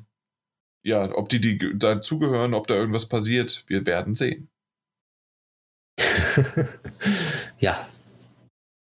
ja, 0.82 1.14
ob 1.14 1.28
die, 1.28 1.40
die 1.42 1.58
dazugehören, 1.78 2.54
ob 2.54 2.66
da 2.66 2.74
irgendwas 2.74 3.06
passiert, 3.08 3.64
wir 3.66 3.84
werden 3.84 4.14
sehen. 4.14 4.48
ja, 7.60 7.86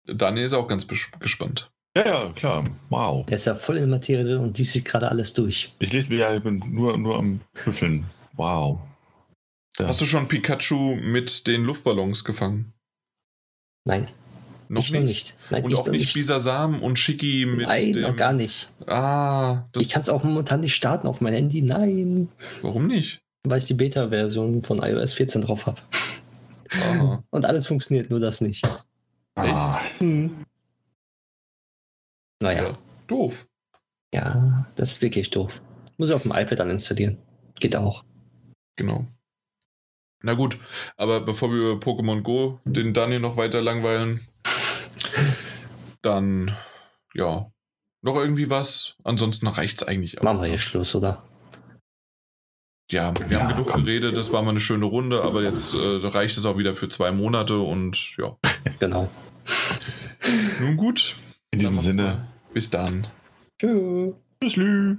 Daniel 0.05 0.45
ist 0.45 0.53
auch 0.53 0.67
ganz 0.67 0.87
gespannt. 0.87 1.71
Ja, 1.95 2.05
ja, 2.05 2.31
klar. 2.33 2.63
Wow. 2.89 3.25
er 3.27 3.35
ist 3.35 3.45
ja 3.47 3.53
voll 3.55 3.75
in 3.77 3.83
der 3.83 3.97
Materie 3.97 4.23
drin 4.23 4.37
und 4.37 4.57
die 4.57 4.63
sieht 4.63 4.85
gerade 4.85 5.09
alles 5.09 5.33
durch. 5.33 5.73
Ich 5.79 5.91
lese 5.91 6.09
wieder, 6.09 6.33
ich 6.35 6.41
bin 6.43 6.63
nur, 6.69 6.97
nur 6.97 7.17
am 7.17 7.41
Büffeln. 7.65 8.05
Wow. 8.33 8.79
Ja. 9.77 9.87
Hast 9.87 9.99
du 10.01 10.05
schon 10.05 10.27
Pikachu 10.27 10.95
mit 10.95 11.47
den 11.47 11.63
Luftballons 11.63 12.23
gefangen? 12.23 12.73
Nein, 13.85 14.07
Noch 14.69 14.83
ich 14.83 14.91
nicht? 14.91 15.01
noch 15.01 15.07
nicht. 15.07 15.35
Nein, 15.49 15.63
Und 15.65 15.71
ich 15.71 15.77
auch 15.77 15.87
nicht 15.89 16.13
Bisasam 16.13 16.81
und 16.81 16.97
Shiki 16.97 17.45
mit 17.45 17.67
Nein, 17.67 17.93
dem. 17.93 18.01
noch 18.03 18.15
gar 18.15 18.31
nicht. 18.33 18.69
Ah, 18.87 19.63
das, 19.73 19.83
Ich 19.83 19.89
kann 19.89 20.01
es 20.03 20.09
auch 20.09 20.23
momentan 20.23 20.61
nicht 20.61 20.75
starten 20.75 21.07
auf 21.07 21.19
mein 21.19 21.33
Handy. 21.33 21.61
Nein, 21.61 22.29
warum 22.61 22.87
nicht? 22.87 23.19
weil 23.43 23.57
ich 23.57 23.65
die 23.65 23.73
Beta-Version 23.73 24.61
von 24.63 24.77
iOS 24.83 25.13
14 25.13 25.41
drauf 25.41 25.65
habe. 25.65 25.81
Aha. 26.73 27.23
Und 27.29 27.45
alles 27.45 27.67
funktioniert, 27.67 28.09
nur 28.09 28.19
das 28.19 28.41
nicht. 28.41 28.65
Ah, 29.35 29.79
Hm. 29.99 30.45
Naja, 32.41 32.69
Ja. 32.69 32.77
Doof. 33.07 33.47
ja, 34.13 34.65
das 34.75 34.91
ist 34.91 35.01
wirklich 35.01 35.29
doof. 35.29 35.61
Muss 35.97 36.09
ich 36.09 36.15
auf 36.15 36.23
dem 36.23 36.31
iPad 36.31 36.59
dann 36.59 36.69
installieren. 36.69 37.17
Geht 37.59 37.75
auch. 37.75 38.03
Genau. 38.77 39.05
Na 40.23 40.33
gut, 40.33 40.57
aber 40.97 41.19
bevor 41.21 41.51
wir 41.51 41.57
über 41.57 41.79
Pokémon 41.85 42.21
Go 42.21 42.59
den 42.63 42.93
Daniel 42.93 43.19
noch 43.19 43.37
weiter 43.37 43.61
langweilen, 43.61 44.21
dann 46.01 46.55
ja, 47.13 47.51
noch 48.01 48.15
irgendwie 48.15 48.49
was. 48.49 48.95
Ansonsten 49.03 49.47
reicht's 49.47 49.83
eigentlich 49.83 50.19
auch. 50.19 50.23
Machen 50.23 50.41
wir 50.41 50.47
hier 50.47 50.57
Schluss, 50.57 50.95
oder? 50.95 51.23
Ja, 52.89 53.13
wir 53.19 53.27
Ja, 53.27 53.41
haben 53.43 53.49
genug 53.53 53.67
komm. 53.69 53.85
geredet, 53.85 54.17
das 54.17 54.33
war 54.33 54.41
mal 54.41 54.49
eine 54.51 54.59
schöne 54.59 54.85
Runde, 54.85 55.23
aber 55.23 55.43
jetzt 55.43 55.73
äh, 55.73 55.77
reicht 56.07 56.37
es 56.37 56.45
auch 56.45 56.57
wieder 56.57 56.75
für 56.75 56.89
zwei 56.89 57.11
Monate 57.11 57.59
und 57.59 58.15
ja. 58.17 58.35
Genau. 58.79 59.09
Nun 60.59 60.77
gut. 60.77 61.15
in 61.51 61.59
diesem 61.59 61.79
Sinne. 61.79 62.27
Bis 62.53 62.69
dann. 62.69 63.07
Tschüss. 63.59 64.13
Tschüss. 64.43 64.97